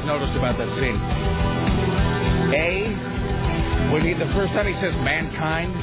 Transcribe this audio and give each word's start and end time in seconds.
I've 0.00 0.06
noticed 0.06 0.34
about 0.34 0.56
that 0.56 0.72
scene. 0.78 0.96
A, 2.54 3.92
when 3.92 4.02
he 4.02 4.14
the 4.14 4.32
first 4.32 4.54
time 4.54 4.66
he 4.66 4.72
says 4.72 4.94
mankind, 4.94 5.74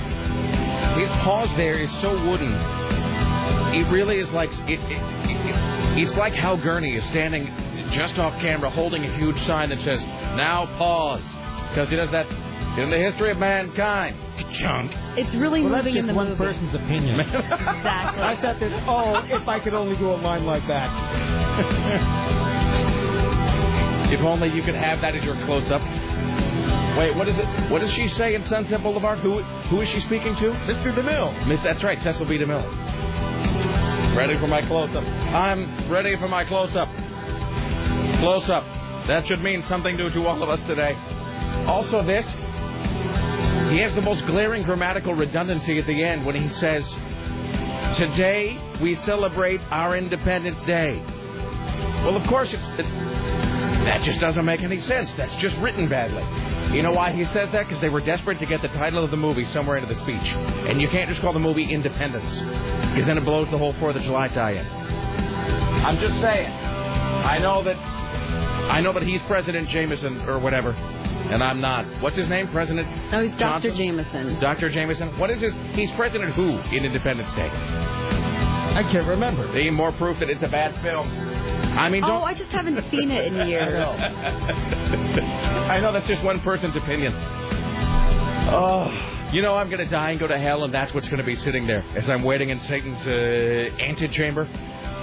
his 1.00 1.08
pause 1.22 1.56
there 1.56 1.78
is 1.78 1.92
so 2.02 2.14
wooden. 2.28 2.52
He 3.74 3.84
really 3.94 4.18
is 4.18 4.28
like 4.32 4.50
it, 4.68 4.80
it, 4.80 4.90
it, 4.90 6.04
it's 6.04 6.16
like 6.16 6.34
Hal 6.34 6.58
Gurney 6.58 6.96
is 6.96 7.06
standing 7.06 7.46
just 7.92 8.18
off 8.18 8.34
camera 8.42 8.72
holding 8.72 9.06
a 9.06 9.18
huge 9.18 9.40
sign 9.44 9.70
that 9.70 9.78
says 9.84 10.02
"Now 10.36 10.66
pause," 10.80 11.22
because 11.70 11.88
he 11.90 11.96
does 11.96 12.10
that 12.10 12.26
in 12.80 12.90
the 12.90 12.98
history 12.98 13.30
of 13.30 13.38
mankind. 13.38 14.18
Chunk. 14.52 14.92
It's 15.16 15.34
really 15.36 15.62
well, 15.62 15.74
that's 15.74 15.86
moving 15.86 15.94
just 15.94 16.02
in 16.02 16.08
the 16.08 16.14
one 16.16 16.30
movie. 16.30 16.40
person's 16.40 16.74
opinion. 16.74 17.20
Exactly. 17.78 18.24
I 18.24 18.36
sat 18.42 18.60
there. 18.60 18.72
Oh, 18.88 19.14
if 19.30 19.48
I 19.48 19.60
could 19.60 19.76
only 19.76 19.96
do 19.98 20.10
a 20.10 20.18
line 20.18 20.44
like 20.44 20.66
that. 20.68 22.47
If 24.10 24.22
only 24.22 24.50
you 24.50 24.64
could 24.64 24.76
have 24.76 25.02
that 25.02 25.16
as 25.16 25.24
your 25.24 25.36
close-up. 25.46 25.82
Wait, 26.98 27.16
what 27.16 27.28
is 27.28 27.38
it? 27.38 27.46
What 27.70 27.82
does 27.82 27.92
she 27.92 28.08
say 28.08 28.34
in 28.36 28.44
Sunset 28.46 28.82
Boulevard? 28.82 29.20
Who 29.20 29.42
who 29.42 29.82
is 29.82 29.90
she 29.90 30.00
speaking 30.00 30.36
to? 30.38 30.46
Mr. 30.66 30.96
DeMille. 30.96 31.48
Miss, 31.48 31.62
that's 31.62 31.84
right, 31.84 32.02
Cecil 32.02 32.26
B. 32.26 32.38
DeMille. 32.38 34.16
Ready 34.16 34.38
for 34.40 34.48
my 34.48 34.62
close-up. 34.62 35.04
I'm 35.04 35.92
ready 35.92 36.16
for 36.16 36.28
my 36.28 36.44
close-up. 36.46 36.88
Close-up. 38.20 38.64
That 39.08 39.28
should 39.28 39.44
mean 39.44 39.64
something 39.68 39.96
to, 39.98 40.10
to 40.10 40.26
all 40.26 40.42
of 40.42 40.50
us 40.50 40.66
today. 40.68 40.96
Also, 41.68 42.02
this. 42.04 42.26
He 43.72 43.80
has 43.80 43.94
the 43.94 44.02
most 44.02 44.26
glaring 44.26 44.64
grammatical 44.64 45.14
redundancy 45.14 45.78
at 45.78 45.86
the 45.86 46.04
end 46.04 46.26
when 46.26 46.42
he 46.42 46.48
says, 46.48 46.84
"Today 47.98 48.58
we 48.82 48.96
celebrate 48.96 49.62
our 49.70 49.98
Independence 49.98 50.58
Day." 50.66 51.00
Well, 52.04 52.16
of 52.16 52.26
course, 52.28 52.54
it's, 52.54 52.64
it, 52.80 52.86
that 53.88 54.04
just 54.04 54.20
doesn't 54.20 54.46
make 54.46 54.62
any 54.62 54.80
sense. 54.82 55.12
That's 55.14 55.34
just 55.36 55.56
written 55.58 55.88
badly. 55.88 56.24
You 56.76 56.84
know 56.84 56.92
why 56.92 57.14
he 57.14 57.26
says 57.26 57.50
that? 57.54 57.68
Because 57.68 57.80
they 57.82 57.90
were 57.90 58.02
desperate 58.02 58.40
to 58.40 58.46
get 58.46 58.62
the 58.62 58.68
title 58.70 59.04
of 59.04 59.12
the 59.12 59.18
movie 59.18 59.46
somewhere 59.46 59.78
into 59.78 59.94
the 59.94 60.00
speech. 60.02 60.34
And 60.68 60.82
you 60.82 60.90
can't 60.90 61.10
just 61.10 61.22
call 61.22 61.34
the 61.34 61.40
movie 61.40 61.72
Independence, 61.72 62.30
because 62.92 63.08
then 63.08 63.18
it 63.18 63.26
blows 63.26 63.50
the 63.50 63.58
whole 63.58 63.74
4th 63.76 63.96
of 63.96 64.04
July 64.04 64.28
tie-in. 64.28 64.66
I'm 64.66 65.98
just 66.00 66.16
saying. 66.22 66.52
I 66.52 67.40
know 67.40 67.64
that 67.64 67.76
I 67.78 68.82
know 68.82 68.94
that 68.94 69.04
he's 69.04 69.22
President 69.24 69.70
Jameson 69.70 70.22
or 70.28 70.40
whatever, 70.40 70.72
and 70.72 71.42
I'm 71.42 71.62
not. 71.62 71.86
What's 72.02 72.18
his 72.18 72.28
name? 72.28 72.50
President 72.50 72.88
No, 73.12 73.24
he's 73.24 73.32
Dr. 73.40 73.70
Johnson? 73.70 73.76
Jameson. 73.76 74.40
Dr. 74.42 74.70
Jameson? 74.70 75.18
What 75.18 75.30
is 75.30 75.42
his? 75.42 75.54
He's 75.74 75.92
President 75.92 76.34
who 76.34 76.58
in 76.76 76.84
Independence 76.84 77.32
Day? 77.34 77.50
I 77.50 78.84
can't 78.92 79.08
remember. 79.08 79.48
Any 79.52 79.70
more 79.70 79.94
proof 79.94 80.20
that 80.20 80.30
it's 80.30 80.44
a 80.44 80.50
bad 80.50 80.76
film? 80.84 81.08
I 81.78 81.90
mean, 81.90 82.04
Oh, 82.04 82.08
don't. 82.08 82.24
I 82.24 82.34
just 82.34 82.50
haven't 82.52 82.84
seen 82.92 83.12
it 83.12 83.28
in 83.34 83.48
years. 83.48 83.74
I 85.70 85.80
know 85.82 85.92
that's 85.94 86.08
just 86.08 86.24
one 86.24 86.40
person's 86.42 86.76
opinion. 86.76 87.14
Oh, 88.50 89.30
you 89.34 89.42
know 89.42 89.56
I'm 89.56 89.70
going 89.70 89.84
to 89.84 89.90
die 89.92 90.12
and 90.12 90.20
go 90.20 90.28
to 90.28 90.38
hell, 90.40 90.64
and 90.64 90.74
that's 90.74 90.94
what's 90.94 91.08
going 91.08 91.20
to 91.20 91.26
be 91.26 91.36
sitting 91.36 91.68
there 91.68 91.84
as 91.96 92.10
I'm 92.10 92.24
waiting 92.24 92.50
in 92.50 92.60
Satan's 92.62 93.06
uh, 93.06 93.76
antechamber. 93.84 94.46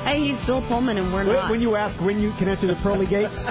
Hey, 0.04 0.20
he's 0.32 0.46
Bill 0.46 0.60
Pullman 0.62 0.98
and 0.98 1.12
we're 1.12 1.24
When, 1.26 1.34
not. 1.34 1.50
when 1.50 1.60
you 1.62 1.76
ask 1.76 1.98
when 2.00 2.18
you 2.18 2.32
can 2.34 2.48
enter 2.48 2.66
the 2.66 2.74
pearly 2.82 3.06
gates, 3.06 3.34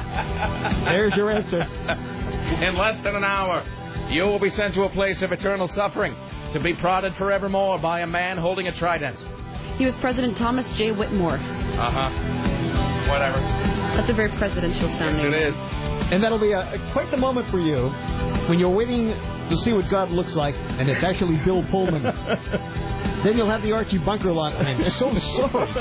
there's 0.86 1.16
your 1.16 1.32
answer. 1.32 1.62
In 1.62 2.78
less 2.78 3.02
than 3.04 3.16
an 3.16 3.24
hour, 3.24 3.64
you 4.10 4.24
will 4.24 4.40
be 4.40 4.50
sent 4.52 4.74
to 4.76 4.84
a 4.84 4.90
place 4.90 5.22
of 5.24 5.32
eternal 5.32 5.68
suffering 5.70 6.16
to 6.54 6.60
be 6.60 6.74
prodded 6.76 7.16
forevermore 7.16 7.80
by 7.80 8.02
a 8.02 8.08
man 8.08 8.38
holding 8.38 8.68
a 8.68 8.72
trident. 8.78 9.18
He 9.78 9.86
was 9.88 9.96
President 9.96 10.38
Thomas 10.38 10.68
J. 10.78 10.92
Whitmore. 10.92 11.38
Uh 11.38 11.92
huh. 11.92 12.10
Whatever. 13.10 13.40
That's 13.40 14.10
a 14.10 14.14
very 14.14 14.30
presidential 14.38 14.88
sounding. 14.98 15.26
It 15.26 15.34
is. 15.34 15.56
And 16.12 16.24
that'll 16.24 16.40
be 16.40 16.52
a, 16.52 16.90
quite 16.94 17.12
the 17.12 17.18
moment 17.18 17.50
for 17.50 17.60
you 17.60 17.90
when 18.50 18.60
you're 18.60 18.70
waiting 18.70 19.10
to 19.50 19.58
see 19.58 19.74
what 19.74 19.90
God 19.90 20.10
looks 20.12 20.36
like, 20.36 20.56
and 20.56 20.90
it's 20.90 21.04
actually 21.04 21.38
Bill 21.46 21.64
Pullman. 21.70 22.04
then 23.24 23.38
you'll 23.38 23.50
have 23.50 23.62
the 23.62 23.72
Archie 23.72 23.98
Bunker 24.00 24.32
line. 24.34 24.56
I'm 24.56 24.84
so 24.94 25.14
sorry. 25.38 25.72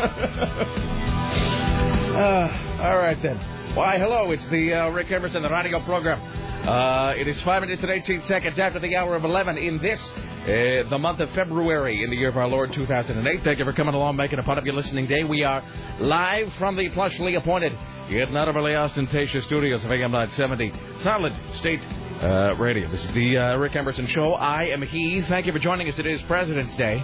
Uh, 2.13 2.83
all 2.83 2.99
right 2.99 3.21
then. 3.23 3.39
Why, 3.75 3.99
hello. 3.99 4.31
It's 4.33 4.47
the 4.49 4.75
uh, 4.75 4.89
Rick 4.91 5.11
Emerson, 5.11 5.43
the 5.43 5.49
radio 5.49 5.81
program. 5.81 6.21
Uh, 6.63 7.13
it 7.17 7.27
is 7.27 7.41
5 7.43 7.63
minutes 7.63 7.83
and 7.83 7.91
18 7.91 8.23
seconds 8.23 8.57
after 8.57 8.79
the 8.79 8.95
hour 8.95 9.17
of 9.17 9.25
11 9.25 9.59
in 9.59 9.83
this, 9.83 10.01
uh, 10.01 10.89
the 10.89 10.99
month 10.99 11.19
of 11.19 11.29
February 11.31 12.05
in 12.05 12.11
the 12.11 12.15
year 12.15 12.29
of 12.29 12.37
our 12.37 12.47
Lord 12.47 12.73
2008. 12.73 13.43
Thank 13.43 13.59
you 13.59 13.65
for 13.65 13.73
coming 13.73 13.95
along, 13.95 14.15
making 14.15 14.39
a 14.39 14.45
part 14.45 14.59
of 14.59 14.65
your 14.65 14.77
listening 14.77 15.09
day. 15.09 15.25
We 15.25 15.43
are 15.43 15.61
live 15.99 16.53
from 16.61 16.77
the 16.77 16.89
plushly 16.91 17.37
appointed, 17.37 17.77
yet 18.09 18.31
not 18.31 18.49
overly 18.49 18.77
ostentatious 18.77 19.45
studios 19.47 19.85
of 19.85 19.91
AM 19.91 20.13
970, 20.13 20.73
Solid 20.99 21.33
State 21.55 21.81
uh, 22.23 22.55
Radio. 22.57 22.89
This 22.93 23.01
is 23.01 23.13
the 23.13 23.39
uh, 23.39 23.57
Rick 23.57 23.75
Emerson 23.75 24.07
Show. 24.07 24.35
I 24.35 24.67
am 24.67 24.83
he. 24.83 25.21
Thank 25.23 25.47
you 25.47 25.53
for 25.53 25.59
joining 25.59 25.89
us. 25.89 25.99
It 25.99 26.07
is 26.07 26.23
President's 26.23 26.77
Day. 26.77 27.03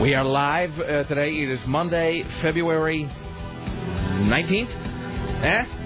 We 0.00 0.14
are 0.14 0.24
live 0.24 0.76
uh, 0.76 1.04
today. 1.04 1.34
It 1.34 1.50
is 1.50 1.60
Monday, 1.68 2.24
February 2.42 3.08
19th? 4.24 5.44
Eh? 5.44 5.77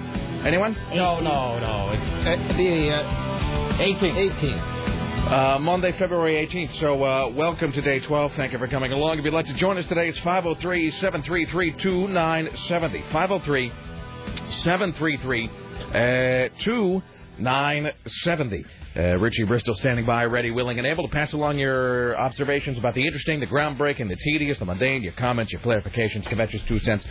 Anyone? 0.44 0.76
No, 0.92 1.20
no, 1.20 1.60
no. 1.60 1.90
It's 1.92 2.02
uh, 2.02 2.34
the 2.56 2.90
uh, 2.90 3.78
18th. 3.78 4.40
18th. 4.40 5.30
Uh, 5.30 5.56
Monday, 5.60 5.92
February 5.92 6.44
18th. 6.44 6.80
So, 6.80 7.04
uh, 7.04 7.28
welcome 7.28 7.70
to 7.70 7.80
day 7.80 8.00
12. 8.00 8.32
Thank 8.34 8.52
you 8.52 8.58
for 8.58 8.66
coming 8.66 8.90
along. 8.90 9.20
If 9.20 9.24
you'd 9.24 9.34
like 9.34 9.46
to 9.46 9.54
join 9.54 9.78
us 9.78 9.86
today, 9.86 10.08
it's 10.08 10.18
503 10.18 10.90
733 10.90 11.74
2970. 11.80 13.02
503 13.12 13.72
733 14.64 15.46
2970. 16.58 18.64
Uh, 18.94 19.16
Richie 19.18 19.44
Bristol 19.44 19.74
standing 19.76 20.04
by, 20.04 20.24
ready, 20.24 20.50
willing, 20.50 20.78
and 20.78 20.86
able 20.88 21.06
to 21.06 21.12
pass 21.12 21.32
along 21.32 21.58
your 21.58 22.18
observations 22.18 22.78
about 22.78 22.94
the 22.94 23.06
interesting, 23.06 23.38
the 23.38 23.46
groundbreaking, 23.46 24.08
the 24.08 24.16
tedious, 24.16 24.58
the 24.58 24.64
mundane, 24.64 25.04
your 25.04 25.12
comments, 25.12 25.52
your 25.52 25.62
clarifications, 25.62 26.26
conventions, 26.26 26.62
two 26.66 26.80
cents, 26.80 27.04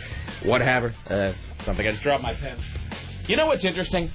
whatever. 0.44 0.94
Uh, 1.08 1.32
something. 1.64 1.86
I 1.86 1.92
just 1.92 2.02
dropped 2.02 2.22
my 2.22 2.34
pen. 2.34 2.62
You 3.28 3.36
know 3.36 3.46
what's 3.46 3.64
interesting? 3.64 4.10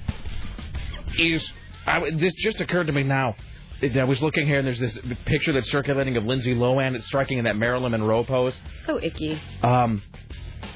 Is 1.18 1.50
I, 1.86 2.12
this 2.12 2.33
just 2.33 2.59
occurred 2.59 2.88
to 2.88 2.94
me 2.94 3.04
now. 3.04 3.36
I 3.81 4.04
was 4.04 4.21
looking 4.21 4.48
here, 4.48 4.57
and 4.57 4.68
there's 4.68 4.80
this 4.80 4.98
picture 5.25 5.54
that's 5.54 5.69
circulating 5.69 6.18
of 6.18 6.25
Lindsay 6.25 6.54
Lohan. 6.54 6.95
It's 6.95 7.06
striking 7.06 7.38
in 7.38 7.45
that 7.45 7.56
Marilyn 7.56 7.92
Monroe 7.92 8.24
pose. 8.24 8.56
So 8.86 9.00
icky. 9.01 9.39
Um, 9.62 10.01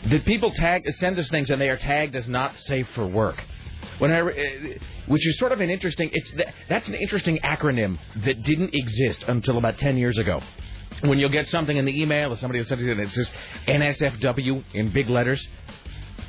did 0.08 0.24
people 0.26 0.52
tag 0.52 0.84
send 0.94 1.18
us 1.20 1.28
things, 1.30 1.50
and 1.50 1.60
they 1.60 1.70
are 1.70 1.78
tagged 1.78 2.16
as 2.16 2.28
not 2.28 2.56
safe 2.58 2.88
for 2.94 3.06
work? 3.06 3.42
When 3.98 4.12
I, 4.12 4.22
uh, 4.22 4.34
which 5.08 5.28
is 5.28 5.38
sort 5.38 5.52
of 5.52 5.60
an 5.60 5.70
interesting. 5.70 6.10
It's 6.14 6.34
that's 6.70 6.88
an 6.88 6.96
interesting 6.96 7.40
acronym 7.44 7.98
that 8.24 8.44
didn't 8.44 8.74
exist 8.74 9.26
until 9.28 9.58
about 9.58 9.78
ten 9.78 9.98
years 9.98 10.18
ago. 10.18 10.42
When 11.02 11.18
you'll 11.18 11.30
get 11.30 11.48
something 11.48 11.76
in 11.76 11.86
the 11.86 12.02
email 12.02 12.32
or 12.32 12.38
somebody 12.38 12.60
will 12.60 12.68
send 12.68 12.82
it, 12.82 12.92
and 12.92 13.02
it 13.02 13.12
says 13.12 13.30
NSFW 13.68 14.64
in 14.74 14.94
big 14.94 15.10
letters. 15.10 15.46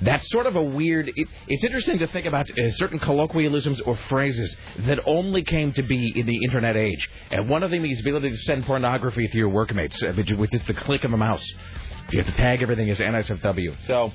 That's 0.00 0.28
sort 0.30 0.46
of 0.46 0.56
a 0.56 0.62
weird. 0.62 1.08
It, 1.14 1.28
it's 1.48 1.64
interesting 1.64 1.98
to 2.00 2.06
think 2.08 2.26
about 2.26 2.48
uh, 2.50 2.70
certain 2.72 2.98
colloquialisms 2.98 3.80
or 3.82 3.96
phrases 4.08 4.56
that 4.86 5.00
only 5.06 5.42
came 5.44 5.72
to 5.74 5.82
be 5.82 6.12
in 6.18 6.26
the 6.26 6.38
internet 6.44 6.76
age. 6.76 7.08
And 7.30 7.48
one 7.48 7.62
of 7.62 7.70
them 7.70 7.84
is 7.84 8.02
the 8.02 8.10
ability 8.10 8.30
to 8.30 8.42
send 8.42 8.64
pornography 8.64 9.28
to 9.28 9.36
your 9.38 9.48
workmates 9.50 10.02
uh, 10.02 10.12
with 10.16 10.50
just 10.50 10.66
the 10.66 10.74
click 10.74 11.04
of 11.04 11.12
a 11.12 11.16
mouse. 11.16 11.46
You 12.10 12.18
have 12.22 12.26
to 12.26 12.36
tag 12.40 12.62
everything 12.62 12.90
as 12.90 12.98
NSFW. 12.98 13.76
So 13.86 14.12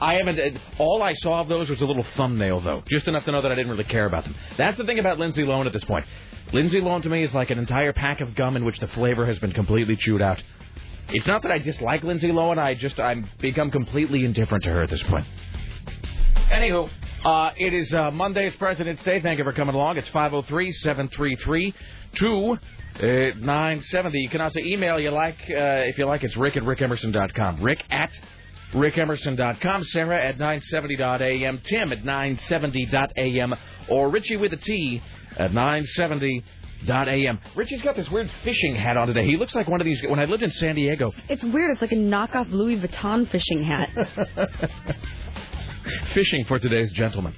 I 0.00 0.14
haven't. 0.14 0.38
uh, 0.38 0.58
All 0.78 1.02
I 1.02 1.12
saw 1.14 1.40
of 1.40 1.48
those 1.48 1.68
was 1.70 1.80
a 1.80 1.86
little 1.86 2.04
thumbnail, 2.16 2.60
though, 2.60 2.82
just 2.86 3.06
enough 3.08 3.24
to 3.24 3.32
know 3.32 3.42
that 3.42 3.52
I 3.52 3.54
didn't 3.54 3.70
really 3.70 3.84
care 3.84 4.06
about 4.06 4.24
them. 4.24 4.34
That's 4.56 4.76
the 4.78 4.84
thing 4.84 4.98
about 4.98 5.18
Lindsay 5.18 5.42
Lohan 5.42 5.66
at 5.66 5.72
this 5.72 5.84
point. 5.84 6.06
Lindsay 6.52 6.80
Lohan 6.80 7.02
to 7.02 7.08
me 7.08 7.22
is 7.24 7.34
like 7.34 7.50
an 7.50 7.58
entire 7.58 7.92
pack 7.92 8.20
of 8.20 8.34
gum 8.34 8.56
in 8.56 8.64
which 8.64 8.78
the 8.78 8.88
flavor 8.88 9.26
has 9.26 9.38
been 9.38 9.52
completely 9.52 9.96
chewed 9.96 10.22
out. 10.22 10.42
It's 11.08 11.26
not 11.26 11.42
that 11.42 11.52
I 11.52 11.58
dislike 11.58 12.02
Lindsay 12.02 12.28
Lohan. 12.28 12.58
I 12.58 12.74
just 12.74 12.98
I'm 12.98 13.28
become 13.40 13.70
completely 13.70 14.24
indifferent 14.24 14.64
to 14.64 14.70
her 14.70 14.82
at 14.82 14.90
this 14.90 15.02
point. 15.04 15.24
Anywho, 16.50 16.88
uh, 17.24 17.50
it 17.56 17.72
is 17.74 17.92
uh, 17.94 18.10
Monday. 18.10 18.46
It's 18.48 18.56
President's 18.56 19.02
Day. 19.04 19.20
Thank 19.20 19.38
you 19.38 19.44
for 19.44 19.52
coming 19.52 19.74
along. 19.74 19.98
It's 19.98 20.08
503-733-2970. 20.10 21.72
You 24.14 24.28
can 24.28 24.40
also 24.40 24.60
email 24.60 24.98
you 24.98 25.10
like 25.10 25.36
uh, 25.50 25.86
if 25.86 25.98
you 25.98 26.06
like. 26.06 26.24
It's 26.24 26.36
rick 26.36 26.56
at 26.56 26.62
rickemerson.com. 26.62 27.62
Rick 27.62 27.82
at 27.90 28.10
rickemerson.com. 28.72 29.84
Sarah 29.84 30.24
at 30.24 30.38
970.am. 30.38 31.60
Tim 31.64 31.92
at 31.92 32.02
970.am. 32.04 33.54
Or 33.88 34.08
Richie 34.10 34.36
with 34.36 34.52
a 34.52 34.56
T 34.56 35.02
at 35.36 35.52
970. 35.52 36.42
Dot 36.84 37.08
AM. 37.08 37.38
Richie's 37.54 37.82
got 37.82 37.96
this 37.96 38.08
weird 38.10 38.30
fishing 38.44 38.76
hat 38.76 38.96
on 38.96 39.08
today. 39.08 39.26
He 39.26 39.36
looks 39.36 39.54
like 39.54 39.66
one 39.66 39.80
of 39.80 39.84
these. 39.84 40.02
When 40.06 40.20
I 40.20 40.26
lived 40.26 40.42
in 40.42 40.50
San 40.50 40.74
Diego, 40.74 41.12
It's 41.28 41.42
weird. 41.42 41.72
It's 41.72 41.80
like 41.80 41.92
a 41.92 41.96
knockoff 41.96 42.50
Louis 42.50 42.76
Vuitton 42.76 43.28
fishing 43.30 43.64
hat. 43.64 43.90
fishing 46.14 46.44
for 46.44 46.58
today's 46.58 46.92
gentleman. 46.92 47.34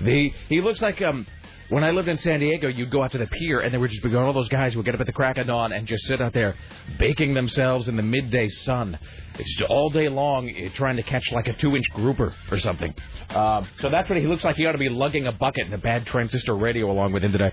The 0.00 0.32
he 0.48 0.60
looks 0.60 0.80
like 0.80 1.02
um 1.02 1.26
when 1.70 1.84
I 1.84 1.90
lived 1.90 2.08
in 2.08 2.16
San 2.18 2.40
Diego, 2.40 2.68
you'd 2.68 2.90
go 2.90 3.02
out 3.02 3.12
to 3.12 3.18
the 3.18 3.26
pier 3.26 3.60
and 3.60 3.70
there 3.72 3.78
would 3.78 3.90
just 3.90 4.02
be 4.02 4.14
all 4.14 4.32
those 4.32 4.48
guys 4.48 4.72
who 4.72 4.78
would 4.78 4.86
get 4.86 4.94
up 4.94 5.02
at 5.02 5.06
the 5.06 5.12
crack 5.12 5.36
of 5.36 5.48
dawn 5.48 5.72
and 5.72 5.86
just 5.86 6.06
sit 6.06 6.18
out 6.18 6.32
there 6.32 6.56
baking 6.98 7.34
themselves 7.34 7.88
in 7.88 7.96
the 7.96 8.02
midday 8.02 8.48
sun. 8.48 8.98
It's 9.38 9.54
just 9.58 9.70
all 9.70 9.90
day 9.90 10.08
long 10.08 10.48
eh, 10.48 10.70
trying 10.74 10.96
to 10.96 11.02
catch 11.02 11.30
like 11.30 11.46
a 11.46 11.52
two-inch 11.52 11.90
grouper 11.90 12.34
or 12.50 12.58
something. 12.58 12.94
Uh, 13.28 13.64
so 13.82 13.90
that's 13.90 14.08
what 14.08 14.18
he 14.18 14.26
looks 14.26 14.44
like. 14.44 14.56
He 14.56 14.64
ought 14.64 14.72
to 14.72 14.78
be 14.78 14.88
lugging 14.88 15.26
a 15.26 15.32
bucket 15.32 15.66
and 15.66 15.74
a 15.74 15.78
bad 15.78 16.06
transistor 16.06 16.56
radio 16.56 16.90
along 16.90 17.12
with 17.12 17.22
him 17.22 17.32
today. 17.32 17.52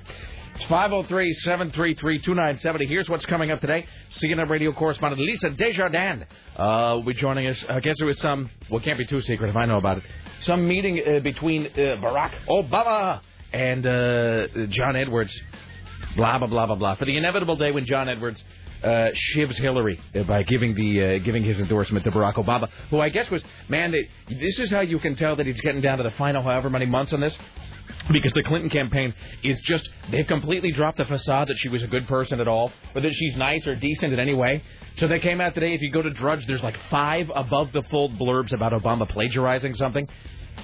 It's 0.56 0.64
503-733-2970. 0.66 2.88
Here's 2.88 3.10
what's 3.10 3.26
coming 3.26 3.52
up 3.52 3.60
today. 3.60 3.86
CNN 4.10 4.50
radio 4.50 4.72
correspondent 4.72 5.22
Lisa 5.22 5.50
Desjardins 5.50 6.24
uh, 6.56 6.94
will 6.96 7.04
be 7.04 7.14
joining 7.14 7.48
us. 7.48 7.62
I 7.68 7.82
guess 7.82 7.96
it 8.00 8.06
was 8.06 8.18
some, 8.20 8.50
well, 8.70 8.80
can't 8.80 8.98
be 8.98 9.06
too 9.06 9.20
secret 9.20 9.50
if 9.50 9.56
I 9.58 9.66
know 9.66 9.78
about 9.78 9.98
it, 9.98 10.06
some 10.44 10.66
meeting 10.66 11.02
uh, 11.06 11.20
between 11.20 11.66
uh, 11.66 12.00
Barack 12.00 12.32
Obama 12.48 13.20
and 13.52 13.86
uh, 13.86 14.48
John 14.68 14.96
Edwards. 14.96 15.38
Blah, 16.16 16.38
blah, 16.38 16.48
blah, 16.48 16.68
blah, 16.68 16.76
blah. 16.76 16.96
For 16.96 17.04
the 17.04 17.18
inevitable 17.18 17.58
day 17.58 17.72
when 17.72 17.86
John 17.86 18.08
Edwards 18.08 18.42
uh, 18.82 19.10
shivs 19.36 19.56
Hillary 19.56 20.00
uh, 20.18 20.24
by 20.24 20.44
giving 20.44 20.74
the 20.74 21.04
uh, 21.04 21.18
giving 21.26 21.44
his 21.44 21.60
endorsement 21.60 22.06
to 22.06 22.12
Barack 22.12 22.36
Obama, 22.36 22.70
who 22.90 23.02
I 23.02 23.10
guess 23.10 23.30
was, 23.30 23.44
man, 23.68 23.92
this 23.92 24.60
is 24.60 24.72
how 24.72 24.80
you 24.80 25.00
can 25.00 25.18
tell 25.18 25.36
that 25.36 25.46
he's 25.46 25.60
getting 25.60 25.82
down 25.82 25.98
to 25.98 26.06
the 26.06 26.12
final 26.12 26.42
however 26.42 26.70
many 26.70 26.86
months 26.86 27.12
on 27.12 27.20
this 27.20 27.36
because 28.12 28.34
the 28.34 28.44
Clinton 28.44 28.70
campaign 28.70 29.14
is 29.44 29.60
just 29.62 29.88
they've 30.12 30.28
completely 30.28 30.72
dropped 30.72 30.98
the 30.98 31.06
facade 31.06 31.48
that 31.48 31.58
she 31.58 31.70
was 31.70 31.84
a 31.84 31.88
good 31.88 32.08
person 32.08 32.40
at 32.40 32.48
all 32.48 32.72
or 32.94 33.02
that 33.02 33.14
she's 33.14 33.36
nice 33.36 33.66
or 33.68 33.76
decent 33.76 34.14
in 34.14 34.20
any 34.20 34.34
way. 34.34 34.64
So 34.98 35.08
they 35.08 35.20
came 35.20 35.42
out 35.42 35.54
today. 35.54 35.74
If 35.74 35.82
you 35.82 35.92
go 35.92 36.02
to 36.02 36.10
Drudge, 36.10 36.46
there's 36.48 36.64
like 36.64 36.78
five 36.90 37.30
above 37.34 37.72
the 37.74 37.84
fold 37.84 38.18
blurbs 38.18 38.54
about 38.54 38.72
Obama 38.72 39.08
plagiarizing 39.10 39.76
something. 39.76 40.08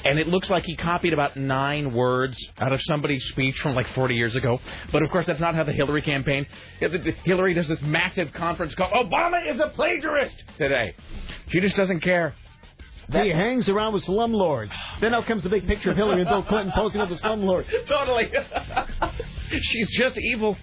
And 0.05 0.17
it 0.17 0.27
looks 0.27 0.49
like 0.49 0.63
he 0.63 0.75
copied 0.77 1.13
about 1.13 1.35
nine 1.35 1.93
words 1.93 2.37
out 2.57 2.71
of 2.71 2.81
somebody's 2.83 3.23
speech 3.25 3.59
from 3.59 3.75
like 3.75 3.87
40 3.93 4.15
years 4.15 4.35
ago. 4.35 4.59
But 4.91 5.03
of 5.03 5.11
course, 5.11 5.25
that's 5.27 5.41
not 5.41 5.53
how 5.53 5.63
the 5.63 5.73
Hillary 5.73 6.01
campaign. 6.01 6.45
Hillary 6.79 7.53
does 7.53 7.67
this 7.67 7.81
massive 7.81 8.31
conference 8.33 8.73
call. 8.73 8.89
Obama 8.91 9.53
is 9.53 9.59
a 9.59 9.69
plagiarist 9.75 10.43
today. 10.57 10.95
She 11.49 11.59
just 11.59 11.75
doesn't 11.75 11.99
care. 11.99 12.35
He 13.11 13.29
hangs 13.29 13.69
around 13.69 13.93
with 13.93 14.05
slumlords. 14.05 14.73
Then 15.01 15.13
out 15.13 15.25
comes 15.25 15.43
the 15.43 15.49
big 15.49 15.67
picture 15.67 15.91
of 15.91 15.97
Hillary 15.97 16.21
and 16.21 16.29
Bill 16.29 16.43
Clinton 16.43 16.71
posing 16.75 17.01
with 17.01 17.09
the 17.09 17.15
slumlord. 17.15 17.65
totally. 17.87 18.31
She's 19.61 19.89
just 19.91 20.17
evil. 20.17 20.57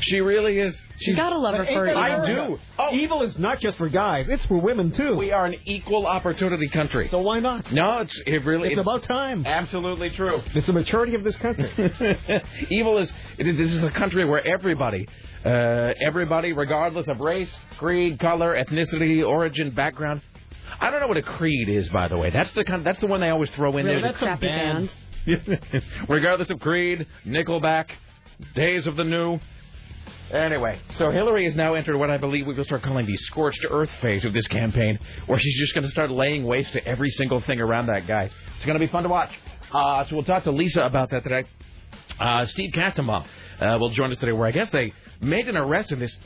She 0.00 0.20
really 0.20 0.58
is. 0.58 0.78
You 1.00 1.14
gotta 1.14 1.38
love 1.38 1.54
her 1.54 1.64
for 1.64 1.86
Ain't. 1.86 1.96
I 1.96 2.26
do. 2.26 2.58
Oh. 2.78 2.90
Evil 2.92 3.22
is 3.22 3.38
not 3.38 3.60
just 3.60 3.78
for 3.78 3.88
guys; 3.88 4.28
it's 4.28 4.44
for 4.46 4.60
women 4.60 4.90
too. 4.90 5.14
We 5.16 5.30
are 5.30 5.46
an 5.46 5.54
equal 5.66 6.06
opportunity 6.06 6.68
country. 6.68 7.08
so 7.08 7.20
why 7.20 7.38
not? 7.40 7.70
no, 7.72 8.00
it's 8.00 8.20
it 8.26 8.44
really 8.44 8.70
It's 8.70 8.80
about 8.80 9.04
time. 9.04 9.46
absolutely 9.46 10.10
true. 10.10 10.42
It's 10.54 10.66
the 10.66 10.72
maturity 10.72 11.14
of 11.14 11.22
this 11.24 11.36
country. 11.36 11.70
Evil 12.70 12.98
is 12.98 13.10
it 13.38 13.46
is- 13.46 13.56
this 13.56 13.74
is 13.74 13.82
a 13.82 13.90
country 13.90 14.24
where 14.24 14.44
everybody, 14.46 15.08
uh, 15.44 15.92
everybody, 16.04 16.52
regardless 16.52 17.06
of 17.08 17.20
race, 17.20 17.52
creed, 17.78 18.18
color, 18.18 18.62
ethnicity, 18.62 19.26
origin, 19.26 19.70
background. 19.70 20.22
I 20.80 20.90
don't 20.90 21.00
know 21.00 21.08
what 21.08 21.16
a 21.16 21.22
creed 21.22 21.68
is, 21.68 21.88
by 21.88 22.08
the 22.08 22.16
way. 22.16 22.30
That's 22.30 22.52
the 22.54 22.64
kind. 22.64 22.84
That's 22.84 23.00
the 23.00 23.06
one 23.06 23.20
they 23.20 23.30
always 23.30 23.50
throw 23.50 23.76
in 23.78 23.86
Really? 23.86 24.00
there. 24.00 24.12
That's 24.12 24.18
Crappy 24.18 24.46
band. 24.46 24.92
band. 25.26 25.60
regardless 26.08 26.50
of 26.50 26.60
creed, 26.60 27.06
Nickelback, 27.26 27.86
Days 28.54 28.86
of 28.86 28.96
the 28.96 29.04
New. 29.04 29.38
Anyway, 30.32 30.78
so 30.98 31.10
Hillary 31.10 31.44
has 31.44 31.54
now 31.54 31.74
entered 31.74 31.96
what 31.96 32.10
I 32.10 32.16
believe 32.16 32.46
we 32.46 32.54
will 32.54 32.64
start 32.64 32.82
calling 32.82 33.06
the 33.06 33.16
scorched 33.16 33.64
earth 33.70 33.90
phase 34.02 34.24
of 34.24 34.32
this 34.32 34.46
campaign, 34.48 34.98
where 35.26 35.38
she's 35.38 35.58
just 35.58 35.74
going 35.74 35.84
to 35.84 35.90
start 35.90 36.10
laying 36.10 36.44
waste 36.44 36.72
to 36.72 36.84
every 36.86 37.10
single 37.10 37.40
thing 37.42 37.60
around 37.60 37.86
that 37.86 38.06
guy. 38.06 38.30
It's 38.56 38.64
going 38.64 38.78
to 38.78 38.84
be 38.84 38.90
fun 38.90 39.02
to 39.04 39.08
watch. 39.08 39.30
Uh, 39.72 40.04
so 40.06 40.14
we'll 40.16 40.24
talk 40.24 40.44
to 40.44 40.50
Lisa 40.50 40.82
about 40.82 41.10
that 41.10 41.22
today. 41.22 41.44
Uh, 42.18 42.46
Steve 42.46 42.72
Kastenbaum 42.72 43.26
uh, 43.60 43.76
will 43.78 43.90
join 43.90 44.10
us 44.12 44.18
today, 44.18 44.32
where 44.32 44.46
I 44.48 44.50
guess 44.50 44.70
they 44.70 44.92
made 45.20 45.48
an 45.48 45.56
arrest 45.56 45.92
in 45.92 45.98
this 46.00 46.16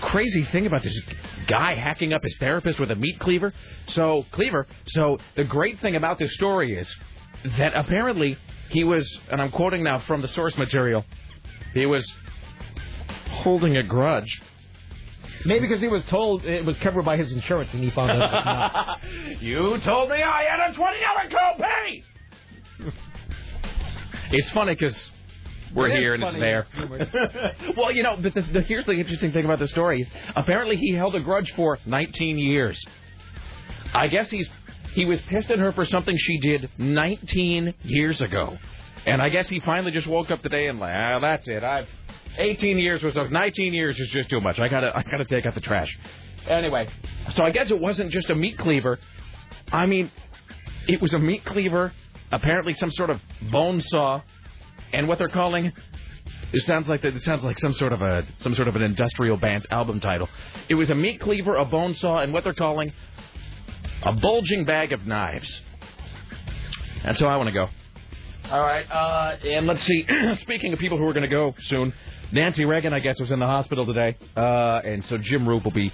crazy 0.00 0.44
thing 0.44 0.66
about 0.66 0.82
this 0.82 0.98
guy 1.46 1.74
hacking 1.74 2.12
up 2.12 2.22
his 2.22 2.36
therapist 2.38 2.78
with 2.78 2.90
a 2.90 2.96
meat 2.96 3.18
cleaver. 3.18 3.52
So 3.88 4.24
cleaver. 4.32 4.66
So 4.86 5.18
the 5.36 5.44
great 5.44 5.80
thing 5.80 5.96
about 5.96 6.18
this 6.18 6.34
story 6.34 6.76
is 6.76 6.88
that 7.58 7.74
apparently 7.74 8.36
he 8.70 8.84
was, 8.84 9.06
and 9.30 9.40
I'm 9.40 9.50
quoting 9.50 9.82
now 9.84 10.00
from 10.00 10.22
the 10.22 10.28
source 10.28 10.56
material, 10.56 11.04
he 11.74 11.86
was 11.86 12.10
holding 13.30 13.76
a 13.76 13.82
grudge. 13.82 14.42
Maybe 15.44 15.60
because 15.60 15.80
he 15.80 15.88
was 15.88 16.04
told 16.06 16.44
it 16.44 16.64
was 16.64 16.76
covered 16.78 17.04
by 17.04 17.16
his 17.16 17.30
insurance 17.32 17.72
and 17.72 17.84
he 17.84 17.90
found 17.90 18.10
out 18.10 18.18
not. 18.18 19.00
you 19.40 19.78
told 19.80 20.10
me 20.10 20.16
I 20.16 20.42
had 20.42 20.70
a 20.70 20.74
twenty 20.74 20.98
dollar 20.98 21.28
copay. 21.30 22.92
it's 24.32 24.50
funny 24.50 24.74
because 24.74 25.10
we're 25.76 25.88
It 25.88 25.98
here 26.00 26.14
and 26.14 26.24
it's 26.24 26.34
there. 26.34 26.66
well, 27.76 27.92
you 27.92 28.02
know, 28.02 28.16
but 28.20 28.34
the, 28.34 28.42
the, 28.42 28.62
here's 28.62 28.86
the 28.86 28.92
interesting 28.92 29.32
thing 29.32 29.44
about 29.44 29.58
the 29.58 29.68
story 29.68 30.02
is 30.02 30.08
apparently 30.34 30.76
he 30.76 30.92
held 30.92 31.14
a 31.14 31.20
grudge 31.20 31.52
for 31.54 31.78
19 31.84 32.38
years. 32.38 32.82
I 33.94 34.08
guess 34.08 34.30
he's 34.30 34.48
he 34.94 35.04
was 35.04 35.20
pissed 35.28 35.50
at 35.50 35.58
her 35.58 35.72
for 35.72 35.84
something 35.84 36.16
she 36.16 36.38
did 36.38 36.70
19 36.78 37.74
years 37.82 38.20
ago, 38.22 38.56
and 39.04 39.20
I 39.20 39.28
guess 39.28 39.48
he 39.48 39.60
finally 39.60 39.92
just 39.92 40.06
woke 40.06 40.30
up 40.30 40.42
today 40.42 40.68
and 40.68 40.80
like, 40.80 40.94
ah, 40.96 41.18
that's 41.20 41.46
it. 41.46 41.62
I've 41.62 41.86
18 42.38 42.78
years 42.78 43.02
was 43.02 43.16
19 43.16 43.74
years 43.74 43.98
is 43.98 44.08
just 44.10 44.30
too 44.30 44.40
much. 44.40 44.58
I 44.58 44.68
gotta 44.68 44.96
I 44.96 45.02
gotta 45.02 45.24
take 45.24 45.46
out 45.46 45.54
the 45.54 45.60
trash. 45.60 45.96
Anyway, 46.48 46.88
so 47.34 47.42
I 47.42 47.50
guess 47.50 47.70
it 47.70 47.78
wasn't 47.78 48.10
just 48.10 48.30
a 48.30 48.34
meat 48.34 48.58
cleaver. 48.58 48.98
I 49.72 49.86
mean, 49.86 50.10
it 50.88 51.00
was 51.00 51.12
a 51.12 51.18
meat 51.18 51.44
cleaver, 51.44 51.92
apparently 52.30 52.74
some 52.74 52.90
sort 52.92 53.10
of 53.10 53.20
bone 53.50 53.80
saw, 53.80 54.22
and 54.92 55.08
what 55.08 55.18
they're 55.18 55.28
calling 55.28 55.72
it 56.52 56.62
sounds 56.62 56.88
like. 56.88 57.04
It 57.04 57.20
sounds 57.22 57.44
like 57.44 57.58
some 57.58 57.74
sort 57.74 57.92
of 57.92 58.02
a 58.02 58.24
some 58.38 58.54
sort 58.54 58.68
of 58.68 58.76
an 58.76 58.82
industrial 58.82 59.36
band's 59.36 59.66
album 59.70 60.00
title. 60.00 60.28
It 60.68 60.74
was 60.74 60.90
a 60.90 60.94
meat 60.94 61.20
cleaver, 61.20 61.56
a 61.56 61.64
bone 61.64 61.94
saw, 61.94 62.18
and 62.18 62.32
what 62.32 62.44
they're 62.44 62.54
calling 62.54 62.92
a 64.02 64.12
bulging 64.12 64.64
bag 64.64 64.92
of 64.92 65.06
knives. 65.06 65.60
That's 67.04 67.20
how 67.20 67.26
I 67.26 67.36
want 67.36 67.48
to 67.48 67.52
go. 67.52 67.68
All 68.50 68.60
right. 68.60 68.84
Uh, 68.88 69.36
and 69.44 69.66
let's 69.66 69.82
see. 69.82 70.06
Speaking 70.42 70.72
of 70.72 70.78
people 70.78 70.98
who 70.98 71.06
are 71.06 71.12
going 71.12 71.22
to 71.22 71.28
go 71.28 71.54
soon, 71.66 71.92
Nancy 72.32 72.64
Reagan, 72.64 72.92
I 72.92 73.00
guess, 73.00 73.18
was 73.20 73.30
in 73.30 73.38
the 73.38 73.46
hospital 73.46 73.86
today. 73.86 74.16
Uh, 74.36 74.80
and 74.84 75.04
so 75.08 75.18
Jim 75.18 75.48
Roop 75.48 75.64
will 75.64 75.72
be, 75.72 75.92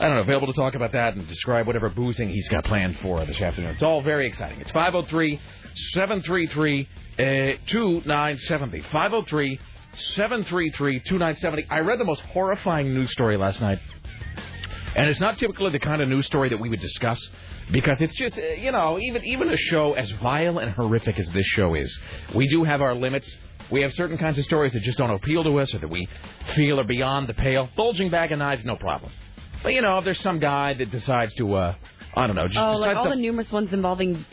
I 0.00 0.06
don't 0.06 0.14
know, 0.14 0.20
available 0.22 0.46
to 0.46 0.52
talk 0.52 0.74
about 0.76 0.92
that 0.92 1.16
and 1.16 1.26
describe 1.26 1.66
whatever 1.66 1.90
boozing 1.90 2.28
he's 2.28 2.48
got 2.48 2.64
planned 2.64 2.98
for 3.00 3.24
this 3.26 3.40
afternoon. 3.40 3.72
It's 3.72 3.82
all 3.82 4.00
very 4.00 4.28
exciting. 4.28 4.60
It's 4.60 4.70
503 4.70 5.40
733 5.74 6.88
uh, 7.18 7.22
2970. 7.66 8.80
503 8.92 9.60
733 9.94 11.00
2970. 11.00 11.66
I 11.68 11.80
read 11.80 11.98
the 11.98 12.04
most 12.04 12.20
horrifying 12.20 12.94
news 12.94 13.10
story 13.10 13.36
last 13.36 13.60
night. 13.60 13.80
And 14.94 15.08
it's 15.08 15.20
not 15.20 15.38
typically 15.38 15.70
the 15.70 15.80
kind 15.80 16.00
of 16.00 16.08
news 16.08 16.26
story 16.26 16.48
that 16.48 16.60
we 16.60 16.68
would 16.68 16.80
discuss 16.80 17.20
because 17.70 18.00
it's 18.00 18.14
just, 18.14 18.38
uh, 18.38 18.42
you 18.42 18.70
know, 18.70 18.98
even 19.00 19.24
even 19.24 19.50
a 19.50 19.56
show 19.56 19.94
as 19.94 20.10
vile 20.12 20.58
and 20.58 20.70
horrific 20.72 21.18
as 21.18 21.28
this 21.30 21.46
show 21.46 21.74
is, 21.74 21.98
we 22.36 22.46
do 22.48 22.62
have 22.62 22.80
our 22.80 22.94
limits. 22.94 23.28
We 23.70 23.82
have 23.82 23.92
certain 23.94 24.16
kinds 24.16 24.38
of 24.38 24.44
stories 24.44 24.72
that 24.72 24.82
just 24.82 24.96
don't 24.96 25.10
appeal 25.10 25.44
to 25.44 25.58
us 25.58 25.74
or 25.74 25.78
that 25.78 25.90
we 25.90 26.08
feel 26.54 26.80
are 26.80 26.84
beyond 26.84 27.28
the 27.28 27.34
pale. 27.34 27.68
Bulging 27.76 28.10
bag 28.10 28.32
of 28.32 28.38
knives, 28.38 28.64
no 28.64 28.76
problem. 28.76 29.12
But, 29.62 29.74
you 29.74 29.82
know, 29.82 29.98
if 29.98 30.04
there's 30.04 30.20
some 30.20 30.38
guy 30.38 30.74
that 30.74 30.90
decides 30.90 31.34
to, 31.34 31.54
uh, 31.54 31.74
I 32.14 32.26
don't 32.26 32.36
know, 32.36 32.46
just 32.46 32.58
Oh, 32.58 32.76
like 32.76 32.96
all 32.96 33.04
to- 33.04 33.10
the 33.10 33.16
numerous 33.16 33.50
ones 33.50 33.72
involving 33.72 34.24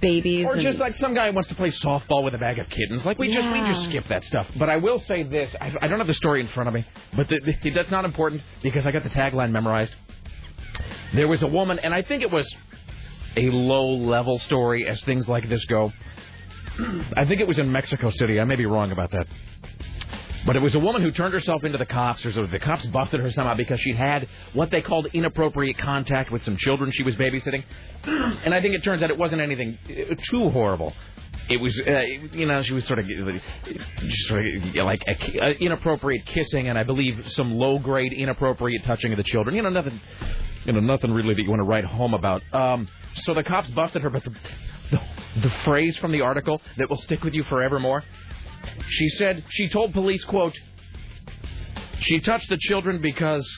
babies. 0.00 0.46
or 0.46 0.54
and... 0.54 0.62
just 0.62 0.78
like 0.78 0.94
some 0.96 1.14
guy 1.14 1.30
wants 1.30 1.48
to 1.48 1.54
play 1.54 1.70
softball 1.70 2.24
with 2.24 2.34
a 2.34 2.38
bag 2.38 2.58
of 2.58 2.68
kittens. 2.68 3.04
Like 3.04 3.18
we 3.18 3.32
just 3.32 3.48
we 3.50 3.60
just 3.60 3.84
skip 3.84 4.06
that 4.08 4.24
stuff. 4.24 4.46
But 4.58 4.68
I 4.70 4.76
will 4.76 5.00
say 5.00 5.22
this: 5.22 5.54
I, 5.60 5.74
I 5.80 5.88
don't 5.88 5.98
have 5.98 6.06
the 6.06 6.14
story 6.14 6.40
in 6.40 6.48
front 6.48 6.68
of 6.68 6.74
me, 6.74 6.84
but 7.16 7.28
the, 7.28 7.40
the, 7.62 7.70
that's 7.70 7.90
not 7.90 8.04
important 8.04 8.42
because 8.62 8.86
I 8.86 8.92
got 8.92 9.02
the 9.02 9.10
tagline 9.10 9.50
memorized. 9.50 9.94
There 11.14 11.28
was 11.28 11.42
a 11.42 11.46
woman, 11.46 11.78
and 11.78 11.92
I 11.92 12.02
think 12.02 12.22
it 12.22 12.30
was 12.30 12.48
a 13.36 13.50
low-level 13.50 14.38
story 14.40 14.86
as 14.86 15.02
things 15.04 15.28
like 15.28 15.48
this 15.48 15.64
go. 15.66 15.92
I 17.16 17.24
think 17.24 17.40
it 17.40 17.48
was 17.48 17.58
in 17.58 17.70
Mexico 17.72 18.10
City. 18.10 18.38
I 18.38 18.44
may 18.44 18.56
be 18.56 18.66
wrong 18.66 18.92
about 18.92 19.10
that. 19.12 19.26
But 20.46 20.56
it 20.56 20.60
was 20.60 20.74
a 20.74 20.78
woman 20.78 21.02
who 21.02 21.10
turned 21.10 21.34
herself 21.34 21.64
into 21.64 21.78
the 21.78 21.86
cops, 21.86 22.24
or 22.24 22.32
so 22.32 22.46
the 22.46 22.58
cops 22.58 22.86
busted 22.86 23.20
her 23.20 23.30
somehow 23.30 23.54
because 23.54 23.80
she'd 23.80 23.96
had 23.96 24.28
what 24.52 24.70
they 24.70 24.80
called 24.80 25.06
inappropriate 25.12 25.78
contact 25.78 26.30
with 26.30 26.42
some 26.42 26.56
children 26.56 26.90
she 26.90 27.02
was 27.02 27.14
babysitting. 27.16 27.64
And 28.44 28.54
I 28.54 28.62
think 28.62 28.74
it 28.74 28.84
turns 28.84 29.02
out 29.02 29.10
it 29.10 29.18
wasn't 29.18 29.42
anything 29.42 29.78
uh, 29.88 30.14
too 30.30 30.48
horrible. 30.50 30.94
It 31.50 31.60
was, 31.60 31.78
uh, 31.80 32.00
you 32.32 32.46
know, 32.46 32.62
she 32.62 32.74
was 32.74 32.84
sort 32.86 32.98
of, 32.98 33.06
uh, 33.06 33.38
sort 34.26 34.46
of 34.46 34.76
uh, 34.76 34.84
like 34.84 35.02
a, 35.06 35.40
uh, 35.40 35.48
inappropriate 35.60 36.26
kissing, 36.26 36.68
and 36.68 36.78
I 36.78 36.82
believe 36.82 37.32
some 37.32 37.52
low-grade 37.52 38.12
inappropriate 38.12 38.84
touching 38.84 39.12
of 39.12 39.16
the 39.16 39.24
children. 39.24 39.56
You 39.56 39.62
know, 39.62 39.70
nothing, 39.70 40.00
you 40.64 40.72
know, 40.72 40.80
nothing 40.80 41.10
really 41.10 41.34
that 41.34 41.42
you 41.42 41.48
want 41.48 41.60
to 41.60 41.64
write 41.64 41.84
home 41.84 42.14
about. 42.14 42.42
Um, 42.52 42.88
so 43.16 43.34
the 43.34 43.42
cops 43.42 43.70
busted 43.70 44.02
her, 44.02 44.10
but 44.10 44.24
the, 44.24 44.34
the, 44.90 45.00
the 45.42 45.50
phrase 45.64 45.96
from 45.96 46.12
the 46.12 46.20
article 46.20 46.60
that 46.76 46.88
will 46.88 46.98
stick 46.98 47.24
with 47.24 47.34
you 47.34 47.44
forevermore. 47.44 48.04
She 48.88 49.08
said 49.10 49.44
she 49.50 49.68
told 49.68 49.92
police, 49.92 50.24
quote, 50.24 50.54
she 52.00 52.20
touched 52.20 52.48
the 52.48 52.58
children 52.60 53.00
because 53.00 53.48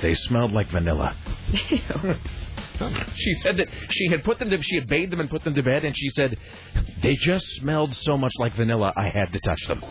they 0.00 0.14
smelled 0.14 0.52
like 0.52 0.70
vanilla. 0.70 1.16
she 3.14 3.34
said 3.34 3.58
that 3.58 3.68
she 3.90 4.08
had 4.08 4.24
put 4.24 4.38
them 4.38 4.50
to 4.50 4.62
she 4.62 4.76
had 4.76 4.88
bathed 4.88 5.12
them 5.12 5.20
and 5.20 5.30
put 5.30 5.44
them 5.44 5.54
to 5.54 5.62
bed 5.62 5.84
and 5.84 5.96
she 5.96 6.08
said 6.10 6.36
they 7.02 7.14
just 7.16 7.46
smelled 7.60 7.94
so 7.94 8.16
much 8.16 8.32
like 8.38 8.54
vanilla 8.56 8.92
I 8.96 9.08
had 9.08 9.32
to 9.32 9.40
touch 9.40 9.60
them. 9.68 9.84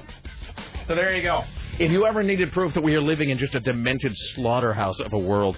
So 0.88 0.96
there 0.96 1.16
you 1.16 1.24
go. 1.24 1.44
If 1.80 1.92
you 1.92 2.06
ever 2.06 2.24
needed 2.24 2.52
proof 2.52 2.74
that 2.74 2.84
we 2.84 2.96
are 2.96 3.02
living 3.02 3.30
in 3.30 3.38
just 3.38 3.56
a 3.56 3.60
demented 3.60 4.12
slaughterhouse 4.36 5.00
of 5.00 5.14
a 5.14 5.18
world, 5.18 5.58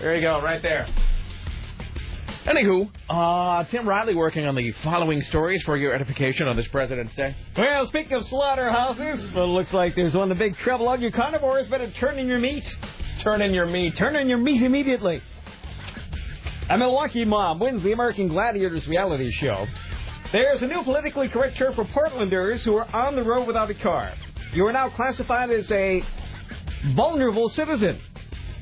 there 0.00 0.14
you 0.16 0.22
go, 0.22 0.40
right 0.40 0.62
there. 0.62 0.88
Anywho, 2.46 2.90
uh, 3.08 3.62
Tim 3.70 3.88
Riley 3.88 4.16
working 4.16 4.44
on 4.46 4.56
the 4.56 4.72
following 4.82 5.22
stories 5.22 5.62
for 5.62 5.76
your 5.76 5.94
edification 5.94 6.48
on 6.48 6.56
this 6.56 6.66
President's 6.68 7.14
Day. 7.14 7.36
Well, 7.56 7.86
speaking 7.86 8.14
of 8.14 8.26
slaughterhouses, 8.26 9.32
well, 9.32 9.44
it 9.44 9.48
looks 9.48 9.72
like 9.72 9.94
there's 9.94 10.12
one 10.12 10.28
of 10.28 10.36
the 10.36 10.44
big 10.44 10.56
trouble. 10.58 10.88
All 10.88 10.98
you 10.98 11.12
carnivores 11.12 11.68
better 11.68 11.88
turn 11.92 12.18
in 12.18 12.26
your 12.26 12.40
meat. 12.40 12.64
Turn 13.22 13.42
in 13.42 13.54
your 13.54 13.66
meat. 13.66 13.94
Turn 13.96 14.16
in 14.16 14.28
your 14.28 14.38
meat 14.38 14.60
immediately. 14.60 15.22
A 16.68 16.76
Milwaukee 16.76 17.24
mom 17.24 17.60
wins 17.60 17.80
the 17.84 17.92
American 17.92 18.26
Gladiators 18.26 18.88
reality 18.88 19.30
show. 19.32 19.64
There's 20.32 20.62
a 20.62 20.66
new 20.66 20.82
politically 20.82 21.28
correct 21.28 21.58
term 21.58 21.74
for 21.76 21.84
Portlanders 21.84 22.64
who 22.64 22.74
are 22.74 22.92
on 22.92 23.14
the 23.14 23.22
road 23.22 23.46
without 23.46 23.70
a 23.70 23.74
car. 23.74 24.14
You 24.52 24.66
are 24.66 24.72
now 24.72 24.88
classified 24.90 25.50
as 25.50 25.70
a 25.70 26.02
vulnerable 26.96 27.50
citizen. 27.50 28.00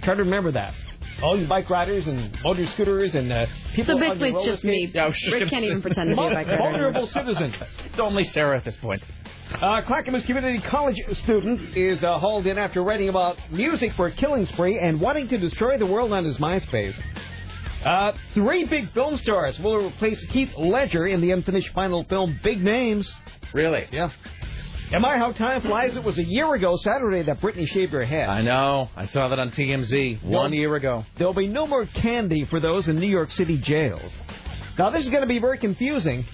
Try 0.03 0.17
to 0.17 0.23
remember 0.25 0.53
that. 0.53 0.75
All 1.23 1.39
you 1.39 1.47
bike 1.47 1.69
riders 1.69 2.07
and 2.07 2.35
motor 2.43 2.67
scooters 2.67 3.15
and 3.15 3.31
uh, 3.33 3.47
people 3.75 3.93
So 3.93 3.95
on 3.97 4.01
basically, 4.01 4.29
your 4.31 4.39
it's 4.39 4.47
roller 4.47 4.53
just 4.53 4.65
me. 4.65 4.77
skates. 4.87 4.95
Yeah, 4.95 5.05
I 5.05 5.09
was 5.09 5.29
Rick 5.31 5.49
can't 5.51 5.65
even 5.65 5.83
pretend 5.83 6.11
to 6.11 6.17
be 6.17 6.23
a 6.23 6.25
bike 6.31 6.47
rider. 6.47 6.57
Vulnerable 6.59 7.07
citizens. 7.09 7.55
It's 7.87 7.99
only 8.01 8.25
Sarah 8.25 8.57
at 8.57 8.65
this 8.65 8.77
point. 8.77 9.03
Uh, 9.61 9.83
Clackamas 9.87 10.25
Community 10.25 10.61
College 10.61 10.97
student 11.13 11.77
is 11.77 12.03
uh, 12.05 12.19
hauled 12.19 12.47
in 12.47 12.57
after 12.57 12.83
writing 12.83 13.09
about 13.09 13.37
music 13.51 13.93
for 13.95 14.07
a 14.07 14.13
killing 14.13 14.47
spree 14.47 14.79
and 14.79 15.01
wanting 15.01 15.29
to 15.29 15.39
destroy 15.39 15.77
the 15.77 15.87
world 15.87 16.13
on 16.13 16.25
his 16.25 16.39
MySpace. 16.39 16.95
Uh, 17.85 18.13
three 18.35 18.65
big 18.67 18.93
film 18.93 19.17
stars 19.19 19.59
will 19.59 19.87
replace 19.87 20.21
Heath 20.31 20.51
Ledger 20.57 21.07
in 21.09 21.21
the 21.21 21.33
unfinished 21.33 21.71
final 21.75 22.05
film 22.05 22.39
Big 22.45 22.63
Names. 22.63 23.11
Really? 23.53 23.87
Yeah. 23.91 24.11
Am 24.93 25.05
I 25.05 25.19
how 25.19 25.31
time 25.31 25.63
flies? 25.63 25.97
It 25.97 26.03
was 26.03 26.19
a 26.19 26.25
year 26.25 26.53
ago 26.55 26.77
Saturday 26.77 27.23
that 27.23 27.41
Britney 27.41 27.69
shaved 27.69 27.93
her 27.93 28.05
head. 28.05 28.29
I 28.29 28.43
know. 28.43 28.89
I 28.97 29.07
saw 29.07 29.29
that 29.29 29.39
on 29.39 29.51
TMZ 29.53 30.25
one 30.25 30.53
year 30.53 30.75
ago. 30.75 31.05
There'll 31.17 31.33
be 31.33 31.47
no 31.47 31.69
more 31.69 31.87
candy 31.87 32.45
for 32.47 32.59
those 32.59 32.89
in 32.89 32.99
New 32.99 33.07
York 33.07 33.31
City 33.33 33.57
jails. 33.57 34.11
Now, 34.77 34.91
this 34.91 35.05
is 35.05 35.11
going 35.11 35.21
to 35.23 35.29
be 35.29 35.39
very 35.39 35.59
confusing 35.59 36.27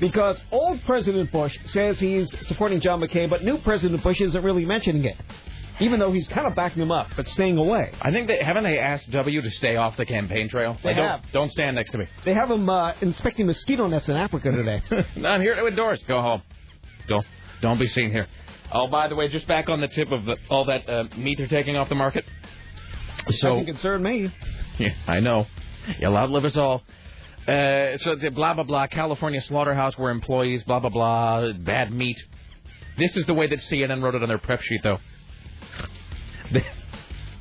because 0.00 0.40
old 0.50 0.82
President 0.84 1.30
Bush 1.30 1.54
says 1.66 2.00
he's 2.00 2.34
supporting 2.46 2.80
John 2.80 3.02
McCain, 3.02 3.28
but 3.28 3.44
new 3.44 3.58
President 3.58 4.02
Bush 4.02 4.18
isn't 4.22 4.42
really 4.42 4.64
mentioning 4.64 5.04
it, 5.04 5.16
even 5.80 6.00
though 6.00 6.10
he's 6.10 6.28
kind 6.28 6.46
of 6.46 6.54
backing 6.54 6.82
him 6.82 6.90
up, 6.90 7.08
but 7.18 7.28
staying 7.28 7.58
away. 7.58 7.92
I 8.00 8.10
think 8.12 8.28
they 8.28 8.42
haven't 8.42 8.64
they 8.64 8.78
asked 8.78 9.10
W 9.10 9.42
to 9.42 9.50
stay 9.50 9.76
off 9.76 9.98
the 9.98 10.06
campaign 10.06 10.48
trail. 10.48 10.78
They 10.82 10.88
Like, 10.90 10.96
don't, 10.96 11.06
have. 11.06 11.32
Don't 11.32 11.52
stand 11.52 11.76
next 11.76 11.90
to 11.90 11.98
me. 11.98 12.06
They 12.24 12.32
have 12.32 12.50
him 12.50 12.66
uh, 12.66 12.92
inspecting 13.02 13.44
mosquito 13.46 13.86
nests 13.88 14.08
in 14.08 14.16
Africa 14.16 14.50
today. 14.52 14.82
no, 15.16 15.28
I'm 15.28 15.42
here 15.42 15.54
to 15.54 15.66
endorse. 15.66 16.02
Go 16.08 16.22
home. 16.22 16.40
Don't 17.06 17.26
don't 17.60 17.78
be 17.78 17.86
seen 17.86 18.10
here. 18.10 18.26
Oh, 18.72 18.86
by 18.86 19.08
the 19.08 19.16
way, 19.16 19.28
just 19.28 19.46
back 19.48 19.68
on 19.68 19.80
the 19.80 19.88
tip 19.88 20.10
of 20.12 20.24
the, 20.24 20.36
all 20.48 20.64
that 20.66 20.88
uh, 20.88 21.04
meat 21.16 21.38
they're 21.38 21.48
taking 21.48 21.76
off 21.76 21.88
the 21.88 21.94
market. 21.94 22.24
So 23.30 23.50
Doesn't 23.50 23.66
concern 23.66 24.02
me. 24.02 24.32
Yeah, 24.78 24.94
I 25.06 25.20
know. 25.20 25.46
You'll 25.98 26.16
outlive 26.16 26.44
us 26.44 26.56
all. 26.56 26.82
Uh, 27.46 27.98
so 27.98 28.14
the 28.14 28.30
blah 28.32 28.54
blah 28.54 28.64
blah. 28.64 28.86
California 28.86 29.40
slaughterhouse 29.42 29.98
where 29.98 30.10
employees 30.10 30.62
blah 30.64 30.78
blah 30.78 30.90
blah. 30.90 31.52
Bad 31.52 31.92
meat. 31.92 32.16
This 32.98 33.16
is 33.16 33.24
the 33.26 33.34
way 33.34 33.46
that 33.46 33.58
CNN 33.58 34.02
wrote 34.02 34.14
it 34.14 34.22
on 34.22 34.28
their 34.28 34.38
prep 34.38 34.60
sheet, 34.60 34.82
though. 34.82 34.98
They, 36.52 36.66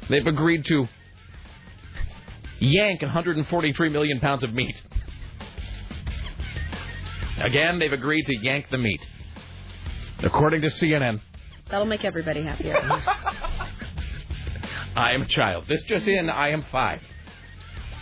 they've 0.09 0.25
agreed 0.25 0.65
to 0.65 0.87
yank 2.59 3.01
143 3.01 3.89
million 3.89 4.19
pounds 4.19 4.43
of 4.43 4.53
meat. 4.53 4.75
Again, 7.41 7.79
they've 7.79 7.91
agreed 7.91 8.25
to 8.25 8.35
yank 8.41 8.69
the 8.69 8.77
meat, 8.77 9.05
according 10.23 10.61
to 10.61 10.67
CNN. 10.67 11.21
That'll 11.69 11.85
make 11.85 12.03
everybody 12.05 12.41
happier. 12.43 12.75
I 14.95 15.11
am 15.13 15.21
a 15.21 15.27
child. 15.27 15.65
This 15.67 15.83
just 15.83 16.07
in, 16.07 16.29
I 16.29 16.49
am 16.49 16.65
five. 16.71 17.01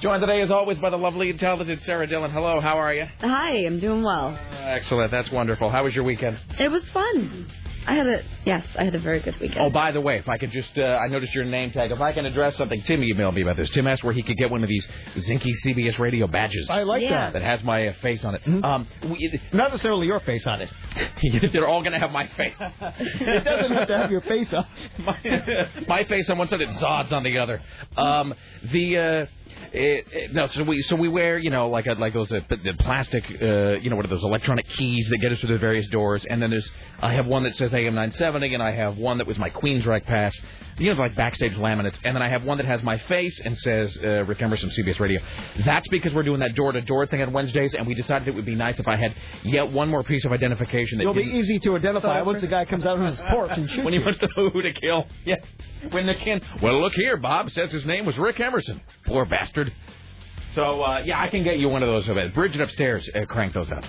Joined 0.01 0.21
today, 0.21 0.41
as 0.41 0.51
always, 0.51 0.77
by 0.77 0.89
the 0.91 0.97
lovely 0.97 1.29
and 1.31 1.39
talented 1.39 1.81
Sarah 1.81 2.05
Dillon. 2.07 2.31
Hello, 2.31 2.61
how 2.61 2.77
are 2.79 2.93
you? 2.93 3.05
Hi, 3.21 3.65
I'm 3.65 3.79
doing 3.79 4.03
well. 4.03 4.37
Excellent. 4.51 5.11
That's 5.11 5.31
wonderful. 5.31 5.69
How 5.69 5.83
was 5.83 5.95
your 5.95 6.03
weekend? 6.03 6.39
It 6.59 6.69
was 6.69 6.87
fun. 6.91 7.51
I 7.87 7.93
had 7.93 8.05
a 8.07 8.21
yes, 8.45 8.65
I 8.77 8.83
had 8.83 8.93
a 8.95 8.99
very 8.99 9.21
good 9.21 9.39
weekend. 9.39 9.61
Oh, 9.61 9.69
by 9.69 9.91
the 9.93 10.01
way, 10.01 10.17
if 10.17 10.27
I 10.27 10.37
could 10.37 10.51
just, 10.51 10.77
uh, 10.77 10.99
I 11.01 11.07
noticed 11.07 11.33
your 11.33 11.45
name 11.45 11.71
tag. 11.71 11.89
If 11.91 12.01
I 12.01 12.11
can 12.11 12.25
address 12.25 12.57
something, 12.57 12.81
Tim 12.83 12.99
emailed 12.99 13.33
me 13.33 13.41
about 13.43 13.55
this. 13.55 13.69
Tim 13.69 13.87
asked 13.87 14.03
where 14.03 14.13
he 14.13 14.23
could 14.23 14.35
get 14.37 14.51
one 14.51 14.61
of 14.61 14.67
these 14.69 14.85
Zinky 15.15 15.51
CBS 15.65 15.97
radio 15.97 16.27
badges. 16.27 16.69
I 16.69 16.83
like 16.83 17.01
Yeah. 17.01 17.31
that 17.31 17.41
has 17.41 17.63
my 17.63 17.87
uh, 17.87 17.93
face 18.01 18.25
on 18.25 18.35
it. 18.35 18.41
Um, 18.63 18.87
we, 19.03 19.39
Not 19.53 19.71
necessarily 19.71 20.05
your 20.05 20.19
face 20.19 20.45
on 20.45 20.61
it. 20.61 20.69
they're 21.53 21.67
all 21.67 21.81
going 21.81 21.93
to 21.93 21.99
have 21.99 22.11
my 22.11 22.27
face. 22.27 22.55
It 22.59 23.43
doesn't 23.45 23.71
have 23.71 23.87
to 23.87 23.97
have 23.97 24.11
your 24.11 24.21
face 24.21 24.51
on. 24.53 24.65
my, 24.99 25.17
my 25.87 26.03
face 26.05 26.29
on 26.29 26.37
one 26.37 26.49
side 26.49 26.61
and 26.61 26.75
Zod's 26.77 27.13
on 27.13 27.23
the 27.23 27.37
other. 27.37 27.61
Um, 27.95 28.33
the 28.71 28.97
uh, 28.97 29.25
it, 29.73 30.05
it, 30.11 30.33
no, 30.33 30.47
so 30.47 30.63
we 30.63 30.81
so 30.83 30.95
we 30.95 31.07
wear 31.07 31.37
you 31.37 31.49
know 31.49 31.69
like 31.69 31.87
a, 31.87 31.93
like 31.93 32.13
those 32.13 32.31
uh, 32.31 32.41
the 32.49 32.73
plastic 32.79 33.23
uh, 33.41 33.79
you 33.79 33.89
know 33.89 33.95
what 33.95 34.05
are 34.05 34.09
those 34.09 34.23
electronic 34.23 34.67
keys 34.69 35.07
that 35.09 35.17
get 35.19 35.31
us 35.31 35.39
through 35.39 35.53
the 35.53 35.59
various 35.59 35.87
doors, 35.89 36.25
and 36.29 36.41
then 36.41 36.49
there's 36.49 36.69
I 36.99 37.13
have 37.13 37.27
one 37.27 37.43
that 37.43 37.55
says 37.55 37.73
AM 37.73 37.95
970, 37.95 38.53
and 38.53 38.63
I 38.63 38.71
have 38.71 38.97
one 38.97 39.19
that 39.19 39.27
was 39.27 39.37
my 39.37 39.49
Queens 39.49 39.77
Queensryche 39.77 40.05
pass, 40.05 40.37
you 40.77 40.93
know 40.93 40.99
like 41.01 41.15
backstage 41.15 41.53
laminates, 41.53 41.97
and 42.03 42.15
then 42.15 42.21
I 42.21 42.29
have 42.29 42.43
one 42.43 42.57
that 42.57 42.67
has 42.67 42.81
my 42.83 42.97
face 42.99 43.39
and 43.43 43.57
says 43.57 43.97
uh, 44.03 44.23
Rick 44.25 44.41
Emerson 44.41 44.69
CBS 44.69 44.99
Radio. 44.99 45.19
That's 45.65 45.87
because 45.89 46.13
we're 46.13 46.23
doing 46.23 46.39
that 46.41 46.55
door 46.55 46.71
to 46.71 46.81
door 46.81 47.05
thing 47.05 47.21
on 47.21 47.33
Wednesdays, 47.33 47.73
and 47.73 47.87
we 47.87 47.93
decided 47.93 48.27
it 48.27 48.35
would 48.35 48.45
be 48.45 48.55
nice 48.55 48.79
if 48.79 48.87
I 48.87 48.95
had 48.95 49.15
yet 49.43 49.71
one 49.71 49.89
more 49.89 50.03
piece 50.03 50.25
of 50.25 50.31
identification 50.31 50.97
that 50.99 51.03
It'll 51.03 51.13
be 51.13 51.23
didn't- 51.23 51.39
easy 51.39 51.59
to 51.59 51.75
identify 51.75 52.21
once 52.21 52.41
the 52.41 52.47
guy 52.47 52.65
comes 52.65 52.85
out 52.85 52.97
on 52.99 53.07
his 53.07 53.19
porch 53.21 53.51
and 53.53 53.69
shoots 53.69 53.83
when 53.83 53.93
he 53.93 53.99
wants 53.99 54.19
to 54.19 54.27
know 54.37 54.49
who 54.49 54.61
to 54.61 54.73
kill. 54.73 55.05
Yeah. 55.25 55.35
When 55.91 56.05
the 56.05 56.15
can. 56.15 56.41
Well, 56.61 56.81
look 56.81 56.93
here. 56.93 57.17
Bob 57.17 57.51
says 57.51 57.71
his 57.71 57.85
name 57.85 58.05
was 58.05 58.17
Rick 58.17 58.39
Emerson. 58.39 58.81
Poor 59.05 59.25
bastard. 59.25 59.71
So 60.55 60.81
uh, 60.81 60.99
yeah, 61.05 61.21
I 61.21 61.27
can 61.29 61.43
get 61.43 61.59
you 61.59 61.69
one 61.69 61.83
of 61.83 61.89
those. 61.89 62.33
Bridget 62.33 62.61
upstairs 62.61 63.07
uh, 63.13 63.25
cranked 63.25 63.53
those 63.53 63.71
out. 63.71 63.85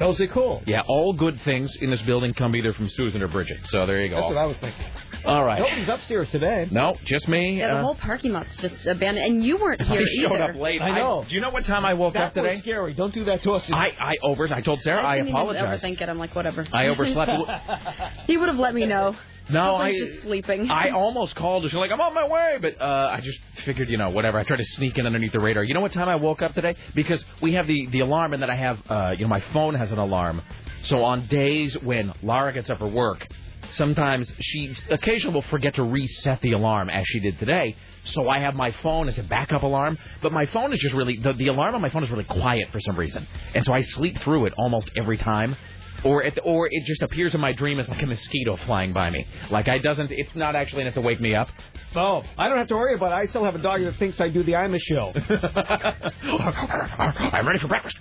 Those 0.00 0.20
are 0.20 0.26
cool. 0.28 0.62
Yeah, 0.66 0.82
all 0.88 1.12
good 1.12 1.40
things 1.42 1.74
in 1.76 1.90
this 1.90 2.02
building 2.02 2.32
come 2.34 2.56
either 2.56 2.72
from 2.72 2.88
Susan 2.88 3.22
or 3.22 3.28
Bridget. 3.28 3.58
So 3.66 3.86
there 3.86 4.00
you 4.02 4.08
go. 4.08 4.16
That's 4.16 4.28
what 4.28 4.38
I 4.38 4.46
was 4.46 4.56
thinking. 4.56 4.86
All 5.24 5.44
right. 5.44 5.58
Nobody's 5.60 5.88
upstairs 5.88 6.30
today. 6.30 6.68
No, 6.70 6.96
just 7.04 7.28
me. 7.28 7.58
Yeah, 7.58 7.68
the 7.68 7.78
uh, 7.80 7.82
whole 7.82 7.94
parking 7.94 8.32
lot's 8.32 8.56
just 8.58 8.86
abandoned, 8.86 9.26
and 9.26 9.44
you 9.44 9.58
weren't 9.58 9.80
here 9.86 10.00
I 10.02 10.22
showed 10.22 10.32
either. 10.40 10.50
up 10.52 10.56
late. 10.56 10.80
I 10.82 10.90
know. 10.92 11.24
do 11.28 11.34
you 11.34 11.40
know 11.40 11.50
what 11.50 11.64
time 11.64 11.84
I 11.84 11.94
woke 11.94 12.16
up 12.16 12.34
That 12.34 12.42
was 12.42 12.50
today? 12.52 12.60
scary. 12.62 12.94
Don't 12.94 13.12
do 13.14 13.24
that 13.26 13.42
to 13.42 13.52
us. 13.52 13.64
I, 13.72 13.88
I 14.00 14.14
over. 14.22 14.52
I 14.52 14.60
told 14.62 14.80
Sarah 14.80 15.02
I, 15.02 15.12
I 15.12 15.16
didn't 15.18 15.30
apologize. 15.30 15.80
even 15.82 15.96
overthink 15.96 16.00
it. 16.02 16.08
I'm 16.08 16.18
like, 16.18 16.34
whatever. 16.34 16.64
I 16.72 16.86
overslept. 16.88 17.30
he 18.26 18.36
would 18.36 18.48
have 18.48 18.58
let 18.58 18.74
me 18.74 18.86
know. 18.86 19.16
no, 19.50 19.76
I 19.76 19.86
I. 19.86 19.90
was 19.90 19.98
just 19.98 20.22
sleeping. 20.22 20.70
I 20.70 20.90
almost 20.90 21.34
called 21.36 21.64
her. 21.64 21.68
She's 21.68 21.76
like, 21.76 21.90
I'm 21.90 22.00
on 22.00 22.14
my 22.14 22.26
way, 22.28 22.58
but 22.60 22.80
uh, 22.80 23.10
I 23.12 23.20
just 23.20 23.38
figured, 23.64 23.88
you 23.88 23.96
know, 23.98 24.10
whatever. 24.10 24.38
I 24.38 24.44
tried 24.44 24.58
to 24.58 24.64
sneak 24.64 24.96
in 24.98 25.06
underneath 25.06 25.32
the 25.32 25.40
radar. 25.40 25.64
You 25.64 25.74
know 25.74 25.80
what 25.80 25.92
time 25.92 26.08
I 26.08 26.16
woke 26.16 26.40
up 26.42 26.54
today? 26.54 26.76
Because 26.94 27.24
we 27.42 27.54
have 27.54 27.66
the 27.66 27.86
the 27.88 28.00
alarm, 28.00 28.32
and 28.32 28.42
then 28.42 28.50
I 28.50 28.54
have, 28.56 28.78
uh, 28.88 29.10
you 29.16 29.24
know, 29.24 29.28
my 29.28 29.40
phone 29.52 29.74
has 29.74 29.90
an 29.92 29.98
alarm. 29.98 30.42
So 30.82 31.04
on 31.04 31.26
days 31.26 31.76
when 31.82 32.12
Lara 32.22 32.52
gets 32.54 32.70
up 32.70 32.78
for 32.78 32.88
work, 32.88 33.26
sometimes 33.72 34.32
she 34.40 34.74
occasionally 34.90 35.34
will 35.34 35.42
forget 35.42 35.74
to 35.74 35.82
reset 35.82 36.40
the 36.40 36.52
alarm 36.52 36.90
as 36.90 37.04
she 37.06 37.20
did 37.20 37.38
today. 37.38 37.76
So 38.04 38.28
I 38.28 38.38
have 38.38 38.54
my 38.54 38.70
phone 38.82 39.08
as 39.08 39.18
a 39.18 39.22
backup 39.22 39.62
alarm, 39.62 39.98
but 40.22 40.32
my 40.32 40.46
phone 40.46 40.72
is 40.72 40.80
just 40.80 40.94
really 40.94 41.18
the, 41.18 41.34
the 41.34 41.48
alarm 41.48 41.74
on 41.74 41.82
my 41.82 41.90
phone 41.90 42.02
is 42.02 42.10
really 42.10 42.24
quiet 42.24 42.68
for 42.72 42.80
some 42.80 42.96
reason, 42.96 43.26
and 43.54 43.64
so 43.64 43.72
I 43.72 43.82
sleep 43.82 44.18
through 44.20 44.46
it 44.46 44.54
almost 44.56 44.90
every 44.96 45.18
time. 45.18 45.56
Or 46.02 46.22
it, 46.22 46.38
or 46.44 46.66
it 46.70 46.86
just 46.86 47.02
appears 47.02 47.34
in 47.34 47.42
my 47.42 47.52
dream 47.52 47.78
as 47.78 47.86
like 47.86 48.02
a 48.02 48.06
mosquito 48.06 48.56
flying 48.64 48.94
by 48.94 49.10
me. 49.10 49.26
Like 49.50 49.68
I 49.68 49.76
doesn't. 49.76 50.10
It's 50.10 50.34
not 50.34 50.56
actually 50.56 50.82
enough 50.82 50.94
to 50.94 51.02
wake 51.02 51.20
me 51.20 51.34
up. 51.34 51.48
Oh, 51.94 52.22
I 52.38 52.48
don't 52.48 52.56
have 52.56 52.68
to 52.68 52.74
worry 52.74 52.94
about 52.94 53.12
it. 53.12 53.16
I 53.16 53.26
still 53.26 53.44
have 53.44 53.54
a 53.54 53.58
dog 53.58 53.82
that 53.82 53.98
thinks 53.98 54.18
I 54.18 54.30
do 54.30 54.42
the 54.42 54.54
Ima 54.54 54.78
show. 54.78 55.12
I'm 57.36 57.46
ready 57.46 57.58
for 57.58 57.68
breakfast. 57.68 57.98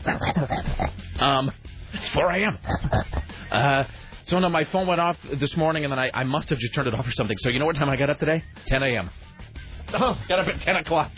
Um, 1.19 1.51
it's 1.91 2.07
4 2.09 2.31
a.m. 2.31 2.57
Uh, 3.51 3.83
so 4.29 4.39
no, 4.39 4.49
my 4.49 4.63
phone 4.65 4.87
went 4.87 5.01
off 5.01 5.17
this 5.35 5.55
morning, 5.57 5.83
and 5.83 5.91
then 5.91 5.99
I, 5.99 6.09
I 6.13 6.23
must 6.23 6.49
have 6.49 6.59
just 6.59 6.73
turned 6.73 6.87
it 6.87 6.93
off 6.95 7.05
or 7.07 7.11
something. 7.11 7.37
So 7.39 7.49
you 7.49 7.59
know 7.59 7.65
what 7.65 7.75
time 7.75 7.89
I 7.89 7.95
got 7.97 8.09
up 8.09 8.19
today? 8.19 8.43
10 8.67 8.83
a.m. 8.83 9.09
Oh, 9.91 10.15
Got 10.27 10.39
up 10.39 10.47
at 10.47 10.61
10 10.61 10.75
o'clock. 10.75 11.11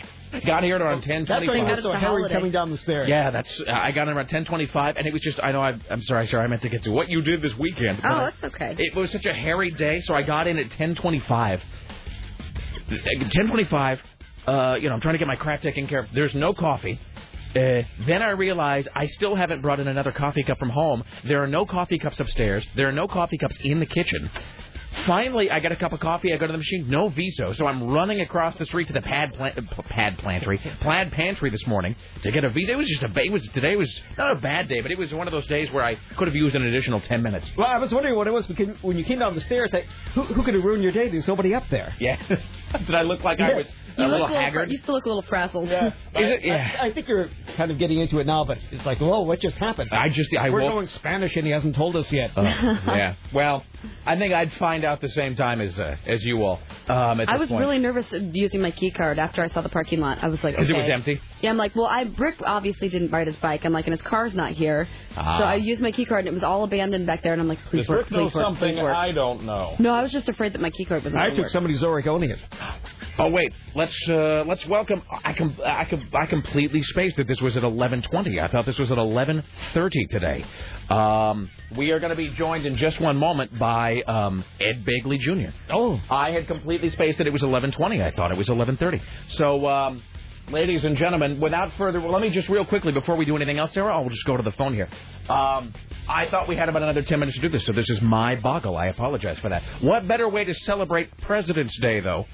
Got 0.46 0.62
here 0.64 0.78
around 0.78 1.02
10:25. 1.02 1.26
that's 1.28 1.46
when 1.46 1.66
That's 1.66 1.82
so 1.82 1.88
the 1.92 1.98
Harry 1.98 2.22
holiday. 2.22 2.34
coming 2.34 2.52
down 2.52 2.70
the 2.70 2.78
stairs. 2.78 3.06
Yeah, 3.06 3.30
that's. 3.30 3.60
Uh, 3.60 3.70
I 3.70 3.92
got 3.92 4.08
in 4.08 4.16
around 4.16 4.28
10:25, 4.30 4.94
and 4.96 5.06
it 5.06 5.12
was 5.12 5.20
just. 5.20 5.38
I 5.42 5.52
know. 5.52 5.60
I, 5.60 5.78
I'm 5.90 6.00
sorry, 6.00 6.26
sir. 6.26 6.40
I 6.40 6.46
meant 6.46 6.62
to 6.62 6.70
get 6.70 6.82
to 6.84 6.90
what 6.90 7.10
you 7.10 7.20
did 7.20 7.42
this 7.42 7.52
weekend. 7.58 8.00
oh, 8.02 8.08
I- 8.08 8.30
that's 8.30 8.54
okay. 8.54 8.74
it 8.78 8.94
was 8.96 9.12
such 9.12 9.26
a 9.26 9.34
hairy 9.34 9.70
day, 9.72 10.00
so 10.00 10.14
I 10.14 10.22
got 10.22 10.46
in 10.46 10.56
at 10.58 10.70
10:25. 10.70 11.60
10:25. 12.88 13.98
Uh, 14.46 14.76
you 14.80 14.88
know, 14.88 14.94
I'm 14.94 15.00
trying 15.02 15.14
to 15.14 15.18
get 15.18 15.28
my 15.28 15.36
crap 15.36 15.60
taken 15.62 15.86
care 15.86 16.00
of. 16.00 16.06
There's 16.14 16.34
no 16.34 16.52
coffee. 16.52 16.98
Uh, 17.54 17.82
then 18.06 18.22
I 18.22 18.30
realize 18.30 18.88
I 18.94 19.06
still 19.06 19.36
haven't 19.36 19.62
brought 19.62 19.80
in 19.80 19.88
another 19.88 20.12
coffee 20.12 20.42
cup 20.42 20.58
from 20.58 20.70
home. 20.70 21.02
There 21.24 21.42
are 21.42 21.46
no 21.46 21.66
coffee 21.66 21.98
cups 21.98 22.18
upstairs. 22.18 22.66
There 22.76 22.88
are 22.88 22.92
no 22.92 23.08
coffee 23.08 23.38
cups 23.38 23.56
in 23.62 23.80
the 23.80 23.86
kitchen. 23.86 24.30
Finally, 25.06 25.50
I 25.50 25.60
get 25.60 25.72
a 25.72 25.76
cup 25.76 25.92
of 25.92 26.00
coffee. 26.00 26.32
I 26.32 26.36
go 26.36 26.46
to 26.46 26.52
the 26.52 26.58
machine. 26.58 26.88
No 26.88 27.08
Viso. 27.08 27.52
So 27.54 27.66
I'm 27.66 27.90
running 27.90 28.20
across 28.20 28.56
the 28.56 28.66
street 28.66 28.88
to 28.88 28.92
the 28.92 29.00
pad 29.00 29.32
plant, 29.34 29.58
uh, 29.58 29.82
pad 29.88 30.18
pantry, 30.18 30.60
plaid 30.80 31.12
pantry 31.12 31.50
this 31.50 31.66
morning 31.66 31.96
to 32.22 32.30
get 32.30 32.44
a 32.44 32.50
Viso. 32.50 32.72
It 32.72 32.76
was 32.76 32.88
just 32.88 33.02
a. 33.02 33.20
It 33.20 33.32
was 33.32 33.46
today 33.54 33.74
was 33.76 33.90
not 34.18 34.32
a 34.32 34.40
bad 34.40 34.68
day, 34.68 34.80
but 34.80 34.90
it 34.90 34.98
was 34.98 35.12
one 35.12 35.26
of 35.26 35.32
those 35.32 35.46
days 35.46 35.72
where 35.72 35.84
I 35.84 35.96
could 36.16 36.28
have 36.28 36.34
used 36.34 36.54
an 36.54 36.62
additional 36.62 37.00
ten 37.00 37.22
minutes. 37.22 37.50
Well, 37.56 37.66
I 37.66 37.78
was 37.78 37.92
wondering 37.92 38.16
what 38.16 38.26
it 38.26 38.32
was 38.32 38.46
because 38.46 38.76
when 38.82 38.98
you 38.98 39.04
came 39.04 39.18
down 39.18 39.34
the 39.34 39.40
stairs. 39.40 39.72
Like, 39.72 39.86
who, 40.14 40.22
who 40.24 40.42
could 40.42 40.54
have 40.54 40.64
ruined 40.64 40.82
your 40.82 40.92
day? 40.92 41.08
There's 41.08 41.26
nobody 41.26 41.54
up 41.54 41.64
there. 41.70 41.94
Yeah. 41.98 42.22
Did 42.86 42.94
I 42.94 43.02
look 43.02 43.24
like 43.24 43.40
I 43.40 43.54
was 43.54 43.66
you 43.98 44.04
a 44.04 44.06
look 44.06 44.12
little 44.12 44.26
a 44.26 44.28
little, 44.28 44.42
haggard? 44.42 44.70
You 44.70 44.78
still 44.78 44.94
look 44.94 45.04
a 45.04 45.08
little 45.08 45.22
frazzled. 45.22 45.68
Yeah. 45.68 45.88
Is 45.88 45.92
it? 46.14 46.44
Yeah. 46.44 46.76
I, 46.80 46.86
I 46.86 46.92
think 46.92 47.08
you're 47.08 47.30
kind 47.56 47.70
of 47.70 47.78
getting 47.78 48.00
into 48.00 48.18
it 48.18 48.26
now, 48.26 48.44
but 48.44 48.58
it's 48.70 48.84
like, 48.86 49.00
whoa, 49.00 49.20
what 49.22 49.40
just 49.40 49.56
happened? 49.58 49.90
I 49.92 50.08
just 50.08 50.34
I 50.38 50.50
We're 50.50 50.62
woke. 50.62 50.72
going 50.72 50.88
Spanish 50.88 51.34
and 51.36 51.46
he 51.46 51.52
hasn't 51.52 51.76
told 51.76 51.96
us 51.96 52.10
yet. 52.10 52.30
Oh, 52.36 52.42
yeah. 52.42 53.14
Well, 53.32 53.64
I 54.06 54.16
think 54.16 54.32
I'd 54.32 54.52
find 54.54 54.84
out 54.84 55.00
the 55.00 55.10
same 55.10 55.36
time 55.36 55.60
as 55.60 55.78
uh, 55.78 55.96
as 56.06 56.24
you 56.24 56.42
all. 56.42 56.60
Um, 56.88 57.20
at 57.20 57.28
I 57.28 57.36
was 57.36 57.48
point. 57.48 57.60
really 57.60 57.78
nervous 57.78 58.06
using 58.10 58.60
my 58.60 58.70
key 58.70 58.90
card 58.90 59.18
after 59.18 59.42
I 59.42 59.48
saw 59.50 59.60
the 59.60 59.68
parking 59.68 60.00
lot. 60.00 60.18
I 60.22 60.28
was 60.28 60.42
like, 60.42 60.54
because 60.54 60.70
okay. 60.70 60.78
it 60.78 60.82
was 60.82 60.90
empty. 60.90 61.20
Yeah, 61.40 61.50
I'm 61.50 61.56
like, 61.56 61.74
well, 61.74 61.86
I 61.86 62.02
Rick 62.18 62.36
obviously 62.44 62.88
didn't 62.88 63.10
ride 63.10 63.26
his 63.26 63.36
bike. 63.36 63.64
I'm 63.64 63.72
like, 63.72 63.86
and 63.86 63.92
his 63.92 64.06
car's 64.06 64.34
not 64.34 64.52
here. 64.52 64.88
Ah. 65.16 65.38
So 65.38 65.44
I 65.44 65.54
used 65.56 65.82
my 65.82 65.90
key 65.90 66.04
card, 66.04 66.20
and 66.20 66.28
it 66.28 66.34
was 66.34 66.44
all 66.44 66.64
abandoned 66.64 67.06
back 67.06 67.22
there. 67.22 67.32
And 67.32 67.42
I'm 67.42 67.48
like, 67.48 67.58
please 67.70 67.88
work, 67.88 68.06
please 68.08 68.32
work, 68.32 68.56
please 68.58 68.76
work. 68.76 68.94
I 68.94 69.10
don't 69.12 69.44
know. 69.44 69.74
No, 69.78 69.92
I 69.92 70.02
was 70.02 70.12
just 70.12 70.28
afraid 70.28 70.52
that 70.52 70.60
my 70.60 70.70
key 70.70 70.84
card 70.84 71.02
wasn't. 71.02 71.20
I 71.20 71.26
gonna 71.26 71.36
took 71.36 71.44
work. 71.44 71.52
somebody's 71.52 71.82
Oregonian. 71.82 72.38
Oh 73.18 73.28
wait, 73.28 73.52
let's 73.74 73.81
uh, 74.08 74.44
let's 74.46 74.66
welcome. 74.66 75.02
I 75.10 75.32
com- 75.32 75.56
I 75.64 75.84
com- 75.84 76.08
I 76.12 76.26
completely 76.26 76.82
spaced 76.82 77.16
that 77.16 77.26
this 77.26 77.40
was 77.40 77.56
at 77.56 77.62
11:20. 77.62 78.42
I 78.42 78.48
thought 78.48 78.66
this 78.66 78.78
was 78.78 78.92
at 78.92 78.98
11:30 78.98 79.90
today. 80.10 80.44
Um, 80.90 81.48
we 81.76 81.90
are 81.90 81.98
going 81.98 82.10
to 82.10 82.16
be 82.16 82.30
joined 82.30 82.66
in 82.66 82.76
just 82.76 83.00
one 83.00 83.16
moment 83.16 83.58
by 83.58 84.02
um, 84.02 84.44
Ed 84.60 84.84
Begley 84.84 85.18
Jr. 85.18 85.54
Oh. 85.70 86.00
I 86.10 86.30
had 86.30 86.46
completely 86.46 86.90
spaced 86.90 87.18
that 87.18 87.26
it 87.26 87.32
was 87.32 87.42
11:20. 87.42 88.02
I 88.02 88.10
thought 88.10 88.30
it 88.30 88.38
was 88.38 88.48
11:30. 88.48 89.00
So. 89.28 89.66
Um, 89.66 90.02
Ladies 90.48 90.84
and 90.84 90.96
gentlemen, 90.96 91.40
without 91.40 91.72
further, 91.78 92.00
well, 92.00 92.10
let 92.10 92.20
me 92.20 92.28
just 92.28 92.48
real 92.48 92.64
quickly 92.64 92.92
before 92.92 93.14
we 93.14 93.24
do 93.24 93.36
anything 93.36 93.58
else, 93.58 93.72
Sarah, 93.72 93.94
I'll 93.94 94.08
just 94.08 94.26
go 94.26 94.36
to 94.36 94.42
the 94.42 94.50
phone 94.50 94.74
here. 94.74 94.88
Um, 95.28 95.72
I 96.08 96.26
thought 96.30 96.48
we 96.48 96.56
had 96.56 96.68
about 96.68 96.82
another 96.82 97.02
10 97.02 97.20
minutes 97.20 97.36
to 97.38 97.42
do 97.42 97.48
this, 97.48 97.64
so 97.64 97.72
this 97.72 97.88
is 97.88 98.02
my 98.02 98.34
boggle. 98.34 98.76
I 98.76 98.88
apologize 98.88 99.38
for 99.38 99.50
that. 99.50 99.62
What 99.80 100.06
better 100.08 100.28
way 100.28 100.44
to 100.44 100.52
celebrate 100.52 101.16
President's 101.22 101.78
Day, 101.80 102.00
though, 102.00 102.26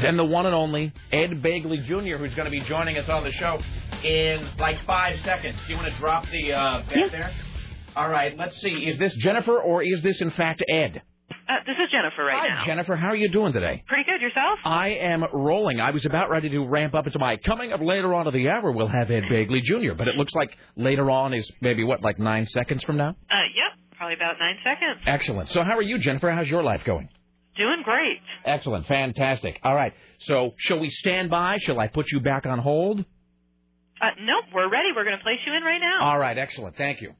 than 0.00 0.16
the 0.16 0.24
one 0.24 0.46
and 0.46 0.54
only 0.54 0.92
Ed 1.12 1.42
Begley 1.42 1.82
Jr., 1.84 2.16
who's 2.16 2.34
going 2.34 2.44
to 2.46 2.50
be 2.50 2.60
joining 2.68 2.98
us 2.98 3.08
on 3.08 3.24
the 3.24 3.32
show 3.32 3.60
in 4.04 4.48
like 4.58 4.84
five 4.86 5.18
seconds. 5.24 5.56
Do 5.66 5.72
you 5.72 5.78
want 5.78 5.92
to 5.92 5.98
drop 5.98 6.24
the 6.30 6.52
uh, 6.52 6.82
Yeah. 6.94 7.08
there? 7.10 7.34
All 7.94 8.08
right, 8.10 8.36
let's 8.36 8.60
see. 8.60 8.68
Is 8.70 8.98
this 8.98 9.14
Jennifer 9.16 9.58
or 9.58 9.82
is 9.82 10.02
this, 10.02 10.20
in 10.20 10.30
fact, 10.32 10.62
Ed? 10.68 11.00
Uh, 11.48 11.54
this 11.64 11.76
is 11.82 11.90
Jennifer 11.92 12.24
right 12.24 12.50
Hi, 12.50 12.56
now. 12.58 12.64
Jennifer. 12.64 12.96
How 12.96 13.08
are 13.08 13.16
you 13.16 13.28
doing 13.30 13.52
today? 13.52 13.82
Pretty 13.86 14.02
good. 14.04 14.20
Yourself? 14.20 14.58
I 14.64 14.88
am 14.88 15.24
rolling. 15.32 15.80
I 15.80 15.92
was 15.92 16.04
about 16.04 16.28
ready 16.28 16.48
to 16.50 16.66
ramp 16.66 16.94
up 16.94 17.06
into 17.06 17.18
my 17.20 17.36
coming 17.36 17.72
up 17.72 17.80
later 17.80 18.12
on 18.14 18.26
of 18.26 18.32
the 18.34 18.48
hour. 18.48 18.70
We'll 18.72 18.88
have 18.88 19.10
Ed 19.10 19.24
Begley 19.30 19.62
Jr., 19.62 19.94
but 19.96 20.08
it 20.08 20.16
looks 20.16 20.34
like 20.34 20.56
later 20.76 21.08
on 21.10 21.32
is 21.34 21.48
maybe 21.60 21.84
what, 21.84 22.02
like 22.02 22.18
nine 22.18 22.46
seconds 22.46 22.82
from 22.82 22.96
now? 22.96 23.10
Uh, 23.30 23.34
yep. 23.54 23.78
Probably 23.96 24.14
about 24.14 24.34
nine 24.40 24.56
seconds. 24.62 25.00
Excellent. 25.06 25.48
So, 25.50 25.62
how 25.62 25.78
are 25.78 25.82
you, 25.82 25.98
Jennifer? 25.98 26.30
How's 26.30 26.48
your 26.48 26.62
life 26.64 26.82
going? 26.84 27.08
Doing 27.56 27.82
great. 27.84 28.18
Excellent. 28.44 28.86
Fantastic. 28.86 29.58
All 29.62 29.74
right. 29.74 29.94
So, 30.20 30.54
shall 30.58 30.78
we 30.78 30.90
stand 30.90 31.30
by? 31.30 31.58
Shall 31.60 31.78
I 31.80 31.88
put 31.88 32.10
you 32.12 32.20
back 32.20 32.46
on 32.46 32.58
hold? 32.58 33.00
Uh, 33.00 34.10
nope. 34.20 34.44
We're 34.54 34.70
ready. 34.70 34.88
We're 34.94 35.04
going 35.04 35.16
to 35.16 35.22
place 35.22 35.38
you 35.46 35.54
in 35.54 35.62
right 35.62 35.80
now. 35.80 36.06
All 36.06 36.18
right. 36.18 36.36
Excellent. 36.36 36.76
Thank 36.76 37.00
you. 37.00 37.12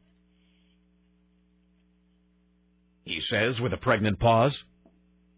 He 3.04 3.20
says 3.20 3.60
with 3.60 3.72
a 3.72 3.76
pregnant 3.76 4.18
pause. 4.18 4.56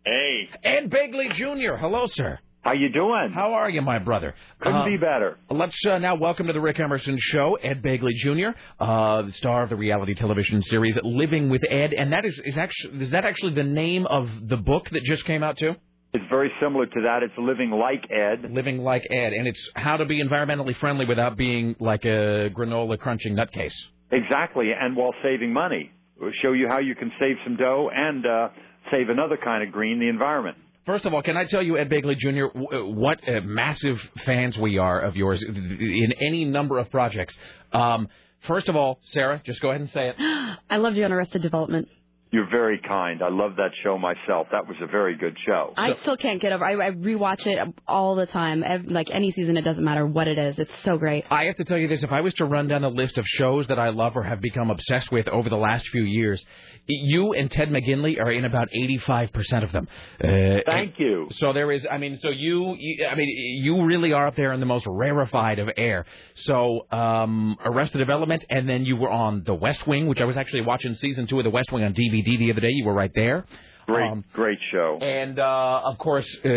Hey, 0.05 0.49
Ed 0.65 0.91
Begley 0.91 1.33
Jr. 1.35 1.77
Hello, 1.77 2.07
sir. 2.07 2.39
How 2.69 2.75
you 2.75 2.91
doing? 2.91 3.31
How 3.35 3.55
are 3.55 3.71
you, 3.71 3.81
my 3.81 3.99
brother? 3.99 4.35
Couldn't 4.61 4.83
Uh, 4.83 4.85
be 4.85 4.99
better. 4.99 5.39
Let's 5.49 5.75
uh, 5.87 5.97
now 5.97 6.17
welcome 6.17 6.49
to 6.49 6.53
the 6.53 6.61
Rick 6.61 6.79
Emerson 6.79 7.17
Show, 7.19 7.55
Ed 7.55 7.81
Begley 7.83 8.13
Jr., 8.13 8.51
uh, 8.79 9.23
the 9.23 9.33
star 9.33 9.63
of 9.63 9.71
the 9.71 9.77
reality 9.77 10.13
television 10.15 10.61
series 10.65 10.99
Living 11.03 11.49
with 11.49 11.63
Ed, 11.67 11.95
and 11.95 12.13
that 12.13 12.27
is, 12.27 12.39
is 12.45 12.59
actually 12.59 13.01
is 13.05 13.13
that 13.13 13.25
actually 13.25 13.55
the 13.55 13.63
name 13.63 14.05
of 14.05 14.29
the 14.47 14.59
book 14.59 14.91
that 14.91 15.03
just 15.05 15.25
came 15.25 15.43
out 15.43 15.57
too? 15.57 15.77
It's 16.13 16.25
very 16.29 16.53
similar 16.61 16.85
to 16.85 17.01
that. 17.05 17.23
It's 17.23 17.33
living 17.39 17.71
like 17.71 18.05
Ed. 18.11 18.51
Living 18.53 18.77
like 18.81 19.05
Ed, 19.11 19.33
and 19.33 19.49
it's 19.49 19.71
how 19.75 19.97
to 19.97 20.05
be 20.05 20.23
environmentally 20.23 20.77
friendly 20.77 21.07
without 21.07 21.39
being 21.39 21.75
like 21.81 22.05
a 22.05 22.51
granola 22.55 22.99
crunching 22.99 23.35
nutcase. 23.35 23.73
Exactly, 24.13 24.73
and 24.79 24.95
while 24.95 25.15
saving 25.23 25.55
money. 25.55 25.91
We'll 26.21 26.33
show 26.43 26.53
you 26.53 26.69
how 26.69 26.81
you 26.81 26.95
can 26.95 27.11
save 27.19 27.37
some 27.45 27.57
dough 27.57 27.89
and 27.95 28.27
uh, 28.27 28.49
save 28.91 29.09
another 29.09 29.39
kind 29.43 29.67
of 29.67 29.73
green, 29.73 30.01
the 30.01 30.09
environment. 30.11 30.59
First 30.89 31.05
of 31.05 31.13
all, 31.13 31.21
can 31.21 31.37
I 31.37 31.45
tell 31.45 31.63
you, 31.63 31.77
Ed 31.77 31.91
Begley 31.91 32.17
Jr., 32.17 32.47
uh, 32.47 32.87
what 32.87 33.19
uh, 33.29 33.43
massive 33.43 34.01
fans 34.25 34.57
we 34.57 34.79
are 34.79 35.03
of 35.03 35.17
yours 35.17 35.43
in 35.43 36.15
any 36.19 36.47
number 36.47 36.79
of 36.79 36.91
projects. 36.91 37.37
Um, 37.75 38.09
first 38.47 38.71
of 38.71 38.75
all, 38.75 38.99
Sarah, 39.03 39.43
just 39.45 39.61
go 39.61 39.69
ahead 39.69 39.83
and 39.83 39.91
say 39.91 40.09
it. 40.09 40.17
I 40.71 40.79
loved 40.79 40.97
you 40.97 41.05
on 41.05 41.13
Arrested 41.13 41.43
Development. 41.43 41.91
You're 42.31 42.49
very 42.51 42.79
kind. 42.79 43.23
I 43.23 43.31
love 43.31 43.57
that 43.57 43.71
show 43.83 43.97
myself. 43.97 44.49
That 44.53 44.69
was 44.69 44.77
a 44.83 44.87
very 44.87 45.17
good 45.17 45.37
show. 45.47 45.73
I 45.79 45.95
still 46.03 46.17
can't 46.17 46.41
get 46.43 46.53
over. 46.53 46.65
I, 46.65 46.89
I 46.89 46.91
rewatch 46.91 47.47
it 47.47 47.59
all 47.87 48.15
the 48.17 48.27
time. 48.27 48.63
Ev- 48.63 48.87
Like 48.87 49.09
any 49.11 49.31
season, 49.33 49.57
it 49.57 49.63
doesn't 49.63 49.83
matter 49.85 50.07
what 50.07 50.29
it 50.29 50.37
is. 50.39 50.59
It's 50.59 50.71
so 50.85 50.99
great. 50.99 51.25
I 51.31 51.45
have 51.45 51.57
to 51.57 51.65
tell 51.65 51.79
you 51.79 51.89
this: 51.89 52.03
if 52.03 52.13
I 52.13 52.21
was 52.21 52.35
to 52.35 52.45
run 52.45 52.69
down 52.69 52.85
a 52.85 52.89
list 52.91 53.17
of 53.17 53.25
shows 53.27 53.67
that 53.69 53.79
I 53.79 53.89
love 53.91 54.15
or 54.17 54.23
have 54.25 54.41
become 54.43 54.71
obsessed 54.71 55.11
with 55.11 55.27
over 55.29 55.49
the 55.49 55.57
last 55.57 55.89
few 55.89 56.03
years, 56.03 56.45
you 56.87 57.33
and 57.33 57.51
Ted 57.51 57.71
McGinley 57.71 58.21
are 58.21 58.31
in 58.31 58.45
about 58.45 58.69
eighty-five 58.75 59.33
percent 59.33 59.65
of 59.65 59.73
them. 59.73 59.89
Uh, 60.23 60.61
Thank 60.67 60.99
you. 60.99 61.29
So 61.33 61.53
there 61.55 61.73
is, 61.73 61.87
I 61.91 61.97
mean, 61.99 62.19
so 62.21 62.29
you, 62.29 62.75
you, 62.79 63.07
I 63.07 63.15
mean, 63.15 63.29
you 63.63 63.85
really 63.85 64.13
are 64.13 64.27
up 64.27 64.37
there 64.37 64.53
in 64.53 64.61
the 64.61 64.67
most 64.67 64.87
rarefied 64.87 65.59
of 65.59 65.71
air. 65.77 66.05
So, 66.35 66.87
um, 66.91 67.57
Arrested 67.65 67.99
Development, 67.99 68.45
and 68.51 68.69
then 68.69 68.85
you 68.85 68.97
were 68.97 69.11
on 69.11 69.45
The 69.45 69.55
West 69.55 69.87
Wing, 69.87 70.07
which 70.09 70.21
I 70.21 70.25
was 70.25 70.37
actually 70.37 70.63
watching 70.63 70.95
season 70.95 71.27
two 71.27 71.39
of 71.39 71.45
The 71.45 71.51
West 71.51 71.73
Wing 71.73 71.85
on 71.85 71.95
DVD 71.95 72.18
the 72.23 72.51
other 72.53 72.61
day. 72.61 72.71
You 72.71 72.85
were 72.87 72.95
right 72.95 73.13
there. 73.15 73.45
Great, 73.87 74.11
Um, 74.11 74.23
great 74.35 74.59
show. 74.71 74.99
and 75.01 75.39
uh, 75.39 75.81
of 75.85 75.97
course, 75.97 76.29
uh, 76.45 76.49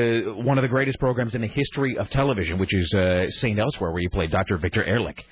one 0.43 0.57
of 0.57 0.63
the 0.63 0.67
greatest 0.67 0.99
programs 0.99 1.33
in 1.33 1.39
the 1.41 1.47
history 1.47 1.97
of 1.97 2.09
television, 2.09 2.57
which 2.59 2.73
is 2.73 2.93
uh, 2.93 3.29
Saint 3.29 3.57
Elsewhere, 3.57 3.91
where 3.91 4.01
you 4.01 4.09
played 4.09 4.31
Dr. 4.31 4.57
Victor 4.57 4.83
Ehrlich. 4.83 5.23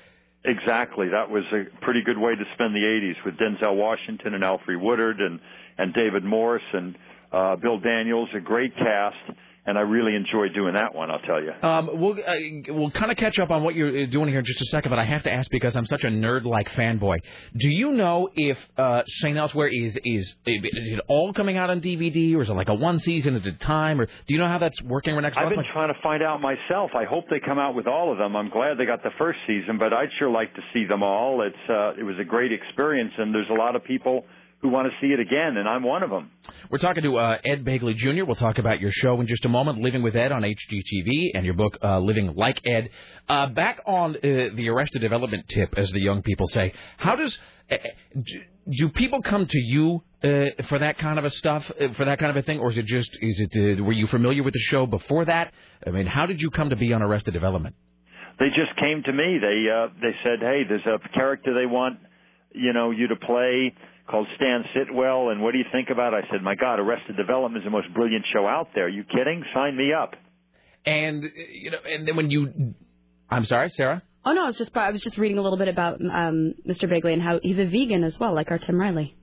Exactly. 0.46 1.08
That 1.10 1.28
was 1.28 1.44
a 1.52 1.64
pretty 1.84 2.02
good 2.02 2.16
way 2.16 2.34
to 2.34 2.44
spend 2.54 2.74
the 2.74 2.78
80s 2.80 3.22
with 3.26 3.34
Denzel 3.36 3.76
Washington 3.76 4.32
and 4.32 4.42
Alfre 4.42 4.80
Woodard 4.80 5.20
and 5.20 5.38
and 5.76 5.92
David 5.92 6.24
Morse 6.24 6.62
and 6.72 6.96
uh, 7.32 7.56
Bill 7.56 7.78
Daniels, 7.78 8.28
a 8.34 8.40
great 8.40 8.74
cast, 8.76 9.16
and 9.70 9.78
I 9.78 9.82
really 9.82 10.14
enjoyed 10.16 10.52
doing 10.52 10.74
that 10.74 10.94
one. 10.94 11.10
I'll 11.10 11.20
tell 11.20 11.40
you. 11.42 11.52
Um, 11.62 11.90
we'll 11.94 12.18
uh, 12.26 12.74
we'll 12.74 12.90
kind 12.90 13.10
of 13.10 13.16
catch 13.16 13.38
up 13.38 13.50
on 13.50 13.62
what 13.62 13.74
you're 13.76 14.02
uh, 14.02 14.06
doing 14.06 14.28
here 14.28 14.40
in 14.40 14.44
just 14.44 14.60
a 14.60 14.66
second, 14.66 14.90
but 14.90 14.98
I 14.98 15.04
have 15.04 15.22
to 15.22 15.32
ask 15.32 15.48
because 15.50 15.76
I'm 15.76 15.86
such 15.86 16.02
a 16.02 16.08
nerd-like 16.08 16.68
fanboy. 16.70 17.18
Do 17.56 17.68
you 17.68 17.92
know 17.92 18.28
if 18.34 18.58
uh, 18.76 19.02
St. 19.06 19.38
Elsewhere 19.38 19.68
is 19.68 19.96
is 20.04 20.34
is 20.44 20.64
it 20.74 21.00
all 21.08 21.32
coming 21.32 21.56
out 21.56 21.70
on 21.70 21.80
DVD, 21.80 22.34
or 22.34 22.42
is 22.42 22.48
it 22.48 22.52
like 22.52 22.68
a 22.68 22.74
one 22.74 22.98
season 23.00 23.36
at 23.36 23.46
a 23.46 23.52
time, 23.52 24.00
or 24.00 24.06
do 24.06 24.12
you 24.26 24.38
know 24.38 24.48
how 24.48 24.58
that's 24.58 24.82
working 24.82 25.14
for 25.14 25.20
next 25.20 25.38
I've 25.38 25.44
month? 25.44 25.56
been 25.56 25.64
trying 25.72 25.94
to 25.94 26.00
find 26.02 26.22
out 26.22 26.40
myself. 26.40 26.90
I 26.94 27.04
hope 27.04 27.24
they 27.30 27.40
come 27.40 27.58
out 27.58 27.74
with 27.74 27.86
all 27.86 28.10
of 28.12 28.18
them. 28.18 28.34
I'm 28.36 28.50
glad 28.50 28.76
they 28.76 28.86
got 28.86 29.02
the 29.04 29.10
first 29.18 29.38
season, 29.46 29.78
but 29.78 29.92
I'd 29.92 30.10
sure 30.18 30.30
like 30.30 30.52
to 30.54 30.62
see 30.74 30.84
them 30.84 31.02
all. 31.04 31.42
It's 31.42 31.70
uh, 31.70 32.00
it 32.00 32.02
was 32.02 32.16
a 32.20 32.24
great 32.24 32.52
experience, 32.52 33.12
and 33.16 33.32
there's 33.34 33.50
a 33.50 33.54
lot 33.54 33.76
of 33.76 33.84
people 33.84 34.24
who 34.62 34.68
want 34.68 34.90
to 34.90 34.92
see 35.00 35.12
it 35.12 35.20
again, 35.20 35.56
and 35.56 35.68
I'm 35.68 35.82
one 35.82 36.02
of 36.02 36.10
them. 36.10 36.30
We're 36.70 36.78
talking 36.78 37.02
to 37.02 37.16
uh, 37.16 37.38
Ed 37.44 37.64
Begley 37.64 37.96
Jr. 37.96 38.24
We'll 38.24 38.36
talk 38.36 38.58
about 38.58 38.78
your 38.78 38.92
show 38.92 39.20
in 39.20 39.26
just 39.26 39.44
a 39.44 39.48
moment, 39.48 39.78
Living 39.78 40.02
with 40.02 40.14
Ed 40.14 40.32
on 40.32 40.42
HGTV, 40.42 41.30
and 41.34 41.44
your 41.44 41.54
book, 41.54 41.78
uh, 41.82 41.98
Living 41.98 42.34
Like 42.34 42.60
Ed. 42.66 42.90
Uh, 43.28 43.46
back 43.48 43.80
on 43.86 44.16
uh, 44.16 44.20
the 44.22 44.68
Arrested 44.68 45.00
Development 45.00 45.46
tip, 45.48 45.74
as 45.76 45.90
the 45.92 46.00
young 46.00 46.22
people 46.22 46.46
say, 46.48 46.74
how 46.98 47.16
does 47.16 47.38
uh, 47.70 47.76
do, 48.14 48.40
do 48.70 48.88
people 48.90 49.22
come 49.22 49.46
to 49.46 49.58
you 49.58 50.02
uh, 50.22 50.62
for 50.68 50.78
that 50.78 50.98
kind 50.98 51.18
of 51.18 51.24
a 51.24 51.30
stuff, 51.30 51.64
uh, 51.80 51.92
for 51.94 52.04
that 52.04 52.18
kind 52.18 52.30
of 52.30 52.36
a 52.36 52.42
thing, 52.42 52.58
or 52.60 52.70
is 52.70 52.76
it 52.76 52.84
just 52.84 53.10
is 53.22 53.40
it 53.40 53.78
uh, 53.80 53.82
were 53.82 53.92
you 53.92 54.06
familiar 54.08 54.42
with 54.42 54.52
the 54.52 54.60
show 54.60 54.86
before 54.86 55.24
that? 55.24 55.52
I 55.86 55.90
mean, 55.90 56.06
how 56.06 56.26
did 56.26 56.42
you 56.42 56.50
come 56.50 56.68
to 56.70 56.76
be 56.76 56.92
on 56.92 57.00
Arrested 57.02 57.32
Development? 57.32 57.74
They 58.38 58.48
just 58.48 58.78
came 58.78 59.02
to 59.04 59.12
me. 59.12 59.38
They 59.40 59.66
uh, 59.72 59.88
they 60.00 60.14
said, 60.22 60.40
"Hey, 60.40 60.62
there's 60.68 60.86
a 60.86 61.08
character 61.14 61.54
they 61.54 61.66
want, 61.66 61.98
you 62.52 62.72
know, 62.74 62.90
you 62.90 63.08
to 63.08 63.16
play." 63.16 63.74
Called 64.10 64.26
Stan 64.34 64.64
Sitwell, 64.74 65.30
and 65.30 65.40
what 65.40 65.52
do 65.52 65.58
you 65.58 65.64
think 65.70 65.88
about 65.90 66.14
it? 66.14 66.24
I 66.24 66.32
said, 66.32 66.42
my 66.42 66.56
God, 66.56 66.80
Arrested 66.80 67.16
Development 67.16 67.62
is 67.62 67.64
the 67.64 67.70
most 67.70 67.92
brilliant 67.94 68.24
show 68.32 68.44
out 68.46 68.68
there. 68.74 68.86
Are 68.86 68.88
you 68.88 69.04
kidding? 69.04 69.44
Sign 69.54 69.76
me 69.76 69.92
up. 69.92 70.14
And 70.84 71.24
you 71.62 71.70
know, 71.70 71.78
and 71.86 72.08
then 72.08 72.16
when 72.16 72.30
you, 72.30 72.74
I'm 73.30 73.44
sorry, 73.44 73.70
Sarah. 73.70 74.02
Oh 74.24 74.32
no, 74.32 74.42
I 74.42 74.46
was 74.46 74.56
just 74.56 74.76
I 74.76 74.90
was 74.90 75.02
just 75.02 75.16
reading 75.16 75.38
a 75.38 75.42
little 75.42 75.58
bit 75.58 75.68
about 75.68 76.00
um, 76.00 76.54
Mr. 76.66 76.90
Begley 76.90 77.12
and 77.12 77.22
how 77.22 77.38
he's 77.42 77.58
a 77.58 77.64
vegan 77.64 78.02
as 78.02 78.18
well, 78.18 78.34
like 78.34 78.50
our 78.50 78.58
Tim 78.58 78.78
Riley. 78.78 79.14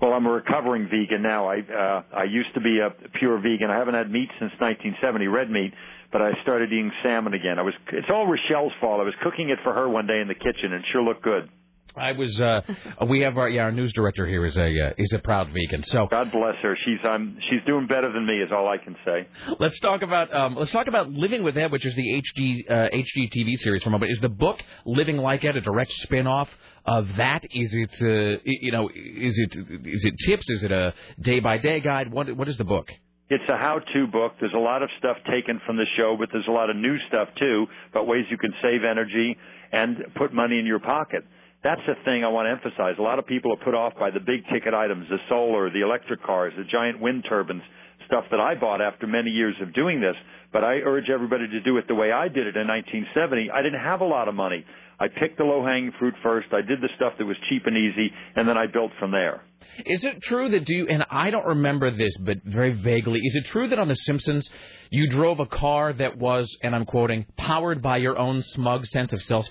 Well, 0.00 0.12
I'm 0.14 0.24
a 0.24 0.30
recovering 0.30 0.88
vegan 0.88 1.22
now. 1.22 1.48
I 1.50 1.58
uh, 1.58 2.02
I 2.16 2.24
used 2.24 2.54
to 2.54 2.60
be 2.60 2.80
a 2.80 2.90
pure 3.18 3.38
vegan. 3.38 3.68
I 3.70 3.76
haven't 3.76 3.94
had 3.94 4.10
meat 4.10 4.30
since 4.38 4.52
1970, 4.58 5.26
red 5.26 5.50
meat, 5.50 5.74
but 6.10 6.22
I 6.22 6.30
started 6.42 6.72
eating 6.72 6.90
salmon 7.02 7.34
again. 7.34 7.58
I 7.58 7.62
was 7.62 7.74
it's 7.92 8.08
all 8.08 8.26
Rochelle's 8.26 8.72
fault. 8.80 9.00
I 9.00 9.04
was 9.04 9.14
cooking 9.22 9.50
it 9.50 9.58
for 9.62 9.74
her 9.74 9.88
one 9.88 10.06
day 10.06 10.20
in 10.20 10.28
the 10.28 10.34
kitchen, 10.34 10.72
and 10.72 10.82
it 10.82 10.84
sure 10.90 11.02
looked 11.02 11.22
good. 11.22 11.50
I 11.96 12.12
was. 12.12 12.40
Uh, 12.40 12.60
we 13.08 13.20
have 13.20 13.36
our 13.38 13.48
yeah, 13.48 13.62
our 13.62 13.72
news 13.72 13.92
director 13.92 14.26
here 14.26 14.44
is 14.46 14.56
a 14.56 14.88
uh, 14.88 14.92
is 14.98 15.12
a 15.12 15.18
proud 15.18 15.48
vegan. 15.48 15.82
So 15.84 16.06
God 16.10 16.30
bless 16.32 16.56
her. 16.62 16.76
She's 16.84 16.98
um 17.04 17.36
she's 17.48 17.60
doing 17.66 17.86
better 17.86 18.12
than 18.12 18.26
me 18.26 18.34
is 18.34 18.50
all 18.52 18.68
I 18.68 18.78
can 18.78 18.96
say. 19.04 19.26
let's 19.58 19.78
talk 19.80 20.02
about 20.02 20.32
um, 20.34 20.56
let's 20.56 20.70
talk 20.70 20.86
about 20.86 21.10
Living 21.10 21.42
with 21.42 21.56
Ed, 21.56 21.72
which 21.72 21.84
is 21.84 21.94
the 21.94 22.22
HD 22.22 22.70
uh, 22.70 22.88
HGTV 22.92 23.58
series 23.58 23.82
for 23.82 23.88
a 23.88 23.92
moment. 23.92 24.12
Is 24.12 24.20
the 24.20 24.28
book 24.28 24.60
Living 24.84 25.16
Like 25.16 25.44
Ed 25.44 25.56
a 25.56 25.60
direct 25.60 25.92
spin-off 25.92 26.48
of 26.84 27.08
that? 27.16 27.44
Is 27.50 27.74
it 27.74 28.02
uh, 28.02 28.40
you 28.44 28.72
know 28.72 28.88
is 28.94 29.38
it 29.38 29.56
is 29.86 30.04
it 30.04 30.14
tips? 30.26 30.48
Is 30.50 30.64
it 30.64 30.72
a 30.72 30.94
day 31.20 31.40
by 31.40 31.58
day 31.58 31.80
guide? 31.80 32.12
What 32.12 32.34
what 32.36 32.48
is 32.48 32.56
the 32.56 32.64
book? 32.64 32.88
It's 33.32 33.44
a 33.48 33.56
how-to 33.56 34.08
book. 34.08 34.32
There's 34.40 34.54
a 34.56 34.58
lot 34.58 34.82
of 34.82 34.90
stuff 34.98 35.16
taken 35.30 35.60
from 35.64 35.76
the 35.76 35.86
show, 35.96 36.16
but 36.18 36.30
there's 36.32 36.48
a 36.48 36.50
lot 36.50 36.68
of 36.68 36.74
new 36.74 36.96
stuff 37.06 37.28
too 37.38 37.66
about 37.92 38.08
ways 38.08 38.24
you 38.28 38.36
can 38.36 38.52
save 38.60 38.82
energy 38.82 39.36
and 39.70 39.98
put 40.16 40.34
money 40.34 40.58
in 40.58 40.66
your 40.66 40.80
pocket. 40.80 41.22
That's 41.62 41.80
the 41.86 41.94
thing 42.04 42.24
I 42.24 42.28
want 42.28 42.46
to 42.46 42.52
emphasize. 42.52 42.96
A 42.98 43.02
lot 43.02 43.18
of 43.18 43.26
people 43.26 43.52
are 43.52 43.64
put 43.64 43.74
off 43.74 43.92
by 43.98 44.10
the 44.10 44.20
big 44.20 44.48
ticket 44.52 44.72
items, 44.72 45.06
the 45.10 45.18
solar, 45.28 45.70
the 45.70 45.82
electric 45.82 46.22
cars, 46.22 46.54
the 46.56 46.64
giant 46.64 47.00
wind 47.00 47.24
turbines, 47.28 47.62
stuff 48.06 48.24
that 48.30 48.40
I 48.40 48.54
bought 48.54 48.80
after 48.80 49.06
many 49.06 49.30
years 49.30 49.54
of 49.60 49.74
doing 49.74 50.00
this. 50.00 50.16
But 50.52 50.64
I 50.64 50.80
urge 50.80 51.10
everybody 51.12 51.46
to 51.48 51.60
do 51.60 51.76
it 51.76 51.86
the 51.86 51.94
way 51.94 52.12
I 52.12 52.28
did 52.28 52.46
it 52.46 52.56
in 52.56 52.66
1970. 52.66 53.50
I 53.50 53.62
didn't 53.62 53.80
have 53.80 54.00
a 54.00 54.06
lot 54.06 54.26
of 54.26 54.34
money. 54.34 54.64
I 54.98 55.08
picked 55.08 55.38
the 55.38 55.44
low-hanging 55.44 55.92
fruit 55.98 56.14
first. 56.22 56.48
I 56.52 56.60
did 56.60 56.80
the 56.80 56.88
stuff 56.96 57.14
that 57.18 57.24
was 57.24 57.36
cheap 57.48 57.62
and 57.66 57.76
easy, 57.76 58.10
and 58.36 58.48
then 58.48 58.58
I 58.58 58.66
built 58.66 58.90
from 58.98 59.12
there. 59.12 59.42
Is 59.86 60.02
it 60.04 60.20
true 60.22 60.50
that 60.50 60.64
do 60.64 60.74
you, 60.74 60.86
and 60.88 61.06
I 61.10 61.30
don't 61.30 61.46
remember 61.46 61.90
this, 61.90 62.16
but 62.18 62.38
very 62.44 62.72
vaguely, 62.72 63.20
is 63.20 63.34
it 63.34 63.46
true 63.46 63.68
that 63.68 63.78
on 63.78 63.88
The 63.88 63.94
Simpsons 63.94 64.48
you 64.90 65.08
drove 65.08 65.40
a 65.40 65.46
car 65.46 65.92
that 65.92 66.18
was, 66.18 66.54
and 66.62 66.74
I'm 66.74 66.84
quoting, 66.84 67.26
powered 67.36 67.80
by 67.80 67.98
your 67.98 68.18
own 68.18 68.42
smug 68.42 68.84
sense 68.86 69.12
of 69.12 69.22
self 69.22 69.46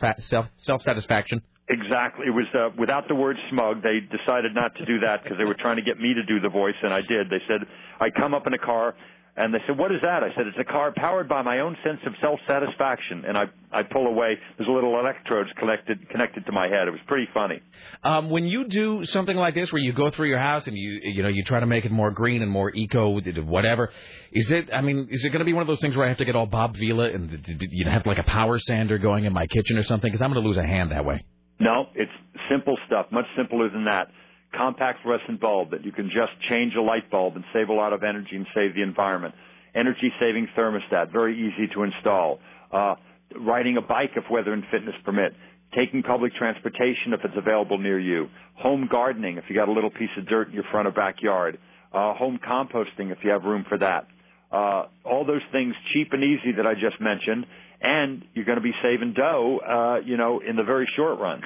self 0.57 0.81
satisfaction? 0.81 1.41
Exactly. 1.69 2.25
It 2.25 2.31
was 2.31 2.47
uh, 2.55 2.69
without 2.79 3.07
the 3.07 3.15
word 3.15 3.37
smug. 3.51 3.83
They 3.83 3.99
decided 3.99 4.55
not 4.55 4.75
to 4.75 4.85
do 4.85 4.99
that 5.01 5.21
because 5.23 5.37
they 5.37 5.45
were 5.45 5.57
trying 5.59 5.75
to 5.75 5.83
get 5.83 5.99
me 5.99 6.15
to 6.15 6.23
do 6.23 6.39
the 6.39 6.49
voice, 6.49 6.73
and 6.81 6.91
I 6.91 7.01
did. 7.01 7.29
They 7.29 7.41
said 7.47 7.61
I 7.99 8.09
come 8.09 8.33
up 8.33 8.47
in 8.47 8.53
a 8.53 8.57
car, 8.57 8.95
and 9.37 9.53
they 9.53 9.59
said, 9.67 9.77
"What 9.77 9.91
is 9.91 10.01
that?" 10.01 10.23
I 10.23 10.29
said, 10.35 10.47
"It's 10.47 10.57
a 10.57 10.63
car 10.63 10.91
powered 10.95 11.29
by 11.29 11.43
my 11.43 11.59
own 11.59 11.77
sense 11.83 11.99
of 12.07 12.13
self-satisfaction." 12.21 13.23
And 13.27 13.37
I 13.37 13.45
I 13.71 13.83
pull 13.83 14.07
away. 14.07 14.39
There's 14.57 14.67
a 14.67 14.71
little 14.71 14.99
electrodes 14.99 15.51
connected 15.59 16.09
connected 16.09 16.47
to 16.47 16.51
my 16.51 16.67
head. 16.67 16.87
It 16.87 16.91
was 16.91 17.01
pretty 17.05 17.27
funny. 17.35 17.61
Um, 18.03 18.31
when 18.31 18.45
you 18.45 18.67
do 18.67 19.05
something 19.05 19.37
like 19.37 19.53
this, 19.53 19.71
where 19.71 19.79
you 19.81 19.93
go 19.93 20.09
through 20.09 20.29
your 20.29 20.39
house 20.39 20.65
and 20.65 20.75
you 20.75 21.01
you 21.03 21.21
know 21.21 21.29
you 21.29 21.43
try 21.43 21.59
to 21.59 21.67
make 21.67 21.85
it 21.85 21.91
more 21.91 22.09
green 22.09 22.41
and 22.41 22.49
more 22.49 22.73
eco, 22.73 23.21
whatever, 23.43 23.91
is 24.31 24.49
it? 24.49 24.71
I 24.73 24.81
mean, 24.81 25.07
is 25.11 25.23
it 25.23 25.29
going 25.29 25.39
to 25.39 25.45
be 25.45 25.53
one 25.53 25.61
of 25.61 25.67
those 25.67 25.81
things 25.81 25.95
where 25.95 26.07
I 26.07 26.09
have 26.09 26.17
to 26.17 26.25
get 26.25 26.35
all 26.35 26.47
Bob 26.47 26.75
Vila 26.75 27.11
and 27.11 27.47
you 27.47 27.85
know 27.85 27.91
have 27.91 28.07
like 28.07 28.17
a 28.17 28.23
power 28.23 28.57
sander 28.57 28.97
going 28.97 29.25
in 29.25 29.33
my 29.33 29.45
kitchen 29.45 29.77
or 29.77 29.83
something? 29.83 30.09
Because 30.09 30.23
I'm 30.23 30.33
going 30.33 30.41
to 30.41 30.47
lose 30.47 30.57
a 30.57 30.65
hand 30.65 30.91
that 30.93 31.05
way. 31.05 31.23
No, 31.59 31.87
it's 31.95 32.11
simple 32.49 32.77
stuff, 32.87 33.07
much 33.11 33.25
simpler 33.37 33.69
than 33.69 33.85
that. 33.85 34.07
Compact 34.55 34.99
fluorescent 35.03 35.39
bulb 35.39 35.71
that 35.71 35.85
you 35.85 35.91
can 35.91 36.05
just 36.05 36.31
change 36.49 36.73
a 36.75 36.81
light 36.81 37.11
bulb 37.11 37.35
and 37.35 37.43
save 37.53 37.69
a 37.69 37.73
lot 37.73 37.93
of 37.93 38.03
energy 38.03 38.35
and 38.35 38.47
save 38.55 38.73
the 38.73 38.81
environment. 38.81 39.35
Energy 39.75 40.11
saving 40.19 40.47
thermostat, 40.57 41.11
very 41.11 41.35
easy 41.37 41.71
to 41.73 41.83
install. 41.83 42.39
Uh, 42.71 42.95
riding 43.39 43.77
a 43.77 43.81
bike 43.81 44.11
if 44.15 44.23
weather 44.31 44.53
and 44.53 44.63
fitness 44.71 44.95
permit. 45.05 45.33
Taking 45.75 46.01
public 46.01 46.33
transportation 46.33 47.13
if 47.13 47.19
it's 47.23 47.35
available 47.37 47.77
near 47.77 47.99
you. 47.99 48.27
Home 48.55 48.87
gardening 48.91 49.37
if 49.37 49.43
you 49.49 49.55
got 49.55 49.69
a 49.69 49.71
little 49.71 49.91
piece 49.91 50.09
of 50.17 50.27
dirt 50.27 50.47
in 50.47 50.55
your 50.55 50.63
front 50.71 50.87
or 50.87 50.91
backyard. 50.91 51.59
Uh, 51.93 52.15
home 52.15 52.39
composting 52.43 53.11
if 53.11 53.19
you 53.23 53.29
have 53.29 53.43
room 53.43 53.65
for 53.69 53.77
that. 53.77 54.07
Uh, 54.51 54.85
all 55.05 55.25
those 55.25 55.43
things 55.51 55.75
cheap 55.93 56.07
and 56.11 56.23
easy 56.23 56.53
that 56.57 56.65
I 56.65 56.73
just 56.73 56.99
mentioned 56.99 57.45
and 57.81 58.23
you're 58.33 58.45
going 58.45 58.57
to 58.57 58.63
be 58.63 58.73
saving 58.83 59.13
dough, 59.13 59.59
uh, 59.59 60.05
you 60.05 60.17
know, 60.17 60.41
in 60.47 60.55
the 60.55 60.63
very 60.63 60.87
short 60.95 61.19
run. 61.19 61.41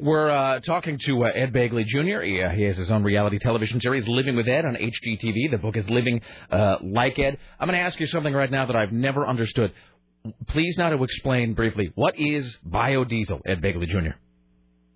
We're 0.00 0.30
uh, 0.30 0.60
talking 0.60 0.98
to 1.06 1.24
uh, 1.24 1.28
Ed 1.28 1.52
Begley 1.52 1.84
Jr. 1.86 2.22
He, 2.22 2.42
uh, 2.42 2.50
he, 2.50 2.62
has 2.62 2.76
his 2.76 2.90
own 2.90 3.04
reality 3.04 3.38
television 3.38 3.80
series, 3.80 4.08
Living 4.08 4.36
with 4.36 4.48
Ed, 4.48 4.64
on 4.64 4.74
HGTV. 4.74 5.50
The 5.50 5.58
book 5.58 5.76
is 5.76 5.88
Living 5.88 6.20
uh, 6.50 6.76
Like 6.82 7.18
Ed. 7.18 7.38
I'm 7.60 7.68
going 7.68 7.78
to 7.78 7.84
ask 7.84 8.00
you 8.00 8.06
something 8.06 8.32
right 8.32 8.50
now 8.50 8.66
that 8.66 8.74
I've 8.74 8.92
never 8.92 9.26
understood. 9.26 9.72
Please, 10.48 10.76
now 10.78 10.90
to 10.90 11.02
explain 11.04 11.54
briefly, 11.54 11.92
what 11.94 12.14
is 12.18 12.56
biodiesel, 12.68 13.42
Ed 13.46 13.60
Begley 13.60 13.86
Jr.? 13.86 14.16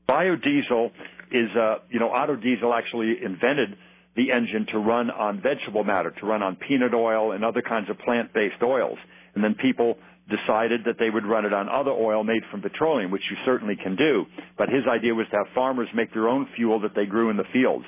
Biodiesel 0.09 0.91
is, 1.31 1.51
uh, 1.57 1.77
you 1.91 2.01
know, 2.01 2.11
Otto 2.11 2.37
Diesel 2.37 2.73
actually 2.73 3.17
invented 3.25 3.77
the 4.17 4.33
engine 4.33 4.67
to 4.73 4.79
run 4.79 5.11
on 5.11 5.43
vegetable 5.43 5.85
matter, 5.85 6.11
to 6.11 6.27
run 6.27 6.43
on 6.43 6.57
peanut 6.57 6.95
oil 6.95 7.33
and 7.33 7.45
other 7.45 7.61
kinds 7.61 7.91
of 7.91 7.99
plant-based 7.99 8.63
oils. 8.63 8.99
And 9.35 9.45
then 9.45 9.55
people 9.55 9.99
decided 10.29 10.83
that 10.85 10.97
they 10.99 11.11
would 11.11 11.25
run 11.25 11.45
it 11.45 11.53
on 11.53 11.69
other 11.69 11.91
oil 11.91 12.25
made 12.25 12.43
from 12.51 12.63
petroleum, 12.63 13.11
which 13.11 13.23
you 13.31 13.37
certainly 13.45 13.77
can 13.77 13.97
do. 13.97 14.25
But 14.59 14.69
his 14.69 14.83
idea 14.91 15.15
was 15.15 15.27
to 15.31 15.37
have 15.37 15.55
farmers 15.55 15.89
make 15.95 16.13
their 16.13 16.29
own 16.29 16.49
fuel 16.57 16.81
that 16.81 16.95
they 16.95 17.07
grew 17.07 17.31
in 17.31 17.37
the 17.37 17.45
fields. 17.53 17.85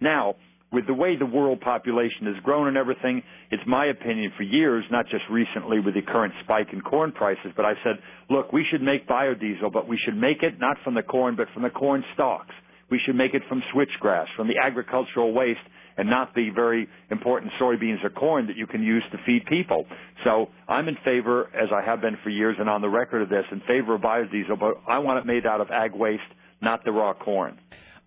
Now, 0.00 0.36
with 0.72 0.86
the 0.86 0.94
way 0.94 1.16
the 1.16 1.26
world 1.26 1.60
population 1.60 2.32
has 2.32 2.42
grown 2.42 2.66
and 2.66 2.78
everything, 2.78 3.22
it's 3.50 3.62
my 3.66 3.86
opinion 3.86 4.32
for 4.38 4.42
years, 4.42 4.84
not 4.90 5.04
just 5.10 5.24
recently 5.30 5.80
with 5.80 5.94
the 5.94 6.00
current 6.00 6.32
spike 6.42 6.68
in 6.72 6.80
corn 6.80 7.12
prices, 7.12 7.52
but 7.54 7.66
I 7.66 7.74
said, 7.84 7.96
look, 8.30 8.52
we 8.52 8.64
should 8.70 8.80
make 8.80 9.06
biodiesel, 9.06 9.70
but 9.70 9.86
we 9.86 9.98
should 10.02 10.16
make 10.16 10.42
it 10.42 10.58
not 10.58 10.78
from 10.82 10.94
the 10.94 11.02
corn, 11.02 11.36
but 11.36 11.48
from 11.52 11.62
the 11.62 11.70
corn 11.70 12.02
stalks. 12.14 12.54
We 12.90 12.98
should 13.04 13.16
make 13.16 13.34
it 13.34 13.42
from 13.48 13.62
switchgrass, 13.74 14.26
from 14.34 14.48
the 14.48 14.58
agricultural 14.62 15.32
waste 15.32 15.60
and 15.96 16.08
not 16.08 16.34
the 16.34 16.50
very 16.54 16.88
important 17.10 17.52
soybeans 17.60 18.04
or 18.04 18.10
corn 18.10 18.46
that 18.46 18.56
you 18.56 18.66
can 18.66 18.82
use 18.82 19.02
to 19.12 19.18
feed 19.26 19.44
people. 19.46 19.86
So 20.24 20.48
I'm 20.68 20.88
in 20.88 20.96
favor, 21.04 21.50
as 21.54 21.68
I 21.74 21.82
have 21.84 22.00
been 22.00 22.16
for 22.22 22.30
years 22.30 22.56
and 22.58 22.68
on 22.68 22.80
the 22.80 22.88
record 22.88 23.22
of 23.22 23.28
this, 23.28 23.44
in 23.50 23.60
favor 23.66 23.94
of 23.94 24.00
biodiesel, 24.00 24.58
but 24.58 24.74
I 24.88 24.98
want 24.98 25.18
it 25.18 25.26
made 25.26 25.46
out 25.46 25.60
of 25.60 25.70
ag 25.70 25.94
waste, 25.94 26.22
not 26.60 26.84
the 26.84 26.92
raw 26.92 27.12
corn. 27.14 27.58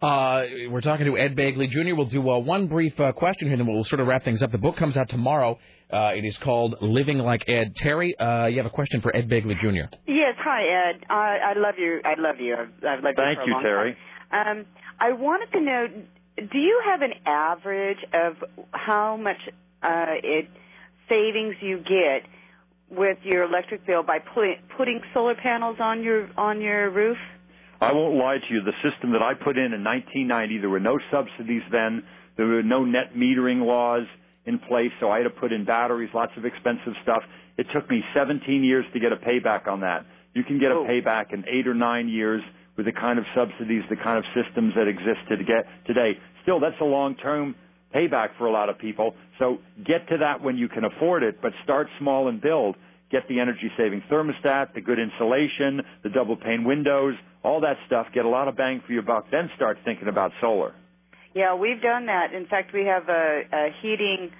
Uh, 0.01 0.43
we're 0.69 0.81
talking 0.81 1.05
to 1.05 1.17
Ed 1.17 1.35
Begley 1.35 1.69
Jr. 1.69 1.95
We'll 1.95 2.05
do 2.07 2.29
uh, 2.29 2.37
one 2.39 2.67
brief 2.67 2.99
uh, 2.99 3.11
question 3.13 3.47
here, 3.47 3.57
and 3.57 3.65
then 3.67 3.73
we'll 3.73 3.85
sort 3.85 4.01
of 4.01 4.07
wrap 4.07 4.23
things 4.25 4.43
up. 4.43 4.51
The 4.51 4.57
book 4.57 4.75
comes 4.75 4.97
out 4.97 5.09
tomorrow. 5.09 5.57
Uh, 5.91 6.11
it 6.15 6.25
is 6.25 6.35
called 6.43 6.75
Living 6.81 7.19
Like 7.19 7.47
Ed. 7.47 7.75
Terry, 7.77 8.17
uh, 8.19 8.47
you 8.47 8.57
have 8.57 8.65
a 8.65 8.71
question 8.71 9.01
for 9.01 9.15
Ed 9.15 9.29
Begley 9.29 9.57
Jr. 9.59 9.95
Yes, 10.07 10.35
hi 10.37 10.89
Ed. 10.89 11.05
I, 11.09 11.37
I 11.55 11.59
love 11.59 11.75
you. 11.77 12.01
I 12.03 12.19
love 12.19 12.35
you. 12.39 12.55
I've, 12.55 12.83
I've 12.83 13.03
loved 13.03 13.17
Thank 13.17 13.39
you 13.39 13.45
you, 13.45 13.45
for 13.45 13.49
a 13.49 13.53
long 13.53 13.63
Terry. 13.63 13.97
Time. 14.31 14.57
Um, 14.59 14.65
I 14.99 15.11
wanted 15.13 15.51
to 15.53 15.61
know 15.61 15.87
do 16.37 16.57
you 16.57 16.81
have 16.85 17.01
an 17.01 17.13
average 17.25 17.99
of 18.13 18.35
how 18.71 19.17
much 19.17 19.37
uh, 19.81 20.15
it 20.23 20.47
savings 21.07 21.55
you 21.61 21.77
get 21.77 22.27
with 22.89 23.17
your 23.23 23.43
electric 23.43 23.85
bill 23.85 24.03
by 24.03 24.19
putting 24.19 24.57
putting 24.77 25.01
solar 25.13 25.35
panels 25.35 25.77
on 25.79 26.03
your 26.03 26.29
on 26.37 26.61
your 26.61 26.89
roof? 26.89 27.17
I 27.81 27.91
won't 27.93 28.15
lie 28.15 28.37
to 28.37 28.53
you. 28.53 28.61
The 28.63 28.89
system 28.89 29.11
that 29.11 29.21
I 29.21 29.33
put 29.33 29.57
in 29.57 29.73
in 29.73 29.83
1990, 29.83 30.59
there 30.59 30.69
were 30.69 30.79
no 30.79 30.97
subsidies 31.11 31.61
then. 31.71 32.03
There 32.37 32.45
were 32.45 32.63
no 32.63 32.85
net 32.85 33.13
metering 33.15 33.65
laws 33.65 34.07
in 34.45 34.59
place, 34.59 34.91
so 34.99 35.09
I 35.09 35.17
had 35.17 35.23
to 35.23 35.29
put 35.29 35.51
in 35.51 35.65
batteries, 35.65 36.09
lots 36.13 36.31
of 36.37 36.45
expensive 36.45 36.93
stuff. 37.03 37.23
It 37.57 37.67
took 37.73 37.89
me 37.89 38.03
17 38.13 38.63
years 38.63 38.85
to 38.93 38.99
get 38.99 39.11
a 39.11 39.17
payback 39.17 39.67
on 39.67 39.81
that. 39.81 40.05
You 40.33 40.43
can 40.43 40.59
get 40.59 40.71
a 40.71 40.75
Oh. 40.75 40.85
payback 40.85 41.33
in 41.33 41.45
eight 41.47 41.67
or 41.67 41.73
nine 41.73 42.07
years 42.09 42.43
with 42.77 42.85
the 42.85 42.91
kind 42.91 43.19
of 43.19 43.25
subsidies, 43.35 43.83
the 43.89 43.95
kind 43.95 44.17
of 44.17 44.25
systems 44.35 44.73
that 44.75 44.87
exist 44.87 45.19
to 45.29 45.37
get 45.37 45.65
today. 45.85 46.17
Still, 46.43 46.59
that's 46.59 46.79
a 46.81 46.85
long-term 46.85 47.55
payback 47.93 48.29
for 48.37 48.47
a 48.47 48.51
lot 48.51 48.69
of 48.69 48.77
people. 48.77 49.15
So 49.39 49.59
get 49.77 50.07
to 50.09 50.17
that 50.19 50.41
when 50.41 50.57
you 50.57 50.67
can 50.67 50.83
afford 50.83 51.23
it, 51.23 51.41
but 51.41 51.53
start 51.63 51.87
small 51.99 52.27
and 52.27 52.41
build. 52.41 52.75
Get 53.11 53.27
the 53.29 53.39
energy-saving 53.39 54.03
thermostat, 54.11 54.73
the 54.73 54.81
good 54.81 54.99
insulation, 54.99 55.81
the 56.03 56.09
double-pane 56.09 56.63
windows, 56.65 57.15
all 57.43 57.61
that 57.61 57.77
stuff. 57.85 58.07
Get 58.13 58.25
a 58.25 58.29
lot 58.29 58.47
of 58.47 58.57
bang 58.57 58.81
for 58.85 58.91
your 58.93 59.03
buck. 59.03 59.27
Then 59.31 59.49
start 59.55 59.77
thinking 59.85 60.07
about 60.07 60.31
solar. 60.41 60.73
Yeah, 61.33 61.55
we've 61.55 61.81
done 61.81 62.07
that. 62.07 62.33
In 62.33 62.45
fact, 62.47 62.73
we 62.73 62.85
have 62.85 63.07
a, 63.07 63.41
a 63.53 63.67
heating. 63.81 64.31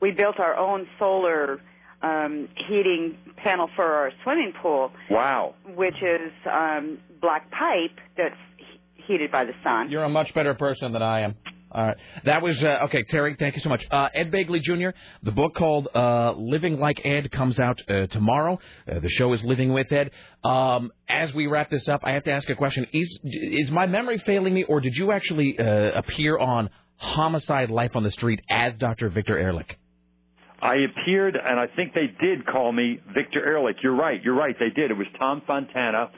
We 0.00 0.10
built 0.12 0.38
our 0.38 0.56
own 0.56 0.86
solar 0.98 1.60
um, 2.02 2.48
heating 2.68 3.16
panel 3.36 3.68
for 3.76 3.84
our 3.84 4.10
swimming 4.22 4.52
pool, 4.60 4.90
Wow. 5.10 5.54
which 5.76 5.96
is 6.02 6.32
um, 6.50 6.98
black 7.20 7.50
pipe 7.50 7.98
that's 8.16 8.34
heated 9.06 9.30
by 9.30 9.44
the 9.44 9.52
sun. 9.62 9.90
You're 9.90 10.04
a 10.04 10.08
much 10.08 10.32
better 10.34 10.54
person 10.54 10.92
than 10.92 11.02
I 11.02 11.20
am. 11.20 11.34
All 11.72 11.86
right. 11.86 11.96
That 12.24 12.42
was, 12.42 12.60
uh, 12.62 12.80
okay, 12.86 13.04
Terry, 13.04 13.36
thank 13.38 13.54
you 13.54 13.60
so 13.60 13.68
much. 13.68 13.86
Uh, 13.90 14.08
Ed 14.12 14.32
Begley 14.32 14.60
Jr., 14.60 14.88
the 15.22 15.30
book 15.30 15.54
called 15.54 15.86
uh, 15.94 16.32
Living 16.32 16.80
Like 16.80 17.00
Ed 17.04 17.30
comes 17.30 17.60
out 17.60 17.80
uh, 17.88 18.08
tomorrow. 18.08 18.58
Uh, 18.90 18.98
the 18.98 19.08
show 19.08 19.32
is 19.34 19.44
Living 19.44 19.72
with 19.72 19.90
Ed. 19.92 20.10
Um, 20.42 20.90
as 21.08 21.32
we 21.32 21.46
wrap 21.46 21.70
this 21.70 21.86
up, 21.88 22.00
I 22.02 22.12
have 22.12 22.24
to 22.24 22.32
ask 22.32 22.48
a 22.50 22.56
question. 22.56 22.86
Is, 22.92 23.20
is 23.22 23.70
my 23.70 23.86
memory 23.86 24.18
failing 24.18 24.52
me, 24.52 24.64
or 24.64 24.80
did 24.80 24.96
you 24.96 25.12
actually 25.12 25.56
uh, 25.60 25.92
appear 25.94 26.36
on 26.38 26.70
Homicide 26.96 27.70
Life 27.70 27.94
on 27.94 28.02
the 28.02 28.10
Street 28.10 28.40
as 28.50 28.74
Dr. 28.74 29.08
Victor 29.08 29.38
Ehrlich? 29.38 29.78
I 30.60 30.74
appeared, 30.74 31.36
and 31.36 31.58
I 31.58 31.66
think 31.74 31.94
they 31.94 32.12
did 32.20 32.46
call 32.46 32.72
me 32.72 33.00
Victor 33.14 33.46
Ehrlich. 33.46 33.76
You're 33.82 33.94
right. 33.94 34.20
You're 34.22 34.34
right. 34.34 34.56
They 34.58 34.68
did. 34.68 34.90
It 34.90 34.96
was 34.96 35.06
Tom 35.18 35.40
Fontana. 35.46 36.10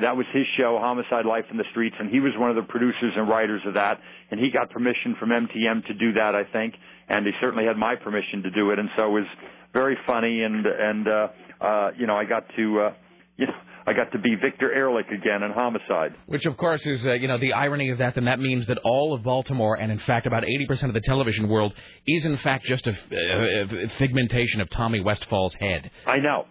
That 0.00 0.16
was 0.16 0.26
his 0.32 0.46
show, 0.56 0.78
Homicide 0.80 1.26
Life 1.26 1.44
in 1.50 1.58
the 1.58 1.64
Streets, 1.70 1.96
and 1.98 2.08
he 2.08 2.20
was 2.20 2.32
one 2.36 2.48
of 2.48 2.56
the 2.56 2.62
producers 2.62 3.12
and 3.16 3.28
writers 3.28 3.60
of 3.66 3.74
that. 3.74 4.00
And 4.30 4.40
he 4.40 4.50
got 4.50 4.70
permission 4.70 5.14
from 5.20 5.28
MTM 5.28 5.86
to 5.86 5.94
do 5.94 6.14
that, 6.14 6.34
I 6.34 6.44
think, 6.44 6.74
and 7.08 7.26
he 7.26 7.32
certainly 7.40 7.66
had 7.66 7.76
my 7.76 7.94
permission 7.94 8.42
to 8.44 8.50
do 8.50 8.70
it. 8.70 8.78
And 8.78 8.88
so 8.96 9.06
it 9.06 9.10
was 9.10 9.26
very 9.74 9.96
funny, 10.06 10.42
and 10.42 10.64
and 10.64 11.08
uh, 11.08 11.28
uh, 11.60 11.90
you 11.98 12.06
know, 12.06 12.16
I 12.16 12.24
got 12.24 12.44
to, 12.56 12.80
uh, 12.80 12.92
you 13.36 13.46
know, 13.46 13.52
I 13.86 13.92
got 13.92 14.12
to 14.12 14.18
be 14.18 14.34
Victor 14.40 14.72
Ehrlich 14.72 15.06
again 15.08 15.42
in 15.42 15.52
Homicide. 15.52 16.14
Which, 16.26 16.46
of 16.46 16.56
course, 16.56 16.80
is, 16.86 17.04
uh, 17.04 17.12
you 17.12 17.28
know, 17.28 17.38
the 17.38 17.52
irony 17.52 17.90
of 17.90 17.98
that, 17.98 18.14
then 18.14 18.24
that 18.24 18.40
means 18.40 18.66
that 18.68 18.78
all 18.84 19.12
of 19.12 19.22
Baltimore, 19.22 19.78
and 19.78 19.92
in 19.92 19.98
fact 19.98 20.26
about 20.26 20.44
80% 20.44 20.84
of 20.84 20.94
the 20.94 21.02
television 21.02 21.48
world, 21.48 21.74
is 22.06 22.24
in 22.24 22.38
fact 22.38 22.64
just 22.64 22.86
a 22.86 23.90
figmentation 23.98 24.62
of 24.62 24.70
Tommy 24.70 25.00
Westphall's 25.00 25.54
head. 25.54 25.90
I 26.06 26.18
know. 26.18 26.46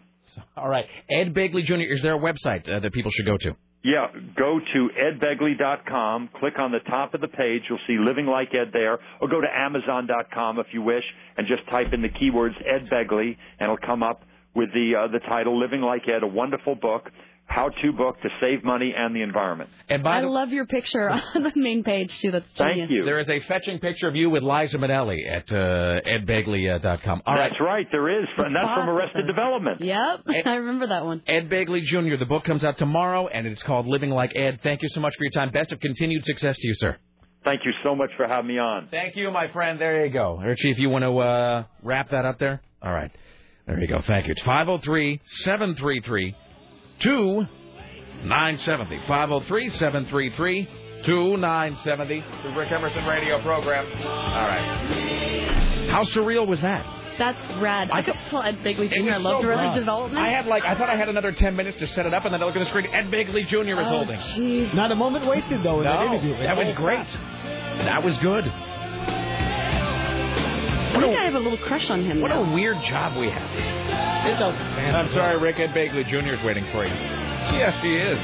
All 0.57 0.69
right. 0.69 0.85
Ed 1.09 1.33
Begley 1.33 1.63
Jr., 1.63 1.93
is 1.93 2.01
there 2.01 2.15
a 2.15 2.19
website 2.19 2.69
uh, 2.69 2.79
that 2.79 2.93
people 2.93 3.11
should 3.11 3.25
go 3.25 3.37
to? 3.37 3.55
Yeah, 3.83 4.07
go 4.37 4.59
to 4.73 4.89
edbegley.com, 4.97 6.29
click 6.39 6.57
on 6.57 6.71
the 6.71 6.79
top 6.89 7.13
of 7.13 7.19
the 7.19 7.27
page, 7.27 7.63
you'll 7.69 7.79
see 7.85 7.97
Living 7.99 8.27
Like 8.27 8.49
Ed 8.53 8.69
there, 8.71 8.97
or 9.19 9.27
go 9.27 9.41
to 9.41 9.47
amazon.com 9.53 10.59
if 10.59 10.67
you 10.71 10.81
wish, 10.81 11.03
and 11.37 11.45
just 11.47 11.69
type 11.69 11.87
in 11.91 12.01
the 12.01 12.07
keywords 12.07 12.55
Ed 12.61 12.87
Begley, 12.89 13.35
and 13.59 13.63
it'll 13.63 13.85
come 13.85 14.01
up 14.01 14.21
with 14.55 14.69
the 14.73 14.93
uh, 14.97 15.11
the 15.11 15.19
title 15.19 15.59
Living 15.59 15.81
Like 15.81 16.03
Ed, 16.07 16.23
a 16.23 16.27
wonderful 16.27 16.75
book, 16.75 17.09
how-to 17.53 17.91
book 17.93 18.19
to 18.21 18.29
save 18.41 18.63
money 18.63 18.93
and 18.95 19.15
the 19.15 19.21
environment. 19.21 19.69
And 19.89 20.03
by 20.03 20.17
I 20.17 20.21
the 20.21 20.27
love 20.27 20.49
your 20.49 20.65
picture 20.65 21.09
on 21.35 21.43
the 21.43 21.51
main 21.55 21.83
page 21.83 22.17
too. 22.19 22.31
That's 22.31 22.45
genius. 22.53 22.77
Thank 22.77 22.91
you. 22.91 23.05
There 23.05 23.19
is 23.19 23.29
a 23.29 23.39
fetching 23.41 23.79
picture 23.79 24.07
of 24.07 24.15
you 24.15 24.29
with 24.29 24.43
Liza 24.43 24.77
Minnelli 24.77 25.29
at 25.29 25.51
uh, 25.51 26.01
edbegley.com. 26.05 27.21
All 27.25 27.35
right. 27.35 27.49
That's 27.49 27.61
right, 27.61 27.87
there 27.91 28.21
is, 28.21 28.27
and 28.37 28.55
that's 28.55 28.65
from 28.65 28.89
Arrested 28.89 29.27
Development. 29.27 29.81
Yep, 29.81 30.21
I 30.45 30.55
remember 30.55 30.87
that 30.87 31.05
one. 31.05 31.21
Ed 31.27 31.49
Begley 31.49 31.81
Jr., 31.83 32.17
the 32.17 32.25
book 32.25 32.43
comes 32.43 32.63
out 32.63 32.77
tomorrow, 32.77 33.27
and 33.27 33.45
it's 33.45 33.63
called 33.63 33.85
Living 33.87 34.09
Like 34.09 34.35
Ed. 34.35 34.59
Thank 34.63 34.81
you 34.81 34.89
so 34.89 34.99
much 34.99 35.13
for 35.17 35.23
your 35.23 35.31
time. 35.31 35.51
Best 35.51 35.71
of 35.71 35.79
continued 35.79 36.25
success 36.25 36.57
to 36.57 36.67
you, 36.67 36.73
sir. 36.75 36.97
Thank 37.43 37.61
you 37.65 37.73
so 37.83 37.93
much 37.93 38.09
for 38.15 38.25
having 38.27 38.47
me 38.47 38.57
on. 38.57 38.87
Thank 38.89 39.15
you, 39.15 39.29
my 39.29 39.51
friend. 39.51 39.79
There 39.79 40.05
you 40.05 40.11
go. 40.13 40.37
Richie, 40.37 40.71
if 40.71 40.79
you 40.79 40.89
want 40.89 41.03
to 41.03 41.17
uh, 41.17 41.63
wrap 41.83 42.11
that 42.11 42.25
up 42.25 42.39
there. 42.39 42.61
All 42.81 42.91
right. 42.93 43.11
There 43.67 43.79
you 43.79 43.87
go. 43.87 44.01
Thank 44.07 44.27
you. 44.27 44.31
It's 44.31 44.41
503 44.41 45.21
733 45.43 46.35
2970. 47.03 48.99
503 49.07 49.69
733 49.69 50.67
2970. 51.05 52.19
The 52.43 52.49
Rick 52.57 52.71
Emerson 52.71 53.03
radio 53.05 53.41
program. 53.41 53.85
All 54.07 54.47
right. 54.47 55.89
How 55.89 56.03
surreal 56.05 56.47
was 56.47 56.61
that? 56.61 56.85
That's 57.19 57.45
rad. 57.61 57.91
I 57.91 58.01
could 58.01 58.15
tell 58.29 58.41
Ed 58.41 58.57
Begley 58.63 58.89
Jr. 58.89 59.11
I 59.11 59.17
love 59.17 59.43
so 59.43 59.47
the 59.47 59.53
fun. 59.53 59.75
development. 59.77 60.17
I 60.23 60.29
had 60.29 60.47
like 60.47 60.63
I 60.65 60.73
thought 60.75 60.89
I 60.89 60.95
had 60.95 61.09
another 61.09 61.31
ten 61.31 61.55
minutes 61.55 61.77
to 61.79 61.85
set 61.87 62.05
it 62.07 62.13
up, 62.13 62.25
and 62.25 62.33
then 62.33 62.41
I 62.41 62.45
look 62.45 62.55
at 62.55 62.59
the 62.59 62.65
screen. 62.65 62.87
Ed 62.87 63.11
Begley 63.11 63.45
Jr. 63.47 63.79
is 63.79 63.87
Oh, 63.87 63.97
holding. 63.97 64.15
jeez. 64.17 64.73
Not 64.73 64.91
a 64.91 64.95
moment 64.95 65.27
wasted 65.27 65.59
though 65.63 65.79
in 65.79 65.83
that 65.85 65.99
No, 65.99 66.13
interview. 66.13 66.37
that 66.37 66.57
was 66.57 66.69
oh, 66.69 66.73
great. 66.73 67.05
That 67.85 68.01
was 68.03 68.17
good. 68.17 68.45
I 70.95 71.01
think 71.01 71.17
I 71.17 71.23
have 71.25 71.35
a 71.35 71.39
little 71.39 71.57
crush 71.57 71.89
on 71.89 72.05
him. 72.05 72.21
What 72.21 72.29
now. 72.29 72.43
a 72.43 72.53
weird 72.53 72.81
job 72.83 73.17
we 73.17 73.29
have. 73.29 73.49
It's 73.51 74.41
outstanding. 74.41 74.95
I'm 74.95 75.11
sorry, 75.13 75.37
Rick. 75.37 75.59
Ed 75.59 75.71
Begley 75.71 76.07
Jr. 76.07 76.33
is 76.33 76.43
waiting 76.43 76.65
for 76.71 76.85
you. 76.85 76.93
Yes, 76.93 77.79
he 77.81 77.95
is. 77.95 78.19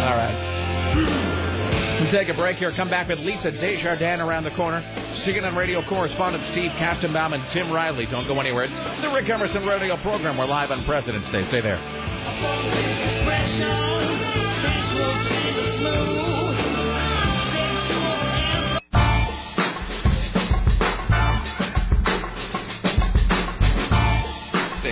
All 0.00 0.16
right. 0.16 2.00
We'll 2.00 2.10
take 2.10 2.28
a 2.28 2.34
break 2.34 2.56
here. 2.56 2.72
Come 2.72 2.88
back 2.90 3.08
with 3.08 3.18
Lisa 3.18 3.50
Desjardins 3.50 4.20
around 4.20 4.44
the 4.44 4.50
corner. 4.52 4.82
CNN 5.24 5.54
radio 5.56 5.86
correspondent 5.86 6.44
Steve 6.46 6.70
Kastenbaum 6.72 7.34
and 7.34 7.46
Tim 7.48 7.70
Riley. 7.70 8.06
Don't 8.06 8.26
go 8.26 8.40
anywhere. 8.40 8.64
It's 8.64 9.02
the 9.02 9.10
Rick 9.10 9.28
Emerson 9.28 9.64
radio 9.66 9.96
program. 9.98 10.36
We're 10.38 10.46
live 10.46 10.70
on 10.70 10.84
President's 10.84 11.30
Day. 11.30 11.44
Stay 11.48 11.60
there. 11.60 11.78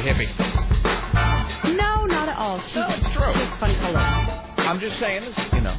Hippie. 0.09 1.77
No, 1.77 2.05
not 2.07 2.29
at 2.29 2.37
all. 2.37 2.61
She's, 2.61 2.75
No, 2.75 2.87
it's 2.89 3.09
true. 3.11 3.33
She 3.33 3.39
has 3.41 3.61
fun 3.61 3.75
colors. 3.77 4.45
I'm 4.59 4.81
just 4.81 4.99
saying 4.99 5.23
this, 5.25 5.39
you 5.53 5.61
know. 5.61 5.77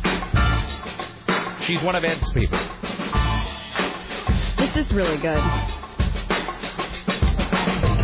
She's 1.65 1.81
one 1.83 1.95
of 1.95 2.03
Ed's 2.03 2.27
people. 2.31 2.59
This 4.57 4.85
is 4.85 4.91
really 4.93 5.17
good. 5.17 5.41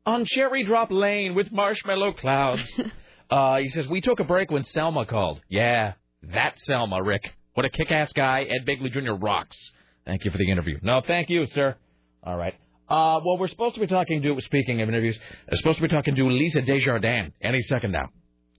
On 0.06 0.24
Cherry 0.24 0.64
Drop 0.64 0.90
Lane 0.90 1.34
with 1.34 1.50
marshmallow 1.52 2.12
clouds. 2.14 2.62
uh, 3.30 3.58
he 3.58 3.68
says, 3.68 3.86
We 3.88 4.00
took 4.00 4.20
a 4.20 4.24
break 4.24 4.50
when 4.50 4.64
Selma 4.64 5.06
called. 5.06 5.40
Yeah, 5.48 5.94
that 6.32 6.58
Selma, 6.58 7.02
Rick. 7.02 7.22
What 7.54 7.66
a 7.66 7.70
kick 7.70 7.90
ass 7.90 8.12
guy. 8.12 8.42
Ed 8.42 8.66
Begley 8.66 8.90
Jr. 8.90 9.12
rocks. 9.12 9.56
Thank 10.04 10.24
you 10.24 10.30
for 10.30 10.38
the 10.38 10.50
interview. 10.50 10.78
No, 10.82 11.00
thank 11.06 11.30
you, 11.30 11.46
sir. 11.46 11.76
All 12.22 12.36
right. 12.36 12.54
Uh, 12.88 13.20
well, 13.24 13.38
we're 13.38 13.48
supposed 13.48 13.74
to 13.76 13.80
be 13.80 13.86
talking 13.86 14.20
to, 14.22 14.36
speaking 14.42 14.82
of 14.82 14.88
interviews, 14.88 15.18
we're 15.50 15.56
supposed 15.56 15.78
to 15.78 15.82
be 15.82 15.88
talking 15.88 16.14
to 16.16 16.28
Lisa 16.28 16.60
Desjardins 16.60 17.32
any 17.40 17.62
second 17.62 17.92
now. 17.92 18.10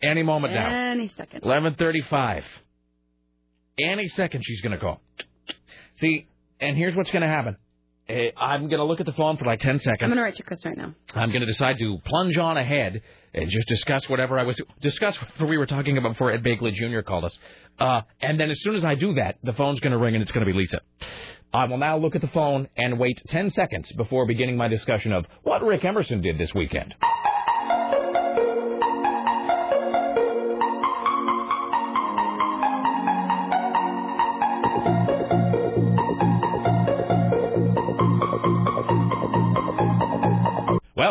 Any 0.01 0.23
moment 0.23 0.53
now. 0.53 0.67
Any 0.67 1.09
second. 1.15 1.41
11:35. 1.43 2.43
Any 3.79 4.07
second 4.07 4.43
she's 4.45 4.61
going 4.61 4.71
to 4.71 4.77
call. 4.77 5.01
See, 5.97 6.27
and 6.59 6.77
here's 6.77 6.95
what's 6.95 7.11
going 7.11 7.21
to 7.21 7.27
happen. 7.27 7.57
Uh, 8.07 8.13
I'm 8.37 8.67
going 8.67 8.79
to 8.79 8.83
look 8.85 8.99
at 8.99 9.05
the 9.05 9.13
phone 9.13 9.37
for 9.37 9.45
like 9.45 9.59
10 9.59 9.79
seconds. 9.79 9.99
I'm 10.01 10.09
gonna 10.09 10.21
write 10.21 10.35
to 10.35 10.43
Chris 10.43 10.63
right 10.63 10.77
now. 10.77 10.93
I'm 11.15 11.29
going 11.29 11.41
to 11.41 11.47
decide 11.47 11.79
to 11.79 11.97
plunge 12.05 12.37
on 12.37 12.57
ahead 12.57 13.01
and 13.33 13.49
just 13.49 13.67
discuss 13.67 14.07
whatever 14.07 14.37
I 14.39 14.43
was 14.43 14.59
discuss 14.81 15.19
whatever 15.19 15.47
we 15.47 15.57
were 15.57 15.65
talking 15.65 15.97
about 15.97 16.09
before 16.13 16.31
Ed 16.31 16.43
Begley 16.43 16.73
Jr. 16.73 17.01
called 17.01 17.25
us. 17.25 17.37
Uh, 17.79 18.01
and 18.21 18.39
then 18.39 18.49
as 18.51 18.61
soon 18.61 18.75
as 18.75 18.85
I 18.85 18.95
do 18.95 19.15
that, 19.15 19.37
the 19.43 19.53
phone's 19.53 19.79
going 19.79 19.91
to 19.91 19.97
ring 19.97 20.13
and 20.15 20.21
it's 20.21 20.31
going 20.31 20.45
to 20.45 20.51
be 20.51 20.57
Lisa. 20.57 20.79
I 21.53 21.65
will 21.65 21.77
now 21.77 21.97
look 21.97 22.15
at 22.15 22.21
the 22.21 22.27
phone 22.27 22.67
and 22.77 22.99
wait 22.99 23.21
10 23.29 23.51
seconds 23.51 23.91
before 23.93 24.25
beginning 24.25 24.57
my 24.57 24.67
discussion 24.67 25.11
of 25.11 25.25
what 25.43 25.63
Rick 25.63 25.83
Emerson 25.85 26.21
did 26.21 26.37
this 26.37 26.53
weekend. 26.53 26.95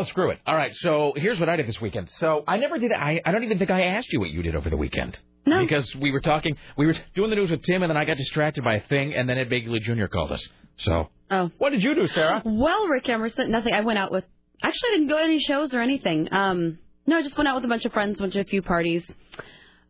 Well, 0.05 0.11
screw 0.11 0.31
it. 0.31 0.39
All 0.47 0.55
right, 0.55 0.75
so 0.75 1.13
here's 1.17 1.41
what 1.41 1.49
I 1.49 1.57
did 1.57 1.67
this 1.67 1.81
weekend. 1.81 2.11
So 2.19 2.45
I 2.47 2.59
never 2.59 2.79
did. 2.79 2.93
I 2.93 3.21
I 3.25 3.33
don't 3.33 3.43
even 3.45 3.59
think 3.59 3.71
I 3.71 3.83
asked 3.85 4.13
you 4.13 4.21
what 4.21 4.29
you 4.31 4.43
did 4.43 4.55
over 4.55 4.69
the 4.69 4.77
weekend. 4.77 5.19
No. 5.47 5.61
Because 5.61 5.95
we 5.97 6.11
were 6.11 6.21
talking, 6.21 6.57
we 6.77 6.87
were 6.87 6.95
doing 7.15 7.31
the 7.31 7.37
news 7.37 7.51
with 7.51 7.63
Tim, 7.63 7.83
and 7.83 7.91
then 7.91 7.97
I 7.97 8.05
got 8.05 8.17
distracted 8.19 8.65
by 8.65 8.75
a 8.77 8.81
thing, 8.81 9.15
and 9.15 9.29
then 9.29 9.39
Ed 9.39 9.49
Begley 9.51 9.81
Jr. 9.81 10.07
called 10.07 10.33
us. 10.33 10.47
So 10.77 11.09
Oh. 11.31 11.51
what 11.59 11.71
did 11.71 11.83
you 11.83 11.95
do, 11.95 12.07
Sarah? 12.09 12.43
Well, 12.45 12.87
Rick 12.89 13.09
Emerson, 13.09 13.51
nothing. 13.51 13.73
I 13.73 13.81
went 13.81 13.99
out 13.99 14.13
with. 14.13 14.25
Actually, 14.63 14.89
I 14.91 14.93
didn't 14.93 15.09
go 15.09 15.19
to 15.19 15.25
any 15.25 15.41
shows 15.41 15.73
or 15.75 15.81
anything. 15.81 16.29
Um, 16.33 16.79
no, 17.07 17.17
I 17.17 17.23
just 17.23 17.37
went 17.37 17.49
out 17.49 17.57
with 17.57 17.65
a 17.65 17.69
bunch 17.69 17.85
of 17.87 17.93
friends, 17.93 18.21
went 18.21 18.33
to 18.35 18.41
a 18.41 18.45
few 18.45 18.61
parties. 18.63 19.05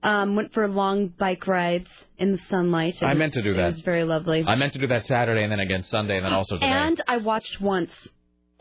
Um, 0.02 0.36
went 0.36 0.52
for 0.52 0.68
long 0.68 1.08
bike 1.08 1.46
rides 1.46 1.88
in 2.18 2.32
the 2.32 2.38
sunlight. 2.50 2.96
I 3.02 3.14
meant 3.14 3.32
to 3.34 3.42
do 3.42 3.54
that. 3.54 3.62
It 3.62 3.66
was 3.76 3.80
very 3.80 4.04
lovely. 4.04 4.44
I 4.46 4.54
meant 4.54 4.74
to 4.74 4.78
do 4.78 4.86
that 4.88 5.06
Saturday, 5.06 5.42
and 5.44 5.50
then 5.50 5.60
again 5.60 5.82
Sunday, 5.84 6.16
and 6.18 6.26
then 6.26 6.34
also 6.34 6.56
today. 6.56 6.66
and 6.70 7.02
I 7.08 7.16
watched 7.16 7.58
once. 7.60 7.90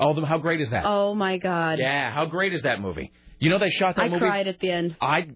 Oh, 0.03 0.13
the- 0.19 0.25
how 0.25 0.37
great 0.37 0.61
is 0.61 0.69
that? 0.71 0.83
Oh 0.85 1.13
my 1.15 1.37
God! 1.37 1.79
Yeah, 1.79 2.11
how 2.13 2.25
great 2.25 2.53
is 2.53 2.61
that 2.63 2.79
movie? 2.81 3.11
You 3.39 3.49
know 3.49 3.59
they 3.59 3.69
shot 3.71 3.97
that 3.97 4.03
I 4.03 4.09
movie. 4.09 4.23
I 4.25 4.29
cried 4.29 4.47
at 4.47 4.59
the 4.61 4.71
end. 4.71 4.95
I, 5.01 5.27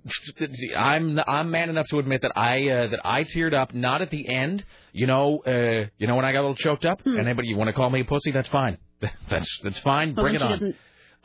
I'm 0.77 1.19
I'm 1.27 1.51
man 1.51 1.69
enough 1.69 1.87
to 1.89 1.99
admit 1.99 2.21
that 2.21 2.37
I 2.37 2.69
uh, 2.69 2.87
that 2.91 3.05
I 3.05 3.23
teared 3.23 3.53
up 3.53 3.73
not 3.73 4.01
at 4.01 4.11
the 4.11 4.27
end. 4.29 4.63
You 4.93 5.07
know, 5.07 5.39
uh, 5.45 5.89
you 5.97 6.07
know 6.07 6.15
when 6.15 6.23
I 6.25 6.31
got 6.31 6.39
a 6.39 6.45
little 6.47 6.55
choked 6.55 6.85
up. 6.85 7.01
Hmm. 7.01 7.19
Anybody 7.19 7.49
you 7.49 7.57
want 7.57 7.67
to 7.67 7.73
call 7.73 7.89
me 7.89 8.01
a 8.01 8.05
pussy? 8.05 8.31
That's 8.31 8.47
fine. 8.49 8.77
That's 9.29 9.49
that's 9.63 9.79
fine. 9.79 10.13
But 10.13 10.21
Bring 10.23 10.35
it 10.35 10.41
on. 10.41 10.51
doesn't- 10.51 10.75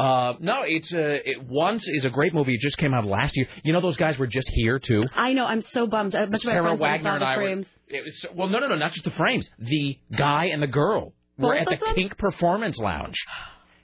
Uh, 0.01 0.35
no, 0.41 0.63
it's 0.63 0.93
uh, 0.93 0.99
it, 1.25 1.45
once 1.47 1.87
is 1.87 2.05
a 2.05 2.11
great 2.11 2.35
movie. 2.35 2.55
It 2.55 2.61
just 2.61 2.77
came 2.79 2.93
out 2.95 3.05
last 3.07 3.37
year. 3.37 3.47
You 3.63 3.73
know 3.73 3.81
those 3.81 3.97
guys 3.97 4.19
were 4.19 4.27
just 4.27 4.49
here 4.49 4.79
too. 4.81 5.05
I 5.15 5.33
know. 5.35 5.45
I'm 5.47 5.63
so 5.71 5.87
bummed. 5.87 6.15
A 6.15 6.27
bunch 6.27 6.43
of 6.43 6.47
my 6.47 6.53
Sarah 6.53 6.75
Wagner 6.75 7.13
and 7.13 7.23
the 7.23 7.27
I 7.27 7.37
were. 7.37 7.49
It 7.89 8.05
was, 8.05 8.27
well, 8.35 8.49
no, 8.49 8.59
no, 8.59 8.67
no, 8.69 8.75
not 8.75 8.93
just 8.93 9.05
the 9.05 9.11
frames. 9.13 9.49
The 9.59 9.99
guy 10.17 10.47
and 10.47 10.61
the 10.63 10.67
girl 10.67 11.13
were 11.49 11.55
at 11.55 11.67
the 11.67 11.77
them? 11.77 11.95
Kink 11.95 12.17
Performance 12.19 12.79
Lounge. 12.79 13.17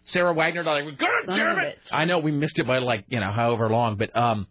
Sarah 0.05 0.33
Wagner 0.33 0.67
I 0.67 0.91
God 0.91 1.09
Son 1.27 1.39
damn 1.39 1.59
it! 1.59 1.79
I 1.93 2.07
know 2.07 2.19
we 2.19 2.33
missed 2.33 2.59
it 2.59 2.67
by 2.67 2.79
like 2.79 3.05
you 3.09 3.21
know 3.21 3.31
however 3.31 3.69
long, 3.69 3.97
but 3.97 4.17
um, 4.17 4.47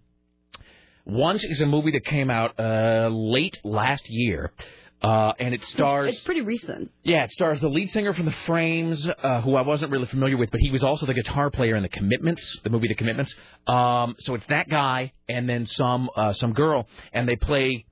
once 1.06 1.43
is 1.43 1.62
a 1.62 1.65
movie 1.65 1.91
that 1.91 2.06
came 2.06 2.30
out 2.30 2.60
uh 2.60 3.10
late 3.12 3.58
last 3.63 4.04
year. 4.08 4.52
Uh, 5.00 5.32
and 5.38 5.54
it 5.54 5.63
stars. 5.63 6.12
It's 6.12 6.22
pretty 6.22 6.41
recent. 6.41 6.89
Yeah, 7.04 7.24
it 7.24 7.30
stars 7.30 7.62
the 7.62 7.67
lead 7.67 7.91
singer 7.91 8.13
from 8.13 8.26
The 8.26 8.36
Frames, 8.48 9.08
uh, 9.08 9.41
who 9.41 9.56
I 9.56 9.62
wasn't 9.62 9.91
really 9.91 10.08
familiar 10.08 10.38
with, 10.38 10.50
but 10.50 10.60
he 10.60 10.72
was 10.72 10.84
also 10.84 11.06
the 11.06 11.13
guitar 11.13 11.52
player 11.52 11.76
in 11.76 11.84
The 11.84 11.89
Commitments, 11.89 12.60
the 12.63 12.72
movie 12.72 12.88
The 12.88 12.96
Commitments. 12.96 13.32
Um, 13.67 14.15
so 14.17 14.34
it's 14.34 14.46
that 14.48 14.67
guy 14.70 15.13
and 15.30 15.48
then 15.48 15.67
some 15.67 16.10
uh, 16.15 16.34
some 16.34 16.54
girl, 16.54 16.88
and 17.13 17.30
they 17.30 17.36
play. 17.36 17.86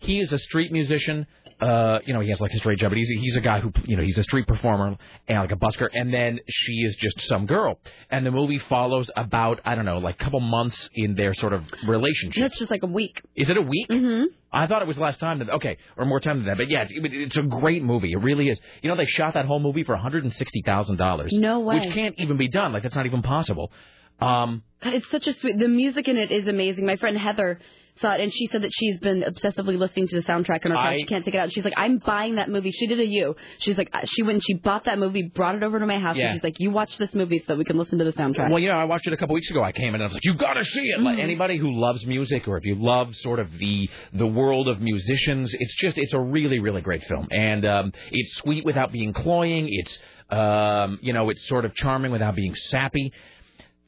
He 0.00 0.18
is 0.18 0.32
a 0.32 0.38
street 0.38 0.72
musician. 0.72 1.28
Uh, 1.60 1.98
you 2.06 2.14
know, 2.14 2.20
he 2.20 2.28
has 2.28 2.40
like 2.40 2.52
a 2.52 2.58
straight 2.58 2.78
job, 2.78 2.90
but 2.90 2.98
he's 2.98 3.08
he's 3.08 3.36
a 3.36 3.40
guy 3.40 3.58
who 3.58 3.72
you 3.84 3.96
know 3.96 4.02
he's 4.02 4.16
a 4.16 4.22
street 4.22 4.46
performer 4.46 4.96
and 5.26 5.38
like 5.38 5.50
a 5.50 5.56
busker, 5.56 5.88
and 5.92 6.14
then 6.14 6.38
she 6.48 6.74
is 6.82 6.94
just 6.96 7.20
some 7.22 7.46
girl, 7.46 7.80
and 8.10 8.24
the 8.24 8.30
movie 8.30 8.60
follows 8.68 9.10
about 9.16 9.60
I 9.64 9.74
don't 9.74 9.84
know 9.84 9.98
like 9.98 10.20
a 10.20 10.24
couple 10.24 10.38
months 10.38 10.88
in 10.94 11.16
their 11.16 11.34
sort 11.34 11.52
of 11.52 11.64
relationship. 11.86 12.42
That's 12.42 12.58
just 12.58 12.70
like 12.70 12.84
a 12.84 12.86
week. 12.86 13.20
Is 13.34 13.48
it 13.48 13.56
a 13.56 13.62
week? 13.62 13.88
Mm-hmm. 13.88 14.26
I 14.52 14.68
thought 14.68 14.82
it 14.82 14.88
was 14.88 14.98
less 14.98 15.16
time 15.18 15.40
than 15.40 15.50
okay, 15.50 15.78
or 15.96 16.06
more 16.06 16.20
time 16.20 16.38
than 16.38 16.46
that. 16.46 16.58
But 16.58 16.70
yeah, 16.70 16.86
it's, 16.88 16.92
it's 16.94 17.36
a 17.36 17.42
great 17.42 17.82
movie. 17.82 18.12
It 18.12 18.18
really 18.18 18.48
is. 18.48 18.60
You 18.82 18.90
know, 18.90 18.96
they 18.96 19.06
shot 19.06 19.34
that 19.34 19.46
whole 19.46 19.60
movie 19.60 19.82
for 19.82 19.94
one 19.94 20.00
hundred 20.00 20.22
and 20.24 20.32
sixty 20.34 20.62
thousand 20.64 20.96
dollars. 20.96 21.32
No 21.32 21.60
way. 21.60 21.80
Which 21.80 21.92
can't 21.92 22.14
even 22.18 22.36
be 22.36 22.48
done. 22.48 22.72
Like 22.72 22.84
that's 22.84 22.94
not 22.94 23.06
even 23.06 23.22
possible. 23.22 23.72
Um, 24.20 24.62
God, 24.82 24.94
it's 24.94 25.10
such 25.10 25.26
a 25.26 25.32
sweet. 25.32 25.58
The 25.58 25.68
music 25.68 26.08
in 26.08 26.16
it 26.16 26.30
is 26.30 26.46
amazing. 26.46 26.86
My 26.86 26.96
friend 26.96 27.16
Heather 27.18 27.60
it, 28.02 28.20
and 28.20 28.32
she 28.32 28.48
said 28.50 28.62
that 28.62 28.70
she's 28.72 28.98
been 29.00 29.22
obsessively 29.22 29.78
listening 29.78 30.08
to 30.08 30.16
the 30.16 30.22
soundtrack 30.22 30.64
on 30.64 30.70
her 30.72 30.76
car. 30.76 30.88
I- 30.88 30.96
She 30.98 31.04
can't 31.04 31.24
take 31.24 31.34
it 31.34 31.38
out. 31.38 31.52
She's 31.52 31.64
like, 31.64 31.74
I'm 31.76 31.98
buying 31.98 32.36
that 32.36 32.48
movie. 32.50 32.70
She 32.72 32.86
did 32.86 33.00
a 33.00 33.06
you. 33.06 33.36
She's 33.58 33.76
like, 33.76 33.90
uh, 33.92 34.00
she 34.06 34.22
went 34.22 34.34
and 34.36 34.42
she 34.46 34.54
bought 34.54 34.84
that 34.86 34.98
movie, 34.98 35.22
brought 35.22 35.54
it 35.54 35.62
over 35.62 35.78
to 35.78 35.86
my 35.86 35.98
house, 35.98 36.16
Yeah. 36.16 36.26
and 36.30 36.36
she's 36.36 36.44
like, 36.44 36.58
you 36.58 36.70
watch 36.70 36.96
this 36.98 37.12
movie 37.14 37.38
so 37.40 37.44
that 37.48 37.58
we 37.58 37.64
can 37.64 37.76
listen 37.78 37.98
to 37.98 38.04
the 38.04 38.12
soundtrack. 38.12 38.50
well, 38.50 38.58
you 38.58 38.68
know, 38.68 38.76
I 38.78 38.84
watched 38.84 39.06
it 39.06 39.12
a 39.12 39.16
couple 39.16 39.34
weeks 39.34 39.50
ago. 39.50 39.62
I 39.62 39.72
came 39.72 39.88
in 39.88 39.94
and 39.96 40.04
I 40.04 40.06
was 40.06 40.14
like, 40.14 40.24
"You 40.24 40.34
got 40.34 40.54
to 40.54 40.64
see 40.64 40.80
it!" 40.80 40.96
Mm-hmm. 40.96 41.04
Like 41.06 41.18
anybody 41.18 41.56
who 41.58 41.72
loves 41.78 42.04
music, 42.06 42.48
or 42.48 42.56
if 42.56 42.64
you 42.64 42.74
love 42.76 43.14
sort 43.16 43.38
of 43.38 43.50
the 43.58 43.88
the 44.12 44.26
world 44.26 44.68
of 44.68 44.80
musicians, 44.80 45.54
it's 45.58 45.74
just 45.76 45.98
it's 45.98 46.12
a 46.12 46.20
really 46.20 46.58
really 46.58 46.80
great 46.80 47.04
film, 47.04 47.26
and 47.30 47.64
um, 47.66 47.92
it's 48.10 48.36
sweet 48.36 48.64
without 48.64 48.92
being 48.92 49.12
cloying. 49.12 49.66
It's 49.70 49.98
um, 50.30 50.98
you 51.02 51.12
know, 51.12 51.30
it's 51.30 51.46
sort 51.48 51.64
of 51.64 51.74
charming 51.74 52.12
without 52.12 52.34
being 52.36 52.54
sappy. 52.54 53.12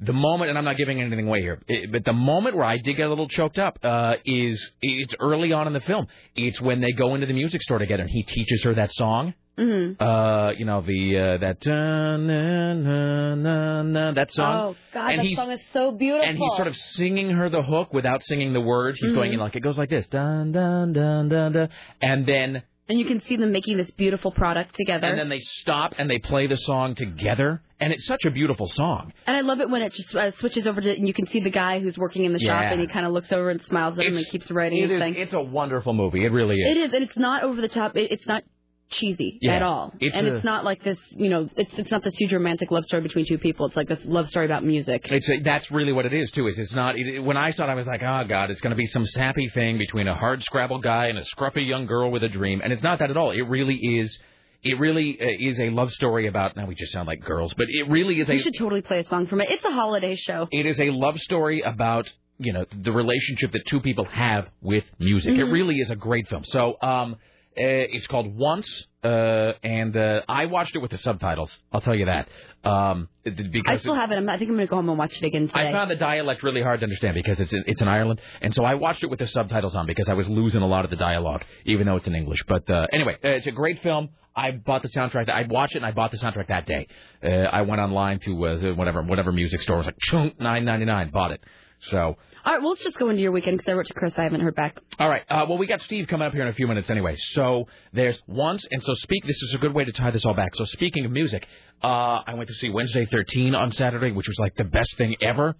The 0.01 0.13
moment, 0.13 0.49
and 0.49 0.59
I'm 0.59 0.65
not 0.65 0.77
giving 0.77 1.01
anything 1.01 1.27
away 1.29 1.43
here, 1.43 1.61
it, 1.69 1.93
but 1.93 2.05
the 2.05 2.13
moment 2.13 2.57
where 2.57 2.65
I 2.65 2.79
did 2.79 2.97
get 2.97 3.07
a 3.07 3.09
little 3.11 3.29
choked 3.29 3.59
up 3.59 3.79
uh, 3.83 4.15
is 4.25 4.73
it's 4.81 5.15
early 5.21 5.53
on 5.53 5.67
in 5.67 5.73
the 5.73 5.81
film. 5.81 6.07
It's 6.35 6.61
when 6.61 6.81
they 6.81 6.93
go 6.93 7.15
into 7.15 7.27
the 7.27 7.35
music 7.35 7.63
store 7.63 7.79
together, 7.79 8.03
and 8.03 8.11
he 8.11 8.23
teaches 8.23 8.63
her 8.65 8.75
that 8.75 8.93
song. 8.93 9.35
Mm-hmm. 9.59 10.03
Uh, 10.03 10.53
you 10.53 10.65
know 10.65 10.81
the 10.81 11.19
uh, 11.19 11.39
that 11.39 11.67
na, 11.67 12.17
na, 12.17 13.35
na, 13.35 13.83
na, 13.83 14.13
that 14.13 14.33
song. 14.33 14.57
Oh 14.57 14.77
God, 14.95 15.11
and 15.13 15.21
that 15.21 15.37
song 15.37 15.51
is 15.51 15.61
so 15.75 15.93
beautiful. 15.93 16.27
and 16.27 16.39
he's 16.39 16.57
sort 16.57 16.69
of 16.69 16.77
singing 16.77 17.31
her 17.31 17.51
the 17.51 17.63
hook 17.63 17.93
without 17.93 18.23
singing 18.23 18.55
the 18.55 18.61
words. 18.61 18.99
He's 19.01 19.13
going 19.13 19.31
Mhm. 19.33 19.35
in 19.35 19.41
like 19.41 19.57
it 19.57 19.61
goes 19.61 19.77
like 19.77 19.91
this, 19.91 20.07
dun 20.09 20.53
dun 20.53 20.95
dun 20.95 21.29
dun 21.29 21.53
dun, 21.53 21.69
and 22.01 22.25
then 22.25 22.63
and 22.91 22.99
you 22.99 23.07
can 23.07 23.23
see 23.23 23.37
them 23.37 23.53
making 23.53 23.77
this 23.79 23.91
beautiful 23.93 24.31
product 24.33 24.75
together. 24.77 25.07
and 25.07 25.19
then 25.19 25.29
they 25.31 25.39
stop 25.41 25.95
and 25.97 26.11
they 26.11 26.19
play 26.19 26.47
the 26.49 26.57
song 26.57 26.95
together, 26.95 27.63
and 27.81 27.93
it's 27.93 28.05
such 28.05 28.25
a 28.27 28.31
beautiful 28.31 28.69
song. 28.69 29.13
And 29.27 29.37
I 29.37 29.41
love 29.41 29.61
it 29.61 29.71
when 29.71 29.81
it 29.83 29.95
just 29.95 30.15
uh, 30.15 30.33
switches 30.39 30.67
over 30.67 30.81
to, 30.81 30.91
and 30.95 31.07
you 31.07 31.15
can 31.15 31.27
see 31.29 31.41
the 31.41 31.51
guy 31.51 31.79
who's 31.81 31.97
working 31.97 32.25
in 32.25 32.33
the 32.33 32.41
shop, 32.41 32.65
and 32.65 32.81
he 32.81 32.87
kind 32.89 33.07
of 33.07 33.13
looks 33.13 33.33
over 33.33 33.49
and 33.51 33.63
smiles 33.65 33.99
at 33.99 34.05
him 34.05 34.17
and 34.17 34.27
keeps 34.27 34.51
writing 34.51 34.79
It 34.79 34.91
his 34.91 34.97
is, 34.97 35.01
thing. 35.01 35.15
it's 35.15 35.33
a 35.33 35.41
wonderful 35.41 35.95
movie. 35.95 36.25
It 36.25 36.33
really 36.33 36.57
is. 36.57 36.77
It 36.77 36.81
is, 36.81 36.93
and 36.93 37.03
it's 37.05 37.17
not 37.17 37.45
over 37.45 37.61
the 37.61 37.69
top. 37.69 37.97
It, 37.97 38.11
it's 38.13 38.27
not 38.27 38.43
cheesy 38.91 39.39
Yeah. 39.41 39.57
at 39.57 39.63
all, 39.63 39.95
It's 40.01 40.17
and 40.17 40.27
a- 40.27 40.37
it's 40.37 40.45
not 40.45 40.65
like 40.65 40.83
this. 40.83 40.99
You 41.11 41.31
know, 41.31 41.49
it's 41.57 41.71
it's 41.79 41.91
not 41.91 42.03
this 42.05 42.15
huge 42.19 42.33
romantic 42.33 42.71
love 42.71 42.85
story 42.85 43.03
between 43.03 43.25
two 43.27 43.39
people. 43.39 43.67
It's 43.67 43.77
like 43.77 43.89
this 43.89 44.01
love 44.05 44.29
story 44.29 44.47
about 44.47 44.65
music. 44.65 45.11
It's 45.11 45.29
a, 45.31 45.41
that's 45.41 45.71
really 45.71 45.93
what 45.93 46.07
it 46.07 46.13
is 46.13 46.31
too. 46.33 46.47
Is 46.49 46.59
it's 46.59 46.75
not 46.75 46.99
it, 46.99 47.21
when 47.21 47.37
I 47.37 47.53
saw 47.53 47.65
it, 47.65 47.69
I 47.71 47.75
was 47.75 47.87
like, 47.87 48.03
oh 48.03 48.25
god, 48.29 48.51
it's 48.51 48.61
going 48.61 48.73
to 48.73 48.77
be 48.77 48.87
some 48.87 49.07
sappy 49.07 49.49
thing 49.49 49.79
between 49.79 50.09
a 50.09 50.15
hard 50.15 50.43
scrabble 50.45 50.81
guy 50.81 51.07
and 51.07 51.19
a 51.19 51.23
scruffy 51.23 51.67
young 51.67 51.87
girl 51.87 52.11
with 52.11 52.23
a 52.25 52.29
dream, 52.29 52.61
and 52.63 52.73
it's 52.73 52.83
not 52.83 52.99
that 52.99 53.11
at 53.11 53.17
all. 53.17 53.31
It 53.31 53.43
really 53.43 53.77
is. 53.77 54.19
It 54.63 54.79
really 54.79 55.19
uh, 55.19 55.25
is 55.51 55.59
a 55.59 55.71
love 55.71 55.91
story 55.93 56.27
about. 56.27 56.55
Now 56.57 56.67
we 56.67 56.75
just 56.75 56.93
sound 56.93 57.07
like 57.09 57.21
girls, 57.23 57.55
but 57.55 57.67
it 57.71 57.89
really 57.89 58.21
is 58.21 58.29
a. 58.29 58.35
You 58.35 58.41
should 58.41 58.57
totally 58.59 58.83
play 58.83 58.99
a 59.01 59.05
song 59.09 59.27
from 59.27 59.41
it. 59.41 59.51
It's 59.51 59.65
a 59.65 59.71
holiday 59.73 60.17
show. 60.17 60.49
It 60.51 60.67
is 60.67 60.79
a 60.79 60.91
love 60.91 61.19
story 61.19 61.63
about 61.63 62.07
you 62.39 62.53
know 62.53 62.67
the 62.83 62.93
relationship 62.93 63.53
that 63.53 63.67
two 63.67 63.81
people 63.81 64.05
have 64.07 64.49
with 64.61 64.85
music. 64.99 65.35
It 65.35 65.47
Mhm. 65.47 65.53
really 65.53 65.77
is 65.77 65.91
a 65.91 65.97
great 65.97 66.29
film. 66.29 66.45
So 66.45 66.77
um, 66.83 67.17
it's 67.57 68.07
called 68.07 68.35
Once, 68.35 68.85
uh, 69.03 69.53
and 69.63 69.97
uh, 69.97 70.23
I 70.29 70.47
watched 70.47 70.75
it 70.77 70.79
with 70.79 70.91
the 70.91 70.99
subtitles. 70.99 71.57
I'll 71.73 71.81
tell 71.81 71.95
you 71.95 72.07
that. 72.07 72.29
Um, 72.65 73.09
it- 73.25 73.39
I 73.39 73.43
because 73.51 73.81
still 73.81 73.95
have 73.95 74.11
it. 74.13 74.17
I'm, 74.19 74.29
I 74.29 74.39
think 74.39 74.51
I'm 74.51 74.57
going 74.57 74.67
to 74.67 74.71
go 74.71 74.77
home 74.77 74.89
and 74.89 74.99
watch 74.99 75.17
it 75.17 75.25
again 75.25 75.49
today. 75.49 75.69
I 75.69 75.73
found 75.73 75.91
the 75.91 75.97
dialect 75.97 76.43
really 76.43 76.63
hard 76.63 76.81
to 76.81 76.85
understand 76.85 77.15
because 77.15 77.41
it's 77.41 77.53
in, 77.53 77.65
it's 77.67 77.81
in 77.81 77.89
Ireland, 77.89 78.21
and 78.41 78.55
so 78.55 78.65
I 78.65 78.75
watched 78.75 79.03
it 79.03 79.09
with 79.11 79.19
the 79.19 79.27
subtitles 79.27 79.75
on 79.75 79.87
because 79.87 80.09
I 80.09 80.15
was 80.15 80.29
losing 80.29 80.63
a 80.63 80.67
lot 80.67 80.85
of 80.85 80.91
the 80.91 80.97
dialogue, 80.97 81.43
even 81.65 81.87
though 81.87 81.97
it's 81.97 82.07
in 82.07 82.15
English. 82.15 82.41
But 82.47 82.69
uh, 82.71 82.87
anyway, 82.93 83.15
uh, 83.25 83.29
it's 83.29 83.47
a 83.47 83.53
great 83.53 83.81
film. 83.83 84.11
I 84.37 84.53
bought 84.53 84.83
the 84.83 84.89
soundtrack. 84.89 85.29
I 85.29 85.43
watched 85.49 85.75
it 85.75 85.79
and 85.79 85.87
I 85.87 85.91
bought 85.91 86.13
the 86.13 86.19
soundtrack 86.19 86.49
that 86.49 86.65
day. 86.67 86.87
Uh, 87.23 87.29
I 87.29 87.63
went 87.63 87.81
online 87.81 88.21
to 88.21 88.47
uh, 88.47 88.75
whatever 88.75 89.03
whatever 89.03 89.33
music 89.33 89.61
store. 89.63 89.77
It 89.77 89.79
was 89.79 89.87
like 89.87 89.99
chunk 90.01 90.39
nine 90.41 90.65
ninety 90.65 90.85
nine. 90.85 91.11
Bought 91.11 91.33
it. 91.33 91.43
So, 91.91 92.17
All 92.45 92.55
right, 92.55 92.63
well, 92.63 92.71
let's 92.71 92.83
just 92.83 92.97
go 92.97 93.11
into 93.11 93.21
your 93.21 93.33
weekend 93.33 93.59
because 93.59 93.71
I 93.71 93.75
wrote 93.75 93.87
to 93.87 93.95
Chris. 93.95 94.15
I 94.17 94.23
haven't 94.23 94.41
heard 94.41 94.55
back. 94.55 94.81
all 94.99 95.09
right. 95.09 95.23
Uh, 95.29 95.45
well, 95.49 95.59
we 95.59 95.67
got 95.67 95.83
Steve 95.83 96.09
coming 96.09 96.27
up 96.27 96.33
here 96.33 96.43
in 96.43 96.49
a 96.49 96.55
few 96.55 96.67
minutes 96.67 96.89
anyway. 96.91 97.17
So 97.19 97.67
there's 97.93 98.19
once, 98.27 98.65
and 98.71 98.83
so 98.83 98.95
speak. 98.95 99.27
This 99.27 99.43
is 99.43 99.55
a 99.55 99.59
good 99.59 99.75
way 99.75 99.85
to 99.85 99.93
tie 99.93 100.11
this 100.11 100.25
all 100.25 100.35
back. 100.35 100.55
So 100.55 100.65
speaking 100.65 101.05
of 101.05 101.13
music, 101.13 101.47
uh, 101.83 102.23
I 102.27 102.35
went 102.35 102.49
to 102.49 102.55
see 102.55 102.71
Wednesday 102.71 103.05
13 103.05 103.55
on 103.55 103.73
Saturday, 103.73 104.13
which 104.13 104.29
was 104.29 104.39
like 104.39 104.57
the 104.57 104.65
best 104.65 104.97
thing 104.97 105.17
ever. 105.21 105.55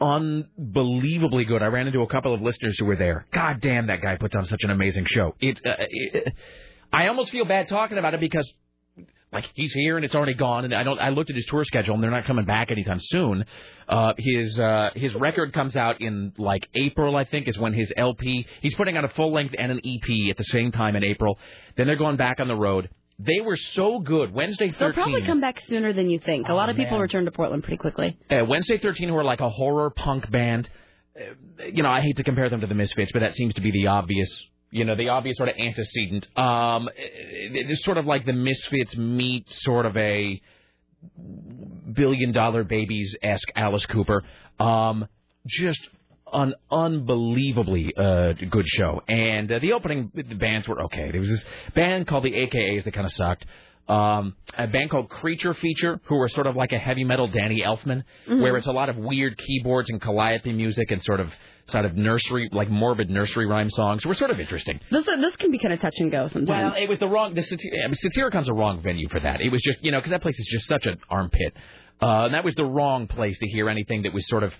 Unbelievably 0.00 1.44
good. 1.44 1.62
I 1.62 1.66
ran 1.66 1.86
into 1.86 2.00
a 2.00 2.06
couple 2.06 2.34
of 2.34 2.40
listeners 2.40 2.78
who 2.78 2.86
were 2.86 2.96
there. 2.96 3.26
God 3.32 3.60
damn, 3.60 3.88
that 3.88 4.00
guy 4.00 4.16
puts 4.16 4.34
on 4.34 4.46
such 4.46 4.62
an 4.62 4.70
amazing 4.70 5.04
show. 5.06 5.34
It, 5.40 5.60
uh, 5.64 5.74
it 5.78 6.34
I 6.92 7.08
almost 7.08 7.30
feel 7.30 7.44
bad 7.44 7.68
talking 7.68 7.98
about 7.98 8.14
it 8.14 8.20
because 8.20 8.50
like 9.32 9.44
he's 9.54 9.72
here 9.72 9.96
and 9.96 10.04
it's 10.04 10.14
already 10.14 10.34
gone 10.34 10.64
and 10.64 10.74
I 10.74 10.82
don't 10.82 10.98
I 10.98 11.10
looked 11.10 11.30
at 11.30 11.36
his 11.36 11.46
tour 11.46 11.64
schedule 11.64 11.94
and 11.94 12.02
they're 12.02 12.10
not 12.10 12.24
coming 12.26 12.44
back 12.46 12.70
anytime 12.70 12.98
soon. 13.00 13.44
Uh 13.88 14.14
his 14.18 14.58
uh 14.58 14.90
his 14.94 15.14
record 15.14 15.52
comes 15.52 15.76
out 15.76 16.00
in 16.00 16.32
like 16.38 16.66
April 16.74 17.14
I 17.16 17.24
think 17.24 17.46
is 17.48 17.58
when 17.58 17.74
his 17.74 17.92
LP 17.96 18.46
he's 18.62 18.74
putting 18.74 18.96
out 18.96 19.04
a 19.04 19.08
full 19.10 19.32
length 19.32 19.54
and 19.58 19.70
an 19.72 19.80
EP 19.84 20.30
at 20.30 20.36
the 20.36 20.44
same 20.44 20.72
time 20.72 20.96
in 20.96 21.04
April. 21.04 21.38
Then 21.76 21.86
they're 21.86 21.96
going 21.96 22.16
back 22.16 22.40
on 22.40 22.48
the 22.48 22.56
road. 22.56 22.88
They 23.20 23.40
were 23.40 23.56
so 23.56 23.98
good. 23.98 24.32
Wednesday 24.32 24.68
13 24.70 24.78
They'll 24.78 24.92
probably 24.92 25.22
come 25.26 25.40
back 25.40 25.60
sooner 25.66 25.92
than 25.92 26.08
you 26.08 26.20
think. 26.20 26.48
A 26.48 26.52
Oh, 26.52 26.54
lot 26.56 26.70
of 26.70 26.76
people 26.76 26.92
man. 26.92 27.00
return 27.00 27.24
to 27.24 27.32
Portland 27.32 27.64
pretty 27.64 27.76
quickly. 27.78 28.16
uh, 28.30 28.44
Wednesday 28.46 28.78
13 28.78 29.08
who 29.08 29.16
are 29.16 29.24
like 29.24 29.40
a 29.40 29.50
horror 29.50 29.90
punk 29.90 30.30
band. 30.30 30.68
Uh, 31.20 31.64
you 31.64 31.82
know, 31.82 31.88
I 31.90 32.00
hate 32.00 32.16
to 32.18 32.22
compare 32.22 32.48
them 32.48 32.60
to 32.60 32.68
the 32.68 32.74
Misfits, 32.76 33.10
but 33.12 33.18
that 33.20 33.34
seems 33.34 33.54
to 33.54 33.60
be 33.60 33.72
the 33.72 33.88
obvious, 33.88 34.30
you 34.70 34.84
know, 34.84 34.94
the 34.96 35.08
obvious 35.08 35.36
sort 35.36 35.48
of 35.48 35.56
antecedent. 35.58 36.26
Um, 36.38 36.88
it- 36.96 37.70
it's 37.70 37.84
sort 37.84 37.98
of 37.98 38.06
like 38.06 38.24
the 38.26 38.32
Misfits 38.32 38.96
meet 38.96 39.48
sort 39.50 39.86
of 39.86 39.96
a 39.96 40.40
billion 41.92 42.32
dollar 42.32 42.64
babies 42.64 43.16
esque 43.22 43.48
Alice 43.56 43.86
Cooper. 43.86 44.22
Um, 44.58 45.06
just 45.46 45.88
an 46.32 46.54
unbelievably 46.70 47.94
uh, 47.96 48.32
good 48.50 48.66
show. 48.66 49.02
And 49.08 49.50
uh, 49.50 49.58
the 49.60 49.72
opening 49.72 50.10
the 50.14 50.34
bands 50.34 50.68
were 50.68 50.82
okay. 50.84 51.10
There 51.10 51.20
was 51.20 51.30
this 51.30 51.44
band 51.74 52.06
called 52.06 52.24
the 52.24 52.32
AKAs 52.32 52.84
that 52.84 52.92
kind 52.92 53.06
of 53.06 53.12
sucked. 53.12 53.46
Um, 53.88 54.34
a 54.56 54.66
band 54.66 54.90
called 54.90 55.08
Creature 55.08 55.54
Feature, 55.54 56.00
who 56.04 56.16
were 56.16 56.28
sort 56.28 56.46
of 56.46 56.56
like 56.56 56.72
a 56.72 56.78
heavy 56.78 57.04
metal 57.04 57.26
Danny 57.26 57.62
Elfman, 57.62 58.02
Mhm. 58.26 58.42
where 58.42 58.56
it's 58.58 58.66
a 58.66 58.72
lot 58.72 58.90
of 58.90 58.96
weird 58.98 59.38
keyboards 59.38 59.88
and 59.88 59.98
calliope 60.00 60.52
music 60.52 60.90
and 60.90 61.02
sort 61.02 61.20
of 61.20 61.32
sort 61.68 61.84
of 61.84 61.96
nursery, 61.96 62.48
like 62.52 62.68
morbid 62.70 63.08
nursery 63.10 63.46
rhyme 63.46 63.68
songs. 63.70 64.04
Were 64.06 64.14
sort 64.14 64.30
of 64.30 64.40
interesting. 64.40 64.80
This 64.90 65.04
this 65.06 65.36
can 65.36 65.50
be 65.50 65.58
kind 65.58 65.72
of 65.72 65.80
touch 65.80 65.94
and 65.98 66.10
go 66.10 66.28
sometimes. 66.28 66.48
Well, 66.74 66.82
it 66.82 66.88
was 66.88 66.98
the 66.98 67.08
wrong. 67.08 67.34
The 67.34 67.40
Satir- 67.42 67.94
Satyricon's 68.04 68.48
a 68.48 68.54
wrong 68.54 68.80
venue 68.80 69.08
for 69.08 69.20
that. 69.20 69.40
It 69.40 69.50
was 69.50 69.62
just 69.62 69.82
you 69.84 69.90
know 69.90 69.98
because 69.98 70.10
that 70.10 70.22
place 70.22 70.38
is 70.38 70.46
just 70.50 70.66
such 70.66 70.86
an 70.86 70.98
armpit. 71.08 71.54
Uh, 72.00 72.24
and 72.26 72.34
that 72.34 72.44
was 72.44 72.54
the 72.54 72.64
wrong 72.66 73.06
place 73.06 73.38
to 73.38 73.46
hear 73.48 73.68
anything 73.68 74.02
that 74.02 74.12
was 74.14 74.26
sort 74.28 74.42
of 74.44 74.54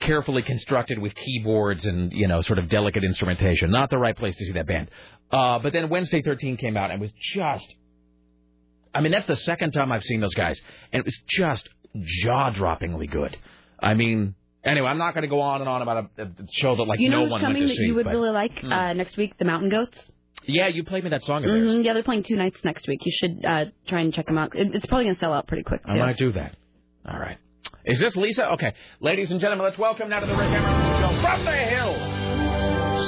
carefully 0.00 0.42
constructed 0.42 0.98
with 0.98 1.14
keyboards 1.14 1.86
and 1.86 2.12
you 2.12 2.28
know 2.28 2.40
sort 2.42 2.58
of 2.58 2.68
delicate 2.68 3.02
instrumentation. 3.04 3.70
Not 3.70 3.88
the 3.90 3.98
right 3.98 4.16
place 4.16 4.36
to 4.36 4.44
see 4.44 4.52
that 4.52 4.66
band. 4.66 4.90
Uh, 5.30 5.58
but 5.58 5.72
then 5.72 5.88
Wednesday 5.88 6.22
13 6.22 6.56
came 6.58 6.76
out 6.76 6.90
and 6.90 7.00
was 7.00 7.12
just. 7.12 7.66
I 8.96 9.00
mean, 9.02 9.12
that's 9.12 9.26
the 9.26 9.36
second 9.36 9.72
time 9.72 9.92
I've 9.92 10.02
seen 10.02 10.20
those 10.20 10.34
guys, 10.34 10.60
and 10.92 11.00
it 11.00 11.04
was 11.04 11.16
just 11.28 11.68
jaw-droppingly 11.98 13.10
good. 13.10 13.36
I 13.80 13.94
mean, 13.94 14.34
anyway, 14.64 14.88
I'm 14.88 14.98
not 14.98 15.12
going 15.14 15.22
to 15.22 15.28
go 15.28 15.40
on 15.40 15.60
and 15.60 15.68
on 15.68 15.82
about 15.82 16.10
a, 16.18 16.22
a 16.22 16.28
show 16.52 16.74
that 16.76 16.82
like 16.84 16.98
you 17.00 17.10
know 17.10 17.24
no 17.24 17.30
one 17.30 17.40
coming 17.40 17.62
went 17.62 17.68
to 17.70 17.74
that 17.74 17.76
see. 17.78 17.86
you 17.86 17.94
would 17.94 18.04
but- 18.04 18.12
really 18.12 18.30
like 18.30 18.58
Hmm. 18.58 18.72
uh, 18.72 18.92
next 18.94 19.16
week? 19.16 19.36
The 19.38 19.44
Mountain 19.44 19.68
Goats. 19.68 19.98
Yeah, 20.48 20.68
you 20.68 20.84
played 20.84 21.02
me 21.04 21.10
that 21.10 21.24
song 21.24 21.44
of 21.44 21.50
theirs. 21.50 21.74
hmm 21.76 21.82
Yeah, 21.82 21.92
they're 21.94 22.02
playing 22.04 22.22
two 22.22 22.36
nights 22.36 22.58
next 22.64 22.86
week. 22.86 23.00
You 23.04 23.12
should 23.12 23.44
uh, 23.44 23.64
try 23.88 24.00
and 24.00 24.14
check 24.14 24.26
them 24.26 24.38
out. 24.38 24.54
It, 24.54 24.74
it's 24.74 24.86
probably 24.86 25.06
gonna 25.06 25.18
sell 25.18 25.32
out 25.32 25.46
pretty 25.48 25.62
quick. 25.64 25.80
I 25.84 25.94
too. 25.94 25.98
might 26.00 26.16
do 26.18 26.32
that. 26.32 26.56
All 27.08 27.18
right. 27.18 27.36
Is 27.84 27.98
this 28.00 28.14
Lisa? 28.16 28.52
Okay. 28.52 28.72
Ladies 29.00 29.30
and 29.30 29.40
gentlemen, 29.40 29.64
let's 29.66 29.78
welcome 29.78 30.08
now 30.08 30.20
to 30.20 30.26
the 30.26 30.34
Rick 30.36 30.50
Emerson 30.50 31.00
Show 31.00 31.20
from 31.22 31.44
the 31.44 31.52
Hill, 31.52 31.94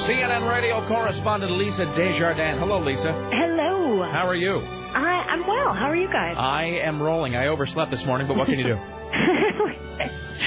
CNN 0.06 0.48
radio 0.50 0.86
correspondent 0.88 1.52
Lisa 1.52 1.84
Desjardins. 1.96 2.58
Hello, 2.58 2.80
Lisa. 2.80 3.12
Hello. 3.32 4.02
How 4.10 4.26
are 4.28 4.36
you? 4.36 4.77
I, 4.94 5.24
I'm 5.28 5.46
well. 5.46 5.74
How 5.74 5.86
are 5.90 5.96
you 5.96 6.08
guys? 6.08 6.34
I 6.38 6.64
am 6.84 7.02
rolling. 7.02 7.36
I 7.36 7.48
overslept 7.48 7.90
this 7.90 8.04
morning, 8.04 8.26
but 8.26 8.36
what 8.36 8.46
can 8.46 8.58
you 8.58 8.64
do? 8.64 8.74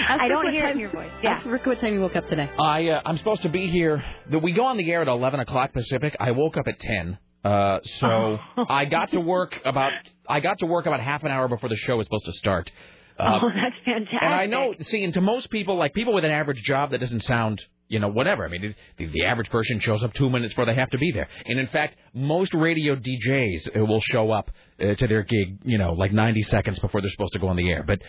I 0.10 0.28
don't 0.28 0.50
hear 0.50 0.66
it 0.66 0.70
time- 0.70 0.80
your 0.80 0.92
voice. 0.92 1.12
Yeah. 1.24 1.32
Ask 1.32 1.46
Rick 1.46 1.66
what 1.66 1.80
time 1.80 1.94
you 1.94 2.02
woke 2.02 2.16
up 2.16 2.28
today. 2.30 2.50
I 2.60 2.88
uh, 2.90 3.02
I'm 3.06 3.18
supposed 3.18 3.42
to 3.44 3.50
be 3.50 3.70
here. 3.70 4.04
The, 4.30 4.40
we 4.40 4.54
go 4.54 4.66
on 4.66 4.78
the 4.78 4.92
air 4.92 5.02
at 5.02 5.08
11 5.08 5.40
o'clock 5.42 5.74
Pacific. 5.74 6.16
I 6.20 6.32
woke 6.32 6.58
up 6.58 6.68
at 6.68 6.80
10. 6.80 7.18
Uh, 7.44 7.80
so 7.84 8.38
I 8.70 8.86
got 8.86 9.12
to 9.12 9.20
work 9.20 9.56
about 9.66 9.92
I 10.28 10.40
got 10.40 10.60
to 10.60 10.66
work 10.66 10.86
about 10.86 11.00
half 11.00 11.24
an 11.24 11.32
hour 11.32 11.48
before 11.48 11.70
the 11.70 11.76
show 11.76 11.98
was 11.98 12.06
supposed 12.06 12.26
to 12.26 12.34
start. 12.34 12.72
Uh, 13.18 13.40
oh, 13.42 13.50
that's 13.50 13.76
fantastic. 13.86 14.22
And 14.22 14.34
I 14.34 14.46
know, 14.46 14.74
see, 14.80 15.04
and 15.04 15.14
to 15.16 15.22
most 15.22 15.50
people, 15.50 15.76
like 15.78 15.94
people 15.94 16.14
with 16.14 16.24
an 16.24 16.32
average 16.32 16.62
job, 16.64 16.92
that 16.92 17.00
doesn't 17.00 17.24
sound, 17.24 17.62
you 17.92 18.00
know, 18.00 18.08
whatever. 18.08 18.46
I 18.46 18.48
mean, 18.48 18.74
the, 18.98 19.06
the 19.06 19.26
average 19.26 19.50
person 19.50 19.82
shows 19.82 20.02
up 20.02 20.14
two 20.14 20.30
minutes 20.30 20.54
before 20.54 20.66
they 20.66 20.76
have 20.76 20.90
to 20.92 20.98
be 20.98 21.12
there. 21.12 21.28
And 21.46 21.60
in 21.60 21.68
fact, 21.68 21.98
most 22.14 22.54
radio 22.54 22.96
DJs 22.96 23.78
uh, 23.78 23.86
will 23.86 24.00
show 24.00 24.32
up 24.32 24.50
uh, 24.80 24.96
to 24.96 25.08
their 25.08 25.24
gig, 25.24 25.60
you 25.66 25.78
know, 25.78 25.92
like 25.92 26.14
90 26.14 26.42
seconds 26.44 26.80
before 26.80 27.02
they're 27.02 27.10
supposed 27.10 27.34
to 27.34 27.40
go 27.40 27.50
on 27.50 27.58
the 27.58 27.70
air. 27.70 27.84
But 27.86 28.02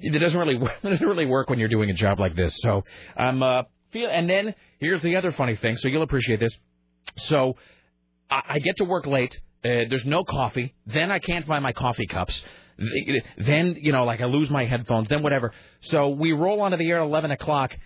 it 0.00 0.18
doesn't 0.18 0.36
really, 0.36 0.56
it 0.82 0.90
doesn't 0.90 1.06
really 1.06 1.26
work 1.26 1.50
when 1.50 1.60
you're 1.60 1.68
doing 1.68 1.88
a 1.88 1.94
job 1.94 2.18
like 2.18 2.34
this. 2.34 2.52
So 2.58 2.82
I'm, 3.16 3.40
uh, 3.40 3.62
feel, 3.92 4.08
and 4.10 4.28
then 4.28 4.56
here's 4.80 5.02
the 5.02 5.14
other 5.14 5.30
funny 5.30 5.54
thing. 5.54 5.76
So 5.76 5.86
you'll 5.86 6.02
appreciate 6.02 6.40
this. 6.40 6.52
So 7.18 7.54
I, 8.28 8.42
I 8.48 8.58
get 8.58 8.76
to 8.78 8.84
work 8.84 9.06
late. 9.06 9.36
Uh, 9.64 9.86
there's 9.88 10.04
no 10.04 10.24
coffee. 10.24 10.74
Then 10.84 11.12
I 11.12 11.20
can't 11.20 11.46
find 11.46 11.62
my 11.62 11.72
coffee 11.72 12.06
cups. 12.06 12.42
Then 13.36 13.76
you 13.80 13.92
know, 13.92 14.04
like 14.04 14.20
I 14.20 14.26
lose 14.26 14.50
my 14.50 14.64
headphones. 14.64 15.08
Then 15.08 15.22
whatever. 15.22 15.52
So 15.82 16.10
we 16.10 16.32
roll 16.32 16.60
onto 16.60 16.76
the 16.76 16.88
air 16.88 17.00
at 17.00 17.06
11 17.06 17.32
o'clock. 17.32 17.76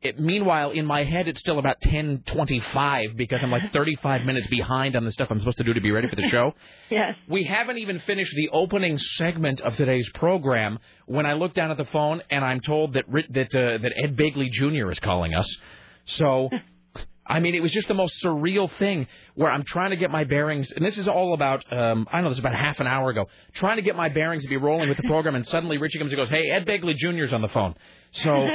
It, 0.00 0.20
meanwhile, 0.20 0.70
in 0.70 0.86
my 0.86 1.02
head, 1.02 1.26
it's 1.26 1.40
still 1.40 1.58
about 1.58 1.80
10:25 1.80 3.16
because 3.16 3.42
I'm 3.42 3.50
like 3.50 3.72
35 3.72 4.24
minutes 4.24 4.46
behind 4.46 4.94
on 4.94 5.04
the 5.04 5.10
stuff 5.10 5.28
I'm 5.30 5.40
supposed 5.40 5.58
to 5.58 5.64
do 5.64 5.74
to 5.74 5.80
be 5.80 5.90
ready 5.90 6.08
for 6.08 6.16
the 6.16 6.28
show. 6.28 6.52
Yes. 6.90 7.16
We 7.28 7.44
haven't 7.44 7.76
even 7.76 7.98
finished 7.98 8.32
the 8.34 8.48
opening 8.48 8.96
segment 8.98 9.60
of 9.60 9.76
today's 9.76 10.08
program 10.14 10.78
when 11.04 11.26
I 11.26 11.34
look 11.34 11.52
down 11.52 11.70
at 11.70 11.76
the 11.76 11.84
phone 11.84 12.22
and 12.30 12.42
I'm 12.42 12.60
told 12.60 12.94
that 12.94 13.04
that 13.10 13.54
uh, 13.54 13.78
that 13.78 13.92
Ed 14.02 14.16
Begley 14.16 14.50
Jr. 14.50 14.90
is 14.90 14.98
calling 14.98 15.34
us. 15.34 15.46
So, 16.06 16.48
I 17.26 17.40
mean, 17.40 17.54
it 17.54 17.60
was 17.60 17.72
just 17.72 17.88
the 17.88 17.94
most 17.94 18.14
surreal 18.24 18.70
thing 18.78 19.06
where 19.34 19.50
I'm 19.50 19.64
trying 19.64 19.90
to 19.90 19.96
get 19.96 20.10
my 20.10 20.24
bearings, 20.24 20.72
and 20.72 20.82
this 20.82 20.96
is 20.96 21.06
all 21.06 21.34
about 21.34 21.70
um, 21.70 22.08
I 22.10 22.16
don't 22.16 22.24
know, 22.24 22.30
this 22.30 22.38
is 22.38 22.44
about 22.44 22.54
half 22.54 22.80
an 22.80 22.86
hour 22.86 23.10
ago, 23.10 23.26
trying 23.52 23.76
to 23.76 23.82
get 23.82 23.94
my 23.94 24.08
bearings 24.08 24.44
to 24.44 24.48
be 24.48 24.56
rolling 24.56 24.88
with 24.88 24.96
the 24.96 25.08
program, 25.08 25.34
and 25.34 25.46
suddenly 25.46 25.76
Richie 25.76 25.98
comes 25.98 26.10
and 26.10 26.16
goes, 26.16 26.30
"Hey, 26.30 26.48
Ed 26.50 26.64
Begley 26.64 26.96
Jr.'s 26.96 27.34
on 27.34 27.42
the 27.42 27.48
phone." 27.48 27.74
So. 28.12 28.46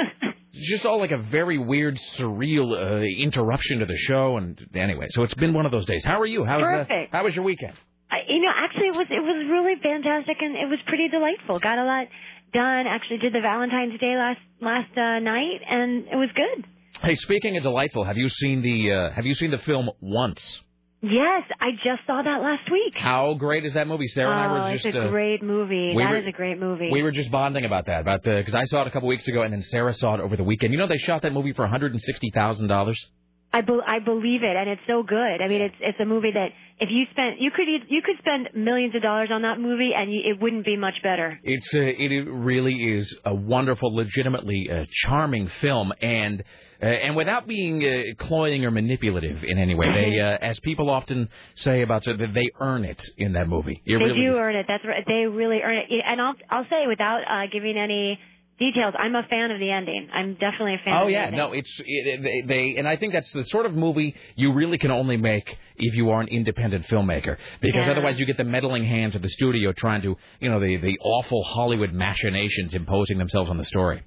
Just 0.53 0.85
all 0.85 0.99
like 0.99 1.11
a 1.11 1.17
very 1.17 1.57
weird, 1.57 1.97
surreal 2.15 2.73
uh, 2.73 3.01
interruption 3.01 3.79
to 3.79 3.85
the 3.85 3.97
show, 3.97 4.37
and 4.37 4.59
anyway, 4.75 5.07
so 5.09 5.23
it's 5.23 5.33
been 5.33 5.53
one 5.53 5.65
of 5.65 5.71
those 5.71 5.85
days. 5.85 6.05
How 6.05 6.21
are 6.21 6.27
you? 6.27 6.43
Uh, 6.43 6.59
Perfect. 6.59 7.13
how 7.13 7.23
was 7.23 7.35
your 7.35 7.43
weekend? 7.43 7.73
I, 8.11 8.17
you 8.29 8.39
know, 8.39 8.51
actually, 8.55 8.87
it 8.87 8.95
was 8.95 9.07
it 9.09 9.23
was 9.23 9.47
really 9.49 9.73
fantastic 9.81 10.37
and 10.39 10.55
it 10.55 10.69
was 10.69 10.77
pretty 10.85 11.09
delightful. 11.09 11.59
Got 11.59 11.79
a 11.79 11.83
lot 11.83 12.07
done. 12.53 12.85
Actually, 12.85 13.17
did 13.17 13.33
the 13.33 13.41
Valentine's 13.41 13.99
Day 13.99 14.15
last 14.15 14.39
last 14.61 14.95
uh, 14.95 15.17
night, 15.19 15.61
and 15.67 16.05
it 16.05 16.15
was 16.15 16.29
good. 16.35 16.65
Hey, 17.01 17.15
speaking 17.15 17.57
of 17.57 17.63
delightful, 17.63 18.03
have 18.03 18.17
you 18.17 18.29
seen 18.29 18.61
the 18.61 18.91
uh, 18.91 19.11
have 19.11 19.25
you 19.25 19.33
seen 19.33 19.49
the 19.49 19.57
film 19.57 19.89
Once? 19.99 20.61
Yes, 21.03 21.43
I 21.59 21.71
just 21.83 22.07
saw 22.07 22.21
that 22.21 22.41
last 22.41 22.71
week. 22.71 22.93
How 22.95 23.33
great 23.33 23.65
is 23.65 23.73
that 23.73 23.87
movie? 23.87 24.07
Sarah 24.07 24.31
and 24.31 24.39
I 24.39 24.45
oh, 24.45 24.69
were 24.69 24.75
it's 24.75 24.85
a 24.85 25.01
uh, 25.03 25.09
great 25.09 25.43
movie. 25.43 25.93
we 25.93 26.01
That 26.01 26.11
were- 26.11 26.17
is 26.19 26.27
a 26.27 26.31
great 26.31 26.57
movie. 26.57 26.89
we 26.91 27.03
were 27.03 27.11
just 27.11 27.29
bonding 27.29 27.65
about 27.65 27.87
that 27.87 27.99
about 27.99 28.23
the 28.23 28.35
because 28.37 28.55
I 28.55 28.63
saw 28.65 28.81
it 28.83 28.87
a 28.87 28.91
couple 28.91 29.09
weeks 29.09 29.27
ago 29.27 29.41
and 29.41 29.51
then 29.53 29.61
Sarah 29.63 29.93
saw 29.93 30.15
it 30.15 30.21
over 30.21 30.37
the 30.37 30.45
weekend. 30.45 30.71
You 30.71 30.79
know 30.79 30.87
they 30.87 30.97
shot 30.97 31.21
that 31.23 31.33
movie 31.33 31.51
for 31.51 31.63
one 31.63 31.71
hundred 31.71 31.91
and 31.91 32.01
sixty 32.01 32.31
thousand 32.33 32.67
dollars. 32.69 32.97
I, 33.55 33.61
be- 33.61 33.79
I 33.85 33.99
believe 33.99 34.41
it, 34.41 34.55
and 34.55 34.67
it's 34.67 34.81
so 34.87 35.03
good. 35.03 35.15
I 35.39 35.47
mean, 35.47 35.61
it's 35.61 35.75
it's 35.79 35.99
a 35.99 36.05
movie 36.05 36.31
that 36.33 36.47
if 36.79 36.89
you 36.89 37.03
spent 37.11 37.39
you 37.39 37.51
could 37.51 37.67
you 37.67 38.01
could 38.01 38.17
spend 38.19 38.49
millions 38.55 38.95
of 38.95 39.01
dollars 39.03 39.29
on 39.31 39.43
that 39.43 39.59
movie, 39.59 39.91
and 39.95 40.11
you, 40.11 40.21
it 40.25 40.41
wouldn't 40.41 40.65
be 40.65 40.75
much 40.77 40.95
better. 41.03 41.37
It's 41.43 41.67
uh, 41.73 41.79
it 41.81 42.27
really 42.31 42.73
is 42.73 43.15
a 43.25 43.35
wonderful, 43.35 43.93
legitimately 43.93 44.69
uh, 44.71 44.85
charming 45.03 45.49
film, 45.61 45.91
and 46.01 46.43
uh, 46.83 46.85
and 46.85 47.15
without 47.15 47.47
being 47.47 47.81
uh, 47.83 48.23
cloying 48.25 48.65
or 48.65 48.71
manipulative 48.71 49.43
in 49.43 49.57
any 49.57 49.73
way, 49.73 49.87
they 49.87 50.19
uh, 50.19 50.37
as 50.41 50.59
people 50.59 50.89
often 50.89 51.29
say 51.55 51.81
about 51.81 52.05
it, 52.07 52.17
that 52.17 52.33
they 52.33 52.49
earn 52.59 52.83
it 52.83 53.01
in 53.17 53.33
that 53.33 53.47
movie. 53.47 53.81
It 53.85 53.97
they 53.97 54.03
really 54.03 54.21
do 54.21 54.31
is. 54.31 54.35
earn 54.35 54.55
it. 54.55 54.65
That's 54.67 54.83
right. 54.83 55.03
They 55.07 55.25
really 55.25 55.61
earn 55.63 55.77
it. 55.77 55.85
And 56.05 56.19
I'll 56.19 56.35
I'll 56.49 56.65
say 56.69 56.87
without 56.87 57.21
uh, 57.29 57.47
giving 57.51 57.77
any 57.77 58.19
details, 58.59 58.93
I'm 58.97 59.15
a 59.15 59.23
fan 59.29 59.51
of 59.51 59.59
the 59.59 59.71
ending. 59.71 60.09
I'm 60.13 60.33
definitely 60.35 60.75
a 60.75 60.77
fan. 60.85 60.93
Oh 60.95 61.01
of 61.03 61.07
the 61.07 61.15
end. 61.15 61.33
Oh 61.35 61.37
yeah, 61.37 61.43
no, 61.47 61.53
it's 61.53 61.81
it, 61.85 62.21
they, 62.23 62.41
they 62.47 62.75
and 62.77 62.87
I 62.87 62.95
think 62.97 63.13
that's 63.13 63.31
the 63.33 63.43
sort 63.45 63.65
of 63.65 63.73
movie 63.73 64.15
you 64.35 64.53
really 64.53 64.77
can 64.77 64.91
only 64.91 65.17
make 65.17 65.47
if 65.75 65.95
you 65.95 66.09
are 66.11 66.21
an 66.21 66.27
independent 66.27 66.85
filmmaker 66.87 67.37
because 67.61 67.85
Yeah. 67.85 67.91
otherwise 67.91 68.19
you 68.19 68.25
get 68.25 68.37
the 68.37 68.43
meddling 68.43 68.85
hands 68.85 69.15
of 69.15 69.21
the 69.21 69.29
studio 69.29 69.71
trying 69.73 70.01
to 70.03 70.15
you 70.39 70.49
know 70.49 70.59
the 70.59 70.77
the 70.77 70.97
awful 71.01 71.43
Hollywood 71.43 71.91
machinations 71.93 72.73
imposing 72.73 73.17
themselves 73.17 73.49
on 73.49 73.57
the 73.57 73.65
story. 73.65 74.01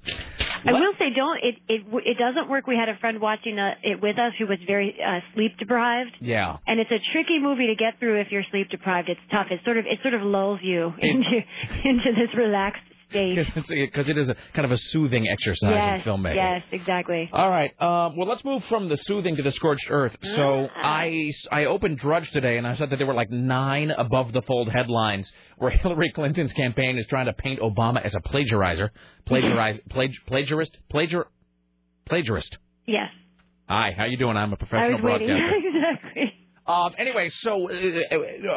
I 0.65 0.71
will 0.71 0.93
say, 0.97 1.09
don't 1.15 1.39
it 1.43 1.55
it 1.67 1.81
it 2.05 2.17
doesn't 2.17 2.49
work. 2.49 2.67
We 2.67 2.75
had 2.77 2.89
a 2.89 2.97
friend 2.99 3.19
watching 3.21 3.59
uh, 3.59 3.71
it 3.83 4.01
with 4.01 4.17
us 4.17 4.33
who 4.39 4.47
was 4.47 4.57
very 4.65 4.95
uh, 5.05 5.19
sleep 5.35 5.57
deprived. 5.59 6.11
Yeah. 6.21 6.57
And 6.65 6.79
it's 6.79 6.91
a 6.91 6.99
tricky 7.13 7.39
movie 7.39 7.67
to 7.67 7.75
get 7.75 7.99
through 7.99 8.21
if 8.21 8.27
you're 8.31 8.43
sleep 8.51 8.69
deprived. 8.69 9.09
It's 9.09 9.19
tough. 9.31 9.47
It 9.51 9.59
sort 9.65 9.77
of 9.77 9.85
it 9.85 9.99
sort 10.01 10.13
of 10.13 10.21
lulls 10.21 10.59
you 10.63 10.93
into 10.99 11.39
into 11.85 12.11
this 12.15 12.33
relaxed 12.35 12.81
Because 13.11 14.09
it 14.09 14.17
is 14.17 14.29
a 14.29 14.35
kind 14.53 14.65
of 14.65 14.71
a 14.71 14.77
soothing 14.77 15.27
exercise 15.27 15.71
yes, 15.73 16.01
in 16.05 16.11
filmmaking. 16.11 16.35
yes, 16.35 16.61
exactly. 16.71 17.29
All 17.31 17.49
right. 17.49 17.71
Um, 17.81 18.17
well, 18.17 18.27
let's 18.27 18.43
move 18.43 18.63
from 18.65 18.89
the 18.89 18.97
soothing 18.97 19.35
to 19.37 19.43
the 19.43 19.51
scorched 19.51 19.87
earth. 19.89 20.15
So 20.21 20.67
Ah. 20.75 20.81
I 21.01 21.31
I 21.51 21.65
opened 21.65 21.99
Drudge 21.99 22.29
today, 22.31 22.57
and 22.57 22.67
I 22.67 22.75
said 22.75 22.89
that 22.89 22.97
there 22.97 23.07
were 23.07 23.13
like 23.13 23.29
nine 23.31 23.91
above 23.91 24.33
the 24.33 24.41
fold 24.41 24.69
headlines 24.71 25.31
where 25.57 25.71
Hillary 25.83 26.11
Clinton's 26.13 26.53
campaign 26.53 26.97
is 26.97 27.07
trying 27.07 27.27
to 27.27 27.33
paint 27.33 27.59
Obama 27.61 28.01
as 28.03 28.13
a 28.15 28.19
plagiarizer, 28.19 28.89
plagiarize, 29.25 29.79
plag, 29.89 30.11
plagiarist, 30.29 30.71
plagiar, 30.93 31.25
plagiarist. 32.09 32.57
Yes, 32.85 33.09
Hi, 33.69 33.91
how 33.97 34.05
you 34.05 34.17
doing? 34.17 34.37
I'm 34.37 34.53
a 34.53 34.55
professional 34.57 34.93
was 34.93 35.01
waiting. 35.01 35.27
broadcaster. 35.27 35.67
exactly. 35.67 36.33
Um, 36.67 36.91
anyway, 36.97 37.29
so 37.29 37.69
uh, 37.69 37.73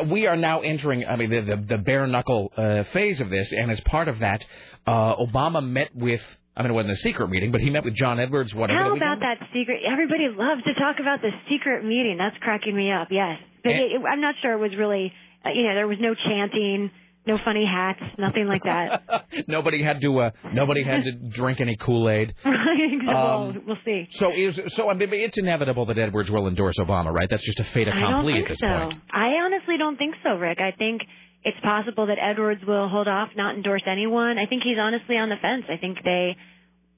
uh, 0.01 0.05
we 0.05 0.27
are 0.27 0.37
now 0.37 0.61
entering, 0.61 1.05
I 1.07 1.15
mean, 1.17 1.31
the, 1.31 1.43
the, 1.43 1.57
the 1.77 1.79
bare 1.79 2.07
knuckle 2.09 2.53
uh, 2.57 2.83
phase 2.93 3.21
of 3.21 3.31
this, 3.31 3.53
and 3.53 3.71
as 3.71 3.79
part 3.81 4.09
of 4.09 4.19
that, 4.19 4.45
uh, 4.87 5.15
Obama 5.17 5.63
met 5.65 5.95
with, 5.95 6.21
I 6.57 6.63
mean, 6.63 6.73
it 6.73 6.75
wasn't 6.75 6.95
a 6.95 6.97
secret 6.97 7.29
meeting, 7.31 7.53
but 7.53 7.61
he 7.61 7.71
met 7.71 7.85
with 7.85 7.95
John 7.95 8.19
Edwards, 8.19 8.53
whatever. 8.53 8.81
How 8.81 8.97
about 8.97 9.21
that 9.21 9.39
secret? 9.55 9.81
Everybody 9.89 10.27
loves 10.29 10.63
to 10.65 10.75
talk 10.75 10.97
about 11.01 11.23
the 11.23 11.31
secret 11.49 11.85
meeting. 11.85 12.17
That's 12.19 12.37
cracking 12.39 12.75
me 12.77 12.91
up. 12.91 13.09
Yes, 13.13 13.39
but 13.63 13.71
And- 13.73 13.81
it, 13.93 14.03
I'm 14.11 14.21
not 14.21 14.35
sure 14.43 14.55
it 14.55 14.59
was 14.61 14.77
really. 14.77 15.13
Uh, 15.45 15.51
you 15.55 15.63
know, 15.63 15.75
there 15.75 15.87
was 15.89 15.97
no 16.01 16.15
chanting, 16.15 16.91
no 17.31 17.39
funny 17.45 17.65
hats, 17.67 18.01
nothing 18.19 18.47
like 18.47 18.63
that. 18.65 19.03
nobody 19.49 19.83
had 19.83 20.01
to, 20.01 20.11
uh, 20.21 20.31
nobody 20.53 20.83
had 20.83 21.05
to 21.05 21.13
drink 21.41 21.61
any 21.61 21.77
Kool 21.77 22.09
Aid. 22.11 22.35
well, 22.45 23.51
Um, 23.51 23.63
we'll 23.67 23.77
see. 23.85 24.07
So 24.13 24.33
is 24.35 24.59
so 24.75 24.91
I 24.91 24.95
mean, 24.95 25.09
it's 25.13 25.39
inevitable 25.39 25.87
that 25.87 25.99
Edwards 25.99 26.31
will 26.31 26.47
endorse 26.49 26.77
Obama, 26.79 27.13
right? 27.13 27.29
That's 27.31 27.45
just 27.45 27.61
a 27.61 27.65
fait 27.65 27.89
I 27.89 27.93
don't 27.93 27.99
accompli 28.03 28.33
think 28.35 28.45
at 28.47 28.49
this 28.51 28.59
so. 28.59 28.67
point. 28.67 28.95
I 29.13 29.27
honestly 29.45 29.77
don't 29.79 29.97
think 29.97 30.15
so, 30.25 30.31
Rick. 30.37 30.59
I 30.61 30.73
think 30.77 31.03
it's 31.43 31.61
possible 31.63 32.07
that 32.07 32.19
Edwards 32.21 32.61
will 32.67 32.89
hold 32.89 33.09
off, 33.09 33.31
not 33.37 33.55
endorse 33.57 33.83
anyone. 33.87 34.39
I 34.39 34.47
think 34.47 34.63
he's 34.63 34.77
honestly 34.79 35.17
on 35.17 35.29
the 35.31 35.37
fence. 35.41 35.65
I 35.71 35.77
think 35.79 35.99
they 36.05 36.37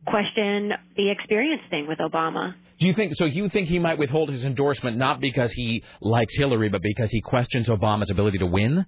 question 0.06 0.72
the 0.96 1.10
experience 1.10 1.62
thing 1.70 1.86
with 1.86 1.98
Obama. 1.98 2.54
Do 2.80 2.86
you 2.88 2.94
think 2.94 3.14
so? 3.14 3.24
You 3.24 3.48
think 3.48 3.68
he 3.68 3.78
might 3.78 3.98
withhold 3.98 4.30
his 4.30 4.44
endorsement 4.44 4.96
not 4.96 5.20
because 5.20 5.52
he 5.52 5.84
likes 6.00 6.34
Hillary, 6.36 6.68
but 6.68 6.82
because 6.82 7.10
he 7.10 7.20
questions 7.20 7.68
Obama's 7.68 8.10
ability 8.10 8.38
to 8.38 8.46
win? 8.46 8.84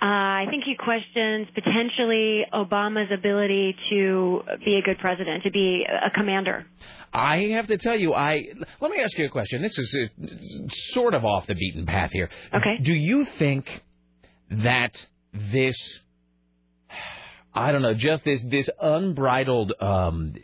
Uh, 0.00 0.04
I 0.04 0.46
think 0.48 0.62
he 0.64 0.76
questions 0.76 1.48
potentially 1.54 2.44
Obama's 2.54 3.10
ability 3.12 3.74
to 3.90 4.42
be 4.64 4.76
a 4.76 4.82
good 4.82 4.98
president, 4.98 5.42
to 5.42 5.50
be 5.50 5.84
a 5.88 6.10
commander. 6.10 6.66
I 7.12 7.48
have 7.54 7.66
to 7.66 7.78
tell 7.78 7.96
you, 7.96 8.14
I 8.14 8.44
let 8.80 8.90
me 8.92 9.00
ask 9.02 9.18
you 9.18 9.26
a 9.26 9.28
question. 9.28 9.60
This 9.60 9.76
is 9.76 9.96
uh, 9.96 10.28
sort 10.92 11.14
of 11.14 11.24
off 11.24 11.48
the 11.48 11.54
beaten 11.54 11.84
path 11.84 12.10
here. 12.12 12.30
Okay. 12.54 12.78
Do 12.80 12.92
you 12.92 13.26
think 13.40 13.66
that 14.50 14.94
this, 15.32 15.76
I 17.52 17.72
don't 17.72 17.82
know, 17.82 17.94
just 17.94 18.24
this 18.24 18.40
this 18.44 18.68
unbridled, 18.80 19.72
um, 19.80 20.34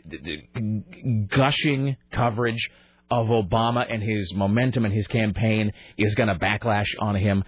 gushing 1.29 1.95
coverage 2.11 2.69
of 3.09 3.27
Obama 3.27 3.85
and 3.87 4.03
his 4.03 4.33
momentum 4.33 4.83
and 4.83 4.93
his 4.93 5.07
campaign 5.07 5.71
is 5.97 6.13
going 6.15 6.29
to 6.29 6.35
backlash 6.35 6.93
on 6.99 7.15
him? 7.15 7.45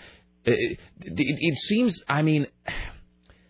It, 0.47 0.79
it, 1.01 1.37
it 1.39 1.59
seems. 1.59 2.01
I 2.07 2.21
mean. 2.21 2.47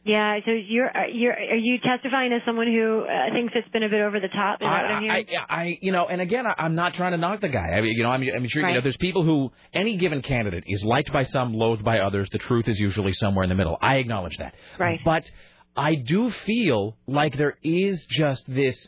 Yeah, 0.03 0.39
so 0.45 0.51
you're 0.51 0.87
are- 0.87 1.09
you're 1.09 1.33
are 1.33 1.55
you 1.55 1.79
testifying 1.79 2.31
as 2.31 2.41
someone 2.45 2.67
who 2.67 3.01
uh, 3.01 3.33
thinks 3.33 3.53
it's 3.55 3.67
been 3.69 3.83
a 3.83 3.89
bit 3.89 4.01
over 4.01 4.21
the 4.21 4.29
top? 4.29 4.61
Is 4.61 4.65
that 4.65 4.83
what 4.83 4.91
I'm 4.91 4.97
I, 4.97 5.01
hearing? 5.01 5.27
I, 5.49 5.55
I, 5.55 5.77
you 5.81 5.91
know, 5.91 6.07
and 6.07 6.21
again, 6.21 6.47
I, 6.47 6.53
I'm 6.57 6.75
not 6.75 6.93
trying 6.93 7.11
to 7.11 7.17
knock 7.17 7.41
the 7.41 7.49
guy. 7.49 7.71
I 7.75 7.81
mean, 7.81 7.97
you 7.97 8.03
know, 8.03 8.09
I'm, 8.09 8.21
I'm 8.21 8.47
sure 8.47 8.65
you 8.67 8.75
know 8.75 8.81
there's 8.81 8.95
people 8.97 9.25
who 9.25 9.51
any 9.73 9.97
given 9.97 10.21
candidate 10.21 10.63
is 10.65 10.81
liked 10.81 11.11
by 11.11 11.23
some, 11.23 11.53
loathed 11.53 11.83
by 11.83 11.99
others. 11.99 12.29
The 12.31 12.37
truth 12.37 12.69
is 12.69 12.79
usually 12.79 13.11
somewhere 13.13 13.43
in 13.43 13.49
the 13.49 13.55
middle. 13.55 13.77
I 13.81 13.95
acknowledge 13.97 14.37
that. 14.37 14.55
Right. 14.79 14.99
But 15.03 15.29
I 15.75 15.95
do 15.95 16.31
feel 16.31 16.95
like 17.05 17.37
there 17.37 17.57
is 17.61 18.05
just 18.09 18.43
this. 18.47 18.87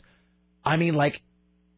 I 0.64 0.76
mean, 0.76 0.94
like 0.94 1.20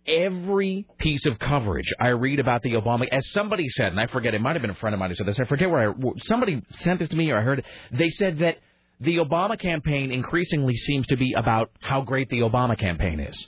every 0.07 0.87
piece 0.99 1.27
of 1.27 1.39
coverage 1.39 1.87
I 2.01 2.09
read 2.09 2.41
about 2.41 2.63
the 2.63 2.73
Obama, 2.73 3.07
as 3.11 3.31
somebody 3.31 3.69
said, 3.69 3.89
and 3.89 4.01
I 4.01 4.07
forget, 4.07 4.35
it 4.35 4.41
might 4.41 4.55
have 4.55 4.63
been 4.63 4.71
a 4.71 4.75
friend 4.75 4.95
of 4.95 5.01
mine 5.01 5.11
who 5.11 5.17
said 5.17 5.27
this. 5.27 5.39
I 5.41 5.45
forget 5.45 5.71
where 5.71 5.91
I, 5.91 5.95
somebody 6.25 6.63
sent 6.81 6.99
this 6.99 7.09
to 7.11 7.17
me 7.17 7.31
or 7.31 7.39
I 7.39 7.43
heard 7.43 7.61
it. 7.61 7.65
They 7.93 8.11
said 8.11 8.39
that 8.41 8.59
the 9.01 9.17
Obama 9.17 9.59
campaign 9.59 10.13
increasingly 10.13 10.75
seems 10.77 11.07
to 11.09 11.17
be 11.17 11.33
about 11.35 11.71
how 11.81 12.03
great 12.03 12.29
the 12.31 12.41
Obama 12.41 12.79
campaign 12.79 13.21
is. 13.21 13.47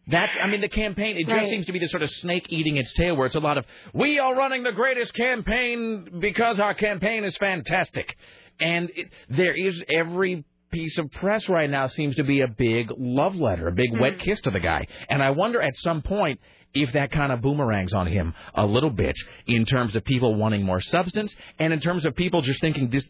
That's, 0.07 0.33
I 0.41 0.47
mean, 0.47 0.59
the 0.61 0.67
campaign, 0.69 1.15
it 1.17 1.23
just 1.23 1.33
Right. 1.35 1.49
seems 1.49 1.65
to 1.67 1.71
be 1.71 1.79
this 1.79 1.91
sort 1.91 2.03
of 2.03 2.09
snake 2.09 2.47
eating 2.49 2.75
its 2.77 2.91
tail 2.93 3.15
where 3.15 3.25
it's 3.25 3.35
a 3.35 3.39
lot 3.39 3.57
of, 3.57 3.65
we 3.93 4.19
are 4.19 4.35
running 4.35 4.63
the 4.63 4.71
greatest 4.73 5.13
campaign 5.13 6.19
because 6.19 6.59
our 6.59 6.73
campaign 6.73 7.23
is 7.23 7.37
fantastic. 7.37 8.15
And 8.59 8.91
it, 8.95 9.09
there 9.29 9.53
is 9.53 9.81
every 9.89 10.43
piece 10.73 10.97
of 10.97 11.09
press 11.11 11.47
right 11.47 11.69
now 11.69 11.87
seems 11.87 12.15
to 12.15 12.23
be 12.23 12.41
a 12.41 12.47
big 12.47 12.91
love 12.97 13.35
letter, 13.35 13.67
a 13.67 13.71
big 13.71 13.97
wet 13.97 14.19
kiss 14.19 14.41
to 14.41 14.51
the 14.51 14.59
guy. 14.59 14.87
And 15.07 15.21
I 15.21 15.29
wonder 15.29 15.61
at 15.61 15.75
some 15.77 16.01
point 16.01 16.39
if 16.73 16.91
that 16.93 17.11
kind 17.11 17.31
of 17.31 17.41
boomerangs 17.41 17.93
on 17.93 18.07
him 18.07 18.33
a 18.55 18.65
little 18.65 18.89
bit 18.89 19.15
in 19.45 19.65
terms 19.65 19.95
of 19.95 20.03
people 20.03 20.33
wanting 20.33 20.63
more 20.63 20.81
substance 20.81 21.33
and 21.59 21.71
in 21.71 21.79
terms 21.79 22.05
of 22.05 22.15
people 22.15 22.41
just 22.41 22.59
thinking 22.59 22.89
this, 22.89 23.07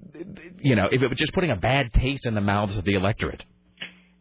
you 0.59 0.75
know, 0.75 0.89
if 0.91 1.01
it 1.01 1.07
was 1.07 1.17
just 1.17 1.33
putting 1.33 1.51
a 1.51 1.55
bad 1.55 1.93
taste 1.93 2.25
in 2.25 2.35
the 2.35 2.41
mouths 2.41 2.75
of 2.75 2.83
the 2.83 2.95
electorate. 2.95 3.43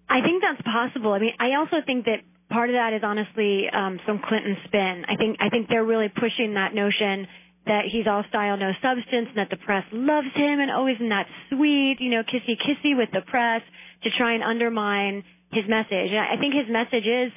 I 0.09 0.21
think 0.21 0.43
that's 0.43 0.63
possible. 0.63 1.13
I 1.13 1.19
mean, 1.19 1.33
I 1.41 1.57
also 1.59 1.85
think 1.85 2.05
that 2.05 2.21
part 2.51 2.71
of 2.71 2.75
that 2.75 2.93
is 2.93 3.03
honestly 3.03 3.65
um, 3.73 3.99
some 4.07 4.21
Clinton 4.29 4.57
spin. 4.67 5.05
I 5.09 5.17
think 5.17 5.39
I 5.41 5.49
think 5.49 5.69
they're 5.69 5.85
really 5.85 6.09
pushing 6.09 6.55
that 6.55 6.75
notion 6.75 7.27
that 7.67 7.85
he's 7.91 8.07
all 8.07 8.25
style, 8.29 8.57
no 8.57 8.73
substance, 8.83 9.29
and 9.31 9.39
that 9.39 9.51
the 9.51 9.57
press 9.57 9.85
loves 9.93 10.29
him, 10.35 10.61
and 10.61 10.71
always 10.71 10.97
in 10.99 11.11
that 11.11 11.27
sweet, 11.49 11.97
you 12.01 12.11
know, 12.11 12.23
kissy 12.23 12.59
kissy 12.59 12.97
with 12.97 13.11
the 13.13 13.23
press 13.23 13.63
to 14.03 14.11
try 14.19 14.35
and 14.35 14.43
undermine 14.43 15.23
his 15.53 15.65
message. 15.69 16.11
And 16.11 16.19
I 16.19 16.37
think 16.41 16.55
his 16.55 16.67
message 16.69 17.07
is 17.07 17.33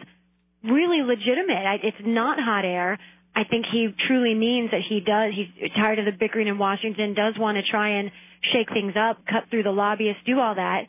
really 0.63 1.03
legitimate. 1.03 1.81
It's 1.83 2.03
not 2.03 2.39
hot 2.39 2.65
air. 2.65 2.97
I 3.35 3.43
think 3.43 3.65
he 3.71 3.89
truly 4.07 4.33
means 4.33 4.71
that 4.71 4.81
he 4.87 5.01
does. 5.01 5.33
He's 5.35 5.71
tired 5.75 5.99
of 5.99 6.05
the 6.05 6.13
bickering 6.17 6.47
in 6.47 6.57
Washington. 6.57 7.13
Does 7.13 7.35
want 7.37 7.57
to 7.57 7.63
try 7.69 7.99
and 7.99 8.09
shake 8.53 8.71
things 8.71 8.93
up, 8.97 9.17
cut 9.29 9.49
through 9.51 9.63
the 9.63 9.71
lobbyists, 9.71 10.21
do 10.25 10.39
all 10.39 10.55
that 10.55 10.87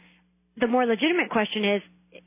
the 0.57 0.67
more 0.67 0.87
legitimate 0.87 1.31
question 1.31 1.65
is, 1.77 1.83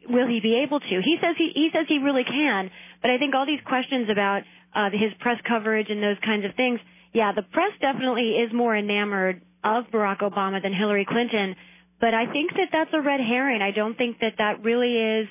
will 0.07 0.27
he 0.27 0.39
be 0.39 0.61
able 0.63 0.79
to? 0.79 0.95
He 1.03 1.17
says 1.21 1.35
he, 1.37 1.51
he 1.53 1.69
says 1.73 1.85
he 1.89 1.97
really 1.97 2.23
can, 2.23 2.69
but 3.01 3.09
I 3.09 3.17
think 3.17 3.33
all 3.33 3.45
these 3.45 3.61
questions 3.65 4.09
about 4.09 4.41
uh, 4.73 4.89
his 4.93 5.11
press 5.19 5.37
coverage 5.47 5.87
and 5.89 6.01
those 6.01 6.17
kinds 6.23 6.45
of 6.45 6.53
things, 6.55 6.79
yeah, 7.13 7.31
the 7.35 7.41
press 7.41 7.71
definitely 7.81 8.37
is 8.37 8.53
more 8.53 8.75
enamored 8.75 9.41
of 9.63 9.85
Barack 9.91 10.19
Obama 10.19 10.61
than 10.61 10.73
Hillary 10.73 11.05
Clinton, 11.07 11.55
but 11.99 12.13
I 12.13 12.31
think 12.31 12.51
that 12.51 12.69
that's 12.71 12.91
a 12.93 13.01
red 13.01 13.19
herring. 13.19 13.61
I 13.61 13.71
don't 13.71 13.97
think 13.97 14.19
that 14.19 14.33
that 14.37 14.63
really 14.63 15.21
is 15.21 15.27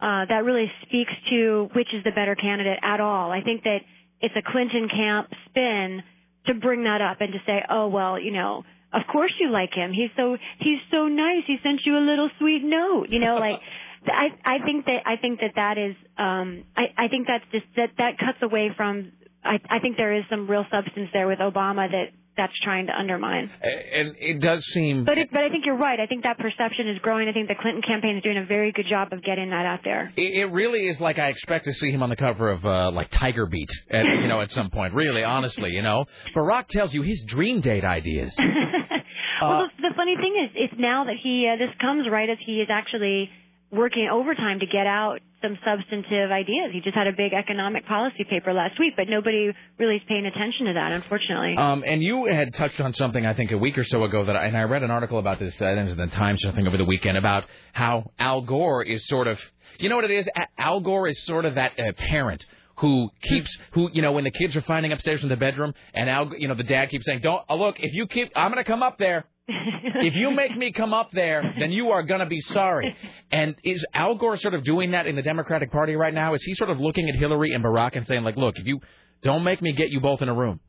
uh, 0.00 0.26
that 0.28 0.44
really 0.44 0.70
speaks 0.82 1.12
to 1.30 1.68
which 1.74 1.88
is 1.94 2.04
the 2.04 2.10
better 2.10 2.34
candidate 2.34 2.78
at 2.82 3.00
all. 3.00 3.32
I 3.32 3.42
think 3.42 3.64
that 3.64 3.78
it's 4.20 4.34
a 4.36 4.42
Clinton 4.42 4.88
camp 4.88 5.28
spin 5.48 6.02
to 6.46 6.54
bring 6.54 6.84
that 6.84 7.00
up 7.00 7.20
and 7.20 7.32
to 7.32 7.38
say, 7.46 7.62
oh 7.68 7.88
well, 7.88 8.20
you 8.20 8.30
know, 8.30 8.64
of 8.92 9.02
course 9.10 9.32
you 9.40 9.50
like 9.50 9.74
him. 9.74 9.92
He's 9.92 10.10
so 10.16 10.36
he's 10.60 10.78
so 10.90 11.08
nice. 11.08 11.42
He 11.46 11.56
sent 11.62 11.80
you 11.84 11.98
a 11.98 12.04
little 12.04 12.30
sweet 12.38 12.62
note. 12.62 13.08
You 13.10 13.18
know, 13.18 13.36
like 13.40 13.60
I 14.06 14.28
I 14.44 14.64
think 14.64 14.86
that 14.86 15.02
I 15.04 15.16
think 15.16 15.40
that 15.40 15.52
that 15.56 15.76
is 15.76 15.96
um 16.16 16.64
I 16.76 16.84
I 16.96 17.08
think 17.08 17.26
that's 17.26 17.44
just 17.52 17.66
that 17.76 17.90
that 17.98 18.18
cuts 18.18 18.38
away 18.42 18.70
from 18.76 19.12
I 19.46 19.76
I 19.76 19.78
think 19.78 19.96
there 19.96 20.14
is 20.14 20.24
some 20.28 20.50
real 20.50 20.64
substance 20.70 21.10
there 21.12 21.26
with 21.26 21.38
Obama 21.38 21.90
that 21.90 22.12
that's 22.36 22.52
trying 22.62 22.86
to 22.86 22.92
undermine. 22.92 23.50
And 23.62 24.14
it 24.18 24.40
does 24.40 24.64
seem. 24.66 25.04
But 25.04 25.18
it, 25.18 25.30
but 25.32 25.42
I 25.42 25.48
think 25.48 25.64
you're 25.64 25.78
right. 25.78 25.98
I 25.98 26.06
think 26.06 26.24
that 26.24 26.38
perception 26.38 26.88
is 26.88 26.98
growing. 27.00 27.28
I 27.28 27.32
think 27.32 27.48
the 27.48 27.54
Clinton 27.54 27.82
campaign 27.82 28.16
is 28.16 28.22
doing 28.22 28.36
a 28.36 28.44
very 28.44 28.72
good 28.72 28.86
job 28.88 29.12
of 29.12 29.22
getting 29.22 29.50
that 29.50 29.64
out 29.64 29.80
there. 29.84 30.12
It, 30.16 30.40
it 30.40 30.52
really 30.52 30.86
is 30.86 31.00
like 31.00 31.18
I 31.18 31.28
expect 31.28 31.64
to 31.64 31.72
see 31.72 31.90
him 31.90 32.02
on 32.02 32.10
the 32.10 32.16
cover 32.16 32.50
of 32.50 32.64
uh, 32.64 32.90
like 32.90 33.10
Tiger 33.10 33.46
Beat, 33.46 33.70
at, 33.90 34.04
you 34.22 34.28
know, 34.28 34.40
at 34.40 34.50
some 34.52 34.70
point. 34.70 34.94
Really, 34.94 35.24
honestly, 35.24 35.70
you 35.70 35.82
know, 35.82 36.04
Barack 36.34 36.68
tells 36.68 36.92
you 36.92 37.02
his 37.02 37.22
dream 37.26 37.60
date 37.60 37.84
ideas. 37.84 38.36
well, 39.40 39.68
the, 39.78 39.88
the 39.88 39.94
funny 39.96 40.16
thing 40.16 40.44
is, 40.44 40.50
it's 40.54 40.74
now 40.78 41.04
that 41.04 41.16
he 41.22 41.50
uh, 41.50 41.56
this 41.56 41.74
comes 41.80 42.06
right 42.10 42.28
as 42.28 42.38
he 42.44 42.60
is 42.60 42.68
actually 42.70 43.30
working 43.70 44.08
overtime 44.12 44.60
to 44.60 44.66
get 44.66 44.86
out 44.86 45.20
some 45.46 45.58
substantive 45.64 46.30
ideas. 46.30 46.70
He 46.72 46.80
just 46.80 46.96
had 46.96 47.06
a 47.06 47.12
big 47.12 47.32
economic 47.32 47.86
policy 47.86 48.24
paper 48.28 48.52
last 48.52 48.78
week, 48.78 48.94
but 48.96 49.06
nobody 49.08 49.52
really 49.78 49.96
is 49.96 50.02
paying 50.08 50.26
attention 50.26 50.66
to 50.66 50.72
that, 50.74 50.92
unfortunately. 50.92 51.56
Um, 51.56 51.84
and 51.86 52.02
you 52.02 52.26
had 52.26 52.54
touched 52.54 52.80
on 52.80 52.94
something 52.94 53.24
I 53.24 53.34
think 53.34 53.52
a 53.52 53.58
week 53.58 53.78
or 53.78 53.84
so 53.84 54.04
ago 54.04 54.24
that, 54.24 54.36
I, 54.36 54.46
and 54.46 54.56
I 54.56 54.62
read 54.62 54.82
an 54.82 54.90
article 54.90 55.18
about 55.18 55.38
this. 55.38 55.54
I 55.56 55.74
think 55.74 55.78
it 55.78 55.82
was 55.84 55.92
in 55.92 55.98
the 55.98 56.16
Times 56.16 56.44
or 56.44 56.48
something 56.48 56.66
over 56.66 56.76
the 56.76 56.84
weekend 56.84 57.16
about 57.16 57.44
how 57.72 58.10
Al 58.18 58.42
Gore 58.42 58.82
is 58.82 59.06
sort 59.06 59.28
of, 59.28 59.38
you 59.78 59.88
know 59.88 59.96
what 59.96 60.04
it 60.04 60.10
is? 60.10 60.28
Al 60.58 60.80
Gore 60.80 61.08
is 61.08 61.22
sort 61.24 61.44
of 61.44 61.54
that 61.54 61.78
uh, 61.78 61.92
parent 61.96 62.44
who 62.78 63.08
keeps 63.22 63.56
who 63.72 63.88
you 63.92 64.02
know 64.02 64.12
when 64.12 64.24
the 64.24 64.30
kids 64.30 64.54
are 64.54 64.60
finding 64.62 64.92
upstairs 64.92 65.22
in 65.22 65.30
the 65.30 65.36
bedroom 65.36 65.72
and 65.94 66.10
Al 66.10 66.30
you 66.36 66.46
know 66.46 66.54
the 66.54 66.62
dad 66.62 66.90
keeps 66.90 67.06
saying 67.06 67.20
don't 67.22 67.42
oh, 67.48 67.56
look 67.56 67.76
if 67.78 67.94
you 67.94 68.06
keep 68.06 68.30
I'm 68.36 68.52
going 68.52 68.62
to 68.62 68.70
come 68.70 68.82
up 68.82 68.98
there 68.98 69.24
if 69.48 70.14
you 70.14 70.30
make 70.30 70.56
me 70.56 70.72
come 70.72 70.92
up 70.92 71.10
there 71.12 71.54
then 71.58 71.70
you 71.70 71.90
are 71.90 72.02
going 72.02 72.20
to 72.20 72.26
be 72.26 72.40
sorry 72.40 72.96
and 73.30 73.54
is 73.62 73.84
Al 73.94 74.16
Gore 74.16 74.36
sort 74.36 74.54
of 74.54 74.64
doing 74.64 74.90
that 74.92 75.06
in 75.06 75.16
the 75.16 75.22
Democratic 75.22 75.70
Party 75.70 75.94
right 75.94 76.14
now 76.14 76.34
is 76.34 76.42
he 76.42 76.54
sort 76.54 76.70
of 76.70 76.80
looking 76.80 77.08
at 77.08 77.14
Hillary 77.14 77.52
and 77.52 77.62
Barack 77.62 77.96
and 77.96 78.06
saying 78.06 78.24
like 78.24 78.36
look 78.36 78.54
if 78.56 78.66
you 78.66 78.80
don't 79.22 79.44
make 79.44 79.62
me 79.62 79.72
get 79.72 79.90
you 79.90 80.00
both 80.00 80.22
in 80.22 80.28
a 80.28 80.34
room 80.34 80.60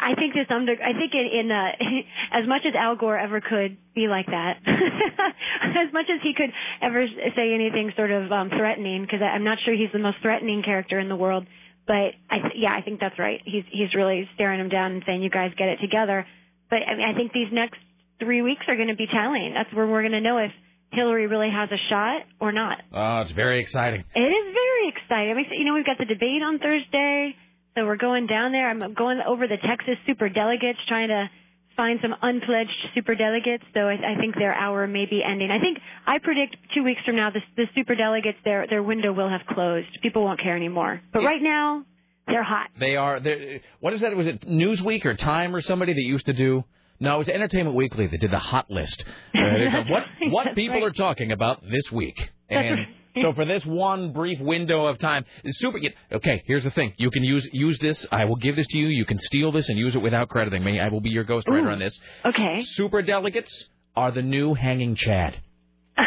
I 0.00 0.14
think 0.14 0.32
this 0.32 0.46
under. 0.48 0.72
I 0.72 0.96
think 0.96 1.12
in, 1.12 1.28
in 1.28 1.50
uh, 1.52 1.76
as 2.40 2.48
much 2.48 2.62
as 2.66 2.74
Al 2.74 2.96
Gore 2.96 3.18
ever 3.18 3.40
could 3.40 3.76
be 3.94 4.08
like 4.08 4.26
that, 4.26 4.56
as 4.66 5.92
much 5.92 6.06
as 6.08 6.20
he 6.22 6.32
could 6.34 6.50
ever 6.80 7.06
say 7.36 7.52
anything 7.52 7.92
sort 7.96 8.10
of 8.10 8.32
um, 8.32 8.48
threatening, 8.48 9.02
because 9.02 9.20
I'm 9.20 9.44
not 9.44 9.58
sure 9.64 9.74
he's 9.74 9.92
the 9.92 9.98
most 9.98 10.16
threatening 10.22 10.62
character 10.64 10.98
in 10.98 11.08
the 11.08 11.16
world. 11.16 11.46
But 11.86 12.16
I, 12.30 12.38
th- 12.40 12.54
yeah, 12.56 12.72
I 12.72 12.82
think 12.82 13.00
that's 13.00 13.18
right. 13.18 13.40
He's 13.44 13.64
he's 13.70 13.94
really 13.94 14.28
staring 14.34 14.60
him 14.60 14.68
down 14.68 14.92
and 14.92 15.02
saying, 15.06 15.22
"You 15.22 15.30
guys 15.30 15.52
get 15.56 15.68
it 15.68 15.80
together." 15.80 16.26
But 16.70 16.86
I 16.86 16.94
mean, 16.94 17.06
I 17.06 17.14
think 17.14 17.32
these 17.32 17.52
next 17.52 17.78
three 18.20 18.42
weeks 18.42 18.62
are 18.68 18.76
going 18.76 18.88
to 18.88 18.96
be 18.96 19.06
telling. 19.06 19.52
That's 19.54 19.72
where 19.74 19.86
we're 19.86 20.02
going 20.02 20.12
to 20.12 20.20
know 20.20 20.38
if 20.38 20.52
Hillary 20.92 21.26
really 21.26 21.50
has 21.50 21.68
a 21.70 21.80
shot 21.88 22.22
or 22.40 22.52
not. 22.52 22.78
Oh, 22.92 23.20
it's 23.20 23.32
very 23.32 23.60
exciting. 23.60 24.04
It 24.14 24.20
is 24.20 24.46
very 24.54 24.88
exciting. 24.88 25.30
I 25.30 25.34
mean, 25.34 25.46
you 25.50 25.64
know, 25.64 25.74
we've 25.74 25.86
got 25.86 25.98
the 25.98 26.04
debate 26.04 26.42
on 26.42 26.58
Thursday, 26.58 27.34
so 27.74 27.86
we're 27.86 27.96
going 27.96 28.26
down 28.26 28.52
there. 28.52 28.68
I'm 28.68 28.94
going 28.94 29.20
over 29.26 29.46
the 29.46 29.56
Texas 29.56 29.96
super 30.06 30.28
delegates, 30.28 30.78
trying 30.88 31.08
to 31.08 31.30
find 31.76 31.98
some 32.02 32.14
unpledged 32.20 32.74
super 32.94 33.14
delegates. 33.14 33.64
So 33.72 33.80
I, 33.80 33.94
I 33.94 34.20
think 34.20 34.34
their 34.34 34.52
hour 34.52 34.86
may 34.86 35.06
be 35.06 35.22
ending. 35.24 35.50
I 35.50 35.60
think 35.60 35.78
I 36.06 36.18
predict 36.18 36.56
two 36.74 36.82
weeks 36.82 37.00
from 37.06 37.16
now, 37.16 37.30
the, 37.30 37.40
the 37.56 37.66
super 37.74 37.94
delegates, 37.94 38.38
their 38.44 38.66
their 38.68 38.82
window 38.82 39.12
will 39.12 39.30
have 39.30 39.46
closed. 39.48 39.88
People 40.02 40.24
won't 40.24 40.40
care 40.42 40.56
anymore. 40.56 41.00
But 41.12 41.22
right 41.22 41.40
now, 41.40 41.84
they're 42.30 42.42
hot. 42.42 42.68
They 42.78 42.96
are. 42.96 43.20
they're- 43.20 43.60
What 43.80 43.92
is 43.92 44.00
that? 44.02 44.14
Was 44.16 44.26
it 44.26 44.42
Newsweek 44.48 45.04
or 45.04 45.14
Time 45.14 45.54
or 45.54 45.60
somebody 45.60 45.92
that 45.92 46.02
used 46.02 46.26
to 46.26 46.32
do? 46.32 46.64
No, 47.00 47.14
it 47.14 47.18
was 47.18 47.28
Entertainment 47.28 47.74
Weekly 47.74 48.06
that 48.08 48.20
did 48.20 48.30
the 48.30 48.38
hot 48.38 48.70
list. 48.70 49.02
Uh, 49.34 49.84
what 49.88 50.04
what 50.30 50.54
people 50.54 50.76
right. 50.76 50.84
are 50.84 50.90
talking 50.90 51.32
about 51.32 51.62
this 51.68 51.90
week? 51.90 52.16
And 52.50 52.86
so 53.22 53.32
for 53.32 53.44
this 53.44 53.64
one 53.64 54.12
brief 54.12 54.38
window 54.38 54.86
of 54.86 54.98
time, 54.98 55.24
super. 55.48 55.78
Okay, 56.12 56.42
here's 56.46 56.64
the 56.64 56.70
thing: 56.70 56.92
you 56.98 57.10
can 57.10 57.24
use 57.24 57.48
use 57.52 57.78
this. 57.78 58.04
I 58.12 58.26
will 58.26 58.36
give 58.36 58.54
this 58.56 58.66
to 58.68 58.78
you. 58.78 58.88
You 58.88 59.06
can 59.06 59.18
steal 59.18 59.50
this 59.50 59.68
and 59.68 59.78
use 59.78 59.94
it 59.94 59.98
without 60.02 60.28
crediting 60.28 60.62
me. 60.62 60.78
I 60.78 60.88
will 60.88 61.00
be 61.00 61.10
your 61.10 61.24
ghostwriter 61.24 61.66
Ooh. 61.66 61.70
on 61.70 61.78
this. 61.78 61.98
Okay. 62.24 62.62
Super 62.62 63.02
delegates 63.02 63.68
are 63.96 64.10
the 64.12 64.22
new 64.22 64.54
hanging 64.54 64.94
Chad. 64.94 65.40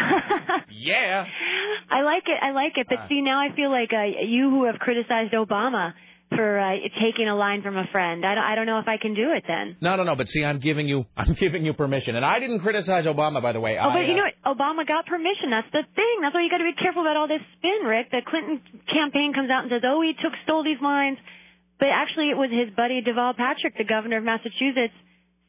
yeah. 0.70 1.24
I 1.90 2.02
like 2.02 2.24
it. 2.26 2.38
I 2.42 2.52
like 2.52 2.72
it. 2.76 2.86
But 2.88 3.08
see, 3.08 3.20
now 3.20 3.40
I 3.40 3.54
feel 3.54 3.70
like 3.70 3.90
uh, 3.92 4.24
you 4.26 4.50
who 4.50 4.64
have 4.66 4.76
criticized 4.76 5.32
Obama 5.34 5.92
for 6.36 6.58
uh, 6.58 6.76
taking 7.00 7.28
a 7.28 7.36
line 7.36 7.62
from 7.62 7.76
a 7.76 7.86
friend. 7.90 8.24
I 8.24 8.34
don't, 8.34 8.44
I 8.44 8.54
don't 8.54 8.66
know 8.66 8.78
if 8.78 8.88
I 8.88 8.96
can 8.96 9.14
do 9.14 9.32
it 9.32 9.44
then. 9.46 9.76
No, 9.80 9.96
no, 9.96 10.04
no. 10.04 10.16
But 10.16 10.28
see, 10.28 10.44
I'm 10.44 10.60
giving 10.60 10.88
you, 10.88 11.06
I'm 11.16 11.34
giving 11.34 11.64
you 11.64 11.72
permission, 11.72 12.16
and 12.16 12.24
I 12.24 12.38
didn't 12.38 12.60
criticize 12.60 13.04
Obama, 13.04 13.42
by 13.42 13.52
the 13.52 13.60
way. 13.60 13.78
Oh, 13.78 13.88
I, 13.88 13.94
but 13.94 14.06
you 14.06 14.14
uh, 14.14 14.16
know 14.16 14.26
what? 14.28 14.58
Obama 14.58 14.86
got 14.86 15.06
permission. 15.06 15.50
That's 15.50 15.70
the 15.72 15.82
thing. 15.94 16.16
That's 16.22 16.34
why 16.34 16.42
you 16.42 16.50
got 16.50 16.58
to 16.58 16.68
be 16.68 16.76
careful 16.80 17.02
about 17.02 17.16
all 17.16 17.28
this 17.28 17.42
spin, 17.58 17.86
Rick. 17.86 18.10
The 18.10 18.22
Clinton 18.26 18.60
campaign 18.90 19.32
comes 19.34 19.50
out 19.50 19.62
and 19.62 19.70
says, 19.70 19.82
"Oh, 19.86 20.02
he 20.02 20.12
took 20.14 20.32
stole 20.44 20.64
these 20.64 20.80
lines," 20.82 21.18
but 21.78 21.88
actually, 21.88 22.30
it 22.30 22.36
was 22.36 22.50
his 22.50 22.74
buddy 22.74 23.02
Deval 23.02 23.36
Patrick, 23.36 23.76
the 23.76 23.84
governor 23.84 24.18
of 24.18 24.24
Massachusetts, 24.24 24.94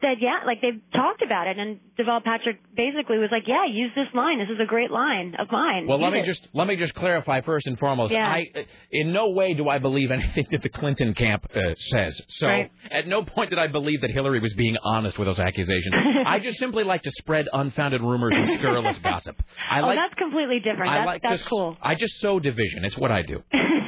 said, 0.01 0.17
"Yeah, 0.19 0.39
like 0.45 0.61
they've 0.61 0.81
talked 0.93 1.21
about 1.21 1.47
it." 1.47 1.57
And 1.57 1.79
Deval 1.97 2.23
Patrick 2.23 2.59
basically 2.75 3.17
was 3.17 3.29
like, 3.31 3.43
"Yeah, 3.47 3.65
use 3.65 3.91
this 3.95 4.07
line. 4.13 4.39
This 4.39 4.49
is 4.49 4.59
a 4.61 4.65
great 4.65 4.91
line 4.91 5.35
of 5.39 5.51
mine." 5.51 5.87
Well, 5.87 5.99
let 6.01 6.11
me 6.13 6.19
it." 6.19 6.25
just 6.25 6.47
let 6.53 6.67
me 6.67 6.75
just 6.75 6.93
clarify 6.93 7.41
first 7.41 7.67
and 7.67 7.77
foremost. 7.79 8.11
Yeah. 8.11 8.27
I, 8.27 8.47
in 8.91 9.13
no 9.13 9.29
way 9.29 9.53
do 9.53 9.69
I 9.69 9.77
believe 9.79 10.11
anything 10.19 10.45
that 10.51 10.61
the 10.61 10.69
Clinton 10.69 11.13
camp 11.13 11.45
uh, 11.55 11.59
says. 11.77 12.19
So, 12.29 12.47
Right. 12.47 12.71
at 12.91 13.07
no 13.07 13.23
point 13.23 13.49
did 13.49 13.59
I 13.59 13.67
believe 13.67 14.01
that 14.01 14.11
Hillary 14.11 14.39
was 14.39 14.53
being 14.53 14.77
honest 14.83 15.17
with 15.17 15.27
those 15.27 15.39
accusations. 15.39 15.93
I 16.25 16.39
just 16.39 16.59
simply 16.59 16.83
like 16.83 17.01
to 17.03 17.11
spread 17.11 17.47
unfounded 17.51 18.01
rumors 18.01 18.33
and 18.35 18.47
scurrilous 18.59 18.97
gossip. 19.03 19.41
I 19.69 19.79
oh, 19.81 19.87
like. 19.87 19.97
that's 19.97 20.13
completely 20.19 20.59
different. 20.59 20.91
I 20.91 20.95
That's 20.97 21.05
like 21.07 21.21
that's 21.21 21.43
to, 21.43 21.49
cool. 21.49 21.77
I 21.81 21.95
just 21.95 22.19
sow 22.19 22.39
division. 22.39 22.83
It's 22.85 22.97
what 22.97 23.11
I 23.11 23.21
do. 23.21 23.41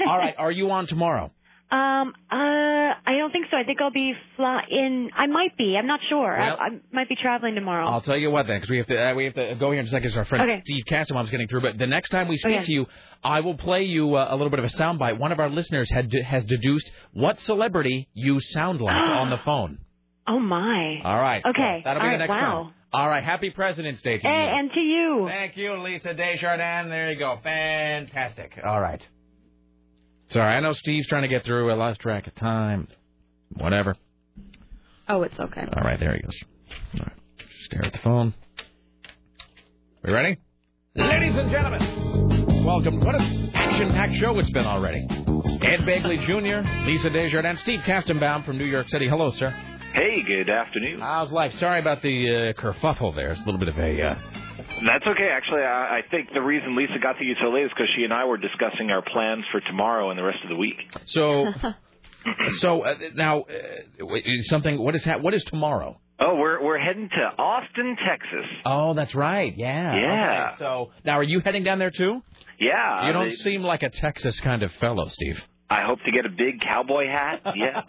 All 0.08 0.18
right, 0.18 0.36
are 0.38 0.52
you 0.52 0.72
on 0.72 0.88
tomorrow? 0.88 1.32
Um, 1.70 2.14
uh, 2.32 2.36
I 2.36 3.18
don't 3.18 3.32
think 3.32 3.48
so. 3.52 3.58
I 3.58 3.66
think 3.66 3.82
I'll 3.82 3.92
be 3.92 4.14
fly 4.38 4.62
in. 4.70 5.10
I 5.14 5.28
might 5.28 5.58
be. 5.58 5.76
I'm 5.78 5.86
not 5.88 6.00
sure. 6.08 6.36
Well- 6.38 6.58
I, 6.60 6.66
I 6.68 6.70
might 6.94 7.10
be 7.10 7.16
traveling 7.22 7.56
tomorrow. 7.56 7.86
I'll 7.86 8.00
tell 8.02 8.16
you 8.16 8.32
what 8.32 8.48
then, 8.48 8.58
because 8.58 8.70
we 8.70 8.78
have 8.78 8.88
to 8.88 9.10
uh, 9.12 9.14
we 9.16 9.26
have 9.26 9.34
to 9.36 9.56
go 9.56 9.72
here 9.72 9.82
in 9.82 9.86
a 9.86 9.90
second. 9.90 10.10
'cause 10.10 10.18
Our 10.18 10.24
friend 10.26 10.44
Okay. 10.50 10.62
Steve 10.66 10.84
Kastenbaum's 10.90 11.30
getting 11.30 11.48
through, 11.50 11.62
but 11.62 11.78
the 11.78 11.88
next 11.88 12.08
time 12.10 12.30
we 12.30 12.38
speak 12.38 12.56
Okay. 12.56 12.66
to 12.66 12.72
you, 12.72 12.86
I 13.24 13.42
will 13.42 13.56
play 13.56 13.84
you 13.84 14.16
uh, 14.16 14.28
a 14.30 14.36
little 14.38 14.50
bit 14.50 14.60
of 14.60 14.66
a 14.66 14.70
soundbite. 14.70 15.18
One 15.20 15.34
of 15.34 15.40
our 15.40 15.50
listeners 15.50 15.90
had 15.92 16.10
has 16.26 16.46
deduced 16.46 16.90
what 17.12 17.38
celebrity 17.42 18.08
you 18.14 18.40
sound 18.40 18.80
like 18.80 18.96
on 19.22 19.30
the 19.30 19.38
phone. 19.40 19.80
oh 20.26 20.40
my. 20.40 21.02
All 21.04 21.20
right. 21.20 21.42
so 21.44 21.50
Okay. 21.50 21.82
that'll 21.84 22.02
be 22.02 22.06
All 22.06 22.12
the 22.14 22.18
right, 22.18 22.18
next 22.20 22.30
wow. 22.30 22.64
time. 22.64 22.74
All 22.94 23.10
right. 23.10 23.24
Happy 23.26 23.50
President's 23.50 24.02
Day 24.02 24.18
to 24.20 24.24
Hey, 24.26 24.44
you. 24.46 24.58
and 24.60 24.72
to 24.72 24.80
you. 24.80 25.26
Thank 25.30 25.58
you, 25.58 25.74
Lisa 25.84 26.14
Desjardins. 26.14 26.90
There 26.90 27.12
you 27.12 27.20
go. 27.20 27.38
Fantastic. 27.44 28.54
All 28.66 28.80
right. 28.80 29.06
Sorry, 30.30 30.56
I 30.56 30.60
know 30.60 30.74
Steve's 30.74 31.08
trying 31.08 31.22
to 31.24 31.30
get 31.30 31.46
through. 31.46 31.72
I 31.72 31.76
lost 31.76 32.02
track 32.02 32.28
of 32.28 32.36
time. 32.36 32.88
Whatever. 33.56 33.96
Oh, 35.08 35.24
it's 35.24 35.40
okay. 35.40 35.66
All 35.76 35.84
right, 35.84 36.00
there 36.00 36.16
he 36.16 36.22
goes. 36.22 36.38
All 36.96 37.06
right. 37.06 37.16
Stare 37.64 37.86
at 37.86 37.94
the 37.94 38.00
phone. 38.00 38.34
We 40.04 40.12
ready? 40.12 40.38
Ladies 40.96 41.36
and 41.38 41.50
gentlemen, 41.50 42.66
welcome. 42.66 43.00
What 43.00 43.16
an 43.16 43.52
action-packed 43.54 44.16
show 44.16 44.38
it's 44.40 44.50
been 44.50 44.66
already. 44.66 45.06
Ed 45.10 45.86
Begley 45.86 46.18
Jr., 46.26 46.68
Lisa 46.88 47.10
Desjardins, 47.10 47.62
Steve 47.62 47.82
Kastenbaum 47.86 48.46
from 48.46 48.58
New 48.58 48.66
York 48.66 48.90
City. 48.90 49.08
Hello, 49.08 49.32
sir. 49.32 49.50
Hey, 49.94 50.24
good 50.24 50.50
afternoon. 50.50 51.00
How's 51.00 51.32
life? 51.32 51.54
Sorry 51.56 51.80
about 51.80 52.02
the 52.02 52.54
uh, 52.58 52.62
kerfuffle 52.62 53.16
there. 53.16 53.32
It's 53.32 53.42
a 53.42 53.46
little 53.46 53.60
bit 53.60 53.70
of 53.70 53.78
a. 53.78 54.02
Uh... 54.02 54.16
That's 54.86 55.06
okay. 55.08 55.30
Actually, 55.32 55.62
I, 55.62 56.00
I 56.00 56.02
think 56.10 56.30
the 56.34 56.42
reason 56.42 56.76
Lisa 56.76 57.00
got 57.02 57.18
to 57.18 57.26
you 57.26 57.36
so 57.42 57.50
late 57.50 57.64
is 57.66 57.72
because 57.72 57.90
she 57.96 58.04
and 58.04 58.14
I 58.14 58.26
were 58.26 58.38
discussing 58.38 58.92
our 58.92 59.02
plans 59.02 59.44
for 59.52 59.60
tomorrow 59.62 60.10
and 60.10 60.20
the 60.20 60.24
rest 60.24 60.40
of 60.44 60.50
the 60.50 60.56
week. 60.56 60.78
So, 61.08 61.52
so 62.60 62.82
uh, 62.84 62.96
now, 63.16 63.42
uh, 63.42 64.06
something. 64.44 64.82
What 64.82 64.96
is 64.96 65.04
ha- 65.04 65.18
What 65.20 65.34
is 65.34 65.44
tomorrow? 65.46 66.00
Oh, 66.20 66.36
we're 66.36 66.64
we're 66.64 66.80
heading 66.80 67.10
to 67.10 67.42
Austin, 67.42 67.96
Texas. 68.08 68.46
Oh, 68.66 68.94
that's 68.96 69.14
right. 69.14 69.54
Yeah. 69.56 69.96
Yeah. 69.96 70.46
Okay, 70.48 70.56
So 70.60 70.92
now, 71.06 71.20
are 71.20 71.24
you 71.24 71.42
heading 71.42 71.64
down 71.64 71.78
there 71.80 71.92
too? 71.92 72.22
Yeah. 72.60 73.08
you 73.08 73.14
don't 73.14 73.30
they- 73.30 73.36
seem 73.36 73.62
like 73.62 73.84
a 73.84 73.90
Texas 73.90 74.40
kind 74.40 74.64
of 74.64 74.72
fellow, 74.74 75.08
Steve. 75.10 75.40
I 75.70 75.84
hope 75.86 76.00
to 76.06 76.12
get 76.12 76.26
a 76.26 76.30
big 76.30 76.62
cowboy 76.62 77.08
hat. 77.08 77.42
Yeah. 77.56 77.82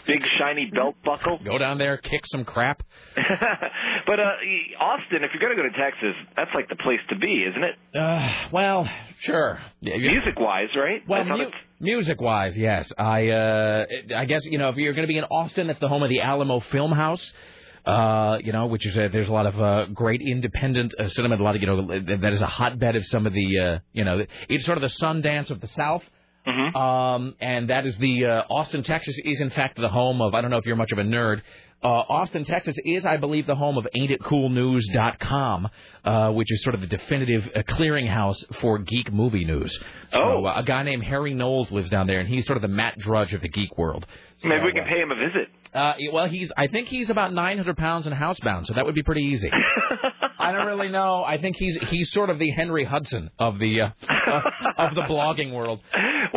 big 0.06 0.20
shiny 0.38 0.70
belt 0.74 0.96
buckle. 1.04 1.38
Go 1.44 1.58
down 1.58 1.78
there, 1.78 1.96
kick 1.96 2.22
some 2.26 2.44
crap. 2.44 2.82
but 3.14 4.18
uh, 4.18 4.22
Austin, 4.80 5.22
if 5.22 5.30
you're 5.32 5.40
going 5.40 5.56
to 5.56 5.62
go 5.62 5.68
to 5.68 5.76
Texas, 5.78 6.14
that's 6.36 6.50
like 6.54 6.68
the 6.68 6.76
place 6.76 6.98
to 7.10 7.16
be, 7.16 7.44
isn't 7.48 7.62
it? 7.62 7.76
Uh, 7.96 8.48
well, 8.52 8.88
sure. 9.20 9.60
Yeah, 9.80 9.96
Music 9.98 10.38
wise, 10.38 10.68
right? 10.76 11.02
Well, 11.08 11.24
mu- 11.24 11.50
music-wise, 11.78 12.56
yes. 12.56 12.90
I, 12.98 13.28
uh, 13.28 13.84
I 14.16 14.24
guess 14.24 14.42
you 14.44 14.58
know 14.58 14.70
if 14.70 14.76
you're 14.76 14.92
going 14.92 15.06
to 15.06 15.12
be 15.12 15.18
in 15.18 15.24
Austin, 15.24 15.68
that's 15.68 15.78
the 15.80 15.88
home 15.88 16.02
of 16.02 16.08
the 16.10 16.20
Alamo 16.20 16.60
Film 16.60 16.92
House. 16.92 17.32
Uh, 17.86 18.36
you 18.44 18.52
know, 18.52 18.66
which 18.66 18.86
is 18.86 18.94
a, 18.96 19.08
there's 19.08 19.28
a 19.28 19.32
lot 19.32 19.46
of 19.46 19.58
uh, 19.60 19.86
great 19.86 20.20
independent 20.20 20.94
uh, 20.98 21.08
cinema. 21.08 21.36
A 21.36 21.42
lot 21.42 21.56
of 21.56 21.62
you 21.62 21.66
know 21.66 21.86
that 21.86 22.32
is 22.32 22.42
a 22.42 22.46
hotbed 22.46 22.94
of 22.94 23.06
some 23.06 23.26
of 23.26 23.32
the 23.32 23.58
uh, 23.58 23.78
you 23.92 24.04
know 24.04 24.24
it's 24.48 24.66
sort 24.66 24.76
of 24.76 24.82
the 24.82 24.94
Sundance 25.02 25.50
of 25.50 25.60
the 25.60 25.68
South. 25.68 26.02
Mm-hmm. 26.46 26.76
Um, 26.76 27.34
and 27.40 27.70
that 27.70 27.86
is 27.86 27.96
the 27.98 28.24
uh, 28.26 28.42
Austin, 28.52 28.82
Texas 28.82 29.16
is 29.24 29.40
in 29.40 29.50
fact 29.50 29.78
the 29.80 29.88
home 29.88 30.20
of. 30.22 30.34
I 30.34 30.40
don't 30.40 30.50
know 30.50 30.56
if 30.58 30.66
you're 30.66 30.76
much 30.76 30.92
of 30.92 30.98
a 30.98 31.02
nerd. 31.02 31.42
Uh, 31.82 31.86
Austin, 31.88 32.44
Texas 32.44 32.76
is, 32.84 33.06
I 33.06 33.16
believe, 33.16 33.46
the 33.46 33.54
home 33.54 33.78
of 33.78 33.86
Ain'tItCoolNews.com, 33.96 35.68
uh, 36.04 36.30
which 36.32 36.50
is 36.52 36.62
sort 36.62 36.74
of 36.74 36.80
the 36.82 36.86
definitive 36.86 37.48
uh, 37.54 37.62
clearinghouse 37.62 38.36
for 38.60 38.78
geek 38.78 39.10
movie 39.12 39.44
news. 39.44 39.78
So, 40.12 40.18
Oh. 40.18 40.44
uh, 40.46 40.54
a 40.60 40.62
guy 40.62 40.82
named 40.82 41.04
Harry 41.04 41.32
Knowles 41.34 41.70
lives 41.70 41.88
down 41.90 42.06
there, 42.06 42.20
and 42.20 42.28
he's 42.28 42.44
sort 42.46 42.56
of 42.56 42.62
the 42.62 42.68
Matt 42.68 42.98
Drudge 42.98 43.32
of 43.32 43.40
the 43.40 43.48
geek 43.48 43.76
world. 43.78 44.06
Maybe 44.44 44.64
we 44.64 44.72
can 44.72 44.84
pay 44.84 45.00
him 45.00 45.10
a 45.10 45.14
visit. 45.14 45.48
Uh, 45.74 45.92
well, 46.12 46.26
he's. 46.28 46.50
I 46.56 46.66
think 46.66 46.88
he's 46.88 47.10
about 47.10 47.32
900 47.32 47.76
pounds 47.76 48.06
and 48.06 48.14
housebound, 48.14 48.66
so 48.66 48.74
that 48.74 48.84
would 48.86 48.94
be 48.94 49.02
pretty 49.02 49.22
easy. 49.22 49.50
I 50.38 50.52
don't 50.52 50.66
really 50.66 50.88
know. 50.88 51.22
I 51.22 51.36
think 51.38 51.56
he's 51.56 51.76
he's 51.90 52.10
sort 52.12 52.28
of 52.30 52.38
the 52.38 52.50
Henry 52.50 52.84
Hudson 52.84 53.30
of 53.38 53.58
the 53.58 53.82
uh, 53.82 53.90
of 54.78 54.94
the 54.94 55.02
blogging 55.02 55.52
world. 55.52 55.80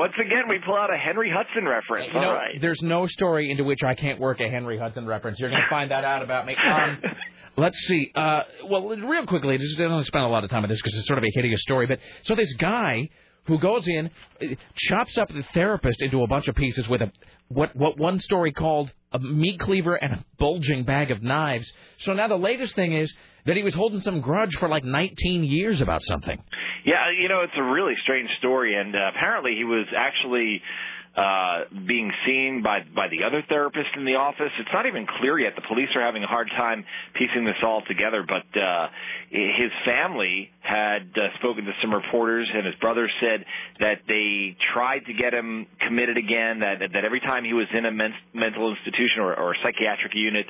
Once 0.04 0.16
again, 0.20 0.50
we 0.50 0.60
pull 0.66 0.76
out 0.76 0.94
a 0.94 0.98
Henry 0.98 1.32
Hudson 1.34 1.66
reference. 1.66 2.10
You 2.14 2.20
know, 2.20 2.32
All 2.32 2.34
right. 2.34 2.60
there's 2.60 2.82
no 2.82 3.08
story 3.08 3.50
into 3.50 3.64
which 3.64 3.84
I 3.84 3.96
can't 3.96 4.20
work 4.20 4.42
a 4.42 4.50
Henry 4.50 4.78
Hudson 4.78 5.08
reference. 5.08 5.40
You're 5.40 5.50
going 5.50 5.62
to 5.62 5.70
find 5.70 5.92
that 5.92 6.04
out 6.04 6.22
about 6.22 6.46
me. 6.46 6.58
Um, 6.58 7.02
let's 7.56 7.80
see. 7.88 8.12
Uh, 8.14 8.42
well, 8.66 8.90
real 8.90 9.26
quickly, 9.26 9.58
just 9.58 9.80
I 9.80 9.84
don't 9.84 10.04
spend 10.04 10.26
a 10.26 10.28
lot 10.28 10.44
of 10.44 10.50
time 10.50 10.62
on 10.62 10.70
this 10.70 10.82
because 10.82 11.00
it's 11.00 11.08
sort 11.08 11.20
of 11.20 11.24
a 11.24 11.32
hideous 11.34 11.62
story. 11.62 11.88
But 11.88 12.00
so 12.24 12.36
this 12.36 12.52
guy 12.56 13.08
who 13.46 13.58
goes 13.60 13.88
in, 13.88 14.12
uh, 14.42 14.46
chops 14.76 15.18
up 15.18 15.30
the 15.30 15.44
therapist 15.54 16.02
into 16.02 16.22
a 16.22 16.28
bunch 16.28 16.50
of 16.50 16.56
pieces 16.56 16.86
with 16.90 17.02
a 17.02 17.10
what 17.48 17.74
what 17.74 17.98
one 17.98 18.20
story 18.20 18.52
called 18.52 18.92
a 19.14 19.20
meat 19.20 19.58
cleaver 19.62 19.96
and 19.96 20.16
a 20.16 20.26
bulging 20.38 20.84
bag 20.84 21.12
of 21.12 21.24
knives. 21.24 21.72
So 22.00 22.12
now 22.12 22.28
the 22.28 22.36
latest 22.36 22.76
thing 22.76 22.92
is 22.92 23.14
that 23.46 23.56
he 23.56 23.64
was 23.64 23.74
holding 23.74 24.02
some 24.02 24.20
grudge 24.20 24.58
for 24.58 24.68
like 24.68 24.84
19 24.84 25.46
years 25.46 25.80
about 25.80 26.04
something. 26.04 26.44
Yeah, 26.86 27.12
you 27.12 27.30
know, 27.30 27.42
it's 27.42 27.54
a 27.58 27.64
really 27.64 27.94
strange 28.04 28.30
story, 28.40 28.76
and 28.76 28.96
uh, 28.96 29.12
apparently 29.16 29.56
he 29.56 29.64
was 29.64 29.86
actually 29.96 30.62
uh, 31.16 31.70
being 31.86 32.12
seen 32.26 32.64
by 32.64 32.80
by 32.96 33.08
the 33.08 33.24
other 33.24 33.44
therapist 33.48 33.90
in 33.96 34.04
the 34.04 34.16
office. 34.16 34.50
It's 34.60 34.74
not 34.74 34.88
even 34.88 35.06
clear 35.20 35.38
yet. 35.38 35.54
The 35.56 35.62
police 35.62 35.90
are 35.96 36.02
having 36.02 36.24
a 36.24 36.28
hard 36.28 36.50
time 36.50 36.84
piecing 37.14 37.46
this 37.46 37.62
all 37.64 37.84
together. 37.88 38.26
But 38.28 38.50
uh, 38.60 38.88
his 39.30 39.70
family 39.86 40.50
had 40.62 41.14
uh, 41.16 41.30
spoken 41.38 41.66
to 41.66 41.72
some 41.82 41.94
reporters, 41.94 42.50
and 42.52 42.66
his 42.66 42.76
brother 42.82 43.08
said 43.22 43.46
that 43.80 44.02
they 44.08 44.58
tried 44.74 45.06
to 45.06 45.14
get 45.14 45.34
him 45.34 45.68
committed 45.86 46.18
again. 46.18 46.60
That 46.66 46.82
that 46.82 47.06
every 47.06 47.20
time 47.20 47.46
he 47.46 47.54
was 47.54 47.68
in 47.78 47.86
a 47.86 47.92
men- 47.92 48.18
mental 48.34 48.74
institution 48.74 49.22
or, 49.22 49.38
or 49.38 49.54
a 49.54 49.58
psychiatric 49.62 50.16
unit, 50.16 50.48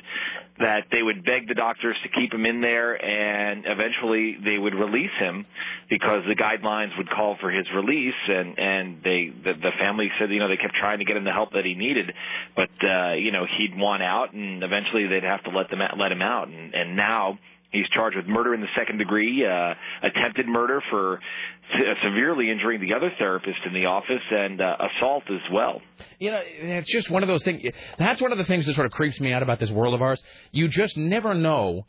that 0.58 0.86
they 0.92 1.02
would 1.02 1.24
beg 1.24 1.48
the 1.48 1.54
doctors 1.54 1.96
to 2.04 2.08
keep 2.08 2.32
him 2.32 2.46
in 2.46 2.60
there, 2.60 2.94
and 2.94 3.64
eventually 3.66 4.36
they 4.44 4.56
would 4.56 4.74
release 4.74 5.10
him 5.18 5.46
because 5.90 6.22
the 6.28 6.36
guidelines 6.36 6.96
would 6.96 7.10
call 7.10 7.36
for 7.40 7.50
his 7.50 7.66
release. 7.74 8.14
And 8.28 8.58
and 8.58 9.02
they 9.02 9.32
the, 9.42 9.54
the 9.54 9.70
family 9.80 10.10
said 10.18 10.30
you 10.30 10.38
know 10.38 10.48
they 10.48 10.56
kept 10.56 10.74
trying 10.74 10.98
to 10.98 11.04
get 11.04 11.16
him 11.16 11.24
the 11.24 11.32
help 11.32 11.52
that 11.52 11.64
he 11.64 11.74
needed, 11.74 12.12
but 12.54 12.70
uh, 12.82 13.12
you 13.14 13.32
know 13.32 13.46
he'd 13.58 13.76
want 13.76 14.02
out, 14.02 14.32
and 14.32 14.62
eventually 14.62 15.06
they'd 15.08 15.24
have 15.24 15.42
to 15.44 15.50
let 15.50 15.70
them 15.70 15.80
let 15.98 16.12
him 16.12 16.22
out. 16.22 16.48
And, 16.48 16.74
and 16.74 16.96
now 16.96 17.38
he's 17.74 17.88
charged 17.94 18.16
with 18.16 18.26
murder 18.26 18.54
in 18.54 18.60
the 18.60 18.68
second 18.78 18.98
degree, 18.98 19.44
uh, 19.44 19.74
attempted 20.06 20.46
murder 20.46 20.80
for 20.90 21.20
se- 21.72 21.94
severely 22.02 22.50
injuring 22.50 22.80
the 22.80 22.94
other 22.94 23.10
therapist 23.18 23.58
in 23.66 23.72
the 23.74 23.86
office, 23.86 24.22
and 24.30 24.60
uh, 24.60 24.76
assault 24.96 25.24
as 25.30 25.40
well. 25.52 25.82
You 26.18 26.30
know, 26.30 26.40
it's 26.42 26.90
just 26.90 27.10
one 27.10 27.22
of 27.22 27.28
those 27.28 27.42
things. 27.42 27.62
That's 27.98 28.20
one 28.22 28.32
of 28.32 28.38
the 28.38 28.44
things 28.44 28.66
that 28.66 28.74
sort 28.74 28.86
of 28.86 28.92
creeps 28.92 29.20
me 29.20 29.32
out 29.32 29.42
about 29.42 29.58
this 29.58 29.70
world 29.70 29.94
of 29.94 30.02
ours. 30.02 30.22
You 30.52 30.68
just 30.68 30.96
never 30.96 31.34
know. 31.34 31.86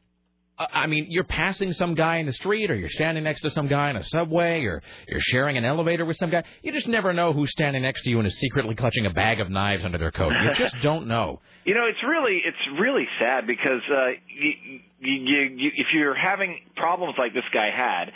I- 0.57 0.87
mean, 0.87 1.07
you're 1.09 1.23
passing 1.25 1.73
some 1.73 1.95
guy 1.95 2.17
in 2.17 2.25
the 2.25 2.33
street, 2.33 2.71
or 2.71 2.75
you're 2.75 2.89
standing 2.89 3.23
next 3.23 3.41
to 3.41 3.49
some 3.49 3.67
guy 3.67 3.89
in 3.89 3.95
a 3.97 4.03
subway, 4.03 4.63
or 4.63 4.81
you're 5.07 5.19
sharing 5.19 5.57
an 5.57 5.65
elevator 5.65 6.05
with 6.05 6.17
some 6.17 6.29
guy. 6.29 6.43
You 6.61 6.71
just 6.71 6.87
never 6.87 7.13
know 7.13 7.33
who's 7.33 7.51
standing 7.51 7.81
next 7.81 8.03
to 8.03 8.09
you 8.09 8.19
and 8.19 8.27
is 8.27 8.37
secretly 8.39 8.75
clutching 8.75 9.05
a 9.05 9.09
bag 9.09 9.39
of 9.41 9.49
knives 9.49 9.83
under 9.83 9.97
their 9.97 10.11
coat. 10.11 10.31
You 10.31 10.53
just 10.53 10.75
don't 10.83 11.07
know. 11.07 11.41
You 11.65 11.73
know, 11.73 11.85
it's 11.89 12.03
really 12.07 12.41
it's 12.45 12.79
really 12.79 13.07
sad 13.19 13.47
because 13.47 13.81
uh, 13.91 14.07
you, 14.27 14.79
you, 14.99 15.49
you, 15.55 15.71
if 15.75 15.87
you're 15.93 16.15
having 16.15 16.59
problems 16.75 17.15
like 17.17 17.33
this 17.33 17.43
guy 17.51 17.69
had, 17.75 18.11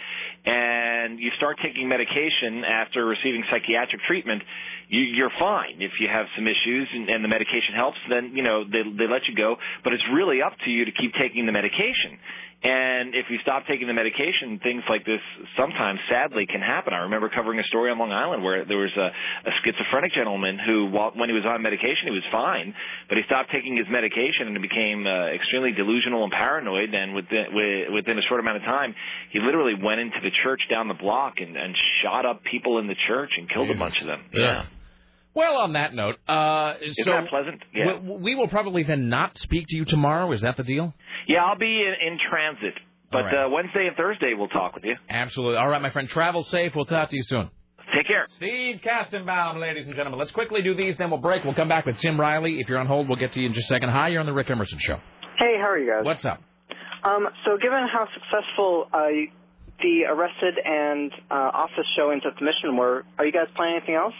and 0.50 1.20
you 1.20 1.30
start 1.38 1.58
taking 1.62 1.88
medication 1.88 2.66
after 2.66 3.06
receiving 3.06 3.44
psychiatric 3.52 4.02
treatment, 4.08 4.42
you, 4.88 5.02
you're 5.02 5.32
fine. 5.40 5.78
If 5.80 5.94
you 6.00 6.08
have 6.10 6.26
some 6.36 6.48
issues 6.48 6.90
and, 6.94 7.10
and 7.10 7.24
the 7.24 7.28
medication 7.28 7.76
helps, 7.76 7.98
then 8.10 8.32
you 8.34 8.42
know 8.42 8.64
they 8.64 8.82
they 8.82 9.06
let 9.06 9.30
you 9.30 9.36
go. 9.36 9.58
But 9.84 9.94
it's 9.94 10.04
really 10.14 10.42
up 10.42 10.54
to 10.66 10.70
you 10.72 10.86
to 10.86 10.92
keep 10.92 11.14
taking 11.14 11.46
the 11.46 11.52
medication. 11.52 12.18
And 12.62 13.16
if 13.16 13.28
you 13.30 13.38
stop 13.42 13.64
taking 13.68 13.88
the 13.88 13.94
medication, 13.94 14.60
things 14.62 14.84
like 14.90 15.06
this 15.06 15.22
sometimes, 15.56 16.00
sadly, 16.12 16.46
can 16.46 16.60
happen. 16.60 16.94
I 16.94 17.08
remember 17.08 17.30
covering 17.30 17.58
a 17.58 17.64
story 17.64 17.90
on 17.90 17.98
Long 17.98 18.12
Island 18.12 18.44
where 18.44 18.66
there 18.66 18.78
was 18.78 18.92
a, 18.98 19.08
a 19.48 19.52
schizophrenic 19.64 20.12
gentleman 20.12 20.60
who, 20.60 20.88
while, 20.92 21.12
when 21.16 21.30
he 21.30 21.36
was 21.36 21.46
on 21.46 21.62
medication, 21.62 22.12
he 22.12 22.12
was 22.12 22.28
fine, 22.34 22.76
but 23.08 23.18
he 23.18 23.24
stopped 23.24 23.50
taking 23.52 23.78
his 23.78 23.88
medication 23.90 24.48
and 24.52 24.62
became 24.62 25.08
uh, 25.08 25.32
extremely 25.32 25.72
delusional 25.72 26.24
and 26.24 26.34
paranoid. 26.34 26.94
And 26.94 27.16
within, 27.16 27.46
wi- 27.56 27.88
within 27.96 28.20
a 28.20 28.24
short 28.28 28.42
amount 28.42 28.58
of 28.58 28.64
time, 28.64 28.94
he 29.32 29.40
literally 29.40 29.76
went 29.80 30.02
into 30.02 30.20
the 30.22 30.32
church 30.44 30.60
down 30.70 30.90
the 30.90 31.00
block 31.00 31.36
and, 31.40 31.56
and 31.56 31.74
shot 32.04 32.26
up 32.26 32.44
people 32.44 32.80
in 32.80 32.88
the 32.88 32.96
church 33.08 33.32
and 33.38 33.48
killed 33.48 33.70
a 33.72 33.80
bunch 33.80 34.02
of 34.02 34.08
them. 34.08 34.20
Yeah. 34.34 34.66
Well, 35.34 35.58
on 35.58 35.74
that 35.74 35.94
note, 35.94 36.16
uh, 36.28 36.74
Isn't 36.82 37.06
so 37.06 37.12
that 37.12 37.28
pleasant? 37.30 37.62
Yeah. 37.74 38.00
we, 38.00 38.18
we 38.18 38.36
will 38.36 38.48
probably 38.48 38.84
then 38.84 39.10
not 39.10 39.38
speak 39.38 39.68
to 39.70 39.76
you 39.76 39.86
tomorrow. 39.86 40.32
Is 40.32 40.42
that 40.42 40.58
the 40.58 40.64
deal? 40.64 40.94
Yeah, 41.28 41.44
I'll 41.46 41.58
be 41.58 41.66
in, 41.84 41.94
in 42.14 42.18
transit. 42.30 42.74
But 43.12 43.18
All 43.18 43.24
right. 43.26 43.46
uh, 43.46 43.50
Wednesday 43.50 43.88
and 43.88 43.96
Thursday 43.96 44.34
we'll 44.38 44.48
talk 44.50 44.76
with 44.76 44.84
you. 44.84 44.96
Absolutely. 45.10 45.58
All 45.58 45.70
right, 45.70 45.82
my 45.82 45.90
friend. 45.92 46.08
Travel 46.10 46.44
safe. 46.44 46.74
We'll 46.76 46.86
talk 46.86 47.10
to 47.10 47.16
you 47.16 47.24
soon. 47.24 47.50
Take 47.96 48.06
care. 48.08 48.26
Steve 48.38 48.82
Kastenbaum, 48.86 49.60
ladies 49.60 49.88
and 49.88 49.96
gentlemen. 49.96 50.20
Let's 50.20 50.32
quickly 50.32 50.62
do 50.62 50.76
these, 50.76 50.96
then 50.98 51.10
we'll 51.10 51.20
break. 51.20 51.44
We'll 51.44 51.56
come 51.56 51.70
back 51.70 51.88
with 51.88 51.98
Tim 52.00 52.20
Riley. 52.20 52.60
If 52.60 52.70
you're 52.70 52.78
on 52.78 52.86
hold, 52.86 53.08
we'll 53.10 53.18
get 53.18 53.32
to 53.34 53.40
you 53.40 53.48
in 53.48 53.54
just 53.54 53.66
a 53.66 53.74
second. 53.74 53.90
Hi, 53.90 54.10
you're 54.10 54.20
on 54.20 54.28
the 54.28 54.34
Rick 54.34 54.52
Emerson 54.52 54.78
Show. 54.80 54.98
Hey, 55.40 55.56
how 55.60 55.70
are 55.70 55.80
you 55.80 55.90
guys? 55.92 56.06
What's 56.06 56.24
up? 56.26 56.40
Um, 57.04 57.28
so, 57.46 57.58
given 57.58 57.88
how 57.92 58.06
successful 58.14 58.86
uh, 58.94 59.08
the 59.82 60.04
Arrested 60.08 60.56
and 60.64 61.12
uh, 61.32 61.34
Office 61.34 61.88
showings 61.98 62.22
at 62.28 62.38
the 62.38 62.46
Mission 62.46 62.78
were, 62.78 63.06
are 63.18 63.26
you 63.26 63.32
guys 63.32 63.48
planning 63.56 63.78
anything 63.78 63.96
else? 63.96 64.14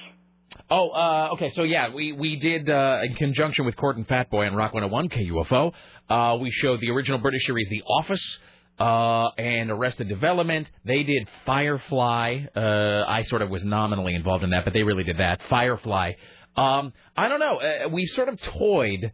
Oh, 0.72 0.90
uh, 0.90 1.30
okay. 1.34 1.52
So 1.56 1.64
yeah, 1.64 1.94
we 1.94 2.12
we 2.12 2.36
did 2.36 2.70
uh, 2.70 3.00
in 3.04 3.16
conjunction 3.16 3.66
with 3.66 3.76
Court 3.76 3.98
and 3.98 4.08
Fatboy 4.08 4.46
and 4.46 4.56
Rock 4.56 4.72
101 4.74 5.10
KUFO. 5.10 5.74
Uh, 6.08 6.38
we 6.40 6.52
showed 6.52 6.80
the 6.80 6.92
original 6.92 7.18
British 7.18 7.48
series, 7.48 7.68
The 7.70 7.82
Office, 7.88 8.40
uh, 8.80 9.30
and 9.40 9.72
Arrested 9.72 10.08
Development. 10.10 10.70
They 10.86 11.02
did 11.02 11.28
Firefly. 11.48 12.46
Uh, 12.56 13.04
I 13.08 13.24
sort 13.24 13.42
of 13.42 13.50
was 13.50 13.64
nominally 13.64 14.14
involved 14.14 14.44
in 14.44 14.52
that, 14.52 14.64
but 14.64 14.74
they 14.74 14.84
really 14.84 15.04
did 15.04 15.18
that. 15.18 15.42
Firefly. 15.50 16.14
Um, 16.56 16.94
I 17.18 17.30
don't 17.30 17.40
know. 17.40 17.58
Uh, 17.58 17.90
we 17.90 18.06
sort 18.06 18.30
of 18.30 18.40
toyed. 18.40 19.12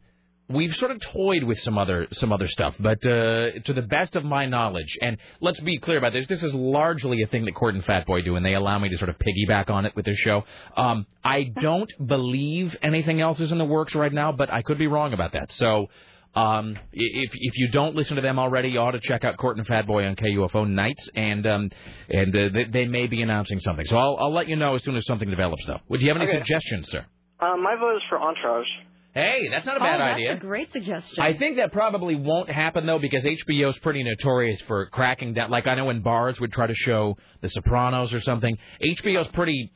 We've 0.48 0.76
sort 0.76 0.91
of 0.91 1.02
toyed 1.02 1.43
with 1.43 1.60
some 1.62 1.78
other 1.78 2.08
some 2.12 2.32
other 2.32 2.48
stuff, 2.48 2.76
but 2.80 3.00
uh, 3.06 3.60
to 3.66 3.74
the 3.74 3.82
best 3.82 4.16
of 4.16 4.24
my 4.24 4.46
knowledge, 4.46 4.96
and 5.02 5.18
let's 5.41 5.60
be 5.60 5.80
clear 5.80 5.98
about 5.98 6.14
this, 6.14 6.28
this 6.28 6.43
is 6.43 6.54
largely 6.54 7.24
a 7.24 7.28
thing 7.28 7.46
that 7.46 7.56
Court 7.56 7.74
and 7.74 7.84
Fatboy 7.84 8.24
do, 8.24 8.36
and 8.36 8.46
they 8.46 8.54
allow 8.54 8.78
me 8.78 8.89
to 8.89 8.98
sort 8.98 9.10
of 9.10 9.16
piggyback 9.18 9.72
on 9.72 9.88
it 9.88 9.96
with 9.96 10.06
this 10.06 10.18
show. 10.20 10.43
Um, 10.78 11.08
I 11.24 11.43
don't 11.62 11.91
believe 12.06 12.76
anything 12.84 13.22
else 13.22 13.39
is 13.39 13.52
in 13.52 13.58
the 13.58 13.66
works 13.66 13.96
right 13.96 14.14
now, 14.14 14.32
but 14.32 14.52
I 14.54 14.62
could 14.62 14.78
be 14.78 14.86
wrong 14.86 15.14
about 15.14 15.34
that. 15.34 15.52
So 15.54 15.88
um, 16.36 16.78
if 16.93 17.32
if 17.34 17.58
you 17.58 17.70
don't 17.70 17.96
listen 17.96 18.18
to 18.18 18.22
them 18.22 18.38
already, 18.38 18.70
you 18.70 18.80
ought 18.80 18.91
to 18.91 19.00
check 19.02 19.24
out 19.24 19.38
Court 19.38 19.58
and 19.58 19.66
Fatboy 19.66 20.08
on 20.08 20.16
KUFO 20.16 20.70
nights, 20.70 21.10
and 21.16 21.48
um, 21.48 21.72
and 22.10 22.36
uh, 22.36 22.50
they, 22.54 22.66
they 22.66 22.86
may 22.86 23.08
be 23.08 23.24
announcing 23.24 23.60
something. 23.62 23.86
So 23.88 23.98
I'll 23.98 24.18
I'll 24.20 24.34
let 24.34 24.48
you 24.48 24.58
know 24.58 24.76
as 24.76 24.84
soon 24.84 24.96
as 24.96 25.06
something 25.08 25.30
develops, 25.30 25.66
though. 25.66 25.80
Would 25.89 26.04
you 26.04 26.10
have 26.10 26.18
any 26.18 26.28
Okay. 26.28 26.38
suggestions, 26.38 26.89
sir? 26.91 27.04
Um, 27.39 27.64
my 27.64 27.76
vote 27.80 27.96
is 27.96 28.02
for 28.10 28.20
Entourage. 28.22 28.68
Hey, 29.16 29.47
that's 29.49 29.66
not 29.66 29.78
a 29.78 29.80
bad 29.80 30.01
oh, 30.01 30.05
that's 30.05 30.16
idea. 30.16 30.34
a 30.34 30.38
great 30.38 30.74
suggestion. 30.74 31.24
I 31.24 31.38
think 31.38 31.55
that 31.55 31.72
probably 31.72 32.16
won't 32.16 32.49
happen 32.49 32.86
though 32.86 32.99
because 32.99 33.24
HBO's 33.24 33.80
pretty 33.80 34.03
notorious 34.03 34.59
for 34.68 34.88
cracking 34.88 35.34
down. 35.34 35.49
Like 35.49 35.68
I 35.68 35.76
know 35.76 35.86
when 35.86 36.01
bars 36.01 36.38
would 36.41 36.51
try 36.51 36.68
to 36.68 36.76
show 36.76 37.16
The 37.39 37.47
Sopranos 37.47 38.13
or 38.13 38.20
something, 38.20 38.57
HBO's 38.84 39.30
pretty. 39.32 39.72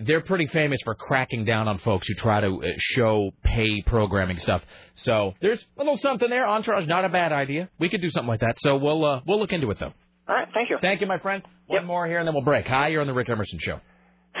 They're 0.00 0.22
pretty 0.22 0.46
famous 0.46 0.80
for 0.82 0.94
cracking 0.94 1.44
down 1.44 1.68
on 1.68 1.78
folks 1.80 2.08
who 2.08 2.14
try 2.14 2.40
to 2.40 2.62
uh, 2.62 2.66
show 2.78 3.32
pay 3.42 3.82
programming 3.82 4.38
stuff. 4.38 4.62
So 4.94 5.34
there's 5.42 5.62
a 5.76 5.80
little 5.80 5.98
something 5.98 6.30
there. 6.30 6.46
Entourage, 6.46 6.84
is 6.84 6.88
not 6.88 7.04
a 7.04 7.10
bad 7.10 7.32
idea. 7.32 7.68
We 7.78 7.90
could 7.90 8.00
do 8.00 8.10
something 8.10 8.28
like 8.28 8.40
that. 8.40 8.58
So 8.60 8.76
we'll 8.76 9.04
uh, 9.04 9.20
we'll 9.26 9.40
look 9.40 9.52
into 9.52 9.70
it 9.72 9.78
though. 9.78 9.92
All 10.28 10.34
right, 10.34 10.48
thank 10.54 10.70
you. 10.70 10.78
Thank 10.80 11.00
you, 11.00 11.06
my 11.06 11.18
friend. 11.18 11.42
One 11.66 11.84
more 11.84 12.06
here 12.06 12.18
and 12.18 12.26
then 12.26 12.34
we'll 12.34 12.44
break. 12.44 12.66
Hi, 12.66 12.88
you're 12.88 13.00
on 13.00 13.08
the 13.08 13.12
Rick 13.12 13.28
Emerson 13.28 13.58
Show. 13.60 13.80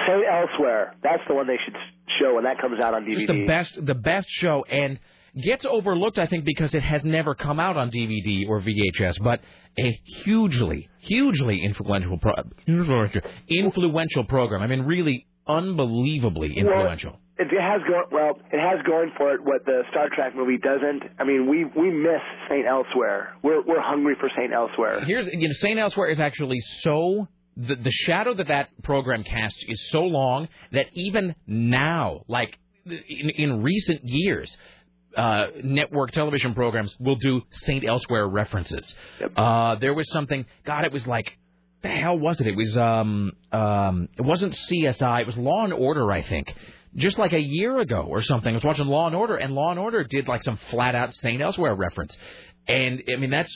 Saint 0.06 0.24
Elsewhere. 0.30 0.94
That's 1.02 1.22
the 1.28 1.34
one 1.34 1.46
they 1.46 1.58
should 1.64 1.76
show 2.20 2.34
when 2.34 2.44
that 2.44 2.60
comes 2.60 2.80
out 2.80 2.94
on 2.94 3.04
DVD. 3.04 3.14
Just 3.14 3.26
the 3.28 3.46
best, 3.46 3.86
the 3.86 3.94
best 3.94 4.28
show, 4.30 4.64
and 4.68 4.98
gets 5.42 5.64
overlooked, 5.64 6.18
I 6.18 6.26
think, 6.26 6.44
because 6.44 6.74
it 6.74 6.82
has 6.82 7.04
never 7.04 7.34
come 7.34 7.60
out 7.60 7.76
on 7.76 7.90
DVD 7.90 8.48
or 8.48 8.60
VHS. 8.60 9.22
But 9.22 9.40
a 9.78 10.00
hugely, 10.24 10.88
hugely 10.98 11.62
influential, 11.62 12.18
pro- 12.18 12.34
influential 13.48 14.24
program. 14.24 14.62
I 14.62 14.66
mean, 14.66 14.82
really 14.82 15.26
unbelievably 15.46 16.54
influential. 16.56 17.18
It 17.40 17.46
has 17.60 17.80
going 17.86 18.06
well. 18.10 18.32
It 18.52 18.58
has 18.58 18.84
going 18.84 19.12
for 19.16 19.34
it 19.34 19.40
what 19.44 19.64
the 19.64 19.82
Star 19.90 20.08
Trek 20.12 20.34
movie 20.34 20.58
doesn't. 20.58 21.04
I 21.20 21.24
mean, 21.24 21.48
we 21.48 21.64
we 21.64 21.92
miss 21.92 22.20
Saint 22.48 22.66
Elsewhere. 22.66 23.36
We're 23.44 23.62
we're 23.62 23.80
hungry 23.80 24.16
for 24.18 24.28
Saint 24.36 24.52
Elsewhere. 24.52 25.04
Here's 25.04 25.28
you 25.32 25.46
know, 25.46 25.54
Saint 25.54 25.78
Elsewhere 25.78 26.08
is 26.08 26.18
actually 26.18 26.58
so 26.80 27.28
the 27.58 27.74
the 27.74 27.90
shadow 27.90 28.34
that 28.34 28.48
that 28.48 28.68
program 28.82 29.24
casts 29.24 29.62
is 29.66 29.90
so 29.90 30.02
long 30.02 30.48
that 30.72 30.86
even 30.94 31.34
now, 31.46 32.22
like 32.28 32.56
in, 32.86 33.30
in 33.30 33.62
recent 33.62 34.00
years, 34.04 34.56
uh, 35.16 35.48
network 35.62 36.12
television 36.12 36.54
programs 36.54 36.94
will 37.00 37.16
do 37.16 37.42
Saint 37.50 37.84
Elsewhere 37.84 38.26
references. 38.28 38.94
Uh, 39.36 39.74
there 39.76 39.94
was 39.94 40.10
something. 40.12 40.46
God, 40.64 40.84
it 40.84 40.92
was 40.92 41.06
like. 41.06 41.36
The 41.80 41.88
hell 41.90 42.18
was 42.18 42.40
it? 42.40 42.46
It 42.48 42.56
was 42.56 42.76
um 42.76 43.32
um 43.52 44.08
it 44.18 44.22
wasn't 44.22 44.54
CSI. 44.54 45.20
It 45.20 45.26
was 45.28 45.36
Law 45.36 45.62
and 45.62 45.72
Order, 45.72 46.10
I 46.10 46.22
think. 46.22 46.52
Just 46.96 47.18
like 47.18 47.32
a 47.32 47.40
year 47.40 47.78
ago 47.78 48.04
or 48.08 48.20
something, 48.20 48.50
I 48.50 48.54
was 48.54 48.64
watching 48.64 48.86
Law 48.86 49.06
and 49.06 49.14
Order, 49.14 49.36
and 49.36 49.54
Law 49.54 49.70
and 49.70 49.78
Order 49.78 50.02
did 50.02 50.26
like 50.26 50.42
some 50.42 50.58
flat 50.70 50.96
out 50.96 51.14
Saint 51.14 51.40
Elsewhere 51.40 51.76
reference. 51.76 52.16
And 52.68 53.02
I 53.10 53.16
mean, 53.16 53.30
that's 53.30 53.52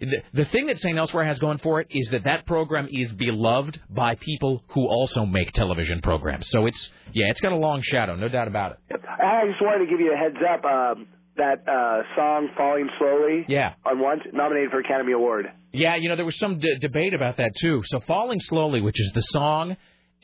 the, 0.00 0.22
the 0.32 0.44
thing 0.46 0.66
that 0.68 0.78
St. 0.78 0.96
Elsewhere 0.96 1.24
has 1.24 1.38
going 1.38 1.58
for 1.58 1.80
it 1.80 1.88
is 1.90 2.08
that 2.12 2.24
that 2.24 2.46
program 2.46 2.88
is 2.90 3.12
beloved 3.12 3.78
by 3.90 4.14
people 4.14 4.64
who 4.68 4.86
also 4.88 5.26
make 5.26 5.52
television 5.52 6.00
programs. 6.00 6.48
So 6.48 6.64
it's 6.66 6.90
yeah, 7.12 7.26
it's 7.30 7.40
got 7.40 7.52
a 7.52 7.56
long 7.56 7.82
shadow, 7.82 8.16
no 8.16 8.28
doubt 8.28 8.48
about 8.48 8.72
it. 8.72 9.00
I 9.04 9.46
just 9.48 9.60
wanted 9.62 9.84
to 9.84 9.90
give 9.90 10.00
you 10.00 10.12
a 10.14 10.16
heads 10.16 10.36
up. 10.50 10.64
Um, 10.64 11.06
that 11.36 11.66
uh, 11.68 12.02
song 12.16 12.48
"Falling 12.56 12.88
Slowly" 12.96 13.44
Yeah. 13.48 13.74
on 13.84 13.98
once 13.98 14.22
nominated 14.32 14.70
for 14.70 14.78
Academy 14.78 15.12
Award. 15.12 15.46
Yeah, 15.72 15.96
you 15.96 16.08
know, 16.08 16.14
there 16.14 16.24
was 16.24 16.38
some 16.38 16.60
d- 16.60 16.78
debate 16.80 17.12
about 17.12 17.38
that 17.38 17.50
too. 17.60 17.82
So 17.86 17.98
Falling 18.06 18.38
Slowly, 18.40 18.80
which 18.80 19.00
is 19.00 19.10
the 19.14 19.20
song 19.20 19.76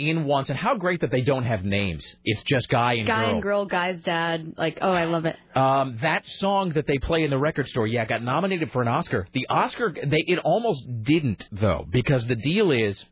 in 0.09 0.25
Once, 0.25 0.49
and 0.49 0.59
how 0.59 0.77
great 0.77 1.01
that 1.03 1.11
they 1.11 1.21
don't 1.21 1.45
have 1.45 1.65
names. 1.65 2.05
It's 2.25 2.43
just 2.43 2.69
guy 2.69 2.95
and 2.95 3.07
girl. 3.07 3.17
Guy 3.17 3.25
girl. 3.25 3.33
and 3.33 3.43
girl, 3.43 3.67
guy's 3.67 4.01
dad. 4.03 4.55
Like, 4.57 4.79
oh, 4.81 4.93
I 4.93 5.05
love 5.05 5.27
it. 5.27 5.37
Um, 5.55 5.99
that 6.03 6.27
song 6.27 6.73
that 6.75 6.87
they 6.87 6.99
play 6.99 7.23
in 7.23 7.31
the 7.31 7.39
record 7.39 7.67
store, 7.69 7.87
yeah, 7.87 8.05
got 8.05 8.23
nominated 8.23 8.73
for 8.73 8.83
an 8.83 8.89
Oscar. 8.89 9.27
The 9.33 9.47
Oscar, 9.49 9.95
they 10.05 10.25
it 10.27 10.39
almost 10.39 10.83
didn't 11.03 11.47
though, 11.53 11.87
because 11.89 12.27
the 12.27 12.37
deal 12.37 12.71
is, 12.71 13.05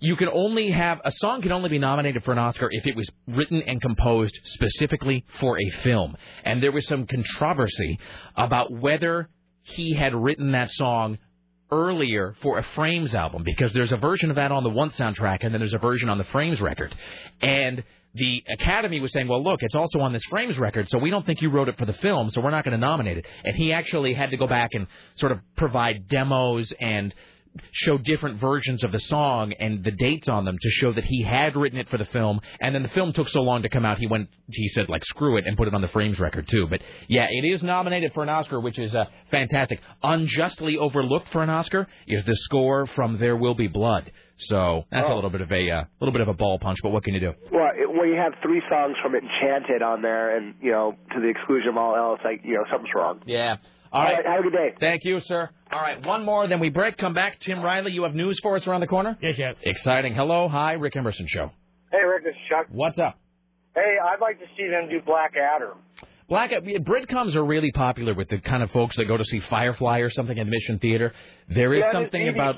you 0.00 0.16
can 0.16 0.28
only 0.28 0.70
have 0.70 1.00
a 1.04 1.12
song 1.12 1.42
can 1.42 1.52
only 1.52 1.68
be 1.68 1.78
nominated 1.78 2.24
for 2.24 2.32
an 2.32 2.38
Oscar 2.38 2.68
if 2.70 2.86
it 2.86 2.96
was 2.96 3.08
written 3.28 3.62
and 3.62 3.80
composed 3.80 4.38
specifically 4.44 5.24
for 5.38 5.58
a 5.58 5.70
film. 5.82 6.16
And 6.44 6.62
there 6.62 6.72
was 6.72 6.86
some 6.86 7.06
controversy 7.06 7.98
about 8.36 8.72
whether 8.72 9.28
he 9.62 9.94
had 9.94 10.14
written 10.14 10.52
that 10.52 10.70
song 10.72 11.18
earlier 11.70 12.34
for 12.42 12.58
a 12.58 12.62
Frames 12.74 13.14
album 13.14 13.42
because 13.44 13.72
there's 13.72 13.92
a 13.92 13.96
version 13.96 14.30
of 14.30 14.36
that 14.36 14.52
on 14.52 14.62
the 14.62 14.70
one 14.70 14.90
soundtrack 14.90 15.38
and 15.42 15.54
then 15.54 15.60
there's 15.60 15.74
a 15.74 15.78
version 15.78 16.08
on 16.08 16.18
the 16.18 16.24
Frames 16.24 16.60
record. 16.60 16.94
And 17.40 17.82
the 18.14 18.42
Academy 18.48 19.00
was 19.00 19.12
saying, 19.12 19.28
well, 19.28 19.42
look, 19.42 19.62
it's 19.62 19.74
also 19.74 20.00
on 20.00 20.12
this 20.12 20.24
Frames 20.24 20.58
record, 20.58 20.88
so 20.88 20.98
we 20.98 21.10
don't 21.10 21.24
think 21.24 21.40
you 21.40 21.50
wrote 21.50 21.68
it 21.68 21.78
for 21.78 21.86
the 21.86 21.92
film, 21.94 22.30
so 22.30 22.40
we're 22.40 22.50
not 22.50 22.64
going 22.64 22.72
to 22.72 22.78
nominate 22.78 23.18
it. 23.18 23.26
And 23.44 23.54
he 23.54 23.72
actually 23.72 24.14
had 24.14 24.30
to 24.30 24.36
go 24.36 24.48
back 24.48 24.70
and 24.72 24.88
sort 25.14 25.32
of 25.32 25.38
provide 25.56 26.08
demos 26.08 26.72
and 26.80 27.14
show 27.72 27.98
different 27.98 28.40
versions 28.40 28.84
of 28.84 28.92
the 28.92 28.98
song 29.00 29.52
and 29.52 29.82
the 29.84 29.90
dates 29.90 30.28
on 30.28 30.44
them 30.44 30.56
to 30.60 30.70
show 30.70 30.92
that 30.92 31.04
he 31.04 31.22
had 31.22 31.56
written 31.56 31.78
it 31.78 31.88
for 31.88 31.98
the 31.98 32.04
film. 32.06 32.40
And 32.60 32.74
then 32.74 32.82
the 32.82 32.88
film 32.90 33.12
took 33.12 33.28
so 33.28 33.40
long 33.42 33.62
to 33.62 33.68
come 33.68 33.84
out 33.84 33.98
he 33.98 34.06
went 34.06 34.28
he 34.48 34.68
said 34.68 34.88
like 34.88 35.04
screw 35.04 35.36
it 35.36 35.46
and 35.46 35.56
put 35.56 35.66
it 35.68 35.74
on 35.74 35.80
the 35.80 35.88
frames 35.88 36.18
record 36.20 36.46
too. 36.48 36.66
But 36.68 36.80
yeah 37.08 37.26
it 37.28 37.44
is 37.44 37.62
nominated 37.62 38.12
for 38.14 38.22
an 38.22 38.28
oscar 38.28 38.60
which 38.60 38.78
is 38.78 38.94
uh, 38.94 39.04
fantastic. 39.30 39.80
Unjustly 40.02 40.76
overlooked 40.78 41.28
for 41.30 41.42
an 41.42 41.50
oscar 41.50 41.86
is 42.06 42.24
the 42.24 42.36
score 42.36 42.86
from 42.86 43.18
there 43.18 43.36
will 43.36 43.54
be 43.54 43.66
blood. 43.68 44.10
So 44.36 44.84
that's 44.90 45.06
a 45.08 45.12
Oh. 45.12 45.16
little 45.16 45.30
bit 45.30 45.40
of 45.42 45.52
a 45.52 45.70
uh, 45.70 45.84
little 46.00 46.12
bit 46.12 46.22
of 46.22 46.28
a 46.28 46.34
ball 46.34 46.58
punch 46.58 46.78
but 46.82 46.90
what 46.90 47.04
can 47.04 47.14
you 47.14 47.20
do? 47.20 47.32
Well, 47.52 47.70
it, 47.74 47.90
when 47.90 48.08
you 48.08 48.16
have 48.16 48.32
three 48.42 48.62
songs 48.70 48.96
from 49.02 49.14
Enchanted 49.14 49.82
on 49.82 50.00
there, 50.02 50.36
and 50.36 50.54
you 50.62 50.70
know, 50.70 50.94
to 51.14 51.20
the 51.20 51.28
exclusion 51.28 51.70
of 51.70 51.76
all 51.76 51.94
else, 51.96 52.20
like 52.24 52.40
you 52.44 52.54
know, 52.54 52.64
something's 52.70 52.94
wrong. 52.94 53.20
yeah 53.26 53.56
all 53.92 54.02
right. 54.02 54.24
Have 54.24 54.40
a 54.40 54.42
good 54.42 54.52
day. 54.52 54.74
Thank 54.78 55.04
you, 55.04 55.20
sir. 55.20 55.50
All 55.72 55.80
right, 55.80 56.04
one 56.04 56.24
more, 56.24 56.46
then 56.48 56.60
we 56.60 56.68
break. 56.68 56.96
Come 56.96 57.14
back. 57.14 57.38
Tim 57.40 57.62
Riley, 57.62 57.92
you 57.92 58.02
have 58.02 58.14
news 58.14 58.38
for 58.42 58.56
us 58.56 58.66
around 58.66 58.80
the 58.80 58.86
corner? 58.86 59.16
Yes, 59.22 59.34
yes. 59.38 59.56
Exciting. 59.62 60.14
Hello. 60.14 60.48
Hi, 60.48 60.72
Rick 60.72 60.96
Emerson 60.96 61.26
Show. 61.28 61.50
Hey, 61.92 61.98
Rick, 61.98 62.24
this 62.24 62.34
is 62.34 62.40
Chuck. 62.48 62.66
What's 62.70 62.98
up? 62.98 63.18
Hey, 63.74 63.96
I'd 64.02 64.20
like 64.20 64.38
to 64.40 64.46
see 64.56 64.68
them 64.68 64.88
do 64.88 65.00
Black 65.04 65.34
Adder. 65.36 65.74
Black 66.28 66.52
Adder. 66.52 66.80
Britcoms 66.80 67.34
are 67.34 67.44
really 67.44 67.70
popular 67.72 68.14
with 68.14 68.28
the 68.28 68.38
kind 68.38 68.62
of 68.62 68.70
folks 68.70 68.96
that 68.96 69.06
go 69.06 69.16
to 69.16 69.24
see 69.24 69.40
Firefly 69.48 69.98
or 69.98 70.10
something 70.10 70.38
at 70.38 70.46
Mission 70.46 70.78
Theater. 70.78 71.12
There 71.48 71.72
is 71.74 71.80
yeah, 71.84 71.92
something 71.92 72.22
it's 72.22 72.34
about 72.34 72.56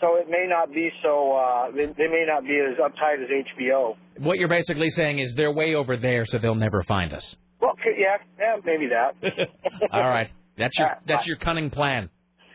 so 0.00 0.16
it 0.16 0.28
may 0.28 0.46
not 0.46 0.72
be 0.72 0.90
so. 1.02 1.36
Uh, 1.36 1.70
they, 1.70 1.86
they 1.86 2.08
may 2.08 2.24
not 2.26 2.44
be 2.44 2.58
as 2.58 2.76
uptight 2.78 3.22
as 3.22 3.30
HBO. 3.56 3.96
what 4.18 4.38
you're 4.38 4.48
basically 4.48 4.90
saying 4.90 5.18
is 5.18 5.34
they're 5.34 5.52
way 5.52 5.74
over 5.74 5.96
there, 5.96 6.26
so 6.26 6.38
they'll 6.38 6.54
never 6.54 6.82
find 6.82 7.12
us. 7.12 7.36
Well, 7.60 7.74
yeah, 7.98 8.16
yeah, 8.38 8.56
maybe 8.64 8.88
that. 8.88 9.48
All 9.92 10.00
right, 10.02 10.30
that's 10.58 10.78
your 10.78 10.90
that's 11.06 11.26
your 11.26 11.36
cunning 11.36 11.70
plan. 11.70 12.10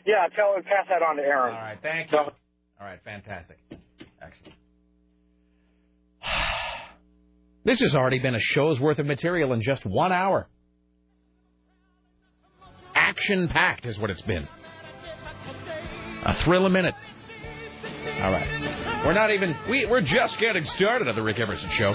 yeah, 0.05 0.27
tell 0.35 0.53
pass 0.63 0.87
that 0.89 1.01
on 1.01 1.17
to 1.17 1.23
Aaron. 1.23 1.53
All 1.55 1.61
right, 1.61 1.77
thank 1.81 2.11
you. 2.11 2.17
All 2.17 2.31
right, 2.79 2.99
fantastic. 3.03 3.57
Excellent. 4.21 4.55
This 7.63 7.79
has 7.81 7.93
already 7.93 8.17
been 8.17 8.33
a 8.33 8.39
show's 8.39 8.79
worth 8.79 8.97
of 8.97 9.05
material 9.05 9.53
in 9.53 9.61
just 9.61 9.85
one 9.85 10.11
hour. 10.11 10.47
Action 12.95 13.49
packed 13.49 13.85
is 13.85 13.99
what 13.99 14.09
it's 14.09 14.23
been. 14.23 14.47
A 16.25 16.33
thrill 16.43 16.65
a 16.65 16.71
minute. 16.71 16.95
All 18.19 18.31
right. 18.31 19.03
We're 19.05 19.13
not 19.13 19.29
even, 19.29 19.55
we, 19.69 19.85
we're 19.85 20.01
just 20.01 20.39
getting 20.39 20.65
started 20.65 21.07
on 21.07 21.15
the 21.15 21.21
Rick 21.21 21.39
Emerson 21.39 21.69
Show. 21.69 21.93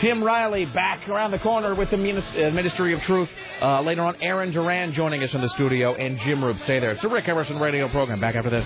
Tim 0.00 0.24
Riley 0.24 0.64
back 0.64 1.06
around 1.08 1.32
the 1.32 1.38
corner 1.38 1.74
with 1.74 1.90
the 1.90 1.96
uh, 1.96 2.50
Ministry 2.50 2.94
of 2.94 3.02
Truth. 3.02 3.28
Uh, 3.60 3.82
later 3.82 4.00
on, 4.00 4.16
Aaron 4.22 4.50
Duran 4.50 4.92
joining 4.94 5.22
us 5.22 5.34
in 5.34 5.42
the 5.42 5.48
studio, 5.50 5.94
and 5.94 6.18
Jim 6.20 6.42
Rube. 6.42 6.58
Stay 6.64 6.80
there. 6.80 6.92
It's 6.92 7.02
the 7.02 7.08
Rick 7.08 7.28
Emerson 7.28 7.58
radio 7.58 7.86
program. 7.88 8.18
Back 8.18 8.34
after 8.34 8.48
this. 8.48 8.64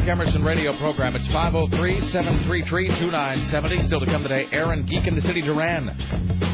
Rick 0.00 0.08
Emerson 0.08 0.42
radio 0.42 0.74
program. 0.78 1.14
It's 1.14 1.26
503 1.26 2.00
733 2.10 2.88
2970. 3.00 3.82
Still 3.82 4.00
to 4.00 4.06
come 4.06 4.22
today, 4.22 4.46
Aaron 4.50 4.86
Geek 4.86 5.06
in 5.06 5.14
the 5.14 5.20
City 5.20 5.42
Duran. 5.42 5.90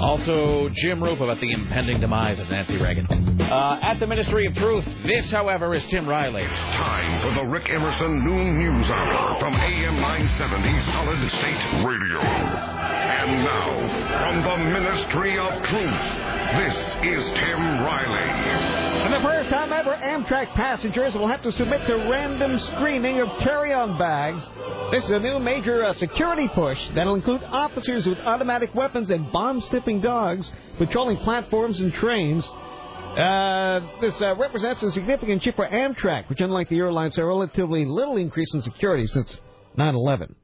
Also, 0.02 0.68
Jim 0.70 1.00
Roof 1.00 1.20
about 1.20 1.38
the 1.38 1.52
impending 1.52 2.00
demise 2.00 2.40
of 2.40 2.48
Nancy 2.48 2.76
Reagan. 2.76 3.06
Uh, 3.40 3.78
at 3.82 4.00
the 4.00 4.06
Ministry 4.08 4.46
of 4.46 4.54
Truth, 4.56 4.84
this, 5.04 5.30
however, 5.30 5.76
is 5.76 5.86
Tim 5.86 6.08
Riley. 6.08 6.42
Time 6.42 7.22
for 7.22 7.40
the 7.40 7.46
Rick 7.46 7.70
Emerson 7.70 8.24
Noon 8.26 8.58
News 8.58 8.90
Hour 8.90 9.38
from 9.38 9.54
AM 9.54 9.94
970 9.94 10.82
Solid 10.90 11.30
State 11.30 11.86
Radio. 11.86 12.18
And 12.18 13.44
now, 13.44 14.18
from 14.18 14.42
the 14.42 14.80
Ministry 14.80 15.38
of 15.38 15.62
Truth, 15.62 16.02
this 16.58 16.74
is 17.06 17.24
Tim 17.34 17.80
Riley. 17.84 18.85
For 19.06 19.12
the 19.12 19.24
first 19.24 19.50
time 19.50 19.72
ever, 19.72 19.92
Amtrak 19.92 20.52
passengers 20.56 21.14
will 21.14 21.28
have 21.28 21.40
to 21.42 21.52
submit 21.52 21.86
to 21.86 21.94
random 21.94 22.58
screening 22.58 23.20
of 23.20 23.28
carry-on 23.38 23.96
bags. 23.96 24.42
This 24.90 25.04
is 25.04 25.10
a 25.10 25.20
new 25.20 25.38
major 25.38 25.84
uh, 25.84 25.92
security 25.92 26.48
push 26.48 26.76
that'll 26.92 27.14
include 27.14 27.44
officers 27.44 28.04
with 28.04 28.18
automatic 28.18 28.74
weapons 28.74 29.12
and 29.12 29.30
bomb-sniffing 29.30 30.00
dogs 30.00 30.50
patrolling 30.78 31.18
platforms 31.18 31.78
and 31.78 31.94
trains. 31.94 32.44
Uh, 32.44 33.78
this 34.00 34.20
uh, 34.20 34.34
represents 34.34 34.82
a 34.82 34.90
significant 34.90 35.40
shift 35.44 35.54
for 35.54 35.68
Amtrak, 35.68 36.28
which, 36.28 36.40
unlike 36.40 36.68
the 36.68 36.78
airlines, 36.78 37.14
had 37.14 37.22
relatively 37.22 37.84
little 37.84 38.16
increase 38.16 38.52
in 38.54 38.60
security 38.62 39.06
since 39.06 39.38
9/11. 39.78 40.34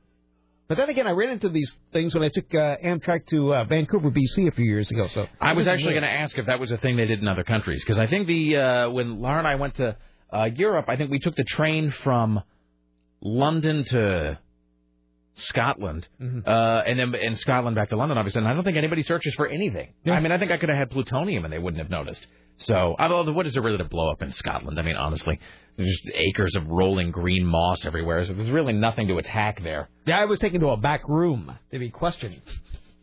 But 0.73 0.79
then 0.79 0.89
again, 0.89 1.07
I 1.07 1.11
ran 1.11 1.29
into 1.29 1.51
these 1.51 1.71
things 1.93 2.15
when 2.15 2.25
I 2.25 2.31
took 2.31 2.47
uh, 2.55 2.77
Amtrak 2.83 3.27
to 3.27 3.53
uh, 3.55 3.65
Vancouver, 3.65 4.11
BC, 4.11 4.49
a 4.49 4.53
few 4.53 4.65
years 4.65 4.91
ago. 4.91 5.07
So 5.09 5.27
I 5.39 5.53
was 5.53 5.69
actually 5.69 5.93
going 5.93 6.03
to 6.05 6.11
ask 6.11 6.39
if 6.39 6.47
that 6.47 6.59
was 6.59 6.71
a 6.71 6.79
thing 6.79 6.97
they 6.97 7.05
did 7.05 7.21
in 7.21 7.29
other 7.29 7.45
countries 7.45 7.85
because 7.85 7.99
I 7.99 8.07
think 8.07 8.27
the 8.27 8.57
uh, 8.57 8.91
when 8.91 9.21
Laura 9.21 9.37
and 9.37 9.47
I 9.47 9.57
went 9.57 9.75
to 9.75 9.95
uh, 10.33 10.45
Europe, 10.45 10.87
I 10.89 10.97
think 10.97 11.11
we 11.11 11.19
took 11.19 11.37
the 11.37 11.45
train 11.45 11.91
from 11.91 12.41
London 13.21 13.85
to 13.85 14.39
Scotland, 15.35 16.09
Mm-hmm. 16.19 16.49
uh, 16.49 16.83
and 16.87 16.99
then 16.99 17.15
in 17.17 17.37
Scotland 17.37 17.77
back 17.77 17.91
to 17.91 17.97
London, 17.97 18.17
obviously. 18.17 18.39
And 18.39 18.49
I 18.49 18.55
don't 18.55 18.65
think 18.65 18.79
anybody 18.79 19.03
searches 19.03 19.35
for 19.35 19.47
anything. 19.47 19.93
I 20.07 20.21
mean, 20.21 20.33
I 20.33 20.39
think 20.39 20.53
I 20.53 20.57
could 20.57 20.71
have 20.71 20.79
had 20.79 20.91
plutonium 20.91 21.45
and 21.45 21.53
they 21.53 21.59
wouldn't 21.59 21.83
have 21.83 21.91
noticed. 21.91 22.27
So, 22.59 22.97
although 22.99 23.33
what 23.33 23.47
is 23.47 23.53
there 23.55 23.63
really 23.63 23.77
to 23.77 23.85
blow 23.85 24.11
up 24.11 24.23
in 24.23 24.33
Scotland? 24.33 24.79
I 24.79 24.83
mean, 24.83 24.97
honestly, 24.97 25.39
there's 25.77 25.89
just 25.89 26.11
acres 26.15 26.55
of 26.57 26.67
rolling 26.69 27.11
green 27.11 27.45
moss 27.47 27.85
everywhere, 27.85 28.25
so 28.27 28.33
there's 28.35 28.51
really 28.51 28.73
nothing 28.73 29.09
to 29.09 29.19
attack 29.19 29.63
there. 29.63 29.89
Yeah, 30.07 30.21
I 30.21 30.27
was 30.27 30.39
taken 30.39 30.61
to 30.61 30.69
a 30.69 30.77
back 30.77 31.09
room 31.09 31.57
to 31.71 31.79
be 31.79 31.91
questioned. 31.91 32.41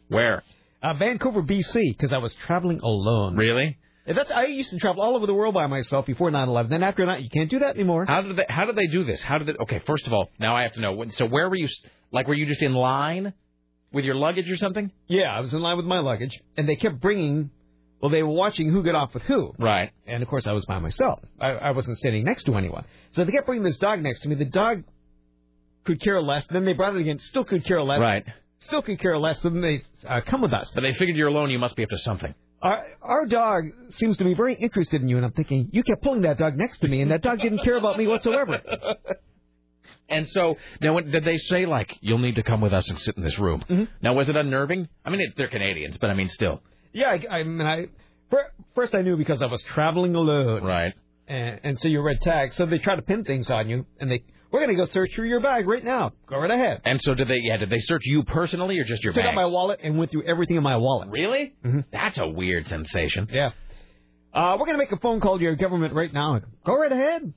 Where? 0.07 0.43
Uh, 0.81 0.93
Vancouver, 0.93 1.41
BC, 1.41 1.97
because 1.97 2.13
I 2.13 2.17
was 2.19 2.33
traveling 2.45 2.79
alone. 2.79 3.35
Really? 3.35 3.77
That's 4.07 4.31
I 4.31 4.45
used 4.45 4.71
to 4.71 4.77
travel 4.79 5.03
all 5.03 5.15
over 5.15 5.27
the 5.27 5.33
world 5.33 5.53
by 5.53 5.67
myself 5.67 6.05
before 6.07 6.31
9/11. 6.31 6.69
Then 6.69 6.81
after 6.83 7.05
that, 7.07 7.21
you 7.21 7.29
can't 7.29 7.49
do 7.49 7.59
that 7.59 7.75
anymore. 7.75 8.05
How 8.07 8.21
did 8.21 8.37
they? 8.37 8.45
How 8.49 8.65
did 8.65 8.75
they 8.75 8.87
do 8.87 9.03
this? 9.03 9.21
How 9.21 9.37
did 9.37 9.47
they? 9.47 9.53
Okay, 9.61 9.79
first 9.85 10.07
of 10.07 10.13
all, 10.13 10.29
now 10.39 10.55
I 10.55 10.63
have 10.63 10.73
to 10.73 10.81
know. 10.81 10.93
When- 10.93 11.11
So 11.11 11.25
where 11.27 11.47
were 11.47 11.57
you? 11.57 11.67
Like, 12.11 12.27
were 12.27 12.33
you 12.33 12.47
just 12.47 12.61
in 12.63 12.73
line 12.73 13.33
with 13.93 14.05
your 14.05 14.15
luggage 14.15 14.49
or 14.49 14.57
something? 14.57 14.89
Yeah, 15.07 15.25
I 15.35 15.41
was 15.41 15.53
in 15.53 15.61
line 15.61 15.77
with 15.77 15.85
my 15.85 15.99
luggage, 15.99 16.39
and 16.57 16.67
they 16.67 16.75
kept 16.75 16.99
bringing. 16.99 17.51
Well, 18.01 18.11
they 18.11 18.23
were 18.23 18.29
watching 18.29 18.71
who 18.71 18.83
got 18.83 18.95
off 18.95 19.13
with 19.13 19.23
who. 19.23 19.53
Right. 19.59 19.91
And 20.07 20.23
of 20.23 20.29
course, 20.29 20.47
I 20.47 20.53
was 20.53 20.65
by 20.65 20.79
myself. 20.79 21.19
I, 21.39 21.49
I 21.49 21.71
wasn't 21.71 21.97
standing 21.97 22.23
next 22.23 22.43
to 22.43 22.55
anyone. 22.55 22.85
So 23.11 23.25
they 23.25 23.31
kept 23.31 23.45
bringing 23.45 23.63
this 23.63 23.77
dog 23.77 24.01
next 24.01 24.21
to 24.21 24.29
me. 24.29 24.35
The 24.35 24.45
dog 24.45 24.83
could 25.85 26.01
care 26.01 26.21
less. 26.21 26.45
Then 26.49 26.65
they 26.65 26.73
brought 26.73 26.95
it 26.95 27.01
again. 27.01 27.19
Still 27.19 27.43
could 27.43 27.65
care 27.65 27.83
less. 27.83 27.99
Right. 27.99 28.25
Still 28.59 28.81
could 28.81 28.99
care 28.99 29.17
less. 29.17 29.41
So 29.41 29.49
then 29.49 29.61
they 29.61 29.83
uh, 30.07 30.21
come 30.25 30.41
with 30.41 30.53
us. 30.53 30.71
But 30.73 30.81
they 30.81 30.93
figured 30.93 31.17
you're 31.17 31.27
alone. 31.27 31.49
You 31.49 31.59
must 31.59 31.75
be 31.75 31.83
up 31.83 31.89
to 31.89 31.99
something. 31.99 32.33
Our, 32.61 32.85
our 33.01 33.25
dog 33.25 33.63
seems 33.89 34.17
to 34.17 34.25
be 34.25 34.33
very 34.33 34.53
interested 34.53 35.01
in 35.01 35.07
you, 35.07 35.15
and 35.15 35.25
I'm 35.25 35.31
thinking 35.31 35.69
you 35.71 35.81
kept 35.81 36.03
pulling 36.03 36.23
that 36.23 36.37
dog 36.37 36.57
next 36.57 36.79
to 36.79 36.89
me, 36.89 37.01
and 37.01 37.11
that 37.11 37.21
dog 37.21 37.39
didn't 37.39 37.63
care 37.63 37.77
about 37.77 37.97
me 37.97 38.05
whatsoever. 38.05 38.59
And 40.09 40.27
so 40.29 40.57
now, 40.81 40.93
when, 40.93 41.11
did 41.11 41.23
they 41.23 41.37
say 41.37 41.65
like 41.65 41.95
you'll 42.01 42.17
need 42.17 42.35
to 42.35 42.43
come 42.43 42.61
with 42.61 42.73
us 42.73 42.89
and 42.89 42.99
sit 42.99 43.15
in 43.15 43.23
this 43.23 43.37
room? 43.37 43.63
Mm-hmm. 43.69 43.83
Now, 44.01 44.13
was 44.13 44.27
it 44.27 44.35
unnerving? 44.35 44.87
I 45.05 45.09
mean, 45.09 45.21
it, 45.21 45.33
they're 45.37 45.49
Canadians, 45.49 45.97
but 45.97 46.09
I 46.09 46.15
mean, 46.15 46.29
still. 46.29 46.61
Yeah, 46.93 47.07
I, 47.09 47.37
I 47.37 47.43
mean, 47.43 47.65
I 47.65 47.87
first 48.75 48.95
I 48.95 49.01
knew 49.01 49.17
because 49.17 49.41
I 49.41 49.47
was 49.47 49.61
traveling 49.63 50.15
alone, 50.15 50.63
right? 50.63 50.93
And, 51.27 51.59
and 51.63 51.79
so 51.79 51.87
you 51.87 52.01
red 52.01 52.21
tag. 52.21 52.53
So 52.53 52.65
they 52.65 52.79
try 52.79 52.95
to 52.95 53.01
pin 53.01 53.23
things 53.23 53.49
on 53.49 53.69
you, 53.69 53.85
and 53.99 54.09
they 54.09 54.23
we're 54.51 54.61
gonna 54.61 54.75
go 54.75 54.85
search 54.85 55.11
through 55.15 55.27
your 55.29 55.41
bag 55.41 55.67
right 55.67 55.83
now. 55.83 56.11
Go 56.27 56.37
right 56.37 56.49
ahead. 56.49 56.81
And 56.85 56.99
so 57.01 57.13
did 57.13 57.27
they? 57.27 57.37
Yeah, 57.37 57.57
did 57.57 57.69
they 57.69 57.79
search 57.79 58.01
you 58.05 58.23
personally 58.23 58.79
or 58.79 58.83
just 58.83 59.03
your 59.03 59.13
bag? 59.13 59.23
Took 59.23 59.29
out 59.29 59.35
my 59.35 59.45
wallet 59.45 59.79
and 59.83 59.97
went 59.97 60.11
through 60.11 60.23
everything 60.27 60.57
in 60.57 60.63
my 60.63 60.77
wallet. 60.77 61.09
Really? 61.09 61.53
That's 61.91 62.17
a 62.17 62.27
weird 62.27 62.67
sensation. 62.67 63.27
Yeah. 63.31 63.51
Uh, 64.33 64.57
we're 64.59 64.65
gonna 64.65 64.77
make 64.79 64.91
a 64.91 64.97
phone 64.99 65.21
call 65.21 65.37
to 65.37 65.43
your 65.43 65.55
government 65.55 65.93
right 65.93 66.11
now. 66.11 66.39
Go, 66.39 66.45
Go 66.65 66.79
right 66.79 66.91
ahead. 66.91 67.33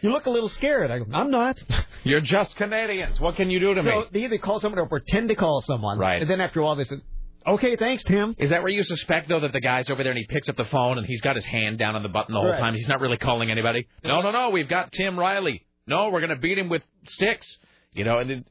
You 0.00 0.12
look 0.12 0.26
a 0.26 0.30
little 0.30 0.50
scared. 0.50 0.90
I 0.90 0.98
go, 0.98 1.06
I'm 1.14 1.30
not. 1.30 1.62
You're 2.04 2.20
just 2.20 2.54
Canadians. 2.56 3.18
What 3.18 3.36
can 3.36 3.48
you 3.50 3.58
do 3.58 3.74
to 3.74 3.82
so 3.82 3.88
me? 3.88 4.04
So 4.04 4.10
they 4.12 4.18
either 4.24 4.38
call 4.38 4.60
someone 4.60 4.78
or 4.78 4.86
pretend 4.86 5.28
to 5.28 5.34
call 5.34 5.62
someone. 5.62 5.98
Right. 5.98 6.20
And 6.20 6.30
then 6.30 6.40
after 6.40 6.60
a 6.60 6.64
while 6.64 6.76
they 6.76 6.84
said, 6.84 7.00
Okay, 7.46 7.76
thanks, 7.76 8.02
Tim. 8.04 8.34
Is 8.38 8.50
that 8.50 8.62
where 8.62 8.72
you 8.72 8.82
suspect 8.84 9.28
though 9.28 9.40
that 9.40 9.52
the 9.52 9.60
guy's 9.60 9.90
over 9.90 10.02
there 10.02 10.12
and 10.12 10.18
he 10.18 10.26
picks 10.26 10.48
up 10.48 10.56
the 10.56 10.64
phone 10.64 10.96
and 10.98 11.06
he's 11.06 11.20
got 11.20 11.36
his 11.36 11.44
hand 11.44 11.78
down 11.78 11.94
on 11.94 12.02
the 12.02 12.08
button 12.08 12.32
the 12.32 12.40
whole 12.40 12.48
Correct. 12.48 12.60
time? 12.60 12.74
He's 12.74 12.88
not 12.88 13.00
really 13.00 13.18
calling 13.18 13.50
anybody. 13.50 13.86
No, 14.02 14.22
no, 14.22 14.30
no. 14.30 14.50
We've 14.50 14.68
got 14.68 14.92
Tim 14.92 15.18
Riley. 15.18 15.66
No, 15.86 16.08
we're 16.08 16.20
gonna 16.20 16.38
beat 16.38 16.58
him 16.58 16.68
with 16.70 16.82
sticks. 17.06 17.46
You 17.92 18.04
know, 18.04 18.18
and 18.18 18.30
then 18.30 18.44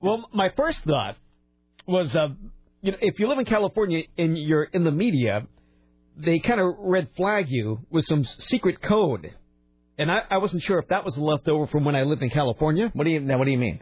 Well, 0.00 0.28
my 0.32 0.50
first 0.50 0.84
thought 0.84 1.16
was, 1.86 2.14
uh, 2.14 2.28
you 2.82 2.92
know, 2.92 2.98
if 3.00 3.18
you 3.18 3.28
live 3.28 3.38
in 3.38 3.46
California 3.46 4.02
and 4.18 4.36
you're 4.38 4.64
in 4.64 4.84
the 4.84 4.90
media, 4.90 5.46
they 6.16 6.38
kind 6.38 6.60
of 6.60 6.74
red 6.78 7.08
flag 7.16 7.46
you 7.48 7.80
with 7.90 8.04
some 8.04 8.24
secret 8.24 8.80
code, 8.82 9.34
and 9.98 10.10
I, 10.12 10.20
I 10.30 10.38
wasn't 10.38 10.62
sure 10.62 10.78
if 10.78 10.88
that 10.88 11.04
was 11.04 11.16
left 11.16 11.48
over 11.48 11.66
from 11.66 11.84
when 11.84 11.96
I 11.96 12.02
lived 12.02 12.22
in 12.22 12.30
California. 12.30 12.90
What 12.92 13.04
do 13.04 13.10
you 13.10 13.20
now? 13.20 13.38
What 13.38 13.46
do 13.46 13.50
you 13.50 13.58
mean? 13.58 13.80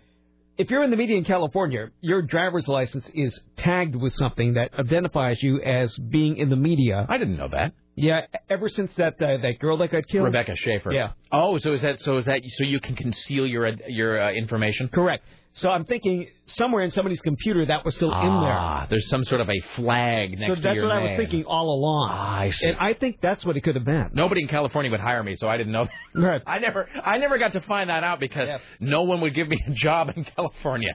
If 0.59 0.71
you're 0.71 0.85
in 0.85 0.91
the 0.91 0.97
media 0.97 1.17
in 1.17 1.25
California, 1.25 1.89
your 2.01 2.23
driver's 2.23 2.69
license 2.69 3.07
is 3.15 3.41
tagged 3.57 3.97
with 3.97 4.13
something 4.13 4.55
that 4.55 4.79
identifies 4.79 5.43
you 5.43 5.61
as 5.63 5.97
being 5.97 6.37
in 6.37 6.51
the 6.51 6.57
media. 6.57 7.07
I 7.09 7.17
didn't 7.17 7.37
know 7.37 7.49
that. 7.53 7.73
Yeah, 7.95 8.23
ever 8.49 8.69
since 8.69 8.93
that 8.97 9.15
uh, 9.15 9.39
that 9.43 9.59
girl 9.61 9.79
that 9.79 9.91
got 9.91 10.07
killed. 10.07 10.25
Rebecca 10.25 10.57
Schaeffer. 10.57 10.93
Yeah. 10.93 11.13
Oh, 11.31 11.59
so 11.59 11.73
is 11.73 11.83
that 11.83 12.01
so? 12.01 12.19
Is 12.19 12.25
that 12.27 12.43
so 12.57 12.65
you 12.65 12.81
can 12.81 12.97
conceal 12.97 13.47
your 13.47 13.67
your 13.89 14.23
uh, 14.23 14.33
information? 14.33 14.89
Correct. 14.89 15.25
So 15.55 15.69
I'm 15.69 15.85
thinking 15.85 16.29
somewhere 16.47 16.83
in 16.83 16.91
somebody's 16.91 17.21
computer 17.21 17.67
that 17.67 17.85
was 17.85 17.95
still 17.95 18.11
in 18.11 18.41
there. 18.41 18.53
Ah, 18.53 18.87
there's 18.89 19.09
some 19.09 19.23
sort 19.25 19.43
of 19.43 19.51
a 19.51 19.61
flag 19.77 20.39
next 20.39 20.49
so 20.49 20.55
to 20.55 20.61
that's 20.63 20.81
what 20.81 20.91
I 20.91 21.01
was 21.01 21.11
thinking 21.17 21.45
all 21.45 21.75
along. 21.75 22.09
Ah, 22.11 22.39
I 22.41 22.51
see. 22.51 22.69
And 22.69 22.79
I 22.79 22.95
think 22.95 23.19
that's 23.21 23.45
what 23.45 23.57
it 23.57 23.61
could 23.61 23.75
have 23.75 23.85
been. 23.85 24.11
Nobody 24.15 24.41
in 24.43 24.49
California 24.49 24.91
would 24.91 25.01
hire 25.01 25.23
me, 25.23 25.37
so 25.37 25.49
I 25.49 25.59
didn't 25.59 25.73
know. 25.73 25.89
Right. 26.15 26.41
I 26.47 26.59
never, 26.59 26.89
I 27.05 27.19
never 27.19 27.37
got 27.37 27.53
to 27.53 27.61
find 27.61 27.91
that 27.91 28.03
out 28.03 28.19
because 28.19 28.49
no 28.81 29.03
one 29.03 29.21
would 29.21 29.35
give 29.35 29.49
me 29.49 29.59
a 29.69 29.73
job 29.73 30.09
in 30.17 30.25
California, 30.37 30.95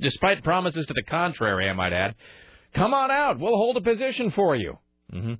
despite 0.00 0.44
promises 0.44 0.84
to 0.86 0.92
the 0.92 1.02
contrary. 1.02 1.68
I 1.70 1.72
might 1.72 1.94
add. 1.94 2.14
Come 2.74 2.92
on 2.92 3.10
out, 3.10 3.38
we'll 3.38 3.56
hold 3.56 3.76
a 3.78 3.80
position 3.80 4.32
for 4.32 4.54
you. 4.54 4.78
hmm 5.10 5.34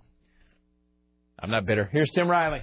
I'm 1.39 1.51
not 1.51 1.67
bitter. 1.67 1.91
Here's 1.93 2.11
Tim 2.13 2.29
Riley. 2.29 2.63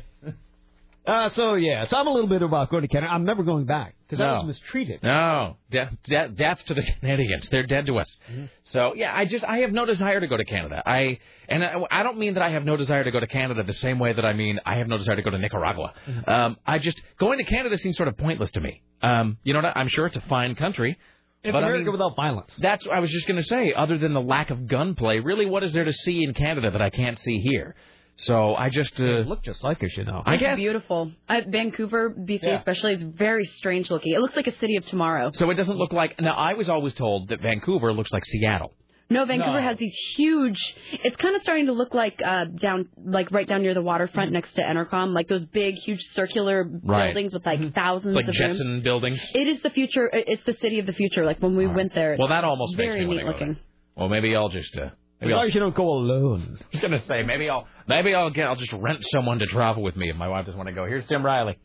Uh, 1.06 1.30
so 1.32 1.56
yeah, 1.56 1.86
so 1.86 1.97
I'm 1.97 2.06
a 2.06 2.12
little 2.12 2.30
bit 2.30 2.43
about 2.43 2.70
going 2.70 2.84
to 2.84 2.88
Canada. 2.88 3.12
I'm 3.12 3.26
never 3.26 3.41
going 3.43 3.66
back 3.66 3.95
because 4.08 4.22
I 4.22 4.34
was 4.34 4.45
mistreated. 4.45 5.02
No, 5.02 5.58
death, 5.72 5.91
death, 6.04 6.36
death 6.36 6.64
to 6.68 6.76
the 6.76 6.84
Canadians. 6.99 7.49
They're 7.49 7.66
dead 7.66 7.88
to 7.88 7.97
us. 7.97 8.18
So 8.66 8.93
yeah, 8.95 9.12
I 9.16 9.26
just 9.26 9.43
I 9.43 9.60
have 9.60 9.72
no 9.72 9.86
desire 9.86 10.20
to 10.20 10.28
go 10.28 10.38
to 10.38 10.45
Canada. 10.45 10.84
I 10.86 11.18
and 11.49 11.64
I, 11.64 11.76
I 11.89 12.04
don't 12.04 12.20
mean 12.20 12.36
that 12.36 12.43
I 12.43 12.52
have 12.52 12.66
no 12.66 12.78
desire 12.78 13.04
to 13.04 13.10
go 13.12 13.20
to 13.20 13.26
Canada 13.28 13.64
the 13.64 13.74
same 13.74 13.97
way 13.97 14.14
that 14.14 14.24
I 14.24 14.34
mean 14.34 14.60
I 14.64 14.78
have 14.78 14.88
no 14.88 14.97
desire 14.97 15.16
to 15.16 15.24
go 15.24 15.32
to 15.32 15.39
Nicaragua. 15.39 15.93
Um, 16.28 16.58
I 16.68 16.78
just 16.78 17.02
going 17.20 17.39
to 17.39 17.45
Canada 17.45 17.78
seems 17.80 17.97
sort 17.97 18.08
of 18.08 18.18
pointless 18.18 18.52
to 18.52 18.62
me. 18.62 18.84
Um, 19.02 19.38
you 19.43 19.54
know 19.54 19.62
what? 19.62 19.76
I'm 19.76 19.88
sure 19.88 20.06
it's 20.06 20.18
a 20.18 20.22
fine 20.22 20.54
country. 20.54 20.99
It's 21.43 21.52
but 21.54 21.64
I 21.64 21.68
America 21.68 21.86
mean, 21.86 21.93
without 21.93 22.16
violence. 22.16 22.56
That's 22.60 22.86
what 22.86 22.95
I 22.95 22.99
was 22.99 23.10
just 23.10 23.28
going 23.28 23.41
to 23.41 23.47
say. 23.47 23.74
Other 23.74 23.97
than 23.97 24.14
the 24.14 24.22
lack 24.22 24.52
of 24.52 24.68
gunplay, 24.68 25.20
really, 25.20 25.47
what 25.47 25.64
is 25.64 25.74
there 25.74 25.84
to 25.84 25.93
see 25.93 26.24
in 26.24 26.36
Canada 26.36 26.70
that 26.70 26.82
I 26.84 26.91
can't 26.91 27.18
see 27.18 27.39
here? 27.39 27.76
So 28.18 28.53
I 28.55 28.70
just 28.70 28.99
uh, 28.99 29.03
look 29.03 29.43
just 29.43 29.64
like 29.64 29.82
us, 29.84 29.89
you 29.97 30.03
know. 30.03 30.22
I 30.26 30.36
It's 30.36 30.41
guess 30.41 30.55
beautiful. 30.55 31.12
Uh, 31.28 31.41
Vancouver, 31.47 32.12
BC, 32.12 32.43
Yeah. 32.43 32.57
especially, 32.59 32.93
is 32.93 33.03
very 33.03 33.45
strange 33.45 33.89
looking. 33.89 34.14
It 34.14 34.20
looks 34.22 34.36
like 34.36 34.47
a 34.47 34.55
city 34.59 34.76
of 34.78 34.86
tomorrow. 34.86 35.32
so. 35.34 35.49
It 35.49 35.55
doesn't 35.55 35.78
look 35.78 35.91
like. 35.93 36.20
Now 36.22 36.34
I 36.34 36.53
was 36.53 36.70
always 36.70 36.93
told 36.93 37.30
that 37.30 37.41
Vancouver 37.41 37.93
looks 37.93 38.12
like 38.14 38.24
Seattle. 38.26 38.74
No, 39.09 39.26
Vancouver 39.26 39.59
No. 39.59 39.68
has 39.68 39.78
these 39.78 39.93
huge. 40.16 40.76
It's 41.03 41.18
kind 41.18 41.36
of 41.36 41.41
starting 41.41 41.66
to 41.66 41.74
look 41.74 41.93
like 41.93 42.22
uh, 42.24 42.45
down, 42.45 42.88
like 43.03 43.30
right 43.32 43.45
down 43.45 43.62
near 43.62 43.74
the 43.74 43.82
waterfront 43.82 44.32
next 44.32 44.53
to 44.53 44.62
Entercom, 44.62 45.12
like 45.14 45.28
those 45.28 45.45
big, 45.47 45.76
huge 45.76 45.99
circular 46.14 46.64
Right. 46.84 47.07
buildings 47.07 47.34
with 47.34 47.45
like 47.45 47.74
thousands 47.74 48.16
It's 48.16 48.26
like 48.28 48.34
of 48.34 48.39
rooms. 48.39 48.57
Jetson 48.59 48.82
buildings. 48.84 49.22
It 49.34 49.47
is 49.47 49.62
the 49.64 49.70
future. 49.72 50.09
It's 50.14 50.43
the 50.45 50.53
city 50.62 50.80
of 50.80 50.86
the 50.86 50.93
future. 50.93 51.26
Like 51.26 51.39
when 51.39 51.57
we 51.57 51.68
went 51.68 51.93
there. 51.93 52.16
Well, 52.18 52.30
that 52.30 52.43
almost 52.45 52.78
makes 52.78 52.88
very 52.88 53.01
me 53.01 53.16
neat 53.16 53.24
wanna 53.26 53.38
go 53.38 53.45
looking. 53.45 53.57
Well, 53.97 54.07
maybe 54.09 54.34
I'll 54.34 54.47
just. 54.49 54.78
Uh, 54.78 54.89
maybe 55.22 55.32
As 55.32 55.36
long 55.36 55.41
I'll, 55.41 55.47
as 55.47 55.53
you 55.53 55.59
don't 55.59 55.76
go 55.76 55.88
alone. 55.89 56.57
I 56.61 56.65
was 56.72 56.82
gonna 56.82 57.03
say 57.07 57.24
maybe 57.24 57.49
I'll 57.49 57.67
maybe 57.88 58.13
I'll 58.13 58.32
get 58.32 58.47
I'll 58.47 58.55
just 58.55 58.74
rent 58.74 58.99
someone 59.11 59.39
to 59.39 59.45
travel 59.45 59.84
with 59.84 59.95
me 59.95 60.09
if 60.09 60.15
my 60.15 60.28
wife 60.28 60.45
doesn't 60.45 60.57
want 60.57 60.69
to 60.69 60.76
go. 60.76 60.86
Here's 60.86 61.05
Tim 61.05 61.26
Riley. 61.26 61.57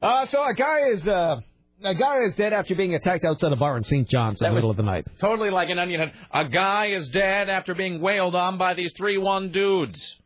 Uh, 0.00 0.26
so 0.26 0.42
a 0.48 0.54
guy 0.54 0.90
is 0.90 1.06
uh, 1.06 1.36
a 1.84 1.94
guy 1.94 2.22
is 2.24 2.34
dead 2.34 2.52
after 2.52 2.74
being 2.74 2.94
attacked 2.94 3.24
outside 3.24 3.52
a 3.52 3.56
bar 3.56 3.76
in 3.76 3.84
St. 3.84 4.08
John's 4.08 4.40
in 4.40 4.48
the 4.48 4.54
middle 4.54 4.70
of 4.70 4.76
the 4.76 4.82
night. 4.82 5.06
Totally 5.20 5.50
like 5.50 5.68
an 5.70 5.78
onion 5.78 6.00
head. 6.00 6.12
A 6.32 6.48
guy 6.48 6.86
is 6.92 7.08
dead 7.08 7.48
after 7.48 7.74
being 7.74 8.00
wailed 8.00 8.34
on 8.34 8.58
by 8.58 8.74
these 8.74 8.92
three 8.96 9.18
one 9.18 9.50
dudes. 9.52 10.16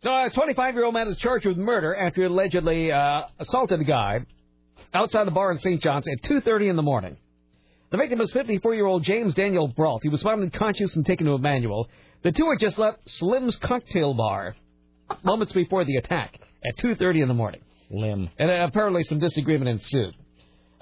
So 0.00 0.10
a 0.10 0.30
25 0.30 0.74
year 0.74 0.84
old 0.84 0.94
man 0.94 1.08
is 1.08 1.16
charged 1.16 1.46
with 1.46 1.56
murder 1.56 1.94
after 1.94 2.22
he 2.22 2.26
allegedly 2.26 2.92
uh, 2.92 3.22
assaulted 3.38 3.80
a 3.80 3.84
guy 3.84 4.20
outside 4.92 5.26
the 5.26 5.30
bar 5.30 5.50
in 5.52 5.58
St. 5.58 5.82
John's 5.82 6.06
at 6.08 6.22
2:30 6.22 6.70
in 6.70 6.76
the 6.76 6.82
morning. 6.82 7.16
The 7.90 7.98
victim 7.98 8.20
is 8.20 8.32
54 8.32 8.74
year 8.74 8.86
old 8.86 9.04
James 9.04 9.34
Daniel 9.34 9.68
Brault. 9.68 10.02
He 10.02 10.08
was 10.08 10.22
found 10.22 10.42
unconscious 10.42 10.96
and 10.96 11.06
taken 11.06 11.26
to 11.26 11.34
Emanuel. 11.34 11.88
The 12.22 12.32
two 12.32 12.50
had 12.50 12.58
just 12.58 12.78
left 12.78 12.98
Slim's 13.08 13.56
Cocktail 13.56 14.14
Bar 14.14 14.56
moments 15.22 15.52
before 15.52 15.84
the 15.84 15.96
attack 15.96 16.38
at 16.64 16.82
2:30 16.82 17.22
in 17.22 17.28
the 17.28 17.34
morning. 17.34 17.60
Slim. 17.88 18.28
And 18.38 18.50
uh, 18.50 18.66
apparently 18.66 19.04
some 19.04 19.20
disagreement 19.20 19.68
ensued. 19.68 20.14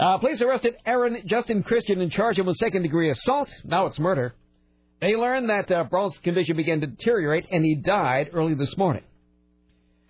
Uh, 0.01 0.17
police 0.19 0.41
arrested 0.41 0.77
Aaron 0.87 1.23
Justin 1.27 1.63
Christian 1.63 2.01
and 2.01 2.11
charged 2.11 2.39
him 2.39 2.47
with 2.47 2.57
second 2.57 2.83
degree 2.83 3.11
assault. 3.11 3.51
Now 3.65 3.87
it's 3.87 3.99
murder. 3.99 4.35
They 5.03 5.15
learned 5.15 5.51
that 5.51 5.71
uh, 5.71 5.85
Brault's 5.85 6.17
condition 6.19 6.57
began 6.57 6.81
to 6.81 6.87
deteriorate 6.87 7.47
and 7.51 7.63
he 7.65 7.77
died 7.77 8.31
early 8.33 8.55
this 8.55 8.77
morning. 8.79 9.03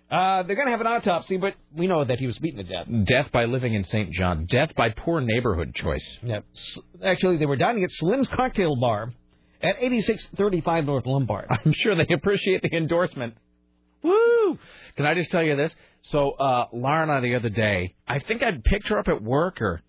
Uh, 0.09 0.43
they're 0.43 0.55
going 0.55 0.67
to 0.67 0.71
have 0.71 0.81
an 0.81 0.87
autopsy, 0.87 1.37
but 1.37 1.55
we 1.75 1.87
know 1.87 2.03
that 2.03 2.19
he 2.19 2.27
was 2.27 2.37
beaten 2.37 2.63
to 2.63 2.71
death. 2.71 2.87
Death 3.05 3.31
by 3.31 3.45
living 3.45 3.73
in 3.73 3.83
St. 3.85 4.11
John. 4.11 4.45
Death 4.45 4.75
by 4.75 4.89
poor 4.89 5.19
neighborhood 5.19 5.73
choice. 5.73 6.17
Yeah. 6.21 6.41
S- 6.53 6.79
Actually, 7.03 7.37
they 7.37 7.47
were 7.47 7.55
dining 7.55 7.83
at 7.83 7.89
Slim's 7.91 8.27
Cocktail 8.29 8.75
Bar 8.75 9.13
at 9.63 9.75
8635 9.79 10.85
North 10.85 11.05
Lombard. 11.07 11.47
I'm 11.65 11.73
sure 11.73 11.95
they 11.95 12.13
appreciate 12.13 12.61
the 12.61 12.75
endorsement. 12.75 13.35
Woo! 14.03 14.59
Can 14.95 15.05
I 15.07 15.15
just 15.15 15.31
tell 15.31 15.41
you 15.43 15.55
this? 15.55 15.75
So, 16.03 16.31
uh, 16.31 16.67
I 16.71 17.19
the 17.21 17.33
other 17.35 17.49
day, 17.49 17.95
I 18.07 18.19
think 18.19 18.43
I 18.43 18.51
picked 18.63 18.87
her 18.89 18.99
up 18.99 19.07
at 19.07 19.23
work 19.23 19.59
or 19.59 19.81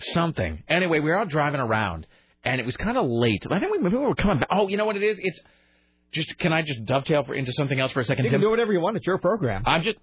something. 0.00 0.62
Anyway, 0.68 1.00
we 1.00 1.10
were 1.10 1.18
out 1.18 1.28
driving 1.28 1.60
around, 1.60 2.06
and 2.44 2.60
it 2.60 2.64
was 2.66 2.76
kind 2.76 2.96
of 2.96 3.06
late. 3.08 3.44
I 3.50 3.58
think 3.58 3.72
we, 3.72 3.78
maybe 3.78 3.96
we 3.96 4.02
were 4.04 4.14
coming 4.14 4.38
back. 4.38 4.48
Oh, 4.52 4.68
you 4.68 4.76
know 4.76 4.84
what 4.86 4.96
it 4.96 5.02
is? 5.02 5.16
It's 5.20 5.40
just, 6.12 6.36
can 6.38 6.52
I 6.52 6.62
just 6.62 6.84
dovetail 6.84 7.24
for, 7.24 7.34
into 7.34 7.52
something 7.52 7.78
else 7.78 7.92
for 7.92 8.00
a 8.00 8.04
second, 8.04 8.24
You 8.24 8.30
can 8.30 8.40
Tim? 8.40 8.46
do 8.46 8.50
whatever 8.50 8.72
you 8.72 8.80
want. 8.80 8.96
It's 8.96 9.06
your 9.06 9.18
program. 9.18 9.62
I'm 9.66 9.82
just, 9.82 9.96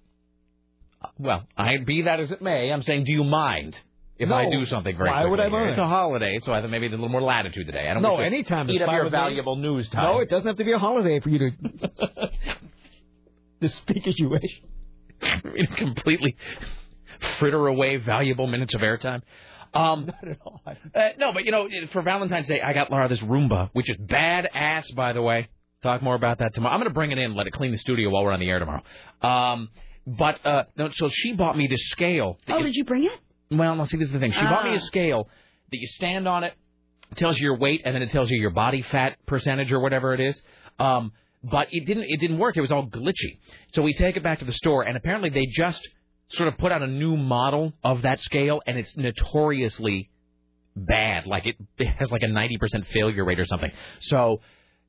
well, 1.18 1.46
I 1.56 1.76
be 1.78 2.02
that 2.02 2.20
as 2.20 2.30
it 2.30 2.42
may, 2.42 2.70
I'm 2.72 2.82
saying, 2.82 3.04
do 3.04 3.12
you 3.12 3.24
mind 3.24 3.78
if 4.18 4.30
I 4.30 4.50
do 4.50 4.64
something 4.66 4.96
very 4.96 5.10
Why 5.10 5.24
would 5.24 5.38
I 5.38 5.48
mind? 5.48 5.70
It's 5.70 5.78
a 5.78 5.86
holiday, 5.86 6.38
so 6.42 6.52
I 6.52 6.60
thought 6.60 6.70
maybe 6.70 6.86
a 6.86 6.90
little 6.90 7.08
more 7.08 7.22
latitude 7.22 7.66
today. 7.66 7.88
I 7.88 7.94
don't 7.94 8.02
No, 8.02 8.16
get 8.16 8.22
to 8.22 8.26
anytime 8.26 8.68
is 8.68 8.76
your 8.76 9.10
valuable 9.10 9.56
news 9.56 9.88
time. 9.90 10.02
No, 10.04 10.18
it 10.20 10.28
doesn't 10.28 10.46
have 10.46 10.56
to 10.56 10.64
be 10.64 10.72
a 10.72 10.78
holiday 10.78 11.20
for 11.20 11.28
you 11.28 11.38
to, 11.38 11.50
to 13.62 13.68
speak 13.68 14.06
as 14.06 14.14
you 14.18 14.28
wish. 14.28 14.62
I 15.22 15.40
mean, 15.44 15.66
completely 15.76 16.36
fritter 17.38 17.66
away 17.66 17.96
valuable 17.96 18.46
minutes 18.46 18.74
of 18.74 18.80
airtime. 18.80 19.22
Um, 19.74 20.06
Not 20.06 20.28
at 20.28 20.38
all. 20.46 20.62
uh, 20.66 21.08
no, 21.18 21.32
but 21.32 21.44
you 21.44 21.50
know, 21.52 21.68
for 21.92 22.00
Valentine's 22.02 22.46
Day, 22.46 22.60
I 22.62 22.72
got 22.72 22.90
Laura 22.90 23.08
this 23.08 23.20
Roomba, 23.20 23.68
which 23.72 23.90
is 23.90 23.96
badass, 23.98 24.84
by 24.94 25.12
the 25.12 25.20
way. 25.22 25.48
Talk 25.82 26.02
more 26.02 26.16
about 26.16 26.38
that 26.38 26.54
tomorrow. 26.54 26.74
I'm 26.74 26.80
going 26.80 26.90
to 26.90 26.94
bring 26.94 27.12
it 27.12 27.18
in, 27.18 27.34
let 27.36 27.46
it 27.46 27.52
clean 27.52 27.70
the 27.70 27.78
studio 27.78 28.10
while 28.10 28.24
we're 28.24 28.32
on 28.32 28.40
the 28.40 28.48
air 28.48 28.58
tomorrow. 28.58 28.82
Um, 29.22 29.68
but 30.06 30.44
uh, 30.44 30.64
no, 30.76 30.90
so 30.92 31.08
she 31.12 31.32
bought 31.34 31.56
me 31.56 31.68
this 31.68 31.88
scale. 31.90 32.38
Oh, 32.48 32.58
you- 32.58 32.64
did 32.64 32.74
you 32.74 32.84
bring 32.84 33.04
it? 33.04 33.12
well, 33.50 33.76
no, 33.76 33.84
see, 33.84 33.96
this 33.96 34.08
is 34.08 34.12
the 34.12 34.18
thing. 34.18 34.32
She 34.32 34.40
bought 34.42 34.64
me 34.64 34.72
a 34.74 34.78
Ah. 34.78 34.80
scale 34.80 35.28
that 35.70 35.78
you 35.78 35.86
stand 35.86 36.26
on 36.26 36.44
it, 36.44 36.54
it 37.12 37.16
tells 37.18 37.38
you 37.38 37.44
your 37.44 37.56
weight, 37.58 37.82
and 37.84 37.94
then 37.94 38.02
it 38.02 38.10
tells 38.10 38.28
you 38.30 38.38
your 38.40 38.50
body 38.50 38.82
fat 38.82 39.16
percentage 39.26 39.70
or 39.72 39.80
whatever 39.80 40.12
it 40.14 40.20
is. 40.20 40.42
Um, 40.78 41.12
but 41.44 41.68
it 41.70 41.86
didn't. 41.86 42.04
It 42.08 42.18
didn't 42.20 42.38
work. 42.38 42.56
It 42.56 42.60
was 42.60 42.72
all 42.72 42.86
glitchy. 42.88 43.38
So 43.72 43.82
we 43.82 43.92
take 43.94 44.16
it 44.16 44.22
back 44.24 44.40
to 44.40 44.44
the 44.44 44.52
store, 44.52 44.82
and 44.82 44.96
apparently 44.96 45.30
they 45.30 45.46
just 45.46 45.80
sort 46.30 46.48
of 46.48 46.58
put 46.58 46.72
out 46.72 46.82
a 46.82 46.86
new 46.88 47.16
model 47.16 47.72
of 47.84 48.02
that 48.02 48.18
scale, 48.20 48.60
and 48.66 48.76
it's 48.76 48.94
notoriously 48.96 50.10
bad. 50.76 51.26
Like 51.26 51.46
it, 51.46 51.56
it 51.78 51.86
has 51.98 52.10
like 52.10 52.22
a 52.22 52.28
ninety 52.28 52.58
percent 52.58 52.86
failure 52.88 53.24
rate 53.24 53.38
or 53.38 53.46
something. 53.46 53.70
So. 54.00 54.40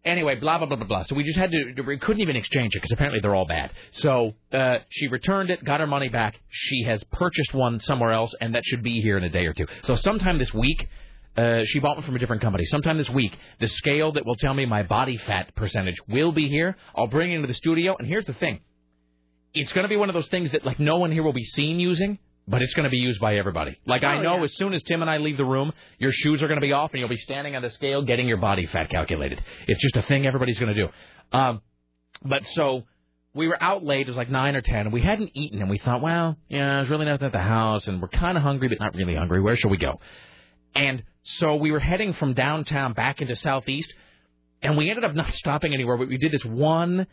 Anyway, 0.06 0.36
blah 0.36 0.58
blah 0.58 0.68
blah 0.68 0.78
blah 0.78 0.88
blah. 0.88 1.04
So 1.04 1.16
we 1.16 1.24
just 1.24 1.38
had 1.38 1.52
to. 1.52 1.82
We 1.82 1.98
couldn't 1.98 2.22
even 2.22 2.38
exchange 2.38 2.74
it 2.74 2.78
because 2.78 2.92
apparently 2.94 3.20
they're 3.20 3.36
all 3.36 3.48
bad. 3.48 3.72
So 3.92 4.34
uh, 4.54 4.78
she 4.90 5.08
returned 5.10 5.50
it, 5.50 5.64
got 5.64 5.82
her 5.82 5.88
money 5.88 6.08
back. 6.08 6.40
She 6.50 6.84
has 6.84 7.04
purchased 7.12 7.54
one 7.54 7.82
somewhere 7.82 8.12
else, 8.12 8.34
and 8.40 8.56
that 8.56 8.64
should 8.66 8.82
be 8.82 9.02
here 9.02 9.18
in 9.18 9.26
a 9.26 9.30
day 9.30 9.46
or 9.46 9.54
two. 9.54 9.66
So 9.84 9.96
sometime 9.98 10.38
this 10.38 10.54
week, 10.54 10.88
uh, 11.36 11.64
she 11.66 11.80
bought 11.80 11.98
one 11.98 12.06
from 12.06 12.16
a 12.16 12.20
different 12.20 12.42
company. 12.42 12.64
Sometime 12.66 12.98
this 12.98 13.10
week, 13.10 13.38
the 13.60 13.68
scale 13.68 14.14
that 14.14 14.26
will 14.26 14.36
tell 14.36 14.54
me 14.54 14.66
my 14.66 14.84
body 14.84 15.18
fat 15.18 15.54
percentage 15.56 15.98
will 16.08 16.32
be 16.32 16.48
here. 16.48 16.78
I'll 16.96 17.08
bring 17.08 17.34
it 17.34 17.36
into 17.36 17.48
the 17.48 17.54
studio, 17.54 17.98
and 17.98 18.08
here's 18.08 18.26
the 18.26 18.34
thing: 18.34 18.62
it's 19.54 19.74
going 19.74 19.84
to 19.84 19.90
be 19.90 19.98
one 19.98 20.10
of 20.10 20.16
those 20.16 20.30
things 20.30 20.52
that 20.52 20.66
like 20.66 20.80
no 20.80 20.98
one 20.98 21.12
here 21.12 21.24
will 21.24 21.34
be 21.34 21.44
seen 21.44 21.78
using, 21.78 22.20
but 22.50 22.62
it's 22.62 22.74
going 22.74 22.86
to 22.86 22.90
be 22.90 22.98
used 22.98 23.20
by 23.22 23.36
everybody. 23.38 23.78
Like 23.86 24.04
I 24.04 24.18
Oh, 24.18 24.22
know 24.22 24.38
yeah. 24.38 24.44
as 24.46 24.56
soon 24.56 24.74
as 24.74 24.82
Tim 24.84 25.02
and 25.02 25.10
I 25.10 25.18
leave 25.18 25.38
the 25.38 25.46
room, 25.46 25.72
your 26.00 26.12
shoes 26.12 26.42
are 26.42 26.48
going 26.48 26.60
to 26.60 26.66
be 26.66 26.74
off, 26.74 26.92
and 26.92 27.00
you'll 27.00 27.10
be 27.10 27.18
standing 27.18 27.56
on 27.56 27.62
the 27.62 27.70
scale 27.70 28.02
getting 28.02 28.28
your 28.28 28.38
body 28.38 28.66
fat 28.66 28.90
calculated. 28.90 29.42
It's 29.68 29.82
just 29.82 29.96
a 29.96 30.02
thing 30.02 30.26
everybody's 30.26 30.58
going 30.60 30.74
to 30.76 30.88
do. 30.88 30.90
Um, 31.38 31.62
but 32.24 32.46
so 32.48 32.84
we 33.34 33.48
were 33.48 33.62
out 33.62 33.84
late. 33.86 34.02
It 34.08 34.08
was 34.08 34.18
like 34.18 34.30
nine 34.32 34.56
or 34.56 34.62
ten, 34.62 34.82
and 34.88 34.92
we 34.94 35.02
hadn't 35.02 35.32
eaten, 35.36 35.62
and 35.62 35.70
we 35.70 35.78
thought, 35.78 36.02
well, 36.02 36.36
yeah, 36.50 36.78
there's 36.78 36.90
really 36.90 37.06
nothing 37.06 37.28
at 37.28 37.32
the 37.32 37.40
house, 37.40 37.88
and 37.88 38.02
we're 38.02 38.08
kind 38.08 38.36
of 38.38 38.44
hungry, 38.44 38.68
but 38.68 38.80
not 38.80 38.96
really 38.96 39.16
hungry. 39.16 39.40
Where 39.42 39.56
shall 39.56 39.70
we 39.72 39.78
go? 39.78 40.00
And 40.76 41.04
so 41.24 41.56
we 41.56 41.72
were 41.72 41.80
heading 41.80 42.14
from 42.14 42.34
downtown 42.34 42.94
back 42.94 43.22
into 43.22 43.36
southeast, 43.36 43.94
and 44.62 44.76
we 44.78 44.90
ended 44.90 45.04
up 45.06 45.14
not 45.14 45.32
stopping 45.34 45.74
anywhere, 45.74 45.98
but 45.98 46.08
we 46.10 46.18
did 46.18 46.32
this 46.32 46.44
one 46.46 47.06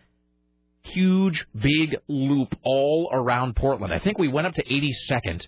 huge, 0.93 1.47
big 1.55 1.97
loop 2.09 2.55
all 2.63 3.11
around 3.13 3.57
Portland. 3.57 3.93
I 3.93 3.99
think 3.99 4.19
we 4.19 4.29
went 4.29 4.47
up 4.47 4.55
to 4.55 4.65
82nd 4.65 5.47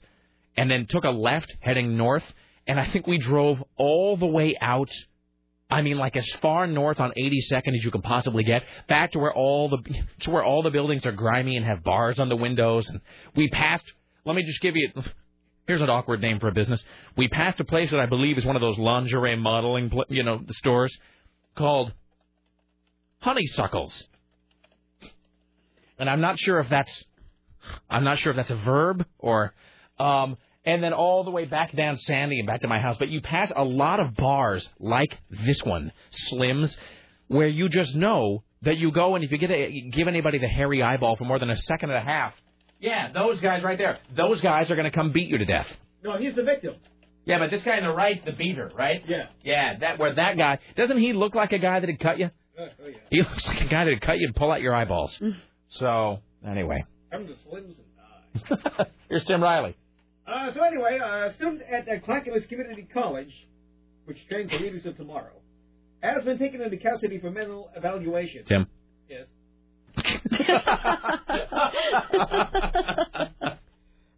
and 0.56 0.70
then 0.70 0.86
took 0.86 1.04
a 1.04 1.10
left 1.10 1.54
heading 1.60 1.96
north, 1.96 2.24
and 2.66 2.78
I 2.78 2.90
think 2.90 3.06
we 3.06 3.18
drove 3.18 3.62
all 3.76 4.16
the 4.16 4.26
way 4.26 4.56
out. 4.60 4.90
I 5.70 5.82
mean, 5.82 5.98
like 5.98 6.16
as 6.16 6.28
far 6.40 6.66
north 6.66 6.98
on 6.98 7.12
82nd 7.18 7.76
as 7.76 7.84
you 7.84 7.90
could 7.90 8.02
possibly 8.02 8.42
get, 8.42 8.62
back 8.88 9.12
to 9.12 9.18
where 9.18 9.32
all 9.32 9.68
the 9.68 9.78
to 10.20 10.30
where 10.30 10.44
all 10.44 10.62
the 10.62 10.70
buildings 10.70 11.06
are 11.06 11.12
grimy 11.12 11.56
and 11.56 11.64
have 11.64 11.82
bars 11.82 12.18
on 12.18 12.28
the 12.28 12.36
windows. 12.36 12.88
And 12.88 13.00
we 13.36 13.48
passed. 13.48 13.84
Let 14.24 14.36
me 14.36 14.42
just 14.42 14.60
give 14.60 14.76
you. 14.76 14.90
Here's 15.66 15.82
an 15.82 15.90
awkward 15.90 16.22
name 16.22 16.40
for 16.40 16.48
a 16.48 16.52
business. 16.52 16.82
We 17.14 17.28
passed 17.28 17.60
a 17.60 17.64
place 17.64 17.90
that 17.90 18.00
I 18.00 18.06
believe 18.06 18.38
is 18.38 18.46
one 18.46 18.56
of 18.56 18.62
those 18.62 18.78
lingerie 18.78 19.36
modeling, 19.36 19.92
you 20.08 20.22
know, 20.22 20.40
stores 20.48 20.96
called 21.54 21.92
Honeysuckles. 23.20 24.08
And 25.98 26.08
I'm 26.08 26.20
not 26.20 26.38
sure 26.38 26.60
if 26.60 26.68
that's 26.68 27.04
I'm 27.90 28.04
not 28.04 28.18
sure 28.18 28.30
if 28.30 28.36
that's 28.36 28.50
a 28.50 28.56
verb 28.56 29.04
or 29.18 29.52
um 29.98 30.36
and 30.64 30.82
then 30.82 30.92
all 30.92 31.24
the 31.24 31.30
way 31.30 31.44
back 31.44 31.74
down 31.74 31.98
Sandy 31.98 32.38
and 32.38 32.46
back 32.46 32.60
to 32.60 32.68
my 32.68 32.78
house. 32.78 32.96
But 32.98 33.08
you 33.08 33.20
pass 33.20 33.50
a 33.54 33.64
lot 33.64 34.00
of 34.00 34.14
bars 34.14 34.68
like 34.78 35.18
this 35.30 35.62
one, 35.62 35.92
Slims, 36.30 36.76
where 37.28 37.48
you 37.48 37.68
just 37.68 37.94
know 37.94 38.44
that 38.62 38.76
you 38.76 38.90
go 38.90 39.14
and 39.14 39.24
if 39.24 39.30
you 39.32 39.38
get 39.38 39.50
a, 39.50 39.90
give 39.92 40.08
anybody 40.08 40.38
the 40.38 40.48
hairy 40.48 40.82
eyeball 40.82 41.16
for 41.16 41.24
more 41.24 41.38
than 41.38 41.50
a 41.50 41.56
second 41.56 41.90
and 41.90 41.98
a 41.98 42.02
half, 42.02 42.34
yeah, 42.80 43.12
those 43.12 43.40
guys 43.40 43.62
right 43.62 43.78
there, 43.78 43.98
those 44.16 44.40
guys 44.40 44.70
are 44.70 44.76
going 44.76 44.90
to 44.90 44.96
come 44.96 45.12
beat 45.12 45.28
you 45.28 45.38
to 45.38 45.44
death. 45.44 45.66
No, 46.02 46.18
he's 46.18 46.34
the 46.34 46.42
victim. 46.42 46.74
Yeah, 47.24 47.38
but 47.38 47.50
this 47.50 47.62
guy 47.62 47.76
on 47.76 47.82
the 47.82 47.90
right's 47.92 48.24
the 48.24 48.32
beater, 48.32 48.70
right? 48.74 49.02
Yeah. 49.06 49.26
Yeah, 49.42 49.78
that 49.78 49.98
where 49.98 50.14
that 50.14 50.36
guy 50.38 50.58
doesn't 50.76 50.98
he 50.98 51.12
look 51.12 51.34
like 51.34 51.52
a 51.52 51.58
guy 51.58 51.80
that'd 51.80 52.00
cut 52.00 52.18
you? 52.18 52.30
Oh, 52.58 52.66
yeah. 52.84 52.96
He 53.10 53.18
looks 53.18 53.46
like 53.46 53.60
a 53.60 53.66
guy 53.66 53.84
that'd 53.84 54.00
cut 54.00 54.18
you 54.18 54.26
and 54.26 54.34
pull 54.34 54.50
out 54.50 54.60
your 54.60 54.74
eyeballs. 54.74 55.20
So 55.70 56.18
anyway, 56.46 56.84
I'm 57.12 57.26
the 57.26 57.34
Slims 57.34 57.76
and 57.78 58.58
I. 58.78 58.86
here's 59.08 59.24
Tim 59.24 59.42
Riley. 59.42 59.76
Uh, 60.26 60.52
so 60.52 60.62
anyway, 60.62 60.98
uh, 61.02 61.26
a 61.26 61.34
student 61.34 61.62
at 61.70 61.88
uh, 61.88 62.00
Clackamas 62.04 62.44
Community 62.46 62.86
College, 62.92 63.32
which 64.04 64.18
trains 64.28 64.50
the 64.50 64.58
leaders 64.58 64.84
of 64.86 64.96
tomorrow, 64.96 65.32
has 66.00 66.24
been 66.24 66.38
taken 66.38 66.60
into 66.60 66.76
custody 66.76 67.18
for 67.18 67.30
mental 67.30 67.70
evaluation. 67.76 68.44
Tim. 68.44 68.66
Yes. 69.08 69.26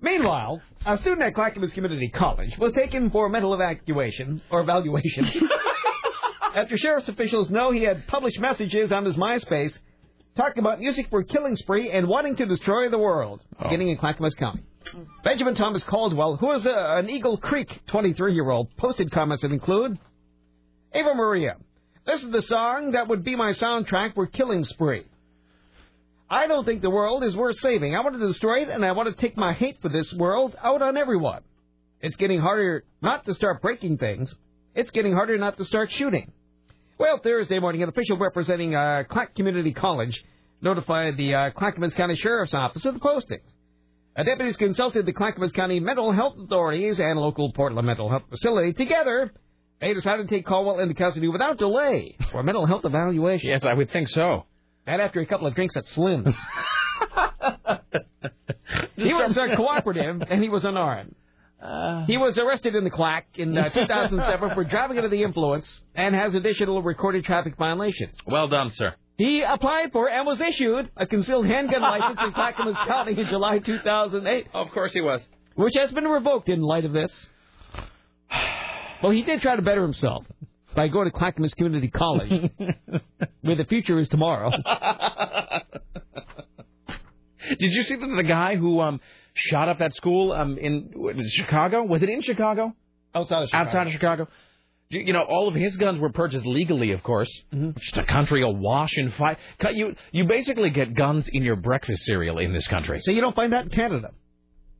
Meanwhile, 0.00 0.60
a 0.84 0.98
student 0.98 1.22
at 1.22 1.34
Clackamas 1.34 1.72
Community 1.72 2.08
College 2.08 2.56
was 2.58 2.72
taken 2.72 3.10
for 3.10 3.28
mental 3.28 3.54
evacuation 3.54 4.42
or 4.50 4.60
evaluation 4.60 5.30
after 6.54 6.76
sheriff's 6.76 7.08
officials 7.08 7.50
know 7.50 7.70
he 7.70 7.84
had 7.84 8.06
published 8.06 8.40
messages 8.40 8.92
on 8.92 9.04
his 9.04 9.16
MySpace 9.16 9.76
talking 10.40 10.60
about 10.60 10.80
music 10.80 11.06
for 11.10 11.22
killing 11.22 11.54
spree 11.54 11.90
and 11.90 12.08
wanting 12.08 12.34
to 12.34 12.46
destroy 12.46 12.88
the 12.88 12.98
world, 12.98 13.44
oh. 13.58 13.64
beginning 13.64 13.90
in 13.90 13.98
Clackamas 13.98 14.34
County. 14.34 14.62
Benjamin 15.22 15.54
Thomas 15.54 15.84
Caldwell, 15.84 16.36
who 16.36 16.50
is 16.52 16.64
a, 16.64 16.72
an 16.72 17.10
Eagle 17.10 17.36
Creek 17.36 17.82
23-year-old, 17.88 18.74
posted 18.78 19.12
comments 19.12 19.42
that 19.42 19.52
include, 19.52 19.98
Ave 20.94 21.14
Maria, 21.14 21.56
this 22.06 22.22
is 22.22 22.30
the 22.30 22.40
song 22.40 22.92
that 22.92 23.08
would 23.08 23.22
be 23.22 23.36
my 23.36 23.52
soundtrack 23.52 24.14
for 24.14 24.26
Killing 24.26 24.64
Spree. 24.64 25.04
I 26.30 26.46
don't 26.46 26.64
think 26.64 26.80
the 26.80 26.90
world 26.90 27.22
is 27.22 27.36
worth 27.36 27.58
saving. 27.58 27.94
I 27.94 28.00
want 28.00 28.18
to 28.18 28.26
destroy 28.26 28.62
it, 28.62 28.70
and 28.70 28.84
I 28.84 28.92
want 28.92 29.14
to 29.14 29.20
take 29.20 29.36
my 29.36 29.52
hate 29.52 29.82
for 29.82 29.90
this 29.90 30.10
world 30.14 30.56
out 30.62 30.80
on 30.80 30.96
everyone. 30.96 31.42
It's 32.00 32.16
getting 32.16 32.40
harder 32.40 32.84
not 33.02 33.26
to 33.26 33.34
start 33.34 33.60
breaking 33.60 33.98
things. 33.98 34.34
It's 34.74 34.90
getting 34.90 35.12
harder 35.12 35.36
not 35.36 35.58
to 35.58 35.64
start 35.64 35.92
shooting. 35.92 36.32
Well, 37.00 37.18
Thursday 37.18 37.58
morning, 37.58 37.82
an 37.82 37.88
official 37.88 38.18
representing 38.18 38.74
uh, 38.74 39.04
Clack 39.08 39.34
Community 39.34 39.72
College 39.72 40.22
notified 40.60 41.16
the 41.16 41.34
uh, 41.34 41.50
Clackamas 41.52 41.94
County 41.94 42.14
Sheriff's 42.14 42.52
Office 42.52 42.84
of 42.84 42.92
the 42.92 43.00
postings. 43.00 43.40
Uh, 44.14 44.22
deputies 44.22 44.58
consulted 44.58 45.06
the 45.06 45.14
Clackamas 45.14 45.50
County 45.52 45.80
mental 45.80 46.12
health 46.12 46.34
authorities 46.38 47.00
and 47.00 47.18
local 47.18 47.54
Portland 47.54 47.86
mental 47.86 48.10
health 48.10 48.24
facility. 48.28 48.74
Together, 48.74 49.32
they 49.80 49.94
decided 49.94 50.28
to 50.28 50.34
take 50.34 50.44
Caldwell 50.44 50.78
into 50.80 50.92
custody 50.92 51.28
without 51.28 51.56
delay 51.56 52.18
for 52.30 52.42
mental 52.42 52.66
health 52.66 52.84
evaluation. 52.84 53.48
Yes, 53.48 53.64
I 53.64 53.72
would 53.72 53.90
think 53.90 54.10
so. 54.10 54.44
And 54.86 55.00
after 55.00 55.20
a 55.22 55.26
couple 55.26 55.46
of 55.46 55.54
drinks 55.54 55.78
at 55.78 55.88
Slim's. 55.88 56.36
he 58.96 59.14
was 59.14 59.38
uh, 59.38 59.56
cooperative 59.56 60.22
and 60.28 60.42
he 60.42 60.50
was 60.50 60.66
unarmed. 60.66 61.14
He 62.06 62.16
was 62.16 62.38
arrested 62.38 62.74
in 62.74 62.84
the 62.84 62.90
clack 62.90 63.26
in 63.34 63.56
uh, 63.56 63.68
2007 63.70 64.54
for 64.54 64.64
driving 64.64 64.96
under 64.96 65.10
the 65.10 65.22
influence 65.22 65.80
and 65.94 66.14
has 66.14 66.34
additional 66.34 66.82
recorded 66.82 67.24
traffic 67.24 67.56
violations. 67.56 68.16
Well 68.26 68.48
done, 68.48 68.70
sir. 68.70 68.94
He 69.18 69.42
applied 69.42 69.92
for 69.92 70.08
and 70.08 70.26
was 70.26 70.40
issued 70.40 70.90
a 70.96 71.06
concealed 71.06 71.46
handgun 71.46 71.82
license 71.98 72.18
in 72.24 72.32
Clackamas 72.32 72.76
County 72.88 73.20
in 73.20 73.26
July 73.28 73.58
2008. 73.58 74.46
Of 74.54 74.70
course 74.70 74.94
he 74.94 75.02
was. 75.02 75.20
Which 75.56 75.74
has 75.76 75.92
been 75.92 76.04
revoked 76.04 76.48
in 76.48 76.62
light 76.62 76.86
of 76.86 76.92
this. 76.92 77.12
Well, 79.02 79.12
he 79.12 79.22
did 79.22 79.42
try 79.42 79.56
to 79.56 79.62
better 79.62 79.82
himself 79.82 80.24
by 80.74 80.88
going 80.88 81.04
to 81.06 81.10
Clackamas 81.10 81.52
Community 81.54 81.88
College, 81.88 82.50
where 83.42 83.56
the 83.56 83.64
future 83.64 83.98
is 83.98 84.08
tomorrow. 84.08 84.50
Did 87.58 87.72
you 87.72 87.82
see 87.82 87.96
the, 87.96 88.06
the 88.16 88.22
guy 88.22 88.56
who 88.56 88.80
um 88.80 89.00
shot 89.34 89.68
up 89.68 89.78
that 89.78 89.94
school 89.94 90.32
um 90.32 90.58
in 90.58 90.90
Chicago? 91.28 91.82
Was 91.84 92.02
it 92.02 92.08
in 92.08 92.22
Chicago? 92.22 92.74
Outside 93.14 93.42
of 93.42 93.48
Chicago. 93.48 93.68
Outside 93.68 93.86
of 93.86 93.92
Chicago. 93.92 94.28
You 94.92 95.12
know, 95.12 95.22
all 95.22 95.46
of 95.46 95.54
his 95.54 95.76
guns 95.76 96.00
were 96.00 96.10
purchased 96.10 96.44
legally, 96.44 96.90
of 96.90 97.02
course. 97.04 97.30
Just 97.78 97.96
a 97.96 98.02
country 98.02 98.42
awash 98.42 98.90
in 98.96 99.12
fire. 99.12 99.36
You 99.72 99.94
you 100.10 100.24
basically 100.24 100.70
get 100.70 100.94
guns 100.94 101.28
in 101.32 101.44
your 101.44 101.56
breakfast 101.56 102.04
cereal 102.04 102.38
in 102.38 102.52
this 102.52 102.66
country. 102.66 103.00
So 103.00 103.12
you 103.12 103.20
don't 103.20 103.36
find 103.36 103.52
that 103.52 103.64
in 103.66 103.70
Canada. 103.70 104.10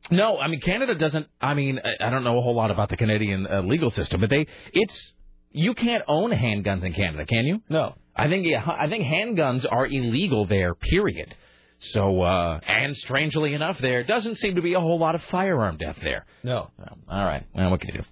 No, 0.09 0.37
I 0.37 0.47
mean 0.47 0.59
Canada 0.59 0.95
doesn't. 0.95 1.27
I 1.39 1.53
mean, 1.53 1.79
I 1.83 2.07
I 2.07 2.09
don't 2.09 2.25
know 2.25 2.37
a 2.37 2.41
whole 2.41 2.55
lot 2.55 2.71
about 2.71 2.89
the 2.89 2.97
Canadian 2.97 3.47
uh, 3.47 3.61
legal 3.61 3.89
system, 3.89 4.19
but 4.19 4.29
they 4.29 4.47
it's 4.73 5.13
you 5.51 5.73
can't 5.73 6.03
own 6.07 6.31
handguns 6.31 6.83
in 6.83 6.93
Canada, 6.93 7.25
can 7.25 7.45
you? 7.45 7.61
No. 7.69 7.95
I 8.13 8.27
think 8.27 8.45
yeah, 8.45 8.63
I 8.67 8.89
think 8.89 9.05
handguns 9.05 9.65
are 9.69 9.85
illegal 9.87 10.45
there. 10.45 10.75
Period. 10.75 11.33
So 11.81 12.21
uh 12.21 12.59
and 12.65 12.95
strangely 12.95 13.53
enough, 13.53 13.79
there 13.79 14.03
doesn't 14.03 14.37
seem 14.37 14.55
to 14.55 14.61
be 14.61 14.73
a 14.73 14.79
whole 14.79 14.99
lot 14.99 15.15
of 15.15 15.23
firearm 15.23 15.77
death 15.77 15.97
there. 16.01 16.25
No. 16.43 16.69
All 17.09 17.25
right. 17.25 17.45
Well, 17.53 17.71
what 17.71 17.81
can 17.81 17.89
you 17.89 18.01
do? 18.01 18.05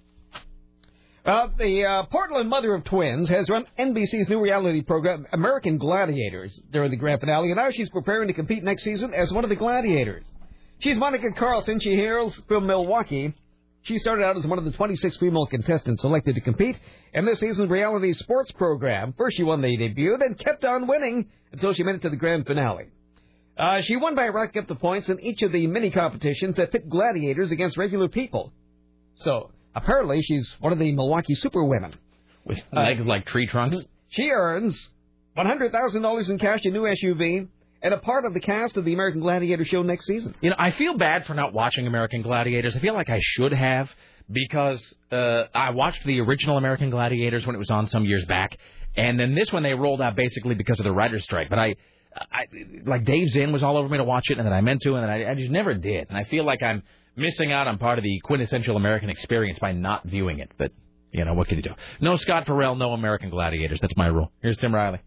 Uh, 1.24 1.48
the 1.58 1.84
uh, 1.84 2.02
Portland 2.06 2.48
mother 2.48 2.74
of 2.74 2.82
twins 2.84 3.28
has 3.28 3.48
run 3.50 3.66
NBC's 3.78 4.30
new 4.30 4.40
reality 4.40 4.80
program, 4.80 5.26
American 5.34 5.76
Gladiators, 5.76 6.58
during 6.70 6.90
the 6.90 6.96
grand 6.96 7.20
finale, 7.20 7.50
and 7.50 7.56
now 7.56 7.68
she's 7.70 7.90
preparing 7.90 8.28
to 8.28 8.32
compete 8.34 8.64
next 8.64 8.84
season 8.84 9.12
as 9.12 9.30
one 9.30 9.44
of 9.44 9.50
the 9.50 9.56
gladiators. 9.56 10.24
She's 10.78 10.96
Monica 10.96 11.30
Carlson. 11.36 11.78
She 11.78 11.94
hails 11.94 12.40
from 12.48 12.64
Milwaukie. 12.64 13.34
She 13.82 13.98
started 13.98 14.24
out 14.24 14.38
as 14.38 14.46
one 14.46 14.58
of 14.58 14.64
the 14.64 14.72
26 14.72 15.18
female 15.18 15.46
contestants 15.46 16.00
selected 16.00 16.36
to 16.36 16.40
compete 16.40 16.76
in 17.12 17.26
this 17.26 17.38
season's 17.40 17.70
reality 17.70 18.14
sports 18.14 18.50
program. 18.52 19.12
First, 19.16 19.36
she 19.36 19.42
won 19.42 19.60
the 19.60 19.76
debut, 19.76 20.16
then 20.18 20.34
kept 20.34 20.64
on 20.64 20.86
winning 20.86 21.28
until 21.52 21.74
she 21.74 21.82
made 21.82 21.96
it 21.96 22.02
to 22.02 22.10
the 22.10 22.16
grand 22.16 22.46
finale. 22.46 22.86
Uh, 23.60 23.82
she 23.82 23.96
won 23.96 24.14
by 24.14 24.26
racking 24.28 24.62
up 24.62 24.68
the 24.68 24.74
points 24.74 25.10
in 25.10 25.20
each 25.20 25.42
of 25.42 25.52
the 25.52 25.66
mini 25.66 25.90
competitions 25.90 26.56
that 26.56 26.72
pit 26.72 26.88
gladiators 26.88 27.50
against 27.50 27.76
regular 27.76 28.08
people. 28.08 28.52
So, 29.16 29.50
apparently, 29.74 30.22
she's 30.22 30.54
one 30.60 30.72
of 30.72 30.78
the 30.78 30.92
Milwaukie 30.92 31.36
superwomen. 31.36 31.94
With 32.46 32.58
legs 32.72 33.02
like 33.04 33.26
tree 33.26 33.46
trunks. 33.46 33.78
She 34.08 34.30
earns 34.30 34.88
$100,000 35.36 36.30
in 36.30 36.38
cash, 36.38 36.60
a 36.64 36.70
new 36.70 36.82
SUV, 36.82 37.48
and 37.82 37.94
a 37.94 37.98
part 37.98 38.24
of 38.24 38.32
the 38.32 38.40
cast 38.40 38.78
of 38.78 38.86
the 38.86 38.94
American 38.94 39.20
Gladiator 39.20 39.66
show 39.66 39.82
next 39.82 40.06
season. 40.06 40.34
You 40.40 40.50
know, 40.50 40.56
I 40.58 40.70
feel 40.70 40.96
bad 40.96 41.26
for 41.26 41.34
not 41.34 41.52
watching 41.52 41.86
American 41.86 42.22
Gladiators. 42.22 42.74
I 42.74 42.80
feel 42.80 42.94
like 42.94 43.10
I 43.10 43.20
should 43.20 43.52
have 43.52 43.90
because 44.32 44.82
uh, 45.12 45.44
I 45.54 45.70
watched 45.70 46.04
the 46.04 46.20
original 46.20 46.56
American 46.56 46.88
Gladiators 46.88 47.46
when 47.46 47.54
it 47.56 47.58
was 47.58 47.70
on 47.70 47.88
some 47.88 48.06
years 48.06 48.24
back, 48.24 48.56
and 48.96 49.20
then 49.20 49.34
this 49.34 49.52
one 49.52 49.62
they 49.62 49.74
rolled 49.74 50.00
out 50.00 50.16
basically 50.16 50.54
because 50.54 50.80
of 50.80 50.84
the 50.84 50.92
writer's 50.92 51.24
strike. 51.24 51.50
But 51.50 51.58
I, 51.58 51.74
I 52.14 52.46
like 52.86 53.04
Dave 53.04 53.28
Zinn 53.30 53.52
was 53.52 53.62
all 53.62 53.76
over 53.76 53.88
me 53.88 53.98
to 53.98 54.04
watch 54.04 54.26
it, 54.30 54.38
and 54.38 54.46
then 54.46 54.52
I 54.52 54.60
meant 54.60 54.82
to, 54.82 54.94
and 54.94 55.04
then 55.04 55.10
I, 55.10 55.30
I 55.30 55.34
just 55.34 55.50
never 55.50 55.74
did. 55.74 56.08
And 56.08 56.18
I 56.18 56.24
feel 56.24 56.44
like 56.44 56.62
I'm 56.62 56.82
missing 57.16 57.52
out 57.52 57.68
on 57.68 57.78
part 57.78 57.98
of 57.98 58.04
the 58.04 58.20
quintessential 58.20 58.76
American 58.76 59.10
experience 59.10 59.58
by 59.58 59.72
not 59.72 60.04
viewing 60.04 60.40
it. 60.40 60.50
But 60.58 60.72
you 61.12 61.24
know, 61.24 61.34
what 61.34 61.48
can 61.48 61.56
you 61.58 61.62
do? 61.62 61.74
No 62.00 62.16
Scott 62.16 62.46
Farrell, 62.46 62.74
no 62.76 62.92
American 62.92 63.30
Gladiators. 63.30 63.80
That's 63.80 63.96
my 63.96 64.06
rule. 64.06 64.32
Here's 64.42 64.56
Tim 64.56 64.74
Riley. 64.74 65.00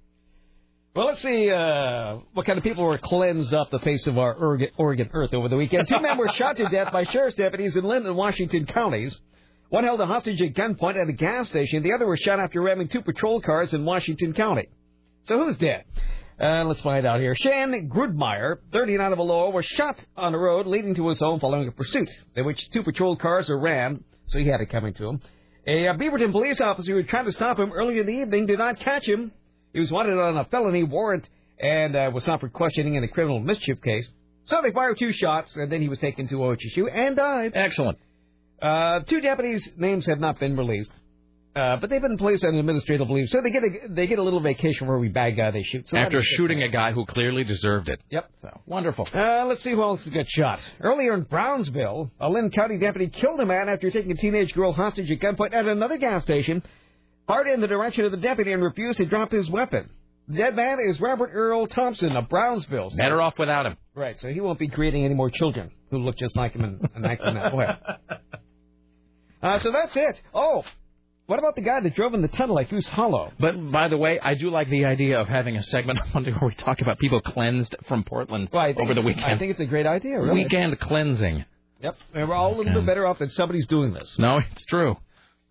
Well, 0.95 1.07
let's 1.07 1.21
see 1.23 1.49
uh, 1.49 2.19
what 2.33 2.45
kind 2.45 2.59
of 2.59 2.63
people 2.63 2.83
were 2.83 2.99
cleansed 2.99 3.51
off 3.53 3.71
the 3.71 3.79
face 3.79 4.05
of 4.05 4.19
our 4.19 4.33
Oregon, 4.35 4.69
Oregon 4.77 5.09
earth 5.11 5.33
over 5.33 5.49
the 5.49 5.55
weekend. 5.55 5.87
Two 5.87 5.99
men 5.99 6.17
were 6.19 6.29
shot 6.35 6.55
to 6.57 6.69
death 6.69 6.93
by 6.93 7.03
sheriff's 7.05 7.35
deputies 7.35 7.75
in 7.75 7.83
Linn 7.83 8.05
and 8.05 8.15
Washington 8.15 8.67
counties. 8.67 9.17
One 9.69 9.85
held 9.85 10.01
a 10.01 10.05
hostage 10.05 10.39
at 10.39 10.53
gunpoint 10.53 11.01
at 11.01 11.09
a 11.09 11.13
gas 11.13 11.47
station. 11.47 11.81
The 11.81 11.93
other 11.93 12.05
was 12.05 12.19
shot 12.19 12.39
after 12.39 12.61
ramming 12.61 12.89
two 12.89 13.01
patrol 13.01 13.41
cars 13.41 13.73
in 13.73 13.85
Washington 13.85 14.33
County. 14.33 14.67
So 15.23 15.43
who's 15.43 15.55
dead? 15.55 15.85
Uh, 16.41 16.63
let's 16.65 16.81
find 16.81 17.05
out 17.05 17.19
here. 17.19 17.35
Shan 17.35 17.89
Grudmeyer, 17.89 18.57
39 18.71 19.13
of 19.13 19.19
Aloha, 19.19 19.55
was 19.55 19.65
shot 19.65 19.95
on 20.17 20.31
the 20.31 20.37
road 20.37 20.65
leading 20.65 20.95
to 20.95 21.09
his 21.09 21.19
home 21.19 21.39
following 21.39 21.67
a 21.67 21.71
pursuit 21.71 22.09
in 22.35 22.45
which 22.45 22.69
two 22.71 22.83
patrol 22.83 23.15
cars 23.15 23.49
were 23.49 23.59
rammed, 23.59 24.03
so 24.27 24.39
he 24.39 24.47
had 24.47 24.59
it 24.61 24.69
coming 24.69 24.93
to 24.95 25.09
him. 25.09 25.21
A 25.67 25.87
uh, 25.87 25.93
Beaverton 25.93 26.31
police 26.31 26.59
officer 26.59 26.93
who 26.93 27.03
tried 27.03 27.23
to 27.23 27.31
stop 27.31 27.59
him 27.59 27.71
early 27.71 27.99
in 27.99 28.05
the 28.05 28.11
evening 28.11 28.47
did 28.47 28.59
not 28.59 28.79
catch 28.79 29.07
him. 29.07 29.31
He 29.73 29.79
was 29.79 29.91
wanted 29.91 30.17
on 30.17 30.37
a 30.37 30.45
felony 30.45 30.83
warrant 30.83 31.27
and 31.59 31.95
uh, 31.95 32.11
was 32.13 32.27
offered 32.27 32.51
questioning 32.51 32.95
in 32.95 33.03
a 33.03 33.07
criminal 33.07 33.39
mischief 33.39 33.81
case. 33.81 34.07
So 34.45 34.61
they 34.61 34.71
fired 34.71 34.99
two 34.99 35.13
shots, 35.13 35.55
and 35.55 35.71
then 35.71 35.81
he 35.81 35.87
was 35.87 35.99
taken 35.99 36.27
to 36.27 36.35
OHSU 36.35 36.93
and 36.93 37.15
died. 37.15 37.53
Excellent. 37.55 37.97
Uh, 38.61 38.99
two 39.01 39.21
deputies' 39.21 39.69
names 39.77 40.05
have 40.07 40.19
not 40.19 40.39
been 40.39 40.57
released, 40.57 40.91
uh, 41.55 41.75
but 41.77 41.89
they've 41.89 42.01
been 42.01 42.17
placed 42.17 42.43
on 42.45 42.55
administrative 42.55 43.09
leave, 43.09 43.29
so 43.29 43.41
they 43.41 43.51
get 43.51 43.63
a 43.63 43.87
they 43.89 44.07
get 44.07 44.17
a 44.19 44.23
little 44.23 44.39
vacation 44.39 44.87
for 44.87 44.95
every 44.95 45.09
bad 45.09 45.31
guy 45.37 45.51
they 45.51 45.63
shoot. 45.63 45.87
So 45.87 45.97
After 45.97 46.17
that 46.17 46.23
is 46.23 46.29
good. 46.29 46.35
shooting 46.37 46.63
a 46.63 46.69
guy 46.69 46.91
who 46.93 47.05
clearly 47.05 47.43
deserved 47.43 47.89
it. 47.89 48.01
Yep. 48.09 48.29
So 48.41 48.61
wonderful. 48.65 49.07
Uh, 49.13 49.45
let's 49.45 49.63
see 49.63 49.71
who 49.71 49.81
else 49.83 50.07
got 50.09 50.27
shot. 50.29 50.59
Earlier 50.81 51.13
in 51.13 51.23
Brownsville, 51.23 52.11
a 52.19 52.29
Linn 52.29 52.49
County 52.51 52.77
deputy 52.79 53.07
killed 53.07 53.39
a 53.39 53.45
man 53.45 53.69
after 53.69 53.91
taking 53.91 54.11
a 54.11 54.15
teenage 54.15 54.53
girl 54.53 54.73
hostage 54.73 55.11
at 55.11 55.19
gunpoint 55.19 55.53
at 55.53 55.67
another 55.67 55.97
gas 55.97 56.23
station, 56.23 56.63
fired 57.27 57.47
in 57.47 57.61
the 57.61 57.67
direction 57.67 58.05
of 58.05 58.11
the 58.11 58.17
deputy 58.17 58.51
and 58.51 58.63
refused 58.63 58.97
to 58.97 59.05
drop 59.05 59.31
his 59.31 59.49
weapon. 59.49 59.89
The 60.29 60.37
dead 60.37 60.55
man 60.55 60.77
is 60.89 60.99
Robert 61.01 61.31
Earl 61.33 61.67
Thompson 61.67 62.15
of 62.15 62.29
Brownsville. 62.29 62.89
So- 62.91 62.97
Better 62.97 63.21
off 63.21 63.37
without 63.37 63.65
him. 63.65 63.75
Right, 63.93 64.17
so 64.19 64.29
he 64.29 64.39
won't 64.41 64.57
be 64.57 64.69
creating 64.69 65.05
any 65.05 65.13
more 65.13 65.29
children 65.29 65.69
who 65.91 65.99
look 65.99 66.17
just 66.17 66.35
like 66.35 66.53
him 66.53 66.63
and, 66.63 66.89
and 66.95 67.05
act 67.05 67.21
in 67.23 67.35
that 67.35 67.53
way. 67.55 67.67
Uh, 69.41 69.59
so 69.59 69.73
that's 69.73 69.93
it. 69.97 70.21
Oh, 70.33 70.63
what 71.33 71.39
about 71.39 71.55
the 71.55 71.61
guy 71.61 71.79
that 71.79 71.95
drove 71.95 72.13
in 72.13 72.21
the 72.21 72.27
tunnel 72.27 72.59
at 72.59 72.69
Goose 72.69 72.87
Hollow? 72.87 73.31
But 73.39 73.71
by 73.71 73.87
the 73.87 73.97
way, 73.97 74.19
I 74.19 74.35
do 74.35 74.51
like 74.51 74.69
the 74.69 74.85
idea 74.85 75.19
of 75.19 75.27
having 75.27 75.55
a 75.55 75.63
segment 75.63 75.99
on 76.03 76.11
Monday 76.13 76.29
where 76.31 76.47
we 76.47 76.53
talk 76.53 76.79
about 76.79 76.99
people 76.99 77.21
cleansed 77.21 77.75
from 77.87 78.03
Portland 78.03 78.49
Well, 78.53 78.67
think- 78.67 78.77
over 78.79 78.93
the 78.93 79.01
weekend. 79.01 79.25
I 79.25 79.39
think 79.39 79.49
it's 79.49 79.59
a 79.59 79.65
great 79.65 79.87
idea, 79.87 80.21
really. 80.21 80.43
Weekend 80.43 80.79
cleansing. 80.79 81.43
Yep, 81.81 81.95
and 82.13 82.29
we're 82.29 82.35
all 82.35 82.53
a 82.53 82.55
little 82.55 82.71
bit 82.71 82.85
better 82.85 83.07
off 83.07 83.17
that 83.17 83.31
somebody's 83.31 83.65
doing 83.65 83.93
this. 83.93 84.15
No, 84.19 84.41
it's 84.51 84.63
true. 84.65 84.95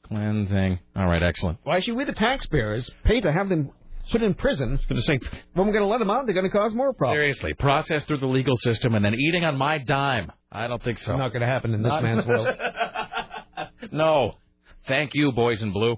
Cleansing. 0.05 0.79
All 0.95 1.07
right, 1.09 1.21
excellent. 1.21 1.59
Why 1.65 1.81
should 1.81 1.97
we, 1.97 2.05
the 2.05 2.13
taxpayers, 2.13 2.89
pay 3.03 3.19
to 3.21 3.33
have 3.33 3.49
them 3.49 3.73
put 4.13 4.23
in 4.23 4.35
prison? 4.35 4.79
Going 4.89 5.01
to 5.01 5.03
say, 5.05 5.19
when 5.55 5.67
we're 5.67 5.73
going 5.73 5.83
to 5.85 5.89
let 5.91 5.99
them 5.99 6.11
out, 6.11 6.27
they're 6.27 6.35
going 6.35 6.49
to 6.49 6.57
cause 6.57 6.73
more 6.75 6.93
problems. 6.93 7.17
seriously, 7.17 7.55
processed 7.59 8.07
through 8.07 8.19
the 8.19 8.27
legal 8.27 8.57
system 8.57 8.95
and 8.95 9.05
then 9.05 9.15
eating 9.15 9.45
on 9.45 9.57
my 9.57 9.79
dime. 9.79 10.31
I 10.53 10.69
don't 10.69 10.83
think 10.85 11.01
so. 11.01 11.17
Not 11.17 11.31
going 11.33 11.41
to 11.41 11.47
happen 11.49 11.75
in 11.75 11.83
this 11.83 11.93
man's 12.01 12.25
world. 12.25 12.47
no. 13.91 14.37
Thank 14.87 15.15
you, 15.15 15.33
boys 15.33 15.63
in 15.63 15.73
blue. 15.73 15.97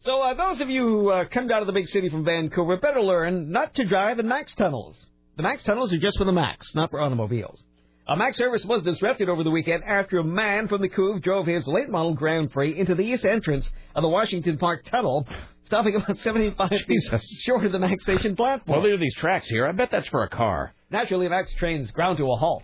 So 0.00 0.20
uh, 0.22 0.34
those 0.34 0.60
of 0.60 0.68
you 0.68 0.82
who 0.82 1.10
uh, 1.10 1.24
come 1.24 1.48
down 1.48 1.60
to 1.60 1.66
the 1.66 1.72
big 1.72 1.88
city 1.88 2.08
from 2.08 2.24
Vancouver 2.24 2.76
better 2.76 3.02
learn 3.02 3.50
not 3.50 3.74
to 3.74 3.84
drive 3.84 4.18
in 4.18 4.28
Max 4.28 4.54
tunnels. 4.54 5.06
The 5.36 5.42
Max 5.42 5.62
tunnels 5.62 5.92
are 5.92 5.98
just 5.98 6.18
for 6.18 6.24
the 6.24 6.32
Max, 6.32 6.74
not 6.74 6.90
for 6.90 7.00
automobiles. 7.00 7.62
A 8.08 8.16
Max 8.16 8.36
service 8.36 8.64
was 8.64 8.82
disrupted 8.82 9.28
over 9.28 9.42
the 9.42 9.50
weekend 9.50 9.82
after 9.84 10.18
a 10.18 10.24
man 10.24 10.68
from 10.68 10.80
the 10.80 10.88
Couve 10.88 11.22
drove 11.22 11.46
his 11.46 11.66
late 11.66 11.88
model 11.88 12.14
Grand 12.14 12.52
Prix 12.52 12.78
into 12.78 12.94
the 12.94 13.02
east 13.02 13.24
entrance 13.24 13.68
of 13.96 14.02
the 14.02 14.08
Washington 14.08 14.58
Park 14.58 14.84
Tunnel, 14.84 15.26
stopping 15.64 15.96
about 15.96 16.16
75 16.18 16.70
feet 16.86 17.00
short 17.42 17.66
of 17.66 17.72
the 17.72 17.80
Max 17.80 18.04
station 18.04 18.36
platform. 18.36 18.76
Well, 18.78 18.82
there 18.82 18.94
are 18.94 18.98
these 18.98 19.16
tracks 19.16 19.48
here. 19.48 19.66
I 19.66 19.72
bet 19.72 19.90
that's 19.90 20.08
for 20.08 20.22
a 20.22 20.28
car. 20.28 20.72
Naturally, 20.90 21.28
Max 21.28 21.52
trains 21.54 21.90
ground 21.90 22.18
to 22.18 22.30
a 22.30 22.36
halt. 22.36 22.62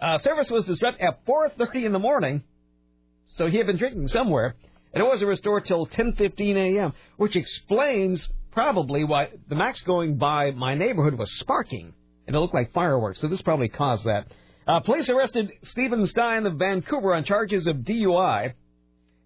Uh, 0.00 0.18
service 0.18 0.50
was 0.50 0.66
disrupted 0.66 1.02
at 1.04 1.26
4:30 1.26 1.86
in 1.86 1.92
the 1.92 1.98
morning, 1.98 2.44
so 3.36 3.46
he 3.48 3.58
had 3.58 3.66
been 3.66 3.76
drinking 3.76 4.08
somewhere, 4.08 4.56
and 4.92 5.02
it 5.02 5.06
wasn't 5.06 5.28
restored 5.28 5.66
till 5.66 5.86
10:15 5.86 6.56
a.m., 6.56 6.92
which 7.18 7.36
explains 7.36 8.28
probably 8.50 9.04
why 9.04 9.28
the 9.48 9.54
Max 9.54 9.82
going 9.82 10.16
by 10.16 10.50
my 10.52 10.74
neighborhood 10.74 11.14
was 11.14 11.30
sparking, 11.38 11.92
and 12.26 12.34
it 12.34 12.38
looked 12.38 12.54
like 12.54 12.72
fireworks. 12.72 13.20
So 13.20 13.28
this 13.28 13.42
probably 13.42 13.68
caused 13.68 14.04
that. 14.04 14.32
Uh, 14.66 14.80
police 14.80 15.08
arrested 15.10 15.52
Stephen 15.62 16.06
Stein 16.06 16.46
of 16.46 16.54
Vancouver 16.54 17.14
on 17.14 17.24
charges 17.24 17.66
of 17.66 17.76
DUI, 17.76 18.54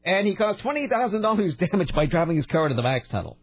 and 0.05 0.27
he 0.27 0.35
caused 0.35 0.59
twenty 0.59 0.89
thousand 0.89 1.23
dollars 1.23 1.57
damage 1.57 1.95
by 1.95 2.07
driving 2.07 2.37
his 2.37 2.47
car 2.47 2.65
into 2.66 2.77
the 2.77 2.82
Max 2.82 3.07
tunnel. 3.09 3.39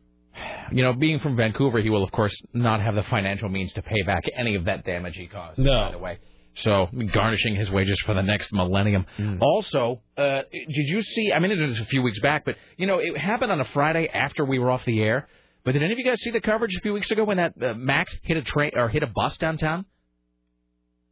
You 0.71 0.83
know, 0.83 0.93
being 0.93 1.19
from 1.19 1.37
Vancouver, 1.37 1.79
he 1.79 1.89
will, 1.89 2.03
of 2.03 2.11
course, 2.11 2.35
not 2.53 2.81
have 2.81 2.93
the 2.93 3.03
financial 3.03 3.47
means 3.47 3.71
to 3.73 3.81
pay 3.81 4.01
back 4.05 4.23
any 4.37 4.55
of 4.55 4.65
that 4.65 4.83
damage 4.83 5.15
he 5.15 5.27
caused. 5.27 5.57
No. 5.57 5.85
By 5.85 5.91
the 5.91 5.97
way. 5.97 6.19
So, 6.61 6.87
garnishing 7.13 7.55
his 7.55 7.69
wages 7.69 7.99
for 8.05 8.13
the 8.15 8.23
next 8.23 8.51
millennium. 8.51 9.05
Also, 9.41 10.01
uh, 10.17 10.41
did 10.51 10.67
you 10.87 11.01
see? 11.03 11.31
I 11.31 11.39
mean, 11.39 11.51
it 11.51 11.59
was 11.63 11.79
a 11.79 11.85
few 11.85 12.01
weeks 12.01 12.19
back, 12.19 12.45
but, 12.45 12.55
you 12.77 12.87
know, 12.87 12.99
it 12.99 13.15
happened 13.17 13.51
on 13.51 13.59
a 13.61 13.65
Friday 13.65 14.07
after 14.11 14.43
we 14.43 14.57
were 14.59 14.71
off 14.71 14.83
the 14.85 15.01
air. 15.03 15.27
But 15.63 15.73
did 15.73 15.83
any 15.83 15.93
of 15.93 15.99
you 15.99 16.05
guys 16.05 16.21
see 16.21 16.31
the 16.31 16.41
coverage 16.41 16.75
a 16.75 16.79
few 16.81 16.93
weeks 16.93 17.11
ago 17.11 17.25
when 17.25 17.37
that 17.37 17.53
uh, 17.61 17.73
Max 17.75 18.15
hit 18.23 18.37
a 18.37 18.41
train 18.41 18.71
or 18.75 18.89
hit 18.89 19.03
a 19.03 19.07
bus 19.07 19.37
downtown? 19.37 19.85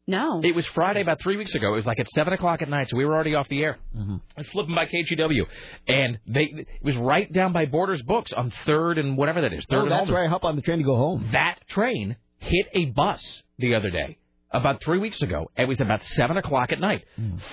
No. 0.07 0.39
It 0.43 0.53
was 0.53 0.65
Friday 0.67 1.01
about 1.01 1.19
three 1.19 1.35
weeks 1.35 1.55
ago. 1.55 1.73
It 1.73 1.77
was 1.77 1.85
like 1.85 1.99
at 1.99 2.07
seven 2.09 2.31
o'clock 2.33 2.61
at 2.61 2.69
night, 2.69 2.89
so 2.89 2.97
we 2.97 3.05
were 3.05 3.13
already 3.15 3.33
off 3.33 3.49
the 3.49 3.63
air. 3.63 3.77
Mm-hmm. 3.97 4.15
I 4.37 4.41
was 4.41 4.47
flipping 4.49 4.75
by 4.75 4.85
KGW, 4.85 5.45
and 5.87 6.19
they 6.27 6.43
it 6.43 6.67
was 6.83 6.95
right 6.95 7.31
down 7.33 7.53
by 7.53 7.65
Borders 7.65 8.03
Books 8.03 8.31
on 8.31 8.51
Third 8.65 8.99
and 8.99 9.17
whatever 9.17 9.41
that 9.41 9.51
is. 9.51 9.65
Third 9.67 9.85
Oh, 9.87 9.89
that's 9.89 10.01
Alder. 10.01 10.13
where 10.13 10.25
I 10.25 10.29
hop 10.29 10.43
on 10.43 10.55
the 10.55 10.61
train 10.61 10.77
to 10.77 10.83
go 10.83 10.95
home. 10.95 11.29
That 11.31 11.59
train 11.69 12.15
hit 12.37 12.67
a 12.73 12.85
bus 12.85 13.19
the 13.57 13.73
other 13.73 13.89
day, 13.89 14.17
about 14.55 14.81
three 14.83 14.99
weeks 14.99 15.21
ago. 15.21 15.49
It 15.57 15.67
was 15.67 15.81
about 15.81 16.03
seven 16.03 16.37
o'clock 16.37 16.71
at 16.71 16.79
night, 16.79 17.03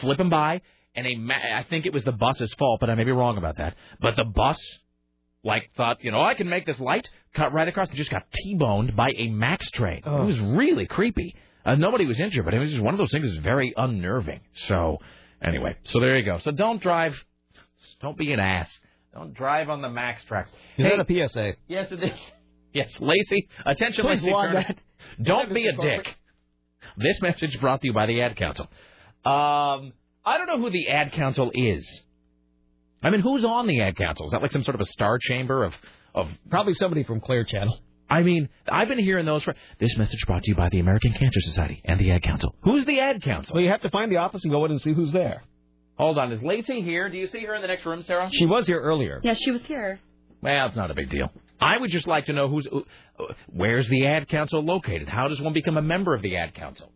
flipping 0.00 0.28
by, 0.28 0.60
and 0.94 1.06
a 1.06 1.14
ma- 1.16 1.34
I 1.34 1.64
think 1.68 1.86
it 1.86 1.92
was 1.92 2.04
the 2.04 2.12
bus's 2.12 2.52
fault, 2.58 2.80
but 2.80 2.90
I 2.90 2.94
may 2.94 3.04
be 3.04 3.12
wrong 3.12 3.38
about 3.38 3.56
that. 3.58 3.74
But 4.00 4.16
the 4.16 4.24
bus, 4.24 4.58
like, 5.44 5.70
thought, 5.76 6.02
you 6.04 6.10
know, 6.10 6.22
I 6.22 6.34
can 6.34 6.48
make 6.48 6.66
this 6.66 6.78
light, 6.80 7.08
cut 7.34 7.52
right 7.52 7.66
across, 7.68 7.88
and 7.88 7.96
just 7.96 8.10
got 8.10 8.22
T-boned 8.32 8.94
by 8.96 9.08
a 9.16 9.28
Max 9.28 9.70
train. 9.70 10.02
Oh. 10.04 10.22
It 10.22 10.26
was 10.26 10.40
really 10.40 10.86
creepy. 10.86 11.34
Uh, 11.64 11.74
nobody 11.76 12.06
was 12.06 12.18
injured, 12.20 12.44
but 12.44 12.54
it 12.54 12.58
was 12.58 12.70
just 12.70 12.82
one 12.82 12.92
of 12.94 12.98
those 12.98 13.12
things 13.12 13.26
that's 13.26 13.38
very 13.44 13.72
unnerving. 13.76 14.40
So, 14.66 14.98
anyway, 15.42 15.76
so 15.84 16.00
there 16.00 16.16
you 16.18 16.24
go. 16.24 16.38
So 16.38 16.50
don't 16.50 16.80
drive, 16.82 17.14
don't 18.00 18.16
be 18.18 18.32
an 18.32 18.40
ass. 18.40 18.70
Don't 19.14 19.32
drive 19.34 19.68
on 19.68 19.82
the 19.82 19.88
Max 19.90 20.24
tracks. 20.24 20.50
Is 20.78 20.86
Hey, 20.86 20.96
that 20.96 21.00
a 21.10 21.28
PSA? 21.28 21.52
Yes, 21.68 21.92
it 21.92 22.02
is. 22.02 22.10
Yes, 22.74 22.98
Lacey. 23.02 23.48
Attention, 23.66 24.06
Please 24.06 24.22
Lacey 24.22 24.30
Turner. 24.32 24.64
that. 24.66 24.78
Don't 25.22 25.52
be 25.52 25.66
a 25.68 25.72
dick. 25.76 26.06
This 26.96 27.20
message 27.22 27.60
brought 27.60 27.80
to 27.80 27.86
you 27.86 27.92
by 27.92 28.06
the 28.06 28.20
Ad 28.22 28.36
Council. 28.36 28.66
Um, 29.24 29.92
I 30.24 30.38
don't 30.38 30.46
know 30.46 30.58
who 30.58 30.70
the 30.70 30.88
Ad 30.88 31.12
Council 31.12 31.50
is. 31.54 32.00
I 33.02 33.10
mean, 33.10 33.20
who's 33.20 33.44
on 33.44 33.66
the 33.66 33.80
Ad 33.80 33.96
Council? 33.96 34.26
Is 34.26 34.32
that 34.32 34.42
like 34.42 34.52
some 34.52 34.64
sort 34.64 34.74
of 34.74 34.80
a 34.80 34.86
star 34.86 35.18
chamber 35.18 35.64
of 35.64 35.74
of 36.14 36.28
Probably 36.50 36.74
somebody 36.74 37.04
from 37.04 37.20
Clear 37.20 37.44
Channel. 37.44 37.78
I 38.10 38.22
mean, 38.22 38.50
I've 38.70 38.88
been 38.88 38.98
hearing 38.98 39.24
those. 39.24 39.42
For, 39.42 39.54
this 39.80 39.96
message 39.96 40.20
brought 40.26 40.42
to 40.42 40.50
you 40.50 40.54
by 40.54 40.68
the 40.68 40.80
American 40.80 41.12
Cancer 41.12 41.40
Society 41.40 41.80
and 41.84 41.98
the 41.98 42.10
Ad 42.10 42.22
Council. 42.22 42.54
Who's 42.62 42.84
the 42.84 43.00
Ad 43.00 43.22
Council? 43.22 43.54
Well, 43.54 43.64
you 43.64 43.70
have 43.70 43.80
to 43.82 43.90
find 43.90 44.12
the 44.12 44.18
office 44.18 44.42
and 44.44 44.52
go 44.52 44.64
in 44.66 44.70
and 44.72 44.80
see 44.80 44.92
who's 44.92 45.12
there. 45.12 45.42
Hold 45.96 46.18
on, 46.18 46.32
is 46.32 46.42
Lacey 46.42 46.82
here? 46.82 47.08
Do 47.08 47.16
you 47.16 47.28
see 47.28 47.44
her 47.44 47.54
in 47.54 47.62
the 47.62 47.68
next 47.68 47.86
room, 47.86 48.02
Sarah? 48.02 48.28
She 48.32 48.44
was 48.44 48.66
here 48.66 48.80
earlier. 48.80 49.20
Yeah, 49.22 49.34
she 49.34 49.50
was 49.50 49.62
here. 49.62 50.00
Well, 50.42 50.66
it's 50.66 50.76
not 50.76 50.90
a 50.90 50.94
big 50.94 51.10
deal. 51.10 51.30
I 51.60 51.78
would 51.78 51.90
just 51.90 52.06
like 52.06 52.26
to 52.26 52.32
know 52.32 52.48
who's 52.48 52.66
where's 53.46 53.88
the 53.88 54.06
ad 54.06 54.28
council 54.28 54.62
located. 54.64 55.08
How 55.08 55.28
does 55.28 55.40
one 55.40 55.52
become 55.52 55.76
a 55.76 55.82
member 55.82 56.14
of 56.14 56.22
the 56.22 56.36
ad 56.36 56.54
council? 56.54 56.90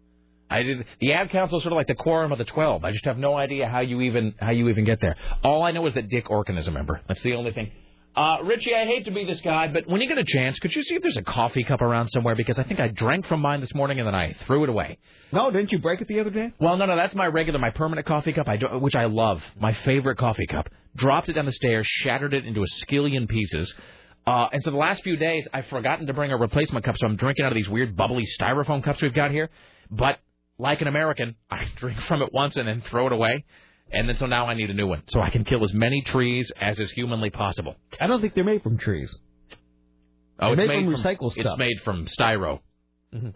I 0.48 0.62
did, 0.62 0.86
the 1.00 1.12
ad 1.12 1.30
council 1.30 1.58
is 1.58 1.64
sort 1.64 1.72
of 1.72 1.76
like 1.76 1.88
the 1.88 1.94
quorum 1.94 2.30
of 2.30 2.38
the 2.38 2.44
twelve. 2.44 2.84
I 2.84 2.92
just 2.92 3.04
have 3.04 3.18
no 3.18 3.36
idea 3.36 3.68
how 3.68 3.80
you 3.80 4.00
even 4.02 4.34
how 4.38 4.50
you 4.50 4.68
even 4.68 4.84
get 4.84 5.00
there. 5.00 5.16
All 5.42 5.62
I 5.62 5.72
know 5.72 5.86
is 5.86 5.94
that 5.94 6.08
Dick 6.08 6.26
Orkin 6.26 6.56
is 6.56 6.68
a 6.68 6.70
member. 6.70 7.00
That's 7.08 7.22
the 7.22 7.34
only 7.34 7.52
thing. 7.52 7.72
Uh, 8.14 8.38
Richie, 8.44 8.74
I 8.74 8.86
hate 8.86 9.04
to 9.04 9.10
be 9.10 9.26
this 9.26 9.42
guy, 9.42 9.68
but 9.68 9.86
when 9.88 10.00
you 10.00 10.08
get 10.08 10.16
a 10.16 10.24
chance, 10.24 10.58
could 10.58 10.74
you 10.74 10.82
see 10.82 10.94
if 10.94 11.02
there's 11.02 11.18
a 11.18 11.22
coffee 11.22 11.64
cup 11.64 11.82
around 11.82 12.08
somewhere? 12.08 12.34
Because 12.34 12.58
I 12.58 12.62
think 12.62 12.80
I 12.80 12.88
drank 12.88 13.26
from 13.26 13.40
mine 13.40 13.60
this 13.60 13.74
morning 13.74 13.98
and 13.98 14.06
then 14.06 14.14
I 14.14 14.34
threw 14.46 14.62
it 14.62 14.70
away. 14.70 14.96
No, 15.32 15.50
didn't 15.50 15.70
you 15.70 15.80
break 15.80 16.00
it 16.00 16.08
the 16.08 16.20
other 16.20 16.30
day? 16.30 16.54
Well, 16.58 16.78
no, 16.78 16.86
no, 16.86 16.96
that's 16.96 17.14
my 17.14 17.26
regular, 17.26 17.58
my 17.58 17.68
permanent 17.68 18.06
coffee 18.06 18.32
cup, 18.32 18.48
I 18.48 18.56
do, 18.56 18.68
which 18.78 18.96
I 18.96 19.04
love. 19.04 19.42
My 19.60 19.74
favorite 19.74 20.16
coffee 20.16 20.46
cup. 20.46 20.70
Dropped 20.94 21.28
it 21.28 21.34
down 21.34 21.44
the 21.44 21.52
stairs, 21.52 21.86
shattered 21.86 22.32
it 22.32 22.46
into 22.46 22.62
a 22.62 22.66
skillion 22.86 23.28
pieces. 23.28 23.74
Uh, 24.26 24.48
and 24.52 24.62
so 24.64 24.70
the 24.70 24.76
last 24.76 25.04
few 25.04 25.16
days, 25.16 25.46
I've 25.52 25.66
forgotten 25.66 26.08
to 26.08 26.12
bring 26.12 26.32
a 26.32 26.36
replacement 26.36 26.84
cup, 26.84 26.96
so 26.98 27.06
I'm 27.06 27.16
drinking 27.16 27.44
out 27.44 27.52
of 27.52 27.56
these 27.56 27.68
weird 27.68 27.96
bubbly 27.96 28.26
styrofoam 28.40 28.82
cups 28.82 29.00
we've 29.00 29.14
got 29.14 29.30
here. 29.30 29.50
But 29.90 30.18
like 30.58 30.80
an 30.80 30.88
American, 30.88 31.36
I 31.50 31.66
drink 31.76 32.00
from 32.02 32.22
it 32.22 32.32
once 32.32 32.56
and 32.56 32.66
then 32.66 32.82
throw 32.82 33.06
it 33.06 33.12
away. 33.12 33.44
And 33.92 34.08
then 34.08 34.16
so 34.16 34.26
now 34.26 34.46
I 34.46 34.54
need 34.54 34.68
a 34.68 34.74
new 34.74 34.88
one, 34.88 35.02
so 35.06 35.20
I 35.20 35.30
can 35.30 35.44
kill 35.44 35.62
as 35.62 35.72
many 35.72 36.02
trees 36.02 36.50
as 36.60 36.76
is 36.80 36.90
humanly 36.90 37.30
possible. 37.30 37.76
I 38.00 38.08
don't 38.08 38.20
think 38.20 38.34
they're 38.34 38.42
made 38.42 38.64
from 38.64 38.78
trees. 38.78 39.14
Oh, 40.40 40.56
They're 40.56 40.64
it's 40.64 40.68
made 40.68 40.86
made 40.86 40.92
from 40.92 41.02
recycled 41.04 41.32
stuff. 41.32 41.46
It's 41.46 41.58
made 41.58 41.80
from 41.84 42.06
styro, 42.06 42.58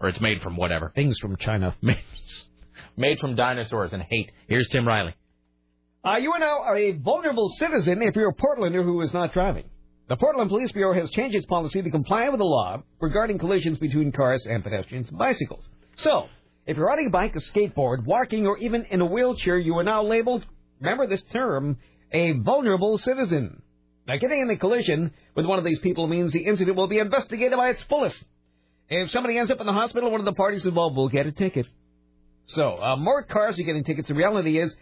or 0.01 0.09
it's 0.09 0.19
made 0.19 0.41
from 0.41 0.57
whatever. 0.57 0.91
Things 0.93 1.17
from 1.19 1.37
China. 1.37 1.73
Made, 1.81 2.03
made 2.97 3.17
from 3.19 3.35
dinosaurs 3.35 3.93
and 3.93 4.03
hate. 4.03 4.33
Here's 4.49 4.67
Tim 4.67 4.85
Riley. 4.85 5.15
Uh, 6.03 6.17
you 6.17 6.33
are 6.33 6.39
now 6.39 6.75
a 6.75 6.91
vulnerable 6.91 7.47
citizen 7.57 8.01
if 8.01 8.15
you're 8.17 8.29
a 8.29 8.35
Portlander 8.35 8.83
who 8.83 8.99
is 9.01 9.13
not 9.13 9.31
driving. 9.33 9.63
The 10.11 10.17
Portland 10.17 10.49
Police 10.49 10.73
Bureau 10.73 10.93
has 10.93 11.09
changed 11.11 11.37
its 11.37 11.45
policy 11.45 11.81
to 11.81 11.89
comply 11.89 12.27
with 12.27 12.39
the 12.39 12.43
law 12.43 12.83
regarding 12.99 13.37
collisions 13.37 13.77
between 13.77 14.11
cars 14.11 14.45
and 14.45 14.61
pedestrians 14.61 15.07
and 15.07 15.17
bicycles. 15.17 15.69
So, 15.95 16.27
if 16.67 16.75
you're 16.75 16.85
riding 16.85 17.07
a 17.07 17.09
bike, 17.09 17.33
a 17.37 17.39
skateboard, 17.39 18.03
walking, 18.03 18.45
or 18.45 18.57
even 18.57 18.83
in 18.91 18.99
a 18.99 19.05
wheelchair, 19.05 19.57
you 19.57 19.77
are 19.77 19.85
now 19.85 20.03
labeled, 20.03 20.45
remember 20.81 21.07
this 21.07 21.21
term, 21.31 21.77
a 22.11 22.33
vulnerable 22.33 22.97
citizen. 22.97 23.61
Now, 24.05 24.17
getting 24.17 24.41
in 24.41 24.49
a 24.49 24.57
collision 24.57 25.13
with 25.33 25.45
one 25.45 25.59
of 25.59 25.63
these 25.63 25.79
people 25.79 26.07
means 26.07 26.33
the 26.33 26.43
incident 26.43 26.75
will 26.75 26.89
be 26.89 26.99
investigated 26.99 27.57
by 27.57 27.69
its 27.69 27.81
fullest. 27.83 28.21
If 28.89 29.11
somebody 29.11 29.37
ends 29.37 29.49
up 29.49 29.61
in 29.61 29.65
the 29.65 29.71
hospital, 29.71 30.11
one 30.11 30.19
of 30.19 30.25
the 30.25 30.33
parties 30.33 30.65
involved 30.65 30.97
will 30.97 31.07
get 31.07 31.25
a 31.25 31.31
ticket. 31.31 31.67
So, 32.47 32.83
uh, 32.83 32.97
more 32.97 33.23
cars 33.23 33.57
are 33.57 33.63
getting 33.63 33.85
tickets. 33.85 34.09
The 34.09 34.15
reality 34.15 34.59
is, 34.59 34.75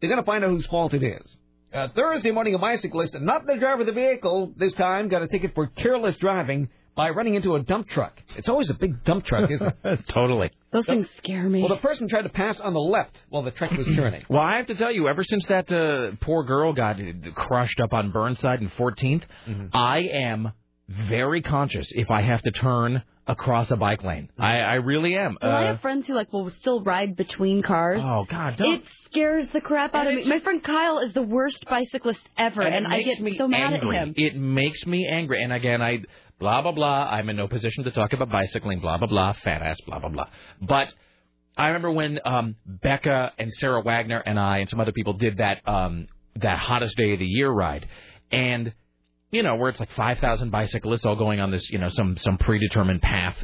they're 0.00 0.08
going 0.08 0.22
to 0.22 0.24
find 0.24 0.42
out 0.42 0.48
whose 0.48 0.64
fault 0.64 0.94
it 0.94 1.02
is. 1.02 1.36
Uh, 1.72 1.86
Thursday 1.94 2.32
morning, 2.32 2.54
a 2.54 2.58
bicyclist, 2.58 3.14
not 3.20 3.46
the 3.46 3.56
driver 3.56 3.82
of 3.82 3.86
the 3.86 3.92
vehicle, 3.92 4.52
this 4.56 4.74
time 4.74 5.08
got 5.08 5.22
a 5.22 5.28
ticket 5.28 5.54
for 5.54 5.68
careless 5.68 6.16
driving 6.16 6.68
by 6.96 7.10
running 7.10 7.36
into 7.36 7.54
a 7.54 7.62
dump 7.62 7.88
truck. 7.88 8.20
It's 8.36 8.48
always 8.48 8.70
a 8.70 8.74
big 8.74 9.04
dump 9.04 9.24
truck, 9.24 9.48
isn't 9.48 9.74
it? 9.84 10.00
totally. 10.08 10.50
Those 10.72 10.84
things 10.86 11.08
scare 11.18 11.44
me. 11.48 11.60
Well, 11.60 11.68
the 11.68 11.76
person 11.76 12.08
tried 12.08 12.22
to 12.22 12.28
pass 12.28 12.58
on 12.58 12.72
the 12.72 12.80
left 12.80 13.16
while 13.28 13.42
the 13.42 13.52
truck 13.52 13.70
was 13.70 13.86
turning. 13.96 14.24
Well, 14.28 14.40
I 14.42 14.56
have 14.56 14.66
to 14.66 14.74
tell 14.74 14.90
you, 14.90 15.08
ever 15.08 15.22
since 15.22 15.46
that 15.46 15.70
uh, 15.70 16.16
poor 16.20 16.42
girl 16.42 16.72
got 16.72 16.96
crushed 17.36 17.78
up 17.80 17.92
on 17.92 18.10
Burnside 18.10 18.60
and 18.60 18.72
14th, 18.72 19.22
Mm-hmm. 19.46 19.66
I 19.72 19.98
am 20.12 20.52
very 20.88 21.40
conscious 21.40 21.86
if 21.92 22.10
I 22.10 22.22
have 22.22 22.42
to 22.42 22.50
turn 22.50 23.02
across 23.30 23.70
a 23.70 23.76
bike 23.76 24.02
lane. 24.02 24.28
I, 24.38 24.58
I 24.58 24.74
really 24.74 25.16
am. 25.16 25.36
Well, 25.40 25.50
I 25.52 25.64
Uh, 25.64 25.66
have 25.68 25.80
friends 25.80 26.06
who 26.06 26.14
like 26.14 26.32
will 26.32 26.50
still 26.60 26.82
ride 26.82 27.16
between 27.16 27.62
cars. 27.62 28.02
Oh 28.04 28.24
God, 28.28 28.56
don't. 28.56 28.74
It 28.74 28.82
scares 29.04 29.46
the 29.52 29.60
crap 29.60 29.94
out 29.94 30.06
of 30.08 30.14
me. 30.14 30.24
My 30.28 30.40
friend 30.40 30.62
Kyle 30.62 30.98
is 30.98 31.12
the 31.12 31.22
worst 31.22 31.64
bicyclist 31.68 32.20
ever, 32.36 32.62
and, 32.62 32.86
it 32.86 32.92
I 32.92 33.02
get 33.02 33.20
me 33.20 33.36
so 33.38 33.46
mad 33.48 33.74
angry. 33.74 33.96
at 33.96 34.08
him. 34.08 34.14
It 34.16 34.36
makes 34.36 34.84
me 34.86 35.06
angry. 35.10 35.42
And 35.42 35.52
again, 35.52 35.80
I 35.80 36.02
blah 36.38 36.62
blah 36.62 36.72
blah. 36.72 37.04
I'm 37.10 37.28
in 37.28 37.36
no 37.36 37.46
position 37.48 37.84
to 37.84 37.90
talk 37.92 38.12
about 38.12 38.30
bicycling. 38.30 38.80
Blah 38.80 38.98
blah 38.98 39.08
blah. 39.08 39.32
Fat 39.34 39.62
ass. 39.62 39.76
Blah 39.86 40.00
blah 40.00 40.08
blah. 40.10 40.26
But 40.60 40.92
I 41.56 41.68
remember 41.68 41.92
when 41.92 42.18
um, 42.24 42.56
Becca 42.66 43.32
and 43.38 43.52
Sarah 43.52 43.82
Wagner 43.82 44.18
and 44.18 44.38
I 44.40 44.58
and 44.58 44.68
some 44.68 44.80
other 44.80 44.92
people 44.92 45.12
did 45.14 45.38
that 45.38 45.66
um, 45.68 46.08
that 46.36 46.58
hottest 46.58 46.96
day 46.96 47.12
of 47.12 47.18
the 47.20 47.26
year 47.26 47.50
ride, 47.50 47.86
and 48.32 48.72
you 49.32 49.42
know, 49.44 49.54
where 49.56 49.68
it's 49.68 49.78
like 49.78 49.92
5,000 49.92 50.50
bicyclists 50.50 51.06
all 51.06 51.14
going 51.16 51.38
on 51.40 51.50
this, 51.52 51.70
you 51.70 51.78
know, 51.78 51.88
some 51.88 52.16
some 52.16 52.36
predetermined 52.38 53.00
path 53.02 53.36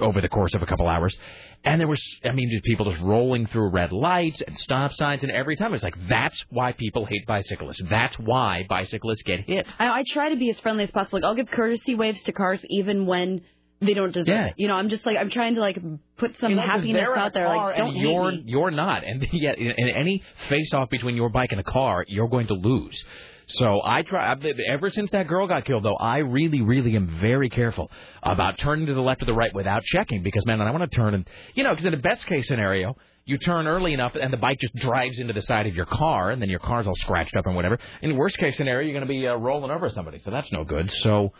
over 0.00 0.20
the 0.20 0.28
course 0.28 0.54
of 0.54 0.62
a 0.62 0.66
couple 0.66 0.88
hours. 0.88 1.16
And 1.64 1.80
there 1.80 1.88
was, 1.88 2.02
I 2.24 2.32
mean, 2.32 2.60
people 2.64 2.90
just 2.90 3.02
rolling 3.02 3.46
through 3.46 3.70
red 3.70 3.90
lights 3.92 4.42
and 4.46 4.56
stop 4.58 4.92
signs, 4.92 5.22
and 5.22 5.32
every 5.32 5.56
time 5.56 5.72
it's 5.74 5.82
like, 5.82 5.96
that's 6.08 6.42
why 6.50 6.72
people 6.72 7.06
hate 7.06 7.26
bicyclists. 7.26 7.80
That's 7.88 8.18
why 8.18 8.66
bicyclists 8.68 9.22
get 9.22 9.40
hit. 9.46 9.66
I, 9.78 10.00
I 10.00 10.04
try 10.06 10.28
to 10.30 10.36
be 10.36 10.50
as 10.50 10.60
friendly 10.60 10.84
as 10.84 10.90
possible. 10.90 11.18
Like 11.18 11.24
I'll 11.24 11.34
give 11.34 11.50
courtesy 11.50 11.94
waves 11.94 12.20
to 12.24 12.32
cars 12.32 12.60
even 12.68 13.06
when 13.06 13.42
they 13.80 13.92
don't 13.94 14.12
deserve 14.12 14.28
Yeah. 14.28 14.46
it. 14.46 14.54
You 14.56 14.68
know, 14.68 14.76
I'm 14.76 14.88
just 14.88 15.04
like 15.04 15.18
I'm 15.18 15.30
trying 15.30 15.54
to 15.56 15.60
like 15.60 15.78
put 16.16 16.38
some 16.38 16.50
You 16.50 16.56
know, 16.56 16.62
happiness 16.62 17.08
out 17.16 17.34
there. 17.34 17.48
Like 17.48 17.76
don't 17.76 17.94
hate 17.94 18.00
you're 18.00 18.30
me. 18.30 18.42
you're 18.46 18.70
not, 18.70 19.04
and 19.04 19.26
yet 19.32 19.58
in, 19.58 19.72
in 19.76 19.88
any 19.90 20.22
face 20.48 20.72
off 20.72 20.88
between 20.90 21.16
your 21.16 21.28
bike 21.28 21.52
and 21.52 21.60
a 21.60 21.64
car, 21.64 22.04
you're 22.08 22.28
going 22.28 22.46
to 22.48 22.54
lose. 22.54 23.02
So 23.46 23.80
I 23.84 24.02
try. 24.02 24.34
Ever 24.68 24.90
since 24.90 25.10
that 25.10 25.28
girl 25.28 25.46
got 25.46 25.64
killed, 25.64 25.84
though, 25.84 25.96
I 25.96 26.18
really, 26.18 26.62
really 26.62 26.96
am 26.96 27.18
very 27.20 27.50
careful 27.50 27.90
about 28.22 28.58
turning 28.58 28.86
to 28.86 28.94
the 28.94 29.00
left 29.00 29.22
or 29.22 29.26
the 29.26 29.34
right 29.34 29.54
without 29.54 29.82
checking 29.84 30.22
because, 30.22 30.46
man, 30.46 30.60
I 30.60 30.70
want 30.70 30.90
to 30.90 30.96
turn 30.96 31.14
and 31.14 31.28
you 31.54 31.64
know, 31.64 31.70
because 31.70 31.84
in 31.84 31.92
the 31.92 31.98
best 31.98 32.26
case 32.26 32.46
scenario. 32.48 32.96
You 33.26 33.38
turn 33.38 33.66
early 33.66 33.94
enough, 33.94 34.16
and 34.20 34.30
the 34.30 34.36
bike 34.36 34.58
just 34.60 34.74
drives 34.74 35.18
into 35.18 35.32
the 35.32 35.40
side 35.40 35.66
of 35.66 35.74
your 35.74 35.86
car, 35.86 36.30
and 36.30 36.42
then 36.42 36.50
your 36.50 36.58
car's 36.58 36.86
all 36.86 36.94
scratched 36.94 37.34
up 37.34 37.46
and 37.46 37.56
whatever. 37.56 37.78
In 38.02 38.14
worst 38.16 38.36
case 38.36 38.54
scenario, 38.54 38.86
you're 38.86 38.92
going 38.92 39.08
to 39.08 39.08
be 39.08 39.26
uh, 39.26 39.34
rolling 39.36 39.70
over 39.70 39.88
somebody, 39.88 40.18
so 40.22 40.30
that's 40.30 40.52
no 40.52 40.62
good. 40.62 40.90
So, 40.90 41.32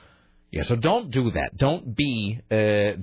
yeah, 0.51 0.63
so 0.63 0.77
don't 0.77 1.11
do 1.11 1.33
that. 1.33 1.59
Don't 1.59 1.95
be 1.95 2.41
uh, 2.51 2.55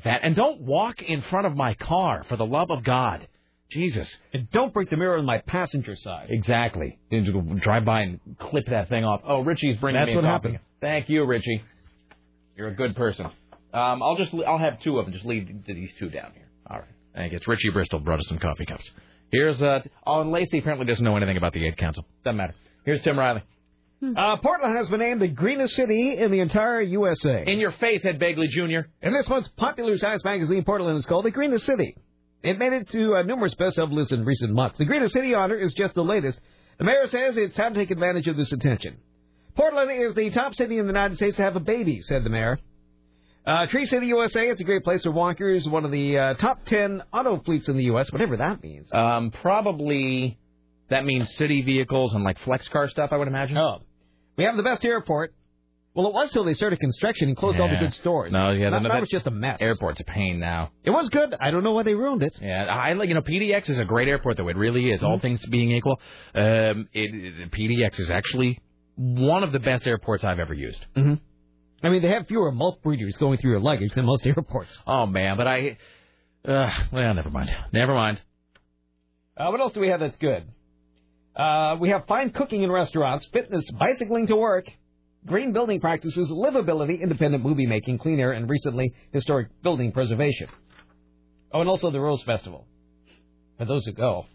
that, 0.03 0.22
and 0.23 0.36
don't 0.36 0.61
walk 0.61 1.03
in 1.03 1.22
front 1.22 1.45
of 1.45 1.56
my 1.56 1.76
car 1.76 2.23
for 2.28 2.38
the 2.38 2.45
love 2.45 2.72
of 2.72 2.84
God. 2.84 3.28
Jesus. 3.72 4.07
And 4.34 4.49
don't 4.52 4.73
break 4.73 4.89
the 4.89 4.98
mirror 4.98 5.18
on 5.18 5.26
my 5.26 5.39
passenger 5.39 5.95
side. 5.95 6.27
Exactly. 6.30 6.99
And 7.10 7.26
you 7.26 7.34
go 7.34 7.41
drive 7.56 7.85
by 7.85 8.02
and 8.02 8.19
clip 8.39 8.65
that 8.68 8.89
thing 8.89 9.03
off. 9.03 9.22
Oh, 9.26 9.41
Richie's 9.41 9.77
bringing 9.77 10.02
That's 10.02 10.10
me 10.10 10.14
a 10.14 10.18
what 10.18 10.26
happened. 10.26 10.60
Thank 10.81 11.10
you, 11.10 11.23
Richie. 11.26 11.64
You're 12.56 12.69
a 12.69 12.76
good 12.76 12.95
person. 12.95 13.27
Um, 13.73 14.03
I'll 14.03 14.18
just 14.18 14.34
I'll 14.45 14.57
have 14.57 14.81
two 14.81 14.99
of 14.99 15.06
them. 15.06 15.14
Just 15.14 15.26
leave 15.26 15.48
these 15.65 15.91
two 15.98 16.10
down 16.10 16.31
here. 16.34 16.48
All 16.69 16.77
right. 16.80 17.23
I 17.23 17.27
guess 17.30 17.48
Richie 17.48 17.69
Bristol 17.69 17.99
brought 17.99 18.19
us 18.19 18.27
some 18.27 18.39
coffee 18.39 18.65
cups. 18.65 18.89
Here's 19.31 19.61
uh 19.61 19.81
oh, 20.06 20.22
and 20.22 20.31
Lacey 20.31 20.60
apparently 20.60 20.85
doesn't 20.85 21.03
know 21.03 21.15
anything 21.15 21.38
about 21.38 21.53
the 21.53 21.65
Aid 21.65 21.77
Council. 21.77 22.06
Doesn't 22.23 22.38
matter. 22.38 22.56
Here's 22.85 23.02
Tim 23.02 23.18
Riley. 23.18 23.43
Uh, 24.03 24.35
Portland 24.38 24.76
has 24.76 24.88
been 24.89 24.99
named 24.99 25.22
the 25.22 25.27
greenest 25.27 25.76
city 25.76 26.18
in 26.18 26.31
the 26.31 26.39
entire 26.39 26.81
USA. 26.81 27.43
In 27.45 27.60
your 27.60 27.72
face, 27.73 28.03
Ed 28.03 28.19
Begley 28.19 28.48
Jr. 28.48 28.89
In 29.02 29.14
this 29.14 29.30
month's 29.30 29.48
popular 29.57 29.95
science 29.99 30.23
magazine, 30.23 30.64
Portland 30.64 30.98
is 30.98 31.06
called 31.06 31.26
the 31.26 31.31
greenest 31.31 31.68
city. 31.68 31.95
It 32.43 32.57
made 32.57 32.73
it 32.73 32.89
to 32.89 33.15
uh, 33.15 33.23
numerous 33.23 33.53
best-of 33.53 33.91
lists 33.91 34.13
in 34.13 34.26
recent 34.26 34.53
months. 34.53 34.77
The 34.77 34.85
Greatest 34.85 35.13
city 35.13 35.34
honor 35.35 35.55
is 35.55 35.73
just 35.73 35.93
the 35.93 36.03
latest. 36.03 36.39
The 36.80 36.85
mayor 36.85 37.07
says 37.07 37.38
it's 37.38 37.55
time 37.55 37.73
to 37.73 37.80
take 37.80 37.91
advantage 37.91 38.27
of 38.27 38.38
this 38.38 38.51
attention. 38.51 38.97
Portland 39.55 39.91
is 39.91 40.15
the 40.15 40.30
top 40.31 40.55
city 40.55 40.77
in 40.77 40.85
the 40.85 40.93
United 40.93 41.18
States 41.18 41.35
to 41.35 41.43
have 41.43 41.55
a 41.55 41.59
baby, 41.59 42.01
said 42.01 42.23
the 42.23 42.30
mayor. 42.30 42.57
Uh, 43.45 43.65
Tree 43.68 43.85
City, 43.85 44.07
USA, 44.07 44.49
it's 44.49 44.61
a 44.61 44.63
great 44.63 44.84
place 44.84 45.03
for 45.03 45.11
walkers, 45.11 45.68
one 45.68 45.84
of 45.84 45.91
the 45.91 46.18
uh, 46.18 46.34
top 46.35 46.63
10 46.65 47.01
auto 47.11 47.41
fleets 47.43 47.68
in 47.68 47.76
the 47.76 47.85
U.S., 47.85 48.11
whatever 48.11 48.38
that 48.38 48.63
means. 48.63 48.88
Um, 48.93 49.31
probably 49.41 50.38
that 50.89 51.05
means 51.05 51.34
city 51.35 51.61
vehicles 51.61 52.13
and 52.13 52.23
like 52.23 52.38
flex 52.39 52.68
car 52.68 52.88
stuff. 52.89 53.09
I 53.11 53.18
would 53.18 53.27
imagine. 53.27 53.57
Oh, 53.57 53.80
we 54.38 54.43
have 54.43 54.57
the 54.57 54.63
best 54.63 54.85
airport. 54.85 55.34
Well, 55.93 56.07
it 56.07 56.13
was 56.13 56.31
till 56.31 56.45
they 56.45 56.53
started 56.53 56.80
construction 56.80 57.27
and 57.27 57.35
closed 57.38 57.59
all 57.59 57.68
the 57.68 57.76
good 57.76 57.93
stores. 57.95 58.31
No, 58.31 58.51
yeah, 58.51 58.69
that, 58.69 58.84
that 58.84 58.89
that- 58.93 59.01
was 59.01 59.09
just 59.09 59.27
a 59.27 59.31
mess. 59.31 59.61
Airport's 59.61 59.99
a 59.99 60.05
pain 60.05 60.39
now. 60.39 60.72
It 60.85 60.89
was 60.89 61.09
good. 61.09 61.35
I 61.39 61.51
don't 61.51 61.63
know 61.63 61.73
why 61.73 61.84
they 61.84 61.93
ruined 61.95 62.23
it. 62.23 62.34
Yeah, 62.41 62.63
I 62.65 62.93
like 62.93 63.09
you 63.09 63.15
know 63.15 63.22
PDX 63.22 63.69
is 63.69 63.77
a 63.77 63.84
great 63.84 64.07
airport 64.07 64.38
though. 64.38 64.47
It 64.47 64.55
really 64.55 64.89
is. 64.89 65.03
All 65.03 65.19
things 65.19 65.45
being 65.47 65.72
equal, 65.72 65.99
um, 66.34 66.88
it, 66.93 67.13
it- 67.13 67.51
PDX 67.51 67.99
is 67.99 68.09
actually 68.09 68.61
one 68.95 69.43
of 69.43 69.51
the 69.51 69.59
best 69.59 69.85
airports 69.85 70.23
I've 70.23 70.39
ever 70.39 70.53
used. 70.53 70.80
Mm-hmm. 70.95 71.15
I 71.85 71.89
mean, 71.89 72.01
they 72.01 72.09
have 72.09 72.27
fewer 72.27 72.51
mulch 72.51 72.81
breeders 72.84 73.18
going 73.18 73.38
through 73.39 73.51
your 73.51 73.59
luggage 73.59 73.91
than 73.93 74.05
most 74.05 74.26
airports. 74.26 74.77
Oh 74.88 75.05
man, 75.07 75.35
but 75.35 75.47
I, 75.47 75.77
uh, 76.47 76.69
well, 76.93 77.13
never 77.13 77.30
mind. 77.30 77.49
Never 77.73 77.93
mind. 77.93 78.22
Uh, 79.35 79.47
what 79.49 79.59
else 79.59 79.73
do 79.73 79.80
we 79.81 79.88
have 79.89 79.99
that's 79.99 80.18
good? 80.18 80.43
Uh, 81.35 81.77
we 81.80 81.89
have 81.89 82.05
fine 82.07 82.30
cooking 82.30 82.63
in 82.63 82.72
restaurants, 82.72 83.26
fitness, 83.34 83.69
bicycling 83.72 84.27
to 84.27 84.35
work, 84.35 84.69
green 85.26 85.53
building 85.53 85.80
practices, 85.80 86.31
livability, 86.31 87.02
independent 87.02 87.43
movie 87.43 87.65
making, 87.65 87.98
clean 87.98 88.19
air, 88.19 88.31
and 88.31 88.49
recently 88.49 88.93
historic 89.11 89.48
building 89.64 89.91
preservation. 89.91 90.48
Oh, 91.53 91.61
and 91.61 91.69
also 91.69 91.91
the 91.91 91.99
Rose 91.99 92.23
Festival. 92.23 92.65
For 93.57 93.65
those 93.65 93.85
who 93.85 93.91
go. 93.91 94.26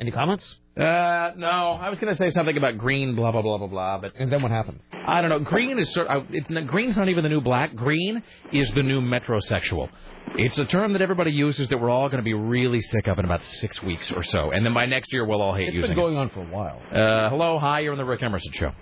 Any 0.00 0.10
comments? 0.10 0.56
Uh, 0.76 1.30
no, 1.36 1.78
I 1.80 1.88
was 1.88 1.98
going 2.00 2.14
to 2.14 2.18
say 2.18 2.30
something 2.30 2.56
about 2.56 2.78
green, 2.78 3.14
blah 3.14 3.30
blah 3.30 3.42
blah 3.42 3.58
blah 3.58 3.66
blah, 3.68 3.98
but 3.98 4.14
and 4.18 4.32
then 4.32 4.42
what 4.42 4.50
happened? 4.50 4.80
I 4.92 5.20
don't 5.20 5.30
know. 5.30 5.38
Green 5.38 5.78
is 5.78 5.92
sort. 5.92 6.08
Of, 6.08 6.26
it's 6.30 6.50
green's 6.66 6.96
not 6.96 7.08
even 7.08 7.22
the 7.22 7.28
new 7.28 7.40
black. 7.40 7.74
Green 7.74 8.22
is 8.52 8.70
the 8.72 8.82
new 8.82 9.00
metrosexual. 9.00 9.88
It's 10.36 10.58
a 10.58 10.64
term 10.64 10.92
that 10.94 11.02
everybody 11.02 11.30
uses 11.30 11.68
that 11.68 11.78
we're 11.78 11.90
all 11.90 12.08
going 12.08 12.18
to 12.18 12.24
be 12.24 12.34
really 12.34 12.80
sick 12.80 13.06
of 13.06 13.18
in 13.18 13.24
about 13.24 13.44
six 13.44 13.82
weeks 13.82 14.10
or 14.10 14.22
so, 14.22 14.50
and 14.50 14.64
then 14.66 14.74
by 14.74 14.86
next 14.86 15.12
year 15.12 15.24
we'll 15.24 15.42
all 15.42 15.54
hate 15.54 15.68
It's 15.68 15.74
using 15.74 15.90
it. 15.90 15.92
It's 15.92 15.96
been 15.96 16.04
going 16.04 16.16
on 16.16 16.28
for 16.30 16.40
a 16.40 16.46
while. 16.46 16.80
Uh, 16.90 17.30
hello, 17.30 17.58
hi, 17.58 17.80
you're 17.80 17.92
on 17.92 17.98
the 17.98 18.04
Rick 18.04 18.22
Emerson 18.22 18.52
show. 18.52 18.72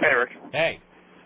Hey, 0.00 0.14
Rick. 0.14 0.30
Hey. 0.52 0.78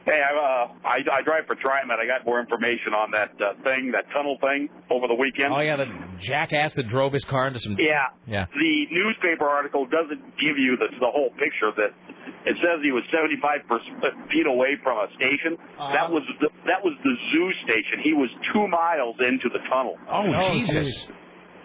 Hey, 0.04 0.20
I, 0.20 0.30
uh, 0.36 0.68
I, 0.84 1.00
I 1.00 1.22
drive 1.24 1.48
for 1.48 1.56
TriMet. 1.56 1.96
I 1.96 2.04
got 2.04 2.28
more 2.28 2.36
information 2.40 2.92
on 2.92 3.10
that 3.16 3.32
uh, 3.40 3.56
thing, 3.64 3.88
that 3.96 4.04
tunnel 4.12 4.36
thing, 4.40 4.68
over 4.92 5.08
the 5.08 5.16
weekend. 5.16 5.48
Oh 5.52 5.60
yeah, 5.64 5.76
the 5.80 5.88
jackass 6.20 6.74
that 6.76 6.88
drove 6.88 7.12
his 7.12 7.24
car 7.24 7.48
into 7.48 7.60
some. 7.60 7.76
Yeah. 7.80 8.12
Yeah. 8.28 8.44
The 8.52 8.74
newspaper 8.92 9.48
article 9.48 9.88
doesn't 9.88 10.20
give 10.36 10.60
you 10.60 10.76
the, 10.76 10.92
the 11.00 11.08
whole 11.08 11.32
picture. 11.40 11.72
That 11.72 11.96
it 12.44 12.56
says 12.60 12.84
he 12.84 12.92
was 12.92 13.00
75 13.08 13.64
per- 13.64 13.80
feet 14.28 14.44
away 14.44 14.76
from 14.84 15.00
a 15.00 15.08
station. 15.16 15.56
Uh-huh. 15.56 15.92
That 15.96 16.12
was 16.12 16.22
the, 16.40 16.52
that 16.68 16.84
was 16.84 16.92
the 17.00 17.14
zoo 17.32 17.48
station. 17.64 18.04
He 18.04 18.12
was 18.12 18.28
two 18.52 18.68
miles 18.68 19.16
into 19.24 19.48
the 19.48 19.64
tunnel. 19.72 19.96
Oh, 20.12 20.28
Jesus. 20.52 21.08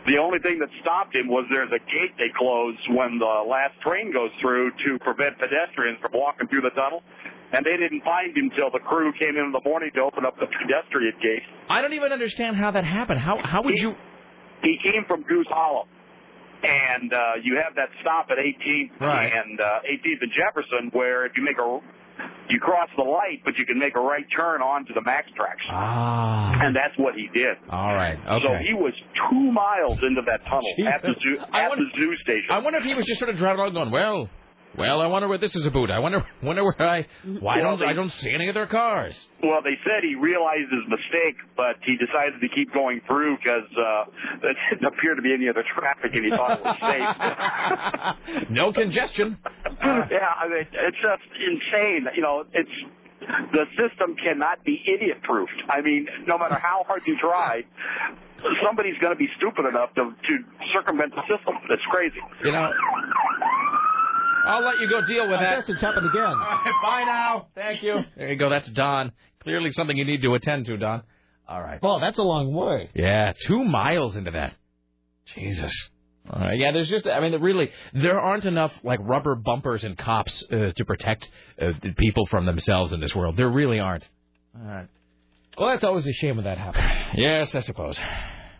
The 0.07 0.15
only 0.15 0.39
thing 0.39 0.63
that 0.63 0.71
stopped 0.79 1.13
him 1.13 1.27
was 1.27 1.43
there's 1.51 1.71
a 1.75 1.83
gate 1.91 2.15
they 2.15 2.31
close 2.39 2.79
when 2.87 3.19
the 3.19 3.43
last 3.43 3.75
train 3.83 4.15
goes 4.15 4.31
through 4.39 4.71
to 4.87 4.97
prevent 5.03 5.35
pedestrians 5.37 5.99
from 5.99 6.15
walking 6.15 6.47
through 6.47 6.63
the 6.63 6.71
tunnel. 6.71 7.03
And 7.51 7.65
they 7.65 7.77
didn't 7.77 8.03
find 8.03 8.35
him 8.37 8.51
till 8.55 8.69
the 8.71 8.79
crew 8.79 9.11
came 9.17 9.35
in 9.37 9.45
in 9.45 9.51
the 9.51 9.61
morning 9.65 9.89
to 9.95 10.01
open 10.01 10.25
up 10.25 10.35
the 10.39 10.45
pedestrian 10.45 11.13
gate. 11.21 11.41
I 11.69 11.81
don't 11.81 11.93
even 11.93 12.11
understand 12.11 12.55
how 12.57 12.69
that 12.71 12.85
happened. 12.85 13.19
How 13.19 13.37
how 13.43 13.63
would 13.63 13.77
you? 13.77 13.95
He 14.61 14.77
came 14.83 15.05
from 15.07 15.23
Goose 15.23 15.47
Hollow. 15.49 15.87
And 16.61 17.13
uh, 17.13 17.39
you 17.41 17.55
have 17.63 17.73
that 17.75 17.87
stop 18.01 18.27
at 18.29 18.37
18th 18.37 18.99
Right. 18.99 19.31
and 19.31 19.61
uh, 19.61 19.79
18th 19.87 20.21
and 20.27 20.31
Jefferson, 20.35 20.89
where 20.91 21.25
if 21.25 21.31
you 21.37 21.43
make 21.43 21.55
a 21.57 21.79
you 22.49 22.59
cross 22.59 22.89
the 22.97 23.03
light, 23.03 23.39
but 23.45 23.53
you 23.57 23.65
can 23.65 23.79
make 23.79 23.95
a 23.95 23.99
right 24.01 24.25
turn 24.35 24.61
onto 24.61 24.93
the 24.93 25.01
Max 25.05 25.29
tracks. 25.37 25.63
Ah. 25.71 26.51
And 26.59 26.75
that's 26.75 26.91
what 26.97 27.15
he 27.15 27.29
did. 27.33 27.55
All 27.69 27.93
right. 27.95 28.19
Okay. 28.19 28.43
So 28.43 28.49
he 28.59 28.73
was 28.73 28.91
two 29.31 29.51
miles 29.53 29.99
into 30.03 30.19
that 30.27 30.43
tunnel 30.49 30.67
at 30.93 31.01
the 31.01 31.15
zoo 31.23 31.37
at 31.39 31.69
wonder- 31.69 31.85
the 31.85 31.89
zoo 31.95 32.11
station. 32.21 32.51
I 32.51 32.57
wonder 32.59 32.79
if 32.79 32.83
he 32.83 32.93
was 32.93 33.05
just 33.05 33.19
sort 33.19 33.29
of 33.29 33.37
driving 33.37 33.61
along, 33.61 33.73
going, 33.73 33.91
"Well, 33.91 34.29
well, 34.77 35.01
I 35.01 35.07
wonder 35.07 35.27
where 35.27 35.37
this 35.37 35.55
is 35.55 35.65
about. 35.65 35.91
I 35.91 35.99
wonder, 35.99 36.23
wonder 36.43 36.63
where 36.63 36.81
I, 36.81 37.05
why 37.39 37.57
Well, 37.57 37.71
don't 37.71 37.79
they- 37.79 37.85
I 37.87 37.93
don't 37.93 38.11
see 38.11 38.31
any 38.33 38.47
of 38.49 38.53
their 38.55 38.67
cars." 38.67 39.17
Well, 39.43 39.61
they 39.63 39.77
said 39.83 40.03
he 40.03 40.15
realized 40.15 40.69
his 40.71 40.87
mistake, 40.87 41.35
but 41.57 41.75
he 41.83 41.95
decided 41.97 42.39
to 42.41 42.47
keep 42.53 42.73
going 42.73 43.01
through 43.07 43.37
because 43.37 43.67
uh, 43.77 44.05
there 44.41 44.53
didn't 44.71 44.85
appear 44.85 45.15
to 45.15 45.21
be 45.21 45.33
any 45.33 45.49
other 45.49 45.63
traffic, 45.75 46.11
and 46.13 46.23
he 46.25 46.29
thought 46.31 46.59
it 46.59 46.63
was 46.63 46.77
safe. 46.79 48.49
no 48.49 48.71
congestion. 48.73 49.37
yeah, 49.83 50.33
I 50.37 50.47
mean, 50.47 50.67
it's 50.71 50.97
just 51.01 51.23
insane. 51.39 52.07
You 52.15 52.21
know, 52.21 52.43
it's 52.53 52.69
the 53.53 53.65
system 53.77 54.15
cannot 54.23 54.63
be 54.65 54.81
idiot-proofed. 54.87 55.61
I 55.69 55.81
mean, 55.81 56.07
no 56.25 56.37
matter 56.37 56.55
how 56.55 56.83
hard 56.87 57.01
you 57.05 57.17
try, 57.19 57.63
somebody's 58.65 58.97
going 59.01 59.13
to 59.13 59.19
be 59.19 59.27
stupid 59.37 59.65
enough 59.67 59.93
to, 59.95 60.09
to 60.15 60.33
circumvent 60.73 61.13
the 61.13 61.21
system. 61.27 61.55
It's 61.69 61.83
crazy. 61.91 62.17
You 62.43 62.51
know, 62.53 62.71
I'll 64.45 64.63
let 64.63 64.79
you 64.79 64.89
go 64.89 65.01
deal 65.05 65.27
with 65.29 65.39
I 65.39 65.43
that. 65.43 65.55
guess 65.61 65.69
it's 65.69 65.81
happened 65.81 66.07
again. 66.09 66.23
All 66.23 66.33
right, 66.37 66.73
bye 66.83 67.03
now. 67.05 67.47
Thank 67.55 67.83
you. 67.83 68.03
There 68.17 68.29
you 68.29 68.35
go. 68.35 68.49
That's 68.49 68.69
Don. 68.69 69.11
Clearly 69.43 69.71
something 69.71 69.95
you 69.97 70.05
need 70.05 70.21
to 70.23 70.33
attend 70.35 70.65
to, 70.67 70.77
Don. 70.77 71.03
All 71.47 71.61
right. 71.61 71.81
Well, 71.81 71.99
that's 71.99 72.17
a 72.17 72.23
long 72.23 72.53
way. 72.53 72.89
Yeah, 72.93 73.33
two 73.47 73.63
miles 73.63 74.15
into 74.15 74.31
that. 74.31 74.53
Jesus. 75.35 75.73
All 76.29 76.39
right. 76.41 76.57
Yeah, 76.59 76.71
there's 76.71 76.89
just, 76.89 77.07
I 77.07 77.19
mean, 77.21 77.39
really, 77.41 77.69
there 77.93 78.19
aren't 78.19 78.45
enough, 78.45 78.71
like, 78.83 78.99
rubber 79.01 79.35
bumpers 79.35 79.83
and 79.83 79.97
cops 79.97 80.43
uh, 80.51 80.71
to 80.75 80.85
protect 80.85 81.27
uh, 81.59 81.71
the 81.81 81.91
people 81.93 82.27
from 82.27 82.45
themselves 82.45 82.91
in 82.93 82.99
this 82.99 83.15
world. 83.15 83.35
There 83.37 83.49
really 83.49 83.79
aren't. 83.79 84.07
All 84.55 84.67
right. 84.67 84.87
Well, 85.57 85.69
that's 85.69 85.83
always 85.83 86.05
a 86.07 86.13
shame 86.13 86.35
when 86.37 86.45
that 86.45 86.57
happens. 86.57 86.85
Yes, 87.15 87.55
I 87.55 87.61
suppose. 87.61 87.99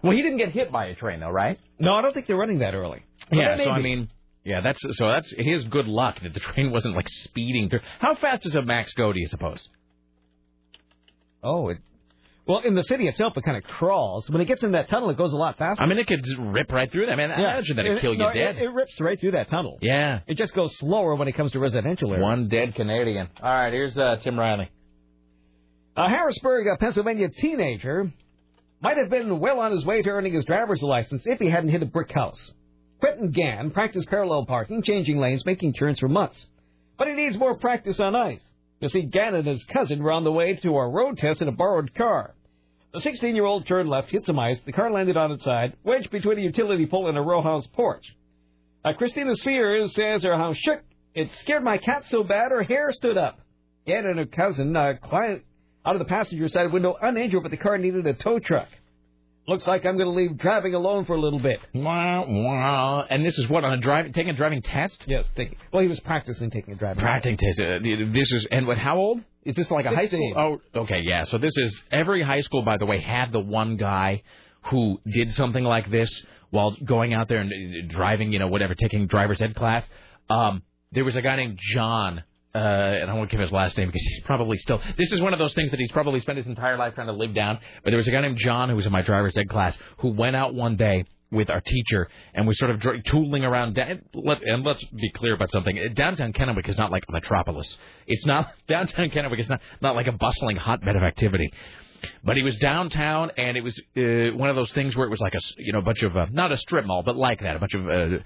Well, 0.02 0.14
he 0.14 0.22
didn't 0.22 0.38
get 0.38 0.52
hit 0.52 0.72
by 0.72 0.86
a 0.88 0.96
train, 0.96 1.20
though, 1.20 1.30
right? 1.30 1.60
No, 1.78 1.94
I 1.94 2.02
don't 2.02 2.14
think 2.14 2.26
they're 2.28 2.36
running 2.38 2.60
that 2.60 2.74
early. 2.74 3.04
But 3.30 3.38
yeah, 3.38 3.58
so 3.58 3.70
I 3.70 3.80
mean, 3.80 4.10
yeah, 4.50 4.62
that's 4.62 4.80
so 4.98 5.08
that's 5.10 5.32
his 5.38 5.64
good 5.66 5.88
luck 5.88 6.20
that 6.24 6.34
the 6.34 6.40
train 6.50 6.72
wasn't 6.72 6.96
like 6.96 7.08
speeding 7.08 7.70
through. 7.70 7.82
How 8.00 8.16
fast 8.16 8.42
does 8.44 8.56
a 8.56 8.62
max 8.62 8.92
go? 8.94 9.14
Do 9.14 9.20
you 9.20 9.28
suppose? 9.28 9.60
Oh, 11.44 11.70
it. 11.70 11.78
Well, 12.48 12.62
in 12.66 12.74
the 12.74 12.82
city 12.84 13.08
itself, 13.08 13.38
it 13.38 13.44
kind 13.44 13.58
of 13.58 13.64
crawls. 13.64 14.28
When 14.30 14.42
it 14.42 14.46
gets 14.46 14.64
in 14.64 14.72
that 14.72 14.90
tunnel, 14.90 15.12
it 15.12 15.18
goes 15.18 15.34
a 15.34 15.38
lot 15.38 15.58
faster. 15.60 15.84
I 15.84 15.86
mean, 15.86 16.00
it 16.00 16.08
could 16.08 16.26
rip 16.40 16.72
right 16.72 16.92
through 16.92 17.06
that. 17.06 17.16
Man, 17.16 17.30
Yeah. 17.30 17.52
imagine 17.54 17.76
that 17.76 17.86
it 17.86 18.02
kill 18.02 18.14
you 18.14 18.18
no, 18.20 18.34
dead. 18.34 18.56
It, 18.58 18.64
it 18.64 18.70
rips 18.70 19.00
right 19.00 19.20
through 19.20 19.32
that 19.32 19.50
tunnel. 19.52 19.78
yeah, 19.82 20.22
It 20.26 20.36
just 20.36 20.56
goes 20.56 20.76
slower 20.80 21.14
when 21.14 21.28
it 21.28 21.34
comes 21.34 21.52
to 21.52 21.60
residential 21.60 22.10
areas. 22.10 22.24
one 22.24 22.48
dead 22.48 22.74
Canadian. 22.74 23.30
All 23.44 23.52
right, 23.54 23.72
here's 23.72 23.96
uh, 23.96 24.16
Tim 24.24 24.38
Riley. 24.40 24.68
A 25.96 26.10
Harrisburg, 26.10 26.66
uh, 26.68 26.78
Pennsylvania 26.78 27.30
teenager 27.30 28.12
might 28.82 28.98
have 28.98 29.12
been 29.12 29.40
well 29.40 29.60
on 29.60 29.72
his 29.72 29.86
way 29.86 30.02
to 30.02 30.10
earning 30.10 30.34
his 30.34 30.46
driver's 30.46 30.82
license 30.82 31.22
if 31.28 31.38
he 31.40 31.50
hadn't 31.52 31.70
hit 31.70 31.84
a 31.84 31.86
brick 31.86 32.12
house. 32.12 32.52
Quentin 33.00 33.32
Gann 33.32 33.72
practiced 33.72 34.10
parallel 34.10 34.46
parking, 34.46 34.84
changing 34.84 35.20
lanes, 35.20 35.46
making 35.46 35.74
turns 35.74 36.00
for 36.00 36.10
months. 36.10 36.46
But 36.98 37.08
he 37.08 37.14
needs 37.14 37.38
more 37.38 37.56
practice 37.56 38.00
on 38.00 38.16
ice. 38.16 38.42
You 38.82 38.90
see, 38.90 39.04
Gann 39.04 39.36
and 39.36 39.48
his 39.48 39.64
cousin 39.66 40.04
were 40.04 40.12
on 40.12 40.24
the 40.24 40.32
way 40.32 40.56
to 40.56 40.70
a 40.70 40.88
road 40.88 41.18
test 41.18 41.42
in 41.42 41.48
a 41.48 41.54
borrowed 41.54 41.94
car. 41.96 42.36
The 42.94 43.02
16 43.02 43.36
year 43.36 43.46
old 43.46 43.68
turned 43.68 43.90
left, 43.90 44.10
hit 44.10 44.26
some 44.26 44.40
ice, 44.40 44.60
the 44.66 44.72
car 44.72 44.92
landed 44.92 45.16
on 45.16 45.32
its 45.32 45.44
side, 45.44 45.76
wedged 45.84 46.12
between 46.12 46.40
a 46.40 46.42
utility 46.42 46.86
pole 46.86 47.08
and 47.08 47.18
a 47.18 47.22
row 47.22 47.42
house 47.42 47.68
porch. 47.68 48.04
Uh, 48.84 48.94
Christina 48.94 49.36
Sears 49.36 49.94
says 49.94 50.24
her 50.24 50.38
house 50.38 50.58
shook. 50.58 50.82
It 51.14 51.32
scared 51.34 51.64
my 51.64 51.78
cat 51.78 52.06
so 52.08 52.24
bad 52.24 52.52
her 52.52 52.64
hair 52.64 52.92
stood 52.92 53.18
up. 53.18 53.40
Gann 53.86 54.06
and 54.06 54.20
her 54.20 54.26
cousin 54.26 54.76
uh, 54.76 54.94
climbed 55.02 55.42
out 55.86 55.96
of 55.96 56.00
the 56.00 56.06
passenger 56.06 56.48
side 56.48 56.72
window 56.72 56.96
uninjured, 57.02 57.44
but 57.44 57.52
the 57.52 57.58
car 57.58 57.78
needed 57.78 58.06
a 58.08 58.14
tow 58.14 58.40
truck. 58.40 58.70
Looks 59.50 59.66
like 59.66 59.84
I'm 59.84 59.98
going 59.98 60.08
to 60.08 60.14
leave 60.16 60.38
driving 60.38 60.76
alone 60.76 61.06
for 61.06 61.16
a 61.16 61.20
little 61.20 61.40
bit. 61.40 61.60
Wow, 61.74 62.26
wow. 62.28 63.08
And 63.10 63.26
this 63.26 63.36
is 63.40 63.50
what 63.50 63.64
on 63.64 63.74
a 63.74 63.78
driving 63.78 64.14
taking 64.14 64.30
a 64.30 64.34
driving 64.34 64.62
test? 64.62 65.04
Yes, 65.08 65.28
taking. 65.36 65.58
Well, 65.74 65.82
he 65.82 65.88
was 65.88 66.00
practicing 66.02 66.52
taking 66.52 66.76
a 66.76 66.78
driving. 66.78 67.02
Practicing 67.02 67.38
test. 67.38 67.60
Uh, 67.60 67.80
This 67.80 68.32
is 68.32 68.48
and 68.52 68.68
what? 68.68 68.78
How 68.78 68.98
old? 68.98 69.22
Is 69.44 69.56
this 69.56 69.72
like 69.72 69.86
a 69.86 69.90
high 69.90 70.08
school? 70.08 70.62
Oh, 70.76 70.82
okay, 70.82 71.00
yeah. 71.02 71.24
So 71.24 71.40
this 71.40 71.54
is 71.58 71.82
every 71.92 72.22
high 72.22 72.42
school, 72.42 72.62
by 72.62 72.78
the 72.78 72.86
way, 72.86 73.02
had 73.02 73.32
the 73.32 73.40
one 73.40 73.76
guy 73.78 74.22
who 74.66 75.02
did 75.12 75.34
something 75.34 75.64
like 75.64 75.90
this 75.90 76.12
while 76.52 76.76
going 76.86 77.16
out 77.16 77.28
there 77.28 77.40
and 77.40 77.52
uh, 77.52 77.92
driving, 77.92 78.32
you 78.32 78.38
know, 78.38 78.50
whatever, 78.50 78.76
taking 78.76 79.08
driver's 79.08 79.42
ed 79.42 79.56
class. 79.56 79.84
Um, 80.30 80.62
there 80.92 81.06
was 81.06 81.16
a 81.16 81.24
guy 81.24 81.36
named 81.38 81.58
John. 81.74 82.24
Uh, 82.54 82.58
and 82.58 83.12
I 83.12 83.14
won't 83.14 83.30
give 83.30 83.40
his 83.40 83.52
last 83.52 83.78
name 83.78 83.90
because 83.90 84.02
he's 84.02 84.24
probably 84.24 84.58
still. 84.58 84.82
This 84.98 85.12
is 85.12 85.22
one 85.22 85.34
of 85.34 85.40
those 85.40 85.54
things 85.54 85.70
that 85.70 85.80
he's 85.80 85.92
probably 85.92 86.20
spent 86.20 86.38
his 86.38 86.48
entire 86.48 86.78
life 86.78 86.96
trying 86.96 87.08
to 87.08 87.14
live 87.14 87.36
down. 87.36 87.60
But 87.84 87.92
there 87.92 87.98
was 87.98 88.08
a 88.08 88.12
guy 88.12 88.22
named 88.22 88.38
John 88.38 88.70
who 88.70 88.76
was 88.76 88.88
in 88.88 88.92
my 88.92 89.04
driver's 89.04 89.38
ed 89.38 89.50
class 89.50 89.78
who 89.98 90.10
went 90.10 90.36
out 90.36 90.56
one 90.56 90.76
day 90.76 91.04
with 91.32 91.50
our 91.52 91.62
teacher 91.62 92.10
and 92.34 92.48
was 92.48 92.58
sort 92.58 92.72
of 92.72 92.80
dr- 92.80 93.04
tooling 93.04 93.44
around. 93.44 93.76
Da- 93.76 94.00
let, 94.16 94.42
and 94.42 94.64
let's 94.64 94.84
be 94.86 95.12
clear 95.12 95.36
about 95.36 95.52
something. 95.52 95.78
Downtown 95.94 96.34
Kennewick 96.34 96.68
is 96.68 96.78
not 96.78 96.92
like 96.92 97.04
a 97.08 97.12
metropolis. 97.12 97.78
It's 98.08 98.26
not 98.26 98.52
downtown 98.68 99.10
Kennewick 99.10 99.40
is 99.40 99.50
not 99.50 99.62
not 99.82 99.96
like 99.96 100.08
a 100.08 100.12
bustling 100.12 100.56
hotbed 100.56 100.96
of 100.96 101.04
activity. 101.04 101.54
But 102.24 102.38
he 102.38 102.44
was 102.44 102.56
downtown, 102.56 103.32
and 103.38 103.58
it 103.58 103.62
was 103.62 103.78
uh, 103.98 104.36
one 104.38 104.50
of 104.50 104.56
those 104.56 104.72
things 104.72 104.96
where 104.96 105.06
it 105.06 105.10
was 105.10 105.20
like 105.20 105.36
a 105.36 105.40
you 105.58 105.74
know 105.74 105.80
a 105.80 105.84
bunch 105.84 106.02
of 106.02 106.16
uh, 106.16 106.28
not 106.32 106.52
a 106.52 106.58
strip 106.58 106.86
mall, 106.86 107.04
but 107.04 107.16
like 107.16 107.42
that, 107.42 107.58
a 107.58 107.60
bunch 107.60 107.74
of 107.74 107.88
uh, 107.88 108.18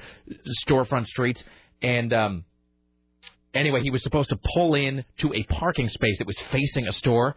storefront 0.66 1.08
streets. 1.08 1.44
And 1.82 2.14
um, 2.14 2.46
anyway, 3.54 3.82
he 3.82 3.92
was 3.92 4.04
supposed 4.04 4.30
to 4.30 4.40
pull 4.54 4.76
in 4.76 5.04
to 5.20 5.34
a 5.34 5.44
parking 5.44 5.90
space 5.90 6.18
that 6.20 6.28
was 6.28 6.38
facing 6.52 6.88
a 6.88 6.92
store. 6.94 7.36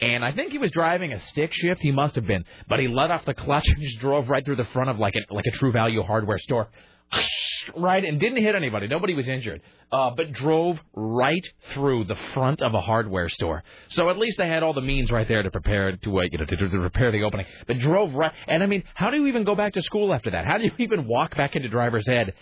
And 0.00 0.24
I 0.24 0.32
think 0.32 0.50
he 0.50 0.58
was 0.58 0.70
driving 0.72 1.12
a 1.12 1.20
stick 1.28 1.52
shift. 1.52 1.80
He 1.80 1.92
must 1.92 2.16
have 2.16 2.26
been, 2.26 2.44
but 2.68 2.80
he 2.80 2.88
let 2.88 3.10
off 3.10 3.24
the 3.24 3.34
clutch 3.34 3.66
and 3.68 3.80
just 3.80 4.00
drove 4.00 4.28
right 4.28 4.44
through 4.44 4.56
the 4.56 4.64
front 4.66 4.90
of 4.90 4.98
like 4.98 5.14
a 5.14 5.32
like 5.32 5.46
a 5.46 5.52
True 5.52 5.72
Value 5.72 6.02
hardware 6.02 6.38
store, 6.38 6.68
right, 7.76 8.04
and 8.04 8.18
didn't 8.18 8.42
hit 8.42 8.56
anybody. 8.56 8.88
Nobody 8.88 9.14
was 9.14 9.28
injured, 9.28 9.62
uh, 9.92 10.10
but 10.16 10.32
drove 10.32 10.80
right 10.94 11.46
through 11.72 12.04
the 12.04 12.16
front 12.34 12.60
of 12.60 12.74
a 12.74 12.80
hardware 12.80 13.28
store. 13.28 13.62
So 13.88 14.10
at 14.10 14.18
least 14.18 14.38
they 14.38 14.48
had 14.48 14.64
all 14.64 14.74
the 14.74 14.80
means 14.80 15.12
right 15.12 15.28
there 15.28 15.44
to 15.44 15.50
prepare 15.50 15.96
to 15.96 16.18
uh, 16.18 16.22
you 16.22 16.38
know 16.38 16.44
to, 16.44 16.56
to 16.56 16.68
prepare 16.68 17.12
the 17.12 17.22
opening. 17.22 17.46
But 17.68 17.78
drove 17.78 18.12
right, 18.14 18.32
and 18.48 18.64
I 18.64 18.66
mean, 18.66 18.82
how 18.94 19.10
do 19.10 19.18
you 19.18 19.28
even 19.28 19.44
go 19.44 19.54
back 19.54 19.74
to 19.74 19.82
school 19.82 20.12
after 20.12 20.32
that? 20.32 20.44
How 20.44 20.58
do 20.58 20.64
you 20.64 20.72
even 20.80 21.06
walk 21.06 21.36
back 21.36 21.54
into 21.54 21.68
driver's 21.68 22.08
ed? 22.08 22.34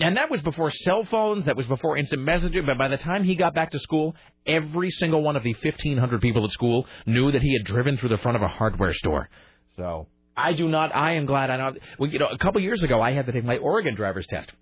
And 0.00 0.16
that 0.16 0.30
was 0.30 0.40
before 0.42 0.70
cell 0.70 1.04
phones. 1.04 1.46
That 1.46 1.56
was 1.56 1.66
before 1.66 1.96
instant 1.96 2.22
messaging. 2.22 2.66
But 2.66 2.78
by 2.78 2.88
the 2.88 2.98
time 2.98 3.24
he 3.24 3.34
got 3.34 3.54
back 3.54 3.72
to 3.72 3.78
school, 3.80 4.14
every 4.46 4.90
single 4.90 5.22
one 5.22 5.36
of 5.36 5.42
the 5.42 5.54
1,500 5.54 6.20
people 6.20 6.44
at 6.44 6.50
school 6.52 6.86
knew 7.06 7.32
that 7.32 7.42
he 7.42 7.52
had 7.52 7.64
driven 7.64 7.96
through 7.96 8.10
the 8.10 8.18
front 8.18 8.36
of 8.36 8.42
a 8.42 8.48
hardware 8.48 8.94
store. 8.94 9.28
So 9.76 10.06
I 10.36 10.52
do 10.52 10.68
not. 10.68 10.94
I 10.94 11.14
am 11.14 11.26
glad 11.26 11.50
I 11.50 11.56
know. 11.56 11.74
Well, 11.98 12.10
you 12.10 12.18
know, 12.18 12.28
a 12.28 12.38
couple 12.38 12.60
years 12.60 12.82
ago, 12.82 13.00
I 13.02 13.12
had 13.12 13.26
to 13.26 13.32
take 13.32 13.44
my 13.44 13.56
Oregon 13.56 13.96
driver's 13.96 14.26
test 14.28 14.52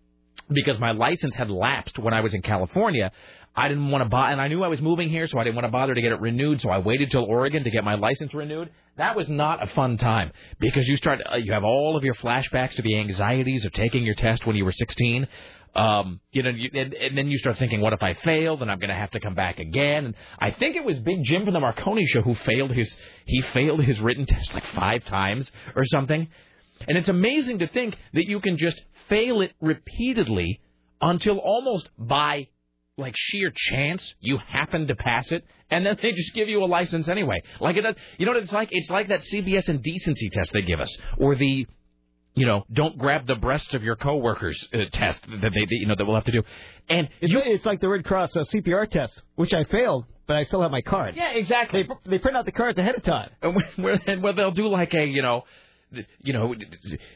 because 0.50 0.78
my 0.78 0.92
license 0.92 1.34
had 1.34 1.50
lapsed 1.50 1.98
when 1.98 2.14
I 2.14 2.20
was 2.20 2.34
in 2.34 2.42
California. 2.42 3.10
I 3.54 3.68
didn't 3.68 3.90
want 3.90 4.02
to 4.04 4.08
buy, 4.08 4.32
and 4.32 4.40
I 4.40 4.48
knew 4.48 4.62
I 4.62 4.68
was 4.68 4.82
moving 4.82 5.08
here, 5.08 5.26
so 5.26 5.38
I 5.38 5.44
didn't 5.44 5.56
want 5.56 5.64
to 5.64 5.70
bother 5.70 5.94
to 5.94 6.02
get 6.02 6.12
it 6.12 6.20
renewed. 6.20 6.60
So 6.60 6.68
I 6.68 6.78
waited 6.78 7.10
till 7.10 7.24
Oregon 7.24 7.64
to 7.64 7.70
get 7.70 7.84
my 7.84 7.94
license 7.94 8.34
renewed. 8.34 8.70
That 8.98 9.16
was 9.16 9.28
not 9.28 9.62
a 9.62 9.66
fun 9.68 9.96
time 9.96 10.32
because 10.58 10.86
you 10.86 10.96
start, 10.96 11.20
uh, 11.30 11.36
you 11.36 11.52
have 11.52 11.64
all 11.64 11.96
of 11.96 12.04
your 12.04 12.14
flashbacks 12.14 12.74
to 12.76 12.82
the 12.82 12.98
anxieties 12.98 13.64
of 13.64 13.72
taking 13.72 14.04
your 14.04 14.14
test 14.14 14.46
when 14.46 14.56
you 14.56 14.64
were 14.64 14.72
16. 14.72 15.26
Um, 15.74 16.20
you 16.32 16.42
know, 16.42 16.50
you, 16.50 16.70
and, 16.72 16.94
and 16.94 17.18
then 17.18 17.30
you 17.30 17.38
start 17.38 17.58
thinking, 17.58 17.80
what 17.80 17.92
if 17.92 18.02
I 18.02 18.14
fail? 18.14 18.56
Then 18.56 18.70
I'm 18.70 18.78
going 18.78 18.88
to 18.88 18.94
have 18.94 19.10
to 19.10 19.20
come 19.20 19.34
back 19.34 19.58
again. 19.58 20.06
And 20.06 20.14
I 20.38 20.50
think 20.50 20.76
it 20.76 20.84
was 20.84 20.98
Big 21.00 21.24
Jim 21.24 21.44
from 21.44 21.52
the 21.52 21.60
Marconi 21.60 22.06
show 22.06 22.22
who 22.22 22.34
failed 22.34 22.70
his, 22.70 22.94
he 23.26 23.42
failed 23.42 23.82
his 23.82 24.00
written 24.00 24.26
test 24.28 24.54
like 24.54 24.64
five 24.74 25.04
times 25.04 25.50
or 25.74 25.84
something. 25.86 26.28
And 26.88 26.98
it's 26.98 27.08
amazing 27.08 27.60
to 27.60 27.68
think 27.68 27.96
that 28.12 28.26
you 28.26 28.40
can 28.40 28.58
just 28.58 28.80
fail 29.08 29.40
it 29.40 29.52
repeatedly 29.60 30.60
until 31.00 31.38
almost 31.38 31.88
by 31.98 32.48
like 32.98 33.14
sheer 33.16 33.52
chance 33.54 34.14
you 34.20 34.38
happen 34.38 34.86
to 34.86 34.94
pass 34.94 35.30
it, 35.30 35.44
and 35.70 35.84
then 35.84 35.96
they 36.02 36.12
just 36.12 36.34
give 36.34 36.48
you 36.48 36.64
a 36.64 36.66
license 36.66 37.08
anyway. 37.08 37.42
Like 37.60 37.76
it, 37.76 37.96
you 38.18 38.26
know 38.26 38.32
what 38.32 38.42
it's 38.42 38.52
like? 38.52 38.68
It's 38.72 38.90
like 38.90 39.08
that 39.08 39.20
CBS 39.20 39.68
indecency 39.68 40.30
test 40.30 40.52
they 40.52 40.62
give 40.62 40.80
us, 40.80 40.96
or 41.18 41.36
the 41.36 41.66
you 42.36 42.44
know, 42.44 42.64
don't 42.70 42.98
grab 42.98 43.26
the 43.26 43.34
breasts 43.34 43.72
of 43.72 43.82
your 43.82 43.96
coworkers 43.96 44.62
uh, 44.74 44.80
test 44.92 45.22
that 45.22 45.50
they, 45.54 45.66
you 45.70 45.86
know, 45.86 45.94
that 45.96 46.04
we'll 46.04 46.14
have 46.14 46.24
to 46.24 46.32
do. 46.32 46.42
And 46.88 47.08
It's, 47.22 47.32
it's 47.34 47.64
like 47.64 47.80
the 47.80 47.88
Red 47.88 48.04
Cross 48.04 48.36
uh, 48.36 48.40
CPR 48.40 48.88
test, 48.90 49.22
which 49.36 49.54
I 49.54 49.64
failed, 49.64 50.04
but 50.26 50.36
I 50.36 50.44
still 50.44 50.60
have 50.60 50.70
my 50.70 50.82
card. 50.82 51.16
Yeah, 51.16 51.30
exactly. 51.30 51.84
They, 51.84 52.10
they 52.10 52.18
print 52.18 52.36
out 52.36 52.44
the 52.44 52.52
cards 52.52 52.78
ahead 52.78 52.94
of 52.94 53.02
time. 53.02 53.30
And 53.40 53.56
where, 53.76 53.98
and 54.06 54.22
where 54.22 54.34
they'll 54.34 54.50
do 54.50 54.68
like 54.68 54.92
a, 54.92 55.06
you 55.06 55.22
know, 55.22 55.44
you 56.20 56.32
know, 56.32 56.54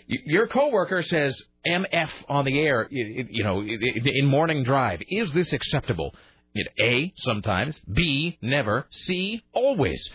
your 0.07 0.47
coworker 0.47 1.03
says 1.03 1.41
MF 1.67 2.11
on 2.29 2.45
the 2.45 2.59
air, 2.59 2.89
you 2.91 3.45
know, 3.45 3.61
in 3.63 4.27
morning 4.27 4.65
drive. 4.65 5.01
Is 5.09 5.33
this 5.33 5.53
acceptable? 5.53 6.15
A, 6.81 7.13
sometimes. 7.19 7.79
B, 7.93 8.39
never. 8.43 8.87
C, 8.91 9.43
always. 9.53 10.09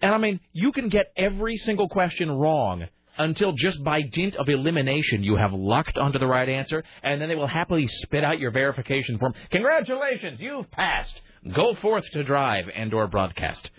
And 0.00 0.12
I 0.12 0.18
mean, 0.18 0.40
you 0.52 0.72
can 0.72 0.88
get 0.88 1.12
every 1.16 1.56
single 1.56 1.88
question 1.88 2.30
wrong 2.30 2.86
until 3.18 3.52
just 3.52 3.82
by 3.82 4.02
dint 4.02 4.36
of 4.36 4.48
elimination 4.48 5.22
you 5.22 5.36
have 5.36 5.52
lucked 5.52 5.96
onto 5.96 6.18
the 6.18 6.26
right 6.26 6.48
answer, 6.48 6.84
and 7.02 7.20
then 7.20 7.28
they 7.28 7.34
will 7.34 7.46
happily 7.46 7.86
spit 7.86 8.24
out 8.24 8.38
your 8.38 8.50
verification 8.50 9.18
form. 9.18 9.34
Congratulations, 9.50 10.38
you've 10.40 10.70
passed. 10.70 11.20
Go 11.54 11.74
forth 11.76 12.04
to 12.12 12.24
drive 12.24 12.66
and 12.74 12.92
or 12.92 13.06
broadcast. 13.06 13.70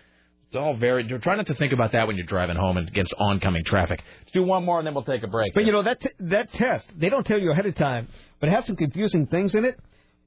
It's 0.48 0.56
all 0.56 0.78
very. 0.78 1.06
Try 1.20 1.36
not 1.36 1.48
to 1.48 1.56
think 1.56 1.74
about 1.74 1.92
that 1.92 2.08
when 2.08 2.16
you're 2.16 2.26
driving 2.26 2.56
home 2.56 2.78
and 2.78 2.88
against 2.88 3.14
oncoming 3.18 3.66
traffic. 3.66 4.02
Let's 4.22 4.32
do 4.32 4.44
one 4.44 4.64
more 4.64 4.80
and 4.80 4.88
then 4.88 4.94
we'll 4.94 5.04
take 5.04 5.24
a 5.24 5.28
break. 5.28 5.54
But 5.54 5.66
you 5.66 5.74
know 5.74 5.84
that 5.84 6.00
t- 6.00 6.10
that 6.20 6.54
test, 6.54 6.88
they 6.98 7.10
don't 7.10 7.26
tell 7.26 7.38
you 7.40 7.52
ahead 7.52 7.66
of 7.66 7.76
time, 7.76 8.08
but 8.40 8.48
it 8.48 8.54
has 8.54 8.66
some 8.66 8.78
confusing 8.78 9.28
things 9.28 9.56
in 9.56 9.66
it. 9.66 9.78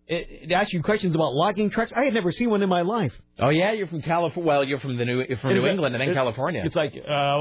It, 0.07 0.51
it 0.51 0.53
asks 0.53 0.73
you 0.73 0.83
questions 0.83 1.15
about 1.15 1.33
logging 1.33 1.71
trucks. 1.71 1.93
I 1.97 2.05
had 2.05 2.13
never 2.13 2.33
seen 2.33 2.51
one 2.51 2.63
in 2.63 2.69
my 2.69 2.83
life. 2.83 3.13
Oh 3.39 3.49
yeah, 3.49 3.73
you're 3.73 3.87
from 3.87 4.03
California. 4.03 4.47
Well, 4.47 4.65
you're 4.65 4.81
from 4.81 4.99
the 4.99 5.05
New 5.07 5.25
you're 5.27 5.39
from 5.39 5.55
New 5.55 5.67
England 5.67 5.95
and 5.95 6.03
then 6.03 6.13
California. 6.15 6.63
It's 6.67 6.77
like, 6.77 6.93
uh, 6.97 7.39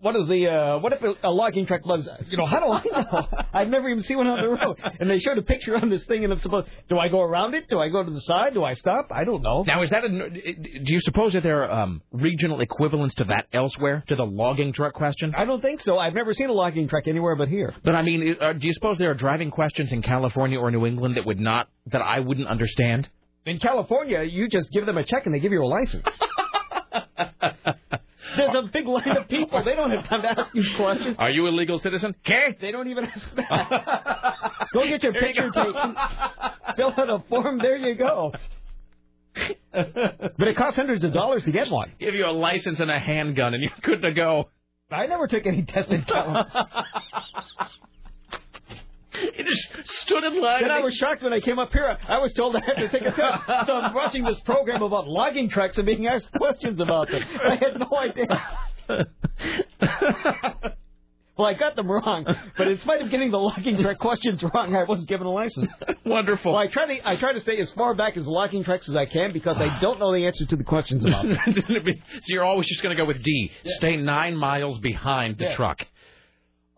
what 0.00 0.16
is 0.16 0.26
the 0.28 0.48
uh, 0.48 0.78
what 0.78 0.92
if 0.92 1.02
a, 1.22 1.28
logging 1.28 1.66
truck 1.66 1.84
loves? 1.84 2.08
You 2.28 2.36
know, 2.36 2.46
how 2.46 2.60
do 2.60 2.72
I 2.72 3.02
know? 3.02 3.28
I've 3.52 3.68
never 3.68 3.88
even 3.88 4.02
seen 4.02 4.16
one 4.16 4.26
on 4.26 4.40
the 4.40 4.48
road. 4.48 4.78
And 4.98 5.10
they 5.10 5.18
showed 5.18 5.38
a 5.38 5.42
picture 5.42 5.76
on 5.76 5.90
this 5.90 6.04
thing, 6.04 6.24
and 6.24 6.32
I'm 6.32 6.40
supposed. 6.40 6.68
Do 6.88 6.98
I 6.98 7.08
go 7.08 7.20
around 7.20 7.54
it? 7.54 7.68
Do 7.68 7.78
I 7.78 7.88
go 7.88 8.02
to 8.02 8.10
the 8.10 8.20
side? 8.20 8.54
Do 8.54 8.64
I 8.64 8.72
stop? 8.72 9.08
I 9.10 9.24
don't 9.24 9.42
know. 9.42 9.62
Now, 9.66 9.82
is 9.82 9.90
that 9.90 10.04
a, 10.04 10.08
do 10.08 10.92
you 10.92 11.00
suppose 11.00 11.34
that 11.34 11.42
there 11.42 11.64
are 11.64 11.82
um, 11.82 12.02
regional 12.12 12.60
equivalents 12.60 13.14
to 13.16 13.24
that 13.24 13.46
elsewhere, 13.52 14.02
to 14.08 14.16
the 14.16 14.24
logging 14.24 14.72
truck 14.72 14.94
question? 14.94 15.34
I 15.36 15.44
don't 15.44 15.60
think 15.60 15.80
so. 15.80 15.98
I've 15.98 16.14
never 16.14 16.32
seen 16.32 16.48
a 16.48 16.52
logging 16.52 16.88
truck 16.88 17.06
anywhere 17.06 17.36
but 17.36 17.48
here. 17.48 17.74
But 17.84 17.94
I 17.94 18.02
mean, 18.02 18.36
uh, 18.40 18.54
do 18.54 18.66
you 18.66 18.72
suppose 18.72 18.98
there 18.98 19.10
are 19.10 19.14
driving 19.14 19.50
questions 19.50 19.92
in 19.92 20.02
California 20.02 20.58
or 20.58 20.70
New 20.70 20.86
England 20.86 21.16
that 21.16 21.26
would 21.26 21.40
not, 21.40 21.68
that 21.86 22.00
I 22.00 22.20
wouldn't 22.20 22.48
understand? 22.48 23.08
In 23.46 23.58
California, 23.58 24.22
you 24.22 24.48
just 24.48 24.70
give 24.72 24.86
them 24.86 24.98
a 24.98 25.04
check 25.04 25.26
and 25.26 25.34
they 25.34 25.40
give 25.40 25.52
you 25.52 25.62
a 25.62 25.66
license. 25.66 26.06
There's 28.36 28.54
a 28.54 28.68
big 28.72 28.86
line 28.86 29.16
of 29.20 29.28
people. 29.28 29.62
They 29.64 29.74
don't 29.74 29.90
have 29.90 30.06
time 30.08 30.22
to 30.22 30.28
ask 30.40 30.54
you 30.54 30.62
questions. 30.76 31.16
Are 31.18 31.30
you 31.30 31.46
a 31.48 31.50
legal 31.50 31.78
citizen? 31.78 32.14
Okay. 32.26 32.56
They 32.60 32.70
don't 32.72 32.88
even 32.88 33.04
ask 33.04 33.34
that. 33.36 34.66
go 34.72 34.86
get 34.86 35.02
your 35.02 35.12
There 35.12 35.22
picture 35.22 35.50
go. 35.50 35.64
taken. 35.72 35.96
Fill 36.76 36.94
out 36.96 37.10
a 37.10 37.18
form. 37.28 37.58
There 37.58 37.76
you 37.76 37.94
go. 37.96 38.32
but 39.72 40.48
it 40.48 40.56
costs 40.56 40.76
hundreds 40.76 41.04
of 41.04 41.12
dollars 41.12 41.44
to 41.44 41.52
get 41.52 41.70
one. 41.70 41.92
Give 42.00 42.14
you 42.14 42.26
a 42.26 42.32
license 42.32 42.80
and 42.80 42.90
a 42.90 42.98
handgun, 42.98 43.54
and 43.54 43.62
you're 43.62 43.72
good 43.82 44.02
to 44.02 44.12
go. 44.12 44.48
I 44.90 45.06
never 45.06 45.26
took 45.28 45.46
any 45.46 45.62
test 45.62 45.88
in 45.90 46.02
California. 46.02 46.46
You 49.36 49.44
just 49.44 49.88
stood 50.02 50.22
in 50.24 50.40
line. 50.40 50.62
Then 50.62 50.70
I 50.70 50.80
was 50.80 50.94
shocked 50.94 51.22
when 51.22 51.32
I 51.32 51.40
came 51.40 51.58
up 51.58 51.72
here. 51.72 51.96
I 52.08 52.18
was 52.18 52.32
told 52.34 52.54
I 52.60 52.60
had 52.64 52.74
to 52.80 52.88
take 52.88 53.02
a 53.02 53.10
test. 53.12 53.66
So 53.66 53.74
I'm 53.76 53.92
watching 53.94 54.24
this 54.24 54.38
program 54.40 54.82
about 54.82 55.08
logging 55.08 55.48
trucks 55.50 55.76
and 55.78 55.86
being 55.86 56.06
asked 56.06 56.30
questions 56.32 56.80
about 56.80 57.08
them. 57.10 57.22
I 57.44 57.56
had 57.56 57.78
no 57.78 57.88
idea. 57.98 58.26
well, 61.36 61.48
I 61.48 61.54
got 61.54 61.74
them 61.76 61.90
wrong, 61.90 62.24
but 62.58 62.68
in 62.68 62.78
spite 62.80 63.00
of 63.02 63.10
getting 63.10 63.30
the 63.30 63.38
logging 63.38 63.80
truck 63.80 63.98
questions 63.98 64.42
wrong, 64.42 64.74
I 64.76 64.84
wasn't 64.84 65.08
given 65.08 65.26
a 65.26 65.30
license. 65.32 65.70
Wonderful. 66.04 66.52
Well, 66.52 66.60
I 66.60 66.66
try 66.66 66.86
to 66.86 67.08
I 67.08 67.16
try 67.16 67.32
to 67.32 67.40
stay 67.40 67.58
as 67.58 67.70
far 67.72 67.94
back 67.94 68.16
as 68.16 68.26
logging 68.26 68.62
trucks 68.64 68.88
as 68.88 68.96
I 68.96 69.06
can 69.06 69.32
because 69.32 69.60
I 69.60 69.80
don't 69.80 69.98
know 69.98 70.12
the 70.12 70.26
answer 70.26 70.44
to 70.46 70.56
the 70.56 70.64
questions 70.64 71.04
about 71.04 71.24
them. 71.24 71.38
so 71.46 72.26
you're 72.28 72.44
always 72.44 72.66
just 72.68 72.82
going 72.82 72.96
to 72.96 73.00
go 73.02 73.06
with 73.06 73.22
D. 73.22 73.50
Stay 73.64 73.96
nine 73.96 74.36
miles 74.36 74.78
behind 74.78 75.38
the 75.38 75.44
Yeah. 75.46 75.56
truck. 75.56 75.86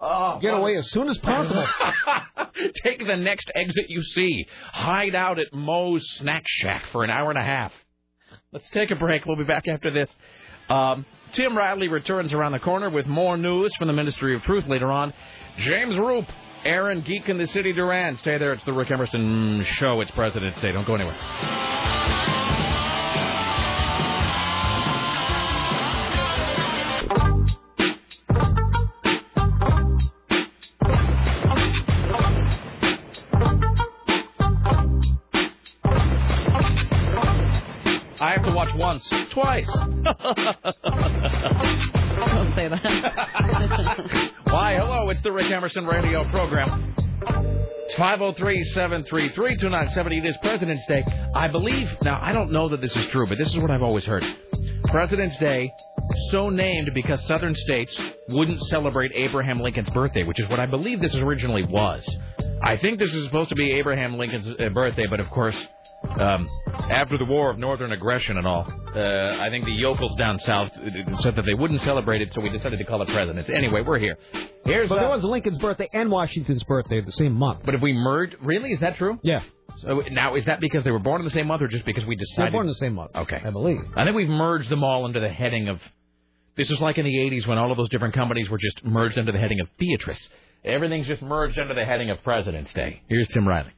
Oh, 0.05 0.41
get 0.41 0.53
away 0.53 0.77
as 0.77 0.91
soon 0.91 1.09
as 1.09 1.17
possible. 1.19 1.65
Take 2.85 2.99
the 3.07 3.17
next 3.17 3.51
exit 3.55 3.89
you 3.89 4.03
see. 4.03 4.47
Hide 4.73 5.15
out 5.15 5.39
at 5.39 5.53
Moe's 5.53 6.05
Snack 6.17 6.43
Shack 6.47 6.87
for 6.91 7.05
an 7.05 7.11
hour 7.11 7.31
and 7.31 7.39
a 7.39 7.45
half. 7.45 7.73
Let's 8.53 8.69
take 8.71 8.91
a 8.91 8.97
break. 8.97 9.25
We'll 9.25 9.37
be 9.37 9.45
back 9.45 9.67
after 9.69 9.91
this. 9.91 10.11
Um, 10.69 11.07
Tim 11.33 11.57
Riley 11.57 11.89
returns 11.89 12.33
around 12.33 12.53
the 12.53 12.59
corner 12.59 12.91
with 12.91 13.07
more 13.07 13.37
news 13.37 13.73
from 13.79 13.87
the 13.87 13.95
Ministry 13.95 14.35
of 14.37 14.43
Truth 14.43 14.65
later 14.69 14.91
on. 14.91 15.15
James 15.59 15.97
Roop, 15.97 16.27
Aaron 16.65 17.01
Geek 17.03 17.29
in 17.29 17.39
the 17.39 17.47
City 17.49 17.73
Duran. 17.73 18.17
Stay 18.19 18.39
there. 18.39 18.53
It's 18.53 18.65
the 18.65 18.73
Rick 18.73 18.91
Emerson 18.91 19.65
Show. 19.65 20.01
It's 20.01 20.11
President's 20.11 20.61
Day. 20.61 20.73
Don't 20.73 20.87
go 20.87 20.97
anywhere. 20.97 21.17
Once, 38.93 39.09
twice. 39.31 39.73
Don't 39.73 40.05
say 42.55 42.69
that. 42.69 44.31
Why, 44.45 44.77
hello, 44.77 45.09
it's 45.09 45.23
the 45.23 45.33
Rick 45.33 45.51
Emerson 45.51 45.87
radio 45.87 46.29
program. 46.31 46.95
It's 47.85 47.95
503-733-2970. 47.95 50.19
It 50.19 50.27
is 50.27 50.37
President's 50.43 50.85
Day. 50.87 51.03
I 51.35 51.49
believe, 51.49 51.89
now, 52.03 52.21
I 52.23 52.33
don't 52.33 52.53
know 52.53 52.69
that 52.69 52.83
this 52.83 52.95
is 52.95 53.07
true, 53.07 53.27
but 53.27 53.39
this 53.39 53.49
is 53.49 53.57
what 53.57 53.71
I've 53.71 53.83
always 53.83 54.05
heard. 54.05 54.27
President's 54.87 55.39
Day, 55.39 55.73
so 56.31 56.51
named 56.51 56.91
because 56.93 57.27
southern 57.27 57.55
states 57.55 57.99
wouldn't 58.29 58.61
celebrate 58.65 59.13
Abraham 59.15 59.61
Lincoln's 59.61 59.89
birthday, 59.91 60.25
which 60.25 60.39
is 60.39 60.47
what 60.51 60.61
I 60.61 60.67
believe 60.67 61.01
this 61.01 61.15
originally 61.15 61.65
was. 61.65 62.07
I 62.63 62.77
think 62.77 62.99
this 62.99 63.15
is 63.15 63.25
supposed 63.25 63.49
to 63.49 63.57
be 63.57 63.73
Abraham 63.73 64.19
Lincoln's 64.19 64.55
uh, 64.61 64.69
birthday, 64.69 65.07
but 65.09 65.19
of 65.19 65.31
course, 65.31 65.57
um, 66.21 66.47
after 66.91 67.19
the 67.19 67.25
War 67.25 67.51
of 67.51 67.59
Northern 67.59 67.93
Aggression 67.93 68.37
and 68.37 68.47
all, 68.47 68.67
uh, 68.95 69.39
I 69.41 69.49
think 69.51 69.65
the 69.65 69.73
yokels 69.73 70.15
down 70.17 70.39
south 70.41 70.71
uh, 70.77 71.17
said 71.19 71.37
that 71.37 71.45
they 71.47 71.55
wouldn't 71.55 71.81
celebrate 71.83 72.23
it, 72.23 72.33
so 72.35 72.41
we 72.41 72.51
decided 72.51 72.79
to 72.79 72.85
call 72.85 73.03
it 73.03 73.09
President's. 73.09 73.51
Anyway, 73.51 73.83
we're 73.83 73.99
here. 73.99 74.19
Here's 74.65 74.89
but 74.89 74.99
uh, 74.99 75.01
there 75.03 75.11
was 75.11 75.25
Lincoln's 75.25 75.59
birthday 75.59 75.89
and 75.93 76.11
Washington's 76.11 76.63
birthday 76.65 77.01
the 77.01 77.13
same 77.13 77.33
month. 77.33 77.61
But 77.65 77.75
if 77.75 77.81
we 77.81 77.93
merged, 77.93 78.37
really, 78.43 78.71
is 78.73 78.81
that 78.81 78.97
true? 78.97 79.19
Yeah. 79.23 79.43
So 79.79 80.03
now, 80.11 80.35
is 80.37 80.45
that 80.45 80.61
because 80.61 80.85
they 80.85 80.91
were 80.91 80.99
born 80.99 81.21
in 81.21 81.25
the 81.25 81.31
same 81.31 81.47
month, 81.47 81.63
or 81.63 81.69
just 81.69 81.85
because 81.85 82.05
we 82.05 82.17
decided? 82.17 82.29
They 82.29 82.35
decided? 82.35 82.53
were 82.53 82.59
born 82.59 82.67
in 82.67 82.71
the 82.71 82.75
same 82.77 82.95
month. 82.95 83.11
Okay. 83.15 83.41
I 83.45 83.51
believe. 83.51 83.81
I 83.97 84.05
think 84.05 84.17
we've 84.17 84.29
merged 84.29 84.69
them 84.69 84.85
all 84.85 85.05
under 85.05 85.21
the 85.21 85.31
heading 85.31 85.69
of. 85.69 85.81
This 86.57 86.71
is 86.71 86.81
like 86.81 86.99
in 86.99 87.05
the 87.05 87.17
'80s 87.17 87.47
when 87.47 87.59
all 87.59 87.71
of 87.71 87.79
those 87.79 87.89
different 87.89 88.15
companies 88.15 88.51
were 88.51 88.59
just 88.59 88.85
merged 88.85 89.19
under 89.19 89.33
the 89.33 89.39
heading 89.39 89.61
of 89.61 89.69
Beatrice. 89.79 90.29
Everything's 90.65 91.07
just 91.07 91.23
merged 91.23 91.59
under 91.59 91.75
the 91.75 91.85
heading 91.85 92.11
of 92.11 92.23
President's 92.23 92.73
Day. 92.73 93.03
Here's 93.09 93.27
Tim 93.29 93.49
Riley. 93.49 93.73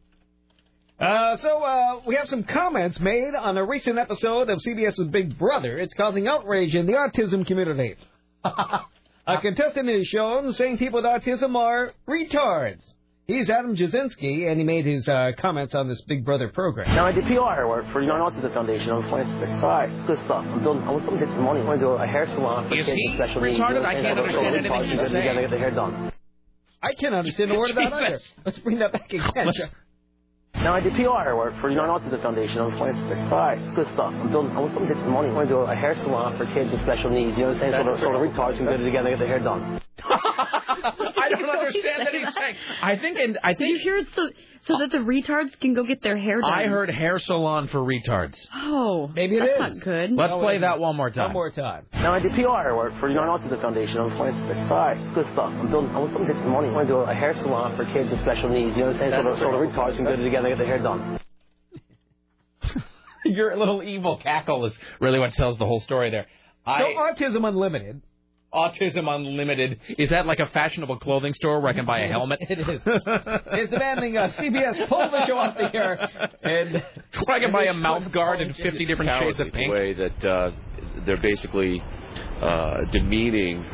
Uh, 1.04 1.36
so 1.36 1.62
uh, 1.62 2.00
we 2.06 2.14
have 2.14 2.28
some 2.28 2.44
comments 2.44 2.98
made 2.98 3.34
on 3.34 3.58
a 3.58 3.64
recent 3.64 3.98
episode 3.98 4.48
of 4.48 4.58
CBS's 4.60 5.08
Big 5.10 5.38
Brother. 5.38 5.78
It's 5.78 5.92
causing 5.94 6.26
outrage 6.26 6.74
in 6.74 6.86
the 6.86 6.92
autism 6.94 7.46
community. 7.46 7.96
a 8.44 9.38
contestant 9.42 9.90
is 9.90 10.06
shown 10.06 10.52
saying 10.54 10.78
people 10.78 11.02
with 11.02 11.04
autism 11.04 11.56
are 11.56 11.92
retards. 12.08 12.80
He's 13.26 13.50
Adam 13.50 13.74
Jasinski, 13.76 14.50
and 14.50 14.58
he 14.58 14.64
made 14.64 14.86
his 14.86 15.06
uh, 15.08 15.32
comments 15.38 15.74
on 15.74 15.88
this 15.88 16.00
Big 16.02 16.24
Brother 16.24 16.48
program. 16.48 16.94
Now 16.94 17.06
I 17.06 17.12
did 17.12 17.24
PR 17.24 17.66
work 17.66 17.84
for 17.92 18.02
Young 18.02 18.20
Autism 18.20 18.52
Foundation 18.54 18.90
on 18.90 19.08
26. 19.08 19.50
Alright, 19.62 20.06
good 20.06 20.18
stuff. 20.24 20.44
I'm 20.46 20.62
building, 20.62 20.82
I 20.84 20.90
want 20.90 21.04
someone 21.04 21.20
to 21.20 21.26
get 21.26 21.34
some 21.34 21.44
money. 21.44 21.60
I 21.60 21.64
want 21.64 21.80
to 21.80 21.86
do 21.86 21.92
a 21.92 22.06
hair 22.06 22.26
salon 22.28 22.68
for 22.68 22.74
Is 22.76 22.86
kids 22.86 23.00
with 23.04 23.16
special 23.16 23.42
needs. 23.42 23.58
retarded? 23.60 23.84
I 23.84 23.94
can't 23.94 24.18
I'm 24.18 24.26
saying? 24.30 24.46
understand 24.46 24.66
So, 24.68 24.74
anything 24.74 24.90
he's 24.90 24.98
so, 25.00 25.06
so, 25.06 25.12
saying. 25.12 25.40
Get 25.40 25.50
the 25.50 25.58
hair 25.58 25.70
done. 25.70 26.12
I 26.82 26.92
can't 27.00 27.14
understand 27.14 27.50
a 27.50 27.54
word 27.58 27.70
of 27.70 27.76
that 27.76 27.92
either. 27.94 28.18
Let's 28.44 28.58
bring 28.60 28.78
that 28.80 28.92
back 28.92 29.10
again. 29.12 29.52
Now 30.62 30.74
I 30.74 30.80
do 30.80 30.90
PR 30.90 31.34
work 31.34 31.52
for 31.60 31.70
Young 31.70 31.88
Autism 31.88 32.22
Foundation 32.22 32.58
on 32.58 32.76
26. 32.78 33.20
Alright, 33.32 33.58
good 33.74 33.86
stuff. 33.94 34.14
I'm 34.14 34.30
building, 34.30 34.52
I 34.56 34.60
want 34.60 34.72
someone 34.72 34.88
to 34.88 34.94
get 34.94 35.02
some 35.02 35.12
money. 35.12 35.28
I 35.28 35.32
want 35.32 35.48
to 35.48 35.54
do 35.54 35.60
a 35.60 35.74
hair 35.74 35.94
salon 36.02 36.38
for 36.38 36.46
kids 36.54 36.70
with 36.70 36.80
special 36.82 37.10
needs. 37.10 37.36
You 37.36 37.50
know 37.50 37.52
what 37.52 37.62
I'm 37.62 37.72
saying? 37.72 37.84
So, 37.84 37.84
the, 37.84 38.00
so 38.00 38.06
the 38.14 38.22
retards 38.22 38.56
can 38.56 38.66
get 38.66 38.80
it 38.80 38.84
together 38.84 39.08
and 39.10 39.18
get 39.18 39.26
their 39.26 39.28
hair 39.34 39.42
done. 39.44 39.80
I 40.04 41.28
don't 41.30 41.48
understand 41.48 42.06
that 42.06 42.14
he's 42.14 42.32
saying. 42.34 42.56
I 42.82 42.96
think, 42.96 43.18
and 43.18 43.38
I 43.42 43.54
think 43.54 43.76
you 43.76 43.78
hear 43.82 43.96
it 43.96 44.06
so 44.14 44.30
so 44.66 44.78
that 44.78 44.90
the 44.90 44.98
retards 44.98 45.58
can 45.60 45.74
go 45.74 45.84
get 45.84 46.02
their 46.02 46.16
hair 46.16 46.40
done? 46.40 46.50
I 46.50 46.66
heard 46.66 46.88
hair 46.90 47.18
salon 47.18 47.68
for 47.68 47.80
retards. 47.80 48.36
Oh, 48.54 49.08
maybe 49.14 49.38
that's 49.38 49.58
not 49.58 49.72
good. 49.84 50.12
Let's 50.12 50.32
play 50.34 50.58
that 50.58 50.78
one 50.80 50.96
more 50.96 51.10
time. 51.10 51.24
One 51.26 51.32
more 51.34 51.50
time. 51.50 51.86
Now 51.92 52.14
I 52.14 52.20
do 52.20 52.28
PR 52.30 52.74
work 52.74 52.92
for 53.00 53.10
Young 53.10 53.26
Autism 53.26 53.60
Foundation 53.60 53.98
on 53.98 54.16
26. 54.16 54.58
Alright, 54.70 55.14
good 55.14 55.26
stuff. 55.32 55.52
I'm 55.52 55.70
building, 55.70 55.90
I 55.90 55.98
want 55.98 56.12
someone 56.12 56.28
to 56.28 56.34
get 56.34 56.42
some 56.42 56.50
money. 56.52 56.68
I 56.68 56.72
want 56.72 56.88
to 56.88 56.94
do 56.94 56.98
a 57.00 57.14
hair 57.14 57.34
salon 57.34 57.76
for 57.76 57.84
kids 57.86 58.10
with 58.10 58.20
special 58.20 58.48
needs. 58.48 58.76
You 58.76 58.84
know 58.84 58.92
what 58.92 59.02
I'm 59.02 59.10
saying? 59.10 59.22
So, 59.22 59.30
the, 59.30 59.36
so 59.40 59.46
the 59.52 59.60
retards 59.60 59.96
can 59.96 60.04
go 60.04 60.16
together 60.16 60.48
and 60.48 60.56
get 60.56 60.58
their 60.58 60.66
hair 60.66 60.82
done. 60.82 61.20
Your 63.24 63.56
little 63.56 63.82
evil 63.82 64.18
cackle 64.22 64.66
is 64.66 64.72
really 65.00 65.18
what 65.18 65.32
tells 65.32 65.58
the 65.58 65.66
whole 65.66 65.80
story 65.80 66.10
there. 66.10 66.26
I, 66.66 66.80
So 66.80 66.84
Autism 67.26 67.46
Unlimited. 67.46 68.02
Autism 68.54 69.08
Unlimited. 69.08 69.80
Is 69.98 70.10
that 70.10 70.26
like 70.26 70.38
a 70.38 70.46
fashionable 70.46 70.98
clothing 70.98 71.32
store 71.34 71.60
where 71.60 71.70
I 71.70 71.74
can 71.74 71.86
buy 71.86 72.00
a 72.00 72.08
helmet? 72.08 72.38
it 72.48 72.58
is. 72.60 72.80
It's 72.86 73.70
demanding 73.70 74.16
uh, 74.16 74.28
CBS 74.38 74.88
pull 74.88 75.10
the 75.10 75.26
show 75.26 75.36
off 75.38 75.56
the 75.56 75.76
air. 75.76 75.94
And 76.42 76.82
Where 77.26 77.36
I 77.36 77.40
can 77.40 77.52
buy 77.52 77.64
a 77.64 77.74
mouth 77.74 78.10
guard 78.12 78.40
in 78.40 78.52
50 78.54 78.84
different 78.84 79.10
shades 79.20 79.40
of 79.40 79.46
cowardly 79.52 79.60
pink. 79.60 79.72
way 79.72 79.92
that 79.94 80.24
uh, 80.24 80.50
they're 81.04 81.16
basically 81.16 81.82
uh, 82.40 82.78
demeaning 82.92 83.64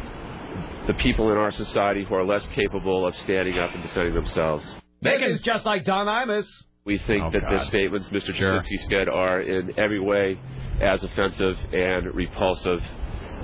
the 0.86 0.94
people 0.94 1.30
in 1.30 1.36
our 1.36 1.50
society 1.52 2.04
who 2.08 2.14
are 2.14 2.24
less 2.24 2.46
capable 2.48 3.06
of 3.06 3.14
standing 3.16 3.58
up 3.58 3.70
and 3.74 3.82
defending 3.82 4.14
themselves. 4.14 4.64
Megan 5.02 5.30
is 5.32 5.40
just 5.42 5.64
like 5.66 5.84
Don 5.84 6.06
Imus. 6.06 6.46
We 6.84 6.98
think 6.98 7.22
Oh, 7.24 7.30
that 7.30 7.42
the 7.42 7.64
statements 7.66 8.08
Mr. 8.08 8.34
Sure. 8.34 8.60
Jasinski 8.60 8.78
said 8.90 9.08
are 9.08 9.40
in 9.42 9.78
every 9.78 10.00
way 10.00 10.38
as 10.80 11.02
offensive 11.04 11.56
and 11.72 12.14
repulsive 12.14 12.80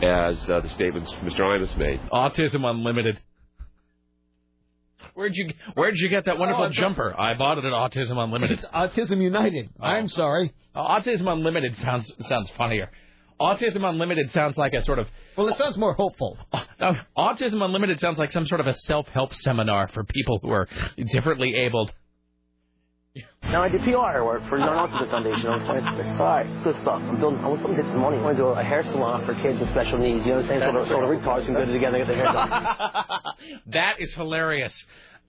as 0.03 0.39
uh, 0.51 0.61
the 0.61 0.69
statements 0.71 1.11
Mr. 1.23 1.41
Imus 1.41 1.77
made. 1.77 2.01
Autism 2.13 2.65
Unlimited. 2.65 3.19
Where'd 5.15 5.35
you 5.35 5.51
Where'd 5.75 5.97
you 5.97 6.09
get 6.09 6.27
that 6.27 6.39
wonderful 6.39 6.65
Oh, 6.65 6.69
jumper? 6.71 7.15
I 7.19 7.35
bought 7.35 7.59
it 7.59 7.65
at 7.65 7.73
Autism 7.73 8.19
Unlimited. 8.23 8.59
It's 8.59 8.69
Autism 8.69 9.23
United. 9.23 9.71
I'm 9.81 10.09
sorry. 10.09 10.53
Uh, 10.75 10.81
Autism 10.81 11.27
Unlimited 11.33 11.77
sounds 11.79 12.11
sounds 12.29 12.51
funnier. 12.51 12.91
Autism 13.41 13.85
Unlimited 13.89 14.31
sounds 14.33 14.57
like 14.57 14.73
a 14.75 14.83
sort 14.85 14.99
of 14.99 15.09
Well, 15.37 15.49
it 15.49 15.57
sounds 15.59 15.77
more 15.79 15.95
hopeful. 15.95 16.39
uh, 16.53 16.95
Autism 17.17 17.63
Unlimited 17.63 18.01
sounds 18.01 18.19
like 18.19 18.31
some 18.31 18.47
sort 18.47 18.61
of 18.61 18.67
a 18.67 18.75
self 18.75 19.07
help 19.09 19.33
seminar 19.35 19.89
for 19.89 20.05
people 20.05 20.39
who 20.43 20.51
are 20.51 20.69
differently 21.13 21.55
abled. 21.55 21.93
Now 23.43 23.63
I 23.63 23.69
do 23.69 23.79
PR 23.79 24.23
work 24.23 24.43
for 24.49 24.59
the 24.59 24.65
Autism 24.67 25.11
Foundation 25.11 25.47
on 25.47 25.65
26. 25.65 26.09
All 26.21 26.27
right, 26.27 26.65
good 26.65 26.75
stuff. 26.83 27.01
I'm 27.01 27.19
building. 27.19 27.41
I 27.41 27.49
want 27.49 27.63
someone 27.63 27.77
to 27.77 27.83
get 27.83 27.91
some 27.93 28.01
money. 28.01 28.19
I 28.19 28.23
want 28.23 28.37
to 28.37 28.43
do 28.43 28.49
a 28.49 28.63
hair 28.63 28.83
salon 28.85 29.25
for 29.25 29.35
kids 29.41 29.61
with 29.61 29.71
special 29.71 29.99
needs. 29.99 30.27
You 30.27 30.33
know 30.33 30.43
what 30.43 30.51
I'm 30.51 30.61
saying? 30.61 30.63
So 30.67 30.73
the, 30.73 30.89
so 30.89 31.01
the 31.01 31.09
retards 31.09 31.45
can 31.47 31.55
go 31.55 31.65
together 31.65 31.97
and 31.97 32.07
get 32.07 32.09
their 32.09 32.17
hair 32.17 32.33
done. 32.33 32.51
that 33.73 34.01
is 34.01 34.13
hilarious. 34.15 34.75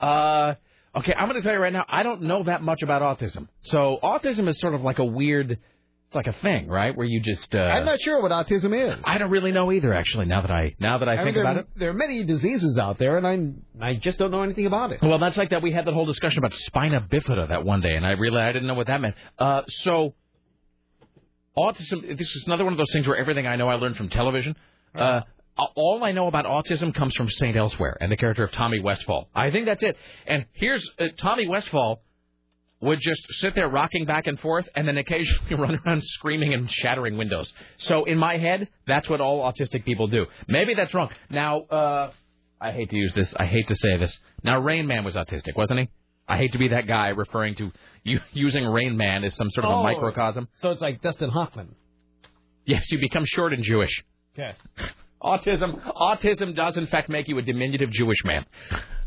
Uh, 0.01 0.55
okay, 0.95 1.14
I'm 1.14 1.30
going 1.30 1.39
to 1.39 1.45
tell 1.45 1.53
you 1.53 1.61
right 1.61 1.72
now, 1.72 1.85
I 1.88 2.03
don't 2.03 2.23
know 2.23 2.43
that 2.43 2.61
much 2.61 2.81
about 2.81 3.01
autism. 3.01 3.47
So 3.61 3.99
autism 4.01 4.49
is 4.49 4.59
sort 4.59 4.73
of 4.73 4.81
like 4.81 4.99
a 4.99 5.05
weird, 5.05 5.59
it's 6.07 6.15
like 6.15 6.27
a 6.27 6.39
thing, 6.41 6.69
right? 6.69 6.95
Where 6.95 7.05
you 7.05 7.19
just. 7.19 7.53
Uh, 7.53 7.57
I'm 7.57 7.85
not 7.85 7.99
sure 7.99 8.21
what 8.21 8.31
autism 8.31 8.97
is. 8.97 9.03
I 9.03 9.17
don't 9.17 9.29
really 9.29 9.51
know 9.51 9.73
either, 9.73 9.93
actually. 9.93 10.25
Now 10.25 10.39
that 10.41 10.51
I 10.51 10.73
now 10.79 10.99
that 10.99 11.09
I, 11.09 11.15
I 11.15 11.23
think 11.25 11.35
mean, 11.35 11.45
about 11.45 11.57
it. 11.57 11.67
there 11.75 11.89
are 11.89 11.93
many 11.93 12.23
diseases 12.23 12.77
out 12.77 12.97
there, 12.97 13.17
and 13.17 13.27
I'm 13.27 13.63
I 13.81 13.95
just 13.95 14.17
don't 14.17 14.31
know 14.31 14.41
anything 14.41 14.67
about 14.67 14.93
it. 14.93 15.01
Well, 15.01 15.19
that's 15.19 15.35
like 15.35 15.49
that. 15.49 15.61
We 15.61 15.73
had 15.73 15.85
that 15.85 15.93
whole 15.93 16.05
discussion 16.05 16.38
about 16.38 16.53
spina 16.53 17.01
bifida 17.01 17.49
that 17.49 17.65
one 17.65 17.81
day, 17.81 17.93
and 17.93 18.05
I 18.05 18.11
really 18.11 18.39
I 18.39 18.53
didn't 18.53 18.69
know 18.69 18.73
what 18.73 18.88
that 18.88 19.01
meant. 19.01 19.15
Uh, 19.38 19.63
so, 19.67 20.13
autism. 21.57 22.17
This 22.17 22.34
is 22.34 22.43
another 22.47 22.63
one 22.63 22.71
of 22.71 22.77
those 22.77 22.91
things 22.93 23.05
where 23.05 23.17
everything 23.17 23.45
I 23.45 23.57
know 23.57 23.67
I 23.67 23.75
learned 23.75 23.97
from 23.97 24.07
television. 24.07 24.55
Uh, 24.95 25.21
all 25.75 26.03
I 26.05 26.13
know 26.13 26.27
about 26.27 26.45
autism 26.45 26.93
comes 26.93 27.15
from 27.15 27.29
Saint 27.29 27.57
Elsewhere 27.57 27.97
and 27.99 28.09
the 28.09 28.17
character 28.17 28.45
of 28.45 28.51
Tommy 28.53 28.79
Westphall. 28.79 29.27
I 29.35 29.51
think 29.51 29.65
that's 29.65 29.84
it. 29.84 29.97
And 30.25 30.45
here's 30.53 30.89
uh, 30.99 31.07
Tommy 31.17 31.47
Westphall 31.47 32.01
would 32.80 32.99
just 33.02 33.22
sit 33.40 33.56
there 33.56 33.68
rocking 33.68 34.06
back 34.06 34.28
and 34.28 34.40
forth, 34.40 34.68
and 34.76 34.88
then 34.88 34.98
occasionally 34.98 35.56
run 35.58 35.80
around 35.86 36.04
screaming 36.04 36.54
and 36.54 36.70
shattering 36.72 37.18
windows. 37.18 37.52
So 37.78 38.04
in 38.06 38.18
my 38.18 38.38
head, 38.38 38.68
that's 38.86 39.10
what 39.10 39.20
all 39.22 39.52
autistic 39.52 39.84
people 39.86 40.08
do. 40.08 40.26
Maybe 40.48 40.74
that's 40.76 40.94
wrong. 40.94 41.10
Now, 41.30 41.62
uh, 41.62 42.12
I 42.62 42.72
hate 42.72 42.90
to 42.91 42.95
use 42.95 43.14
this. 43.16 43.34
I 43.38 43.45
hate 43.45 43.68
to 43.70 43.76
say 43.76 43.98
this. 43.98 44.18
Now, 44.44 44.60
Rain 44.60 44.86
Man 44.88 45.04
was 45.04 45.16
autistic, 45.16 45.56
wasn't 45.56 45.80
he? 45.82 45.90
I 46.28 46.38
hate 46.38 46.52
to 46.54 46.58
be 46.60 46.68
that 46.70 46.88
guy 46.88 47.08
referring 47.10 47.56
to 47.56 47.72
you 48.04 48.20
using 48.34 48.66
Rain 48.66 48.95
Man 48.98 49.24
as 49.24 49.36
some 49.36 49.49
sort 49.52 49.66
of 49.66 49.72
Oh. 49.72 49.80
a 49.80 49.84
microcosm. 49.84 50.48
So 50.56 50.70
it's 50.72 50.82
like 50.82 51.02
Dustin 51.02 51.30
Hoffman. 51.30 51.76
Yes, 52.66 52.91
you 52.91 52.99
become 52.99 53.24
short 53.26 53.54
and 53.54 53.64
Jewish. 53.64 54.04
Okay. 54.38 54.54
Autism, 55.24 55.82
autism 55.95 56.56
does 56.56 56.78
in 56.78 56.86
fact 56.88 57.10
make 57.10 57.28
you 57.28 57.38
a 57.40 57.41
diminutive 57.41 57.90
Jewish 57.91 58.20
man 58.24 58.45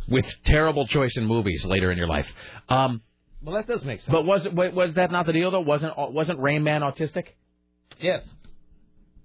with 0.09 0.25
terrible 0.45 0.87
choice 0.89 1.13
in 1.17 1.25
movies 1.25 1.65
later 1.65 1.93
in 1.93 1.99
your 1.99 2.09
life. 2.09 2.27
Um, 2.69 3.01
Well, 3.43 3.55
that 3.57 3.67
does 3.67 3.85
make 3.85 4.01
sense. 4.01 4.13
but 4.13 4.25
was 4.27 4.47
wa- 4.53 4.71
was 4.71 4.95
that 4.95 5.11
not 5.11 5.27
the 5.27 5.33
deal 5.33 5.51
though? 5.51 5.61
Wasn't 5.61 5.93
wasn't 5.97 6.41
Rain 6.41 6.63
Man 6.63 6.83
autistic? 6.83 7.25
Yes. 8.01 8.23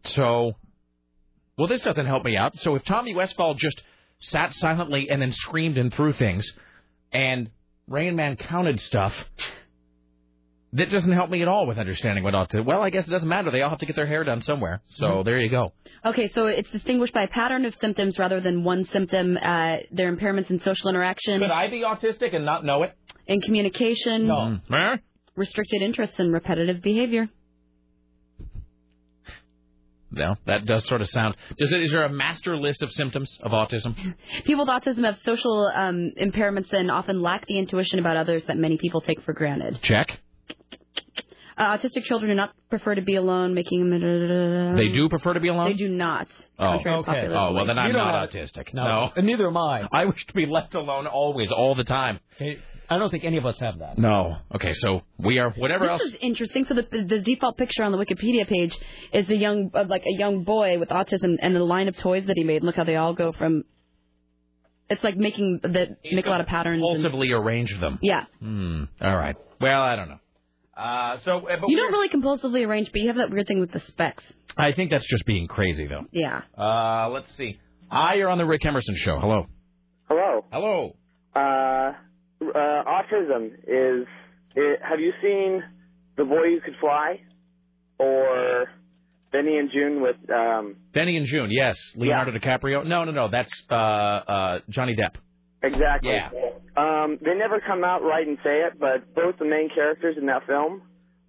So, 0.06 0.54
well, 1.58 1.68
this 1.68 1.82
doesn't 1.82 2.06
help 2.06 2.24
me 2.24 2.38
out. 2.38 2.58
So 2.60 2.76
if 2.76 2.84
Tommy 2.86 3.14
Westphall 3.16 3.56
just 3.56 3.82
sat 4.20 4.54
silently 4.56 5.10
and 5.10 5.22
then 5.22 5.32
screamed 5.32 5.78
and 5.78 5.94
threw 5.94 6.14
things, 6.14 6.50
and 7.12 7.50
Rain 7.88 8.16
Man 8.16 8.36
counted 8.38 8.80
stuff, 8.80 9.14
that 10.74 10.90
doesn't 10.92 11.12
help 11.12 11.30
me 11.30 11.42
at 11.42 11.48
all 11.48 11.66
with 11.68 11.78
understanding 11.78 12.24
what 12.24 12.34
autism. 12.34 12.66
Well, 12.66 12.82
I 12.82 12.90
guess 12.90 13.08
it 13.08 13.12
doesn't 13.12 13.28
matter. 13.30 13.50
They 13.52 13.62
all 13.62 13.70
have 13.70 13.80
to 13.80 13.86
get 13.86 13.96
their 13.96 14.06
hair 14.08 14.24
done 14.24 14.42
somewhere. 14.42 14.82
So 14.88 15.06
Mhm. 15.06 15.26
there 15.26 15.40
you 15.40 15.50
go. 15.50 15.74
Okay, 16.06 16.28
so 16.30 16.46
it's 16.48 16.70
distinguished 16.72 17.14
by 17.14 17.24
a 17.24 17.28
pattern 17.28 17.66
of 17.66 17.74
symptoms 17.76 18.20
rather 18.20 18.40
than 18.40 18.64
one 18.64 18.86
symptom. 18.86 19.38
Uh, 19.42 19.78
their 19.92 20.14
impairments 20.16 20.50
in 20.52 20.60
social 20.60 20.90
interaction. 20.90 21.40
Could 21.40 21.52
I 21.52 21.68
be 21.70 21.82
autistic 21.82 22.36
and 22.36 22.46
not 22.46 22.64
know 22.66 22.84
it? 22.84 22.94
In 23.28 23.42
communication. 23.42 24.28
No. 24.28 24.60
Huh? 24.70 24.98
Restricted 25.36 25.82
interests 25.82 26.16
and 26.20 26.32
repetitive 26.34 26.82
behavior. 26.82 27.30
No, 30.12 30.36
that 30.46 30.66
does 30.66 30.86
sort 30.88 31.02
of 31.02 31.10
sound. 31.10 31.36
Does 31.58 31.74
it? 31.74 31.82
Is 31.82 31.92
there 31.92 32.06
a 32.06 32.10
master 32.10 32.56
list 32.56 32.82
of 32.84 32.92
symptoms 32.92 33.38
of 33.44 33.52
autism? 33.52 33.96
People 34.46 34.66
with 34.66 34.70
autism 34.74 35.04
have 35.04 35.18
social 35.26 35.70
um, 35.76 36.12
impairments 36.20 36.72
and 36.72 36.90
often 36.90 37.22
lack 37.22 37.46
the 37.48 37.58
intuition 37.58 38.00
about 38.00 38.16
others 38.16 38.44
that 38.48 38.56
many 38.56 38.78
people 38.78 39.02
take 39.02 39.22
for 39.24 39.34
granted. 39.34 39.80
Check. 39.82 40.08
Uh, 41.58 41.78
autistic 41.78 42.04
children 42.04 42.30
do 42.30 42.36
not 42.36 42.54
prefer 42.70 42.96
to 42.96 43.02
be 43.02 43.16
alone, 43.16 43.54
making 43.54 43.90
them. 43.90 44.76
They 44.78 44.90
do 44.90 45.10
prefer 45.10 45.34
to 45.34 45.40
be 45.40 45.48
alone. 45.50 45.72
They 45.72 45.78
do 45.78 45.90
not. 45.90 46.28
Oh, 46.60 46.78
contrary 46.84 46.98
to 46.98 47.04
popular 47.04 47.38
Oh, 47.38 47.54
well, 47.54 47.66
then. 47.66 47.78
I'm 47.78 47.92
not 47.94 48.30
autistic. 48.30 48.74
No. 48.74 49.10
And 49.16 49.26
neither 49.26 49.48
am 49.48 49.58
I. 49.58 49.88
I 49.92 50.06
wish 50.06 50.26
to 50.28 50.34
be 50.34 50.46
left 50.46 50.76
alone 50.76 51.08
always, 51.08 51.50
all 51.52 51.76
the 51.76 51.84
time. 51.86 52.20
Okay. 52.36 52.60
I 52.90 52.98
don't 52.98 53.10
think 53.10 53.24
any 53.24 53.38
of 53.38 53.46
us 53.46 53.60
have 53.60 53.80
that. 53.80 53.98
No. 53.98 54.38
Okay, 54.54 54.74
so 54.74 55.02
we 55.18 55.40
are 55.40 55.50
whatever 55.52 55.86
this 55.86 55.92
else. 55.92 56.02
is 56.04 56.16
interesting. 56.22 56.66
So 56.66 56.74
the 56.76 56.84
the 56.84 57.20
default 57.20 57.58
picture 57.58 57.84
on 57.84 57.92
the 57.92 57.98
Wikipedia 57.98 58.48
page 58.48 58.78
is 59.14 59.30
a 59.30 59.36
young, 59.36 59.72
uh, 59.74 59.86
like 59.88 60.04
a 60.06 60.14
young 60.18 60.44
boy 60.44 60.78
with 60.80 60.90
autism, 60.90 61.38
and 61.42 61.56
the 61.56 61.64
line 61.64 61.88
of 61.88 61.98
toys 61.98 62.26
that 62.28 62.38
he 62.38 62.44
made. 62.44 62.64
Look 62.64 62.76
how 62.76 62.84
they 62.84 62.96
all 62.96 63.14
go 63.14 63.32
from. 63.32 63.64
It's 64.90 65.04
like 65.04 65.18
making 65.18 65.62
that 65.64 65.98
make 66.12 66.28
a 66.28 66.30
lot 66.30 66.42
of 66.42 66.48
patterns. 66.48 66.84
and- 66.86 67.04
Compulsively 67.04 67.32
arrange 67.38 67.72
them. 67.80 67.98
yeah, 68.04 68.26
Hmm. 68.40 68.84
All 69.02 69.16
right. 69.18 69.36
Well, 69.60 69.82
I 69.82 69.96
don't 69.96 70.10
know. 70.10 70.20
Uh, 70.78 71.18
so, 71.20 71.38
uh, 71.38 71.42
but 71.60 71.70
you 71.70 71.78
we're- 71.78 71.90
don't 71.90 71.92
really 71.94 72.10
compulsively 72.10 72.68
arrange, 72.68 72.92
but 72.92 73.02
you 73.02 73.08
have 73.08 73.16
that 73.18 73.32
weird 73.32 73.48
thing 73.48 73.62
with 73.62 73.72
the 73.72 73.80
specs. 73.80 74.24
I 74.58 74.74
think 74.74 74.92
that's 74.92 75.08
just 75.10 75.26
being 75.26 75.48
crazy, 75.48 75.88
though. 75.88 76.06
Yeah. 76.12 76.42
Uh, 76.58 77.10
let's 77.10 77.34
see. 77.36 77.58
Hi, 77.90 78.16
you're 78.16 78.30
on 78.30 78.38
the 78.38 78.46
Rick 78.46 78.66
Emerson 78.66 78.96
show. 78.96 79.20
Hello. 79.20 79.46
Hello. 80.08 80.46
Hello. 80.52 80.96
Uh, 81.36 81.94
uh, 82.54 82.84
autism 82.86 83.48
is. 83.68 84.08
It, 84.56 84.80
have 84.88 85.00
you 85.00 85.12
seen 85.22 85.64
The 86.18 86.24
Boy 86.24 86.52
Who 86.56 86.62
Could 86.64 86.76
Fly, 86.80 87.20
or 88.00 88.66
Benny 89.32 89.58
and 89.58 89.70
Joon 89.72 90.02
with? 90.02 90.16
Um, 90.30 90.76
Benny 90.94 91.18
and 91.18 91.26
Joon. 91.26 91.50
Yes. 91.52 91.78
Leonardo 91.96 92.32
DiCaprio. 92.32 92.86
No, 92.86 93.04
no, 93.04 93.12
no. 93.12 93.30
That's 93.30 93.52
uh, 93.70 93.76
uh, 93.76 94.60
Johnny 94.70 94.96
Depp. 94.96 95.16
exactly. 95.62 96.12
Yeah. 96.12 96.30
Um, 96.78 97.18
they 97.22 97.34
never 97.36 97.62
come 97.66 97.84
out 97.84 98.02
right 98.04 98.28
and 98.28 98.38
say 98.44 98.60
it, 98.68 98.74
but 98.80 99.14
both 99.16 99.38
the 99.40 99.46
main 99.46 99.70
characters 99.74 100.16
in 100.20 100.26
that 100.28 100.46
film 100.46 100.82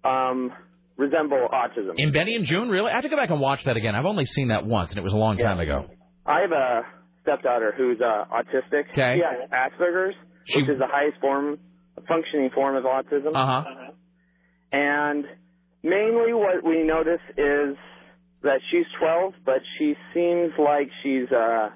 um, 0.03 0.51
resemble 0.97 1.47
autism. 1.53 1.93
In 1.97 2.11
Benny 2.11 2.35
and 2.35 2.45
Joon, 2.45 2.69
really? 2.69 2.91
I 2.91 2.95
have 2.95 3.03
to 3.03 3.09
go 3.09 3.15
back 3.15 3.29
and 3.29 3.39
watch 3.39 3.61
that 3.65 3.77
again. 3.77 3.95
I've 3.95 4.05
only 4.05 4.25
seen 4.25 4.49
that 4.49 4.65
once, 4.65 4.89
and 4.89 4.97
it 4.99 5.03
was 5.03 5.13
a 5.13 5.17
long 5.17 5.37
time 5.37 5.59
ago. 5.59 5.85
I 6.25 6.41
have 6.41 6.51
a 6.51 6.81
stepdaughter 7.21 7.73
who's 7.77 7.99
uh, 8.01 8.25
autistic. 8.33 8.89
Okay. 8.91 9.19
She 9.19 9.23
has 9.23 9.49
Asperger's, 9.51 10.15
which 10.55 10.69
is 10.69 10.79
the 10.79 10.87
highest 10.87 11.19
form, 11.21 11.57
functioning 12.07 12.49
form 12.53 12.75
of 12.75 12.83
autism. 12.83 13.35
Uh 13.35 13.63
huh. 13.63 13.91
And 14.71 15.25
mainly 15.83 16.33
what 16.33 16.63
we 16.63 16.83
notice 16.83 17.21
is 17.37 17.75
that 18.43 18.59
she's 18.71 18.85
12, 18.99 19.33
but 19.45 19.61
she 19.77 19.95
seems 20.13 20.51
like 20.59 20.89
she's 21.03 21.31
uh 21.31 21.69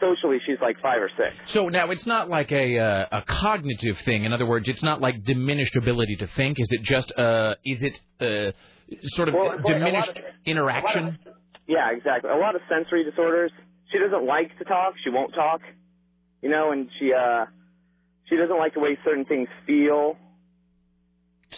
socially 0.00 0.38
she's 0.46 0.56
like 0.60 0.76
five 0.82 1.00
or 1.00 1.08
six. 1.16 1.52
So 1.52 1.68
now 1.68 1.90
it's 1.90 2.06
not 2.06 2.28
like 2.28 2.50
a 2.52 2.78
uh, 2.78 3.06
a 3.18 3.22
cognitive 3.22 3.96
thing. 4.04 4.24
In 4.24 4.32
other 4.32 4.46
words, 4.46 4.68
it's 4.68 4.82
not 4.82 5.00
like 5.00 5.24
diminished 5.24 5.76
ability 5.76 6.16
to 6.16 6.26
think. 6.36 6.58
Is 6.60 6.68
it 6.70 6.82
just 6.82 7.12
uh 7.18 7.54
is 7.64 7.82
it 7.82 8.00
uh 8.20 8.52
sort 9.16 9.28
of 9.28 9.34
Well, 9.34 9.52
it's 9.52 9.64
like 9.64 9.74
a 9.76 9.78
diminished 9.78 10.08
of- 10.10 10.24
interaction? 10.46 11.06
of- 11.08 11.34
yeah, 11.66 11.90
exactly. 11.96 12.30
A 12.30 12.36
lot 12.36 12.54
of 12.54 12.60
sensory 12.68 13.04
disorders. 13.04 13.50
She 13.90 13.98
doesn't 13.98 14.26
like 14.26 14.56
to 14.58 14.64
talk. 14.64 14.94
She 15.02 15.10
won't 15.10 15.34
talk. 15.34 15.60
You 16.42 16.50
know, 16.50 16.72
and 16.72 16.88
she 16.98 17.10
uh 17.12 17.46
she 18.28 18.36
doesn't 18.36 18.58
like 18.58 18.74
the 18.74 18.80
way 18.80 18.98
certain 19.04 19.24
things 19.24 19.48
feel. 19.66 20.16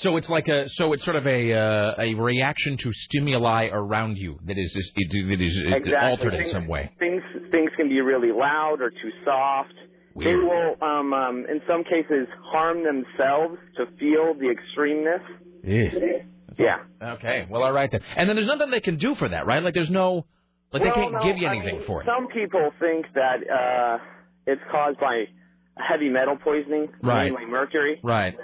So 0.03 0.17
it's 0.19 0.29
like 0.29 0.47
a 0.49 0.69
so 0.69 0.93
it's 0.93 1.05
sort 1.05 1.17
of 1.17 1.27
a 1.27 1.53
uh, 1.55 1.95
a 1.99 2.15
reaction 2.15 2.77
to 2.79 2.93
stimuli 2.93 3.69
around 3.73 4.17
you 4.19 4.39
that 4.45 4.59
is 4.59 4.73
that 4.75 5.41
is 5.41 5.57
Exactly. 5.57 5.95
altered 5.95 6.35
in 6.35 6.51
some 6.51 6.67
way. 6.67 6.93
Things 6.99 7.23
things 7.51 7.71
can 7.77 7.89
be 7.89 8.01
really 8.01 8.33
loud 8.33 8.81
or 8.81 8.91
too 8.91 9.11
soft. 9.25 9.73
They 10.19 10.35
will, 10.35 10.77
um, 10.81 11.13
um, 11.13 11.45
in 11.47 11.61
some 11.69 11.85
cases, 11.85 12.27
harm 12.45 12.83
themselves 12.83 13.59
to 13.77 13.85
feel 13.99 14.33
the 14.33 14.55
extremeness. 14.55 15.21
Yeah. 16.59 16.79
Okay. 17.03 17.47
Well, 17.51 17.63
all 17.63 17.73
right 17.73 17.91
then. 17.91 18.01
And 18.17 18.29
then 18.29 18.37
there's 18.37 18.49
nothing 18.49 18.71
they 18.71 18.81
can 18.81 18.97
do 18.97 19.15
for 19.15 19.29
that, 19.29 19.47
right? 19.47 19.63
Like 19.63 19.75
there's 19.75 19.91
no 19.91 20.25
like 20.73 20.83
they 20.83 20.91
can't 20.91 21.13
no, 21.13 21.23
give 21.23 21.37
you 21.37 21.47
I 21.47 21.51
anything 21.57 21.79
mean, 21.79 21.87
for 21.87 22.03
it. 22.03 22.07
Some 22.07 22.29
people 22.29 22.71
think 22.81 23.07
that 23.15 23.45
uh, 23.45 23.99
it's 24.47 24.63
caused 24.71 24.99
by 24.99 25.25
heavy 25.77 26.09
metal 26.09 26.37
poisoning, 26.37 26.89
Right. 27.03 27.33
mainly 27.33 27.47
mercury. 27.47 28.01
Right. 28.03 28.35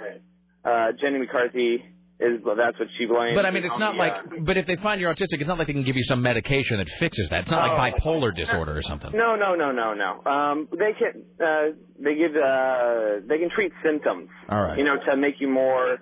Uh, 0.65 0.91
Jenny 1.01 1.19
McCarthy 1.19 1.83
is 2.19 2.39
well, 2.45 2.55
that's 2.55 2.79
what 2.79 2.87
she 2.97 3.05
blames. 3.05 3.35
But 3.35 3.45
I 3.45 3.51
mean, 3.51 3.65
it's 3.65 3.77
not 3.77 3.93
the, 3.93 3.97
like. 3.99 4.13
uh, 4.13 4.21
But 4.41 4.55
if 4.57 4.65
they 4.65 4.77
find 4.77 5.01
you're 5.01 5.13
autistic, 5.13 5.39
it's 5.41 5.47
not 5.47 5.57
like 5.57 5.67
they 5.67 5.73
can 5.73 5.83
give 5.83 5.95
you 5.97 6.03
some 6.03 6.21
medication 6.21 6.77
that 6.77 6.87
fixes 6.99 7.27
that. 7.31 7.41
It's 7.41 7.51
not 7.51 7.69
Oh. 7.69 7.75
like 7.75 7.95
bipolar 7.97 8.33
disorder 8.33 8.77
or 8.77 8.81
something. 8.81 9.11
No, 9.13 9.35
no, 9.35 9.55
no, 9.55 9.71
no, 9.71 9.93
no. 9.93 10.31
Um, 10.31 10.67
they 10.71 10.93
can 10.93 11.23
uh, 11.43 11.71
they 11.99 12.15
give 12.15 12.31
uh, 12.35 13.27
they 13.27 13.39
can 13.39 13.49
treat 13.53 13.73
symptoms. 13.83 14.29
All 14.47 14.61
right. 14.61 14.77
You 14.77 14.85
know, 14.85 14.95
to 15.09 15.17
make 15.17 15.41
you 15.41 15.49
more 15.49 15.97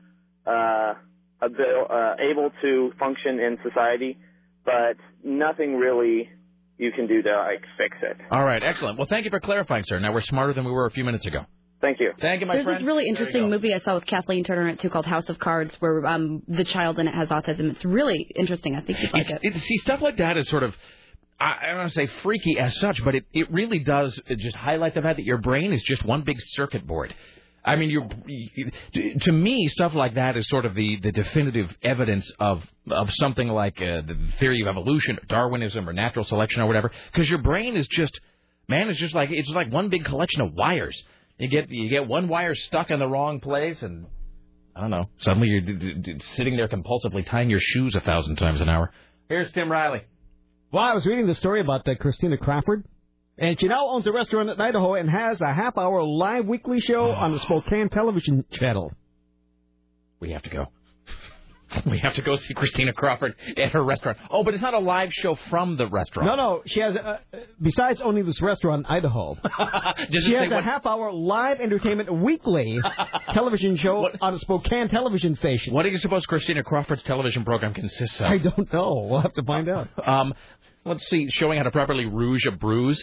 uh, 0.46 0.94
abil- 1.42 1.88
uh, 1.90 2.16
able 2.20 2.52
to 2.62 2.92
function 3.00 3.40
in 3.40 3.58
society, 3.64 4.18
but 4.66 4.98
nothing 5.24 5.78
really 5.78 6.30
you 6.82 6.92
can 6.92 7.08
do 7.08 7.22
to 7.22 7.30
like 7.38 7.62
fix 7.78 7.96
it. 8.02 8.18
All 8.32 8.44
right. 8.44 8.62
Excellent. 8.62 8.98
Well, 8.98 9.08
thank 9.10 9.24
you 9.26 9.32
for 9.32 9.40
clarifying, 9.40 9.84
sir. 9.88 10.00
Now 10.00 10.12
we're 10.14 10.22
smarter 10.22 10.54
than 10.54 10.66
we 10.66 10.72
were 10.72 10.86
a 10.88 10.92
few 10.92 11.04
minutes 11.06 11.26
ago. 11.26 11.46
Thank 11.80 12.00
you. 12.00 12.12
Thank 12.20 12.42
you, 12.42 12.48
my 12.48 12.54
There's 12.56 12.66
friend. 12.66 12.80
this 12.80 12.86
really 12.86 13.08
interesting 13.08 13.50
movie 13.50 13.74
I 13.74 13.80
saw 13.80 13.96
with 13.96 14.06
Kathleen 14.06 14.44
Turner 14.44 14.68
in 14.68 14.74
it 14.76 14.80
too 14.82 14.90
called 14.90 15.06
House 15.06 15.28
of 15.30 15.40
Cards, 15.40 15.76
where 15.80 16.06
um, 16.06 16.44
the 16.48 16.64
child 16.64 17.00
in 17.00 17.08
it 17.08 17.16
has 17.16 17.30
autism. 17.30 17.72
It's 17.72 17.84
really 17.86 18.20
interesting. 18.36 18.76
I 18.76 18.82
think 18.82 19.02
you'd 19.02 19.14
like 19.14 19.30
It's, 19.30 19.32
it. 19.32 19.56
it, 19.56 19.60
see, 19.62 19.78
stuff 19.80 20.00
like 20.02 20.18
that 20.18 20.38
is 20.38 20.48
sort 20.48 20.62
of, 20.62 20.76
I, 21.40 21.56
I 21.64 21.66
don't 21.70 21.78
want 21.78 21.90
to 21.90 21.96
say 21.96 22.08
freaky 22.22 22.60
as 22.60 22.78
such, 22.80 23.04
but 23.04 23.16
it, 23.16 23.26
it 23.34 23.52
really 23.52 23.80
does 23.80 24.20
just 24.38 24.56
highlight 24.56 24.94
the 24.94 25.02
fact 25.02 25.18
that 25.18 25.26
your 25.26 25.40
brain 25.40 25.74
is 25.74 25.82
just 25.82 26.06
one 26.06 26.22
big 26.22 26.38
circuit 26.40 26.86
board. 26.86 27.16
I 27.64 27.76
mean, 27.76 27.90
you're, 27.92 28.10
to 29.20 29.32
me, 29.32 29.68
stuff 29.68 29.94
like 29.94 30.16
that 30.16 30.36
is 30.36 30.48
sort 30.48 30.66
of 30.66 30.74
the, 30.74 30.98
the 31.02 31.12
definitive 31.12 31.76
evidence 31.84 32.32
of 32.40 32.66
of 32.90 33.10
something 33.14 33.48
like 33.48 33.80
uh, 33.80 34.02
the 34.02 34.18
theory 34.40 34.62
of 34.62 34.68
evolution, 34.68 35.18
or 35.18 35.26
Darwinism, 35.28 35.88
or 35.88 35.94
natural 35.94 36.26
selection, 36.26 36.62
or 36.62 36.66
whatever. 36.66 36.92
Because 37.12 37.30
your 37.30 37.40
brain 37.40 37.78
is 37.78 37.88
just, 37.88 38.20
man, 38.68 38.90
it's 38.90 39.00
just 39.00 39.14
like 39.14 39.30
it's 39.32 39.50
like 39.50 39.72
one 39.72 39.90
big 39.90 40.06
collection 40.06 40.42
of 40.42 40.54
wires. 40.54 41.00
You 41.38 41.48
get 41.50 41.70
you 41.70 41.90
get 41.90 42.08
one 42.08 42.28
wire 42.28 42.56
stuck 42.56 42.90
in 42.90 42.98
the 43.00 43.08
wrong 43.08 43.40
place, 43.40 43.82
and 43.84 44.08
I 44.76 44.82
don't 44.82 44.90
know. 44.90 45.10
Suddenly 45.20 45.50
you're 45.50 45.62
d- 45.62 45.74
d- 45.74 45.94
d- 45.94 46.22
sitting 46.36 46.56
there 46.58 46.68
compulsively 46.68 47.26
tying 47.26 47.50
your 47.52 47.60
shoes 47.62 47.96
a 47.96 48.02
thousand 48.02 48.38
times 48.38 48.62
an 48.62 48.70
hour. 48.70 48.92
Here's 49.30 49.52
Tim 49.52 49.72
Riley. 49.72 50.02
Well, 50.72 50.84
I 50.84 50.94
was 50.94 51.06
reading 51.06 51.28
the 51.28 51.36
story 51.36 51.62
about 51.62 51.88
uh, 51.88 51.96
Christina 51.96 52.38
Crawford, 52.38 52.86
and 53.42 53.60
she 53.60 53.68
now 53.68 53.88
owns 53.88 54.08
a 54.08 54.12
restaurant 54.14 54.50
in 54.50 54.62
Idaho 54.62 54.94
and 54.94 55.10
has 55.10 55.42
a 55.42 55.52
half-hour 55.52 56.04
live 56.04 56.46
weekly 56.46 56.80
show 56.80 57.12
on 57.12 57.32
the 57.34 57.40
Spokane 57.40 57.90
television 57.90 58.46
channel. 58.52 58.94
We 60.20 60.32
have 60.32 60.44
to 60.44 60.50
go. 60.50 60.68
We 61.86 62.00
have 62.00 62.16
to 62.16 62.22
go 62.22 62.36
see 62.36 62.54
Christina 62.54 62.92
Crawford 62.92 63.34
at 63.56 63.72
her 63.72 63.82
restaurant. 63.82 64.18
Oh, 64.30 64.44
but 64.44 64.54
it's 64.54 64.62
not 64.62 64.74
a 64.74 64.80
live 64.80 65.14
show 65.14 65.36
from 65.50 65.78
the 65.78 65.88
restaurant. 65.88 66.28
No, 66.28 66.36
no, 66.36 66.62
she 66.66 66.82
has. 66.82 66.98
Uh, 66.98 67.20
besides 67.62 68.02
owning 68.02 68.26
this 68.26 68.42
restaurant 68.42 68.86
in 68.86 68.94
Idaho, 68.94 69.36
she 70.12 70.34
has 70.34 70.52
a 70.52 70.56
what- 70.56 70.64
half-hour 70.66 71.14
live 71.14 71.62
entertainment 71.62 72.14
weekly 72.14 72.78
television 73.32 73.78
show 73.78 74.06
on 74.20 74.34
a 74.34 74.40
Spokane 74.40 74.90
television 74.90 75.34
station. 75.36 75.74
What 75.74 75.84
do 75.84 75.90
you 75.90 75.98
suppose 75.98 76.26
Christina 76.26 76.62
Crawford's 76.62 77.04
television 77.04 77.46
program 77.46 77.74
consists 77.74 78.20
of? 78.20 78.28
I 78.28 78.38
don't 78.38 78.72
know. 78.74 79.08
We'll 79.10 79.22
have 79.22 79.34
to 79.36 79.44
find 79.44 79.70
out. 79.70 79.88
Um, 80.06 80.34
let's 80.84 81.08
see, 81.10 81.30
showing 81.30 81.58
how 81.58 81.64
to 81.64 81.72
properly 81.72 82.06
rouge 82.06 82.46
a 82.48 82.52
bruise. 82.52 83.02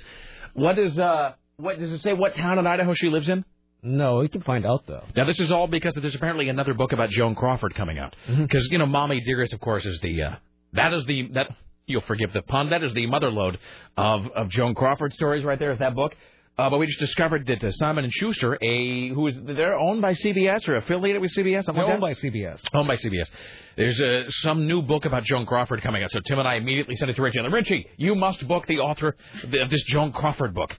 What 0.58 0.78
is 0.78 0.98
uh, 0.98 1.34
what 1.56 1.78
does 1.78 1.92
it 1.92 2.02
say? 2.02 2.12
What 2.12 2.34
town 2.34 2.58
in 2.58 2.66
Idaho 2.66 2.92
she 2.94 3.08
lives 3.08 3.28
in? 3.28 3.44
No, 3.80 4.18
we 4.18 4.28
can 4.28 4.42
find 4.42 4.66
out 4.66 4.84
though. 4.86 5.04
Now 5.14 5.24
this 5.24 5.38
is 5.38 5.52
all 5.52 5.68
because 5.68 5.94
there's 5.94 6.14
apparently 6.16 6.48
another 6.48 6.74
book 6.74 6.92
about 6.92 7.10
Joan 7.10 7.36
Crawford 7.36 7.76
coming 7.76 7.98
out. 7.98 8.16
Mm-hmm. 8.26 8.42
Because 8.42 8.66
you 8.70 8.78
know, 8.78 8.86
Mommy 8.86 9.20
Dearest, 9.20 9.52
of 9.52 9.60
course, 9.60 9.86
is 9.86 10.00
the 10.00 10.22
uh, 10.22 10.30
that 10.72 10.92
is 10.92 11.04
the 11.06 11.28
that 11.34 11.54
you'll 11.86 12.02
forgive 12.02 12.32
the 12.32 12.42
pun. 12.42 12.70
That 12.70 12.82
is 12.82 12.92
the 12.92 13.06
mother 13.06 13.30
load 13.30 13.58
of 13.96 14.26
of 14.34 14.48
Joan 14.50 14.74
Crawford 14.74 15.12
stories 15.14 15.44
right 15.44 15.58
there. 15.58 15.70
Is 15.72 15.78
that 15.78 15.94
book? 15.94 16.12
Uh, 16.58 16.68
but 16.68 16.78
we 16.78 16.86
just 16.86 16.98
discovered 16.98 17.46
that 17.46 17.62
uh, 17.62 17.70
Simon 17.70 18.02
and 18.02 18.12
Schuster, 18.12 18.58
a 18.60 19.08
who 19.10 19.28
is 19.28 19.36
they're 19.44 19.78
owned 19.78 20.02
by 20.02 20.14
CBS 20.14 20.68
or 20.68 20.74
affiliated 20.76 21.22
with 21.22 21.32
CBS, 21.32 21.64
something 21.64 21.76
They're 21.76 21.84
like 21.84 21.92
owned 21.92 22.00
by 22.00 22.14
CBS. 22.14 22.60
Owned 22.74 22.88
by 22.88 22.96
CBS. 22.96 23.28
There's 23.76 24.00
uh, 24.00 24.24
some 24.42 24.66
new 24.66 24.82
book 24.82 25.04
about 25.04 25.22
Joan 25.22 25.46
Crawford 25.46 25.82
coming 25.82 26.02
out. 26.02 26.10
So 26.10 26.18
Tim 26.26 26.40
and 26.40 26.48
I 26.48 26.56
immediately 26.56 26.96
sent 26.96 27.12
it 27.12 27.14
to 27.14 27.22
Richie. 27.22 27.38
And 27.38 27.52
Richie, 27.52 27.86
you 27.96 28.16
must 28.16 28.46
book 28.48 28.66
the 28.66 28.80
author 28.80 29.14
of 29.44 29.70
this 29.70 29.84
Joan 29.84 30.10
Crawford 30.10 30.52
book. 30.52 30.76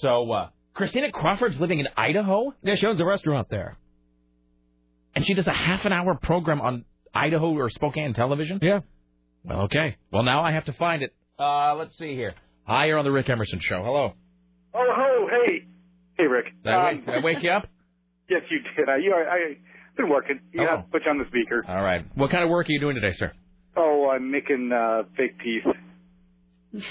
So 0.00 0.30
uh, 0.30 0.48
Christina 0.74 1.10
Crawford's 1.10 1.58
living 1.58 1.80
in 1.80 1.88
Idaho. 1.96 2.54
Yeah, 2.62 2.76
she 2.76 2.86
owns 2.86 3.00
a 3.00 3.04
restaurant 3.04 3.48
there. 3.50 3.76
And 5.16 5.26
she 5.26 5.34
does 5.34 5.48
a 5.48 5.52
half 5.52 5.84
an 5.86 5.92
hour 5.92 6.14
program 6.14 6.60
on 6.60 6.84
Idaho 7.12 7.50
or 7.52 7.68
Spokane 7.70 8.14
television? 8.14 8.60
Yeah. 8.62 8.80
Well, 9.42 9.62
okay. 9.62 9.96
Well, 10.12 10.22
now 10.22 10.44
I 10.44 10.52
have 10.52 10.66
to 10.66 10.72
find 10.74 11.02
it. 11.02 11.12
Uh, 11.36 11.74
let's 11.74 11.98
see 11.98 12.14
here. 12.14 12.34
Hi, 12.64 12.86
you're 12.86 12.98
on 12.98 13.04
the 13.04 13.10
Rick 13.10 13.28
Emerson 13.28 13.58
Show. 13.60 13.82
Hello. 13.82 14.12
Oh, 14.76 14.86
ho, 14.94 15.28
hey. 15.30 15.66
Hey, 16.18 16.26
Rick. 16.26 16.46
Did 16.62 16.72
I, 16.72 16.76
Um, 16.76 16.84
wake, 16.96 17.06
did 17.06 17.14
I 17.14 17.20
wake 17.24 17.42
you 17.42 17.50
up? 17.50 17.66
Yes, 18.28 18.42
you 18.50 18.58
did. 18.76 18.88
I, 18.88 18.96
you 18.96 19.14
I, 19.14 19.54
been 19.96 20.08
working. 20.08 20.40
You 20.52 20.62
Oh. 20.64 20.66
have 20.68 20.84
to 20.86 20.90
put 20.90 21.02
you 21.04 21.10
on 21.12 21.18
the 21.18 21.26
speaker. 21.28 21.64
All 21.68 21.80
right. 21.80 22.04
What 22.16 22.32
kind 22.32 22.42
of 22.42 22.50
work 22.50 22.68
are 22.68 22.72
you 22.72 22.80
doing 22.80 22.96
today, 22.96 23.12
sir? 23.12 23.30
Oh, 23.76 24.10
I'm 24.12 24.32
making 24.32 24.72
uh, 24.72 25.04
fake 25.16 25.38
teeth. 25.44 25.62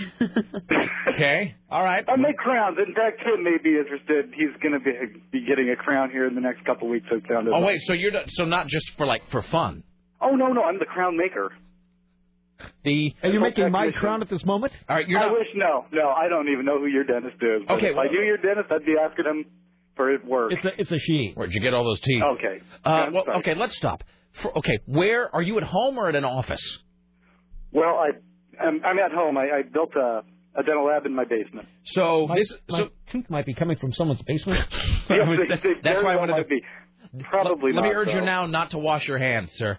Okay. 1.08 1.56
All 1.70 1.84
right. 1.84 2.04
I 2.08 2.16
make 2.16 2.38
crowns. 2.38 2.78
In 2.80 2.94
fact, 2.96 3.22
Tim 3.24 3.44
may 3.44 3.58
be 3.64 3.78
interested. 3.78 4.34
He's 4.36 4.50
going 4.62 4.74
to 4.74 4.80
be 4.80 4.92
be 5.32 5.46
getting 5.46 5.70
a 5.70 5.76
crown 5.76 6.10
here 6.10 6.26
in 6.28 6.36
the 6.36 6.42
next 6.42 6.66
couple 6.66 6.88
of 6.88 6.92
weeks. 6.92 7.06
It 7.12 7.24
sounded. 7.30 7.54
Oh 7.54 7.62
wait, 7.62 7.80
so 7.82 7.94
you're 7.94 8.12
not, 8.12 8.26
so 8.30 8.44
not 8.46 8.68
just 8.68 8.86
for 8.98 9.06
like 9.06 9.22
for 9.32 9.42
fun. 9.44 9.84
Oh 10.22 10.32
no, 10.32 10.48
no, 10.54 10.64
I'm 10.64 10.80
the 10.80 10.86
crown 10.86 11.16
maker. 11.18 11.52
The 12.84 13.14
Are 13.24 13.30
you 13.30 13.40
making 13.40 13.72
my 13.72 13.92
crown 13.92 14.22
at 14.22 14.30
this 14.30 14.46
moment? 14.46 14.74
All 14.88 14.96
right, 14.96 15.08
you're 15.08 15.20
I 15.20 15.28
not. 15.28 15.34
wish 15.34 15.48
no, 15.56 15.86
no. 15.92 16.10
I 16.10 16.30
don't 16.30 16.48
even 16.50 16.66
know 16.66 16.80
who 16.80 16.88
your 16.88 17.04
dentist 17.04 17.36
is. 17.42 17.64
Okay, 17.70 17.88
if 17.88 17.96
well- 17.96 18.06
I 18.08 18.10
knew 18.12 18.22
your 18.24 18.38
dentist, 18.38 18.72
I'd 18.72 18.86
be 18.86 18.96
asking 19.00 19.26
him 19.26 19.46
for 19.96 20.12
his 20.12 20.22
work. 20.24 20.52
It's 20.54 20.64
a 20.66 20.80
it's 20.82 20.92
a 20.92 21.00
she. 21.00 21.32
Where'd 21.36 21.54
you 21.54 21.62
get 21.62 21.74
all 21.74 21.84
those 21.84 22.00
teeth? 22.02 22.24
Okay. 22.38 22.62
Uh, 22.86 22.90
I'm 22.90 23.14
well, 23.14 23.26
sorry. 23.26 23.38
okay, 23.40 23.56
let's 23.56 23.76
stop. 23.76 24.04
For, 24.42 24.58
okay, 24.58 24.80
where 24.86 25.34
are 25.34 25.42
you 25.42 25.58
at 25.58 25.64
home 25.64 25.98
or 25.98 26.10
at 26.10 26.16
an 26.16 26.26
office? 26.26 26.62
Well, 27.72 27.96
I, 27.96 28.10
I'm, 28.64 28.84
I'm 28.86 29.00
at 29.00 29.12
home. 29.12 29.38
I, 29.38 29.44
I 29.44 29.62
built 29.64 29.92
a, 29.96 30.24
a 30.58 30.64
dental 30.64 30.86
lab 30.86 31.06
in 31.06 31.14
my 31.16 31.26
basement. 31.26 31.68
So 31.86 32.28
My, 32.28 32.36
this, 32.38 32.54
my 32.70 32.78
so 32.80 32.90
tooth 33.12 33.30
might 33.30 33.46
be 33.46 33.54
coming 33.54 33.78
from 33.78 33.94
someone's 33.94 34.22
basement. 34.24 34.66
Yes, 35.10 35.28
they- 35.38 35.56
they 35.70 35.74
that's 35.84 36.04
why 36.04 36.14
I 36.14 36.16
wanted 36.16 36.38
to. 36.38 36.44
be. 36.46 36.62
Probably 37.30 37.72
Let 37.72 37.84
me 37.84 37.90
not, 37.90 37.96
urge 37.98 38.14
you 38.14 38.22
now 38.22 38.46
not 38.48 38.72
to 38.72 38.78
wash 38.78 39.08
your 39.08 39.18
hands, 39.20 39.52
sir. 39.54 39.78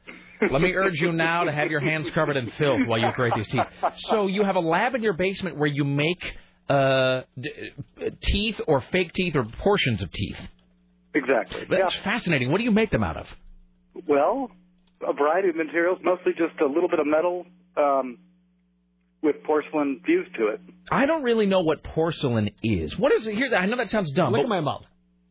Let 0.50 0.60
me 0.60 0.72
urge 0.74 1.00
you 1.00 1.12
now 1.12 1.44
to 1.44 1.52
have 1.52 1.70
your 1.70 1.80
hands 1.80 2.10
covered 2.10 2.36
in 2.36 2.50
filth 2.52 2.80
while 2.86 2.98
you 2.98 3.10
create 3.12 3.34
these 3.36 3.48
teeth. 3.48 3.62
So 4.10 4.26
you 4.26 4.44
have 4.44 4.56
a 4.56 4.60
lab 4.60 4.94
in 4.94 5.02
your 5.02 5.14
basement 5.14 5.56
where 5.56 5.68
you 5.68 5.84
make 5.84 6.22
uh, 6.68 7.22
d- 7.38 7.50
uh, 8.04 8.10
teeth 8.22 8.60
or 8.66 8.80
fake 8.92 9.12
teeth 9.12 9.36
or 9.36 9.44
portions 9.44 10.02
of 10.02 10.10
teeth. 10.12 10.36
Exactly. 11.14 11.62
That's 11.70 11.94
fascinating. 11.96 12.50
What 12.50 12.58
do 12.58 12.64
you 12.64 12.72
make 12.72 12.90
them 12.90 13.02
out 13.04 13.16
of? 13.16 13.26
Well, 14.06 14.50
a 15.06 15.12
variety 15.12 15.48
of 15.48 15.56
materials, 15.56 15.98
mostly 16.02 16.32
just 16.32 16.60
a 16.60 16.66
little 16.66 16.88
bit 16.88 16.98
of 16.98 17.06
metal 17.06 17.46
um, 17.76 18.18
with 19.22 19.36
porcelain 19.44 20.00
fused 20.04 20.34
to 20.36 20.48
it. 20.48 20.60
I 20.90 21.06
don't 21.06 21.22
really 21.22 21.46
know 21.46 21.60
what 21.60 21.82
porcelain 21.82 22.50
is. 22.62 22.98
What 22.98 23.12
is 23.12 23.26
it? 23.26 23.34
Here, 23.34 23.54
I 23.54 23.66
know 23.66 23.76
that 23.78 23.90
sounds 23.90 24.12
dumb. 24.12 24.32
Look 24.32 24.42
at 24.42 24.48
my 24.48 24.60
mouth. 24.60 24.84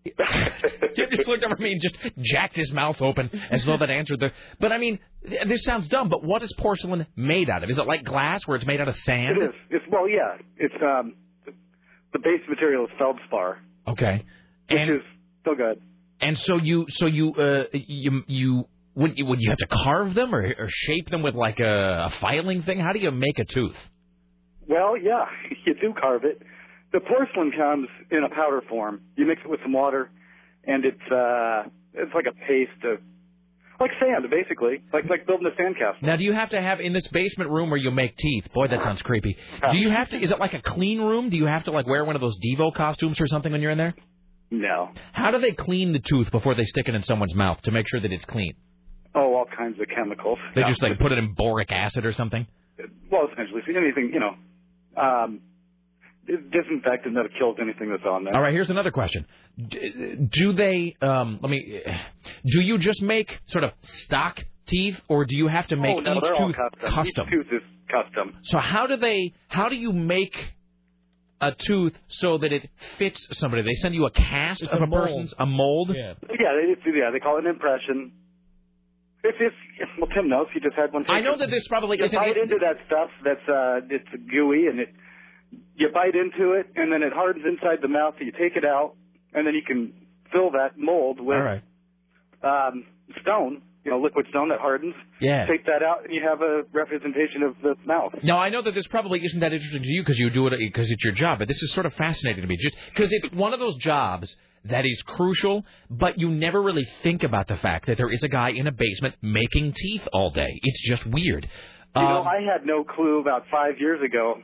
Jim 0.05 1.07
just 1.11 1.27
looked 1.27 1.43
over 1.43 1.53
at 1.53 1.59
me 1.59 1.71
and 1.73 1.81
just 1.81 1.97
jacked 2.21 2.55
his 2.55 2.71
mouth 2.71 3.01
open 3.01 3.29
as 3.49 3.65
though 3.65 3.77
that 3.77 3.89
answered 3.89 4.19
the. 4.19 4.31
But 4.59 4.71
I 4.71 4.77
mean, 4.77 4.99
th- 5.27 5.47
this 5.47 5.63
sounds 5.63 5.87
dumb. 5.87 6.09
But 6.09 6.23
what 6.23 6.43
is 6.43 6.53
porcelain 6.59 7.07
made 7.15 7.49
out 7.49 7.63
of? 7.63 7.69
Is 7.69 7.77
it 7.77 7.87
like 7.87 8.03
glass, 8.03 8.41
where 8.45 8.55
it's 8.57 8.65
made 8.67 8.79
out 8.81 8.87
of 8.87 8.95
sand? 8.97 9.37
It 9.37 9.43
is. 9.45 9.51
It's 9.71 9.85
well, 9.91 10.07
yeah. 10.07 10.37
It's 10.57 10.73
um, 10.81 11.15
the 12.13 12.19
base 12.19 12.41
material 12.47 12.85
is 12.85 12.91
feldspar, 12.97 13.59
Okay. 13.87 14.23
which 14.69 14.79
And 14.79 14.95
is 14.95 15.01
still 15.41 15.55
good. 15.55 15.81
and 16.21 16.37
so 16.39 16.57
you 16.57 16.85
so 16.89 17.07
you 17.07 17.33
uh 17.33 17.63
you 17.73 18.23
you 18.27 18.67
would 18.95 19.17
you 19.17 19.25
would 19.25 19.41
you 19.41 19.49
have 19.49 19.57
to 19.57 19.67
carve 19.83 20.13
them 20.13 20.33
or, 20.33 20.41
or 20.57 20.67
shape 20.69 21.09
them 21.09 21.21
with 21.23 21.35
like 21.35 21.59
a, 21.59 22.09
a 22.09 22.13
filing 22.21 22.63
thing? 22.63 22.79
How 22.79 22.93
do 22.93 22.99
you 22.99 23.11
make 23.11 23.37
a 23.39 23.45
tooth? 23.45 23.75
Well, 24.67 24.95
yeah, 24.97 25.25
you 25.65 25.73
do 25.75 25.93
carve 25.99 26.23
it. 26.23 26.41
The 26.95 27.01
porcelain 27.01 27.51
comes 27.51 27.89
in 28.09 28.23
a 28.23 28.29
powder 28.29 28.61
form. 28.69 29.01
You 29.17 29.25
mix 29.27 29.41
it 29.43 29.49
with 29.49 29.59
some 29.63 29.73
water, 29.73 30.09
and 30.65 30.85
it's 30.85 31.11
uh, 31.11 31.63
it's 31.93 32.13
like 32.15 32.23
a 32.25 32.31
paste 32.47 32.85
of 32.85 32.99
like 33.81 33.91
sand, 33.99 34.23
basically, 34.31 34.81
like 34.93 35.03
like 35.09 35.27
building 35.27 35.45
a 35.45 35.61
sandcastle. 35.61 36.01
Now, 36.01 36.15
do 36.15 36.23
you 36.23 36.31
have 36.31 36.51
to 36.51 36.61
have 36.61 36.79
in 36.79 36.93
this 36.93 37.05
basement 37.11 37.49
room 37.51 37.69
where 37.69 37.77
you 37.77 37.91
make 37.91 38.15
teeth? 38.15 38.45
Boy, 38.53 38.69
that 38.69 38.81
sounds 38.81 39.01
creepy. 39.01 39.35
Do 39.73 39.75
you 39.77 39.89
have 39.91 40.09
to? 40.11 40.23
Is 40.23 40.31
it 40.31 40.39
like 40.39 40.53
a 40.53 40.61
clean 40.61 41.01
room? 41.01 41.29
Do 41.29 41.35
you 41.35 41.47
have 41.47 41.65
to 41.65 41.71
like 41.71 41.85
wear 41.85 42.05
one 42.05 42.15
of 42.15 42.21
those 42.21 42.37
Devo 42.39 42.73
costumes 42.73 43.19
or 43.19 43.27
something 43.27 43.51
when 43.51 43.61
you're 43.61 43.71
in 43.71 43.77
there? 43.77 43.93
No. 44.49 44.91
How 45.11 45.31
do 45.31 45.41
they 45.41 45.51
clean 45.51 45.91
the 45.91 45.99
tooth 45.99 46.31
before 46.31 46.55
they 46.55 46.63
stick 46.63 46.87
it 46.87 46.95
in 46.95 47.03
someone's 47.03 47.35
mouth 47.35 47.61
to 47.63 47.71
make 47.71 47.89
sure 47.89 47.99
that 47.99 48.11
it's 48.13 48.23
clean? 48.23 48.53
Oh, 49.13 49.33
all 49.35 49.45
kinds 49.57 49.77
of 49.81 49.87
chemicals. 49.93 50.39
They 50.55 50.61
No. 50.61 50.67
just 50.69 50.81
like 50.81 50.97
put 50.97 51.11
it 51.11 51.17
in 51.17 51.33
boric 51.33 51.73
acid 51.73 52.05
or 52.05 52.13
something. 52.13 52.47
well, 53.11 53.27
essentially, 53.33 53.61
anything, 53.75 54.11
you 54.13 54.21
know, 54.21 54.35
um, 54.95 55.41
disinfectant 56.25 57.15
that 57.15 57.25
kills 57.37 57.57
anything 57.61 57.89
that's 57.89 58.03
on 58.05 58.23
there. 58.23 58.35
All 58.35 58.41
right, 58.41 58.53
here's 58.53 58.69
another 58.69 58.91
question. 58.91 59.25
D- 59.57 60.27
Do 60.31 60.53
they? 60.53 60.95
Um, 61.01 61.39
let 61.41 61.49
me. 61.49 61.81
Do 62.45 62.61
you 62.61 62.77
just 62.77 63.01
make 63.01 63.39
sort 63.47 63.63
of 63.63 63.71
stock 63.81 64.39
teeth, 64.67 64.99
or 65.07 65.25
do 65.25 65.35
you 65.35 65.47
have 65.47 65.67
to 65.67 65.75
make 65.75 65.97
oh, 65.97 65.99
no, 65.99 66.17
each 66.17 66.37
tooth 66.37 66.55
custom. 66.55 66.95
custom? 66.95 67.27
Each 67.27 67.31
tooth 67.31 67.47
is 67.51 67.61
custom. 67.89 68.37
So 68.43 68.57
how 68.59 68.87
do 68.87 68.97
they? 68.97 69.33
How 69.47 69.69
do 69.69 69.75
you 69.75 69.91
make 69.91 70.35
a 71.41 71.51
tooth 71.53 71.93
so 72.07 72.37
that 72.39 72.51
it 72.51 72.69
fits 72.97 73.25
somebody? 73.33 73.63
They 73.63 73.75
send 73.75 73.93
you 73.93 74.05
a 74.05 74.11
cast 74.11 74.63
It's 74.63 74.71
of 74.71 74.81
a 74.81 74.85
a, 74.85 74.87
person's 74.89 75.33
a 75.37 75.45
mold. 75.45 75.91
Yeah, 75.95 76.13
they, 76.21 76.35
yeah, 76.37 77.11
they 77.11 77.19
call 77.19 77.37
it 77.37 77.45
an 77.45 77.51
impression. 77.51 78.11
If, 79.23 79.35
if 79.39 79.53
well, 79.99 80.09
Tim 80.13 80.29
knows, 80.29 80.47
he 80.53 80.59
just 80.59 80.75
had 80.75 80.93
one. 80.93 81.05
I 81.09 81.21
know 81.21 81.35
that 81.37 81.49
this 81.49 81.67
probably 81.67 81.97
you 81.97 82.05
isn't. 82.05 82.17
bite 82.17 82.37
into 82.37 82.57
that 82.61 82.77
stuff 82.85 83.09
that's 83.23 83.47
uh, 83.49 83.81
it's 83.89 84.07
gooey, 84.29 84.67
and 84.67 84.79
it 84.79 84.89
you 85.75 85.89
bite 85.93 86.15
into 86.15 86.53
it, 86.53 86.67
and 86.75 86.91
then 86.91 87.03
it 87.03 87.13
hardens 87.13 87.45
inside 87.47 87.79
the 87.81 87.87
mouth. 87.87 88.15
So 88.17 88.25
you 88.25 88.31
take 88.31 88.55
it 88.55 88.65
out, 88.65 88.95
and 89.33 89.45
then 89.45 89.53
you 89.53 89.61
can 89.65 89.93
fill 90.31 90.51
that 90.51 90.77
mold 90.77 91.19
with 91.19 91.37
All 91.37 91.43
right. 91.43 91.63
um, 92.43 92.85
stone, 93.21 93.61
you 93.83 93.91
know, 93.91 93.99
liquid 93.99 94.25
stone 94.29 94.49
that 94.49 94.59
hardens. 94.59 94.95
Yeah. 95.19 95.45
Take 95.47 95.65
that 95.65 95.83
out, 95.83 96.03
and 96.05 96.13
you 96.13 96.21
have 96.27 96.41
a 96.41 96.63
representation 96.73 97.43
of 97.43 97.55
the 97.61 97.75
mouth. 97.85 98.13
Now 98.23 98.37
I 98.37 98.49
know 98.49 98.61
that 98.61 98.73
this 98.73 98.87
probably 98.87 99.19
isn't 99.23 99.39
that 99.39 99.53
interesting 99.53 99.81
to 99.83 99.87
you 99.87 100.01
because 100.01 100.17
you 100.17 100.29
do 100.29 100.47
it 100.47 100.53
because 100.57 100.89
it's 100.89 101.03
your 101.03 101.13
job, 101.13 101.39
but 101.39 101.47
this 101.47 101.61
is 101.61 101.71
sort 101.73 101.85
of 101.85 101.93
fascinating 101.93 102.41
to 102.41 102.47
me, 102.47 102.57
just 102.57 102.75
because 102.93 103.11
it's 103.11 103.31
one 103.33 103.53
of 103.53 103.59
those 103.59 103.75
jobs 103.77 104.35
that 104.65 104.83
is 104.85 104.99
crucial, 105.03 105.63
but 105.91 106.17
you 106.19 106.29
never 106.29 106.59
really 106.59 106.85
think 107.03 107.21
about 107.21 107.47
the 107.47 107.57
fact 107.57 107.85
that 107.85 107.97
there 107.97 108.09
is 108.09 108.23
a 108.23 108.27
guy 108.27 108.49
in 108.49 108.65
a 108.65 108.71
basement 108.71 109.13
making 109.21 109.73
teeth 109.73 110.01
all 110.11 110.31
day. 110.31 110.49
It's 110.63 110.81
just 110.89 111.05
weird. 111.05 111.47
You 111.95 112.01
know, 112.01 112.21
Um, 112.21 112.27
I 112.27 112.41
had 112.41 112.65
no 112.65 112.83
clue 112.83 113.19
about 113.21 113.43
five 113.51 113.79
years 113.79 114.01
ago 114.03 114.41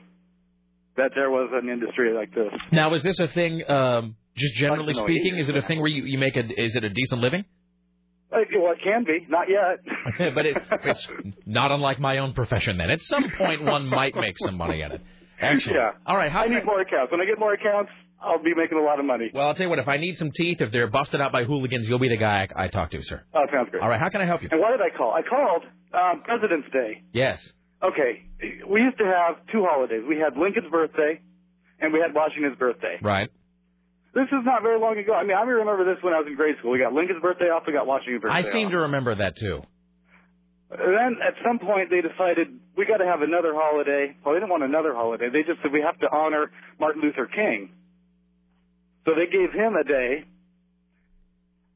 that 0.97 1.11
there 1.15 1.29
was 1.29 1.49
an 1.53 1.69
industry 1.69 2.13
like 2.13 2.33
this. 2.33 2.49
now 2.71 2.93
is 2.93 3.03
this 3.03 3.19
a 3.19 3.27
thing? 3.27 3.61
Um, 3.69 4.15
Just 4.35 4.55
generally 4.55 4.93
Like 4.93 5.05
speaking, 5.05 5.37
is 5.37 5.49
it 5.49 5.55
a 5.57 5.61
thing 5.63 5.79
where 5.79 5.87
you, 5.89 6.03
you 6.05 6.17
make 6.17 6.35
a 6.35 6.41
is 6.45 6.75
it 6.75 6.83
a 6.83 6.89
decent 6.89 7.21
living? 7.21 7.45
Uh, 8.31 8.37
well, 8.61 8.71
it 8.71 8.79
can 8.83 9.03
be. 9.03 9.25
Not 9.29 9.47
yet. 9.49 10.33
but 10.35 10.45
it, 10.45 10.57
it's 10.85 11.05
not 11.45 11.71
unlike 11.71 11.99
my 11.99 12.19
own 12.19 12.33
profession. 12.33 12.77
Then 12.77 12.89
at 12.89 13.01
some 13.01 13.25
point 13.37 13.63
one 13.63 13.85
might 13.87 14.15
make 14.15 14.37
some 14.39 14.55
money 14.55 14.81
at 14.83 14.91
it. 14.91 15.01
Actually, 15.41 15.75
Yeah. 15.75 15.91
all 16.05 16.15
right. 16.15 16.31
How 16.31 16.43
I 16.43 16.47
need 16.47 16.65
more 16.65 16.79
accounts. 16.79 17.11
When 17.11 17.19
I 17.19 17.25
get 17.25 17.39
more 17.39 17.53
accounts, 17.53 17.91
I'll 18.21 18.41
be 18.41 18.53
making 18.55 18.77
a 18.77 18.81
lot 18.83 18.99
of 18.99 19.05
money. 19.05 19.31
Well, 19.33 19.47
I'll 19.47 19.53
tell 19.55 19.63
you 19.63 19.69
what. 19.69 19.79
If 19.79 19.87
I 19.89 19.97
need 19.97 20.17
some 20.17 20.31
teeth, 20.31 20.61
if 20.61 20.71
they're 20.71 20.87
busted 20.89 21.19
out 21.19 21.31
by 21.33 21.43
hooligans, 21.43 21.87
you'll 21.89 21.99
be 21.99 22.07
the 22.09 22.17
guy 22.17 22.47
I, 22.55 22.65
I 22.65 22.67
talk 22.69 22.91
to, 22.91 23.01
sir. 23.03 23.21
Oh, 23.33 23.41
sounds 23.51 23.69
great. 23.71 23.81
All 23.83 23.89
right. 23.89 23.99
How 23.99 24.09
can 24.09 24.21
I 24.21 24.25
help 24.25 24.43
you? 24.43 24.49
And 24.51 24.61
why 24.61 24.71
did 24.71 24.79
I 24.81 24.95
call? 24.95 25.11
I 25.13 25.23
called 25.23 25.63
um, 25.93 26.21
President's 26.23 26.69
Day. 26.71 27.01
Yes. 27.13 27.39
Okay, 27.83 28.25
we 28.67 28.81
used 28.81 28.97
to 28.99 29.05
have 29.05 29.41
two 29.51 29.65
holidays. 29.67 30.03
We 30.07 30.17
had 30.17 30.37
Lincoln's 30.37 30.69
birthday, 30.69 31.19
and 31.79 31.91
we 31.91 31.99
had 31.99 32.13
Washington's 32.13 32.57
birthday. 32.57 32.99
Right. 33.01 33.29
This 34.13 34.27
is 34.27 34.43
not 34.43 34.61
very 34.61 34.79
long 34.79 34.97
ago. 34.97 35.13
I 35.13 35.23
mean, 35.23 35.37
I 35.37 35.41
remember 35.41 35.85
this 35.85 36.03
when 36.03 36.13
I 36.13 36.19
was 36.19 36.27
in 36.27 36.35
grade 36.35 36.55
school. 36.59 36.71
We 36.71 36.79
got 36.79 36.93
Lincoln's 36.93 37.21
birthday 37.21 37.45
off. 37.45 37.63
We 37.65 37.73
got 37.73 37.87
Washington's 37.87 38.21
birthday. 38.21 38.49
I 38.49 38.51
seem 38.51 38.67
off. 38.67 38.71
to 38.71 38.77
remember 38.91 39.15
that 39.15 39.37
too. 39.37 39.63
And 40.71 40.93
then 40.93 41.11
at 41.25 41.35
some 41.43 41.59
point 41.59 41.89
they 41.89 42.01
decided 42.01 42.47
we 42.77 42.85
got 42.85 42.97
to 42.97 43.05
have 43.05 43.21
another 43.21 43.51
holiday. 43.55 44.15
Well, 44.23 44.35
they 44.35 44.39
didn't 44.39 44.51
want 44.51 44.63
another 44.63 44.93
holiday. 44.93 45.29
They 45.31 45.43
just 45.43 45.61
said 45.61 45.71
we 45.71 45.81
have 45.81 45.97
to 45.99 46.07
honor 46.11 46.51
Martin 46.79 47.01
Luther 47.01 47.27
King. 47.27 47.71
So 49.05 49.11
they 49.15 49.31
gave 49.31 49.51
him 49.51 49.75
a 49.75 49.83
day. 49.83 50.25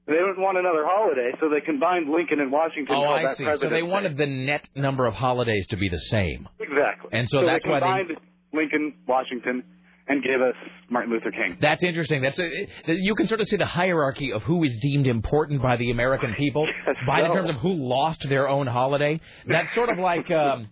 They 0.08 0.14
didn't 0.14 0.40
want 0.40 0.58
another 0.58 0.86
holiday, 0.86 1.32
so 1.40 1.50
they 1.50 1.62
combined 1.62 2.10
Lincoln 2.10 2.40
and 2.40 2.52
Washington. 2.52 2.96
Oh, 2.96 3.04
I 3.06 3.24
that 3.24 3.38
see. 3.38 3.48
So 3.60 3.70
they 3.70 3.82
wanted 3.82 4.18
the 4.18 4.28
net 4.28 4.70
number 4.76 5.08
of 5.08 5.16
holidays 5.16 5.66
to 5.70 5.78
be 5.78 5.90
the 5.90 6.00
same. 6.00 6.48
exactly. 6.60 7.10
And 7.12 7.28
so 7.28 7.42
they 7.42 7.48
that's 7.48 7.66
why 7.66 7.80
they- 7.80 7.86
combined 7.86 8.18
Lincoln, 8.54 8.94
Washington, 9.08 9.64
and 10.08 10.24
gave 10.24 10.40
us 10.42 10.54
Martin 10.90 11.12
Luther 11.12 11.32
King. 11.32 11.58
That's 11.60 11.84
interesting. 11.84 12.22
That's 12.22 12.38
a, 12.38 12.68
you 12.88 13.16
can 13.16 13.28
sort 13.28 13.42
of 13.42 13.48
see 13.48 13.56
the 13.56 13.66
hierarchy 13.66 14.32
of 14.32 14.44
who 14.44 14.64
is 14.64 14.78
deemed 14.82 15.08
important 15.08 15.62
by 15.64 15.78
the 15.78 15.90
American 15.90 16.36
people 16.38 16.68
by 17.08 17.22
the 17.24 17.30
terms 17.30 17.50
of 17.50 17.56
who 17.56 17.74
lost 17.74 18.24
their 18.30 18.48
own 18.48 18.68
holiday. 18.68 19.20
That's 19.48 19.74
sort 19.74 19.90
of 19.90 19.98
like. 19.98 20.30
Um, 20.30 20.70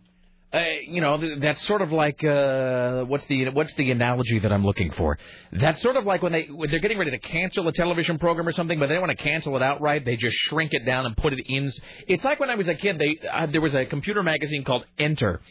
uh, 0.54 0.64
you 0.88 1.02
know, 1.02 1.18
th- 1.18 1.40
that's 1.40 1.66
sort 1.66 1.82
of 1.82 1.92
like 1.92 2.24
uh, 2.24 3.04
what's 3.06 3.26
the 3.26 3.50
what's 3.50 3.74
the 3.74 3.90
analogy 3.90 4.38
that 4.38 4.52
I'm 4.52 4.64
looking 4.64 4.92
for? 4.92 5.18
That's 5.52 5.82
sort 5.82 5.98
of 5.98 6.06
like 6.06 6.22
when 6.22 6.32
they 6.32 6.44
when 6.44 6.70
they're 6.70 6.80
getting 6.80 7.00
ready 7.00 7.12
to 7.12 7.20
cancel 7.20 7.68
a 7.68 7.72
television 7.72 8.20
program 8.20 8.48
or 8.48 8.52
something, 8.52 8.80
but 8.80 8.88
they 8.88 8.94
don't 8.94 9.02
want 9.02 9.18
to 9.18 9.24
cancel 9.24 9.56
it 9.56 9.64
outright. 9.64 10.06
They 10.06 10.16
just 10.16 10.36
shrink 10.36 10.74
it 10.74 10.86
down 10.86 11.08
and 11.08 11.18
put 11.18 11.34
it 11.34 11.40
in. 11.48 11.72
It's 12.08 12.24
like 12.24 12.40
when 12.40 12.52
I 12.52 12.56
was 12.56 12.68
a 12.68 12.76
kid. 12.76 13.00
They 13.00 13.28
uh, 13.28 13.48
there 13.48 13.62
was 13.62 13.74
a 13.74 13.86
computer 13.86 14.22
magazine 14.22 14.64
called 14.64 14.86
Enter. 15.00 15.42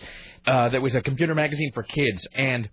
Uh, 0.47 0.69
that 0.71 0.83
was 0.83 0.95
a 0.97 1.01
computer 1.01 1.35
magazine 1.35 1.71
for 1.73 1.85
kids, 1.85 2.27
and 2.35 2.69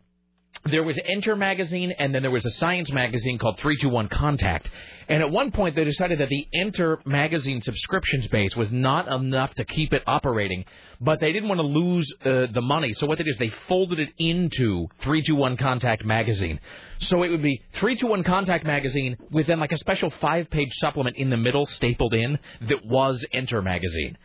there 0.65 0.83
was 0.83 0.99
Enter 1.05 1.35
magazine, 1.35 1.93
and 1.97 2.13
then 2.13 2.21
there 2.21 2.31
was 2.31 2.45
a 2.45 2.51
science 2.51 2.91
magazine 2.91 3.37
called 3.37 3.57
321 3.59 4.09
Contact. 4.09 4.69
And 5.07 5.23
at 5.23 5.31
one 5.31 5.51
point, 5.51 5.75
they 5.75 5.83
decided 5.83 6.19
that 6.19 6.29
the 6.29 6.47
Enter 6.53 6.99
magazine 7.05 7.61
subscription 7.61 8.21
space 8.23 8.55
was 8.55 8.71
not 8.71 9.07
enough 9.07 9.53
to 9.55 9.65
keep 9.65 9.93
it 9.93 10.03
operating, 10.05 10.65
but 11.01 11.19
they 11.19 11.31
didn't 11.31 11.49
want 11.49 11.59
to 11.59 11.65
lose 11.65 12.13
uh, 12.23 12.47
the 12.53 12.61
money. 12.61 12.93
So 12.93 13.07
what 13.07 13.17
they 13.17 13.23
did 13.23 13.31
is 13.31 13.37
they 13.37 13.53
folded 13.67 13.99
it 13.99 14.09
into 14.17 14.87
321 15.01 15.57
Contact 15.57 16.05
magazine. 16.05 16.59
So 16.99 17.23
it 17.23 17.29
would 17.29 17.41
be 17.41 17.63
321 17.73 18.23
Contact 18.23 18.65
magazine 18.65 19.17
with 19.31 19.47
then 19.47 19.59
like 19.59 19.71
a 19.71 19.77
special 19.77 20.11
five-page 20.21 20.73
supplement 20.73 21.15
in 21.17 21.29
the 21.29 21.37
middle 21.37 21.65
stapled 21.65 22.13
in 22.13 22.37
that 22.67 22.85
was 22.85 23.25
Enter 23.31 23.61
magazine. 23.61 24.17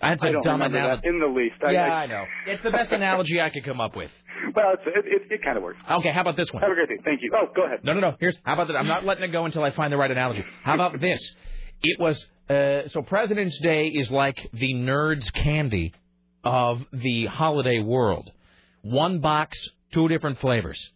That's 0.00 0.22
a 0.24 0.32
dumb 0.42 0.62
analogy. 0.62 1.08
in 1.08 1.20
the 1.20 1.26
least. 1.26 1.56
I, 1.66 1.70
yeah, 1.72 1.84
I, 1.84 2.02
I 2.02 2.06
know. 2.06 2.24
It's 2.46 2.62
the 2.62 2.70
best 2.70 2.92
analogy 2.92 3.40
I 3.40 3.50
could 3.50 3.64
come 3.64 3.80
up 3.80 3.96
with. 3.96 4.10
Well, 4.54 4.74
it's, 4.74 4.82
it, 4.86 5.04
it, 5.06 5.32
it 5.32 5.42
kind 5.42 5.56
of 5.56 5.62
works. 5.62 5.80
Okay, 5.90 6.12
how 6.12 6.20
about 6.20 6.36
this 6.36 6.52
one? 6.52 6.62
Have 6.62 6.70
a 6.70 6.74
great 6.74 6.88
day. 6.90 6.98
Thank 7.02 7.22
you. 7.22 7.32
Oh, 7.34 7.46
go 7.56 7.64
ahead. 7.64 7.80
No, 7.82 7.94
no, 7.94 8.00
no. 8.00 8.16
Here's 8.20 8.36
how 8.44 8.52
about 8.52 8.68
that? 8.68 8.76
I'm 8.76 8.86
not 8.86 9.02
letting 9.04 9.24
it 9.24 9.32
go 9.32 9.46
until 9.46 9.64
I 9.64 9.70
find 9.70 9.90
the 9.90 9.96
right 9.96 10.10
analogy. 10.10 10.44
How 10.62 10.74
about 10.74 11.00
this? 11.00 11.18
It 11.82 11.98
was 11.98 12.22
uh, 12.50 12.88
so 12.88 13.00
President's 13.00 13.58
Day 13.60 13.88
is 13.88 14.10
like 14.10 14.36
the 14.52 14.74
nerds' 14.74 15.32
candy 15.32 15.94
of 16.44 16.84
the 16.92 17.24
holiday 17.26 17.80
world. 17.80 18.30
One 18.82 19.20
box, 19.20 19.58
two 19.92 20.06
different 20.08 20.38
flavors. 20.40 20.92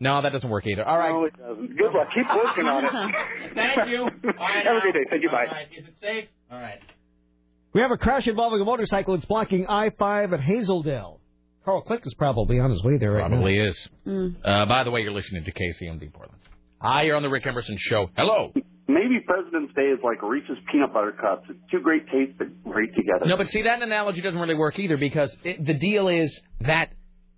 No, 0.00 0.22
that 0.22 0.30
doesn't 0.30 0.48
work 0.48 0.64
either. 0.66 0.86
All 0.86 0.96
right. 0.96 1.10
No, 1.10 1.24
it 1.24 1.36
doesn't. 1.36 1.76
Good 1.76 1.92
luck. 1.92 2.08
Keep 2.14 2.26
working 2.28 2.64
on 2.66 2.84
it. 2.84 2.92
Thank 3.54 3.88
you. 3.90 4.04
Have 4.38 4.76
a 4.76 4.80
great 4.80 4.94
day. 4.94 5.04
Thank 5.10 5.22
you. 5.24 5.28
Bye. 5.28 5.46
All 5.46 5.52
right. 5.52 5.66
Is 5.76 5.84
it 5.88 5.94
safe? 6.00 6.24
All 6.50 6.60
right. 6.60 6.78
We 7.78 7.82
have 7.82 7.92
a 7.92 7.96
crash 7.96 8.26
involving 8.26 8.60
a 8.60 8.64
motorcycle. 8.64 9.14
It's 9.14 9.24
blocking 9.26 9.64
I-5 9.68 10.32
at 10.32 10.40
Hazel 10.40 10.82
Dell. 10.82 11.20
Carl 11.64 11.82
Click 11.82 12.00
is 12.04 12.12
probably 12.14 12.58
on 12.58 12.72
his 12.72 12.82
way 12.82 12.98
there 12.98 13.12
right 13.12 13.28
Probably 13.28 13.56
now. 13.56 13.66
is. 13.66 13.88
Uh, 14.44 14.66
by 14.66 14.82
the 14.82 14.90
way, 14.90 15.02
you're 15.02 15.12
listening 15.12 15.44
to 15.44 15.52
KCMD 15.52 16.12
Portland. 16.12 16.42
Hi, 16.82 17.04
you're 17.04 17.14
on 17.14 17.22
the 17.22 17.28
Rick 17.28 17.46
Emerson 17.46 17.76
Show. 17.78 18.10
Hello. 18.16 18.52
Maybe 18.88 19.20
President's 19.24 19.72
Day 19.74 19.82
is 19.82 20.00
like 20.02 20.20
Reese's 20.24 20.58
peanut 20.72 20.92
butter 20.92 21.12
cups. 21.12 21.46
It's 21.48 21.60
two 21.70 21.78
great 21.78 22.08
tastes 22.10 22.34
that 22.40 22.64
great 22.64 22.96
together. 22.96 23.26
No, 23.26 23.36
but 23.36 23.46
see, 23.46 23.62
that 23.62 23.80
analogy 23.80 24.22
doesn't 24.22 24.40
really 24.40 24.56
work 24.56 24.76
either 24.80 24.96
because 24.96 25.32
it, 25.44 25.64
the 25.64 25.74
deal 25.74 26.08
is 26.08 26.36
that 26.62 26.90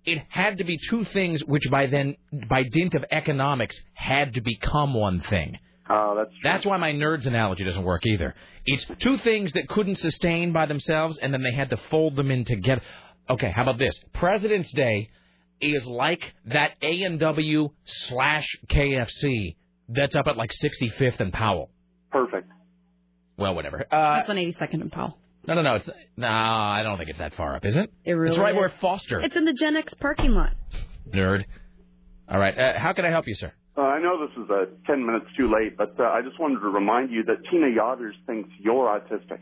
it 0.06 0.22
had 0.30 0.56
to 0.56 0.64
be 0.64 0.78
two 0.88 1.04
things 1.04 1.44
which 1.44 1.70
by 1.70 1.84
then, 1.84 2.16
by 2.48 2.62
dint 2.62 2.94
of 2.94 3.04
economics, 3.10 3.78
had 3.92 4.32
to 4.32 4.40
become 4.40 4.94
one 4.94 5.20
thing. 5.20 5.58
Oh, 5.92 6.14
that's 6.16 6.30
That's 6.44 6.64
why 6.64 6.76
my 6.76 6.92
nerds 6.92 7.26
analogy 7.26 7.64
doesn't 7.64 7.82
work 7.82 8.06
either. 8.06 8.34
It's 8.64 8.86
two 9.00 9.18
things 9.18 9.52
that 9.54 9.68
couldn't 9.68 9.96
sustain 9.96 10.52
by 10.52 10.66
themselves, 10.66 11.18
and 11.18 11.34
then 11.34 11.42
they 11.42 11.52
had 11.52 11.70
to 11.70 11.76
fold 11.90 12.14
them 12.14 12.30
in 12.30 12.44
together. 12.44 12.80
Okay, 13.28 13.50
how 13.50 13.62
about 13.62 13.78
this? 13.78 13.98
President's 14.12 14.72
Day 14.72 15.10
is 15.60 15.84
like 15.86 16.22
that 16.46 16.72
A 16.80 17.02
and 17.02 17.18
W 17.18 17.70
slash 17.84 18.46
KFC 18.70 19.56
that's 19.88 20.14
up 20.14 20.28
at 20.28 20.36
like 20.36 20.52
65th 20.62 21.18
and 21.18 21.32
Powell. 21.32 21.70
Perfect. 22.12 22.48
Well, 23.36 23.54
whatever. 23.54 23.84
Uh, 23.90 24.16
That's 24.16 24.30
on 24.30 24.36
82nd 24.36 24.82
and 24.82 24.92
Powell. 24.92 25.18
no, 25.46 25.54
no, 25.54 25.62
no. 25.62 25.74
It's 25.76 25.88
no. 26.16 26.28
I 26.28 26.82
don't 26.82 26.98
think 26.98 27.10
it's 27.10 27.18
that 27.18 27.34
far 27.34 27.56
up, 27.56 27.64
is 27.64 27.74
it? 27.76 27.90
It 28.04 28.12
really 28.12 28.36
it's 28.36 28.38
right 28.38 28.54
is. 28.54 28.58
where 28.58 28.72
Foster. 28.80 29.20
It's 29.20 29.34
in 29.34 29.44
the 29.44 29.54
Gen 29.54 29.76
X 29.76 29.94
parking 29.94 30.32
lot. 30.32 30.52
Nerd. 31.12 31.44
All 32.28 32.38
right. 32.38 32.56
Uh, 32.56 32.78
how 32.78 32.92
can 32.92 33.04
I 33.04 33.10
help 33.10 33.26
you, 33.26 33.34
sir? 33.34 33.52
Uh, 33.76 33.82
I 33.82 34.00
know 34.00 34.26
this 34.26 34.36
is 34.44 34.50
uh, 34.50 34.64
10 34.86 35.06
minutes 35.06 35.26
too 35.36 35.50
late, 35.52 35.76
but 35.76 35.94
uh, 35.98 36.04
I 36.04 36.22
just 36.22 36.38
wanted 36.40 36.60
to 36.60 36.66
remind 36.68 37.10
you 37.10 37.22
that 37.24 37.36
Tina 37.50 37.66
Yodders 37.66 38.12
thinks 38.26 38.50
you're 38.58 38.86
autistic. 38.88 39.40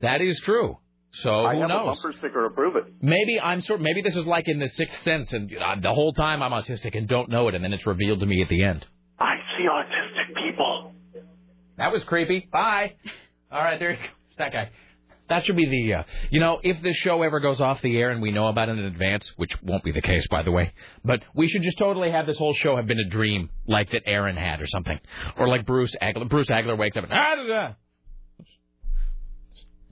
That 0.00 0.20
is 0.20 0.40
true. 0.44 0.78
So 1.12 1.30
I 1.46 1.54
who 1.54 1.60
have 1.62 1.68
knows? 1.70 1.98
a 1.98 2.02
bumper 2.02 2.18
sticker 2.18 2.48
to 2.48 2.54
prove 2.54 2.76
it. 2.76 2.84
Maybe 3.00 3.40
I'm 3.40 3.60
sort. 3.62 3.80
Maybe 3.80 4.02
this 4.02 4.14
is 4.14 4.26
like 4.26 4.46
in 4.46 4.58
the 4.58 4.68
Sixth 4.68 5.02
Sense, 5.04 5.32
and 5.32 5.50
uh, 5.56 5.76
the 5.80 5.92
whole 5.92 6.12
time 6.12 6.42
I'm 6.42 6.52
autistic 6.52 6.96
and 6.96 7.08
don't 7.08 7.30
know 7.30 7.48
it, 7.48 7.54
and 7.54 7.64
then 7.64 7.72
it's 7.72 7.86
revealed 7.86 8.20
to 8.20 8.26
me 8.26 8.42
at 8.42 8.48
the 8.48 8.62
end. 8.62 8.84
I 9.18 9.36
see 9.56 9.64
autistic 9.64 10.34
people. 10.50 10.92
That 11.78 11.92
was 11.92 12.04
creepy. 12.04 12.46
Bye. 12.52 12.94
All 13.50 13.60
right, 13.60 13.78
there 13.80 13.92
you 13.92 13.96
go. 13.96 14.02
It's 14.28 14.38
That 14.38 14.52
guy. 14.52 14.70
That 15.28 15.44
should 15.44 15.56
be 15.56 15.66
the. 15.66 15.94
Uh, 15.94 16.02
you 16.30 16.40
know, 16.40 16.58
if 16.62 16.80
this 16.82 16.96
show 16.96 17.22
ever 17.22 17.40
goes 17.40 17.60
off 17.60 17.82
the 17.82 17.96
air 17.98 18.10
and 18.10 18.22
we 18.22 18.30
know 18.30 18.48
about 18.48 18.68
it 18.68 18.78
in 18.78 18.84
advance, 18.84 19.30
which 19.36 19.52
won't 19.62 19.84
be 19.84 19.92
the 19.92 20.00
case, 20.00 20.26
by 20.28 20.42
the 20.42 20.50
way, 20.50 20.72
but 21.04 21.22
we 21.34 21.48
should 21.48 21.62
just 21.62 21.78
totally 21.78 22.10
have 22.10 22.26
this 22.26 22.38
whole 22.38 22.54
show 22.54 22.76
have 22.76 22.86
been 22.86 22.98
a 22.98 23.08
dream, 23.08 23.50
like 23.66 23.90
that 23.92 24.02
Aaron 24.06 24.36
had 24.36 24.62
or 24.62 24.66
something, 24.66 24.98
or 25.36 25.48
like 25.48 25.66
Bruce 25.66 25.94
Agler. 26.00 26.28
Bruce 26.28 26.48
Agler 26.48 26.78
wakes 26.78 26.96
up 26.96 27.04
and 27.04 27.12
ah, 27.12 27.34
da, 27.36 27.46
da. 27.46 27.72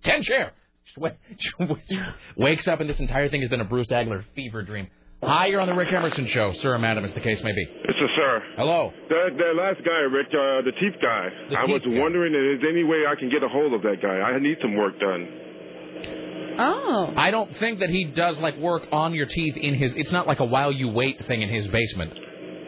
ten 0.02 0.22
chair. 0.22 0.52
Wakes 2.36 2.68
up 2.68 2.80
and 2.80 2.88
this 2.88 2.98
entire 3.00 3.28
thing 3.28 3.42
has 3.42 3.50
been 3.50 3.60
a 3.60 3.66
Bruce 3.66 3.88
Agler 3.90 4.24
fever 4.34 4.62
dream. 4.62 4.88
Hi, 5.22 5.46
you're 5.46 5.60
on 5.60 5.66
the 5.68 5.74
Rick 5.74 5.92
Emerson 5.92 6.26
show, 6.28 6.52
sir 6.60 6.74
or 6.74 6.78
madam, 6.78 7.04
as 7.04 7.12
the 7.14 7.20
case 7.20 7.42
may 7.42 7.52
be. 7.52 7.62
It's 7.64 7.98
a 7.98 8.08
sir. 8.16 8.42
Hello. 8.56 8.92
That, 9.08 9.30
the 9.36 9.52
last 9.60 9.82
guy, 9.84 10.00
Rick, 10.12 10.28
uh, 10.28 10.62
the 10.62 10.72
teeth 10.78 11.00
guy. 11.00 11.28
The 11.50 11.56
I 11.58 11.64
was 11.64 11.80
guy. 11.82 11.98
wondering 11.98 12.34
if 12.34 12.60
there's 12.60 12.72
any 12.72 12.84
way 12.84 13.04
I 13.08 13.18
can 13.18 13.30
get 13.30 13.42
a 13.42 13.48
hold 13.48 13.72
of 13.72 13.82
that 13.82 14.02
guy. 14.02 14.08
I 14.20 14.38
need 14.38 14.58
some 14.60 14.76
work 14.76 15.00
done. 15.00 15.28
Oh. 16.58 17.12
I 17.16 17.30
don't 17.30 17.50
think 17.58 17.80
that 17.80 17.90
he 17.90 18.04
does 18.04 18.38
like 18.38 18.56
work 18.58 18.84
on 18.92 19.14
your 19.14 19.26
teeth 19.26 19.56
in 19.56 19.74
his. 19.74 19.96
It's 19.96 20.12
not 20.12 20.26
like 20.26 20.40
a 20.40 20.44
while 20.44 20.70
you 20.70 20.88
wait 20.88 21.24
thing 21.26 21.42
in 21.42 21.48
his 21.48 21.66
basement. 21.68 22.12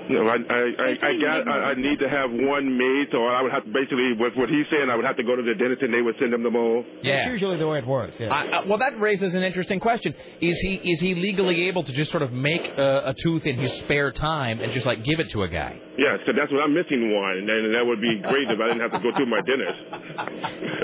No, 0.09 0.27
I 0.29 0.37
I 0.37 0.61
I, 0.79 0.91
I 1.03 1.13
got 1.21 1.49
I, 1.49 1.57
I 1.71 1.75
need 1.75 1.99
to 2.01 2.09
have 2.09 2.31
one 2.31 2.79
made, 2.79 3.07
so 3.13 3.25
I 3.27 3.43
would 3.43 3.53
have 3.53 3.65
to 3.65 3.71
basically 3.71 4.15
with 4.19 4.35
what 4.37 4.49
he's 4.49 4.67
saying, 4.71 4.89
I 4.91 4.97
would 4.97 5.05
have 5.05 5.17
to 5.17 5.23
go 5.23 5.37
to 5.37 5.43
the 5.43 5.55
dentist 5.55 5.83
and 5.83 5.93
they 5.93 6.03
would 6.03 6.17
send 6.19 6.33
him 6.33 6.43
the 6.43 6.51
mold. 6.51 6.85
Yeah. 7.03 7.17
That's 7.17 7.33
usually 7.33 7.59
the 7.59 7.67
way 7.67 7.79
it 7.79 7.87
works. 7.87 8.17
Yeah. 8.19 8.29
I, 8.29 8.61
I, 8.61 8.65
well, 8.67 8.79
that 8.79 8.99
raises 9.01 9.35
an 9.35 9.43
interesting 9.43 9.81
question. 9.81 10.15
Is 10.41 10.59
he 10.61 10.75
is 10.77 11.01
he 11.01 11.15
legally 11.15 11.69
able 11.69 11.85
to 11.85 11.93
just 11.93 12.11
sort 12.11 12.23
of 12.23 12.33
make 12.33 12.63
a, 12.63 13.11
a 13.11 13.15
tooth 13.23 13.45
in 13.47 13.59
his 13.59 13.73
spare 13.85 14.13
time 14.13 14.61
and 14.61 14.73
just 14.73 14.87
like 14.87 15.05
give 15.05 15.21
it 15.21 15.31
to 15.31 15.43
a 15.43 15.49
guy? 15.49 15.79
Yes, 15.99 16.21
so 16.27 16.33
that's 16.37 16.51
what 16.53 16.63
I'm 16.63 16.75
missing 16.75 17.13
one, 17.15 17.39
and 17.39 17.49
then 17.49 17.73
that 17.73 17.85
would 17.85 18.01
be 18.01 18.21
great 18.23 18.49
if 18.51 18.59
I 18.61 18.69
didn't 18.69 18.81
have 18.81 18.93
to 18.93 19.01
go 19.01 19.15
through 19.17 19.27
my 19.27 19.41
dentist. 19.41 19.79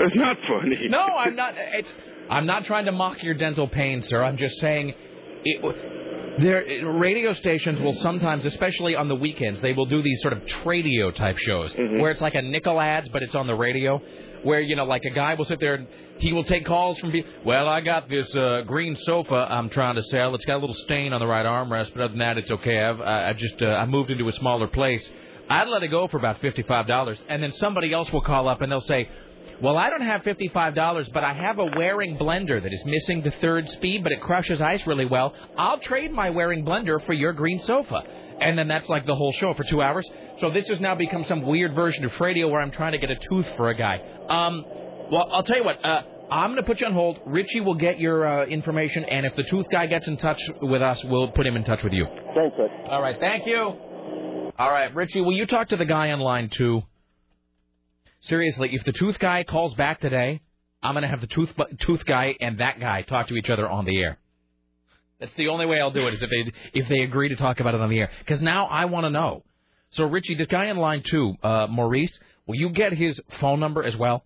It's 0.05 0.15
not 0.15 0.37
funny. 0.47 0.87
No, 0.89 1.01
I'm 1.01 1.35
not. 1.35 1.53
It's. 1.57 1.91
I'm 2.29 2.45
not 2.45 2.65
trying 2.65 2.85
to 2.85 2.91
mock 2.91 3.21
your 3.23 3.35
dental 3.35 3.67
pain, 3.67 4.01
sir. 4.01 4.23
I'm 4.23 4.37
just 4.37 4.59
saying, 4.59 4.93
it. 5.43 6.04
There, 6.37 6.91
radio 6.93 7.33
stations 7.33 7.79
will 7.79 7.93
sometimes, 7.93 8.43
especially 8.45 8.95
on 8.95 9.07
the 9.07 9.15
weekends, 9.15 9.61
they 9.61 9.73
will 9.73 9.85
do 9.85 10.01
these 10.01 10.21
sort 10.21 10.33
of 10.33 10.43
tradio 10.45 11.15
type 11.15 11.37
shows 11.37 11.73
where 11.75 12.11
it's 12.11 12.21
like 12.21 12.35
a 12.35 12.41
nickel 12.41 12.79
ads, 12.79 13.07
but 13.09 13.23
it's 13.23 13.35
on 13.35 13.47
the 13.47 13.55
radio. 13.55 14.01
Where 14.43 14.59
you 14.59 14.75
know, 14.75 14.85
like 14.85 15.03
a 15.05 15.09
guy 15.09 15.33
will 15.33 15.45
sit 15.45 15.59
there 15.59 15.73
and 15.73 15.87
he 16.19 16.31
will 16.31 16.43
take 16.43 16.65
calls 16.65 16.99
from 16.99 17.11
people. 17.11 17.31
Well, 17.45 17.67
I 17.67 17.81
got 17.81 18.07
this 18.09 18.33
uh, 18.35 18.61
green 18.67 18.95
sofa 18.95 19.47
I'm 19.49 19.69
trying 19.69 19.95
to 19.95 20.03
sell. 20.03 20.35
It's 20.35 20.45
got 20.45 20.57
a 20.57 20.59
little 20.59 20.75
stain 20.75 21.13
on 21.13 21.19
the 21.19 21.25
right 21.25 21.45
armrest, 21.45 21.93
but 21.93 22.03
other 22.03 22.09
than 22.09 22.19
that, 22.19 22.37
it's 22.37 22.51
okay. 22.51 22.79
I've 22.79 23.01
I, 23.01 23.29
I 23.29 23.33
just 23.33 23.59
uh, 23.61 23.67
I 23.67 23.85
moved 23.87 24.11
into 24.11 24.27
a 24.27 24.33
smaller 24.33 24.67
place. 24.67 25.09
I'd 25.49 25.67
let 25.67 25.81
it 25.83 25.87
go 25.87 26.07
for 26.07 26.17
about 26.17 26.41
fifty-five 26.41 26.85
dollars, 26.85 27.17
and 27.27 27.41
then 27.41 27.53
somebody 27.53 27.91
else 27.93 28.11
will 28.11 28.21
call 28.21 28.47
up 28.47 28.61
and 28.61 28.71
they'll 28.71 28.81
say, 28.81 29.09
"Well, 29.61 29.77
I 29.77 29.89
don't 29.89 30.01
have 30.01 30.23
fifty-five 30.23 30.75
dollars, 30.75 31.09
but 31.13 31.23
I 31.23 31.33
have 31.33 31.59
a 31.59 31.65
Waring 31.65 32.17
blender 32.17 32.61
that 32.61 32.73
is 32.73 32.83
missing 32.85 33.21
the 33.21 33.31
third 33.31 33.69
speed, 33.69 34.03
but 34.03 34.11
it 34.11 34.21
crushes 34.21 34.61
ice 34.61 34.85
really 34.85 35.05
well. 35.05 35.33
I'll 35.57 35.79
trade 35.79 36.11
my 36.11 36.29
Waring 36.29 36.65
blender 36.65 37.03
for 37.05 37.13
your 37.13 37.33
green 37.33 37.59
sofa." 37.59 38.03
And 38.41 38.57
then 38.57 38.67
that's 38.67 38.89
like 38.89 39.05
the 39.05 39.15
whole 39.15 39.31
show 39.31 39.53
for 39.53 39.63
two 39.63 39.81
hours. 39.81 40.05
So 40.39 40.49
this 40.49 40.67
has 40.67 40.81
now 40.81 40.93
become 40.93 41.23
some 41.23 41.43
weird 41.43 41.73
version 41.73 42.03
of 42.03 42.11
radio 42.19 42.49
where 42.49 42.59
I'm 42.59 42.71
trying 42.71 42.91
to 42.91 42.97
get 42.97 43.09
a 43.09 43.15
tooth 43.15 43.47
for 43.55 43.69
a 43.69 43.73
guy. 43.73 44.01
Um, 44.27 44.65
well, 45.09 45.29
I'll 45.31 45.43
tell 45.43 45.57
you 45.57 45.63
what. 45.63 45.83
Uh, 45.83 46.01
I'm 46.29 46.49
going 46.51 46.57
to 46.57 46.63
put 46.63 46.81
you 46.81 46.87
on 46.87 46.93
hold. 46.93 47.19
Richie 47.25 47.61
will 47.61 47.75
get 47.75 47.99
your 47.99 48.25
uh, 48.25 48.45
information, 48.45 49.05
and 49.05 49.25
if 49.25 49.35
the 49.35 49.43
tooth 49.43 49.67
guy 49.71 49.85
gets 49.85 50.07
in 50.07 50.17
touch 50.17 50.41
with 50.61 50.81
us, 50.81 51.01
we'll 51.05 51.29
put 51.29 51.45
him 51.45 51.55
in 51.55 51.63
touch 51.63 51.83
with 51.83 51.93
you. 51.93 52.05
Thanks, 52.33 52.57
sir. 52.57 52.67
All 52.89 53.01
right, 53.01 53.15
thank 53.19 53.45
you. 53.45 54.51
All 54.57 54.71
right, 54.71 54.93
Richie, 54.93 55.21
will 55.21 55.35
you 55.35 55.45
talk 55.45 55.69
to 55.69 55.77
the 55.77 55.85
guy 55.85 56.11
on 56.11 56.19
line 56.19 56.49
two? 56.49 56.81
Seriously, 58.27 58.69
if 58.73 58.83
the 58.83 58.91
tooth 58.91 59.19
guy 59.19 59.43
calls 59.43 59.73
back 59.75 60.01
today, 60.01 60.41
I'm 60.81 60.93
going 60.93 61.03
to 61.03 61.07
have 61.07 61.21
the 61.21 61.27
tooth 61.27 61.51
tooth 61.79 62.05
guy 62.05 62.35
and 62.39 62.59
that 62.59 62.79
guy 62.79 63.03
talk 63.03 63.27
to 63.27 63.35
each 63.35 63.49
other 63.49 63.69
on 63.69 63.85
the 63.85 63.97
air. 63.97 64.17
That's 65.19 65.33
the 65.35 65.47
only 65.47 65.65
way 65.65 65.79
I'll 65.79 65.91
do 65.91 66.07
it 66.07 66.13
is 66.13 66.23
if 66.23 66.29
they 66.29 66.51
if 66.73 66.87
they 66.87 66.99
agree 67.01 67.29
to 67.29 67.35
talk 67.35 67.59
about 67.59 67.75
it 67.75 67.81
on 67.81 67.89
the 67.89 67.99
air. 67.99 68.11
Because 68.19 68.41
now 68.41 68.65
I 68.65 68.85
want 68.85 69.05
to 69.05 69.09
know. 69.09 69.43
So 69.91 70.03
Richie, 70.05 70.35
this 70.35 70.47
guy 70.47 70.65
in 70.65 70.77
line 70.77 71.03
two, 71.05 71.35
uh, 71.41 71.67
Maurice, 71.69 72.17
will 72.47 72.55
you 72.55 72.69
get 72.69 72.93
his 72.93 73.19
phone 73.39 73.59
number 73.59 73.83
as 73.83 73.95
well? 73.95 74.25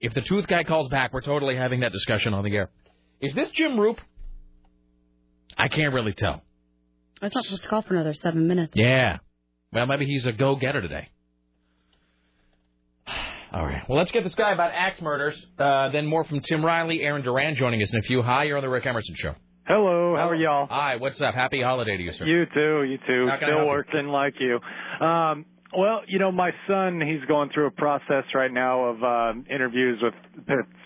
If 0.00 0.14
the 0.14 0.20
tooth 0.20 0.46
guy 0.46 0.64
calls 0.64 0.88
back, 0.88 1.12
we're 1.12 1.22
totally 1.22 1.56
having 1.56 1.80
that 1.80 1.92
discussion 1.92 2.34
on 2.34 2.44
the 2.44 2.54
air. 2.54 2.70
Is 3.20 3.34
this 3.34 3.48
Jim 3.50 3.78
Roop? 3.78 4.00
I 5.56 5.68
can't 5.68 5.94
really 5.94 6.12
tell. 6.12 6.42
I 7.20 7.26
was 7.26 7.34
not 7.34 7.44
supposed 7.44 7.62
to 7.62 7.68
call 7.68 7.82
for 7.82 7.94
another 7.94 8.14
seven 8.14 8.46
minutes. 8.46 8.72
Yeah. 8.76 9.18
Well, 9.72 9.86
maybe 9.86 10.06
he's 10.06 10.24
a 10.26 10.32
go-getter 10.32 10.80
today. 10.80 11.08
All 13.52 13.64
right. 13.64 13.82
Well, 13.88 13.98
let's 13.98 14.10
get 14.10 14.24
this 14.24 14.34
guy 14.34 14.52
about 14.52 14.72
axe 14.74 15.00
murders. 15.00 15.34
Uh, 15.58 15.88
then 15.90 16.06
more 16.06 16.24
from 16.24 16.40
Tim 16.40 16.64
Riley, 16.64 17.00
Aaron 17.00 17.22
Duran 17.22 17.54
joining 17.54 17.82
us 17.82 17.90
in 17.90 17.98
a 17.98 18.02
few. 18.02 18.22
Hi, 18.22 18.44
you're 18.44 18.58
on 18.58 18.62
the 18.62 18.68
Rick 18.68 18.84
Emerson 18.86 19.14
Show. 19.16 19.34
Hello, 19.66 20.14
how 20.16 20.28
are 20.30 20.34
y'all? 20.34 20.66
Hi, 20.70 20.96
what's 20.96 21.20
up? 21.20 21.34
Happy 21.34 21.60
holiday 21.62 21.96
to 21.96 22.02
you, 22.02 22.12
sir. 22.12 22.24
You 22.24 22.44
too, 22.54 22.84
you 22.84 22.98
too. 23.06 23.28
How 23.28 23.36
can 23.36 23.44
I 23.44 23.48
Still 23.48 23.56
help 23.58 23.60
you? 23.60 23.66
working 23.68 24.08
like 24.08 24.34
you. 24.40 24.58
Um, 25.06 25.44
well, 25.76 26.00
you 26.06 26.18
know, 26.18 26.32
my 26.32 26.50
son, 26.66 27.00
he's 27.00 27.22
going 27.28 27.50
through 27.52 27.66
a 27.66 27.70
process 27.70 28.24
right 28.34 28.52
now 28.52 28.84
of 28.84 29.02
uh, 29.02 29.32
interviews 29.54 30.00
with 30.02 30.14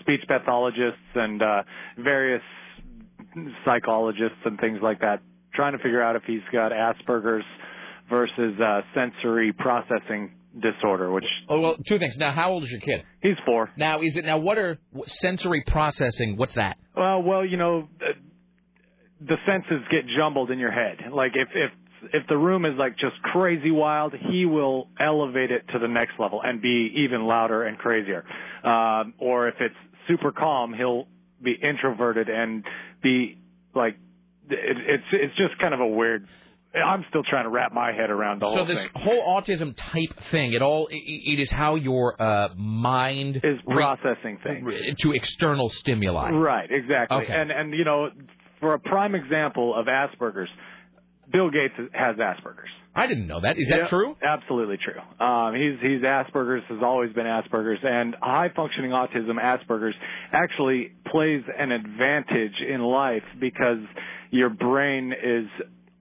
speech 0.01 0.19
pathologists 0.27 0.99
and 1.15 1.41
uh, 1.41 1.63
various 1.97 2.41
psychologists 3.65 4.37
and 4.45 4.59
things 4.59 4.79
like 4.81 4.99
that, 4.99 5.21
trying 5.53 5.71
to 5.73 5.77
figure 5.79 6.01
out 6.01 6.15
if 6.17 6.23
he's 6.27 6.41
got 6.51 6.71
Asperger's 6.73 7.45
versus 8.09 8.59
uh, 8.59 8.81
sensory 8.93 9.53
processing 9.53 10.31
disorder, 10.59 11.11
which 11.11 11.25
Oh 11.49 11.59
well, 11.59 11.75
two 11.87 11.99
things. 11.99 12.17
Now, 12.17 12.31
how 12.31 12.51
old 12.51 12.63
is 12.63 12.71
your 12.71 12.81
kid? 12.81 13.03
He's 13.21 13.37
four. 13.45 13.71
Now, 13.77 14.01
is 14.01 14.17
it 14.17 14.25
now? 14.25 14.37
What 14.37 14.57
are 14.57 14.77
sensory 15.07 15.63
processing? 15.65 16.37
What's 16.37 16.55
that? 16.55 16.77
Well, 16.95 17.23
well, 17.23 17.45
you 17.45 17.57
know, 17.57 17.87
uh, 18.01 18.13
the 19.19 19.37
senses 19.45 19.85
get 19.89 20.01
jumbled 20.17 20.51
in 20.51 20.59
your 20.59 20.71
head. 20.71 21.11
Like 21.11 21.31
if 21.35 21.49
if 21.53 21.71
if 22.13 22.27
the 22.27 22.37
room 22.37 22.65
is 22.65 22.73
like 22.77 22.93
just 22.97 23.21
crazy 23.23 23.71
wild, 23.71 24.13
he 24.31 24.45
will 24.45 24.89
elevate 24.99 25.51
it 25.51 25.67
to 25.71 25.79
the 25.79 25.87
next 25.87 26.13
level 26.19 26.41
and 26.43 26.61
be 26.61 26.91
even 26.97 27.25
louder 27.25 27.63
and 27.63 27.77
crazier. 27.77 28.25
Um, 28.63 29.13
or 29.19 29.47
if 29.47 29.55
it's 29.59 29.75
super 30.07 30.31
calm, 30.31 30.73
he'll 30.73 31.07
be 31.41 31.53
introverted 31.53 32.29
and 32.29 32.63
be 33.01 33.37
like 33.73 33.95
it, 34.49 34.77
it's 34.77 35.03
it's 35.11 35.37
just 35.37 35.57
kind 35.59 35.73
of 35.73 35.79
a 35.79 35.87
weird. 35.87 36.27
I'm 36.75 37.05
still 37.09 37.23
trying 37.23 37.43
to 37.45 37.49
wrap 37.49 37.73
my 37.73 37.91
head 37.91 38.09
around 38.09 38.41
the 38.41 38.49
so 38.49 38.55
whole 38.55 38.65
this 38.65 38.87
whole 38.95 39.41
autism 39.41 39.75
type 39.75 40.17
thing, 40.31 40.53
it 40.53 40.61
all 40.61 40.87
it, 40.87 40.95
it 40.95 41.39
is 41.41 41.51
how 41.51 41.75
your 41.75 42.19
uh, 42.21 42.49
mind 42.55 43.37
is 43.43 43.59
processing 43.67 44.39
things 44.43 44.67
to 44.99 45.11
external 45.11 45.69
stimuli. 45.69 46.31
Right, 46.31 46.69
exactly. 46.71 47.17
Okay. 47.23 47.33
And 47.33 47.51
and 47.51 47.73
you 47.73 47.85
know, 47.85 48.09
for 48.59 48.73
a 48.73 48.79
prime 48.79 49.13
example 49.13 49.75
of 49.75 49.85
Asperger's, 49.85 50.49
Bill 51.31 51.49
Gates 51.51 51.75
has 51.93 52.15
Asperger's. 52.15 52.69
I 52.95 53.07
didn't 53.07 53.25
know 53.27 53.39
that. 53.41 53.57
Is 53.57 53.67
that 53.69 53.77
Yeah, 53.77 53.87
true? 53.87 54.15
Absolutely 54.23 54.77
true. 54.77 54.99
Um, 55.25 55.55
he's 55.55 55.79
he's 55.81 56.01
Asperger's 56.01 56.63
has 56.69 56.79
always 56.83 57.11
been 57.13 57.25
Asperger's, 57.25 57.79
and 57.83 58.15
high 58.21 58.49
functioning 58.55 58.91
autism 58.91 59.41
Asperger's 59.41 59.95
actually 60.31 60.91
plays 61.11 61.43
an 61.57 61.71
advantage 61.71 62.55
in 62.67 62.81
life 62.81 63.23
because 63.39 63.79
your 64.31 64.49
brain 64.49 65.11
is 65.11 65.45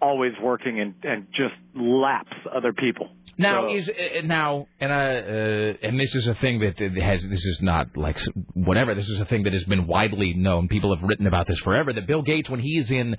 always 0.03 0.33
working 0.43 0.81
and 0.81 0.95
and 1.05 1.27
just 1.31 1.55
laps 1.75 2.37
other 2.55 2.73
people. 2.73 3.09
Now 3.39 3.69
So- 3.69 3.77
is 3.77 3.89
uh, 3.89 4.27
now 4.27 4.67
and 4.81 4.93
uh, 4.93 4.95
uh, 4.95 5.89
and 5.89 5.99
this 5.99 6.15
is 6.15 6.27
a 6.27 6.35
thing 6.35 6.61
that 6.61 6.79
has. 6.79 7.23
This 7.23 7.45
is 7.45 7.59
not 7.63 7.97
like 7.97 8.19
whatever. 8.55 8.95
This 8.95 9.09
is 9.09 9.21
a 9.21 9.25
thing 9.25 9.45
that 9.45 9.53
has 9.53 9.65
been 9.65 9.87
widely 9.87 10.35
known. 10.35 10.69
People 10.69 10.95
have 10.95 11.03
written 11.09 11.27
about 11.27 11.47
this 11.47 11.59
forever. 11.61 11.93
That 11.93 12.07
Bill 12.07 12.23
Gates, 12.23 12.51
when 12.51 12.61
he's 12.61 12.91
in. 12.91 13.17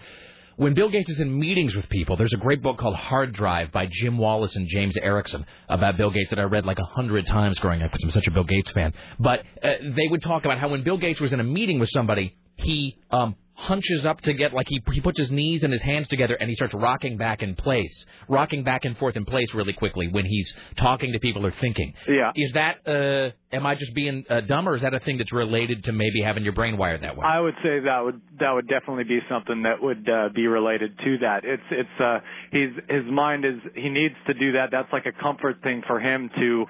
When 0.55 0.76
Bill 0.76 0.89
Gates 0.89 1.10
is 1.10 1.19
in 1.19 1.39
meetings 1.39 1.73
with 1.73 1.89
people, 1.89 2.15
there's 2.15 2.31
a 2.34 2.38
great 2.38 2.61
book 2.61 2.77
called 2.77 2.93
Hard 2.93 3.34
Drive 3.34 3.72
by 3.72 3.88
Jim 3.91 4.19
Wallace 4.19 4.55
and 4.55 4.68
James 4.68 4.95
Erickson 5.01 5.47
about 5.68 5.97
Bill 5.97 6.11
Gates 6.11 6.30
that 6.30 6.38
I 6.38 6.43
read 6.43 6.64
like 6.64 6.77
a 6.77 6.85
hundred 6.85 7.26
times 7.26 7.57
growing 7.57 7.81
up 7.81 7.91
because 7.91 8.03
I'm 8.03 8.11
such 8.11 8.27
a 8.27 8.31
Bill 8.31 8.43
Gates 8.43 8.69
fan. 8.69 8.93
But 9.19 9.39
uh, 9.64 9.69
they 9.81 10.07
would 10.11 10.22
talk 10.22 10.45
about 10.45 10.60
how 10.60 10.68
when 10.69 10.84
Bill 10.84 10.97
Gates 10.97 11.19
was 11.19 11.34
in 11.34 11.39
a 11.39 11.43
meeting 11.43 11.80
with 11.80 11.89
somebody, 11.91 12.38
he 12.57 12.95
um, 13.10 13.35
hunches 13.64 14.06
up 14.06 14.19
to 14.22 14.34
get 14.34 14.53
like 14.53 14.68
he 14.68 14.81
he 14.91 14.99
puts 14.99 15.18
his 15.18 15.31
knees 15.31 15.64
and 15.64 15.72
his 15.72 15.81
hands 15.81 16.07
together 16.10 16.35
and 16.35 16.49
he 16.49 16.56
starts 16.56 16.73
rocking 16.73 17.18
back 17.18 17.41
in 17.41 17.56
place, 17.56 18.06
rocking 18.27 18.64
back 18.64 18.84
and 18.84 18.98
forth 18.98 19.15
in 19.15 19.26
place 19.26 19.53
really 19.53 19.73
quickly 19.73 20.10
when 20.10 20.26
he's 20.26 20.52
talking 20.76 21.14
to 21.14 21.19
people 21.19 21.45
or 21.45 21.52
thinking. 21.61 21.94
Yeah. 22.07 22.31
Is 22.35 22.52
that 22.53 22.85
uh 22.88 23.56
am 23.56 23.65
I 23.65 23.76
just 23.76 23.94
being 23.94 24.26
uh, 24.30 24.41
dumb 24.41 24.68
or 24.68 24.76
is 24.76 24.81
that 24.81 24.94
a 24.94 24.99
thing 24.99 25.18
that's 25.18 25.31
related 25.31 25.85
to 25.85 25.94
maybe 25.94 26.22
having 26.22 26.44
your 26.44 26.53
brain 26.53 26.77
wired 26.77 27.02
that 27.03 27.15
way? 27.15 27.26
I 27.26 27.40
would 27.40 27.56
say 27.64 27.80
that 27.80 28.02
would 28.03 28.22
that 28.40 28.52
would 28.52 28.68
definitely 28.68 29.06
be 29.06 29.19
something 29.30 29.64
that 29.64 29.81
would 29.81 30.10
uh, 30.10 30.30
be 30.35 30.48
related 30.48 30.98
to 30.98 31.18
that. 31.19 31.45
It's 31.45 31.64
it's 31.72 32.02
uh 32.02 32.19
he's 32.52 32.73
his 32.90 33.06
mind 33.10 33.45
is 33.45 33.56
he 33.76 33.90
needs 33.90 34.15
to 34.27 34.34
do 34.34 34.53
that. 34.53 34.69
That's 34.72 34.91
like 34.91 35.06
a 35.06 35.14
comfort 35.23 35.64
thing 35.64 35.84
for 35.88 35.99
him 35.99 36.30
to 36.35 36.65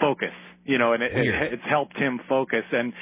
focus. 0.00 0.32
You 0.66 0.78
know, 0.78 0.92
and 0.92 1.02
it, 1.02 1.12
it, 1.14 1.52
it's 1.54 1.62
helped 1.68 1.96
him 1.96 2.20
focus. 2.28 2.64
And 2.72 2.92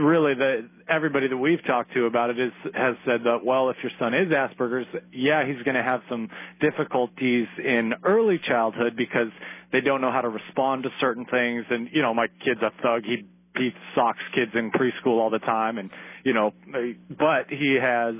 really, 0.00 0.34
the 0.34 0.68
everybody 0.88 1.28
that 1.28 1.36
we've 1.36 1.64
talked 1.66 1.92
to 1.94 2.04
about 2.04 2.30
it 2.30 2.38
is 2.38 2.52
has 2.74 2.94
said 3.04 3.20
that 3.24 3.44
well, 3.44 3.70
if 3.70 3.76
your 3.82 3.92
son 3.98 4.14
is 4.14 4.28
Asperger's, 4.28 4.86
yeah, 5.12 5.46
he's 5.46 5.62
going 5.64 5.76
to 5.76 5.82
have 5.82 6.00
some 6.08 6.28
difficulties 6.60 7.46
in 7.58 7.94
early 8.04 8.38
childhood 8.46 8.96
because 8.96 9.28
they 9.72 9.80
don't 9.80 10.00
know 10.00 10.12
how 10.12 10.20
to 10.20 10.28
respond 10.28 10.82
to 10.84 10.90
certain 11.00 11.24
things. 11.24 11.64
And 11.70 11.88
you 11.92 12.02
know, 12.02 12.14
my 12.14 12.26
kid's 12.44 12.60
a 12.62 12.70
thug. 12.82 13.02
He 13.04 13.26
he 13.56 13.70
socks 13.94 14.22
kids 14.34 14.52
in 14.54 14.70
preschool 14.70 15.18
all 15.18 15.30
the 15.30 15.38
time, 15.38 15.78
and 15.78 15.90
you 16.24 16.34
know, 16.34 16.52
but 17.08 17.48
he 17.48 17.78
has 17.80 18.14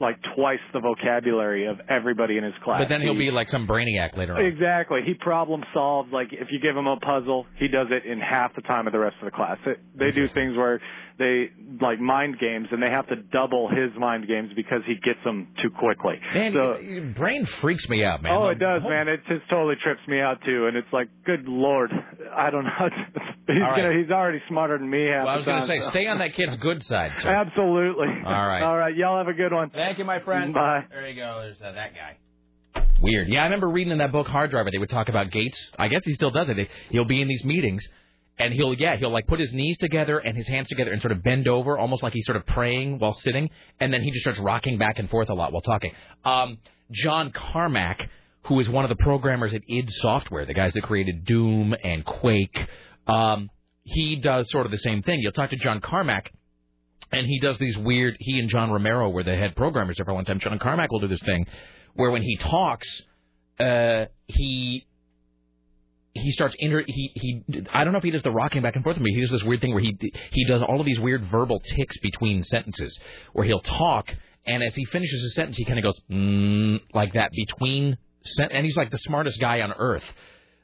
like 0.00 0.16
twice 0.34 0.60
the 0.72 0.80
vocabulary 0.80 1.66
of 1.66 1.78
everybody 1.88 2.38
in 2.38 2.44
his 2.44 2.54
class. 2.64 2.80
but 2.80 2.88
then 2.88 3.02
he'll 3.02 3.12
He- 3.12 3.18
be 3.18 3.30
like 3.30 3.48
some 3.48 3.66
brainiac 3.66 4.16
later 4.16 4.34
on. 4.34 4.44
Exactly. 4.44 5.00
He 5.04 5.14
problem 5.14 5.62
solves. 5.74 6.10
Like 6.12 6.32
if 6.32 6.48
you 6.50 6.58
give 6.58 6.76
him 6.76 6.86
a 6.86 6.96
puzzle, 6.96 7.46
he 7.56 7.68
does 7.68 7.88
it 7.90 8.06
in 8.10 8.18
half 8.18 8.54
the 8.54 8.62
time 8.62 8.86
of 8.86 8.92
the 8.92 8.98
rest 8.98 9.16
of 9.20 9.26
the 9.26 9.30
class. 9.30 9.58
It, 9.66 9.78
they 9.94 10.06
mm-hmm. 10.06 10.20
do 10.20 10.28
things 10.28 10.56
where 10.56 10.80
they 11.20 11.50
like 11.82 12.00
mind 12.00 12.38
games, 12.40 12.68
and 12.72 12.82
they 12.82 12.88
have 12.88 13.06
to 13.08 13.16
double 13.16 13.68
his 13.68 13.90
mind 13.98 14.26
games 14.26 14.50
because 14.56 14.80
he 14.86 14.94
gets 14.94 15.22
them 15.22 15.48
too 15.62 15.68
quickly. 15.68 16.14
Man, 16.34 16.54
so, 16.54 16.78
your 16.78 17.12
brain 17.12 17.46
freaks 17.60 17.86
me 17.90 18.02
out, 18.02 18.22
man. 18.22 18.32
Oh, 18.32 18.48
it 18.48 18.58
does, 18.58 18.80
man. 18.88 19.06
It 19.06 19.20
just 19.28 19.48
totally 19.50 19.74
trips 19.84 20.00
me 20.08 20.18
out 20.18 20.38
too, 20.46 20.66
and 20.66 20.78
it's 20.78 20.88
like, 20.94 21.08
good 21.26 21.46
lord, 21.46 21.92
I 22.34 22.48
don't 22.48 22.64
know. 22.64 22.70
he's 23.46 23.62
All 23.62 23.68
right. 23.70 23.82
gonna, 23.82 24.00
he's 24.00 24.10
already 24.10 24.40
smarter 24.48 24.78
than 24.78 24.88
me 24.88 25.06
half 25.06 25.26
Well, 25.26 25.34
I 25.34 25.36
was 25.36 25.44
going 25.44 25.60
to 25.60 25.66
say, 25.66 25.80
so- 25.82 25.90
stay 25.90 26.06
on 26.06 26.18
that 26.18 26.34
kid's 26.34 26.56
good 26.56 26.82
side, 26.82 27.12
sir. 27.20 27.28
Absolutely. 27.28 28.08
All 28.24 28.48
right. 28.48 28.62
All 28.64 28.76
right. 28.76 28.96
Y'all 28.96 29.18
have 29.18 29.28
a 29.28 29.34
good 29.34 29.52
one. 29.52 29.68
Thank 29.70 29.98
you, 29.98 30.06
my 30.06 30.20
friend. 30.20 30.54
Bye. 30.54 30.86
There 30.90 31.06
you 31.06 31.16
go. 31.16 31.40
There's 31.42 31.60
uh, 31.60 31.72
that 31.72 31.92
guy. 31.94 32.16
Weird. 33.02 33.28
Yeah, 33.28 33.40
I 33.40 33.44
remember 33.44 33.68
reading 33.68 33.92
in 33.92 33.98
that 33.98 34.12
book 34.12 34.26
Hard 34.26 34.50
Driver. 34.50 34.70
They 34.70 34.78
would 34.78 34.90
talk 34.90 35.08
about 35.08 35.30
Gates. 35.30 35.58
I 35.78 35.88
guess 35.88 36.02
he 36.04 36.12
still 36.12 36.30
does 36.30 36.48
it. 36.50 36.68
He'll 36.90 37.04
be 37.04 37.20
in 37.22 37.28
these 37.28 37.44
meetings, 37.44 37.86
and 38.40 38.54
he'll 38.54 38.74
yeah 38.74 38.96
he'll 38.96 39.12
like 39.12 39.26
put 39.26 39.38
his 39.38 39.52
knees 39.52 39.76
together 39.78 40.18
and 40.18 40.36
his 40.36 40.48
hands 40.48 40.68
together 40.68 40.90
and 40.90 41.00
sort 41.00 41.12
of 41.12 41.22
bend 41.22 41.46
over, 41.46 41.78
almost 41.78 42.02
like 42.02 42.12
he's 42.12 42.26
sort 42.26 42.36
of 42.36 42.46
praying 42.46 42.98
while 42.98 43.12
sitting, 43.12 43.50
and 43.78 43.92
then 43.92 44.02
he 44.02 44.10
just 44.10 44.22
starts 44.22 44.40
rocking 44.40 44.78
back 44.78 44.98
and 44.98 45.08
forth 45.10 45.28
a 45.28 45.34
lot 45.34 45.52
while 45.52 45.62
talking. 45.62 45.92
Um, 46.24 46.58
John 46.90 47.30
Carmack, 47.30 48.08
who 48.46 48.58
is 48.58 48.68
one 48.68 48.84
of 48.84 48.88
the 48.88 48.96
programmers 48.96 49.54
at 49.54 49.62
id 49.68 49.90
Software, 49.92 50.46
the 50.46 50.54
guys 50.54 50.72
that 50.74 50.82
created 50.82 51.24
Doom 51.24 51.74
and 51.84 52.04
Quake, 52.04 52.58
um, 53.06 53.50
he 53.84 54.16
does 54.16 54.50
sort 54.50 54.66
of 54.66 54.72
the 54.72 54.78
same 54.78 55.02
thing. 55.02 55.20
You'll 55.20 55.32
talk 55.32 55.50
to 55.50 55.56
John 55.56 55.80
Carmack 55.80 56.32
and 57.12 57.26
he 57.26 57.38
does 57.40 57.58
these 57.58 57.76
weird. 57.76 58.16
He 58.20 58.38
and 58.38 58.48
John 58.48 58.70
Romero 58.70 59.10
were 59.10 59.22
the 59.22 59.36
head 59.36 59.56
programmers 59.56 59.96
there 59.96 60.04
for 60.04 60.12
a 60.12 60.14
long 60.14 60.24
time. 60.24 60.40
John 60.40 60.58
Carmack 60.58 60.90
will 60.90 61.00
do 61.00 61.08
this 61.08 61.22
thing 61.22 61.46
where 61.94 62.10
when 62.10 62.22
he 62.22 62.36
talks, 62.36 62.88
uh, 63.58 64.06
he 64.26 64.86
he 66.14 66.32
starts 66.32 66.54
inter 66.58 66.82
he 66.86 67.12
he 67.14 67.42
I 67.72 67.84
don't 67.84 67.92
know 67.92 67.98
if 67.98 68.04
he 68.04 68.10
does 68.10 68.22
the 68.22 68.30
rocking 68.32 68.62
back 68.62 68.74
and 68.74 68.84
forth 68.84 68.96
with 68.96 69.04
me. 69.04 69.14
He 69.14 69.20
does 69.20 69.30
this 69.30 69.44
weird 69.44 69.60
thing 69.60 69.72
where 69.72 69.82
he 69.82 69.96
he 70.32 70.44
does 70.46 70.62
all 70.62 70.80
of 70.80 70.86
these 70.86 70.98
weird 71.00 71.24
verbal 71.26 71.60
ticks 71.76 71.96
between 72.00 72.42
sentences 72.42 72.98
where 73.32 73.44
he'll 73.44 73.60
talk 73.60 74.12
and 74.46 74.62
as 74.62 74.74
he 74.74 74.84
finishes 74.86 75.22
a 75.24 75.30
sentence 75.30 75.56
he 75.56 75.64
kind 75.64 75.78
of 75.78 75.84
goes 75.84 76.00
mm, 76.10 76.80
like 76.94 77.12
that 77.14 77.30
between 77.32 77.96
sen- 78.24 78.50
and 78.50 78.64
he's 78.64 78.76
like 78.76 78.90
the 78.90 78.98
smartest 78.98 79.38
guy 79.40 79.60
on 79.60 79.72
earth. 79.72 80.04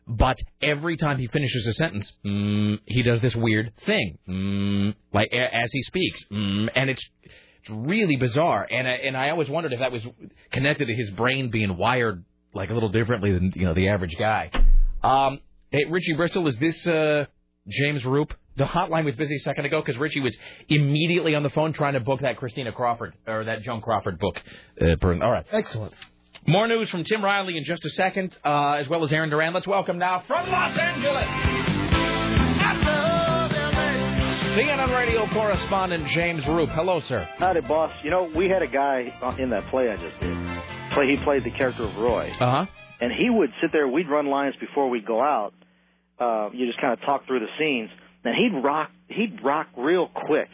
but 0.09 0.39
every 0.62 0.97
time 0.97 1.18
he 1.18 1.27
finishes 1.27 1.66
a 1.66 1.73
sentence, 1.74 2.12
mm, 2.24 2.78
he 2.86 3.02
does 3.02 3.20
this 3.20 3.35
weird 3.36 3.73
thing, 3.85 4.18
mm, 4.28 4.94
like 5.12 5.28
a- 5.32 5.55
as 5.55 5.70
he 5.73 5.82
speaks, 5.82 6.24
mm, 6.31 6.68
and 6.74 6.90
it's 6.90 7.05
it's 7.60 7.70
really 7.70 8.16
bizarre. 8.16 8.66
And 8.70 8.86
I, 8.86 8.93
and 8.93 9.16
I 9.16 9.31
always 9.31 9.48
wondered 9.48 9.73
if 9.73 9.81
that 9.81 9.90
was 9.90 10.02
connected 10.52 10.86
to 10.86 10.94
his 10.94 11.10
brain 11.10 11.51
being 11.51 11.77
wired 11.77 12.24
like 12.55 12.70
a 12.70 12.74
little 12.74 12.89
differently 12.90 13.32
than 13.32 13.52
you 13.56 13.64
know 13.66 13.74
the 13.74 13.89
average 13.89 14.14
guy. 14.18 14.51
Um, 15.02 15.40
hey, 15.70 15.85
Richie 15.85 16.14
Bristol, 16.14 16.47
is 16.48 16.56
this 16.59 16.86
uh, 16.86 17.27
James 17.68 18.05
Roop? 18.05 18.32
The 18.56 18.64
hotline 18.64 19.05
was 19.05 19.14
busy 19.16 19.36
a 19.36 19.40
second 19.40 19.66
ago 19.66 19.82
because 19.85 19.98
Richie 20.01 20.20
was 20.20 20.35
immediately 20.68 21.35
on 21.35 21.43
the 21.43 21.51
phone 21.51 21.73
trying 21.74 21.93
to 21.93 22.01
book 22.01 22.20
that 22.23 22.39
Christina 22.39 22.73
Crawford 22.73 23.14
or 23.27 23.44
that 23.44 23.62
Joan 23.62 23.82
Crawford 23.82 24.18
book. 24.18 24.36
Uh, 24.81 24.94
all 25.02 25.31
right, 25.31 25.44
excellent. 25.52 25.93
More 26.47 26.66
news 26.66 26.89
from 26.89 27.05
Tim 27.05 27.23
Riley 27.23 27.56
in 27.56 27.64
just 27.64 27.85
a 27.85 27.90
second, 27.90 28.36
uh, 28.44 28.73
as 28.73 28.89
well 28.89 29.05
as 29.05 29.12
Aaron 29.12 29.31
Duran. 29.31 29.52
Let's 29.52 29.66
welcome 29.66 29.98
now 29.98 30.23
from 30.27 30.48
Los 30.48 30.78
Angeles. 30.78 31.27
CNN 34.56 34.97
radio 34.97 35.27
correspondent 35.35 36.06
James 36.06 36.47
Roop. 36.47 36.70
Hello, 36.70 37.01
sir. 37.01 37.28
Howdy, 37.36 37.60
boss. 37.62 37.93
You 38.02 38.10
know, 38.10 38.31
we 38.35 38.48
had 38.48 38.62
a 38.62 38.66
guy 38.68 39.12
in 39.39 39.51
that 39.51 39.68
play 39.68 39.90
I 39.90 39.97
just 39.97 40.18
did. 40.18 40.76
Play 40.97 41.06
he 41.14 41.23
played 41.23 41.44
the 41.44 41.51
character 41.51 41.85
of 41.85 41.94
Roy, 41.97 42.31
Uh 42.40 42.64
huh. 42.64 42.66
and 43.01 43.12
he 43.12 43.28
would 43.31 43.51
sit 43.60 43.70
there. 43.73 43.86
We'd 43.86 44.09
run 44.09 44.27
lines 44.27 44.55
before 44.59 44.89
we'd 44.90 45.06
go 45.06 45.20
out. 45.20 45.52
Uh, 46.18 46.48
you 46.52 46.66
just 46.66 46.81
kind 46.81 46.93
of 46.94 47.01
talk 47.02 47.27
through 47.27 47.40
the 47.40 47.52
scenes. 47.59 47.90
And 48.24 48.35
he'd 48.35 48.59
rock. 48.64 48.90
He'd 49.09 49.44
rock 49.44 49.68
real 49.77 50.09
quick, 50.09 50.48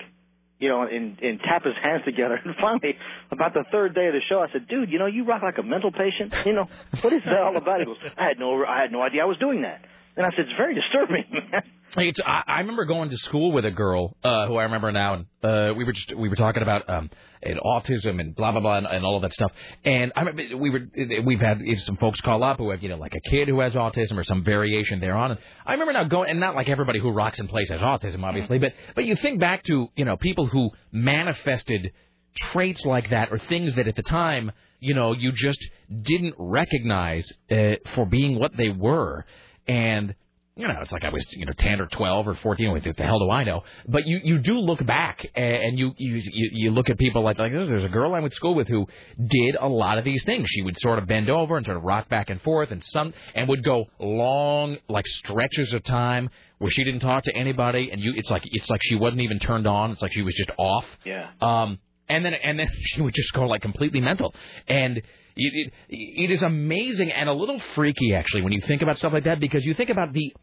you 0.59 0.69
know, 0.69 0.83
and 0.83 1.17
and 1.21 1.41
tap 1.41 1.65
his 1.65 1.75
hands 1.83 2.03
together. 2.05 2.39
And 2.45 2.55
finally, 2.61 2.97
about 3.31 3.55
the 3.55 3.65
third 3.73 3.95
day 3.95 4.09
of 4.09 4.15
the 4.15 4.21
show, 4.29 4.41
I 4.41 4.49
said, 4.53 4.67
"Dude, 4.69 4.91
you 4.91 4.99
know, 4.99 5.07
you 5.07 5.25
rock 5.25 5.43
like 5.43 5.59
a 5.59 5.63
mental 5.63 5.91
patient. 5.93 6.35
You 6.45 6.53
know, 6.53 6.67
what 7.01 7.13
is 7.15 7.23
that 7.25 7.41
all 7.41 7.57
about?" 7.57 7.79
He 7.81 7.87
goes, 7.87 7.97
"I 8.19 8.25
had 8.29 8.39
no, 8.39 8.65
I 8.65 8.83
had 8.83 8.93
no 8.93 9.01
idea 9.01 9.23
I 9.23 9.27
was 9.27 9.39
doing 9.39 9.63
that." 9.63 9.81
And 10.17 10.27
I 10.27 10.31
said, 10.31 10.47
"It's 10.47 10.57
very 10.57 10.75
disturbing." 10.75 11.25
It's, 11.95 12.21
I, 12.25 12.43
I 12.47 12.61
remember 12.61 12.87
going 12.87 13.11
to 13.11 13.19
school 13.19 13.53
with 13.53 13.67
a 13.67 13.71
girl 13.71 14.17
uh, 14.25 14.47
who 14.47 14.57
I 14.57 14.63
remember 14.63 14.91
now, 14.93 15.15
and 15.15 15.27
uh, 15.43 15.75
we 15.77 15.85
were 15.85 15.93
just 15.93 16.17
we 16.17 16.31
were 16.31 16.37
talking 16.37 16.63
about 16.63 16.89
um, 16.89 17.11
and 17.43 17.61
autism 17.61 18.19
and 18.19 18.35
blah 18.35 18.53
blah 18.53 18.61
blah 18.61 18.79
and, 18.79 18.87
and 18.87 19.05
all 19.05 19.17
of 19.17 19.23
that 19.23 19.33
stuff. 19.35 19.53
And 19.85 20.11
I 20.17 20.23
remember 20.23 20.57
we 20.57 20.71
were 20.71 20.89
we've 21.23 21.41
had 21.41 21.61
some 21.81 21.99
folks 21.99 22.21
call 22.23 22.43
up 22.45 22.57
who 22.57 22.71
have 22.71 22.83
you 22.83 22.89
know 22.89 22.97
like 22.97 23.15
a 23.15 23.31
kid 23.31 23.49
who 23.49 23.61
has 23.61 23.75
autism 23.75 24.17
or 24.17 24.25
some 24.25 24.43
variation 24.43 25.01
thereon. 25.01 25.33
And 25.33 25.41
I 25.67 25.73
remember 25.73 25.93
now 25.93 26.05
going 26.05 26.31
and 26.31 26.41
not 26.41 26.55
like 26.55 26.69
everybody 26.71 26.99
who 26.99 27.11
rocks 27.11 27.39
and 27.39 27.49
plays 27.49 27.69
has 27.69 27.81
autism, 27.81 28.23
obviously, 28.23 28.59
but 28.59 28.73
but 28.95 29.05
you 29.05 29.15
think 29.17 29.39
back 29.39 29.63
to 29.65 29.89
you 29.95 30.05
know 30.07 30.17
people 30.17 30.47
who 30.47 30.71
manifested 30.93 31.93
traits 32.35 32.87
like 32.87 33.11
that 33.11 33.31
or 33.31 33.39
things 33.39 33.75
that 33.75 33.87
at 33.87 33.97
the 33.97 34.03
time 34.03 34.51
you 34.81 34.95
know 34.95 35.13
you 35.13 35.33
just 35.33 35.63
didn't 36.01 36.35
recognize 36.39 37.31
uh, 37.51 37.75
for 37.95 38.07
being 38.07 38.39
what 38.39 38.57
they 38.57 38.71
were 38.71 39.27
and 39.67 40.15
you 40.55 40.69
know, 40.69 40.75
it's 40.83 40.93
like 40.93 41.03
I 41.03 41.09
was, 41.09 41.27
you 41.33 41.47
know, 41.47 41.53
10 41.57 41.81
or 41.81 41.87
12 41.87 42.29
or 42.29 42.35
14. 42.35 42.73
What 42.73 42.85
the 42.85 42.93
hell 43.03 43.19
do 43.19 43.31
I 43.31 43.43
know? 43.43 43.63
But 43.89 44.07
you, 44.07 44.21
you 44.23 44.39
do 44.39 44.59
look 44.59 44.85
back 44.85 45.27
and 45.35 45.79
you, 45.79 45.93
you, 45.97 46.17
you 46.17 46.51
you 46.53 46.71
look 46.71 46.91
at 46.91 46.99
people 46.99 47.23
like, 47.23 47.39
like, 47.39 47.53
there's 47.53 47.85
a 47.85 47.89
girl 47.89 48.15
I 48.15 48.21
went 48.21 48.33
to 48.33 48.37
school 48.37 48.55
with 48.55 48.69
who 48.69 48.87
did 49.17 49.57
a 49.59 49.67
lot 49.67 49.97
of 49.97 50.05
these 50.05 50.23
things. 50.25 50.51
She 50.51 50.61
would 50.61 50.79
sort 50.79 50.99
of 50.99 51.07
bend 51.07 51.31
over 51.31 51.57
and 51.57 51.65
sort 51.65 51.79
of 51.79 51.85
rock 51.85 52.11
back 52.11 52.29
and 52.29 52.41
forth 52.43 52.71
and 52.71 52.85
some, 52.85 53.15
and 53.35 53.49
would 53.49 53.65
go 53.65 53.87
long, 53.99 54.77
like 54.91 55.07
stretches 55.07 55.73
of 55.73 55.85
time 55.85 56.29
where 56.59 56.71
she 56.71 56.85
didn't 56.85 57.01
talk 57.01 57.25
to 57.25 57.35
anybody. 57.35 57.91
And 57.91 58.03
you, 58.03 58.13
it's 58.15 58.29
like, 58.29 58.43
it's 58.45 58.69
like 58.69 58.81
she 58.83 58.95
wasn't 58.95 59.23
even 59.23 59.39
turned 59.39 59.67
on. 59.67 59.93
It's 59.93 60.03
like 60.03 60.13
she 60.13 60.23
was 60.23 60.35
just 60.35 60.51
off. 60.59 60.85
yeah. 61.05 61.31
Um, 61.41 61.79
and 62.09 62.25
then 62.25 62.35
and 62.35 62.59
then 62.59 62.69
she 62.83 63.01
would 63.01 63.15
just 63.15 63.33
go 63.33 63.47
like 63.47 63.63
completely 63.63 64.01
mental, 64.01 64.35
and 64.69 65.01
it, 65.37 65.53
it 65.69 65.73
it 65.89 66.31
is 66.31 66.43
amazing 66.43 67.11
and 67.13 67.29
a 67.29 67.33
little 67.33 67.61
freaky 67.75 68.15
actually 68.15 68.43
when 68.43 68.53
you 68.53 68.61
think 68.67 68.83
about 68.83 68.99
stuff 68.99 69.13
like 69.13 69.25
that 69.25 69.41
because 69.41 69.65
you 69.65 69.75
think 69.75 69.91
about 69.91 70.13
the 70.13 70.35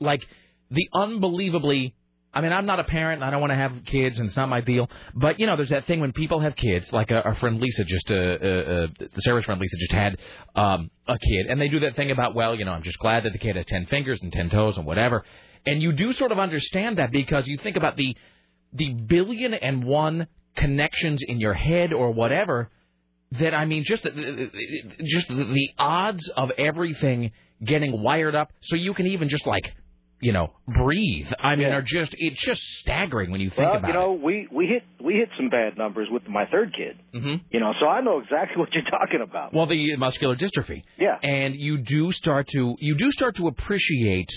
like 0.00 0.26
the 0.70 0.88
unbelievably. 0.94 1.94
I 2.34 2.40
mean, 2.40 2.52
I'm 2.52 2.64
not 2.64 2.80
a 2.80 2.84
parent. 2.84 3.20
and 3.20 3.24
I 3.26 3.30
don't 3.30 3.40
want 3.40 3.50
to 3.50 3.56
have 3.56 3.84
kids, 3.84 4.18
and 4.18 4.26
it's 4.26 4.36
not 4.38 4.48
my 4.48 4.62
deal. 4.62 4.88
But 5.14 5.38
you 5.38 5.46
know, 5.46 5.56
there's 5.56 5.68
that 5.68 5.86
thing 5.86 6.00
when 6.00 6.12
people 6.12 6.40
have 6.40 6.56
kids, 6.56 6.90
like 6.90 7.12
our 7.12 7.34
friend 7.34 7.60
Lisa 7.60 7.84
just, 7.84 8.10
uh, 8.10 8.14
uh, 8.14 8.88
uh, 9.02 9.06
Sarah's 9.20 9.44
friend 9.44 9.60
Lisa 9.60 9.76
just 9.78 9.92
had 9.92 10.16
um, 10.54 10.90
a 11.06 11.18
kid, 11.18 11.46
and 11.50 11.60
they 11.60 11.68
do 11.68 11.80
that 11.80 11.94
thing 11.94 12.10
about, 12.10 12.34
well, 12.34 12.54
you 12.54 12.64
know, 12.64 12.72
I'm 12.72 12.82
just 12.82 12.98
glad 12.98 13.24
that 13.24 13.32
the 13.34 13.38
kid 13.38 13.56
has 13.56 13.66
ten 13.66 13.84
fingers 13.86 14.20
and 14.22 14.32
ten 14.32 14.48
toes 14.48 14.78
and 14.78 14.86
whatever. 14.86 15.24
And 15.66 15.82
you 15.82 15.92
do 15.92 16.14
sort 16.14 16.32
of 16.32 16.38
understand 16.38 16.98
that 16.98 17.12
because 17.12 17.46
you 17.46 17.58
think 17.58 17.76
about 17.76 17.96
the 17.96 18.16
the 18.72 18.94
billion 18.94 19.52
and 19.52 19.84
one 19.84 20.26
connections 20.56 21.22
in 21.26 21.38
your 21.38 21.54
head 21.54 21.92
or 21.92 22.12
whatever 22.12 22.70
that 23.40 23.54
I 23.54 23.64
mean 23.64 23.84
just 23.84 24.04
just 24.04 25.28
the 25.28 25.68
odds 25.78 26.28
of 26.36 26.50
everything 26.58 27.32
getting 27.64 28.02
wired 28.02 28.34
up 28.34 28.52
so 28.60 28.76
you 28.76 28.94
can 28.94 29.06
even 29.06 29.28
just 29.28 29.46
like 29.46 29.72
you 30.20 30.32
know 30.32 30.52
breathe 30.68 31.26
I 31.38 31.56
mean 31.56 31.68
are 31.68 31.82
just 31.82 32.14
it's 32.18 32.40
just 32.42 32.60
staggering 32.80 33.30
when 33.30 33.40
you 33.40 33.50
think 33.50 33.60
well, 33.68 33.76
about 33.76 33.90
it. 33.90 33.92
you 33.92 33.98
know, 34.00 34.12
we 34.12 34.48
we 34.52 34.66
hit 34.66 34.82
we 35.04 35.14
hit 35.14 35.28
some 35.36 35.48
bad 35.48 35.76
numbers 35.76 36.08
with 36.10 36.26
my 36.28 36.46
third 36.46 36.74
kid. 36.76 36.98
it. 37.12 37.20
hmm 37.20 37.34
You 37.50 37.60
know, 37.60 37.72
so 37.80 37.86
I 37.86 38.00
know 38.00 38.20
exactly 38.20 38.56
what 38.58 38.68
you're 38.72 38.84
talking 38.84 39.20
about. 39.22 39.52
Well, 39.54 39.66
the 39.66 39.96
muscular 39.96 40.36
dystrophy. 40.36 40.82
Yeah. 40.98 41.18
And 41.22 41.54
you 41.56 41.78
do 41.78 42.12
start 42.12 42.46
to 42.48 42.76
you 42.78 42.96
do 42.96 43.10
start 43.10 43.36
to 43.36 43.48
appreciate 43.48 44.30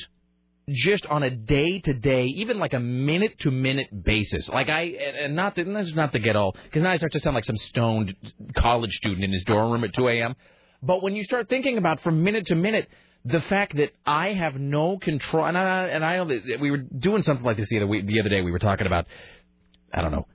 just 0.69 1.05
on 1.05 1.23
a 1.23 1.29
day 1.29 1.79
to 1.79 1.93
day, 1.93 2.25
even 2.25 2.57
like 2.57 2.73
a 2.73 2.79
minute 2.79 3.37
to 3.39 3.51
minute 3.51 4.03
basis. 4.03 4.49
Like 4.49 4.69
I, 4.69 4.81
and 5.23 5.35
not 5.35 5.55
that 5.55 5.65
this 5.65 5.87
is 5.87 5.95
not 5.95 6.11
to 6.13 6.19
get 6.19 6.35
all 6.35 6.55
because 6.63 6.81
now 6.81 6.91
I 6.91 6.97
start 6.97 7.11
to 7.13 7.19
sound 7.19 7.35
like 7.35 7.45
some 7.45 7.57
stoned 7.57 8.15
college 8.55 8.91
student 8.93 9.23
in 9.23 9.31
his 9.31 9.43
dorm 9.43 9.71
room 9.71 9.83
at 9.83 9.93
2 9.93 10.07
a.m. 10.07 10.35
But 10.81 11.03
when 11.03 11.15
you 11.15 11.23
start 11.23 11.49
thinking 11.49 11.77
about 11.77 12.01
from 12.01 12.23
minute 12.23 12.47
to 12.47 12.55
minute. 12.55 12.87
The 13.27 13.41
fact 13.41 13.75
that 13.77 13.89
I 14.05 14.33
have 14.33 14.53
no 14.53 14.99
control, 14.99 15.45
and 15.45 15.57
I, 15.57 15.87
and 15.87 16.05
I 16.05 16.21
we 16.59 16.69
were 16.69 16.77
doing 16.77 17.23
something 17.23 17.43
like 17.43 17.57
this 17.57 17.67
the 17.69 17.77
other 17.77 17.87
week, 17.87 18.05
the 18.05 18.19
other 18.19 18.29
day. 18.29 18.43
We 18.43 18.51
were 18.51 18.59
talking 18.59 18.85
about, 18.85 19.07
I 19.91 20.03
don't 20.03 20.11
know, 20.11 20.27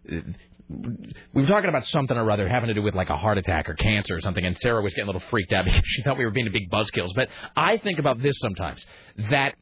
we 1.33 1.43
were 1.43 1.49
talking 1.49 1.69
about 1.69 1.87
something 1.87 2.17
or 2.17 2.29
other 2.31 2.49
having 2.49 2.67
to 2.67 2.75
do 2.75 2.83
with 2.83 2.95
like 2.95 3.11
a 3.11 3.17
heart 3.17 3.39
attack 3.39 3.69
or 3.69 3.75
cancer 3.75 4.17
or 4.17 4.21
something, 4.21 4.45
and 4.45 4.59
Sarah 4.59 4.83
was 4.83 4.93
getting 4.95 5.09
a 5.09 5.13
little 5.13 5.27
freaked 5.31 5.53
out 5.53 5.65
because 5.67 5.83
she 5.85 6.03
thought 6.03 6.19
we 6.19 6.25
were 6.25 6.33
being 6.33 6.49
a 6.49 6.51
big 6.51 6.69
buzzkills. 6.71 7.15
But 7.15 7.29
I 7.57 7.77
think 7.77 7.99
about 7.99 8.21
this 8.21 8.37
sometimes 8.41 8.85
that 9.31 9.55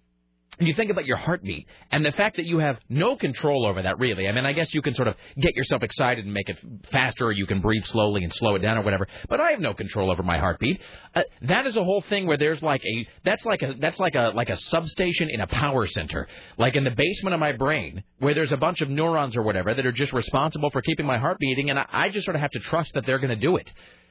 you 0.60 0.74
think 0.74 0.90
about 0.90 1.06
your 1.06 1.16
heartbeat 1.16 1.66
and 1.90 2.04
the 2.04 2.12
fact 2.12 2.36
that 2.36 2.46
you 2.46 2.58
have 2.58 2.78
no 2.88 3.16
control 3.16 3.66
over 3.66 3.82
that 3.82 3.98
really. 3.98 4.26
I 4.26 4.32
mean, 4.32 4.44
I 4.44 4.52
guess 4.52 4.72
you 4.74 4.82
can 4.82 4.94
sort 4.94 5.08
of 5.08 5.14
get 5.40 5.54
yourself 5.54 5.82
excited 5.82 6.24
and 6.24 6.34
make 6.34 6.48
it 6.48 6.58
faster, 6.90 7.26
or 7.26 7.32
you 7.32 7.46
can 7.46 7.60
breathe 7.60 7.84
slowly 7.84 8.24
and 8.24 8.32
slow 8.34 8.56
it 8.56 8.60
down 8.60 8.78
or 8.78 8.82
whatever. 8.82 9.06
But 9.28 9.40
I 9.40 9.52
have 9.52 9.60
no 9.60 9.74
control 9.74 10.10
over 10.10 10.22
my 10.22 10.38
heartbeat. 10.38 10.80
Uh, 11.14 11.22
that 11.42 11.66
is 11.66 11.76
a 11.76 11.84
whole 11.84 12.02
thing 12.02 12.26
where 12.26 12.36
there's 12.36 12.62
like 12.62 12.82
a 12.84 13.08
that's 13.24 13.44
like 13.44 13.62
a 13.62 13.74
that's 13.80 14.00
like 14.00 14.14
a 14.14 14.32
like 14.34 14.48
a 14.48 14.56
substation 14.56 15.30
in 15.30 15.40
a 15.40 15.46
power 15.46 15.86
center, 15.86 16.26
like 16.58 16.74
in 16.76 16.84
the 16.84 16.90
basement 16.90 17.34
of 17.34 17.40
my 17.40 17.52
brain, 17.52 18.02
where 18.18 18.34
there's 18.34 18.52
a 18.52 18.56
bunch 18.56 18.80
of 18.80 18.88
neurons 18.88 19.36
or 19.36 19.42
whatever 19.42 19.74
that 19.74 19.86
are 19.86 19.92
just 19.92 20.12
responsible 20.12 20.70
for 20.70 20.82
keeping 20.82 21.06
my 21.06 21.18
heart 21.18 21.38
beating, 21.38 21.70
and 21.70 21.78
I, 21.78 21.86
I 21.92 22.08
just 22.08 22.24
sort 22.24 22.34
of 22.34 22.42
have 22.42 22.50
to 22.52 22.60
trust 22.60 22.94
that 22.94 23.06
they're 23.06 23.18
going 23.18 23.30
to 23.30 23.36
do 23.36 23.56
it. 23.56 23.70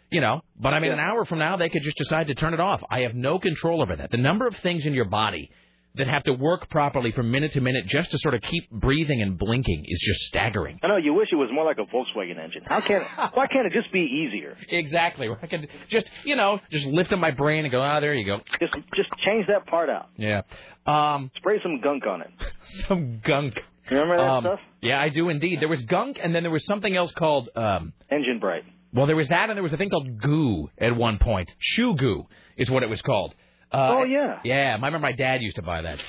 You 0.09 0.21
know, 0.21 0.41
but 0.57 0.73
I 0.73 0.79
mean, 0.79 0.93
an 0.93 0.99
hour 0.99 1.25
from 1.25 1.39
now, 1.39 1.57
they 1.57 1.67
could 1.67 1.83
just 1.83 1.97
decide 1.97 2.27
to 2.27 2.35
turn 2.35 2.53
it 2.53 2.61
off. 2.61 2.81
I 2.89 3.01
have 3.01 3.13
no 3.13 3.39
control 3.39 3.81
over 3.81 3.93
that. 3.93 4.09
The 4.09 4.15
number 4.15 4.47
of 4.47 4.55
things 4.55 4.85
in 4.85 4.93
your 4.93 5.03
body 5.03 5.51
that 5.97 6.07
have 6.07 6.23
to 6.23 6.33
work 6.33 6.69
properly 6.69 7.11
from 7.11 7.31
minute 7.31 7.53
to 7.53 7.61
minute 7.61 7.85
just 7.87 8.11
to 8.11 8.17
sort 8.17 8.33
of 8.33 8.41
keep 8.41 8.69
breathing 8.71 9.21
and 9.21 9.37
blinking 9.37 9.85
is 9.87 9.99
just 10.05 10.19
staggering. 10.21 10.79
I 10.83 10.87
know 10.87 10.97
you 10.97 11.13
wish 11.13 11.29
it 11.31 11.35
was 11.35 11.49
more 11.51 11.65
like 11.65 11.77
a 11.77 11.85
Volkswagen 11.93 12.37
engine. 12.43 12.63
How 12.65 12.81
can 12.81 13.01
why 13.33 13.47
can't 13.47 13.65
it 13.67 13.73
just 13.73 13.91
be 13.91 13.99
easier? 14.01 14.57
Exactly. 14.69 15.29
I 15.41 15.47
could 15.47 15.67
just 15.89 16.07
you 16.23 16.35
know 16.35 16.59
just 16.71 16.85
lift 16.85 17.11
up 17.11 17.19
my 17.19 17.31
brain 17.31 17.65
and 17.65 17.71
go, 17.71 17.81
ah, 17.81 17.99
there 17.99 18.13
you 18.13 18.25
go. 18.25 18.39
Just 18.59 18.73
just 18.95 19.09
change 19.25 19.47
that 19.47 19.65
part 19.67 19.89
out. 19.89 20.09
Yeah. 20.17 20.41
Um, 20.85 21.31
Spray 21.37 21.59
some 21.61 21.81
gunk 21.81 22.05
on 22.07 22.21
it. 22.21 22.29
some 22.87 23.19
gunk. 23.25 23.61
Remember 23.89 24.17
that 24.17 24.23
Um, 24.29 24.43
stuff? 24.43 24.59
Yeah, 24.81 25.01
I 25.01 25.09
do 25.09 25.29
indeed. 25.29 25.61
There 25.61 25.69
was 25.69 25.81
gunk, 25.83 26.19
and 26.21 26.33
then 26.35 26.43
there 26.43 26.51
was 26.51 26.65
something 26.65 26.95
else 26.95 27.11
called 27.11 27.49
um, 27.55 27.93
Engine 28.11 28.39
Brite. 28.39 28.63
Well, 28.93 29.05
there 29.05 29.15
was 29.15 29.27
that, 29.29 29.49
and 29.49 29.55
there 29.57 29.63
was 29.63 29.73
a 29.73 29.77
thing 29.77 29.89
called 29.89 30.21
goo 30.21 30.69
at 30.77 30.95
one 30.95 31.17
point. 31.19 31.49
Shoe 31.59 31.95
goo 31.95 32.25
is 32.57 32.69
what 32.69 32.83
it 32.83 32.89
was 32.89 33.01
called. 33.01 33.33
Uh, 33.71 33.97
Oh, 33.99 34.03
yeah. 34.03 34.39
Yeah, 34.43 34.69
I 34.71 34.75
remember 34.75 34.99
my 34.99 35.11
dad 35.11 35.41
used 35.41 35.57
to 35.57 35.61
buy 35.61 35.81
that. 35.81 35.99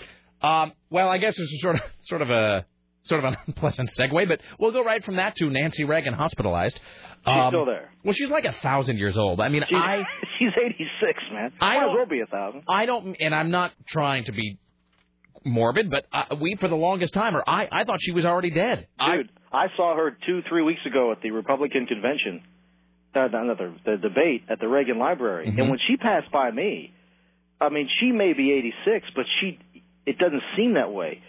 Um, 0.47 0.72
well, 0.90 1.09
I 1.09 1.18
guess 1.18 1.35
this 1.36 1.48
is 1.48 1.60
sort 1.60 1.76
of 1.76 1.82
sort 2.02 2.22
of 2.22 2.30
a 2.30 2.64
sort 3.05 3.24
of 3.24 3.32
an 3.32 3.36
unpleasant 3.47 3.90
segue, 3.98 4.28
but 4.28 4.40
we'll 4.59 4.72
go 4.72 4.85
right 4.85 5.02
from 5.05 5.16
that 5.16 5.35
to 5.36 5.47
Nancy 5.51 5.85
Reagan 5.85 6.14
hospitalized. 6.14 6.78
She's 7.24 7.32
Um, 7.35 7.51
still 7.51 7.66
there. 7.66 7.90
Well, 8.05 8.14
she's 8.16 8.30
like 8.30 8.44
a 8.44 8.55
thousand 8.62 8.98
years 8.98 9.16
old. 9.16 9.40
I 9.40 9.48
mean, 9.48 9.62
She's, 9.68 9.76
I 9.76 10.02
she's 10.39 10.52
86, 10.56 11.18
man. 11.32 11.52
I 11.60 11.74
Might 11.78 11.90
as 11.90 11.94
well 11.97 12.06
be 12.06 12.20
a 12.20 12.26
thousand. 12.26 12.62
I 12.68 12.86
don't, 12.86 13.16
and 13.18 13.35
I'm 13.35 13.51
not 13.51 13.72
trying 13.89 14.24
to 14.26 14.32
be 14.32 14.59
morbid, 15.44 15.90
but 15.90 16.06
uh, 16.12 16.36
we 16.40 16.56
for 16.56 16.68
the 16.68 16.76
longest 16.76 17.14
time, 17.14 17.36
or 17.36 17.43
I 17.48 17.66
I 17.70 17.85
thought 17.85 17.98
she 18.01 18.12
was 18.12 18.24
already 18.24 18.51
dead. 18.51 18.86
Dude, 19.01 19.30
I, 19.52 19.66
saw 19.76 19.97
her 19.97 20.16
two, 20.26 20.43
three 20.48 20.62
weeks 20.62 20.80
ago 20.86 21.10
at 21.12 21.22
the 21.22 21.30
Republican 21.30 21.86
convention, 21.86 22.43
uh, 23.14 23.28
not 23.32 23.56
the, 23.59 23.74
the 23.85 23.97
debate 23.97 24.43
at 24.48 24.60
the 24.60 24.68
Reagan 24.68 24.98
Library, 24.98 25.47
Mhm. 25.47 25.59
and 25.60 25.70
when 25.70 25.78
she 25.89 25.97
passed 25.97 26.30
by 26.30 26.51
me, 26.51 26.93
I 27.60 27.68
mean, 27.70 27.89
she 28.01 28.12
may 28.12 28.32
be 28.32 28.52
86, 28.52 29.09
but 29.16 29.24
she, 29.40 29.59
it 30.06 30.18
doesn't 30.18 30.43
seem 30.56 30.74
that 30.74 30.93
way. 30.93 31.20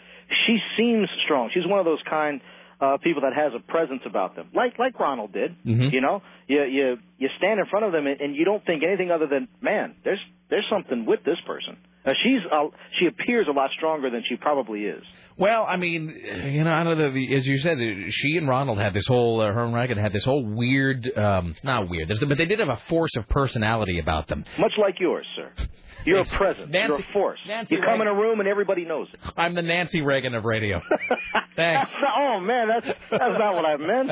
She 0.46 0.58
seems 0.78 1.08
strong. 1.26 1.50
She's 1.54 1.66
one 1.66 1.80
of 1.80 1.86
those 1.86 2.02
kind 2.10 2.42
uh, 2.80 2.98
people 2.98 3.24
that 3.24 3.34
has 3.34 3.52
a 3.56 3.60
presence 3.60 4.02
about 4.06 4.36
them, 4.36 4.48
like 4.54 4.78
like 4.80 4.98
Ronald 5.00 5.34
did. 5.34 5.56
Mhm. 5.66 5.92
You 5.92 6.02
know, 6.02 6.22
you 6.48 6.64
you 6.64 6.98
you 7.18 7.30
stand 7.38 7.60
in 7.60 7.66
front 7.66 7.86
of 7.86 7.92
them 7.92 8.08
and, 8.08 8.22
and 8.22 8.36
you 8.36 8.46
don't 8.46 8.64
think 8.66 8.84
anything 8.84 9.12
other 9.12 9.28
than, 9.28 9.48
man, 9.60 9.96
there's 10.06 10.20
there's 10.50 10.66
something 10.70 11.06
with 11.06 11.24
this 11.26 11.38
person. 11.46 11.76
Now 12.10 12.16
she's 12.24 12.42
uh, 12.52 12.76
she 13.00 13.06
appears 13.06 13.46
a 13.48 13.52
lot 13.52 13.70
stronger 13.78 14.10
than 14.10 14.24
she 14.28 14.36
probably 14.36 14.86
is. 14.86 15.04
Well, 15.38 15.64
I 15.70 15.78
mean, 15.78 16.10
you 16.52 16.64
know, 16.64 16.72
I 16.74 16.84
don't 16.84 16.98
know. 16.98 17.12
the- 17.12 17.36
As 17.36 17.46
you 17.46 17.60
said, 17.60 17.78
she 18.10 18.36
and 18.38 18.48
Ronald 18.48 18.80
had 18.80 18.94
this 18.96 19.06
whole, 19.08 19.40
uh, 19.42 19.52
her 19.54 19.64
and 19.64 19.74
Reagan 19.74 19.98
had 20.00 20.12
this 20.12 20.26
whole 20.26 20.44
weird, 20.44 21.16
um, 21.18 21.56
not 21.64 21.88
weird, 21.88 22.10
but 22.28 22.38
they 22.38 22.46
did 22.46 22.60
have 22.60 22.68
a 22.70 22.82
force 22.90 23.16
of 23.16 23.30
personality 23.30 24.00
about 24.00 24.28
them. 24.28 24.44
Much 24.58 24.74
like 24.82 25.00
yours, 25.00 25.26
sir. 25.38 25.52
You're 26.04 26.22
a 26.22 26.26
presence. 26.26 26.70
Nancy- 26.72 26.88
You're 26.94 27.00
a 27.10 27.14
force. 27.14 27.40
Nancy 27.48 27.76
you 27.76 27.82
come 27.86 28.02
in 28.02 28.08
a 28.08 28.14
room 28.16 28.40
and 28.40 28.50
everybody 28.50 28.86
knows 28.86 29.08
it. 29.14 29.20
I'm 29.38 29.54
the 29.54 29.62
Nancy 29.62 30.02
Reagan 30.02 30.34
of 30.34 30.44
radio. 30.46 30.82
Thanks. 31.56 31.92
Not- 31.92 32.12
oh 32.18 32.40
man, 32.40 32.68
that's 32.70 32.88
that's 33.12 33.38
not 33.38 33.54
what 33.56 33.66
I 33.66 33.78
meant. 33.78 34.12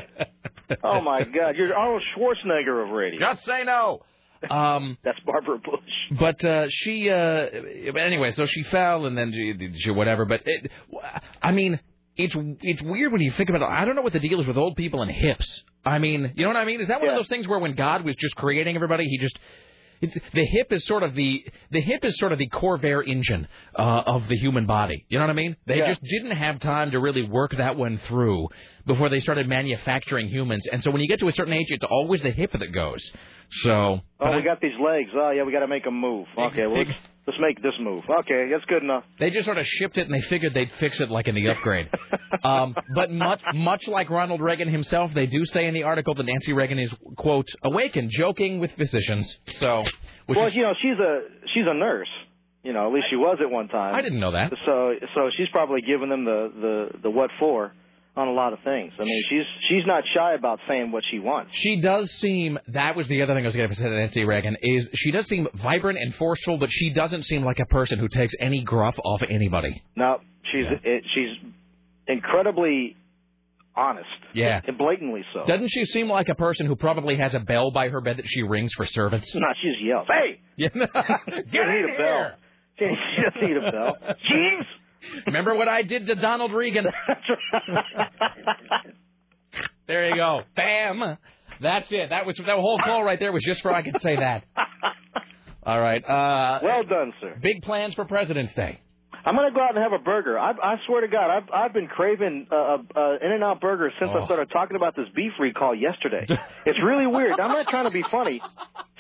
Oh 0.83 1.01
my 1.01 1.23
God, 1.23 1.55
you're 1.55 1.73
Arnold 1.75 2.03
Schwarzenegger 2.15 2.83
of 2.85 2.89
radio. 2.91 3.19
Just 3.19 3.43
say 3.45 3.63
no. 3.65 4.01
Um, 4.51 4.97
that's 5.03 5.19
Barbara 5.25 5.57
Bush. 5.57 6.19
But 6.19 6.43
uh, 6.43 6.67
she, 6.69 7.09
uh, 7.09 7.15
anyway, 7.97 8.31
so 8.31 8.45
she 8.45 8.63
fell 8.63 9.05
and 9.05 9.17
then 9.17 9.31
she, 9.31 9.79
she 9.79 9.91
whatever. 9.91 10.25
But 10.25 10.41
it, 10.45 10.71
I 11.41 11.51
mean, 11.51 11.79
it's 12.15 12.35
it's 12.61 12.81
weird 12.81 13.11
when 13.11 13.21
you 13.21 13.31
think 13.31 13.49
about 13.49 13.61
it. 13.61 13.69
I 13.69 13.85
don't 13.85 13.95
know 13.95 14.01
what 14.01 14.13
the 14.13 14.19
deal 14.19 14.39
is 14.41 14.47
with 14.47 14.57
old 14.57 14.75
people 14.75 15.01
and 15.01 15.11
hips. 15.11 15.63
I 15.85 15.99
mean, 15.99 16.33
you 16.35 16.43
know 16.43 16.49
what 16.49 16.57
I 16.57 16.65
mean? 16.65 16.81
Is 16.81 16.87
that 16.87 16.99
one 16.99 17.09
of 17.09 17.15
those 17.15 17.29
things 17.29 17.47
where 17.47 17.59
when 17.59 17.75
God 17.75 18.03
was 18.03 18.15
just 18.15 18.35
creating 18.35 18.75
everybody, 18.75 19.05
he 19.05 19.17
just 19.17 19.37
it's, 20.01 20.13
the 20.33 20.45
hip 20.45 20.67
is 20.71 20.85
sort 20.85 21.03
of 21.03 21.15
the 21.15 21.43
the 21.71 21.81
hip 21.81 22.03
is 22.05 22.17
sort 22.19 22.31
of 22.31 22.39
the 22.39 22.47
Corvair 22.49 23.05
engine 23.07 23.47
uh, 23.77 24.03
of 24.05 24.27
the 24.27 24.35
human 24.37 24.65
body. 24.65 25.05
You 25.09 25.17
know 25.19 25.25
what 25.25 25.31
I 25.31 25.33
mean? 25.33 25.55
They 25.65 25.77
Yeah. 25.77 25.87
just 25.89 26.01
didn't 26.03 26.35
have 26.37 26.59
time 26.59 26.91
to 26.91 26.99
really 26.99 27.23
work 27.23 27.51
that 27.57 27.75
one 27.75 27.99
through 28.07 28.47
before 28.85 29.09
they 29.09 29.19
started 29.19 29.47
manufacturing 29.47 30.27
humans. 30.27 30.65
And 30.71 30.81
so 30.83 30.91
when 30.91 31.01
you 31.01 31.07
get 31.07 31.19
to 31.19 31.27
a 31.27 31.33
certain 31.33 31.53
age, 31.53 31.67
it's 31.69 31.83
always 31.89 32.21
the 32.21 32.31
hip 32.31 32.51
that 32.53 32.71
goes. 32.73 33.01
So 33.63 33.99
Oh, 34.19 34.35
we 34.35 34.43
got 34.43 34.61
these 34.61 34.77
legs. 34.83 35.09
Oh 35.15 35.31
yeah, 35.31 35.43
we 35.43 35.51
got 35.51 35.59
to 35.59 35.67
make 35.67 35.85
a 35.85 35.91
move. 35.91 36.27
Okay, 36.37 36.67
well, 36.67 36.83
let's, 37.27 37.39
make 37.39 37.61
this 37.61 37.73
move. 37.79 38.03
Okay, 38.21 38.49
that's 38.51 38.65
good 38.65 38.83
enough. 38.83 39.03
They 39.19 39.29
just 39.29 39.45
sort 39.45 39.57
of 39.57 39.67
shipped 39.67 39.97
it, 39.97 40.07
and 40.09 40.13
they 40.13 40.21
figured 40.21 40.53
they'd 40.53 40.71
fix 40.79 40.99
it 40.99 41.11
like 41.11 41.27
in 41.27 41.35
the 41.35 41.49
upgrade. 41.49 41.89
um, 42.43 42.75
but 42.95 43.11
much, 43.11 43.41
much 43.53 43.87
like 43.87 44.09
Ronald 44.09 44.41
Reagan 44.41 44.69
himself, 44.69 45.11
they 45.13 45.27
do 45.27 45.45
say 45.45 45.67
in 45.67 45.73
the 45.73 45.83
article 45.83 46.15
that 46.15 46.25
Nancy 46.25 46.53
Reagan 46.53 46.79
is 46.79 46.91
quote 47.17 47.47
awakened, 47.63 48.11
joking 48.11 48.59
with 48.59 48.71
physicians. 48.71 49.39
So, 49.59 49.83
which 50.25 50.37
well, 50.37 50.47
is- 50.47 50.55
you 50.55 50.63
know, 50.63 50.73
she's 50.81 50.97
a 50.99 51.21
she's 51.53 51.65
a 51.67 51.73
nurse. 51.73 52.09
You 52.63 52.73
know, 52.73 52.87
at 52.87 52.93
least 52.93 53.07
she 53.09 53.15
was 53.15 53.37
at 53.39 53.49
one 53.49 53.69
time. 53.69 53.95
I 53.95 54.01
didn't 54.01 54.19
know 54.19 54.31
that. 54.31 54.51
So 54.65 54.93
so 55.15 55.29
she's 55.37 55.47
probably 55.53 55.81
giving 55.81 56.09
them 56.09 56.25
the 56.25 56.51
the 56.93 56.99
the 57.03 57.09
what 57.09 57.29
for 57.39 57.71
on 58.17 58.27
a 58.27 58.31
lot 58.33 58.51
of 58.51 58.59
things. 58.63 58.91
I 58.99 59.03
mean, 59.03 59.23
she's 59.29 59.45
she's 59.69 59.85
not 59.85 60.03
shy 60.15 60.33
about 60.33 60.59
saying 60.67 60.91
what 60.91 61.03
she 61.11 61.19
wants. 61.19 61.51
she 61.53 61.79
does 61.79 62.11
seem. 62.13 62.57
That 62.69 62.95
was 62.95 63.07
the 63.07 63.21
other 63.21 63.33
thing 63.35 63.43
I 63.45 63.47
was 63.47 63.55
going 63.55 63.69
to 63.69 63.75
say 63.75 63.83
to 63.83 63.89
Nancy 63.89 64.25
Reagan 64.25 64.57
is 64.61 64.89
she 64.95 65.11
does 65.11 65.27
seem 65.27 65.47
vibrant 65.53 65.99
and 65.99 66.13
forceful, 66.15 66.57
but 66.57 66.69
she 66.71 66.89
doesn't 66.89 67.23
seem 67.23 67.43
like 67.45 67.59
a 67.59 67.65
person 67.65 67.99
who 67.99 68.07
takes 68.07 68.33
any 68.39 68.63
gruff 68.63 68.95
off 69.05 69.21
anybody. 69.29 69.81
No, 69.95 70.17
she's 70.51 70.65
it, 70.83 71.03
she's 71.13 71.51
incredibly 72.07 72.95
honest. 73.75 74.07
Yeah. 74.33 74.61
and 74.67 74.77
blatantly 74.77 75.21
so. 75.33 75.45
Doesn't 75.45 75.69
she 75.69 75.85
seem 75.85 76.09
like 76.09 76.29
a 76.29 76.35
person 76.35 76.65
who 76.65 76.75
probably 76.75 77.17
has 77.17 77.33
a 77.35 77.39
bell 77.39 77.69
by 77.71 77.89
her 77.89 78.01
bed 78.01 78.17
that 78.17 78.27
she 78.27 78.41
rings 78.43 78.73
for 78.73 78.85
servants? 78.87 79.33
No, 79.35 79.45
she 79.61 79.69
just 79.69 79.83
yells, 79.83 80.07
"Hey, 80.07 80.39
Yeah. 80.57 80.69
get 80.69 81.67
need 81.67 81.85
a 81.93 81.97
bell." 81.97 82.31
She 82.79 82.85
doesn't 82.85 83.41
need 83.47 83.57
a 83.57 83.71
bell. 83.71 83.97
Jeez. 84.31 84.63
Remember 85.25 85.55
what 85.55 85.67
I 85.67 85.83
did 85.83 86.07
to 86.07 86.15
Donald 86.15 86.53
Regan? 86.53 86.85
there 89.87 90.09
you 90.09 90.15
go. 90.15 90.41
Bam. 90.55 91.17
That's 91.61 91.87
it. 91.89 92.09
That 92.09 92.25
was 92.25 92.35
that 92.37 92.55
whole 92.55 92.79
call 92.83 93.03
right 93.03 93.19
there 93.19 93.31
was 93.31 93.43
just 93.43 93.61
for 93.61 93.73
I 93.73 93.83
could 93.83 94.01
say 94.01 94.15
that. 94.15 94.43
All 95.63 95.81
right. 95.81 96.03
Uh, 96.03 96.59
well 96.63 96.83
done, 96.83 97.13
sir. 97.19 97.37
Big 97.41 97.61
plans 97.63 97.93
for 97.93 98.05
President's 98.05 98.53
Day. 98.53 98.79
I'm 99.27 99.35
gonna 99.35 99.51
go 99.51 99.59
out 99.59 99.75
and 99.75 99.83
have 99.83 99.91
a 99.91 100.01
burger. 100.01 100.39
I, 100.39 100.51
I 100.51 100.75
swear 100.87 101.01
to 101.01 101.09
God, 101.09 101.29
I've 101.29 101.49
I've 101.53 101.73
been 101.73 101.87
craving 101.87 102.47
uh, 102.49 102.55
uh, 102.55 102.77
uh, 102.95 103.17
In-N-Out 103.21 103.59
burger 103.59 103.91
since 103.99 104.09
Oh. 104.13 104.21
I 104.21 104.25
started 104.25 104.49
talking 104.51 104.77
about 104.77 104.95
this 104.95 105.07
beef 105.13 105.33
recall 105.37 105.75
yesterday. 105.75 106.25
it's 106.65 106.79
really 106.81 107.07
weird. 107.07 107.37
I'm 107.37 107.51
not 107.51 107.67
trying 107.67 107.85
to 107.85 107.91
be 107.91 108.03
funny. 108.09 108.41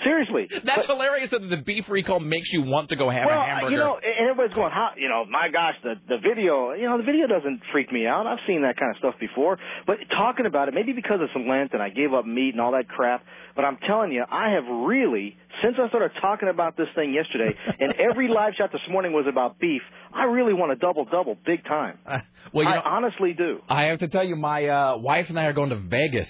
Seriously. 0.03 0.47
That's 0.63 0.85
hilarious 0.85 1.31
that 1.31 1.41
the 1.49 1.57
beef 1.57 1.85
recall 1.89 2.19
makes 2.19 2.51
you 2.51 2.61
want 2.61 2.89
to 2.89 2.95
go 2.95 3.09
have 3.09 3.25
well, 3.25 3.41
a 3.41 3.45
hamburger. 3.45 3.71
you 3.71 3.77
know, 3.77 3.95
and 3.97 4.29
everybody's 4.29 4.53
going, 4.53 4.71
"How? 4.71 4.91
You 4.95 5.09
know, 5.09 5.25
my 5.25 5.47
gosh, 5.51 5.75
the 5.81 5.95
the 6.07 6.17
video. 6.17 6.73
You 6.73 6.87
know, 6.89 6.97
the 6.97 7.03
video 7.03 7.25
doesn't 7.25 7.61
freak 7.71 7.91
me 7.91 8.05
out. 8.05 8.27
I've 8.27 8.43
seen 8.45 8.61
that 8.61 8.77
kind 8.77 8.91
of 8.91 8.97
stuff 8.99 9.15
before. 9.19 9.57
But 9.87 9.97
talking 10.11 10.45
about 10.45 10.67
it, 10.67 10.75
maybe 10.75 10.93
because 10.93 11.19
it's 11.21 11.33
Lent 11.35 11.73
and 11.73 11.81
I 11.81 11.89
gave 11.89 12.13
up 12.13 12.25
meat 12.25 12.51
and 12.53 12.61
all 12.61 12.73
that 12.73 12.87
crap. 12.87 13.23
But 13.55 13.65
I'm 13.65 13.77
telling 13.87 14.11
you, 14.11 14.23
I 14.29 14.51
have 14.51 14.65
really, 14.69 15.35
since 15.63 15.75
I 15.81 15.89
started 15.89 16.11
talking 16.21 16.47
about 16.47 16.77
this 16.77 16.87
thing 16.93 17.11
yesterday, 17.13 17.57
and 17.79 17.93
every 17.97 18.27
live 18.27 18.53
shot 18.55 18.71
this 18.71 18.85
morning 18.91 19.13
was 19.13 19.25
about 19.27 19.57
beef. 19.57 19.81
I 20.17 20.23
really 20.25 20.53
want 20.53 20.71
a 20.71 20.75
double 20.75 21.05
double, 21.05 21.37
big 21.45 21.63
time. 21.65 21.99
well, 22.53 22.63
you 22.65 22.69
I 22.69 22.75
know- 22.75 22.81
honestly 22.85 23.33
do. 23.33 23.59
I 23.69 23.83
have 23.85 23.99
to 23.99 24.07
tell 24.07 24.23
you, 24.25 24.35
my 24.35 24.65
uh, 24.67 24.97
wife 24.97 25.29
and 25.29 25.39
I 25.39 25.45
are 25.45 25.53
going 25.53 25.69
to 25.69 25.75
Vegas 25.75 26.27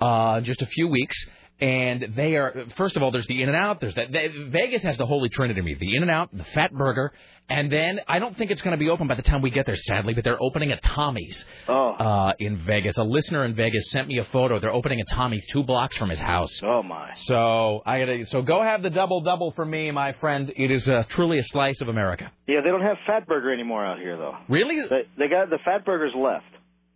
uh, 0.00 0.38
in 0.38 0.44
just 0.44 0.60
a 0.60 0.66
few 0.66 0.88
weeks. 0.88 1.16
And 1.60 2.14
they 2.14 2.36
are, 2.36 2.66
first 2.76 2.96
of 2.96 3.02
all, 3.02 3.10
there's 3.10 3.26
the 3.26 3.42
In 3.42 3.48
and 3.48 3.56
Out. 3.56 3.80
There's 3.80 3.94
that. 3.96 4.12
They, 4.12 4.28
Vegas 4.28 4.82
has 4.84 4.96
the 4.96 5.06
Holy 5.06 5.28
Trinity 5.28 5.60
the 5.60 5.96
In 5.96 6.02
and 6.02 6.10
Out, 6.10 6.36
the 6.36 6.44
Fat 6.44 6.72
Burger. 6.72 7.12
And 7.50 7.72
then 7.72 8.00
I 8.06 8.18
don't 8.18 8.36
think 8.36 8.50
it's 8.50 8.60
going 8.60 8.72
to 8.72 8.78
be 8.78 8.90
open 8.90 9.08
by 9.08 9.14
the 9.14 9.22
time 9.22 9.40
we 9.40 9.50
get 9.50 9.64
there, 9.64 9.76
sadly, 9.76 10.12
but 10.12 10.22
they're 10.22 10.40
opening 10.40 10.70
a 10.70 10.78
Tommy's 10.80 11.44
oh. 11.66 11.92
uh, 11.92 12.32
in 12.38 12.58
Vegas. 12.58 12.96
A 12.98 13.02
listener 13.02 13.44
in 13.44 13.54
Vegas 13.54 13.90
sent 13.90 14.06
me 14.06 14.18
a 14.18 14.24
photo. 14.24 14.60
They're 14.60 14.72
opening 14.72 15.00
a 15.00 15.14
Tommy's 15.14 15.46
two 15.50 15.64
blocks 15.64 15.96
from 15.96 16.10
his 16.10 16.20
house. 16.20 16.60
Oh, 16.62 16.82
my. 16.82 17.12
So 17.24 17.82
I 17.86 18.00
gotta, 18.00 18.26
so 18.26 18.42
go 18.42 18.62
have 18.62 18.82
the 18.82 18.90
double 18.90 19.22
double 19.22 19.52
for 19.52 19.64
me, 19.64 19.90
my 19.90 20.12
friend. 20.20 20.52
It 20.56 20.70
is 20.70 20.86
uh, 20.88 21.04
truly 21.08 21.38
a 21.38 21.44
slice 21.44 21.80
of 21.80 21.88
America. 21.88 22.30
Yeah, 22.46 22.60
they 22.62 22.70
don't 22.70 22.82
have 22.82 22.98
Fat 23.06 23.26
Burger 23.26 23.52
anymore 23.52 23.84
out 23.84 23.98
here, 23.98 24.16
though. 24.16 24.36
Really? 24.48 24.76
They, 24.88 25.08
they 25.16 25.28
got 25.28 25.48
the 25.48 25.58
Fat 25.64 25.86
Burgers 25.86 26.12
left. 26.14 26.44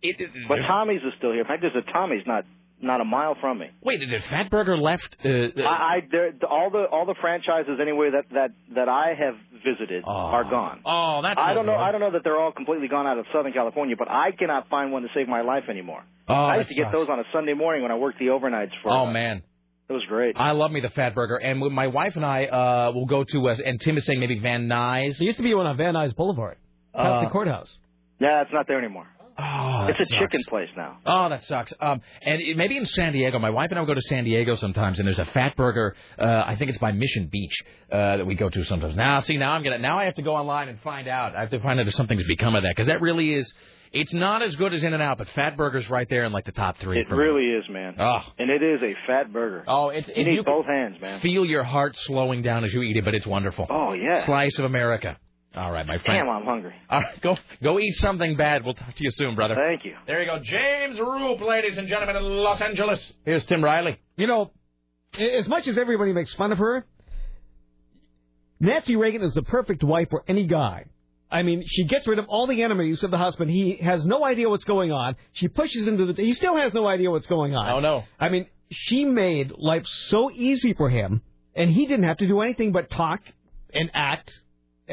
It, 0.03 0.17
but 0.47 0.57
Tommy's 0.67 1.01
is 1.01 1.13
still 1.17 1.31
here. 1.31 1.41
In 1.41 1.47
fact, 1.47 1.61
there's 1.61 1.75
a 1.75 1.91
Tommy's 1.91 2.23
not 2.27 2.45
not 2.83 3.01
a 3.01 3.05
mile 3.05 3.35
from 3.39 3.59
me. 3.59 3.67
Wait, 3.81 3.99
did 3.99 4.09
Fatburger 4.23 4.79
left? 4.79 5.15
Uh, 5.23 5.29
uh, 5.29 5.63
I, 5.63 5.71
I 5.71 5.99
there, 6.11 6.33
all 6.49 6.69
the 6.69 6.85
all 6.91 7.05
the 7.05 7.15
franchises 7.21 7.79
anyway 7.81 8.09
that 8.11 8.25
that 8.33 8.51
that 8.75 8.89
I 8.89 9.13
have 9.17 9.35
visited 9.65 10.03
are 10.05 10.43
gone. 10.43 10.81
Oh, 10.85 11.21
that's 11.23 11.39
I 11.39 11.53
don't 11.53 11.65
know. 11.65 11.73
good. 11.73 11.79
I 11.81 11.91
don't 11.91 12.01
know 12.01 12.11
that 12.11 12.23
they're 12.23 12.39
all 12.39 12.51
completely 12.51 12.87
gone 12.89 13.07
out 13.07 13.17
of 13.17 13.25
Southern 13.33 13.53
California, 13.53 13.95
but 13.97 14.09
I 14.09 14.31
cannot 14.37 14.69
find 14.69 14.91
one 14.91 15.03
to 15.03 15.07
save 15.15 15.27
my 15.27 15.41
life 15.41 15.63
anymore. 15.69 16.03
Oh, 16.27 16.33
I 16.33 16.57
used 16.57 16.69
to 16.69 16.75
get 16.75 16.91
those 16.91 17.07
on 17.09 17.19
a 17.19 17.23
Sunday 17.33 17.53
morning 17.53 17.81
when 17.81 17.91
I 17.91 17.95
worked 17.95 18.19
the 18.19 18.25
overnights 18.27 18.71
for. 18.81 18.91
Oh 18.91 19.07
uh, 19.07 19.11
man. 19.11 19.41
it 19.89 19.93
was 19.93 20.03
great. 20.07 20.35
I 20.37 20.51
love 20.51 20.71
me 20.71 20.79
the 20.81 20.89
Fat 20.89 21.15
Burger, 21.15 21.37
and 21.37 21.59
my 21.73 21.87
wife 21.87 22.15
and 22.15 22.25
I 22.25 22.45
uh, 22.45 22.91
will 22.93 23.05
go 23.05 23.23
to, 23.23 23.49
uh, 23.49 23.55
and 23.65 23.79
Tim 23.79 23.97
is 23.97 24.05
saying 24.05 24.19
maybe 24.19 24.39
Van 24.39 24.67
Nuys. 24.67 25.17
There 25.17 25.25
used 25.25 25.37
to 25.37 25.43
be 25.43 25.53
one 25.53 25.65
on 25.65 25.77
Van 25.77 25.93
Nuys 25.93 26.15
Boulevard, 26.15 26.57
past 26.93 27.05
Uh, 27.05 27.21
the 27.25 27.29
courthouse. 27.29 27.77
Yeah, 28.19 28.41
it's 28.41 28.51
not 28.53 28.67
there 28.67 28.77
anymore. 28.79 29.07
Oh, 29.37 29.87
it's 29.89 30.11
a 30.11 30.15
chicken 30.15 30.41
place 30.47 30.69
now. 30.77 30.97
Oh, 31.05 31.29
that 31.29 31.43
sucks. 31.45 31.73
Um, 31.79 32.01
and 32.21 32.41
it, 32.41 32.55
maybe 32.55 32.77
in 32.77 32.85
San 32.85 33.13
Diego, 33.13 33.39
my 33.39 33.49
wife 33.49 33.71
and 33.71 33.79
I 33.79 33.81
will 33.81 33.87
go 33.87 33.93
to 33.95 34.01
San 34.01 34.23
Diego 34.25 34.55
sometimes, 34.55 34.99
and 34.99 35.07
there's 35.07 35.19
a 35.19 35.25
Fat 35.25 35.55
Burger. 35.55 35.95
Uh, 36.19 36.43
I 36.45 36.55
think 36.55 36.69
it's 36.69 36.79
by 36.79 36.91
Mission 36.91 37.29
Beach 37.31 37.55
uh, 37.91 38.17
that 38.17 38.27
we 38.27 38.35
go 38.35 38.49
to 38.49 38.63
sometimes. 38.65 38.95
Now, 38.95 39.19
see, 39.21 39.37
now 39.37 39.53
I'm 39.53 39.63
gonna 39.63 39.79
now 39.79 39.97
I 39.97 40.05
have 40.05 40.15
to 40.15 40.21
go 40.21 40.35
online 40.35 40.69
and 40.69 40.79
find 40.81 41.07
out. 41.07 41.35
I 41.35 41.41
have 41.41 41.49
to 41.51 41.59
find 41.59 41.79
out 41.79 41.87
if 41.87 41.95
something's 41.95 42.27
become 42.27 42.55
of 42.55 42.63
that 42.63 42.73
because 42.75 42.87
that 42.87 43.01
really 43.01 43.33
is. 43.33 43.51
It's 43.91 44.13
not 44.13 44.41
as 44.41 44.55
good 44.55 44.73
as 44.73 44.81
In 44.81 44.91
and 44.93 45.03
Out, 45.03 45.19
but 45.19 45.29
Fat 45.35 45.55
Burger's 45.55 45.87
right 45.87 46.07
there 46.09 46.25
in 46.25 46.31
like 46.31 46.45
the 46.45 46.51
top 46.51 46.77
three. 46.79 46.99
It 46.99 47.07
for 47.07 47.15
me. 47.15 47.25
really 47.25 47.45
is, 47.45 47.63
man. 47.69 47.95
Oh. 47.99 48.21
And 48.39 48.49
it 48.49 48.63
is 48.63 48.81
a 48.81 48.93
fat 49.05 49.31
burger. 49.31 49.63
Oh, 49.67 49.89
it's 49.89 50.09
you 50.15 50.25
need 50.25 50.43
both 50.45 50.65
hands, 50.65 50.99
man. 50.99 51.19
Feel 51.19 51.45
your 51.45 51.63
heart 51.63 51.95
slowing 51.97 52.41
down 52.41 52.63
as 52.63 52.73
you 52.73 52.81
eat 52.81 52.97
it, 52.97 53.05
but 53.05 53.13
it's 53.13 53.27
wonderful. 53.27 53.67
Oh 53.69 53.93
yeah. 53.93 54.25
Slice 54.25 54.57
of 54.57 54.65
America. 54.65 55.17
All 55.55 55.71
right, 55.71 55.85
my 55.85 55.99
friend. 55.99 56.25
Damn, 56.25 56.29
I'm 56.29 56.45
hungry. 56.45 56.73
All 56.89 57.01
right, 57.01 57.21
go 57.21 57.37
go 57.61 57.79
eat 57.79 57.95
something 57.97 58.35
bad. 58.35 58.65
We'll 58.65 58.73
talk 58.73 58.95
to 58.95 59.03
you 59.03 59.11
soon, 59.11 59.35
brother. 59.35 59.55
Thank 59.55 59.85
you. 59.85 59.95
There 60.07 60.19
you 60.19 60.25
go, 60.25 60.39
James 60.43 60.99
Roop, 60.99 61.41
ladies 61.41 61.77
and 61.77 61.87
gentlemen, 61.87 62.15
in 62.15 62.23
Los 62.23 62.59
Angeles. 62.59 62.99
Here's 63.23 63.45
Tim 63.45 63.63
Riley. 63.63 63.99
You 64.17 64.25
know, 64.25 64.51
as 65.19 65.47
much 65.47 65.67
as 65.67 65.77
everybody 65.77 66.11
makes 66.11 66.33
fun 66.33 66.51
of 66.51 66.57
her, 66.57 66.85
Nancy 68.59 68.95
Reagan 68.95 69.21
is 69.21 69.33
the 69.35 69.43
perfect 69.43 69.83
wife 69.83 70.09
for 70.09 70.23
any 70.27 70.47
guy. 70.47 70.85
I 71.29 71.43
mean, 71.43 71.63
she 71.67 71.85
gets 71.85 72.07
rid 72.07 72.19
of 72.19 72.25
all 72.29 72.47
the 72.47 72.63
enemies 72.63 73.03
of 73.03 73.11
the 73.11 73.17
husband. 73.17 73.51
He 73.51 73.77
has 73.81 74.05
no 74.05 74.25
idea 74.25 74.49
what's 74.49 74.65
going 74.65 74.91
on. 74.91 75.15
She 75.33 75.47
pushes 75.47 75.87
him 75.87 75.97
to 75.97 76.13
the. 76.13 76.23
He 76.23 76.33
still 76.33 76.57
has 76.57 76.73
no 76.73 76.87
idea 76.87 77.11
what's 77.11 77.27
going 77.27 77.55
on. 77.55 77.69
Oh 77.69 77.79
no! 77.79 78.03
I 78.19 78.29
mean, 78.29 78.47
she 78.71 79.05
made 79.05 79.51
life 79.55 79.85
so 79.85 80.31
easy 80.31 80.73
for 80.73 80.89
him, 80.89 81.21
and 81.55 81.69
he 81.69 81.85
didn't 81.85 82.05
have 82.05 82.17
to 82.17 82.27
do 82.27 82.41
anything 82.41 82.71
but 82.71 82.89
talk 82.89 83.21
and 83.71 83.91
act 83.93 84.31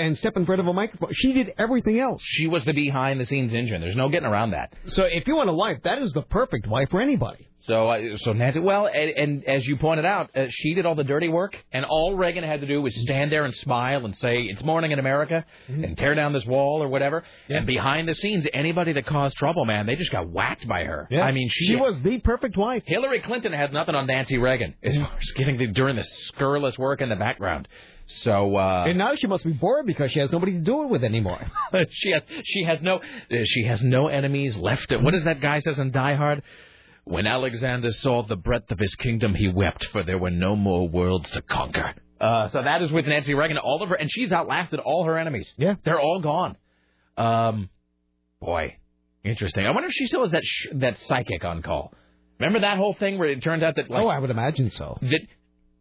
and 0.00 0.18
step 0.18 0.36
in 0.36 0.46
front 0.46 0.60
of 0.60 0.66
a 0.66 0.72
microphone. 0.72 1.10
She 1.12 1.32
did 1.32 1.52
everything 1.58 2.00
else. 2.00 2.22
She 2.24 2.46
was 2.46 2.64
the 2.64 2.72
behind 2.72 3.20
the 3.20 3.26
scenes 3.26 3.52
engine. 3.52 3.80
There's 3.80 3.96
no 3.96 4.08
getting 4.08 4.28
around 4.28 4.50
that. 4.52 4.72
So 4.86 5.04
if 5.04 5.26
you 5.26 5.36
want 5.36 5.50
a 5.50 5.54
wife, 5.54 5.78
that 5.84 6.00
is 6.00 6.12
the 6.12 6.22
perfect 6.22 6.66
wife 6.66 6.88
for 6.90 7.00
anybody. 7.00 7.46
So, 7.64 7.90
uh, 7.90 8.16
so 8.16 8.32
Nancy, 8.32 8.58
well, 8.58 8.86
and, 8.86 9.10
and 9.10 9.44
as 9.44 9.66
you 9.66 9.76
pointed 9.76 10.06
out, 10.06 10.34
uh, 10.34 10.46
she 10.48 10.72
did 10.72 10.86
all 10.86 10.94
the 10.94 11.04
dirty 11.04 11.28
work, 11.28 11.54
and 11.72 11.84
all 11.84 12.16
Reagan 12.16 12.42
had 12.42 12.62
to 12.62 12.66
do 12.66 12.80
was 12.80 12.98
stand 13.02 13.30
there 13.30 13.44
and 13.44 13.54
smile 13.54 14.06
and 14.06 14.16
say, 14.16 14.38
"It's 14.44 14.64
morning 14.64 14.92
in 14.92 14.98
America," 14.98 15.44
and 15.68 15.96
tear 15.98 16.14
down 16.14 16.32
this 16.32 16.46
wall 16.46 16.82
or 16.82 16.88
whatever. 16.88 17.22
And 17.50 17.66
behind 17.66 18.08
the 18.08 18.14
scenes, 18.14 18.46
anybody 18.54 18.94
that 18.94 19.04
caused 19.04 19.36
trouble, 19.36 19.66
man, 19.66 19.84
they 19.84 19.94
just 19.94 20.10
got 20.10 20.30
whacked 20.30 20.66
by 20.66 20.84
her. 20.84 21.06
Yeah. 21.10 21.20
I 21.20 21.32
mean, 21.32 21.50
she, 21.50 21.66
She 21.66 21.76
was 21.76 22.00
the 22.00 22.18
perfect 22.20 22.56
wife. 22.56 22.82
Hillary 22.86 23.20
Clinton 23.20 23.52
had 23.52 23.74
nothing 23.74 23.94
on 23.94 24.06
Nancy 24.06 24.38
Reagan 24.38 24.74
as 24.82 24.96
far 24.96 25.18
as 25.20 25.30
getting 25.32 25.58
the, 25.58 25.66
during 25.66 25.96
the 25.96 26.04
scurrilous 26.04 26.78
work 26.78 27.02
in 27.02 27.10
the 27.10 27.16
background. 27.16 27.68
So 28.18 28.56
uh 28.56 28.84
And 28.88 28.98
now 28.98 29.14
she 29.14 29.26
must 29.26 29.44
be 29.44 29.52
bored 29.52 29.86
because 29.86 30.10
she 30.10 30.20
has 30.20 30.30
nobody 30.32 30.52
to 30.52 30.58
do 30.60 30.82
it 30.82 30.90
with 30.90 31.04
anymore. 31.04 31.46
she 31.90 32.10
has 32.10 32.22
she 32.44 32.64
has 32.64 32.82
no 32.82 33.00
she 33.44 33.64
has 33.64 33.82
no 33.82 34.08
enemies 34.08 34.56
left. 34.56 34.92
What 34.92 35.12
does 35.12 35.24
that 35.24 35.40
guy 35.40 35.60
says 35.60 35.78
in 35.78 35.90
Die 35.90 36.14
Hard? 36.14 36.42
When 37.04 37.26
Alexander 37.26 37.92
saw 37.92 38.22
the 38.22 38.36
breadth 38.36 38.70
of 38.70 38.78
his 38.78 38.94
kingdom, 38.94 39.34
he 39.34 39.48
wept, 39.48 39.86
for 39.86 40.02
there 40.02 40.18
were 40.18 40.30
no 40.30 40.54
more 40.54 40.86
worlds 40.86 41.30
to 41.30 41.42
conquer. 41.42 41.94
Uh, 42.20 42.48
so 42.50 42.62
that 42.62 42.82
is 42.82 42.92
with 42.92 43.06
Nancy 43.06 43.34
Reagan. 43.34 43.56
All 43.56 43.82
of 43.82 43.88
her, 43.88 43.94
and 43.94 44.10
she's 44.12 44.30
outlasted 44.30 44.78
all 44.78 45.04
her 45.04 45.18
enemies. 45.18 45.50
Yeah, 45.56 45.74
they're 45.84 45.98
all 45.98 46.20
gone. 46.20 46.56
Um, 47.16 47.70
boy, 48.40 48.76
interesting. 49.24 49.66
I 49.66 49.70
wonder 49.70 49.88
if 49.88 49.94
she 49.94 50.06
still 50.06 50.22
has 50.22 50.32
that 50.32 50.44
sh- 50.44 50.68
that 50.74 50.98
psychic 50.98 51.44
on 51.44 51.62
call. 51.62 51.94
Remember 52.38 52.60
that 52.60 52.76
whole 52.76 52.94
thing 52.94 53.18
where 53.18 53.28
it 53.28 53.42
turned 53.42 53.62
out 53.62 53.76
that 53.76 53.90
like, 53.90 54.02
oh, 54.02 54.08
I 54.08 54.18
would 54.18 54.30
imagine 54.30 54.70
so. 54.70 54.98
that 55.00 55.20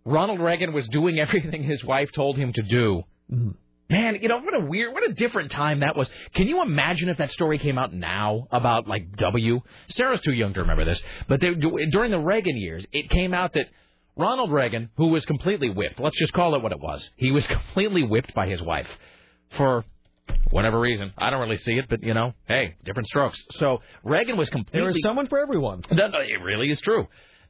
Ronald 0.09 0.39
Reagan 0.39 0.73
was 0.73 0.87
doing 0.89 1.19
everything 1.25 1.63
his 1.63 1.83
wife 1.83 2.11
told 2.11 2.37
him 2.37 2.53
to 2.53 2.61
do. 2.61 3.03
Mm-hmm. 3.31 3.51
Man, 3.91 4.19
you 4.21 4.27
know 4.27 4.39
what 4.39 4.53
a 4.53 4.65
weird, 4.65 4.93
what 4.93 5.09
a 5.09 5.13
different 5.13 5.49
time 5.49 5.79
that 5.79 5.95
was. 5.95 6.07
Can 6.35 6.47
you 6.47 6.61
imagine 6.61 7.09
if 7.09 7.17
that 7.17 7.31
story 7.31 7.57
came 7.57 7.79
out 7.79 7.91
now 7.91 8.47
about 8.51 8.87
like 8.87 9.15
W? 9.17 9.61
Sarah's 9.87 10.21
too 10.21 10.31
young 10.31 10.53
to 10.53 10.59
remember 10.61 10.85
this, 10.85 11.01
but 11.27 11.41
they, 11.41 11.55
during 11.55 12.11
the 12.11 12.19
Reagan 12.19 12.55
years, 12.55 12.85
it 12.91 13.09
came 13.09 13.33
out 13.33 13.53
that 13.53 13.65
Ronald 14.15 14.51
Reagan, 14.51 14.89
who 14.97 15.07
was 15.07 15.25
completely 15.25 15.71
whipped, 15.71 15.99
let's 15.99 16.19
just 16.19 16.33
call 16.33 16.53
it 16.53 16.61
what 16.61 16.71
it 16.71 16.79
was, 16.79 17.09
he 17.15 17.31
was 17.31 17.47
completely 17.47 18.03
whipped 18.03 18.35
by 18.35 18.47
his 18.47 18.61
wife 18.61 18.87
for 19.57 19.83
whatever 20.51 20.79
reason. 20.79 21.11
I 21.17 21.31
don't 21.31 21.41
really 21.41 21.57
see 21.57 21.73
it, 21.73 21.85
but 21.89 22.03
you 22.03 22.13
know, 22.13 22.33
hey, 22.47 22.75
different 22.85 23.07
strokes. 23.07 23.41
So 23.53 23.79
Reagan 24.03 24.37
was 24.37 24.49
completely. 24.49 24.81
There 24.81 24.89
is 24.91 25.01
someone 25.01 25.25
for 25.25 25.39
everyone. 25.39 25.81
It 25.89 26.43
really 26.43 26.69
is 26.69 26.79
true. 26.79 27.07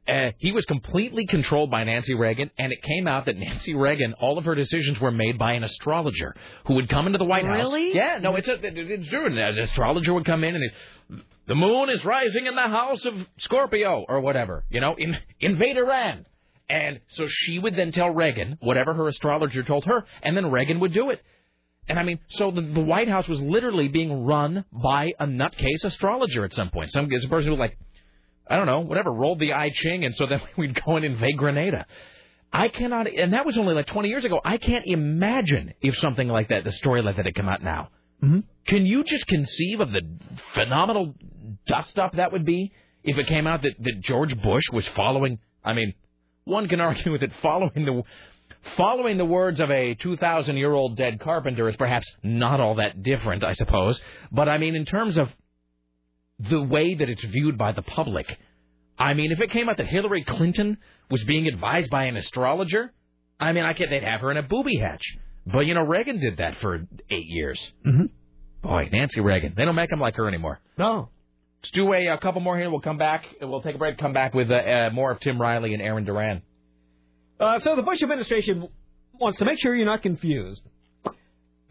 Uh, 0.08 0.32
he 0.38 0.50
was 0.50 0.64
completely 0.64 1.26
controlled 1.26 1.70
by 1.70 1.84
Nancy 1.84 2.14
Reagan, 2.14 2.50
and 2.58 2.72
it 2.72 2.82
came 2.82 3.06
out 3.06 3.26
that 3.26 3.36
Nancy 3.36 3.74
Reagan, 3.74 4.14
all 4.14 4.38
of 4.38 4.44
her 4.44 4.54
decisions 4.54 4.98
were 4.98 5.12
made 5.12 5.38
by 5.38 5.52
an 5.52 5.62
astrologer 5.62 6.34
who 6.66 6.74
would 6.74 6.88
come 6.88 7.06
into 7.06 7.18
the 7.18 7.24
White 7.24 7.44
House. 7.44 7.58
Really? 7.58 7.94
Yeah, 7.94 8.18
no, 8.20 8.34
it's 8.34 8.48
a, 8.48 8.58
it's 8.60 9.08
true. 9.08 9.26
An 9.26 9.58
astrologer 9.58 10.12
would 10.14 10.24
come 10.24 10.42
in 10.42 10.56
and 10.56 10.64
it, 10.64 10.72
the 11.46 11.54
moon 11.54 11.90
is 11.90 12.04
rising 12.04 12.46
in 12.46 12.54
the 12.54 12.62
house 12.62 13.04
of 13.04 13.14
Scorpio 13.38 14.04
or 14.08 14.20
whatever. 14.20 14.64
You 14.70 14.80
know, 14.80 14.94
in, 14.96 15.16
invade 15.40 15.76
Iran. 15.76 16.26
And 16.68 17.00
so 17.08 17.26
she 17.28 17.58
would 17.58 17.76
then 17.76 17.90
tell 17.92 18.10
Reagan 18.10 18.56
whatever 18.60 18.94
her 18.94 19.08
astrologer 19.08 19.64
told 19.64 19.84
her, 19.86 20.04
and 20.22 20.36
then 20.36 20.50
Reagan 20.50 20.80
would 20.80 20.94
do 20.94 21.10
it. 21.10 21.20
And 21.88 21.98
I 21.98 22.04
mean, 22.04 22.20
so 22.28 22.52
the, 22.52 22.60
the 22.60 22.80
White 22.80 23.08
House 23.08 23.26
was 23.26 23.40
literally 23.40 23.88
being 23.88 24.24
run 24.24 24.64
by 24.72 25.10
a 25.18 25.26
nutcase 25.26 25.82
astrologer 25.82 26.44
at 26.44 26.54
some 26.54 26.70
point. 26.70 26.92
Some 26.92 27.10
some 27.10 27.30
person 27.30 27.50
who 27.50 27.56
like, 27.56 27.76
I 28.50 28.56
don't 28.56 28.66
know, 28.66 28.80
whatever, 28.80 29.12
rolled 29.12 29.38
the 29.38 29.52
I 29.52 29.70
Ching, 29.70 30.04
and 30.04 30.14
so 30.14 30.26
then 30.26 30.40
we'd 30.58 30.78
go 30.84 30.96
and 30.96 31.04
invade 31.04 31.38
Grenada. 31.38 31.86
I 32.52 32.66
cannot, 32.68 33.06
and 33.06 33.32
that 33.32 33.46
was 33.46 33.56
only 33.56 33.74
like 33.74 33.86
20 33.86 34.08
years 34.08 34.24
ago. 34.24 34.40
I 34.44 34.56
can't 34.56 34.84
imagine 34.84 35.72
if 35.80 35.96
something 35.98 36.26
like 36.26 36.48
that, 36.48 36.64
the 36.64 36.72
story 36.72 37.00
like 37.00 37.16
that, 37.16 37.24
had 37.24 37.34
come 37.36 37.48
out 37.48 37.62
now. 37.62 37.90
Mm-hmm. 38.22 38.40
Can 38.66 38.86
you 38.86 39.04
just 39.04 39.26
conceive 39.28 39.78
of 39.78 39.92
the 39.92 40.02
phenomenal 40.54 41.14
dust 41.66 41.96
up 41.96 42.16
that 42.16 42.32
would 42.32 42.44
be 42.44 42.72
if 43.04 43.16
it 43.18 43.28
came 43.28 43.46
out 43.46 43.62
that, 43.62 43.74
that 43.78 44.00
George 44.00 44.36
Bush 44.42 44.64
was 44.72 44.86
following? 44.88 45.38
I 45.64 45.74
mean, 45.74 45.94
one 46.44 46.68
can 46.68 46.80
argue 46.80 47.12
with 47.12 47.22
it 47.22 47.32
following 47.40 47.84
the 47.84 48.02
following 48.76 49.16
the 49.16 49.24
words 49.24 49.60
of 49.60 49.70
a 49.70 49.94
2,000 49.94 50.56
year 50.56 50.72
old 50.72 50.96
dead 50.96 51.20
carpenter 51.20 51.68
is 51.68 51.76
perhaps 51.76 52.10
not 52.24 52.60
all 52.60 52.74
that 52.74 53.00
different, 53.02 53.44
I 53.44 53.54
suppose. 53.54 54.00
But 54.32 54.48
I 54.48 54.58
mean, 54.58 54.74
in 54.74 54.84
terms 54.84 55.18
of 55.18 55.28
the 56.48 56.62
way 56.62 56.94
that 56.94 57.08
it's 57.08 57.24
viewed 57.24 57.58
by 57.58 57.72
the 57.72 57.82
public, 57.82 58.26
I 58.98 59.14
mean, 59.14 59.32
if 59.32 59.40
it 59.40 59.50
came 59.50 59.68
out 59.68 59.76
that 59.76 59.86
Hillary 59.86 60.24
Clinton 60.24 60.78
was 61.10 61.22
being 61.24 61.46
advised 61.46 61.90
by 61.90 62.04
an 62.04 62.16
astrologer, 62.16 62.92
I 63.38 63.52
mean, 63.52 63.64
I 63.64 63.72
can't, 63.72 63.90
they'd 63.90 64.04
have 64.04 64.20
her 64.20 64.30
in 64.30 64.36
a 64.36 64.42
booby 64.42 64.76
hatch. 64.76 65.16
But 65.46 65.60
you 65.60 65.74
know, 65.74 65.82
Reagan 65.84 66.20
did 66.20 66.38
that 66.38 66.56
for 66.58 66.86
eight 67.08 67.26
years. 67.26 67.72
Mm-hmm. 67.86 68.06
Boy, 68.62 68.88
Nancy 68.92 69.20
Reagan. 69.20 69.54
They 69.56 69.64
don't 69.64 69.74
make 69.74 69.90
them 69.90 70.00
like 70.00 70.16
her 70.16 70.28
anymore. 70.28 70.60
No. 70.76 71.08
Let's 71.62 71.70
do 71.72 71.92
a, 71.92 72.08
a 72.08 72.18
couple 72.18 72.40
more 72.40 72.58
here. 72.58 72.70
We'll 72.70 72.80
come 72.80 72.98
back. 72.98 73.24
We'll 73.40 73.62
take 73.62 73.74
a 73.74 73.78
break. 73.78 73.98
Come 73.98 74.12
back 74.12 74.34
with 74.34 74.50
uh, 74.50 74.54
uh, 74.54 74.90
more 74.92 75.10
of 75.10 75.20
Tim 75.20 75.40
Riley 75.40 75.72
and 75.74 75.82
Aaron 75.82 76.04
Duran. 76.04 76.42
Uh, 77.38 77.58
so 77.58 77.74
the 77.74 77.82
Bush 77.82 78.02
administration 78.02 78.68
wants 79.18 79.38
to 79.38 79.44
make 79.46 79.58
sure 79.60 79.74
you're 79.74 79.86
not 79.86 80.02
confused 80.02 80.62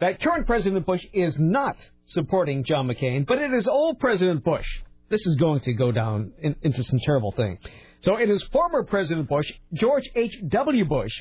that 0.00 0.20
current 0.20 0.46
President 0.46 0.84
Bush 0.84 1.04
is 1.12 1.36
not 1.38 1.76
supporting 2.10 2.64
John 2.64 2.86
McCain, 2.88 3.26
but 3.26 3.38
it 3.38 3.52
is 3.52 3.66
old 3.66 3.98
President 3.98 4.44
Bush. 4.44 4.66
This 5.08 5.26
is 5.26 5.36
going 5.36 5.60
to 5.60 5.72
go 5.72 5.90
down 5.90 6.32
in, 6.40 6.54
into 6.62 6.82
some 6.84 6.98
terrible 7.04 7.32
thing. 7.32 7.58
So 8.00 8.16
it 8.16 8.30
is 8.30 8.42
former 8.52 8.84
President 8.84 9.28
Bush, 9.28 9.50
George 9.74 10.08
H.W. 10.14 10.84
Bush, 10.84 11.12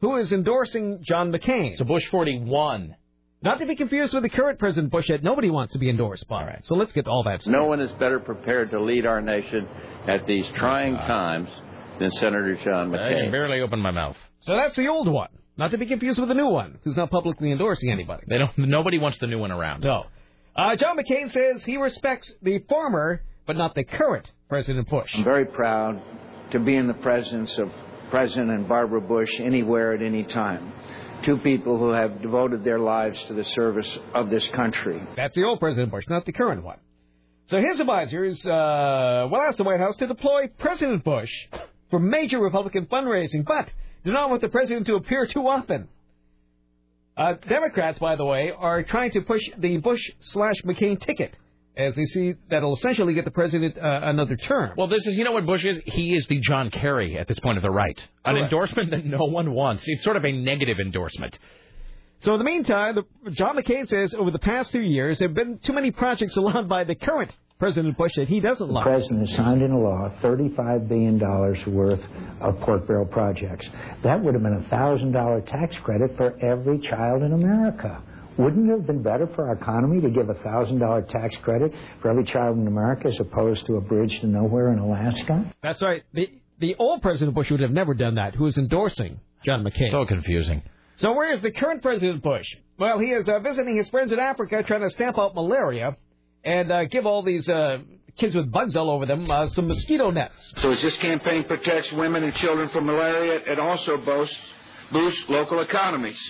who 0.00 0.16
is 0.16 0.32
endorsing 0.32 1.02
John 1.06 1.32
McCain. 1.32 1.78
So 1.78 1.84
Bush 1.84 2.06
41. 2.10 2.96
Not 3.42 3.58
to 3.60 3.66
be 3.66 3.76
confused 3.76 4.14
with 4.14 4.22
the 4.22 4.28
current 4.28 4.58
President 4.58 4.90
Bush 4.90 5.06
that 5.08 5.22
nobody 5.22 5.50
wants 5.50 5.72
to 5.74 5.78
be 5.78 5.88
endorsed 5.88 6.26
by. 6.26 6.40
All 6.40 6.46
right. 6.46 6.64
So 6.64 6.74
let's 6.74 6.92
get 6.92 7.06
all 7.06 7.22
that. 7.24 7.46
No 7.46 7.66
one 7.66 7.80
is 7.80 7.90
better 7.98 8.18
prepared 8.18 8.70
to 8.70 8.80
lead 8.80 9.06
our 9.06 9.20
nation 9.20 9.68
at 10.08 10.26
these 10.26 10.46
trying 10.56 10.94
ah. 10.94 11.06
times 11.06 11.48
than 12.00 12.10
Senator 12.12 12.58
John 12.64 12.90
McCain. 12.90 13.06
I 13.06 13.08
can 13.10 13.28
McCain. 13.28 13.30
barely 13.30 13.60
open 13.60 13.78
my 13.78 13.90
mouth. 13.90 14.16
So 14.40 14.56
that's 14.56 14.76
the 14.76 14.88
old 14.88 15.08
one. 15.08 15.28
Not 15.58 15.70
to 15.70 15.78
be 15.78 15.86
confused 15.86 16.18
with 16.18 16.28
the 16.28 16.34
new 16.34 16.48
one, 16.48 16.78
who's 16.84 16.96
not 16.96 17.10
publicly 17.10 17.50
endorsing 17.50 17.90
anybody. 17.90 18.24
They 18.28 18.38
don't. 18.38 18.56
Nobody 18.58 18.98
wants 18.98 19.18
the 19.18 19.26
new 19.26 19.38
one 19.38 19.50
around. 19.52 19.84
No. 19.84 20.04
Uh, 20.56 20.74
John 20.76 20.96
McCain 20.96 21.30
says 21.30 21.64
he 21.64 21.76
respects 21.76 22.32
the 22.40 22.60
former, 22.60 23.22
but 23.46 23.56
not 23.56 23.74
the 23.74 23.84
current 23.84 24.30
President 24.48 24.88
Bush. 24.88 25.10
I'm 25.14 25.22
very 25.22 25.44
proud 25.44 26.00
to 26.52 26.58
be 26.58 26.76
in 26.76 26.86
the 26.86 26.94
presence 26.94 27.58
of 27.58 27.70
President 28.10 28.50
and 28.50 28.66
Barbara 28.66 29.02
Bush 29.02 29.28
anywhere 29.38 29.92
at 29.92 30.00
any 30.00 30.24
time. 30.24 30.72
Two 31.24 31.36
people 31.38 31.78
who 31.78 31.90
have 31.90 32.22
devoted 32.22 32.64
their 32.64 32.78
lives 32.78 33.22
to 33.24 33.34
the 33.34 33.44
service 33.44 33.98
of 34.14 34.30
this 34.30 34.46
country. 34.48 35.02
That's 35.16 35.34
the 35.34 35.44
old 35.44 35.60
President 35.60 35.90
Bush, 35.90 36.04
not 36.08 36.24
the 36.24 36.32
current 36.32 36.64
one. 36.64 36.78
So 37.48 37.58
his 37.60 37.78
advisors 37.78 38.44
uh, 38.46 39.28
will 39.30 39.40
ask 39.40 39.58
the 39.58 39.64
White 39.64 39.80
House 39.80 39.96
to 39.96 40.06
deploy 40.06 40.48
President 40.58 41.04
Bush 41.04 41.30
for 41.90 41.98
major 41.98 42.38
Republican 42.38 42.86
fundraising, 42.86 43.44
but 43.44 43.68
do 44.04 44.12
not 44.12 44.30
want 44.30 44.40
the 44.40 44.48
president 44.48 44.86
to 44.86 44.94
appear 44.94 45.26
too 45.26 45.46
often. 45.46 45.88
Uh, 47.16 47.32
Democrats, 47.48 47.98
by 47.98 48.14
the 48.14 48.24
way, 48.24 48.52
are 48.56 48.82
trying 48.82 49.10
to 49.12 49.22
push 49.22 49.40
the 49.58 49.78
Bush 49.78 50.00
slash 50.20 50.56
McCain 50.66 51.00
ticket, 51.00 51.34
as 51.76 51.94
they 51.94 52.04
see 52.04 52.34
that'll 52.50 52.74
essentially 52.74 53.14
get 53.14 53.24
the 53.24 53.30
president 53.30 53.78
uh, 53.78 54.00
another 54.02 54.36
term. 54.36 54.72
Well, 54.76 54.86
this 54.86 55.06
is, 55.06 55.16
you 55.16 55.24
know 55.24 55.32
what 55.32 55.46
Bush 55.46 55.64
is? 55.64 55.80
He 55.86 56.14
is 56.14 56.26
the 56.26 56.40
John 56.40 56.70
Kerry 56.70 57.18
at 57.18 57.26
this 57.26 57.38
point 57.40 57.56
of 57.56 57.62
the 57.62 57.70
right. 57.70 57.98
An 58.24 58.34
Correct. 58.34 58.44
endorsement 58.44 58.90
that 58.90 59.06
no 59.06 59.24
one 59.24 59.52
wants. 59.52 59.84
It's 59.86 60.04
sort 60.04 60.16
of 60.16 60.24
a 60.24 60.32
negative 60.32 60.78
endorsement. 60.78 61.38
So 62.20 62.32
in 62.32 62.38
the 62.38 62.44
meantime, 62.44 62.96
the, 62.96 63.30
John 63.30 63.56
McCain 63.56 63.88
says 63.88 64.14
over 64.14 64.30
the 64.30 64.38
past 64.38 64.72
two 64.72 64.80
years 64.82 65.18
there 65.18 65.28
have 65.28 65.34
been 65.34 65.58
too 65.58 65.72
many 65.72 65.90
projects 65.90 66.36
allowed 66.36 66.68
by 66.68 66.84
the 66.84 66.94
current 66.94 67.30
President 67.58 67.96
Bush 67.96 68.12
that 68.16 68.28
he 68.28 68.40
doesn't 68.40 68.68
like. 68.68 68.84
The 68.84 68.90
like. 68.90 68.98
president 68.98 69.28
signed 69.30 69.62
into 69.62 69.78
law 69.78 70.10
$35 70.22 70.88
billion 70.88 71.18
worth 71.74 72.00
of 72.40 72.60
pork 72.60 72.86
barrel 72.86 73.06
projects. 73.06 73.66
That 74.04 74.22
would 74.22 74.34
have 74.34 74.42
been 74.42 74.62
a 74.70 74.74
$1,000 74.74 75.46
tax 75.46 75.76
credit 75.82 76.16
for 76.16 76.38
every 76.44 76.78
child 76.80 77.22
in 77.22 77.32
America. 77.32 78.02
Wouldn't 78.38 78.68
it 78.68 78.72
have 78.72 78.86
been 78.86 79.02
better 79.02 79.26
for 79.34 79.48
our 79.48 79.54
economy 79.54 80.02
to 80.02 80.10
give 80.10 80.28
a 80.28 80.34
$1,000 80.34 81.08
tax 81.08 81.34
credit 81.42 81.72
for 82.02 82.10
every 82.10 82.24
child 82.24 82.58
in 82.58 82.66
America 82.66 83.08
as 83.08 83.18
opposed 83.18 83.64
to 83.66 83.76
a 83.76 83.80
bridge 83.80 84.20
to 84.20 84.26
nowhere 84.26 84.72
in 84.72 84.78
Alaska? 84.78 85.50
That's 85.62 85.82
right. 85.82 86.02
The 86.12 86.28
the 86.58 86.74
old 86.78 87.02
President 87.02 87.34
Bush 87.34 87.50
would 87.50 87.60
have 87.60 87.70
never 87.70 87.92
done 87.92 88.14
that. 88.14 88.34
Who 88.34 88.46
is 88.46 88.56
endorsing 88.56 89.20
John 89.44 89.62
McCain? 89.62 89.90
So 89.90 90.06
confusing. 90.06 90.62
So 90.96 91.12
where 91.12 91.34
is 91.34 91.42
the 91.42 91.50
current 91.50 91.82
President 91.82 92.22
Bush? 92.22 92.46
Well, 92.78 92.98
he 92.98 93.08
is 93.08 93.28
uh, 93.28 93.40
visiting 93.40 93.76
his 93.76 93.88
friends 93.90 94.10
in 94.12 94.18
Africa, 94.18 94.62
trying 94.62 94.80
to 94.80 94.90
stamp 94.90 95.18
out 95.18 95.34
malaria 95.34 95.96
and 96.46 96.70
uh, 96.70 96.84
give 96.84 97.04
all 97.04 97.22
these 97.22 97.48
uh, 97.48 97.78
kids 98.16 98.34
with 98.34 98.50
bugs 98.50 98.76
all 98.76 98.88
over 98.88 99.04
them 99.04 99.28
uh, 99.30 99.48
some 99.48 99.66
mosquito 99.66 100.10
nets. 100.10 100.52
So 100.62 100.70
as 100.70 100.80
this 100.80 100.96
campaign 100.98 101.44
protects 101.44 101.92
women 101.92 102.22
and 102.22 102.34
children 102.36 102.70
from 102.70 102.86
malaria, 102.86 103.40
it 103.44 103.58
also 103.58 103.96
boasts, 103.98 104.38
boosts 104.92 105.24
local 105.28 105.60
economies. 105.60 106.20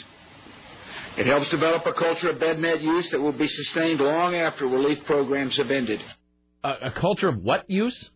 It 1.19 1.27
helps 1.27 1.51
develop 1.51 1.87
a 1.87 1.93
culture 1.93 2.31
of 2.31 2.41
bed 2.41 2.59
net 2.59 2.81
use 2.83 3.11
that 3.11 3.21
will 3.21 3.33
be 3.33 3.47
sustained 3.47 4.01
long 4.01 4.35
after 4.35 4.67
relief 4.67 5.05
programs 5.05 5.57
have 5.59 5.71
ended. 5.71 6.03
A, 6.65 6.71
a 6.87 6.91
culture 6.99 7.29
of 7.29 7.37
what 7.39 7.69
use? 7.69 8.11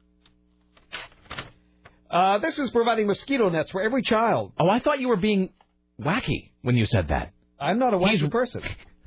Uh, 2.10 2.38
this 2.38 2.58
is 2.58 2.70
providing 2.70 3.06
mosquito 3.06 3.48
nets 3.50 3.70
for 3.70 3.82
every 3.82 4.02
child. 4.02 4.52
Oh, 4.58 4.68
I 4.68 4.80
thought 4.80 5.00
you 5.00 5.08
were 5.08 5.16
being 5.16 5.50
wacky 6.00 6.50
when 6.62 6.76
you 6.76 6.86
said 6.86 7.08
that. 7.08 7.32
I'm 7.60 7.78
not 7.78 7.94
a 7.94 7.98
wacky 7.98 8.30
person. 8.30 8.62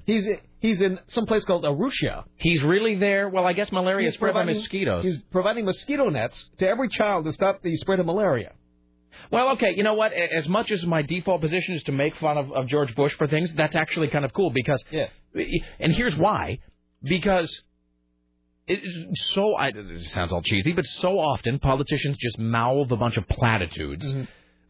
He's 0.06 0.28
he's 0.64 0.82
in 0.82 0.98
some 1.08 1.28
place 1.28 1.46
called 1.46 1.64
Arusha. 1.64 2.24
He's 2.38 2.64
really 2.64 2.96
there. 2.96 3.30
Well, 3.30 3.46
I 3.46 3.54
guess 3.54 3.72
malaria 3.72 4.08
is 4.08 4.16
spread 4.16 4.34
by 4.34 4.46
mosquitoes. 4.46 5.04
He's 5.04 5.20
providing 5.32 5.66
mosquito 5.66 6.10
nets 6.10 6.50
to 6.58 6.68
every 6.68 6.90
child 6.90 7.26
to 7.26 7.32
stop 7.32 7.62
the 7.62 7.76
spread 7.76 8.00
of 8.00 8.08
malaria. 8.08 8.54
Well, 9.32 9.50
okay, 9.52 9.76
you 9.76 9.84
know 9.84 9.94
what? 9.94 10.12
As 10.12 10.48
much 10.50 10.72
as 10.72 10.84
my 10.88 11.04
default 11.04 11.42
position 11.42 11.76
is 11.76 11.84
to 11.84 11.92
make 11.92 12.16
fun 12.18 12.38
of, 12.38 12.52
of 12.52 12.68
George 12.68 12.96
Bush 12.96 13.14
for 13.14 13.28
things, 13.28 13.54
that's 13.54 13.76
actually 13.76 14.08
kind 14.08 14.26
of 14.26 14.34
cool 14.34 14.50
because. 14.50 14.84
Yes. 14.90 15.12
And 15.80 15.94
here's 15.94 16.16
why: 16.16 16.60
because 17.04 17.54
it 18.66 18.80
is 18.84 18.96
so. 19.34 19.54
I, 19.54 19.68
it 19.68 20.04
sounds 20.10 20.34
all 20.34 20.42
cheesy, 20.42 20.72
but 20.72 20.86
so 20.86 21.20
often 21.20 21.60
politicians 21.60 22.18
just 22.18 22.40
mouth 22.40 22.90
a 22.90 22.96
bunch 22.96 23.18
of 23.18 23.28
platitudes 23.28 24.06
mm-hmm. 24.06 24.24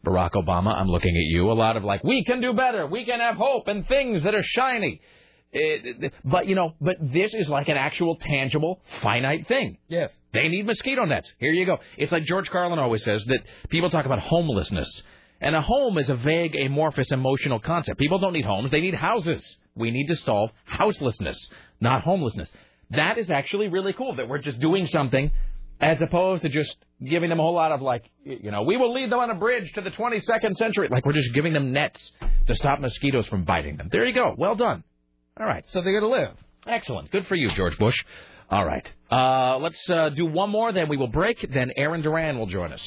Barack 0.04 0.32
Obama, 0.32 0.74
I'm 0.74 0.88
looking 0.88 1.16
at 1.16 1.24
you. 1.24 1.50
A 1.50 1.54
lot 1.54 1.78
of 1.78 1.84
like, 1.84 2.04
we 2.04 2.24
can 2.24 2.40
do 2.40 2.52
better. 2.52 2.86
We 2.86 3.06
can 3.06 3.20
have 3.20 3.36
hope 3.36 3.68
and 3.68 3.86
things 3.88 4.22
that 4.24 4.34
are 4.34 4.42
shiny. 4.42 5.00
It, 5.56 6.12
but 6.24 6.48
you 6.48 6.56
know, 6.56 6.74
but 6.80 6.96
this 7.00 7.32
is 7.32 7.48
like 7.48 7.68
an 7.68 7.76
actual 7.76 8.16
tangible, 8.16 8.80
finite 9.02 9.46
thing. 9.46 9.78
Yes. 9.88 10.10
They 10.32 10.48
need 10.48 10.66
mosquito 10.66 11.04
nets. 11.04 11.30
Here 11.38 11.52
you 11.52 11.64
go. 11.64 11.78
It's 11.96 12.10
like 12.10 12.24
George 12.24 12.50
Carlin 12.50 12.80
always 12.80 13.04
says 13.04 13.24
that 13.26 13.38
people 13.68 13.88
talk 13.88 14.04
about 14.04 14.18
homelessness. 14.18 15.02
And 15.40 15.54
a 15.54 15.60
home 15.60 15.98
is 15.98 16.10
a 16.10 16.16
vague, 16.16 16.56
amorphous, 16.56 17.12
emotional 17.12 17.60
concept. 17.60 17.98
People 18.00 18.18
don't 18.18 18.32
need 18.32 18.44
homes, 18.44 18.70
they 18.70 18.80
need 18.80 18.94
houses. 18.94 19.56
We 19.76 19.90
need 19.90 20.06
to 20.06 20.16
solve 20.16 20.50
houselessness, 20.64 21.50
not 21.80 22.02
homelessness. 22.02 22.50
That 22.90 23.18
is 23.18 23.30
actually 23.30 23.68
really 23.68 23.92
cool 23.92 24.16
that 24.16 24.28
we're 24.28 24.38
just 24.38 24.60
doing 24.60 24.86
something 24.86 25.30
as 25.80 26.00
opposed 26.00 26.42
to 26.42 26.48
just 26.48 26.76
giving 27.04 27.28
them 27.28 27.40
a 27.40 27.42
whole 27.42 27.54
lot 27.54 27.72
of 27.72 27.82
like, 27.82 28.04
you 28.24 28.50
know, 28.50 28.62
we 28.62 28.76
will 28.76 28.92
lead 28.92 29.10
them 29.10 29.18
on 29.18 29.30
a 29.30 29.34
bridge 29.34 29.72
to 29.74 29.80
the 29.80 29.90
22nd 29.90 30.56
century. 30.56 30.88
Like 30.90 31.04
we're 31.04 31.12
just 31.12 31.34
giving 31.34 31.52
them 31.52 31.72
nets 31.72 32.12
to 32.46 32.54
stop 32.54 32.80
mosquitoes 32.80 33.26
from 33.26 33.44
biting 33.44 33.76
them. 33.76 33.88
There 33.90 34.04
you 34.04 34.14
go. 34.14 34.34
Well 34.36 34.54
done. 34.54 34.84
All 35.38 35.46
right. 35.46 35.64
So 35.68 35.80
they're 35.82 35.98
going 36.00 36.12
to 36.12 36.18
live. 36.20 36.36
Excellent. 36.66 37.10
Good 37.10 37.26
for 37.26 37.34
you, 37.34 37.50
George 37.54 37.76
Bush. 37.78 37.96
All 38.50 38.64
right. 38.64 38.86
Uh, 39.10 39.58
let's 39.58 39.88
uh, 39.90 40.10
do 40.10 40.26
one 40.26 40.50
more, 40.50 40.72
then 40.72 40.88
we 40.88 40.96
will 40.96 41.08
break. 41.08 41.44
Then 41.52 41.72
Aaron 41.76 42.02
Duran 42.02 42.38
will 42.38 42.46
join 42.46 42.72
us. 42.72 42.82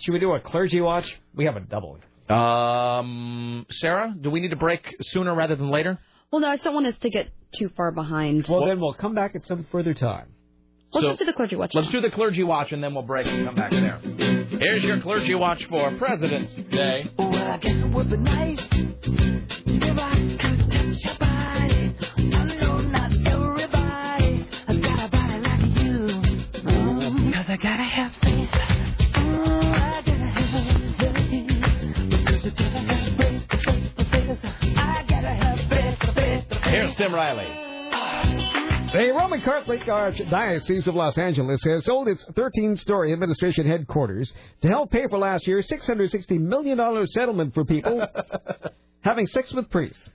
Should 0.00 0.12
we 0.12 0.18
do 0.20 0.32
a 0.32 0.40
clergy 0.40 0.80
watch? 0.80 1.06
We 1.34 1.44
have 1.46 1.56
a 1.56 1.60
double. 1.60 1.98
Um, 2.28 3.64
Sarah, 3.70 4.14
do 4.20 4.30
we 4.30 4.40
need 4.40 4.50
to 4.50 4.56
break 4.56 4.82
sooner 5.02 5.34
rather 5.34 5.56
than 5.56 5.70
later? 5.70 5.98
Well, 6.30 6.40
no, 6.40 6.48
I 6.48 6.56
just 6.56 6.64
don't 6.64 6.74
want 6.74 6.86
us 6.86 6.94
to 7.00 7.10
get 7.10 7.28
too 7.58 7.70
far 7.76 7.90
behind. 7.90 8.46
Well, 8.48 8.66
then 8.66 8.80
we'll 8.80 8.92
come 8.92 9.14
back 9.14 9.34
at 9.34 9.46
some 9.46 9.66
further 9.72 9.94
time. 9.94 10.26
Let's 10.92 11.04
So- 11.04 11.10
just 11.10 11.18
do 11.20 11.24
the 11.26 11.32
clergy 11.32 11.56
watch. 11.56 11.70
Let's 11.74 11.90
do 11.90 12.00
the 12.00 12.10
clergy 12.10 12.44
watch, 12.44 12.72
and 12.72 12.82
then 12.84 12.92
we'll 12.94 13.02
break 13.02 13.26
and 13.26 13.46
come 13.46 13.54
back 13.54 13.70
there. 13.70 13.98
Here's 13.98 14.84
your 14.84 15.00
clergy 15.00 15.34
watch 15.34 15.64
for 15.66 15.90
President's 15.96 16.54
Day. 16.70 17.10
Well, 17.18 17.58
gotta 27.62 27.82
have 27.82 28.12
faith. 28.22 28.48
I 28.52 30.02
gotta 30.04 30.28
have 30.28 30.50
faith. 33.18 34.38
I 34.76 35.04
gotta 35.08 35.34
have. 35.34 35.58
Here's 36.64 36.94
Tim 36.96 37.14
Riley. 37.14 37.46
The 38.92 39.12
Roman 39.14 39.40
Catholic 39.42 39.82
Archdiocese 39.82 40.86
of 40.86 40.94
Los 40.94 41.18
Angeles 41.18 41.60
has 41.64 41.84
sold 41.84 42.08
its 42.08 42.24
13-story 42.30 43.12
administration 43.12 43.66
headquarters 43.66 44.32
to 44.62 44.68
help 44.68 44.90
pay 44.90 45.06
for 45.08 45.18
last 45.18 45.46
year's 45.46 45.68
$660 45.68 46.40
million 46.40 47.06
settlement 47.08 47.52
for 47.52 47.66
people 47.66 48.06
having 49.02 49.26
sex 49.26 49.52
with 49.52 49.68
priests. 49.70 50.08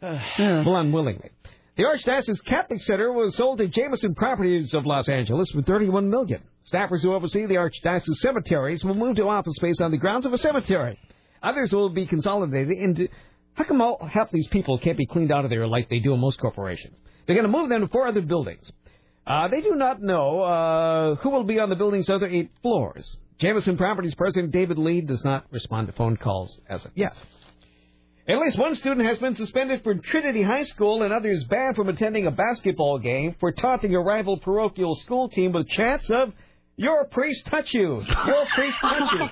Uh. 0.00 0.18
well, 0.38 0.76
unwillingly. 0.76 1.30
The 1.76 1.82
Archdiocese 1.82 2.44
Catholic 2.44 2.80
Center 2.82 3.12
was 3.12 3.34
sold 3.34 3.58
to 3.58 3.66
Jameson 3.66 4.14
Properties 4.14 4.74
of 4.74 4.86
Los 4.86 5.08
Angeles 5.08 5.50
for 5.50 5.60
31 5.60 6.08
million. 6.08 6.40
Staffers 6.72 7.02
who 7.02 7.12
oversee 7.12 7.46
the 7.46 7.54
Archdiocese 7.54 8.14
cemeteries 8.18 8.84
will 8.84 8.94
move 8.94 9.16
to 9.16 9.24
office 9.24 9.56
space 9.56 9.80
on 9.80 9.90
the 9.90 9.96
grounds 9.96 10.24
of 10.24 10.32
a 10.32 10.38
cemetery. 10.38 10.96
Others 11.42 11.72
will 11.72 11.88
be 11.88 12.06
consolidated 12.06 12.78
into. 12.78 13.08
How 13.54 13.64
come 13.64 13.80
all, 13.80 14.08
half 14.08 14.30
these 14.30 14.46
people 14.46 14.78
can't 14.78 14.96
be 14.96 15.06
cleaned 15.06 15.32
out 15.32 15.44
of 15.44 15.50
there 15.50 15.66
like 15.66 15.88
they 15.88 15.98
do 15.98 16.14
in 16.14 16.20
most 16.20 16.38
corporations? 16.38 16.96
They're 17.26 17.34
going 17.34 17.50
to 17.50 17.58
move 17.58 17.68
them 17.68 17.80
to 17.80 17.88
four 17.88 18.06
other 18.06 18.22
buildings. 18.22 18.70
Uh, 19.26 19.48
they 19.48 19.60
do 19.60 19.74
not 19.74 20.00
know 20.00 20.42
uh, 20.42 21.14
who 21.16 21.30
will 21.30 21.42
be 21.42 21.58
on 21.58 21.70
the 21.70 21.76
building's 21.76 22.08
other 22.08 22.28
eight 22.28 22.52
floors. 22.62 23.16
Jameson 23.40 23.76
Properties 23.76 24.14
President 24.14 24.52
David 24.52 24.78
Lee 24.78 25.00
does 25.00 25.24
not 25.24 25.46
respond 25.50 25.88
to 25.88 25.92
phone 25.94 26.16
calls 26.16 26.56
as 26.68 26.84
of 26.84 26.92
yet. 26.94 27.16
At 28.26 28.38
least 28.38 28.58
one 28.58 28.74
student 28.74 29.06
has 29.06 29.18
been 29.18 29.34
suspended 29.34 29.84
from 29.84 30.00
Trinity 30.00 30.42
High 30.42 30.62
School 30.62 31.02
and 31.02 31.12
others 31.12 31.44
banned 31.44 31.76
from 31.76 31.90
attending 31.90 32.26
a 32.26 32.30
basketball 32.30 32.98
game 32.98 33.36
for 33.38 33.52
taunting 33.52 33.94
a 33.94 34.00
rival 34.00 34.38
parochial 34.38 34.94
school 34.94 35.28
team 35.28 35.52
with 35.52 35.68
chants 35.68 36.08
of, 36.10 36.32
Your 36.76 37.04
priest 37.06 37.44
touch 37.46 37.74
you! 37.74 38.02
Your 38.26 38.46
priest 38.54 38.78
touch 38.80 39.12
you! 39.12 39.26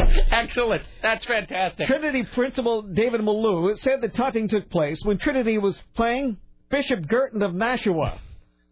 Excellent. 0.32 0.82
That's 1.00 1.24
fantastic. 1.26 1.86
Trinity 1.86 2.24
principal 2.34 2.82
David 2.82 3.20
Malou 3.20 3.76
said 3.78 4.00
the 4.00 4.08
taunting 4.08 4.48
took 4.48 4.68
place 4.68 5.00
when 5.04 5.18
Trinity 5.18 5.58
was 5.58 5.80
playing 5.94 6.38
Bishop 6.70 7.06
Guertin 7.06 7.42
of 7.42 7.54
Nashua. 7.54 8.18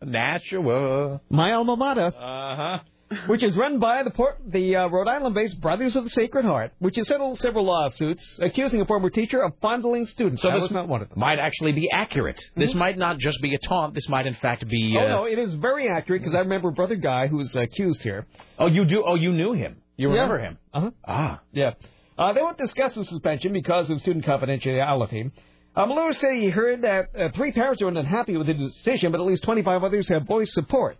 Nashua. 0.03 1.21
My 1.31 1.53
alma 1.53 1.77
mater. 1.77 2.07
Uh-huh. 2.07 2.79
Which 3.29 3.45
is 3.45 3.57
run 3.57 3.79
by 3.79 4.03
the 4.03 4.11
Port, 4.11 4.39
the 4.47 4.75
uh, 4.77 4.89
Rhode 4.89 5.07
Island-based 5.09 5.61
Brothers 5.61 5.95
of 5.95 6.05
the 6.05 6.11
Sacred 6.11 6.45
Heart, 6.45 6.73
which 6.81 6.97
has 6.97 7.07
settled 7.07 7.39
several 7.39 7.65
lawsuits 7.65 8.39
accusing 8.43 8.81
a 8.81 8.85
former 8.85 9.11
teacher 9.11 9.43
of 9.43 9.53
fondling 9.63 10.07
students. 10.07 10.43
So 10.43 10.49
I 10.49 10.55
this 10.55 10.63
was 10.63 10.71
not 10.73 10.89
one 10.89 11.03
of 11.03 11.11
them. 11.11 11.21
might 11.21 11.39
actually 11.39 11.73
be 11.73 11.89
accurate. 11.93 12.43
This 12.57 12.75
might 12.75 12.99
not 12.99 13.19
just 13.19 13.41
be 13.41 13.55
a 13.55 13.59
taunt. 13.59 13.95
This 13.95 14.09
might, 14.09 14.27
in 14.27 14.35
fact, 14.35 14.67
be. 14.69 14.97
Uh... 14.99 15.05
Oh 15.05 15.09
no, 15.09 15.25
it 15.25 15.39
is 15.39 15.55
very 15.55 15.89
accurate 15.89 16.23
because 16.23 16.35
I 16.35 16.41
remember 16.41 16.73
Brother 16.73 16.97
Guy, 16.97 17.29
who 17.29 17.37
was 17.37 17.55
accused 17.55 18.03
here. 18.03 18.27
Oh, 18.59 18.67
you 18.67 18.85
do. 18.85 19.05
Oh, 19.07 19.15
you 19.15 19.33
knew 19.33 19.53
him. 19.53 19.77
You 19.97 20.09
Yeah. 20.09 20.15
remember 20.15 20.39
him. 20.41 20.59
Uh-huh. 20.75 20.91
Ah. 21.07 21.41
Yeah. 21.53 21.75
Uh, 22.19 22.33
they 22.33 22.43
won't 22.43 22.59
discuss 22.59 22.95
the 22.95 23.05
suspension 23.05 23.53
because 23.53 23.89
of 23.89 24.01
student 24.01 24.25
confidentiality. 24.25 25.31
Um, 25.77 25.91
Lewis 25.91 26.19
said 26.19 26.33
he 26.35 26.49
heard 26.49 26.83
that 26.83 27.11
uh, 27.15 27.29
three 27.35 27.53
parents 27.53 27.83
are 27.83 27.89
unhappy 27.89 28.37
with 28.37 28.47
the 28.47 28.55
decision, 28.55 29.13
but 29.13 29.21
at 29.21 29.27
least 29.27 29.43
25 29.45 29.85
others 29.85 30.09
have 30.09 30.25
voiced 30.27 30.53
support. 30.55 30.97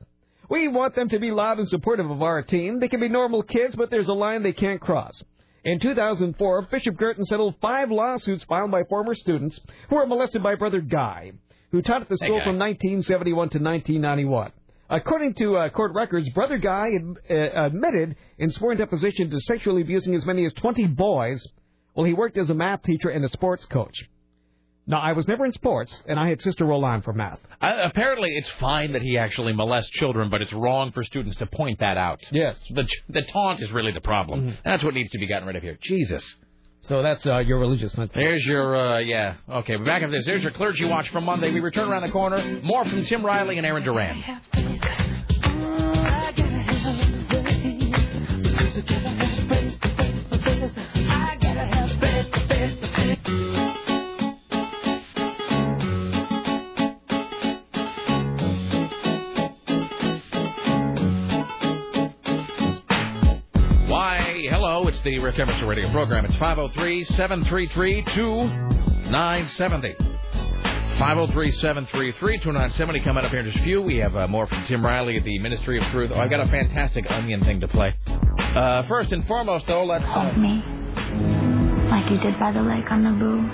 We 0.49 0.69
want 0.69 0.95
them 0.95 1.09
to 1.09 1.19
be 1.19 1.31
loud 1.31 1.59
and 1.59 1.69
supportive 1.69 2.11
of 2.11 2.23
our 2.23 2.43
team. 2.43 2.79
They 2.81 2.89
can 2.89 3.01
be 3.01 3.09
normal 3.09 3.43
kids, 3.43 3.75
but 3.77 3.91
there's 3.91 4.09
a 4.09 4.15
line 4.15 4.43
they 4.43 4.53
can't 4.53 4.81
cross. 4.81 5.21
In 5.65 5.81
2004, 5.81 6.69
Bishop 6.71 6.97
Guertin 6.97 7.25
settled 7.25 7.57
five 7.61 7.91
lawsuits 7.91 8.45
filed 8.45 8.71
by 8.71 8.85
former 8.85 9.15
students 9.15 9.59
who 9.89 9.97
were 9.97 10.07
molested 10.07 10.43
by 10.43 10.55
Brother 10.55 10.81
Guy, 10.81 11.33
who 11.73 11.83
taught 11.83 12.03
at 12.03 12.09
the 12.09 12.17
school 12.17 12.39
Guy. 12.39 12.45
from 12.45 12.59
1971 12.59 13.35
to 13.51 13.59
1991. 13.59 14.53
According 14.89 15.35
to 15.35 15.57
uh, 15.57 15.69
court 15.71 15.93
records, 15.95 16.29
Brother 16.29 16.59
Guy 16.59 16.91
ad- 16.95 17.17
uh, 17.29 17.67
admitted 17.67 18.15
in 18.39 18.53
sworn 18.53 18.77
deposition 18.77 19.29
to 19.31 19.41
sexually 19.41 19.83
abusing 19.83 20.15
as 20.15 20.25
many 20.25 20.47
as 20.47 20.55
20 20.55 20.87
boys 20.89 21.45
while 21.95 22.07
he 22.07 22.13
worked 22.13 22.39
as 22.39 22.51
a 22.51 22.55
math 22.55 22.85
teacher 22.85 23.09
and 23.09 23.25
a 23.25 23.29
sports 23.29 23.65
coach. 23.65 23.95
Now, 24.89 25.01
I 25.01 25.13
was 25.13 25.27
never 25.27 25.45
in 25.45 25.51
sports, 25.51 26.01
and 26.07 26.19
I 26.19 26.29
had 26.29 26.41
Sister 26.41 26.65
Roland 26.65 27.03
for 27.03 27.13
math. 27.13 27.41
Uh, 27.61 27.73
apparently, 27.83 28.31
it's 28.31 28.49
fine 28.61 28.93
that 28.93 29.03
he 29.03 29.19
actually 29.19 29.53
molests 29.53 29.91
children, 29.91 30.31
but 30.31 30.43
it's 30.43 30.53
wrong 30.53 30.93
for 30.93 31.03
students 31.03 31.37
to 31.39 31.47
point 31.47 31.81
that 31.81 31.97
out. 31.97 32.21
Yes. 32.31 32.57
The 32.71 32.87
the 33.09 33.23
taunt 33.23 33.61
is 33.61 33.73
really 33.73 33.91
the 33.91 34.01
problem. 34.01 34.57
That's 34.65 34.85
what 34.85 34.95
needs 34.95 35.11
to 35.11 35.19
be 35.19 35.27
gotten 35.27 35.47
rid 35.49 35.57
of 35.57 35.63
here. 35.65 35.77
Jesus. 35.83 36.23
So 36.83 37.03
that's 37.03 37.27
uh, 37.27 37.39
your 37.39 37.59
religious 37.59 37.97
mentality. 37.97 38.31
There's 38.31 38.47
your, 38.47 38.77
uh, 38.77 38.99
yeah. 39.01 39.35
Okay, 39.51 39.77
we're 39.77 39.85
back 39.85 40.05
up 40.05 40.11
this. 40.11 40.25
There's 40.25 40.45
your 40.45 40.53
clergy 40.53 40.85
watch 40.85 41.09
from 41.09 41.25
Monday. 41.25 41.51
We 41.51 41.59
return 41.59 41.89
around 41.89 42.03
the 42.03 42.11
corner. 42.11 42.61
More 42.63 42.85
from 42.85 43.05
Tim 43.05 43.27
Riley 43.27 43.57
and 43.57 43.67
Aaron 43.67 43.83
Duran. 43.83 44.23
I 49.49 49.56
the 65.07 65.19
Rick 65.21 65.39
Emerson 65.39 65.69
Radio 65.69 65.89
program. 65.93 66.25
It's 66.25 66.35
503 66.35 67.05
733 67.05 68.03
2970. 68.13 69.95
503 70.99 71.53
733 71.53 72.39
2970. 72.39 73.05
Coming 73.05 73.25
up 73.25 73.31
here 73.31 73.39
in 73.39 73.47
just 73.47 73.57
a 73.57 73.63
few, 73.63 73.81
we 73.81 73.99
have 73.99 74.17
uh, 74.17 74.27
more 74.27 74.49
from 74.49 74.65
Tim 74.65 74.85
Riley 74.85 75.17
at 75.17 75.23
the 75.23 75.39
Ministry 75.39 75.79
of 75.79 75.85
Truth. 75.93 76.11
Oh, 76.13 76.19
I've 76.19 76.29
got 76.29 76.41
a 76.41 76.49
fantastic 76.49 77.05
onion 77.09 77.45
thing 77.45 77.61
to 77.61 77.69
play. 77.69 77.95
Uh, 78.09 78.83
first 78.89 79.13
and 79.13 79.25
foremost, 79.29 79.69
though, 79.69 79.85
let's. 79.85 80.05
Uh, 80.05 80.33
me. 80.33 80.61
Like 81.89 82.11
you 82.11 82.19
did 82.19 82.37
by 82.41 82.51
the 82.51 82.63
lake 82.63 82.91
on 82.91 83.05
the 83.05 83.11
Naboo. 83.11 83.47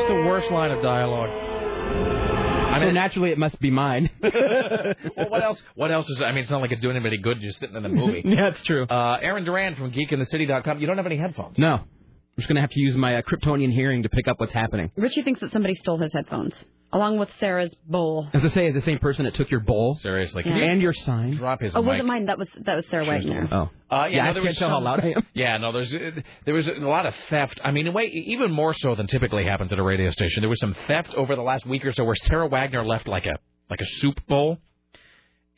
it's 0.00 0.08
the 0.10 0.28
worst 0.28 0.50
line 0.50 0.72
of 0.72 0.82
dialogue. 0.82 2.33
So 2.80 2.90
naturally, 2.92 3.30
it 3.30 3.38
must 3.38 3.58
be 3.60 3.70
mine. 3.70 4.10
well, 4.22 5.28
what 5.28 5.42
else? 5.42 5.62
What 5.74 5.90
else 5.90 6.08
is? 6.08 6.20
I 6.20 6.30
mean, 6.30 6.38
it's 6.38 6.50
not 6.50 6.60
like 6.60 6.72
it's 6.72 6.80
doing 6.80 6.96
anybody 6.96 7.18
good 7.18 7.40
just 7.40 7.58
sitting 7.58 7.76
in 7.76 7.82
the 7.82 7.88
movie. 7.88 8.22
yeah, 8.24 8.48
it's 8.48 8.62
true. 8.62 8.84
Uh, 8.84 9.18
Aaron 9.20 9.44
Duran 9.44 9.76
from 9.76 9.92
GeekInTheCity.com. 9.92 10.80
You 10.80 10.86
don't 10.86 10.96
have 10.96 11.06
any 11.06 11.16
headphones. 11.16 11.58
No. 11.58 11.74
I'm 11.74 12.40
just 12.40 12.48
going 12.48 12.56
to 12.56 12.62
have 12.62 12.70
to 12.70 12.80
use 12.80 12.96
my 12.96 13.16
uh, 13.16 13.22
Kryptonian 13.22 13.72
hearing 13.72 14.02
to 14.02 14.08
pick 14.08 14.26
up 14.26 14.40
what's 14.40 14.52
happening. 14.52 14.90
Richie 14.96 15.22
thinks 15.22 15.40
that 15.40 15.52
somebody 15.52 15.76
stole 15.76 15.98
his 15.98 16.12
headphones, 16.12 16.52
along 16.94 17.18
with 17.18 17.28
Sarah's 17.38 17.74
bowl. 17.86 18.28
As 18.32 18.42
I 18.44 18.48
say, 18.48 18.66
is 18.68 18.74
the 18.74 18.80
same 18.80 18.98
person 18.98 19.26
that 19.26 19.34
took 19.34 19.50
your 19.50 19.60
bowl. 19.60 19.98
Seriously. 20.00 20.42
can 20.44 20.56
you 20.56 20.64
And 20.64 20.80
your 20.80 20.94
sign. 20.94 21.32
Drop 21.36 21.60
his 21.60 21.74
Oh, 21.74 21.82
mic. 21.82 21.88
wasn't 21.88 22.06
mine. 22.08 22.24
That 22.26 22.38
was 22.38 22.48
that 22.60 22.76
was 22.76 22.86
Sarah 22.88 23.04
Wagner. 23.04 23.46
Oh. 23.52 23.70
Uh, 23.90 24.06
yeah, 24.06 24.16
Yeah, 24.16 24.22
no, 24.24 24.30
I 24.30 24.32
there 24.32 24.42
can't 24.42 24.46
was 24.46 24.56
tell 24.56 24.68
how 24.70 24.80
loud 24.80 25.00
I 25.04 25.08
am. 25.08 25.26
Yeah, 25.34 25.58
no, 25.58 25.72
there's 25.72 25.92
uh, 25.92 26.10
there 26.46 26.54
was 26.54 26.68
a 26.68 26.74
lot 26.78 27.04
of 27.04 27.14
theft. 27.28 27.60
I 27.62 27.70
mean, 27.72 27.92
way 27.92 28.04
even 28.06 28.50
more 28.50 28.72
so 28.72 28.94
than 28.94 29.06
typically 29.08 29.44
happens 29.44 29.72
at 29.72 29.78
a 29.78 29.82
radio 29.82 30.10
station. 30.10 30.40
There 30.40 30.48
was 30.48 30.60
some 30.60 30.74
theft 30.86 31.12
over 31.14 31.36
the 31.36 31.42
last 31.42 31.66
week 31.66 31.84
or 31.84 31.92
so 31.92 32.04
where 32.04 32.14
Sarah 32.14 32.48
Wagner 32.48 32.84
left 32.86 33.06
like 33.08 33.26
a 33.26 33.36
like 33.68 33.80
a 33.80 33.86
soup 33.98 34.24
bowl, 34.26 34.58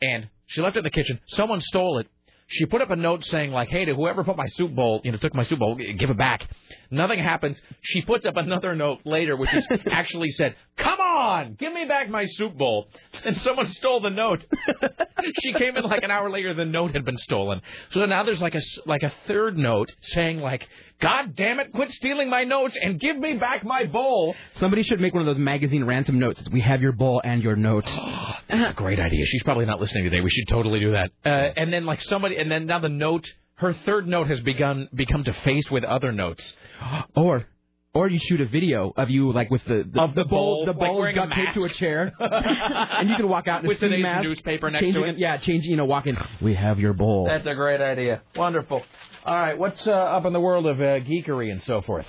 and 0.01 0.27
she 0.47 0.61
left 0.61 0.75
it 0.75 0.79
in 0.79 0.83
the 0.85 0.89
kitchen. 0.91 1.19
Someone 1.27 1.61
stole 1.61 1.99
it, 1.99 2.07
She 2.49 2.65
put 2.65 2.81
up 2.81 2.89
a 2.91 2.95
note 2.95 3.25
saying 3.25 3.51
like, 3.51 3.69
"Hey, 3.69 3.83
to 3.85 3.93
whoever 3.93 4.23
put 4.23 4.37
my 4.37 4.47
soup 4.47 4.73
bowl, 4.73 5.01
you 5.03 5.11
know, 5.11 5.17
took 5.17 5.35
my 5.35 5.43
soup 5.43 5.59
bowl, 5.59 5.75
give 5.75 6.09
it 6.09 6.17
back." 6.17 6.47
Nothing 6.89 7.19
happens. 7.19 7.59
She 7.81 8.01
puts 8.01 8.25
up 8.25 8.37
another 8.37 8.73
note 8.73 8.99
later, 9.03 9.35
which 9.35 9.53
is 9.53 9.67
actually 9.91 10.31
said, 10.31 10.55
"Come 10.77 10.99
on, 10.99 11.55
give 11.59 11.73
me 11.73 11.83
back 11.85 12.09
my 12.09 12.25
soup 12.25 12.57
bowl." 12.57 12.87
And 13.25 13.37
someone 13.41 13.67
stole 13.67 13.99
the 13.99 14.09
note. 14.09 14.45
she 15.41 15.51
came 15.53 15.75
in 15.75 15.83
like 15.83 16.03
an 16.03 16.11
hour 16.11 16.29
later. 16.29 16.53
The 16.53 16.63
note 16.63 16.93
had 16.93 17.03
been 17.03 17.17
stolen. 17.17 17.61
So 17.91 18.05
now 18.05 18.23
there's 18.23 18.41
like 18.41 18.55
a 18.55 18.61
like 18.85 19.03
a 19.03 19.11
third 19.27 19.57
note 19.57 19.91
saying 20.01 20.39
like, 20.39 20.65
"God 21.01 21.35
damn 21.35 21.59
it, 21.59 21.71
quit 21.73 21.91
stealing 21.91 22.29
my 22.29 22.43
notes 22.43 22.75
and 22.81 22.99
give 22.99 23.17
me 23.17 23.33
back 23.33 23.63
my 23.63 23.85
bowl." 23.85 24.35
Somebody 24.55 24.83
should 24.83 24.99
make 24.99 25.13
one 25.13 25.21
of 25.21 25.27
those 25.27 25.41
magazine 25.41 25.83
ransom 25.83 26.19
notes. 26.19 26.41
We 26.51 26.61
have 26.61 26.81
your 26.81 26.91
bowl 26.91 27.21
and 27.23 27.43
your 27.43 27.55
note. 27.55 27.85
That's 28.49 28.71
a 28.71 28.73
great 28.73 28.99
idea. 28.99 29.25
She's 29.25 29.43
probably 29.43 29.65
not 29.65 29.79
listening 29.79 30.03
today. 30.05 30.21
We 30.21 30.29
should 30.29 30.47
totally 30.47 30.79
do 30.79 30.91
that. 30.93 31.11
Uh, 31.25 31.29
and 31.55 31.71
then 31.71 31.85
like 31.85 32.01
somebody, 32.01 32.37
and 32.37 32.51
then 32.51 32.65
now 32.65 32.79
the 32.79 32.89
note, 32.89 33.27
her 33.55 33.73
third 33.73 34.07
note 34.07 34.27
has 34.27 34.39
begun 34.41 34.87
become 34.93 35.23
defaced 35.23 35.71
with 35.71 35.83
other 35.83 36.11
notes. 36.11 36.55
Or, 37.15 37.47
or 37.93 38.09
you 38.09 38.19
shoot 38.21 38.41
a 38.41 38.45
video 38.45 38.93
of 38.95 39.09
you 39.09 39.31
like 39.31 39.49
with 39.49 39.63
the, 39.65 39.83
the 39.91 40.01
Of 40.01 40.13
the 40.13 40.23
bowl, 40.25 40.65
bowl, 40.65 40.65
the 40.67 40.73
bowl 40.73 40.99
wearing 40.99 41.17
a 41.17 41.27
got 41.27 41.33
taped 41.33 41.55
to 41.55 41.63
a 41.63 41.69
chair, 41.69 42.13
and 42.19 43.09
you 43.09 43.15
can 43.15 43.27
walk 43.27 43.47
out 43.47 43.61
in 43.61 43.65
a 43.65 43.69
With 43.69 43.77
ski 43.77 43.87
today's 43.87 44.03
mask, 44.03 44.27
newspaper 44.27 44.69
next 44.69 44.83
changing 44.83 45.01
to 45.01 45.09
it. 45.09 45.17
Yeah, 45.17 45.37
changing. 45.37 45.71
You 45.71 45.77
know, 45.77 45.85
walking. 45.85 46.17
We 46.41 46.53
have 46.55 46.79
your 46.79 46.93
bowl. 46.93 47.25
That's 47.27 47.47
a 47.47 47.55
great 47.55 47.81
idea. 47.81 48.21
Wonderful. 48.35 48.83
All 49.25 49.35
right, 49.35 49.57
what's 49.57 49.85
uh, 49.87 49.91
up 49.91 50.25
in 50.25 50.33
the 50.33 50.39
world 50.39 50.67
of 50.67 50.79
uh, 50.79 50.99
geekery 50.99 51.51
and 51.51 51.61
so 51.63 51.81
forth? 51.81 52.05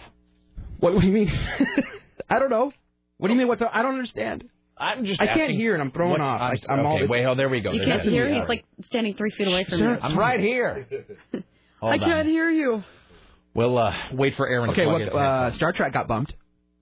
What, 0.78 0.94
what 0.94 1.00
do 1.00 1.06
you 1.06 1.12
mean? 1.12 1.30
I 2.30 2.38
don't 2.38 2.50
know. 2.50 2.70
What 3.16 3.28
do 3.28 3.34
you 3.34 3.38
mean? 3.38 3.48
What's? 3.48 3.62
I 3.62 3.82
don't 3.82 3.94
understand. 3.94 4.44
I'm 4.76 5.04
just. 5.04 5.20
I 5.20 5.26
can't 5.26 5.52
hear 5.52 5.74
and 5.74 5.82
I'm 5.82 5.90
throwing 5.90 6.20
off. 6.20 6.40
I'm, 6.40 6.58
I, 6.68 6.72
I'm 6.72 6.80
okay, 6.80 7.02
all. 7.02 7.08
wait, 7.08 7.24
oh, 7.24 7.34
there 7.34 7.48
we 7.48 7.60
go. 7.60 7.72
You 7.72 7.78
There's 7.78 7.90
can't 7.90 8.04
that. 8.04 8.10
hear. 8.10 8.32
He's 8.32 8.48
like 8.48 8.64
standing 8.86 9.14
three 9.14 9.30
feet 9.30 9.48
away 9.48 9.64
from 9.64 9.78
you. 9.78 9.96
I'm 10.00 10.16
right 10.16 10.38
here. 10.38 10.86
I 11.82 11.98
can't 11.98 12.28
hear 12.28 12.50
you. 12.50 12.84
We'll 13.58 13.76
uh, 13.76 13.92
wait 14.12 14.34
for 14.36 14.48
Aaron. 14.48 14.70
Okay, 14.70 14.84
to 14.84 14.86
what? 14.88 15.10
plug 15.10 15.44
his 15.46 15.54
Uh, 15.54 15.56
Star 15.56 15.72
Trek 15.72 15.92
got 15.92 16.06
bumped. 16.06 16.32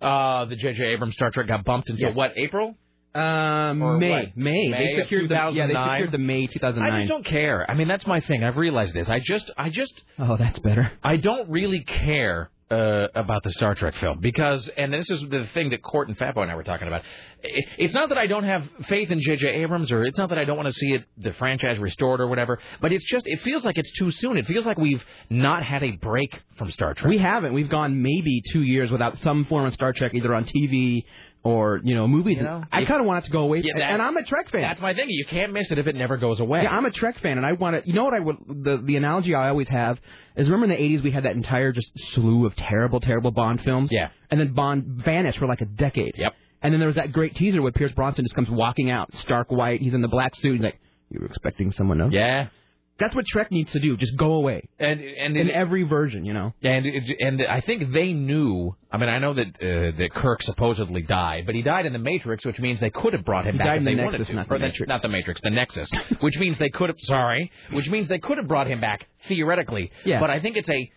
Uh, 0.01 0.45
the 0.45 0.57
J.J. 0.57 0.85
Abrams 0.93 1.15
Star 1.15 1.31
Trek 1.31 1.47
got 1.47 1.65
bumped 1.65 1.89
until 1.89 2.09
Yes. 2.09 2.17
what? 2.17 2.33
April? 2.37 2.75
Um, 3.15 3.99
May, 3.99 4.11
what? 4.11 4.37
May. 4.37 4.69
May 4.69 4.95
They 4.97 5.03
secured 5.03 5.31
the 5.31 5.35
yeah. 5.55 5.67
They 5.67 5.73
secured 5.73 6.13
the 6.13 6.19
May 6.19 6.47
2009. 6.47 6.93
I 6.93 6.99
just 7.01 7.09
don't 7.09 7.25
care. 7.25 7.65
I 7.71 7.73
mean, 7.75 7.89
that's 7.89 8.07
my 8.07 8.21
thing. 8.21 8.45
I've 8.45 8.59
realized 8.59 8.93
this. 8.93 9.09
I 9.09 9.21
just, 9.25 9.51
I 9.57 9.71
just, 9.71 9.95
Oh, 10.19 10.37
that's 10.37 10.59
better. 10.59 10.93
I 11.03 11.17
don't 11.17 11.49
really 11.49 11.83
care 11.83 12.51
uh, 12.71 13.07
about 13.15 13.43
the 13.45 13.53
Star 13.53 13.75
Trek 13.77 13.95
film 13.97 14.19
because, 14.21 14.69
and 14.77 14.93
this 14.93 15.09
is 15.11 15.21
the 15.29 15.47
thing 15.55 15.71
that 15.71 15.83
Court 15.83 16.09
and 16.09 16.19
Fatboy 16.19 16.43
and 16.43 16.51
I 16.51 16.57
were 16.57 16.65
talking 16.65 16.89
about. 16.89 17.03
I- 17.45 17.63
It's 17.79 17.95
not 17.95 18.09
that 18.09 18.19
I 18.19 18.27
don't 18.27 18.43
have 18.45 18.69
faith 18.89 19.11
in 19.11 19.21
J.J. 19.21 19.47
Abrams, 19.63 19.93
or 19.93 20.03
it's 20.05 20.19
not 20.19 20.31
that 20.31 20.39
I 20.39 20.45
don't 20.45 20.57
want 20.57 20.67
to 20.67 20.73
see 20.73 20.93
it, 20.95 21.05
the 21.17 21.33
franchise 21.35 21.79
restored 21.79 22.21
or 22.21 22.27
whatever. 22.27 22.59
But 22.81 22.93
it's 22.93 23.05
just, 23.05 23.27
it 23.29 23.41
feels 23.43 23.65
like 23.65 23.79
it's 23.79 23.93
too 23.99 24.11
soon. 24.11 24.37
It 24.37 24.47
feels 24.47 24.67
like 24.67 24.79
we've 24.79 25.05
not 25.31 25.63
had 25.63 25.85
a 25.85 25.93
break 25.93 26.37
from 26.57 26.73
Star 26.73 26.95
Trek. 26.95 27.09
We 27.09 27.19
haven't. 27.19 27.53
We've 27.53 27.69
gone 27.71 28.03
maybe 28.03 28.43
two 28.53 28.63
years 28.63 28.91
without 28.91 29.19
some 29.19 29.45
form 29.45 29.67
of 29.67 29.75
Star 29.75 29.93
Trek, 29.93 30.13
either 30.15 30.35
on 30.35 30.45
TV 30.45 31.05
or 31.43 31.81
you 31.85 31.95
know 31.95 32.09
movies. 32.09 32.39
You 32.39 32.45
know? 32.45 32.65
I 32.73 32.85
kind 32.85 33.01
of 33.01 33.07
want 33.07 33.25
it 33.25 33.27
to 33.29 33.33
go 33.33 33.41
away. 33.41 33.61
Yeah, 33.65 33.73
that- 33.77 33.91
and 33.93 34.03
I'm 34.03 34.17
a 34.17 34.25
Trek 34.25 34.51
fan. 34.51 34.63
That's 34.63 34.81
my 34.81 34.95
thing. 34.95 35.07
You 35.09 35.25
can't 35.27 35.53
miss 35.53 35.71
it 35.71 35.79
if 35.79 35.87
it 35.87 35.95
never 35.95 36.17
goes 36.17 36.41
away. 36.41 36.63
Yeah, 36.63 36.77
I'm 36.77 36.85
a 36.85 36.91
Trek 36.91 37.19
fan, 37.21 37.37
and 37.37 37.47
I 37.47 37.53
want 37.53 37.83
to. 37.83 37.89
You 37.89 37.95
know 37.95 38.05
what 38.05 38.15
I 38.15 38.21
would? 38.21 38.37
The 38.49 38.83
the 38.85 38.97
analogy 38.97 39.35
I 39.35 39.49
always 39.49 39.69
have 39.69 39.99
is 40.37 40.49
remember 40.49 40.73
in 40.75 40.81
the 40.81 40.99
'80s 40.99 41.03
we 41.05 41.11
had 41.11 41.25
that 41.25 41.37
entire 41.37 41.73
just 41.73 41.91
slew 42.15 42.47
of 42.47 42.55
terrible, 42.57 43.01
terrible 43.01 43.31
Bond 43.31 43.61
films. 43.63 43.91
Yeah. 43.93 44.09
And 44.31 44.41
then 44.41 44.53
Bond 44.55 44.85
vanished 45.05 45.39
for 45.39 45.47
like 45.47 45.61
a 45.61 45.67
decade. 45.67 46.15
Yep. 46.17 46.33
And 46.63 46.73
then 46.73 46.81
there 46.81 46.89
was 46.89 46.97
that 46.97 47.13
great 47.13 47.37
teaser 47.37 47.63
where 47.63 47.71
Pierce 47.71 47.93
Brosnan 47.93 48.25
just 48.25 48.35
comes 48.35 48.49
walking 48.51 48.91
out, 48.91 49.15
stark 49.19 49.51
white. 49.53 49.81
He's 49.81 49.95
in 49.95 50.03
the 50.03 50.09
black 50.09 50.35
suit. 50.37 50.55
He's 50.55 50.63
like, 50.65 50.81
"You 51.11 51.21
were 51.21 51.27
expecting 51.27 51.71
someone 51.73 52.01
else." 52.01 52.13
Yeah. 52.13 52.49
That's 52.99 53.15
what 53.15 53.27
Trek 53.27 53.51
needs 53.53 53.71
to 53.73 53.81
do. 53.81 53.97
Just 53.99 54.17
go 54.17 54.33
away. 54.35 54.69
And 54.79 55.01
and 55.01 55.37
in 55.37 55.49
it- 55.49 55.55
every 55.55 55.83
version, 55.83 56.25
you 56.25 56.33
know. 56.33 56.55
And 56.63 56.87
and 57.21 57.43
I 57.43 57.61
think 57.61 57.93
they 57.93 58.13
knew. 58.13 58.75
I 58.91 58.97
mean, 58.97 59.09
I 59.11 59.19
know 59.19 59.35
that 59.35 59.47
uh, 59.49 59.97
that 59.99 60.11
Kirk 60.15 60.43
supposedly 60.43 61.03
died, 61.03 61.45
but 61.45 61.55
he 61.55 61.61
died 61.63 61.85
in 61.85 61.93
the 61.93 61.99
Matrix, 61.99 62.45
which 62.47 62.59
means 62.59 62.81
they 62.81 62.89
could 62.91 63.13
have 63.13 63.25
brought 63.25 63.47
him 63.47 63.53
He 63.53 63.59
back 63.59 63.67
died 63.67 63.75
if 63.75 63.79
in 63.81 63.85
the 63.85 63.91
they 63.91 63.97
Nexus, 63.97 64.13
wanted 64.13 64.27
to. 64.29 64.35
not 64.35 64.49
the 64.49 64.59
Matrix. 64.59 64.89
Not 64.89 65.03
the 65.03 65.09
Matrix, 65.09 65.41
the 65.43 65.51
Nexus, 65.51 65.91
which 66.21 66.37
means 66.39 66.59
they 66.59 66.71
could 66.71 66.89
have. 66.89 66.97
Sorry, 67.03 67.51
which 67.73 67.89
means 67.89 68.09
they 68.09 68.19
could 68.19 68.39
have 68.39 68.49
brought 68.49 68.67
him 68.67 68.81
back 68.81 69.07
theoretically. 69.29 69.91
Yeah. 70.05 70.21
But 70.21 70.31
I 70.31 70.41
think 70.41 70.57
it's 70.57 70.69
a. 70.71 70.91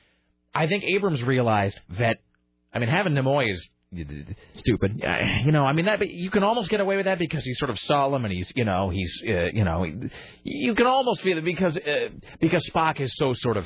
I 0.53 0.67
think 0.67 0.83
Abrams 0.85 1.21
realized 1.21 1.77
that. 1.97 2.17
I 2.73 2.79
mean, 2.79 2.87
having 2.89 3.13
Nimoy 3.13 3.51
is 3.51 3.67
stupid. 4.55 5.01
You 5.45 5.51
know, 5.51 5.65
I 5.65 5.73
mean 5.73 5.85
that, 5.85 5.99
but 5.99 6.09
you 6.09 6.29
can 6.29 6.43
almost 6.43 6.69
get 6.69 6.79
away 6.79 6.95
with 6.97 7.05
that 7.05 7.19
because 7.19 7.43
he's 7.43 7.57
sort 7.57 7.71
of 7.71 7.79
solemn 7.79 8.25
and 8.25 8.33
he's, 8.33 8.51
you 8.55 8.65
know, 8.65 8.89
he's, 8.89 9.11
uh, 9.27 9.45
you 9.53 9.63
know, 9.63 9.85
you 10.43 10.75
can 10.75 10.85
almost 10.85 11.21
feel 11.21 11.37
it 11.37 11.45
because 11.45 11.75
uh, 11.77 12.09
because 12.39 12.67
Spock 12.69 13.01
is 13.01 13.15
so 13.15 13.33
sort 13.33 13.57
of 13.57 13.65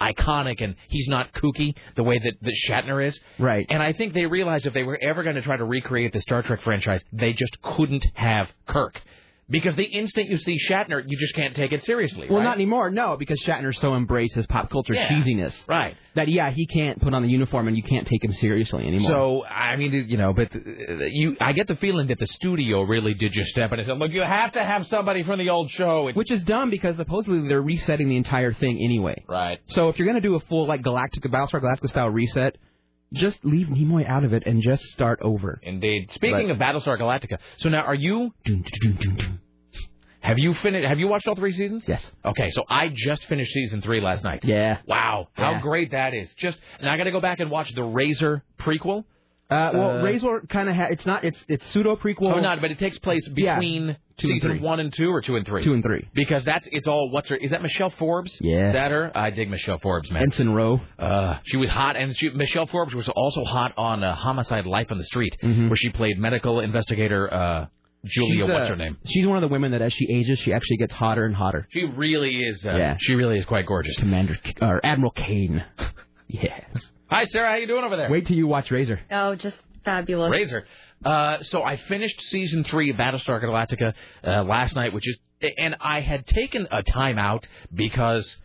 iconic 0.00 0.62
and 0.62 0.76
he's 0.88 1.08
not 1.08 1.32
kooky 1.32 1.74
the 1.96 2.02
way 2.02 2.18
that, 2.18 2.34
that 2.42 2.54
Shatner 2.68 3.06
is. 3.06 3.18
Right. 3.38 3.66
And 3.68 3.82
I 3.82 3.92
think 3.92 4.14
they 4.14 4.26
realized 4.26 4.66
if 4.66 4.74
they 4.74 4.82
were 4.82 4.98
ever 5.02 5.22
going 5.22 5.36
to 5.36 5.42
try 5.42 5.56
to 5.56 5.64
recreate 5.64 6.12
the 6.12 6.20
Star 6.20 6.42
Trek 6.42 6.62
franchise, 6.62 7.00
they 7.12 7.32
just 7.32 7.60
couldn't 7.62 8.06
have 8.14 8.48
Kirk. 8.68 9.00
Because 9.48 9.76
the 9.76 9.84
instant 9.84 10.28
you 10.28 10.38
see 10.38 10.58
Shatner, 10.58 11.04
you 11.06 11.16
just 11.18 11.34
can't 11.34 11.54
take 11.54 11.70
it 11.70 11.84
seriously. 11.84 12.26
Well, 12.28 12.38
right? 12.38 12.44
not 12.44 12.56
anymore. 12.56 12.90
No, 12.90 13.16
because 13.16 13.40
Shatner 13.46 13.72
so 13.76 13.94
embraces 13.94 14.44
pop 14.46 14.70
culture 14.70 14.94
Yeah. 14.94 15.08
cheesiness. 15.08 15.54
Right. 15.68 15.96
That 16.16 16.28
yeah, 16.28 16.50
he 16.50 16.66
can't 16.66 17.00
put 17.00 17.14
on 17.14 17.22
the 17.22 17.28
uniform 17.28 17.68
and 17.68 17.76
you 17.76 17.82
can't 17.84 18.08
take 18.08 18.24
him 18.24 18.32
seriously 18.32 18.84
anymore. 18.84 19.10
So 19.10 19.44
I 19.44 19.76
mean, 19.76 20.06
you 20.08 20.16
know, 20.16 20.32
but 20.32 20.48
uh, 20.54 20.58
you, 21.10 21.36
I 21.40 21.52
get 21.52 21.68
the 21.68 21.76
feeling 21.76 22.08
that 22.08 22.18
the 22.18 22.26
studio 22.26 22.82
really 22.82 23.14
did 23.14 23.32
just 23.32 23.50
step 23.50 23.70
in 23.72 23.78
and 23.78 23.86
said, 23.86 23.98
"Look, 23.98 24.10
you 24.10 24.22
have 24.22 24.52
to 24.54 24.64
have 24.64 24.86
somebody 24.88 25.22
from 25.22 25.38
the 25.38 25.50
old 25.50 25.70
show." 25.70 26.08
It's, 26.08 26.16
Which 26.16 26.32
is 26.32 26.42
dumb 26.42 26.70
because 26.70 26.96
supposedly 26.96 27.46
they're 27.46 27.62
resetting 27.62 28.08
the 28.08 28.16
entire 28.16 28.52
thing 28.52 28.80
anyway. 28.82 29.22
Right. 29.28 29.60
So 29.66 29.90
if 29.90 29.98
you're 29.98 30.06
going 30.06 30.20
to 30.20 30.26
do 30.26 30.34
a 30.34 30.40
full 30.40 30.66
like 30.66 30.82
Galactica 30.82 31.26
Battlestar 31.30 31.60
Galactica 31.62 31.88
style 31.90 32.08
reset, 32.10 32.56
just 33.14 33.44
leave 33.44 33.68
Nimoy 33.68 34.08
out 34.08 34.24
of 34.24 34.32
it 34.32 34.44
and 34.46 34.62
just 34.62 34.82
start 34.84 35.20
over. 35.22 35.60
Indeed. 35.62 36.10
Speaking 36.12 36.50
of 36.50 36.58
Battlestar 36.58 36.98
Galactica, 36.98 37.38
so 37.58 37.68
now 37.68 37.82
are 37.82 37.94
you? 37.94 38.32
Have 40.20 40.38
you 40.38 40.54
finished? 40.54 40.86
Have 40.88 40.98
you 40.98 41.06
watched 41.06 41.28
all 41.28 41.36
three 41.36 41.52
seasons? 41.52 41.84
Yes. 41.86 42.04
Okay, 42.24 42.50
so 42.50 42.64
I 42.68 42.88
just 42.92 43.24
finished 43.26 43.52
season 43.52 43.80
three 43.80 44.00
last 44.00 44.24
night. 44.24 44.44
Yeah. 44.44 44.78
Wow, 44.86 45.28
how 45.34 45.52
Yeah. 45.52 45.60
great 45.60 45.92
that 45.92 46.14
is! 46.14 46.28
Just 46.34 46.58
and 46.80 46.88
I 46.88 46.96
got 46.96 47.04
to 47.04 47.12
go 47.12 47.20
back 47.20 47.38
and 47.38 47.48
watch 47.50 47.72
the 47.74 47.84
Razor 47.84 48.42
prequel. 48.58 49.04
Uh, 49.48 49.70
well, 49.74 49.98
Uh, 49.98 50.02
Razor 50.02 50.42
kind 50.48 50.68
of 50.68 50.74
ha- 50.74 50.88
it's 50.90 51.06
not 51.06 51.22
it's 51.24 51.38
it's 51.48 51.64
pseudo 51.68 51.94
prequel. 51.96 52.32
oh, 52.34 52.40
not, 52.40 52.60
but 52.60 52.70
it 52.72 52.78
takes 52.80 52.98
place 52.98 53.22
Yeah. 53.36 53.54
between 53.54 53.96
Two 54.18 54.28
season 54.28 54.50
three. 54.50 54.58
one 54.58 54.80
and 54.80 54.92
two, 54.92 55.08
or 55.10 55.20
two 55.22 55.36
and 55.36 55.46
three. 55.46 55.62
Two 55.62 55.72
and 55.74 55.84
three. 55.84 56.08
Because 56.14 56.44
that's 56.44 56.66
it's 56.72 56.88
all 56.88 57.10
what's 57.10 57.28
her? 57.28 57.36
Is 57.36 57.50
that 57.50 57.62
Michelle 57.62 57.90
Forbes? 57.90 58.36
Yeah, 58.40 58.72
that 58.72 58.90
her? 58.90 59.12
I 59.14 59.30
dig 59.30 59.48
Michelle 59.48 59.78
Forbes, 59.78 60.10
man. 60.10 60.22
Ensign 60.22 60.48
Ro. 60.50 60.80
Uh, 60.98 61.36
she 61.44 61.56
was 61.58 61.70
hot, 61.70 61.96
and 61.96 62.16
she, 62.16 62.30
Michelle 62.30 62.66
Forbes 62.66 62.92
was 62.94 63.08
also 63.10 63.44
hot 63.44 63.72
on 63.76 64.02
uh, 64.02 64.14
Homicide: 64.16 64.66
Life 64.66 64.90
on 64.90 64.98
the 64.98 65.04
Street, 65.04 65.36
Mhm. 65.42 65.68
where 65.68 65.76
she 65.76 65.90
played 65.90 66.18
medical 66.18 66.58
investigator 66.58 67.32
uh, 67.32 67.66
Julia. 68.04 68.44
She's, 68.46 68.50
uh, 68.50 68.52
what's 68.52 68.68
her 68.70 68.76
name? 68.76 68.96
She's 69.06 69.26
one 69.28 69.36
of 69.36 69.42
the 69.42 69.48
women 69.48 69.70
that 69.72 69.82
as 69.82 69.92
she 69.92 70.06
ages, 70.10 70.40
she 70.40 70.52
actually 70.52 70.78
gets 70.78 70.92
hotter 70.92 71.24
and 71.24 71.34
hotter. 71.36 71.68
She 71.70 71.84
really 71.84 72.36
is. 72.40 72.66
Uh, 72.66 72.74
Yeah. 72.76 72.96
She 72.98 73.14
really 73.14 73.38
is 73.38 73.44
quite 73.44 73.66
gorgeous. 73.66 73.96
Commander 73.98 74.38
or 74.60 74.80
Admiral 74.84 75.12
Cain. 75.12 75.62
yes. 76.28 76.64
Hi, 77.08 77.24
Sarah. 77.24 77.50
How 77.50 77.56
you 77.56 77.66
doing 77.66 77.84
over 77.84 77.96
there? 77.96 78.10
Wait 78.10 78.26
till 78.26 78.36
you 78.36 78.46
watch 78.46 78.70
Razor. 78.70 79.00
Oh, 79.10 79.34
just 79.36 79.56
fabulous. 79.84 80.30
Razor. 80.30 80.66
Uh, 81.04 81.42
so 81.42 81.62
I 81.62 81.76
finished 81.76 82.20
season 82.22 82.64
three 82.64 82.90
of 82.90 82.96
Battlestar 82.96 83.40
Galactica 83.42 83.94
uh, 84.24 84.42
last 84.42 84.74
night, 84.74 84.92
which 84.92 85.06
is, 85.06 85.18
and 85.58 85.76
I 85.80 86.00
had 86.00 86.26
taken 86.26 86.66
a 86.70 86.82
time 86.82 87.18
out 87.18 87.46
because, 87.72 88.36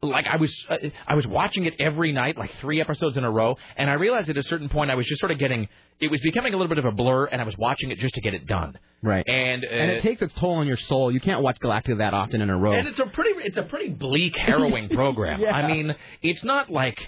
like, 0.00 0.26
I 0.26 0.36
was, 0.36 0.64
uh, 0.70 0.76
I 1.06 1.14
was 1.16 1.26
watching 1.26 1.66
it 1.66 1.74
every 1.78 2.12
night, 2.12 2.38
like 2.38 2.50
three 2.60 2.80
episodes 2.80 3.16
in 3.16 3.24
a 3.24 3.30
row, 3.30 3.56
and 3.76 3.90
I 3.90 3.94
realized 3.94 4.30
at 4.30 4.38
a 4.38 4.42
certain 4.44 4.68
point 4.70 4.90
I 4.90 4.94
was 4.94 5.06
just 5.06 5.20
sort 5.20 5.32
of 5.32 5.38
getting, 5.38 5.68
it 6.00 6.10
was 6.10 6.20
becoming 6.22 6.54
a 6.54 6.56
little 6.56 6.68
bit 6.68 6.78
of 6.78 6.86
a 6.86 6.92
blur, 6.92 7.26
and 7.26 7.42
I 7.42 7.44
was 7.44 7.58
watching 7.58 7.90
it 7.90 7.98
just 7.98 8.14
to 8.14 8.20
get 8.22 8.32
it 8.32 8.46
done. 8.46 8.78
Right. 9.02 9.28
And 9.28 9.64
uh, 9.64 9.68
and 9.68 9.90
it 9.90 10.02
takes 10.02 10.22
its 10.22 10.32
toll 10.34 10.54
on 10.54 10.66
your 10.66 10.78
soul. 10.78 11.12
You 11.12 11.20
can't 11.20 11.42
watch 11.42 11.58
Galactica 11.62 11.98
that 11.98 12.14
often 12.14 12.40
in 12.40 12.48
a 12.48 12.56
row. 12.56 12.72
And 12.72 12.88
it's 12.88 13.00
a 13.00 13.06
pretty 13.06 13.30
it's 13.44 13.58
a 13.58 13.62
pretty 13.64 13.90
bleak, 13.90 14.34
harrowing 14.34 14.88
program. 14.94 15.40
Yeah. 15.40 15.50
I 15.50 15.66
mean, 15.70 15.94
it's 16.22 16.42
not 16.42 16.70
like 16.70 16.98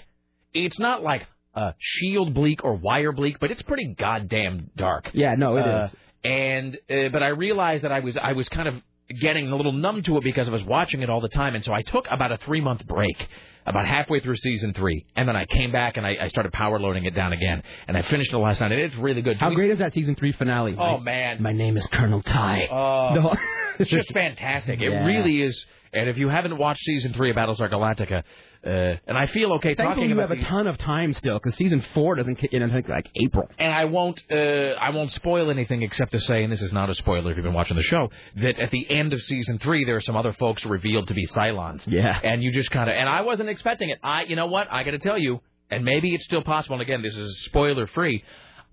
it's 0.53 0.79
not 0.79 1.03
like 1.03 1.23
uh, 1.55 1.71
Shield 1.79 2.33
bleak 2.33 2.63
or 2.63 2.75
Wire 2.75 3.11
bleak, 3.11 3.39
but 3.39 3.51
it's 3.51 3.61
pretty 3.61 3.95
goddamn 3.97 4.69
dark. 4.75 5.09
yeah, 5.13 5.35
no, 5.35 5.57
it 5.57 5.61
is. 5.61 5.65
Uh, 5.65 5.89
And 6.23 6.77
uh, 6.89 7.09
but 7.09 7.23
I 7.23 7.27
realized 7.29 7.83
that 7.83 7.91
I 7.91 7.99
was 7.99 8.17
I 8.17 8.33
was 8.33 8.47
kind 8.49 8.67
of 8.67 8.75
getting 9.21 9.49
a 9.49 9.55
little 9.55 9.71
numb 9.71 10.01
to 10.03 10.17
it 10.17 10.23
because 10.23 10.47
I 10.47 10.51
was 10.51 10.63
watching 10.63 11.01
it 11.01 11.09
all 11.09 11.21
the 11.21 11.29
time, 11.29 11.55
and 11.55 11.63
so 11.63 11.71
I 11.73 11.81
took 11.81 12.05
about 12.11 12.31
a 12.31 12.37
three 12.37 12.61
month 12.61 12.85
break. 12.85 13.17
About 13.65 13.85
halfway 13.85 14.21
through 14.21 14.37
season 14.37 14.73
three, 14.73 15.05
and 15.17 15.27
then 15.27 15.35
I 15.35 15.43
came 15.53 15.73
back 15.73 15.97
and 15.97 16.07
I, 16.07 16.15
I 16.21 16.27
started 16.29 16.53
power 16.53 16.79
loading 16.79 17.03
it 17.03 17.13
down 17.13 17.33
again, 17.33 17.61
and 17.85 17.97
I 17.97 18.01
finished 18.01 18.31
it 18.31 18.37
last 18.37 18.61
night, 18.61 18.71
and 18.71 18.79
it's 18.79 18.95
really 18.95 19.21
good. 19.21 19.35
How 19.35 19.49
great 19.53 19.71
is 19.71 19.79
that 19.79 19.93
season 19.93 20.15
three 20.15 20.31
finale? 20.31 20.73
Oh 20.79 20.95
My- 20.99 21.03
man, 21.03 21.43
My 21.43 21.51
name 21.51 21.75
is 21.75 21.85
Colonel 21.91 22.21
Tigh. 22.21 22.65
Oh, 22.71 23.11
The 23.15 23.21
whole- 23.21 23.37
it's 23.77 23.89
just 23.89 24.13
fantastic. 24.13 24.79
It 24.81 24.89
Yeah. 24.93 25.03
really 25.05 25.41
is. 25.41 25.65
And 25.91 26.07
if 26.07 26.17
you 26.17 26.29
haven't 26.29 26.57
watched 26.57 26.79
season 26.85 27.11
three 27.11 27.29
of 27.29 27.35
Battlestar 27.35 27.69
Galactica, 27.69 28.23
Uh, 28.65 28.95
and 29.07 29.17
I 29.17 29.27
feel 29.27 29.53
okay 29.53 29.75
Thankfully, 29.75 30.07
talking 30.07 30.11
about. 30.11 30.29
you 30.29 30.35
have 30.35 30.45
a 30.45 30.49
ton 30.49 30.67
of 30.67 30.77
time 30.77 31.13
still 31.13 31.39
because 31.39 31.55
season 31.55 31.83
four 31.93 32.15
doesn't 32.15 32.35
kick 32.35 32.53
in 32.53 32.61
until 32.61 32.81
like 32.87 33.09
April. 33.15 33.49
and 33.57 33.73
I 33.73 33.85
won't 33.85 34.21
uh, 34.31 34.35
I 34.35 34.89
won't 34.89 35.11
spoil 35.11 35.49
anything 35.51 35.83
except 35.83 36.11
to 36.13 36.19
say, 36.19 36.43
and 36.43 36.51
this 36.51 36.61
is 36.61 36.73
not 36.73 36.89
a 36.89 36.93
spoiler 36.93 37.31
if 37.31 37.37
you've 37.37 37.43
been 37.43 37.53
watching 37.53 37.77
the 37.77 37.83
show, 37.83 38.09
that 38.37 38.59
at 38.59 38.71
the 38.71 38.89
end 38.89 39.13
of 39.13 39.21
season 39.21 39.59
three 39.59 39.85
there 39.85 39.95
are 39.95 40.01
some 40.01 40.15
other 40.15 40.33
folks 40.33 40.65
revealed 40.65 41.07
to 41.07 41.13
be 41.13 41.25
Cylons. 41.27 41.83
Yeah. 41.87 42.19
And 42.23 42.43
you 42.43 42.51
just 42.51 42.71
kind 42.71 42.89
of 42.89 42.95
and 42.95 43.07
I 43.07 43.21
wasn't 43.21 43.49
expecting 43.49 43.89
it. 43.89 43.99
I 44.03 44.23
you 44.23 44.35
know 44.35 44.47
what 44.47 44.67
I 44.71 44.83
got 44.83 44.91
to 44.91 44.99
tell 44.99 45.17
you, 45.17 45.41
and 45.69 45.85
maybe 45.85 46.13
it's 46.13 46.25
still 46.25 46.41
possible. 46.43 46.75
And 46.75 46.81
again, 46.81 47.01
this 47.01 47.15
is 47.15 47.43
spoiler 47.45 47.87
free. 47.87 48.23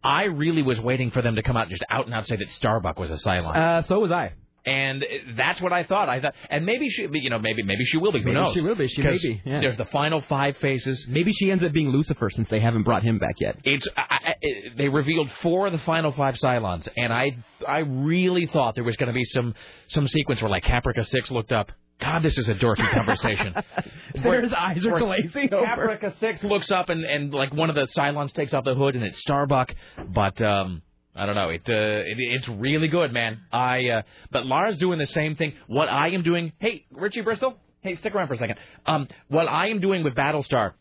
I 0.03 0.25
really 0.25 0.63
was 0.63 0.79
waiting 0.79 1.11
for 1.11 1.23
them 1.23 1.37
to 1.37 1.43
come 1.43 1.57
out 1.57 1.63
and 1.63 1.71
just 1.71 1.85
out 1.89 2.05
and 2.05 2.15
out 2.15 2.27
say 2.27 2.37
that 2.37 2.51
Starbuck 2.51 2.99
was 2.99 3.11
a 3.11 3.15
Cylon. 3.17 3.57
Uh, 3.57 3.83
so 3.85 4.01
was 4.01 4.11
I. 4.13 4.33
and 4.67 5.05
that's 5.37 5.61
what 5.61 5.73
I 5.73 5.85
thought. 5.85 6.09
I 6.09 6.21
thought, 6.21 6.35
and 6.51 6.65
maybe 6.65 6.89
she, 6.89 7.07
you 7.13 7.31
know, 7.31 7.39
maybe 7.39 7.63
maybe 7.63 7.85
she 7.85 7.97
will 7.99 8.13
be. 8.13 8.21
Who 8.21 8.27
Maybe 8.27 8.35
knows? 8.35 8.55
she 8.55 8.61
will 8.61 8.75
be. 8.75 8.89
She 8.89 9.03
may 9.03 9.19
be, 9.19 9.43
yeah. 9.45 9.61
There's 9.61 9.77
the 9.77 9.85
final 9.87 10.21
five 10.23 10.57
faces. 10.59 11.07
Maybe 11.09 11.33
she 11.33 11.51
ends 11.51 11.63
up 11.65 11.73
being 11.73 11.89
Lucifer 11.91 12.31
since 12.31 12.49
they 12.49 12.61
haven't 12.61 12.83
brought 12.85 13.03
him 13.03 13.19
back 13.19 13.35
yet. 13.41 13.59
It's 13.65 13.87
I, 13.97 14.03
I, 14.11 14.35
it- 14.41 14.77
they 14.77 14.89
revealed 14.89 15.31
four 15.43 15.67
of 15.67 15.73
the 15.73 15.79
final 15.79 16.13
five 16.13 16.35
Cylons, 16.37 16.89
and 16.97 17.13
I 17.13 17.37
I 17.67 17.79
really 17.79 18.47
thought 18.47 18.75
there 18.75 18.85
was 18.85 18.97
going 18.97 19.09
to 19.09 19.13
be 19.15 19.25
some 19.25 19.55
some 19.89 20.07
sequence 20.09 20.41
where 20.41 20.51
like 20.51 20.65
Caprica 20.65 21.05
Six 21.07 21.31
looked 21.31 21.53
up. 21.53 21.71
God, 22.01 22.23
this 22.25 22.37
is 22.39 22.49
a 22.49 22.55
dorky 22.55 22.91
conversation. 22.93 23.55
Sarah's 24.23 24.53
eyes 24.53 24.85
are 24.85 24.91
where 24.91 25.01
glazing 25.01 25.55
over. 25.55 25.65
Caprica 25.65 26.19
Six 26.19 26.43
looks 26.43 26.71
up 26.71 26.89
and 26.89 27.05
and 27.05 27.33
like 27.33 27.53
one 27.55 27.71
of 27.71 27.77
the 27.77 27.87
Cylons 27.97 28.33
takes 28.33 28.53
off 28.53 28.65
the 28.65 28.75
hood 28.75 28.95
and 28.97 29.05
it's 29.05 29.21
Starbuck, 29.21 29.75
but 30.09 30.41
um. 30.43 30.83
I 31.17 31.27
don't 31.27 31.35
know. 31.35 31.51
It, 31.51 31.63
uh, 31.69 31.73
it 31.73 32.17
it's 32.19 32.49
really 32.49 32.89
good, 32.89 33.13
man. 33.13 33.41
I 33.53 33.89
uh, 33.89 34.03
but 34.31 34.47
Lara's 34.47 34.79
doing 34.79 34.99
the 34.99 35.07
same 35.07 35.37
thing. 35.37 35.55
What 35.67 35.89
I 35.89 36.09
am 36.09 36.23
doing. 36.23 36.53
Hey, 36.59 36.87
Richie 36.91 37.21
Bristol. 37.21 37.57
Hey, 37.83 37.95
stick 37.97 38.15
around 38.15 38.29
for 38.29 38.35
a 38.35 38.39
second. 38.39 38.59
Um, 38.87 39.07
what 39.29 39.47
I 39.47 39.69
am 39.69 39.81
doing 39.81 40.03
with 40.03 40.15
Battlestar, 40.15 40.73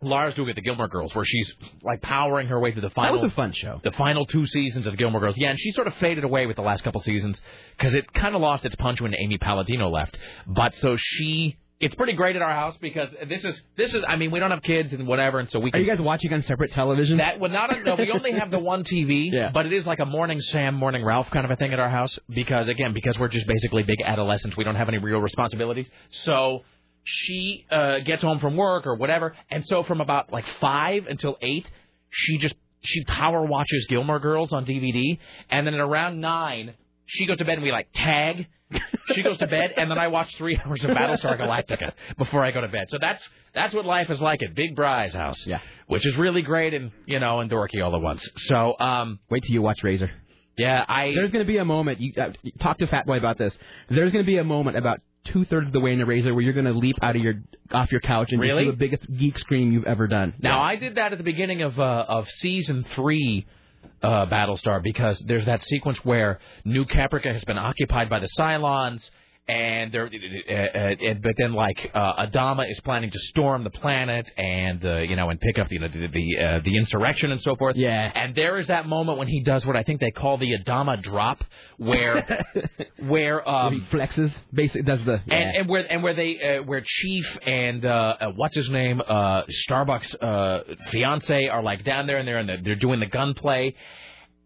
Lara's 0.00 0.34
doing 0.34 0.48
it 0.48 0.54
the 0.54 0.62
Gilmore 0.62 0.88
Girls, 0.88 1.14
where 1.14 1.24
she's 1.24 1.52
like 1.82 2.00
powering 2.00 2.48
her 2.48 2.58
way 2.58 2.72
through 2.72 2.82
the 2.82 2.90
final. 2.90 3.16
That 3.16 3.22
was 3.24 3.32
a 3.32 3.36
fun 3.36 3.52
show. 3.52 3.80
The 3.84 3.92
final 3.92 4.24
two 4.26 4.46
seasons 4.46 4.86
of 4.86 4.96
Gilmore 4.96 5.20
Girls. 5.20 5.36
Yeah, 5.38 5.50
and 5.50 5.60
she 5.60 5.70
sort 5.70 5.86
of 5.86 5.94
faded 5.96 6.24
away 6.24 6.46
with 6.46 6.56
the 6.56 6.62
last 6.62 6.82
couple 6.82 7.00
seasons 7.02 7.40
because 7.76 7.94
it 7.94 8.12
kind 8.12 8.34
of 8.34 8.40
lost 8.40 8.64
its 8.64 8.74
punch 8.76 9.00
when 9.00 9.14
Amy 9.16 9.38
Palladino 9.38 9.90
left. 9.90 10.18
But 10.46 10.74
so 10.74 10.96
she. 10.98 11.56
It's 11.80 11.94
pretty 11.94 12.14
great 12.14 12.34
at 12.34 12.42
our 12.42 12.52
house 12.52 12.76
because 12.80 13.08
this 13.28 13.44
is 13.44 13.62
this 13.76 13.94
is 13.94 14.02
I 14.06 14.16
mean 14.16 14.32
we 14.32 14.40
don't 14.40 14.50
have 14.50 14.62
kids 14.62 14.92
and 14.92 15.06
whatever 15.06 15.38
and 15.38 15.48
so 15.48 15.60
we 15.60 15.70
Are 15.72 15.78
you 15.78 15.86
guys 15.86 16.00
watching 16.00 16.32
on 16.32 16.42
separate 16.42 16.72
television? 16.72 17.18
that 17.18 17.38
well 17.38 17.50
not 17.52 17.70
no 17.84 17.94
we 17.94 18.10
only 18.10 18.32
have 18.32 18.50
the 18.50 18.58
one 18.58 18.82
TV 18.82 19.28
Yeah. 19.32 19.50
but 19.54 19.64
it 19.64 19.72
is 19.72 19.86
like 19.86 20.00
a 20.00 20.04
morning 20.04 20.40
Sam 20.40 20.74
morning 20.74 21.04
Ralph 21.04 21.30
kind 21.30 21.44
of 21.44 21.52
a 21.52 21.56
thing 21.56 21.72
at 21.72 21.78
our 21.78 21.88
house 21.88 22.18
because 22.28 22.66
again 22.68 22.94
because 22.94 23.16
we're 23.16 23.28
just 23.28 23.46
basically 23.46 23.84
big 23.84 24.00
adolescents 24.04 24.56
we 24.56 24.64
don't 24.64 24.74
have 24.74 24.88
any 24.88 24.98
real 24.98 25.20
responsibilities 25.20 25.88
so 26.10 26.64
she 27.04 27.64
uh, 27.70 28.00
gets 28.00 28.22
home 28.22 28.38
from 28.40 28.56
work 28.56 28.84
or 28.86 28.96
whatever 28.96 29.34
and 29.50 29.64
so 29.66 29.82
from 29.84 30.00
about 30.00 30.32
like 30.32 30.46
five 30.60 31.06
until 31.06 31.36
eight 31.40 31.70
she 32.10 32.38
just 32.38 32.54
she 32.82 33.04
power 33.04 33.44
watches 33.44 33.86
Gilmore 33.88 34.18
Girls 34.20 34.52
on 34.52 34.66
DVD 34.66 35.18
and 35.48 35.66
then 35.66 35.74
at 35.74 35.80
around 35.80 36.20
nine 36.20 36.74
she 37.08 37.26
goes 37.26 37.38
to 37.38 37.44
bed 37.44 37.54
and 37.54 37.62
we 37.62 37.72
like 37.72 37.88
tag 37.92 38.46
she 39.14 39.22
goes 39.22 39.38
to 39.38 39.46
bed, 39.46 39.72
and 39.78 39.90
then 39.90 39.96
I 39.96 40.08
watch 40.08 40.36
three 40.36 40.60
hours 40.64 40.84
of 40.84 40.90
Battlestar 40.90 41.40
Galactica 41.40 41.92
before 42.18 42.44
I 42.44 42.50
go 42.50 42.60
to 42.60 42.68
bed. 42.68 42.84
So 42.88 42.98
that's 43.00 43.26
that's 43.54 43.72
what 43.72 43.86
life 43.86 44.10
is 44.10 44.20
like 44.20 44.42
at 44.42 44.54
Big 44.54 44.76
Bry's 44.76 45.14
house. 45.14 45.46
Yeah. 45.46 45.60
Which 45.86 46.04
is 46.06 46.14
really 46.18 46.42
great 46.42 46.74
and 46.74 46.90
you 47.06 47.18
know 47.18 47.40
and 47.40 47.50
dorky 47.50 47.82
all 47.82 47.94
at 47.96 48.02
once. 48.02 48.28
So 48.36 48.78
um, 48.78 49.20
Wait 49.30 49.42
till 49.44 49.54
you 49.54 49.62
watch 49.62 49.78
Razor. 49.82 50.10
yeah, 50.58 50.84
I 50.86 51.12
There's 51.14 51.30
going 51.30 51.46
to 51.46 51.50
be 51.50 51.56
a 51.56 51.64
moment. 51.64 51.98
You 52.00 52.12
uh, 52.20 52.32
talk 52.60 52.76
to 52.78 52.86
Fat 52.88 53.06
Boy 53.06 53.16
about 53.16 53.38
this. 53.38 53.54
There's 53.88 54.12
going 54.12 54.22
to 54.24 54.30
be 54.30 54.36
a 54.36 54.44
moment 54.44 54.76
about 54.76 55.00
two 55.24 55.46
thirds 55.46 55.68
of 55.68 55.72
the 55.72 55.80
way 55.80 55.92
in 55.94 55.98
the 55.98 56.06
Razor 56.06 56.34
where 56.34 56.42
you're 56.42 56.52
going 56.52 56.66
to 56.66 56.72
leap 56.74 56.96
out 57.00 57.16
of 57.16 57.22
your 57.22 57.36
off 57.72 57.90
your 57.90 58.02
couch 58.02 58.28
and 58.32 58.40
Really? 58.40 58.64
do 58.66 58.72
the 58.72 58.76
biggest 58.76 59.06
geek 59.18 59.38
scream 59.38 59.72
you've 59.72 59.86
ever 59.86 60.06
done. 60.08 60.34
Now 60.40 60.60
I 60.60 60.76
did 60.76 60.96
that 60.96 61.12
at 61.12 61.16
the 61.18 61.24
beginning 61.24 61.62
of 61.62 61.80
uh, 61.80 62.04
of 62.06 62.28
season 62.28 62.84
three, 62.94 63.46
uh, 64.02 64.26
Battlestar, 64.26 64.82
because 64.82 65.22
there's 65.26 65.46
that 65.46 65.62
sequence 65.62 65.98
where 66.04 66.38
New 66.64 66.84
Caprica 66.84 67.32
has 67.32 67.44
been 67.44 67.58
occupied 67.58 68.08
by 68.08 68.20
the 68.20 68.28
Cylons, 68.38 69.08
and 69.48 69.90
they're, 69.90 70.06
uh, 70.06 70.52
uh, 70.52 70.94
and, 71.00 71.22
but 71.22 71.32
then 71.38 71.54
like 71.54 71.90
uh, 71.94 72.26
Adama 72.26 72.70
is 72.70 72.78
planning 72.80 73.10
to 73.10 73.18
storm 73.18 73.64
the 73.64 73.70
planet 73.70 74.30
and 74.36 74.84
uh, 74.84 74.98
you 74.98 75.16
know 75.16 75.30
and 75.30 75.40
pick 75.40 75.58
up 75.58 75.68
the 75.68 75.78
the 75.78 76.08
the, 76.12 76.38
uh, 76.38 76.60
the 76.64 76.76
insurrection 76.76 77.32
and 77.32 77.40
so 77.40 77.56
forth. 77.56 77.76
Yeah. 77.76 78.10
And 78.14 78.34
there 78.34 78.58
is 78.58 78.66
that 78.66 78.86
moment 78.86 79.18
when 79.18 79.28
he 79.28 79.42
does 79.42 79.64
what 79.64 79.76
I 79.76 79.82
think 79.82 80.00
they 80.00 80.10
call 80.10 80.36
the 80.36 80.58
Adama 80.58 81.02
drop, 81.02 81.42
where 81.78 82.44
where 82.98 83.48
um, 83.48 83.86
Where 83.90 84.06
he 84.06 84.14
flexes. 84.14 84.32
Basically, 84.52 84.82
does 84.82 85.04
the 85.04 85.22
yeah. 85.26 85.34
and, 85.34 85.56
and 85.56 85.68
where 85.68 85.92
and 85.92 86.02
where 86.02 86.14
they 86.14 86.58
uh, 86.58 86.62
where 86.64 86.82
Chief 86.84 87.38
and 87.46 87.84
uh, 87.84 88.16
uh, 88.20 88.26
what's 88.36 88.56
his 88.56 88.68
name 88.68 89.00
uh, 89.00 89.42
Starbucks 89.68 90.14
uh, 90.20 90.74
fiance 90.90 91.48
are 91.48 91.62
like 91.62 91.84
down 91.84 92.06
there 92.06 92.18
and 92.18 92.28
they're 92.28 92.40
in 92.40 92.46
the, 92.46 92.56
they're 92.62 92.76
doing 92.76 93.00
the 93.00 93.06
gunplay. 93.06 93.74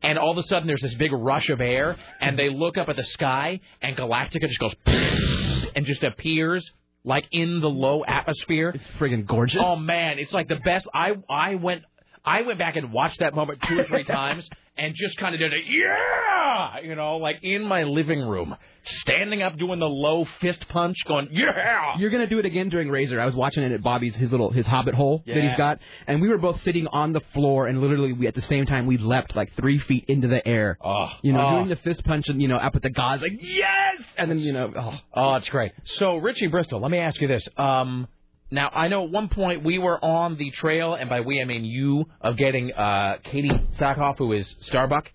And 0.03 0.19
all 0.19 0.33
of 0.33 0.39
a 0.39 0.43
sudden, 0.43 0.67
there's 0.67 0.83
this 0.83 0.95
big 0.95 1.13
rush 1.13 1.49
of 1.49 1.61
air, 1.61 1.97
and 2.21 2.39
they 2.39 2.49
look 2.49 2.77
up 2.77 2.89
at 2.89 2.97
the 2.97 3.05
sky, 3.05 3.61
and 3.81 3.97
Galactica 3.97 4.49
just 4.49 4.59
goes 4.59 4.75
and 5.75 5.87
just 5.87 6.03
appears 6.03 6.69
like 7.05 7.25
in 7.33 7.61
the 7.61 7.69
low 7.69 8.05
atmosphere. 8.05 8.73
It's 8.75 8.85
friggin' 8.99 9.27
gorgeous. 9.27 9.61
Oh 9.63 9.77
man, 9.77 10.19
it's 10.19 10.33
like 10.33 10.49
the 10.49 10.61
best. 10.65 10.87
I 10.95 11.15
I 11.29 11.55
went 11.57 11.83
I 12.25 12.43
went 12.43 12.59
back 12.59 12.77
and 12.77 12.93
watched 12.93 13.21
that 13.21 13.35
moment 13.35 13.61
two 13.69 13.81
or 13.81 13.85
three 13.85 14.05
times, 14.21 14.49
and 14.77 14.95
just 14.95 15.17
kind 15.19 15.35
of 15.35 15.41
did 15.41 15.53
a 15.53 15.57
yeah, 15.57 16.32
you 16.83 16.95
know, 16.95 17.17
like 17.17 17.37
in 17.43 17.65
my 17.65 17.85
living 17.85 18.21
room, 18.21 18.57
standing 18.83 19.43
up 19.43 19.59
doing 19.59 19.79
the 19.79 19.89
low 19.89 20.27
fist 20.41 20.69
punch, 20.69 20.97
going 21.07 21.29
yeah. 21.33 21.99
You're 21.99 22.11
gonna 22.11 22.27
do 22.27 22.39
it 22.39 22.47
again 22.47 22.69
during 22.69 22.89
Razor. 22.89 23.21
I 23.21 23.27
was 23.27 23.35
watching 23.35 23.63
it 23.63 23.73
at 23.73 23.83
Bobby's 23.83 24.15
his 24.15 24.31
little 24.31 24.51
his 24.51 24.67
hobbit 24.67 24.95
hole 24.95 25.23
that 25.27 25.37
he's 25.37 25.57
got, 25.57 25.79
and 26.07 26.21
we 26.21 26.29
were 26.29 26.39
both 26.39 26.63
sitting 26.63 26.87
on 26.87 27.13
the 27.13 27.21
floor, 27.35 27.67
and 27.67 27.81
literally 27.81 28.13
we 28.13 28.27
at 28.27 28.35
the 28.35 28.43
same 28.43 28.67
time 28.67 28.87
we 28.87 28.99
leapt 28.99 29.37
like 29.37 29.55
three 29.57 29.79
feet 29.79 30.05
into 30.09 30.29
the 30.29 30.47
air. 30.47 30.79
Oh, 30.85 31.09
You 31.23 31.33
know, 31.33 31.47
oh. 31.47 31.57
doing 31.57 31.69
the 31.69 31.77
fist 31.77 32.05
punch 32.05 32.29
and 32.29 32.41
you 32.41 32.49
know 32.49 32.57
up 32.57 32.77
at 32.77 32.83
the 32.83 32.91
gods 32.91 33.23
like 33.23 33.33
yes, 33.41 34.01
and 34.17 34.31
then 34.31 34.39
you 34.39 34.53
know 34.53 34.73
oh 34.77 34.93
Oh, 35.15 35.35
it's 35.35 35.49
great. 35.49 35.73
So, 35.85 36.17
Richie 36.17 36.49
Bristol, 36.49 36.81
let 36.81 36.91
me 36.91 36.99
ask 36.99 37.21
you 37.21 37.29
this. 37.29 37.47
Um, 37.57 38.09
now, 38.51 38.71
I 38.73 38.89
know 38.89 39.05
at 39.05 39.11
one 39.11 39.29
point 39.29 39.65
we 39.65 39.79
were 39.79 40.03
on 40.05 40.37
the 40.37 40.51
trail, 40.51 40.95
and 40.95 41.09
by 41.09 41.21
we 41.21 41.41
I 41.41 41.45
mean 41.45 41.65
you, 41.65 42.07
of 42.21 42.37
getting 42.37 42.73
uh, 42.73 43.19
Katee 43.25 43.77
Sackhoff, 43.79 44.19
who 44.19 44.33
is 44.33 44.55
Starbuck, 44.63 45.11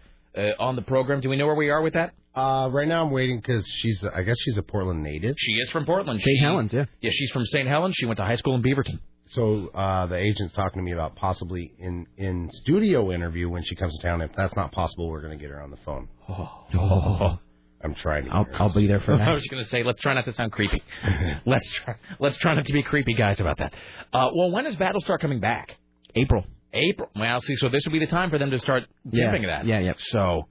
on 0.59 0.76
the 0.76 0.81
program. 0.81 1.22
Do 1.22 1.30
we 1.30 1.35
know 1.38 1.45
where 1.45 1.55
we 1.55 1.69
are 1.69 1.81
with 1.81 1.93
that? 1.93 2.14
Uh, 2.35 2.69
right 2.72 2.88
now 2.88 3.03
I'm 3.03 3.11
waiting 3.11 3.38
because 3.38 3.68
she's, 3.68 4.03
I 4.15 4.22
guess 4.22 4.35
she's 4.39 4.57
a 4.57 4.61
Portland 4.61 5.01
native. 5.03 5.35
She 5.39 5.53
is 5.53 5.69
from 5.72 5.85
Portland. 5.85 6.22
St. 6.22 6.38
She- 6.38 6.43
Helens, 6.43 6.72
yeah. 6.72 6.85
Yeah, 7.01 7.09
she's 7.11 7.31
from 7.31 7.45
St. 7.45 7.68
Helens. 7.68 7.95
She 7.97 8.05
went 8.05 8.18
to 8.18 8.23
high 8.26 8.35
school 8.35 8.55
in 8.55 8.61
Beaverton. 8.61 8.99
So 9.30 9.68
uh, 9.76 10.05
the 10.05 10.15
agent's 10.15 10.53
talking 10.53 10.80
to 10.80 10.84
me 10.84 10.93
about 10.93 11.15
possibly 11.18 11.73
in 11.80 12.05
in 12.15 12.49
studio 12.51 13.11
interview 13.11 13.49
when 13.49 13.61
she 13.64 13.76
comes 13.76 13.93
to 13.97 14.01
town. 14.07 14.21
If 14.21 14.31
that's 14.37 14.55
not 14.55 14.71
possible, 14.71 15.10
we're 15.10 15.21
going 15.21 15.37
to 15.37 15.41
get 15.44 15.49
her 15.52 15.62
on 15.62 15.70
the 15.71 15.78
phone. 15.84 16.07
Oh. 16.29 17.37
I'm 17.84 17.94
trying 17.95 18.26
to. 18.26 18.31
I'll. 18.31 18.45
I'll 18.57 18.73
be 18.73 18.87
there 18.87 19.02
for 19.02 19.18
that. 19.18 19.28
I 19.28 19.34
was 19.34 19.45
going 19.47 19.63
to 19.63 19.70
say, 19.70 19.84
let's 19.84 20.02
try 20.02 20.13
not 20.13 20.26
to 20.26 20.34
sound 20.34 20.52
creepy. 20.52 20.81
let's 21.45 21.70
try, 21.70 21.95
let's 22.20 22.37
try 22.37 22.55
not 22.55 22.65
to 22.65 22.73
be 22.73 22.81
creepy 22.84 23.13
guys 23.15 23.39
about 23.39 23.57
that. 23.57 23.73
Uh, 24.13 24.29
well, 24.34 24.49
when 24.52 24.65
is 24.65 24.76
Battlestar 24.78 25.20
coming 25.20 25.39
back? 25.39 25.76
April. 26.15 26.45
April. 26.73 27.10
Well, 27.15 27.41
see, 27.41 27.55
so 27.57 27.70
this 27.70 27.84
would 27.86 27.94
be 27.94 27.99
the 27.99 28.07
time 28.07 28.29
for 28.29 28.37
them 28.37 28.52
to 28.52 28.60
start 28.60 28.84
Yeah. 29.12 29.26
giving 29.26 29.47
that. 29.47 29.65
Yeah, 29.65 29.79
yeah. 29.79 29.94
So. 29.97 30.47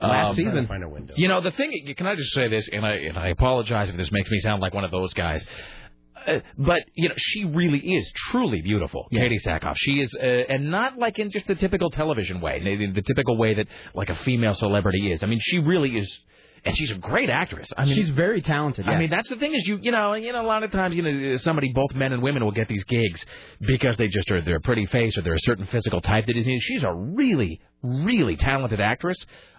Last 0.00 0.30
um, 0.30 0.36
season. 0.36 0.66
Find 0.66 0.84
a 0.84 0.88
window. 0.88 1.14
You 1.16 1.26
know, 1.28 1.40
the 1.40 1.50
thing, 1.52 1.72
can 1.96 2.06
I 2.06 2.14
just 2.16 2.32
say 2.34 2.48
this, 2.48 2.68
and 2.70 2.84
I, 2.84 2.92
and 2.96 3.16
I 3.18 3.28
apologize 3.28 3.88
if 3.88 3.96
this 3.96 4.12
makes 4.12 4.30
me 4.30 4.38
sound 4.40 4.60
like 4.60 4.74
one 4.74 4.84
of 4.84 4.90
those 4.90 5.14
guys. 5.14 5.42
Uh, 6.26 6.40
but 6.58 6.80
you 6.94 7.08
know, 7.08 7.14
she 7.16 7.44
really 7.44 7.78
is 7.78 8.12
truly 8.30 8.60
beautiful, 8.60 9.06
Yeah. 9.10 9.22
Katee 9.22 9.42
Sackhoff. 9.42 9.74
She 9.76 10.00
is, 10.00 10.14
uh, 10.14 10.22
and 10.22 10.70
not 10.70 10.98
like 10.98 11.18
in 11.18 11.30
just 11.30 11.46
the 11.46 11.54
typical 11.54 11.88
television 11.90 12.40
way, 12.42 12.60
the, 12.62 12.92
the 12.92 13.02
typical 13.02 13.38
way 13.38 13.54
that 13.54 13.68
like 13.94 14.10
a 14.10 14.16
female 14.16 14.52
celebrity 14.54 15.12
is. 15.12 15.22
I 15.22 15.26
mean, 15.26 15.38
she 15.40 15.60
really 15.60 15.96
is, 15.96 16.20
and 16.66 16.76
she's 16.76 16.90
a 16.90 16.98
great 16.98 17.30
actress. 17.30 17.68
I 17.76 17.84
mean, 17.84 17.94
She's 17.94 18.08
very 18.10 18.42
talented. 18.42 18.88
I 18.88 18.98
mean, 18.98 19.10
that's 19.10 19.28
the 19.28 19.36
thing 19.36 19.54
is 19.54 19.66
you 19.66 19.78
you 19.80 19.92
know 19.92 20.14
you 20.14 20.32
know 20.32 20.42
a 20.42 20.46
lot 20.46 20.62
of 20.64 20.70
times 20.72 20.96
you 20.96 21.02
know 21.02 21.34
uh, 21.34 21.38
somebody 21.38 21.72
both 21.72 21.94
men 21.94 22.12
and 22.12 22.22
women 22.22 22.44
will 22.44 22.52
get 22.52 22.68
these 22.68 22.84
gigs 22.84 23.24
because 23.60 23.96
they 23.96 24.08
just 24.08 24.30
are 24.30 24.42
they're 24.42 24.56
a 24.56 24.60
pretty 24.60 24.86
face 24.86 25.16
or 25.16 25.22
they're 25.22 25.34
a 25.34 25.40
certain 25.40 25.66
physical 25.66 26.00
type 26.00 26.26
that 26.26 26.36
is. 26.36 26.46
She's 26.62 26.82
a 26.82 26.92
really 26.92 27.60
really 27.82 28.36
talented 28.36 28.80
actress. 28.80 29.16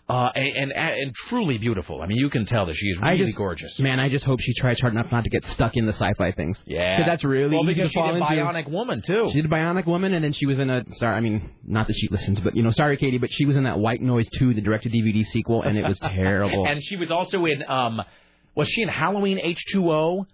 Uh, 0.09 0.31
and, 0.35 0.71
and 0.71 0.71
and 0.71 1.13
truly 1.27 1.57
beautiful. 1.57 2.01
I 2.01 2.05
mean, 2.07 2.17
you 2.17 2.29
can 2.29 2.45
tell 2.45 2.65
that 2.67 2.75
she 2.75 2.87
is 2.87 2.97
really 3.01 3.25
just, 3.25 3.35
gorgeous. 3.35 3.77
Man, 3.77 3.99
I 3.99 4.07
just 4.07 4.23
hope 4.23 4.39
she 4.39 4.53
tries 4.53 4.79
hard 4.79 4.93
enough 4.93 5.11
not 5.11 5.25
to 5.25 5.29
get 5.29 5.45
stuck 5.47 5.75
in 5.75 5.85
the 5.85 5.91
sci-fi 5.91 6.31
things. 6.31 6.57
Yeah, 6.65 7.05
that's 7.05 7.25
really 7.25 7.53
well 7.53 7.65
because 7.65 7.91
she 7.91 8.01
did 8.01 8.15
into. 8.15 8.25
Bionic 8.25 8.69
Woman 8.69 9.01
too. 9.01 9.29
She 9.33 9.41
did 9.41 9.51
Bionic 9.51 9.85
Woman, 9.85 10.13
and 10.13 10.23
then 10.23 10.31
she 10.31 10.45
was 10.45 10.59
in 10.59 10.69
a. 10.69 10.85
Sorry, 10.93 11.13
I 11.13 11.19
mean, 11.19 11.49
not 11.65 11.87
that 11.87 11.97
she 11.97 12.07
listens, 12.07 12.39
but 12.39 12.55
you 12.55 12.63
know, 12.63 12.71
sorry, 12.71 12.95
Katie, 12.95 13.17
but 13.17 13.31
she 13.33 13.43
was 13.45 13.57
in 13.57 13.63
that 13.65 13.79
White 13.79 14.01
Noise 14.01 14.29
2, 14.39 14.53
the 14.53 14.61
direct-to-DVD 14.61 15.25
sequel, 15.25 15.63
and 15.63 15.77
it 15.77 15.83
was 15.83 15.99
terrible. 16.01 16.65
and 16.65 16.81
she 16.81 16.95
was 16.95 17.11
also 17.11 17.43
in 17.45 17.63
um, 17.67 18.01
was 18.55 18.69
she 18.69 18.83
in 18.83 18.87
Halloween 18.87 19.39
H 19.43 19.61
two 19.71 19.91
O? 19.91 20.25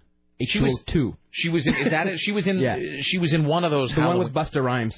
She 0.42 0.60
was 0.60 0.78
H2O2. 0.88 1.16
She 1.32 1.50
was 1.50 1.68
in. 1.68 1.76
Is 1.76 1.92
that 1.92 2.08
it? 2.08 2.20
She 2.20 2.32
was 2.32 2.46
in. 2.46 2.58
Yeah. 2.64 2.78
She 3.02 3.18
was 3.18 3.34
in 3.34 3.46
one 3.46 3.64
of 3.64 3.72
those. 3.72 3.94
the 3.94 4.02
one 4.02 4.20
with 4.20 4.34
Busta 4.34 4.64
Rhymes. 4.64 4.96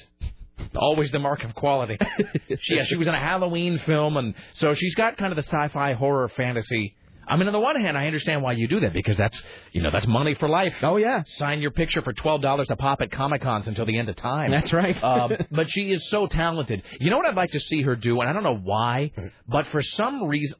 Always 0.74 1.10
the 1.12 1.18
mark 1.18 1.44
of 1.44 1.54
quality. 1.54 1.98
she, 2.60 2.76
yeah, 2.76 2.82
she 2.84 2.96
was 2.96 3.08
in 3.08 3.14
a 3.14 3.20
Halloween 3.20 3.78
film, 3.80 4.16
and 4.16 4.34
so 4.54 4.74
she's 4.74 4.94
got 4.94 5.16
kind 5.16 5.32
of 5.32 5.36
the 5.36 5.42
sci-fi 5.42 5.92
horror 5.94 6.28
fantasy 6.28 6.96
I 7.28 7.36
mean, 7.36 7.48
on 7.48 7.52
the 7.52 7.60
one 7.60 7.80
hand, 7.80 7.98
I 7.98 8.06
understand 8.06 8.42
why 8.42 8.52
you 8.52 8.68
do 8.68 8.80
that 8.80 8.92
because 8.92 9.16
that's 9.16 9.40
you 9.72 9.82
know 9.82 9.90
that's 9.92 10.06
money 10.06 10.34
for 10.34 10.48
life. 10.48 10.74
Oh 10.82 10.96
yeah. 10.96 11.24
Sign 11.26 11.60
your 11.60 11.72
picture 11.72 12.00
for 12.02 12.12
twelve 12.12 12.40
dollars 12.40 12.68
a 12.70 12.76
pop 12.76 13.00
at 13.00 13.10
Comic 13.10 13.42
Cons 13.42 13.66
until 13.66 13.84
the 13.84 13.98
end 13.98 14.08
of 14.08 14.16
time. 14.16 14.50
That's 14.50 14.72
right. 14.72 15.02
um, 15.02 15.32
but 15.50 15.70
she 15.70 15.92
is 15.92 16.08
so 16.08 16.26
talented. 16.26 16.82
You 17.00 17.10
know 17.10 17.16
what 17.16 17.26
I'd 17.26 17.34
like 17.34 17.50
to 17.52 17.60
see 17.60 17.82
her 17.82 17.96
do, 17.96 18.20
and 18.20 18.30
I 18.30 18.32
don't 18.32 18.44
know 18.44 18.56
why, 18.56 19.12
but 19.48 19.66
for 19.68 19.82
some 19.82 20.24
reason, 20.24 20.56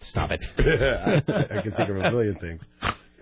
stop 0.00 0.30
it. 0.30 0.44
I 0.58 1.62
can 1.62 1.72
think 1.76 1.90
of 1.90 1.96
a 1.96 2.10
million 2.10 2.36
things. 2.36 2.62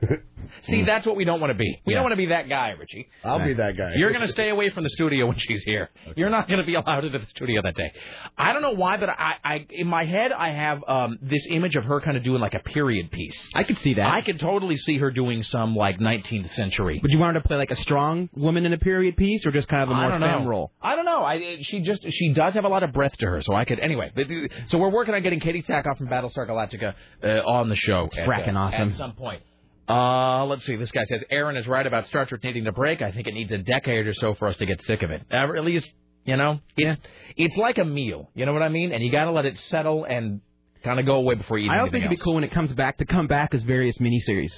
See, 0.63 0.85
that's 0.85 1.07
what 1.07 1.17
we 1.17 1.25
don't 1.25 1.41
want 1.41 1.51
to 1.51 1.59
be. 1.59 1.81
We 1.87 1.93
Yeah. 1.93 1.99
don't 1.99 2.05
want 2.05 2.13
to 2.13 2.17
be 2.17 2.27
that 2.27 2.49
guy, 2.49 2.71
Richie. 2.71 3.09
I'll 3.25 3.45
be 3.45 3.55
that 3.55 3.77
guy. 3.77 3.93
You're 3.97 4.13
going 4.13 4.27
to 4.27 4.33
stay 4.33 4.51
away 4.51 4.71
from 4.71 4.85
the 4.85 4.91
studio 4.91 5.27
when 5.27 5.37
she's 5.39 5.63
here. 5.63 5.91
You're 6.17 6.31
not 6.31 6.49
going 6.49 6.61
to 6.61 6.67
be 6.67 6.75
allowed 6.75 7.05
into 7.05 7.19
the 7.19 7.27
studio 7.27 7.63
that 7.63 7.75
day. 7.75 7.91
I 8.37 8.53
don't 8.53 8.63
know 8.63 8.73
why, 8.75 8.97
but 8.97 9.09
I, 9.09 9.35
I 9.45 9.67
in 9.71 9.87
my 9.87 10.05
head, 10.05 10.33
I 10.33 10.51
have 10.51 10.83
um, 10.87 11.19
this 11.23 11.47
image 11.49 11.77
of 11.77 11.85
her 11.85 12.01
kind 12.01 12.17
of 12.17 12.23
doing 12.23 12.41
like 12.41 12.55
a 12.55 12.61
period 12.61 13.11
piece. 13.11 13.49
I 13.55 13.65
could 13.65 13.79
see 13.79 13.95
that. 13.95 14.07
I 14.11 14.23
could 14.23 14.39
totally 14.39 14.77
see 14.77 14.99
her 14.99 15.11
doing 15.11 15.43
some 15.43 15.75
like 15.75 15.99
19th 15.99 16.51
century. 16.51 17.01
Would 17.03 17.11
you 17.11 17.19
want 17.19 17.37
her 17.37 17.43
to 17.43 17.47
play 17.47 17.57
like 17.57 17.71
a 17.71 17.77
strong 17.77 18.29
woman 18.35 18.67
in 18.67 18.73
a 18.73 18.79
period 18.79 19.17
piece, 19.17 19.47
or 19.47 19.51
just 19.51 19.69
kind 19.69 19.83
of 19.83 19.91
a 19.91 19.95
more 19.95 20.19
femme 20.19 20.47
role? 20.47 20.73
I 20.81 20.97
don't 20.97 21.05
know. 21.05 21.23
I 21.25 21.59
she 21.63 21.81
just 21.81 22.05
she 22.11 22.33
does 22.33 22.55
have 22.55 22.65
a 22.65 22.69
lot 22.69 22.83
of 22.83 22.93
breath 22.93 23.17
to 23.19 23.27
her, 23.27 23.43
so 23.43 23.55
I 23.55 23.65
could 23.65 23.81
anyway. 23.81 24.13
But, 24.15 24.27
so 24.69 24.79
we're 24.79 24.91
working 24.91 25.15
on 25.15 25.23
getting 25.23 25.41
Katee 25.41 25.65
Sackhoff 25.65 25.99
from 25.99 26.09
Battlestar 26.09 26.49
Galactica 26.49 26.95
uh, 27.23 27.27
on 27.49 27.69
the 27.69 27.77
show. 27.77 28.09
At, 28.17 28.29
fracking 28.29 28.57
uh, 28.57 28.61
awesome. 28.61 28.93
At 28.93 28.99
some 28.99 29.13
point. 29.13 29.43
Uh, 29.89 30.45
let's 30.47 30.65
see. 30.65 30.77
This 30.77 30.91
guy 30.91 31.05
says 31.05 31.23
Aaron 31.31 31.57
is 31.57 31.67
right 31.67 31.87
about 31.87 32.07
Star 32.07 32.25
Trek 32.27 32.43
needing 32.43 32.65
to 32.65 32.73
break. 32.73 33.03
I 33.03 33.13
think 33.13 33.27
it 33.27 33.35
needs 33.35 33.53
a 33.53 33.59
decade 33.59 34.07
or 34.07 34.15
so 34.15 34.35
for 34.35 34.49
us 34.49 34.57
to 34.59 34.67
get 34.67 34.83
sick 34.83 35.03
of 35.03 35.11
it. 35.11 35.23
Uh, 35.31 35.37
at 35.37 35.65
least, 35.65 35.93
you 36.25 36.37
know, 36.37 36.61
it's 36.77 36.99
it's 37.37 37.57
like 37.57 37.79
a 37.79 37.85
meal. 37.85 38.31
You 38.35 38.47
know 38.47 38.53
what 38.53 38.63
I 38.63 38.69
mean? 38.71 38.93
And 38.93 39.05
you 39.05 39.13
got 39.13 39.25
to 39.27 39.33
let 39.33 39.45
it 39.45 39.59
settle 39.69 40.05
and 40.05 40.41
kind 40.83 40.99
of 41.01 41.07
go 41.07 41.17
away 41.17 41.35
before 41.35 41.59
you 41.59 41.71
I 41.71 41.81
also 41.81 41.93
think 41.93 42.05
it'd 42.05 42.17
be 42.17 42.23
cool 42.23 42.35
when 42.35 42.45
it 42.45 42.53
comes 42.53 42.73
back 42.73 42.99
to 42.99 43.05
come 43.05 43.27
back 43.27 43.55
as 43.55 43.63
various 43.63 43.97
miniseries. 43.99 44.53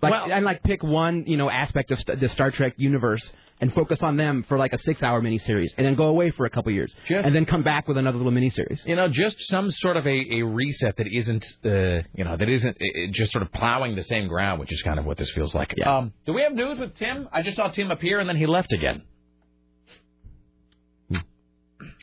Like 0.00 0.12
Well- 0.12 0.32
and 0.32 0.44
like 0.44 0.62
pick 0.64 0.82
one 0.82 1.24
you 1.26 1.36
know 1.36 1.48
aspect 1.48 1.90
of 1.92 1.98
the 2.20 2.28
Star 2.28 2.50
Trek 2.50 2.74
universe 2.76 3.30
and 3.62 3.72
focus 3.72 4.00
on 4.02 4.16
them 4.16 4.44
for 4.48 4.58
like 4.58 4.72
a 4.74 4.78
six-hour 4.78 5.22
miniseries, 5.22 5.68
and 5.78 5.86
then 5.86 5.94
go 5.94 6.08
away 6.08 6.30
for 6.32 6.44
a 6.44 6.50
couple 6.50 6.70
years, 6.72 6.92
and 7.08 7.34
then 7.34 7.46
come 7.46 7.62
back 7.62 7.86
with 7.88 7.96
another 7.96 8.18
little 8.18 8.32
miniseries. 8.32 8.84
You 8.84 8.96
know, 8.96 9.08
just 9.08 9.36
some 9.48 9.70
sort 9.70 9.96
of 9.96 10.06
a, 10.06 10.40
a 10.40 10.42
reset 10.42 10.96
that 10.96 11.06
isn't, 11.06 11.44
uh, 11.64 12.02
you 12.14 12.24
know, 12.24 12.36
that 12.36 12.48
isn't 12.48 12.76
uh, 12.76 13.10
just 13.12 13.32
sort 13.32 13.42
of 13.42 13.52
plowing 13.52 13.94
the 13.94 14.02
same 14.02 14.26
ground, 14.26 14.58
which 14.60 14.72
is 14.72 14.82
kind 14.82 14.98
of 14.98 15.06
what 15.06 15.16
this 15.16 15.30
feels 15.30 15.54
like. 15.54 15.72
Um, 15.86 16.12
do 16.26 16.32
we 16.34 16.42
have 16.42 16.52
news 16.52 16.78
with 16.78 16.96
Tim? 16.96 17.28
I 17.32 17.42
just 17.42 17.56
saw 17.56 17.68
Tim 17.68 17.90
appear 17.90 18.18
and 18.20 18.28
then 18.28 18.36
he 18.36 18.46
left 18.46 18.72
again. 18.72 19.02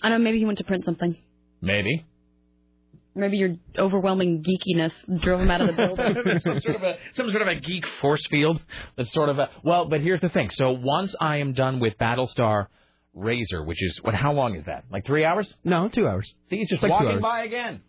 I 0.02 0.08
don't 0.08 0.20
know. 0.20 0.24
Maybe 0.24 0.40
he 0.40 0.46
went 0.46 0.60
to 0.60 0.64
print 0.64 0.86
something. 0.86 1.18
Maybe. 1.62 2.06
Maybe 3.20 3.38
your 3.38 3.56
overwhelming 3.78 4.44
geekiness 4.44 4.92
drove 5.22 5.42
him 5.42 5.52
out 5.52 5.62
of 5.62 5.68
the 5.68 5.74
building. 5.78 6.16
There's 6.24 6.44
some 6.44 6.60
sort 6.62 6.76
of 6.78 6.84
a 6.84 6.96
some 7.14 7.30
sort 7.30 7.42
of 7.42 7.48
a 7.50 7.56
geek 7.56 7.86
force 8.02 8.26
field. 8.28 8.62
That's 8.96 9.12
sort 9.14 9.30
of 9.30 9.40
a 9.40 9.50
well. 9.64 9.86
But 9.86 10.02
here's 10.02 10.22
the 10.22 10.30
thing. 10.30 10.50
So 10.52 10.72
once 10.72 11.14
I 11.20 11.38
am 11.38 11.54
done 11.54 11.80
with 11.80 11.98
Battlestar 11.98 12.68
Razor, 13.14 13.64
which 13.64 13.84
is 13.84 14.00
what? 14.02 14.16
How 14.16 14.32
long 14.34 14.56
is 14.56 14.66
that? 14.66 14.86
Like 14.90 15.06
three 15.06 15.26
hours? 15.26 15.54
No, 15.64 15.90
two 15.90 16.08
hours. 16.08 16.32
See, 16.50 16.58
he's 16.58 16.70
just 16.70 16.84
It's 16.84 16.90
like 16.90 17.00
walking 17.02 17.20
by 17.22 17.44
again. 17.44 17.82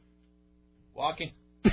Walking. 0.95 1.33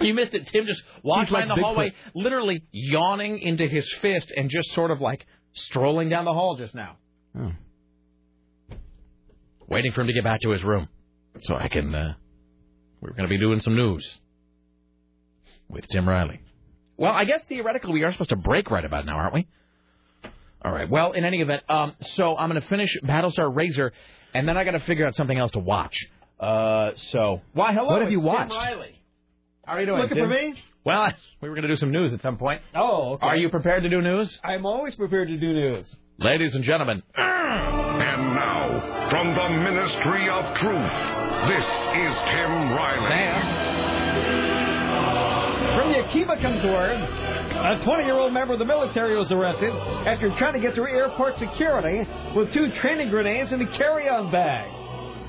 you 0.00 0.14
missed 0.14 0.34
it. 0.34 0.46
Tim 0.48 0.66
just 0.66 0.82
walked 1.02 1.30
by 1.30 1.38
like 1.40 1.42
in 1.44 1.48
the 1.48 1.54
Bigfoot. 1.54 1.62
hallway, 1.62 1.92
literally 2.14 2.62
yawning 2.72 3.38
into 3.38 3.66
his 3.66 3.90
fist 4.02 4.30
and 4.36 4.50
just 4.50 4.72
sort 4.72 4.90
of 4.90 5.00
like 5.00 5.26
strolling 5.54 6.08
down 6.08 6.24
the 6.24 6.32
hall 6.34 6.56
just 6.56 6.74
now. 6.74 6.96
Oh. 7.38 7.52
Waiting 9.68 9.92
for 9.92 10.02
him 10.02 10.06
to 10.08 10.12
get 10.12 10.24
back 10.24 10.40
to 10.42 10.50
his 10.50 10.62
room 10.62 10.88
so 11.42 11.54
I 11.54 11.68
can. 11.68 11.94
Uh, 11.94 12.14
we're 13.00 13.10
going 13.10 13.22
to 13.22 13.28
be 13.28 13.38
doing 13.38 13.60
some 13.60 13.76
news 13.76 14.06
with 15.68 15.86
Tim 15.88 16.08
Riley. 16.08 16.40
Well, 16.96 17.12
I 17.12 17.24
guess 17.24 17.40
theoretically 17.48 17.92
we 17.92 18.02
are 18.02 18.12
supposed 18.12 18.30
to 18.30 18.36
break 18.36 18.70
right 18.70 18.84
about 18.84 19.06
now, 19.06 19.16
aren't 19.16 19.34
we? 19.34 19.46
All 20.64 20.72
right. 20.72 20.90
Well, 20.90 21.12
in 21.12 21.24
any 21.24 21.40
event, 21.40 21.62
um, 21.68 21.94
so 22.14 22.36
I'm 22.36 22.50
going 22.50 22.60
to 22.60 22.68
finish 22.68 22.96
Battlestar 23.04 23.54
Razor, 23.54 23.92
and 24.34 24.48
then 24.48 24.56
I 24.56 24.64
got 24.64 24.72
to 24.72 24.80
figure 24.80 25.06
out 25.06 25.14
something 25.14 25.38
else 25.38 25.52
to 25.52 25.60
watch. 25.60 25.96
Uh, 26.40 26.90
so 27.10 27.40
why? 27.52 27.72
Hello. 27.72 27.86
What 27.86 28.02
have 28.02 28.10
you 28.10 28.20
it's 28.20 28.38
Tim? 28.38 28.48
Riley. 28.48 29.00
How 29.64 29.74
are 29.74 29.80
you 29.80 29.86
doing? 29.86 30.00
Looking 30.00 30.16
Tim? 30.16 30.24
for 30.24 30.34
me? 30.34 30.54
Well, 30.84 31.12
we 31.40 31.48
were 31.48 31.54
going 31.54 31.62
to 31.62 31.68
do 31.68 31.76
some 31.76 31.92
news 31.92 32.12
at 32.12 32.22
some 32.22 32.36
point. 32.38 32.62
Oh, 32.74 33.12
okay. 33.14 33.26
Are 33.26 33.36
you 33.36 33.48
prepared 33.48 33.84
to 33.84 33.88
do 33.88 34.00
news? 34.00 34.38
I'm 34.42 34.66
always 34.66 34.94
prepared 34.96 35.28
to 35.28 35.36
do 35.36 35.52
news. 35.52 35.94
Ladies 36.18 36.56
and 36.56 36.64
gentlemen, 36.64 37.02
now, 38.78 39.10
from 39.10 39.34
the 39.34 39.48
Ministry 39.48 40.28
of 40.28 40.54
Truth, 40.56 40.92
this 41.48 41.64
is 41.64 42.14
Tim 42.20 42.70
Riley. 42.72 43.28
From 45.76 45.92
Yakima 45.92 46.40
comes 46.40 46.62
word 46.64 47.00
a 47.00 47.80
20 47.82 48.04
year 48.04 48.14
old 48.14 48.32
member 48.32 48.52
of 48.54 48.58
the 48.58 48.64
military 48.64 49.16
was 49.16 49.32
arrested 49.32 49.70
after 50.06 50.30
trying 50.36 50.54
to 50.54 50.60
get 50.60 50.74
through 50.74 50.88
airport 50.88 51.36
security 51.38 52.08
with 52.36 52.52
two 52.52 52.70
training 52.80 53.10
grenades 53.10 53.52
in 53.52 53.60
a 53.60 53.66
carry 53.76 54.08
on 54.08 54.30
bag. 54.30 54.70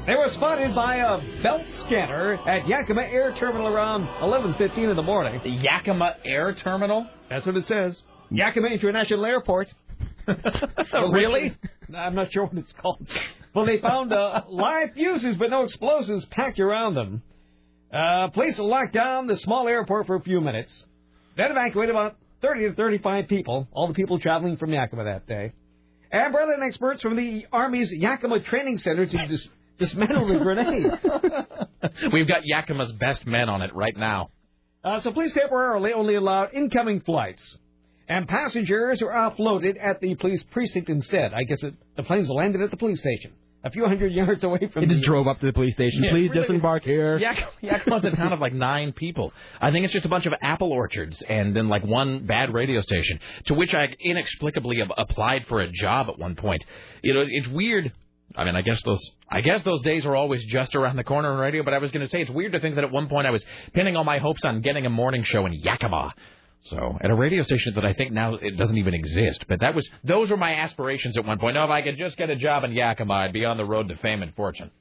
They 0.06 0.16
were 0.16 0.30
spotted 0.30 0.74
by 0.74 0.98
a 0.98 1.42
belt 1.44 1.64
scanner 1.72 2.36
at 2.48 2.68
Yakima 2.68 3.02
Air 3.02 3.34
Terminal 3.34 3.68
around 3.68 4.08
11:15 4.22 4.90
in 4.90 4.95
the 4.95 5.03
morning. 5.03 5.40
The 5.44 5.50
Yakima 5.50 6.16
Air 6.24 6.53
Terminal? 6.53 7.08
That's 7.30 7.45
what 7.45 7.58
it 7.58 7.68
says. 7.68 8.02
Yakima 8.32 8.68
International 8.68 9.26
Airport. 9.26 9.74
really? 11.11 11.58
I'm 11.95 12.16
not 12.16 12.32
sure 12.32 12.45
what 12.45 12.58
it's 12.58 12.74
called. 12.74 13.08
Well, 13.53 13.66
they 13.66 13.80
found 13.80 14.14
uh, 14.14 14.43
live 14.49 14.93
fuses 14.93 15.35
but 15.38 15.49
no 15.49 15.64
explosives 15.64 16.25
packed 16.25 16.59
around 16.59 16.95
them. 16.95 17.22
Uh, 17.91 18.27
police 18.27 18.59
locked 18.59 18.93
down 18.93 19.27
the 19.27 19.38
small 19.38 19.67
airport 19.67 20.06
for 20.08 20.16
a 20.16 20.22
few 20.22 20.41
minutes. 20.41 20.83
Then 21.35 21.51
evacuated 21.51 21.95
about 21.95 22.17
30 22.41 22.69
to 22.69 22.75
35 22.75 23.27
people, 23.27 23.67
all 23.72 23.88
the 23.88 23.93
people 23.93 24.19
traveling 24.19 24.58
from 24.58 24.72
Yakima 24.72 25.06
that 25.06 25.27
day. 25.27 25.53
And 26.11 26.32
brought 26.32 26.49
in 26.49 26.64
experts 26.64 27.01
from 27.01 27.16
the 27.16 27.45
Army's 27.51 27.91
Yakima 27.91 28.41
Training 28.41 28.77
Center 28.80 29.06
to 29.06 29.27
dis- 29.27 29.48
dismantle 29.77 30.27
the 30.27 30.40
grenades. 30.40 30.95
We've 32.14 32.27
got 32.27 32.43
Yakima's 32.43 32.91
best 32.93 33.25
men 33.25 33.49
on 33.49 33.61
it 33.61 33.74
right 33.75 33.95
now. 33.95 34.30
Uh, 34.83 34.99
so 35.01 35.11
police 35.11 35.33
temporarily 35.33 35.93
only 35.93 36.16
allowed 36.16 36.53
incoming 36.53 37.01
flights. 37.01 37.58
And 38.10 38.28
passengers 38.28 39.02
were 39.02 39.12
offloaded 39.12 39.78
at 39.80 40.02
the 40.02 40.16
police 40.16 40.44
precinct 40.52 40.90
instead. 40.90 41.32
I 41.34 41.44
guess 41.44 41.64
it, 41.64 41.76
the 41.96 42.02
planes 42.04 42.28
landed 42.30 42.60
at 42.62 42.72
the 42.72 42.78
police 42.78 43.00
station, 43.00 43.34
a 43.64 43.70
few 43.70 43.86
hundred 43.86 44.12
yards 44.14 44.44
away 44.44 44.68
from 44.74 44.82
He 44.82 44.88
the... 44.90 44.96
just 44.96 45.06
drove 45.06 45.28
up 45.28 45.40
to 45.42 45.46
the 45.46 45.54
police 45.54 45.74
station. 45.76 46.04
Yeah, 46.04 46.10
Please 46.12 46.30
really. 46.32 46.42
disembark 46.42 46.84
here. 46.84 47.20
Yak- 47.20 47.54
Yakima's 47.62 48.04
a 48.06 48.10
town 48.12 48.34
of 48.34 48.40
like 48.40 48.54
nine 48.54 48.94
people. 48.94 49.32
I 49.62 49.70
think 49.72 49.86
it's 49.86 49.94
just 49.94 50.06
a 50.08 50.10
bunch 50.10 50.26
of 50.26 50.34
apple 50.42 50.72
orchards 50.72 51.22
and 51.30 51.56
then 51.56 51.70
like 51.70 51.84
one 51.86 52.26
bad 52.26 52.52
radio 52.52 52.82
station, 52.82 53.20
to 53.46 53.54
which 53.54 53.76
I 53.76 53.94
inexplicably 54.00 54.80
applied 54.98 55.46
for 55.48 55.62
a 55.62 55.72
job 55.72 56.10
at 56.10 56.18
one 56.18 56.36
point. 56.36 56.66
You 57.04 57.14
know, 57.14 57.24
it's 57.28 57.48
weird. 57.48 57.94
I 58.36 58.44
mean, 58.44 58.56
I 58.56 58.62
guess 58.64 58.82
those 58.84 59.02
I 59.32 59.42
guess 59.42 59.64
those 59.64 59.82
days 59.84 60.04
are 60.06 60.16
always 60.16 60.44
just 60.46 60.76
around 60.76 60.96
the 60.96 61.04
corner 61.04 61.32
in 61.34 61.40
radio. 61.40 61.62
But 61.64 61.76
I 61.76 61.78
was 61.78 61.92
going 61.92 62.06
to 62.06 62.10
say 62.10 62.22
it's 62.22 62.32
weird 62.32 62.54
to 62.54 62.60
think 62.60 62.74
that 62.76 62.84
at 62.84 62.92
one 62.92 63.08
point 63.08 63.28
I 63.28 63.32
was 63.32 63.46
pinning 63.74 63.96
all 63.96 64.04
my 64.04 64.18
hopes 64.18 64.44
on 64.46 64.62
getting 64.62 64.86
a 64.88 64.90
morning 64.90 65.22
show 65.24 65.46
in 65.46 65.54
Yakima. 65.54 66.14
So 66.64 66.98
at 67.02 67.10
a 67.10 67.16
radio 67.16 67.42
station 67.44 67.74
that 67.76 67.86
I 67.86 67.94
think 67.94 68.12
now 68.12 68.36
it 68.36 68.58
doesn't 68.58 68.78
even 68.78 68.94
exist. 68.94 69.46
But 69.48 69.62
that 69.62 69.76
was 69.76 69.90
those 70.04 70.30
were 70.30 70.38
my 70.38 70.56
aspirations 70.56 71.18
at 71.18 71.26
one 71.26 71.40
point. 71.40 71.56
No, 71.56 71.64
if 71.64 71.70
I 71.70 71.82
could 71.82 71.98
just 71.98 72.18
get 72.18 72.30
a 72.30 72.36
job 72.36 72.64
in 72.64 72.72
Yakima, 72.74 73.14
I'd 73.14 73.34
be 73.34 73.46
on 73.46 73.58
the 73.58 73.66
road 73.66 73.88
to 73.90 73.96
fame 73.98 74.22
and 74.22 74.36
fortune. 74.36 74.72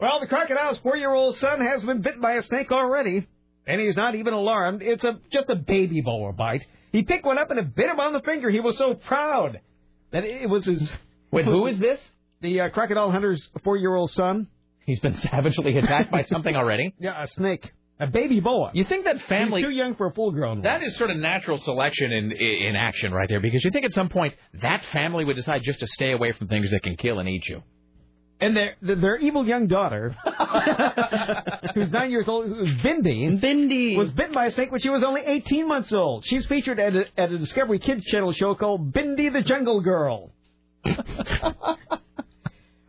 Well, 0.00 0.20
the 0.20 0.28
crocodile's 0.28 0.78
four-year-old 0.78 1.36
son 1.38 1.60
has 1.60 1.82
been 1.82 2.02
bitten 2.02 2.20
by 2.20 2.34
a 2.34 2.42
snake 2.42 2.70
already, 2.70 3.26
and 3.66 3.80
he's 3.80 3.96
not 3.96 4.14
even 4.14 4.32
alarmed. 4.32 4.80
It's 4.80 5.04
a 5.04 5.18
just 5.32 5.50
a 5.50 5.56
baby 5.56 6.00
boa 6.00 6.32
bite. 6.32 6.64
He 6.92 7.02
picked 7.02 7.26
one 7.26 7.38
up 7.38 7.50
and 7.50 7.58
it 7.58 7.74
bit 7.74 7.90
him 7.90 7.98
on 7.98 8.12
the 8.12 8.20
finger. 8.20 8.48
He 8.48 8.60
was 8.60 8.78
so 8.78 8.94
proud 8.94 9.60
that 10.12 10.24
it 10.24 10.48
was 10.48 10.64
his. 10.64 10.88
Wait, 11.32 11.44
who 11.44 11.66
is 11.66 11.78
this? 11.78 12.00
The 12.40 12.60
uh, 12.60 12.68
crocodile 12.70 13.10
hunter's 13.10 13.50
four-year-old 13.64 14.12
son. 14.12 14.46
He's 14.86 15.00
been 15.00 15.14
savagely 15.30 15.76
attacked 15.76 16.12
by 16.12 16.22
something 16.24 16.54
already. 16.54 16.94
Yeah, 16.98 17.22
a 17.22 17.26
snake, 17.26 17.72
a 18.00 18.06
baby 18.06 18.40
boa. 18.40 18.70
You 18.74 18.84
think 18.84 19.04
that 19.04 19.20
family? 19.22 19.60
He's 19.62 19.68
too 19.70 19.74
young 19.74 19.94
for 19.96 20.06
a 20.06 20.12
full-grown 20.14 20.58
one. 20.58 20.62
That 20.62 20.82
is 20.82 20.96
sort 20.96 21.10
of 21.10 21.16
natural 21.16 21.58
selection 21.58 22.12
in 22.12 22.32
in 22.32 22.76
action 22.76 23.12
right 23.12 23.28
there, 23.28 23.40
because 23.40 23.64
you 23.64 23.70
think 23.70 23.84
at 23.84 23.92
some 23.92 24.08
point 24.08 24.34
that 24.62 24.84
family 24.92 25.24
would 25.24 25.36
decide 25.36 25.62
just 25.64 25.80
to 25.80 25.86
stay 25.88 26.12
away 26.12 26.32
from 26.32 26.48
things 26.48 26.70
that 26.70 26.82
can 26.82 26.96
kill 26.96 27.18
and 27.18 27.28
eat 27.28 27.46
you. 27.48 27.62
And 28.40 28.56
their 28.56 28.76
their- 28.80 28.94
their 28.96 29.16
evil 29.16 29.44
young 29.44 29.66
daughter, 29.66 30.14
who's 31.74 31.90
nine 31.90 32.12
years 32.12 32.28
old, 32.28 32.46
who's 32.46 32.70
Bindi, 32.82 33.40
Bindi 33.40 33.96
was 33.96 34.12
bitten 34.12 34.32
by 34.32 34.46
a 34.46 34.50
snake 34.52 34.70
when 34.70 34.80
she 34.80 34.90
was 34.90 35.02
only 35.02 35.22
18 35.22 35.66
months 35.66 35.92
old. 35.92 36.24
She's 36.24 36.46
featured 36.46 36.78
at 36.78 36.94
a, 36.94 37.04
at 37.16 37.32
a 37.32 37.38
Discovery 37.38 37.80
Kids 37.80 38.04
channel 38.04 38.32
show 38.32 38.54
called 38.54 38.92
Bindi 38.92 39.32
the 39.32 39.42
Jungle 39.42 39.80
Girl. 39.80 40.30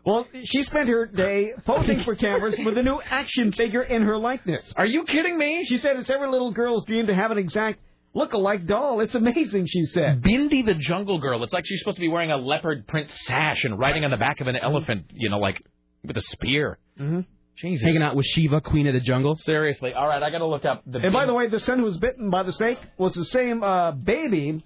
well, 0.10 0.28
she 0.46 0.64
spent 0.64 0.90
her 0.90 1.06
day 1.06 1.54
posing 1.66 2.04
for 2.04 2.16
cameras 2.16 2.58
with 2.64 2.78
a 2.78 2.84
new 2.84 3.00
action 3.10 3.52
figure 3.52 3.84
in 3.84 4.02
her 4.02 4.18
likeness. 4.18 4.74
Are 4.76 4.86
you 4.86 5.04
kidding 5.04 5.38
me? 5.38 5.66
She 5.68 5.78
said 5.78 5.98
it's 5.98 6.10
every 6.10 6.30
little 6.30 6.52
girl's 6.52 6.86
dream 6.86 7.08
to 7.08 7.16
have 7.16 7.32
an 7.32 7.38
exact 7.38 7.80
look-alike 8.14 8.66
doll. 8.66 9.02
It's 9.02 9.16
amazing, 9.16 9.68
she 9.68 9.86
said. 9.86 10.22
Bindi 10.22 10.66
the 10.66 10.74
Jungle 10.74 11.20
Girl. 11.20 11.44
It's 11.44 11.54
like 11.54 11.66
she's 11.66 11.80
supposed 11.80 11.98
to 11.98 12.02
be 12.02 12.10
wearing 12.10 12.32
a 12.32 12.38
leopard 12.38 12.88
print 12.88 13.10
sash 13.26 13.64
and 13.64 13.78
riding 13.78 14.04
on 14.04 14.12
the 14.12 14.18
back 14.18 14.42
of 14.42 14.48
an 14.48 14.56
elephant, 14.56 15.06
you 15.14 15.30
know, 15.30 15.40
like 15.40 15.64
with 16.04 16.18
a 16.18 16.22
spear. 16.22 16.80
Mm-hmm. 17.00 17.22
Jesus. 17.56 17.84
Hanging 17.86 18.02
out 18.02 18.16
with 18.16 18.26
Shiva, 18.26 18.62
Queen 18.62 18.88
of 18.88 18.94
the 18.94 19.02
Jungle. 19.02 19.36
Seriously. 19.36 19.94
All 19.94 20.08
right, 20.08 20.24
I 20.24 20.32
got 20.32 20.38
to 20.38 20.48
look 20.48 20.64
up 20.64 20.82
the. 20.86 21.00
And 21.00 21.12
by 21.12 21.26
the 21.26 21.34
way, 21.34 21.50
the 21.50 21.60
son 21.60 21.80
who 21.80 21.84
was 21.84 21.98
bitten 21.98 22.30
by 22.30 22.44
the 22.44 22.54
snake 22.54 22.78
was 22.98 23.14
the 23.14 23.26
same 23.26 23.64
uh, 23.64 23.92
baby 23.92 24.64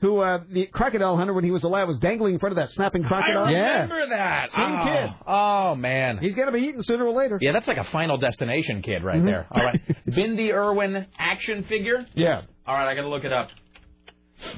who 0.00 0.20
uh, 0.20 0.40
the 0.50 0.66
crocodile 0.66 1.16
hunter, 1.16 1.32
when 1.32 1.44
he 1.44 1.50
was 1.50 1.64
alive, 1.64 1.88
was 1.88 1.98
dangling 1.98 2.34
in 2.34 2.40
front 2.40 2.52
of 2.52 2.56
that 2.56 2.70
snapping 2.70 3.02
crocodile. 3.04 3.46
I 3.46 3.50
remember 3.50 4.08
that. 4.10 4.52
Same 4.52 4.64
oh. 4.64 4.84
kid. 4.84 5.14
Oh 5.26 5.74
man. 5.74 6.18
He's 6.18 6.34
going 6.34 6.46
to 6.46 6.52
be 6.52 6.60
eaten 6.60 6.82
sooner 6.82 7.06
or 7.06 7.12
later. 7.12 7.38
Yeah, 7.40 7.52
that's 7.52 7.66
like 7.66 7.78
a 7.78 7.84
Final 7.84 8.18
Destination 8.18 8.82
kid 8.82 9.02
right 9.02 9.20
Mhm. 9.20 9.24
there. 9.24 9.46
All 9.50 9.64
right. 9.64 9.80
Bindi 10.08 10.52
Irwin 10.52 11.06
action 11.18 11.64
figure. 11.68 12.04
Yeah. 12.14 12.42
All 12.66 12.74
right, 12.74 12.90
I 12.90 12.94
got 12.94 13.02
to 13.02 13.08
look 13.08 13.24
it 13.24 13.32
up. 13.32 13.48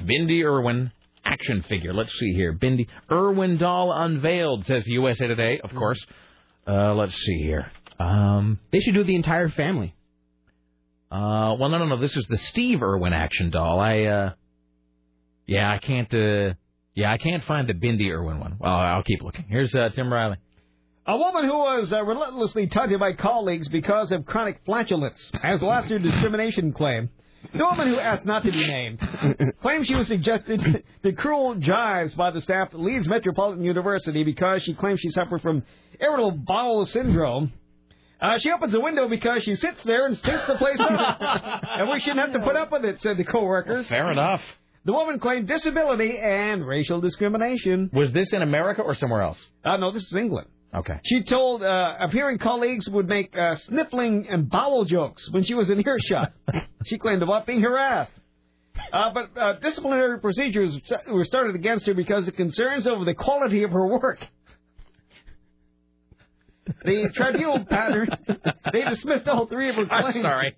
Bindi 0.03 0.43
Irwin 0.43 0.91
action 1.23 1.63
figure. 1.69 1.93
Let's 1.93 2.11
see 2.19 2.33
here. 2.33 2.53
Bindi 2.53 2.87
Irwin 3.09 3.57
doll 3.57 3.93
unveiled 3.93 4.65
says 4.65 4.85
USA 4.87 5.27
Today, 5.27 5.61
of 5.63 5.71
course. 5.71 5.99
Uh, 6.67 6.93
let's 6.95 7.15
see 7.15 7.37
here. 7.41 7.71
Um, 7.99 8.59
they 8.71 8.79
should 8.79 8.93
do 8.93 9.03
the 9.03 9.15
entire 9.15 9.49
family. 9.49 9.95
Uh, 11.11 11.55
well, 11.59 11.69
no, 11.69 11.79
no, 11.79 11.85
no. 11.85 11.97
This 11.99 12.15
is 12.15 12.27
the 12.29 12.37
Steve 12.37 12.83
Irwin 12.83 13.13
action 13.13 13.49
doll. 13.49 13.79
I, 13.79 14.03
uh, 14.03 14.33
yeah, 15.49 15.71
I 15.71 15.79
can't, 15.79 16.13
uh, 16.13 16.53
yeah, 16.93 17.11
I 17.11 17.17
can't 17.17 17.43
find 17.43 17.67
the 17.67 17.73
Bindi 17.73 18.11
Irwin 18.11 18.39
one. 18.39 18.57
Well, 18.59 18.71
I'll 18.71 19.03
keep 19.03 19.23
looking. 19.23 19.45
Here's 19.49 19.73
uh, 19.73 19.89
Tim 19.89 20.13
Riley. 20.13 20.37
A 21.07 21.17
woman 21.17 21.45
who 21.45 21.57
was 21.57 21.91
uh, 21.91 22.03
relentlessly 22.03 22.67
taunted 22.67 22.99
by 22.99 23.13
colleagues 23.13 23.67
because 23.67 24.11
of 24.11 24.27
chronic 24.27 24.61
flatulence 24.63 25.31
has 25.41 25.59
lost 25.63 25.89
her 25.89 25.97
discrimination 25.97 26.71
claim. 26.71 27.09
The 27.51 27.65
woman 27.65 27.87
who 27.87 27.99
asked 27.99 28.25
not 28.25 28.43
to 28.43 28.51
be 28.51 28.67
named 28.67 29.01
claims 29.61 29.87
she 29.87 29.95
was 29.95 30.07
suggested 30.07 30.83
to 31.03 31.13
cruel 31.13 31.55
jibes 31.55 32.13
by 32.13 32.29
the 32.29 32.41
staff 32.41 32.67
at 32.71 32.79
Leeds 32.79 33.07
Metropolitan 33.07 33.63
University 33.63 34.23
because 34.23 34.61
she 34.61 34.75
claims 34.75 34.99
she 34.99 35.09
suffered 35.09 35.41
from 35.41 35.63
irritable 35.99 36.31
bowel 36.45 36.85
syndrome. 36.85 37.53
Uh, 38.21 38.37
she 38.37 38.51
opens 38.51 38.73
the 38.73 38.81
window 38.81 39.09
because 39.09 39.41
she 39.41 39.55
sits 39.55 39.81
there 39.85 40.05
and 40.05 40.17
stinks 40.17 40.45
the 40.45 40.55
place 40.55 40.79
up. 40.79 40.91
and 41.79 41.89
we 41.89 41.99
shouldn't 42.01 42.19
have 42.19 42.33
to 42.33 42.45
put 42.45 42.55
up 42.55 42.71
with 42.71 42.83
it, 42.83 43.01
said 43.01 43.17
the 43.17 43.23
co-workers. 43.23 43.87
Fair 43.87 44.11
enough. 44.11 44.41
The 44.89 44.93
woman 44.93 45.19
claimed 45.19 45.47
disability 45.47 46.17
and 46.17 46.65
racial 46.65 46.99
discrimination. 46.99 47.91
Was 47.93 48.11
this 48.11 48.33
in 48.33 48.41
America 48.41 48.81
or 48.81 48.95
somewhere 48.95 49.21
else? 49.21 49.37
Uh, 49.63 49.77
no, 49.77 49.91
this 49.91 50.01
is 50.01 50.15
England. 50.15 50.47
Okay. 50.73 50.95
She 51.05 51.21
told 51.21 51.61
uh, 51.61 51.97
appearing 51.99 52.39
colleagues 52.39 52.89
would 52.89 53.07
make 53.07 53.37
uh, 53.37 53.53
sniffling 53.57 54.25
and 54.31 54.49
bowel 54.49 54.85
jokes 54.85 55.29
when 55.29 55.43
she 55.43 55.53
was 55.53 55.69
in 55.69 55.79
earshot. 55.87 56.33
she 56.87 56.97
claimed 56.97 57.21
about 57.21 57.45
being 57.45 57.61
harassed. 57.61 58.13
Uh, 58.91 59.11
but 59.13 59.39
uh, 59.39 59.59
disciplinary 59.59 60.19
procedures 60.19 60.75
were 61.07 61.23
started 61.23 61.53
against 61.53 61.85
her 61.85 61.93
because 61.93 62.27
of 62.27 62.35
concerns 62.35 62.87
over 62.87 63.05
the 63.05 63.13
quality 63.13 63.61
of 63.61 63.69
her 63.69 63.85
work. 63.85 64.17
The 66.83 67.09
tribunal 67.13 67.63
pattern, 67.69 68.09
they 68.73 68.83
dismissed 68.89 69.27
all 69.27 69.45
three 69.45 69.69
of 69.69 69.75
her 69.75 69.85
I'm 69.91 70.01
claims. 70.11 70.21
sorry. 70.23 70.55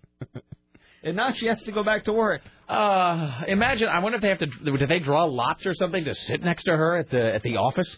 And 1.04 1.18
now 1.18 1.34
she 1.34 1.48
has 1.48 1.62
to 1.64 1.72
go 1.74 1.84
back 1.84 2.06
to 2.06 2.14
work. 2.14 2.42
Uh, 2.72 3.44
imagine. 3.48 3.90
I 3.90 4.00
wonder 4.00 4.16
if 4.16 4.22
they 4.22 4.30
have 4.30 4.40
to. 4.40 4.46
Do 4.46 4.88
they 4.88 5.00
draw 5.00 5.26
lots 5.26 5.66
or 5.66 5.74
something 5.74 6.06
to 6.06 6.16
sit 6.16 6.42
next 6.42 6.64
to 6.64 6.72
her 6.72 6.98
at 6.98 7.10
the 7.10 7.36
at 7.36 7.44
the 7.44 7.58
office? 7.58 7.98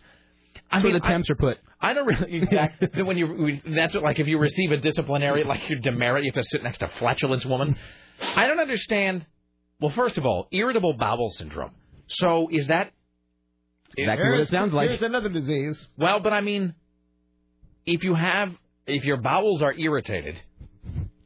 I 0.72 0.78
where 0.78 0.92
mean, 0.92 1.02
the 1.02 1.08
temps 1.08 1.30
are 1.30 1.36
put. 1.36 1.58
I 1.80 1.94
don't 1.94 2.08
really 2.08 2.38
exactly 2.44 3.04
when 3.04 3.18
you 3.18 3.62
that's 3.76 3.94
what, 3.94 4.04
like 4.04 4.20
if 4.20 4.28
you 4.28 4.40
receive 4.40 4.72
a 4.72 4.78
disciplinary 4.78 5.44
like 5.44 5.70
your 5.70 5.80
demerit, 5.80 6.24
you 6.24 6.32
have 6.34 6.44
to 6.44 6.50
sit 6.50 6.64
next 6.64 6.80
to 6.80 6.90
flatulence 7.00 7.46
woman. 7.46 7.76
I 8.20 8.48
don't 8.48 8.60
understand. 8.60 9.26
Well, 9.80 9.92
first 9.92 10.18
of 10.18 10.26
all, 10.26 10.48
irritable 10.52 10.94
bowel 10.94 11.30
syndrome. 11.38 11.72
So 12.08 12.48
is 12.52 12.68
that 12.68 12.94
Exactly 13.98 14.30
what 14.30 14.40
it 14.40 14.50
sounds 14.50 14.74
like. 14.74 14.90
Here's 14.90 15.02
another 15.02 15.30
disease. 15.30 15.88
Well, 15.98 16.20
but 16.20 16.34
I 16.34 16.42
mean, 16.42 16.74
if 17.86 18.04
you 18.04 18.16
have 18.16 18.54
if 18.88 19.04
your 19.04 19.18
bowels 19.18 19.62
are 19.62 19.74
irritated, 19.74 20.36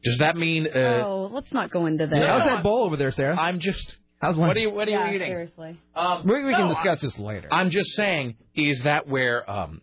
does 0.04 0.18
that 0.18 0.36
mean? 0.36 0.66
Uh, 0.66 0.78
oh, 0.78 1.30
let's 1.32 1.52
not 1.52 1.70
go 1.70 1.86
into 1.86 2.06
that. 2.06 2.26
How's 2.26 2.44
that 2.44 2.62
bowl 2.62 2.84
over 2.84 2.96
there, 2.96 3.12
Sarah? 3.12 3.36
I'm 3.36 3.60
just. 3.60 3.96
How's 4.20 4.36
What 4.36 4.56
are 4.56 4.60
you 4.60 4.70
What 4.70 4.88
are 4.88 4.90
yeah, 4.90 5.10
you 5.10 5.16
eating? 5.16 5.28
Seriously. 5.28 5.80
Um, 5.94 6.26
we 6.26 6.44
we 6.44 6.52
can 6.52 6.68
no, 6.68 6.74
discuss 6.74 7.00
this 7.00 7.16
later. 7.18 7.52
I'm 7.52 7.70
just 7.70 7.90
saying, 7.94 8.36
is 8.54 8.82
that 8.82 9.06
where 9.06 9.48
um, 9.48 9.80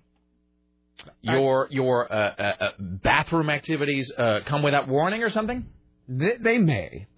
your 1.22 1.68
your 1.72 2.12
uh, 2.12 2.16
uh, 2.18 2.42
uh, 2.60 2.70
bathroom 2.80 3.50
activities 3.50 4.12
uh, 4.18 4.40
come 4.46 4.62
without 4.62 4.88
warning 4.88 5.24
or 5.24 5.30
something? 5.30 5.66
They, 6.08 6.34
they 6.40 6.58
may. 6.58 7.08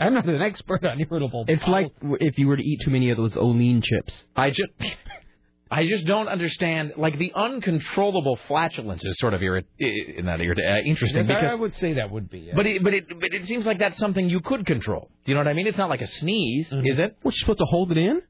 I'm 0.00 0.14
not 0.14 0.26
an 0.26 0.40
expert 0.40 0.84
on 0.84 0.98
irritable. 0.98 1.44
It's 1.48 1.64
bowel. 1.64 1.72
like 1.72 2.20
if 2.20 2.38
you 2.38 2.48
were 2.48 2.56
to 2.56 2.62
eat 2.62 2.80
too 2.84 2.90
many 2.90 3.10
of 3.10 3.16
those 3.16 3.36
Olean 3.36 3.82
chips. 3.82 4.24
I 4.34 4.50
just. 4.50 4.72
I 5.72 5.86
just 5.86 6.04
don't 6.06 6.26
understand. 6.28 6.94
Like 6.96 7.16
the 7.18 7.32
uncontrollable 7.34 8.36
flatulence 8.48 9.04
is 9.04 9.16
sort 9.18 9.34
of 9.34 9.40
irrit- 9.40 9.66
i- 9.80 10.20
not 10.22 10.40
irrit- 10.40 10.58
uh, 10.58 10.82
interesting 10.84 11.26
Yes, 11.26 11.30
I- 11.30 11.34
because 11.40 11.52
I 11.52 11.54
would 11.54 11.74
say 11.76 11.92
that 11.94 12.10
would 12.10 12.28
be. 12.28 12.40
yeah. 12.40 12.52
But 12.56 12.66
it, 12.66 12.82
but 12.82 12.92
it 12.94 13.04
but 13.20 13.32
it 13.32 13.44
seems 13.46 13.66
like 13.66 13.78
that's 13.78 13.96
something 13.98 14.28
you 14.28 14.40
could 14.40 14.66
control. 14.66 15.10
Do 15.24 15.30
you 15.30 15.34
know 15.34 15.40
what 15.40 15.48
I 15.48 15.52
mean? 15.52 15.66
It's 15.68 15.78
not 15.78 15.88
like 15.88 16.00
a 16.00 16.06
sneeze, 16.08 16.70
Mm-hmm. 16.70 16.86
is 16.86 16.98
it? 16.98 17.16
We're 17.22 17.30
supposed 17.32 17.58
to 17.60 17.66
hold 17.66 17.92
it 17.92 17.98
in? 17.98 18.20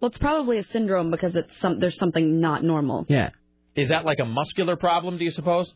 Well, 0.00 0.08
it's 0.08 0.18
probably 0.18 0.58
a 0.58 0.64
syndrome 0.64 1.10
because 1.10 1.34
it's 1.36 1.56
some 1.60 1.78
there's 1.78 1.96
something 1.98 2.40
not 2.40 2.64
normal. 2.64 3.06
Yeah. 3.08 3.30
Is 3.76 3.90
that 3.90 4.04
like 4.04 4.18
a 4.18 4.24
muscular 4.24 4.74
problem? 4.76 5.16
Do 5.18 5.24
you 5.24 5.30
suppose, 5.30 5.72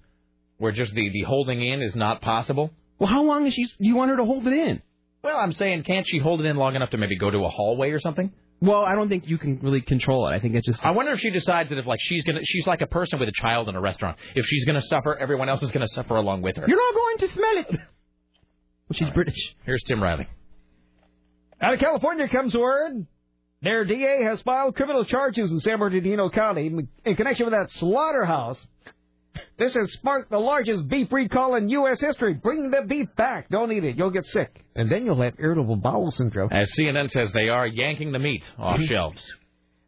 where 0.59 0.73
just 0.73 0.95
the 0.95 1.11
the 1.11 1.23
holding 1.23 1.65
in 1.65 1.81
is 1.83 1.95
not 1.95 2.23
possible? 2.23 2.73
Well, 2.99 3.09
how 3.09 3.23
long 3.23 3.47
is 3.47 3.55
she? 3.55 3.67
You 3.79 3.95
want 3.97 4.11
her 4.11 4.17
to 4.17 4.25
hold 4.25 4.47
it 4.49 4.53
in? 4.53 4.83
Well, 5.23 5.37
I'm 5.37 5.53
saying, 5.53 5.85
can't 5.85 6.07
she 6.09 6.19
hold 6.19 6.41
it 6.41 6.47
in 6.47 6.57
long 6.57 6.75
enough 6.75 6.91
to 6.91 6.99
maybe 6.99 7.17
go 7.17 7.31
to 7.31 7.39
a 7.45 7.49
hallway 7.49 7.91
or 7.91 8.01
something? 8.01 8.33
Well, 8.61 8.85
I 8.85 8.95
don't 8.95 9.09
think 9.09 9.29
you 9.29 9.37
can 9.37 9.59
really 9.61 9.83
control 9.83 10.27
it. 10.29 10.33
I 10.33 10.41
think 10.41 10.55
it's 10.55 10.67
just. 10.67 10.85
I 10.85 10.93
wonder 10.93 11.13
if 11.13 11.21
she 11.21 11.31
decides 11.31 11.69
that 11.69 11.79
if 11.79 11.87
like 11.87 12.01
she's 12.01 12.25
gonna 12.25 12.41
she's 12.45 12.67
like 12.67 12.81
a 12.81 12.87
person 12.87 13.19
with 13.19 13.29
a 13.29 13.33
child 13.33 13.69
in 13.69 13.75
a 13.75 13.81
restaurant. 13.81 14.17
If 14.35 14.47
she's 14.47 14.65
gonna 14.65 14.83
suffer, 14.83 15.17
everyone 15.19 15.49
else 15.49 15.63
is 15.63 15.71
gonna 15.71 15.89
suffer 15.89 16.17
along 16.17 16.43
with 16.43 16.57
her. 16.57 16.65
You're 16.67 16.79
not 16.79 16.95
going 16.95 17.19
to 17.19 17.29
smell 17.35 17.59
it. 17.59 17.81
Well, 18.89 18.95
she's 18.95 19.11
British. 19.11 19.55
Here's 19.65 19.83
Tim 19.85 20.03
Riley. 20.03 20.29
Out 21.61 21.75
of 21.75 21.81
California 21.81 22.29
comes 22.29 22.57
word. 22.57 23.07
Their 23.63 23.87
DA 23.87 24.25
has 24.25 24.43
filed 24.43 24.77
criminal 24.77 25.05
charges 25.07 25.51
in 25.51 25.59
San 25.61 25.79
Bernardino 25.79 26.29
County 26.29 26.71
in 27.05 27.17
connection 27.17 27.47
with 27.47 27.55
that 27.55 27.71
slaughterhouse. 27.71 28.67
This 29.57 29.75
has 29.75 29.93
sparked 29.93 30.31
the 30.31 30.39
largest 30.39 30.89
beef 30.89 31.13
recall 31.13 31.55
in 31.55 31.69
U.S. 31.69 32.01
history. 32.01 32.35
Bring 32.35 32.71
the 32.71 32.83
beef 32.89 33.07
back. 33.17 33.49
Don't 33.51 33.71
eat 33.71 33.85
it. 33.85 33.97
You'll 33.97 34.11
get 34.11 34.27
sick. 34.27 34.65
And 34.75 34.91
then 34.91 35.07
you'll 35.07 35.21
have 35.23 35.35
irritable 35.39 35.77
bowel 35.77 36.11
syndrome. 36.11 36.51
As 36.53 36.69
CNN 36.79 37.09
says, 37.11 37.31
they 37.33 37.49
are 37.49 37.67
yanking 37.67 38.11
the 38.11 38.19
meat 38.19 38.43
off 38.59 38.81
shelves. 38.85 39.23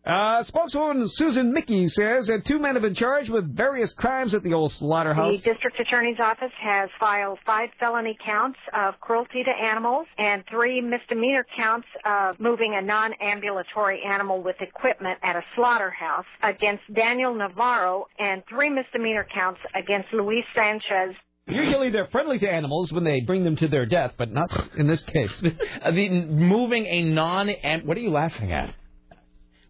Uh, 0.06 0.40
spokeswoman 0.44 1.08
Susan 1.08 1.52
Mickey 1.52 1.88
says 1.88 2.28
that 2.28 2.46
two 2.46 2.60
men 2.60 2.74
have 2.74 2.82
been 2.82 2.94
charged 2.94 3.28
with 3.28 3.44
various 3.56 3.92
crimes 3.92 4.34
at 4.34 4.44
the 4.44 4.54
old 4.54 4.70
slaughterhouse. 4.74 5.42
The 5.42 5.52
district 5.52 5.80
attorney's 5.80 6.20
office 6.20 6.52
has 6.62 6.88
filed 7.00 7.40
five 7.44 7.70
felony 7.80 8.16
counts 8.24 8.58
of 8.72 9.00
cruelty 9.00 9.42
to 9.42 9.50
animals 9.50 10.06
and 10.16 10.44
three 10.48 10.80
misdemeanor 10.80 11.44
counts 11.56 11.88
of 12.04 12.38
moving 12.38 12.78
a 12.80 12.82
non-ambulatory 12.82 14.00
animal 14.06 14.44
with 14.44 14.54
equipment 14.60 15.18
at 15.24 15.34
a 15.34 15.42
slaughterhouse 15.56 16.24
against 16.40 16.84
Daniel 16.94 17.34
Navarro 17.34 18.06
and 18.20 18.44
three 18.48 18.70
misdemeanor 18.70 19.26
counts 19.34 19.60
against 19.74 20.12
Luis 20.12 20.44
Sanchez 20.54 21.16
Usually 21.48 21.90
they're 21.90 22.08
friendly 22.08 22.40
to 22.40 22.50
animals 22.50 22.92
when 22.92 23.04
they 23.04 23.20
bring 23.20 23.44
them 23.44 23.54
to 23.56 23.68
their 23.68 23.86
death, 23.86 24.14
but 24.18 24.32
not 24.32 24.50
in 24.76 24.88
this 24.88 25.02
case. 25.04 25.42
The 25.84 26.08
moving 26.08 26.86
a 26.86 27.02
non. 27.02 27.48
What 27.84 27.96
are 27.96 28.00
you 28.00 28.10
laughing 28.10 28.52
at? 28.52 28.74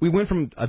We 0.00 0.08
went 0.08 0.28
from 0.28 0.50
a, 0.56 0.68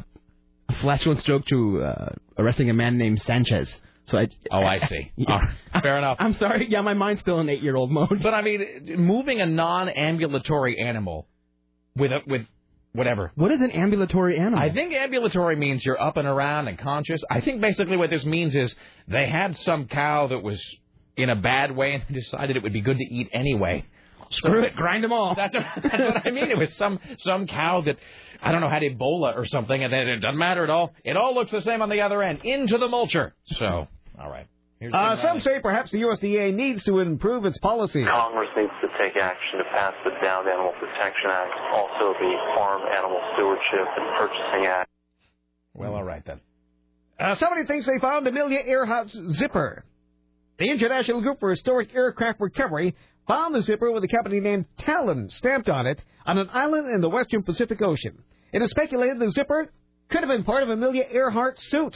a 0.69 0.73
flatulence 0.81 1.23
joke 1.23 1.45
to 1.47 1.83
uh, 1.83 2.09
arresting 2.38 2.69
a 2.69 2.73
man 2.73 2.97
named 2.97 3.22
Sanchez. 3.22 3.73
So 4.07 4.17
I. 4.17 4.30
Oh, 4.51 4.64
I 4.64 4.80
see. 4.80 5.11
Oh, 5.30 5.80
fair 5.81 5.97
enough. 5.97 6.17
I'm 6.19 6.33
sorry. 6.33 6.67
Yeah, 6.69 6.81
my 6.81 6.93
mind's 6.93 7.22
still 7.22 7.39
in 7.39 7.49
eight-year-old 7.49 7.91
mode. 7.91 8.23
But 8.23 8.33
I 8.33 8.41
mean, 8.41 8.95
moving 8.97 9.41
a 9.41 9.45
non-ambulatory 9.45 10.80
animal 10.80 11.27
with 11.95 12.11
a, 12.11 12.19
with 12.25 12.47
whatever. 12.93 13.31
What 13.35 13.51
is 13.51 13.61
an 13.61 13.72
ambulatory 13.72 14.38
animal? 14.38 14.59
I 14.59 14.72
think 14.73 14.93
ambulatory 14.93 15.56
means 15.56 15.85
you're 15.85 16.01
up 16.01 16.17
and 16.17 16.27
around 16.27 16.67
and 16.67 16.77
conscious. 16.77 17.22
I 17.30 17.41
think 17.41 17.61
basically 17.61 17.97
what 17.97 18.09
this 18.09 18.25
means 18.25 18.56
is 18.56 18.75
they 19.07 19.27
had 19.27 19.56
some 19.57 19.88
cow 19.88 20.27
that 20.27 20.41
was 20.41 20.61
in 21.15 21.30
a 21.30 21.35
bad 21.35 21.75
way 21.75 21.93
and 21.93 22.03
decided 22.14 22.56
it 22.57 22.64
would 22.64 22.73
be 22.73 22.81
good 22.81 22.97
to 22.97 23.03
eat 23.03 23.30
anyway. 23.33 23.85
Screw 24.30 24.64
it, 24.64 24.75
grind 24.75 25.03
them 25.03 25.14
all. 25.14 25.35
That's 25.38 25.56
what, 25.56 25.65
that's 25.81 25.99
what 25.99 26.27
I 26.27 26.31
mean. 26.31 26.51
It 26.51 26.57
was 26.57 26.73
some 26.75 26.99
some 27.19 27.47
cow 27.47 27.80
that 27.81 27.95
I 28.41 28.51
don't 28.51 28.61
know 28.61 28.69
had 28.69 28.83
Ebola 28.83 29.35
or 29.35 29.45
something, 29.45 29.83
and 29.83 29.91
then 29.91 30.07
it 30.07 30.19
doesn't 30.19 30.38
matter 30.38 30.64
at 30.64 30.69
all. 30.69 30.93
It 31.03 31.17
all 31.17 31.33
looks 31.33 31.51
the 31.51 31.61
same 31.61 31.82
on 31.82 31.90
the 31.90 32.01
other 32.01 32.22
end. 32.22 32.40
Into 32.43 32.77
the 32.77 32.88
mulcher. 32.88 33.32
So, 33.48 33.88
all 34.19 34.30
right. 34.30 34.48
Uh, 34.93 35.16
some 35.16 35.40
say 35.40 35.59
perhaps 35.59 35.91
the 35.91 35.98
USDA 36.01 36.53
needs 36.53 36.83
to 36.83 36.99
improve 36.99 37.45
its 37.45 37.57
policy. 37.57 38.03
Congress 38.03 38.49
needs 38.56 38.72
to 38.82 38.88
take 38.99 39.17
action 39.19 39.57
to 39.57 39.64
pass 39.72 39.93
the 40.06 40.11
Downed 40.24 40.48
Animal 40.48 40.72
Protection 40.80 41.32
Act, 41.32 41.53
also 41.74 42.14
the 42.19 42.33
Farm 42.56 42.82
Animal 42.93 43.19
Stewardship 43.33 43.88
and 43.98 44.06
Purchasing 44.19 44.67
Act. 44.67 44.90
Well, 45.74 45.95
all 45.95 46.03
right 46.03 46.24
then. 46.25 46.41
Uh, 47.19 47.33
somebody 47.35 47.66
thinks 47.66 47.88
they 47.88 47.98
found 47.99 48.27
Amelia 48.27 48.59
Earhart's 48.67 49.19
zipper. 49.38 49.83
The 50.59 50.69
International 50.69 51.22
Group 51.22 51.40
for 51.40 51.49
Historic 51.49 51.93
Aircraft 51.95 52.40
Recovery 52.40 52.95
found 53.27 53.53
the 53.53 53.61
zipper 53.61 53.91
with 53.91 54.03
a 54.03 54.07
company 54.07 54.39
named 54.39 54.65
Talon 54.80 55.30
stamped 55.30 55.69
on 55.69 55.85
it 55.85 56.01
on 56.25 56.38
an 56.38 56.49
island 56.51 56.89
in 56.89 57.01
the 57.01 57.09
western 57.09 57.43
Pacific 57.43 57.81
Ocean. 57.81 58.23
It 58.53 58.61
is 58.61 58.69
speculated 58.69 59.19
the 59.19 59.31
zipper 59.31 59.72
could 60.09 60.22
have 60.22 60.30
been 60.30 60.45
part 60.45 60.64
of 60.64 60.69
Amelia 60.69 61.03
Earhart's 61.11 61.69
suit. 61.69 61.95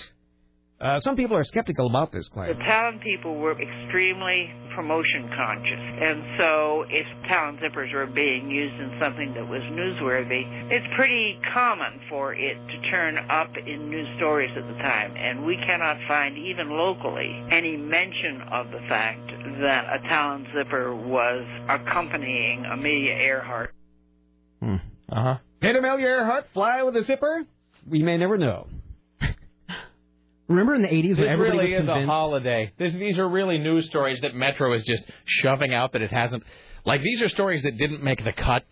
Uh, 0.82 1.00
some 1.00 1.16
people 1.16 1.38
are 1.38 1.44
skeptical 1.44 1.86
about 1.86 2.12
this 2.12 2.28
claim. 2.28 2.58
The. 2.58 2.64
Talon 2.64 3.00
people 3.04 3.36
were 3.36 3.54
extremely 3.54 4.50
promotion 4.74 5.30
conscious, 5.38 5.78
and 5.78 6.24
so 6.40 6.84
if 6.90 7.06
Talon 7.30 7.60
zippers 7.62 7.94
were 7.94 8.08
being 8.08 8.50
used 8.50 8.74
in 8.82 8.98
something 9.00 9.32
that 9.36 9.48
was 9.48 9.62
newsworthy, 9.70 10.42
it's 10.72 10.88
pretty 10.96 11.40
common 11.54 12.02
for 12.10 12.34
it 12.34 12.56
to 12.56 12.90
turn 12.90 13.18
up 13.30 13.52
in 13.58 13.92
news 13.92 14.08
stories 14.18 14.50
at 14.58 14.66
the 14.66 14.74
time, 14.82 15.14
and 15.16 15.46
we 15.46 15.56
cannot 15.58 15.98
find, 16.08 16.36
even 16.38 16.72
locally, 16.72 17.30
any 17.52 17.78
mention 17.78 18.42
of 18.52 18.72
the 18.72 18.82
fact 18.90 19.28
that 19.62 19.86
a 19.86 20.00
Talon 20.10 20.48
zipper 20.58 20.96
was 20.96 21.46
accompanying 21.70 22.66
Amelia 22.66 23.14
Earhart. 23.14 23.72
Uh 24.64 24.78
huh. 25.12 25.38
Did 25.62 25.76
Amelia 25.76 26.08
Earhart 26.08 26.48
fly 26.56 26.82
with 26.82 26.96
a 26.96 27.04
zipper? 27.04 27.46
We 27.88 28.02
may 28.02 28.18
never 28.18 28.38
know. 28.38 28.68
Remember 30.48 30.76
in 30.76 30.82
the 30.82 30.88
80s 30.90 31.10
This 31.10 31.18
when 31.20 31.28
everybody 31.28 31.58
really 31.60 31.74
was 31.74 31.84
is 31.84 31.88
a 31.88 31.92
convinced? 31.92 32.10
holiday. 32.10 32.72
This, 32.78 32.94
these 32.94 33.18
are 33.18 33.28
really 33.30 33.58
news 33.58 33.86
stories 33.88 34.20
that 34.22 34.36
Metro 34.36 34.74
is 34.74 34.84
just 34.84 35.04
shoving 35.26 35.74
out 35.74 35.94
that 35.94 36.02
it 36.02 36.12
hasn't. 36.12 36.44
Like 36.86 37.02
these 37.02 37.22
are 37.22 37.30
stories 37.30 37.64
that 37.64 37.78
didn't 37.78 38.04
make 38.04 38.24
the 38.24 38.34
cut, 38.34 38.64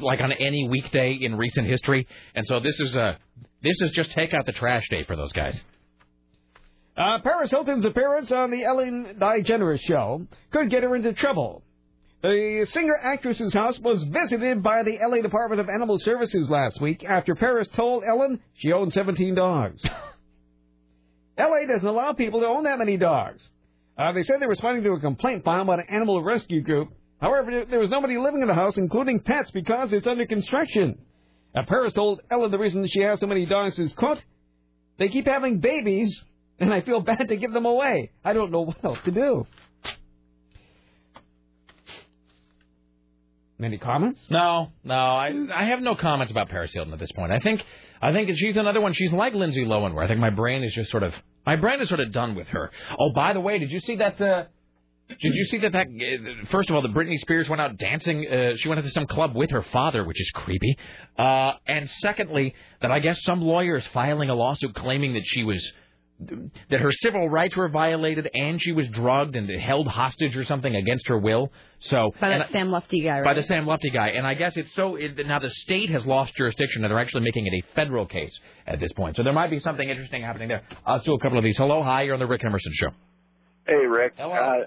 like 0.00 0.20
on 0.20 0.32
any 0.32 0.68
weekday 0.68 1.18
in 1.20 1.34
recent 1.36 1.66
history. 1.66 2.06
And 2.34 2.46
so 2.46 2.60
this 2.60 2.78
is 2.80 2.94
a 2.96 3.18
this 3.62 3.78
is 3.82 3.90
just 3.92 4.12
take 4.12 4.32
out 4.32 4.46
the 4.46 4.52
trash 4.52 4.88
day 4.88 5.04
for 5.04 5.16
those 5.16 5.32
guys. 5.32 5.60
Uh, 6.96 7.18
Paris 7.22 7.50
Hilton's 7.50 7.84
appearance 7.84 8.30
on 8.32 8.50
the 8.50 8.64
Ellen 8.64 9.16
DeGeneres 9.18 9.80
show 9.82 10.26
could 10.50 10.70
get 10.70 10.82
her 10.82 10.94
into 10.96 11.12
trouble. 11.12 11.62
The 12.22 12.66
singer-actress's 12.68 13.54
house 13.54 13.78
was 13.78 14.02
visited 14.02 14.62
by 14.62 14.82
the 14.82 14.98
LA 15.00 15.22
Department 15.22 15.60
of 15.60 15.68
Animal 15.70 15.98
Services 15.98 16.50
last 16.50 16.78
week 16.80 17.02
after 17.04 17.34
Paris 17.34 17.68
told 17.74 18.02
Ellen 18.06 18.40
she 18.56 18.72
owned 18.72 18.92
17 18.92 19.34
dogs. 19.34 19.82
LA 21.40 21.66
doesn't 21.66 21.86
allow 21.86 22.12
people 22.12 22.40
to 22.40 22.46
own 22.46 22.64
that 22.64 22.78
many 22.78 22.96
dogs. 22.96 23.48
Uh, 23.98 24.12
they 24.12 24.22
said 24.22 24.36
they 24.40 24.46
were 24.46 24.50
responding 24.50 24.82
to 24.84 24.92
a 24.92 25.00
complaint 25.00 25.44
filed 25.44 25.66
by 25.66 25.74
an 25.74 25.84
animal 25.88 26.22
rescue 26.22 26.62
group. 26.62 26.88
However, 27.20 27.64
there- 27.68 27.78
was 27.78 27.90
nobody 27.90 28.16
living 28.16 28.40
in 28.42 28.48
the 28.48 28.54
house, 28.54 28.78
including 28.78 29.20
pets, 29.20 29.50
because 29.50 29.92
it's 29.92 30.06
under 30.06 30.24
construction. 30.26 30.98
Uh, 31.54 31.62
Paris 31.66 31.92
told 31.92 32.20
Ellen 32.30 32.50
the 32.50 32.58
reason 32.58 32.86
she 32.86 33.00
has 33.00 33.20
so 33.20 33.26
many 33.26 33.44
dogs 33.46 33.78
is, 33.78 33.92
quote, 33.92 34.22
they 34.98 35.08
keep 35.08 35.26
having 35.26 35.58
babies, 35.58 36.24
and 36.58 36.72
I 36.72 36.80
feel 36.80 37.00
bad 37.12 37.28
to 37.28 37.36
give 37.36 37.52
them 37.52 37.66
away. 37.66 38.10
I 38.24 38.32
don't 38.32 38.50
know 38.50 38.62
what 38.62 38.82
else 38.84 38.98
to 39.04 39.10
do. 39.10 39.46
Any 43.62 43.76
comments? 43.76 44.26
No, 44.30 44.72
no, 44.84 44.94
I 44.94 45.32
I 45.54 45.64
have 45.66 45.80
no 45.80 45.94
comments 45.94 46.30
about 46.30 46.48
Paris 46.48 46.72
Hilton 46.72 46.94
at 46.94 46.98
this 46.98 47.12
point. 47.12 47.30
I 47.30 47.38
think 47.40 47.60
I 48.00 48.12
think 48.12 48.30
she's 48.36 48.56
another 48.56 48.80
one. 48.80 48.92
She's 48.92 49.12
like 49.12 49.34
Lindsay 49.34 49.64
Lohan, 49.64 49.94
where 49.94 50.04
I 50.04 50.08
think 50.08 50.20
my 50.20 50.30
brain 50.30 50.62
is 50.62 50.72
just 50.72 50.90
sort 50.90 51.02
of 51.02 51.14
my 51.46 51.56
brain 51.56 51.80
is 51.80 51.88
sort 51.88 52.00
of 52.00 52.12
done 52.12 52.34
with 52.34 52.48
her. 52.48 52.70
Oh, 52.98 53.12
by 53.12 53.32
the 53.32 53.40
way, 53.40 53.58
did 53.58 53.70
you 53.70 53.80
see 53.80 53.96
that? 53.96 54.20
Uh, 54.20 54.44
did 55.08 55.34
you 55.34 55.44
see 55.46 55.58
that? 55.58 55.72
That 55.72 55.86
uh, 55.86 56.46
first 56.50 56.70
of 56.70 56.76
all, 56.76 56.82
that 56.82 56.94
Britney 56.94 57.18
Spears 57.18 57.48
went 57.48 57.60
out 57.60 57.76
dancing. 57.76 58.26
Uh, 58.26 58.56
she 58.56 58.68
went 58.68 58.78
into 58.78 58.90
some 58.90 59.06
club 59.06 59.34
with 59.34 59.50
her 59.50 59.62
father, 59.62 60.04
which 60.04 60.20
is 60.20 60.30
creepy. 60.34 60.76
Uh, 61.18 61.52
and 61.66 61.90
secondly, 62.00 62.54
that 62.80 62.90
I 62.90 63.00
guess 63.00 63.22
some 63.22 63.42
lawyer 63.42 63.76
is 63.76 63.86
filing 63.88 64.30
a 64.30 64.34
lawsuit 64.34 64.74
claiming 64.74 65.14
that 65.14 65.24
she 65.26 65.42
was 65.42 65.72
that 66.70 66.80
her 66.80 66.92
civil 66.92 67.28
rights 67.28 67.56
were 67.56 67.68
violated 67.68 68.28
and 68.34 68.60
she 68.60 68.72
was 68.72 68.86
drugged 68.88 69.36
and 69.36 69.48
held 69.60 69.86
hostage 69.88 70.36
or 70.36 70.44
something 70.44 70.74
against 70.74 71.08
her 71.08 71.18
will. 71.18 71.50
So 71.80 72.12
By 72.20 72.30
and 72.30 72.42
that 72.42 72.52
Sam 72.52 72.68
Lutfi 72.68 73.02
guy, 73.04 73.20
right? 73.20 73.24
by 73.24 73.34
the 73.34 73.42
Sam 73.42 73.64
Lutfi 73.66 73.92
guy. 73.92 74.08
And 74.08 74.26
I 74.26 74.34
guess 74.34 74.52
it's 74.56 74.74
so 74.74 74.96
it, 74.96 75.26
now 75.26 75.38
the 75.38 75.50
state 75.50 75.90
has 75.90 76.04
lost 76.04 76.34
jurisdiction 76.36 76.84
and 76.84 76.90
they're 76.90 77.00
actually 77.00 77.22
making 77.22 77.46
it 77.46 77.54
a 77.54 77.74
federal 77.74 78.06
case 78.06 78.38
at 78.66 78.80
this 78.80 78.92
point. 78.92 79.16
So 79.16 79.22
there 79.22 79.32
might 79.32 79.50
be 79.50 79.60
something 79.60 79.88
interesting 79.88 80.22
happening 80.22 80.48
there. 80.48 80.62
Let's 80.86 81.04
do 81.04 81.14
a 81.14 81.18
couple 81.20 81.38
of 81.38 81.44
these. 81.44 81.56
Hello, 81.56 81.82
hi, 81.82 82.02
you're 82.02 82.14
on 82.14 82.20
the 82.20 82.26
Rick 82.26 82.44
Emerson 82.44 82.72
show. 82.74 82.88
Hey, 83.66 83.86
Rick. 83.86 84.14
Uh, 84.18 84.64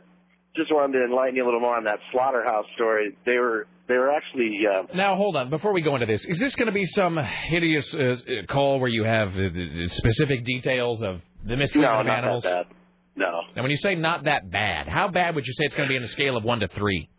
just 0.56 0.72
wanted 0.72 1.00
to 1.00 1.06
enlighten 1.06 1.36
you 1.36 1.44
a 1.44 1.46
little 1.46 1.60
more 1.60 1.76
on 1.76 1.84
that 1.86 2.00
slaughterhouse 2.12 2.66
story. 2.76 3.18
They 3.26 3.38
were 3.38 3.68
they 3.88 3.96
were 3.96 4.12
actually 4.12 4.60
uh, 4.72 4.84
Now 4.96 5.16
hold 5.16 5.36
on, 5.36 5.50
before 5.50 5.74
we 5.74 5.82
go 5.82 5.96
into 5.96 6.06
this, 6.06 6.24
is 6.26 6.40
this 6.40 6.56
going 6.56 6.68
to 6.68 6.72
be 6.74 6.86
some 6.86 7.18
hideous 7.18 7.94
uh, 7.94 8.16
call 8.48 8.80
where 8.80 8.90
you 8.90 9.04
have 9.04 9.36
uh, 9.36 9.42
uh, 9.42 9.88
specific 9.88 10.46
details 10.46 11.02
of 11.02 11.22
the 11.46 11.56
mistreatment 11.58 11.94
no, 11.94 12.00
of 12.02 12.06
not 12.06 12.18
animals? 12.18 12.44
that 12.44 12.68
bad. 12.70 12.76
No, 13.16 13.42
Now, 13.56 13.62
when 13.62 13.70
you 13.72 13.78
say 13.78 13.94
not 13.96 14.24
that 14.24 14.50
bad, 14.50 14.88
how 14.88 15.08
bad 15.08 15.36
would 15.36 15.46
you 15.46 15.54
say 15.54 15.66
it's 15.66 15.76
going 15.76 15.88
to 15.88 15.94
be 15.94 15.98
on 15.98 16.04
a 16.04 16.08
scale 16.08 16.36
of 16.36 16.44
one 16.44 16.60
to 16.62 16.68
three? 16.70 17.10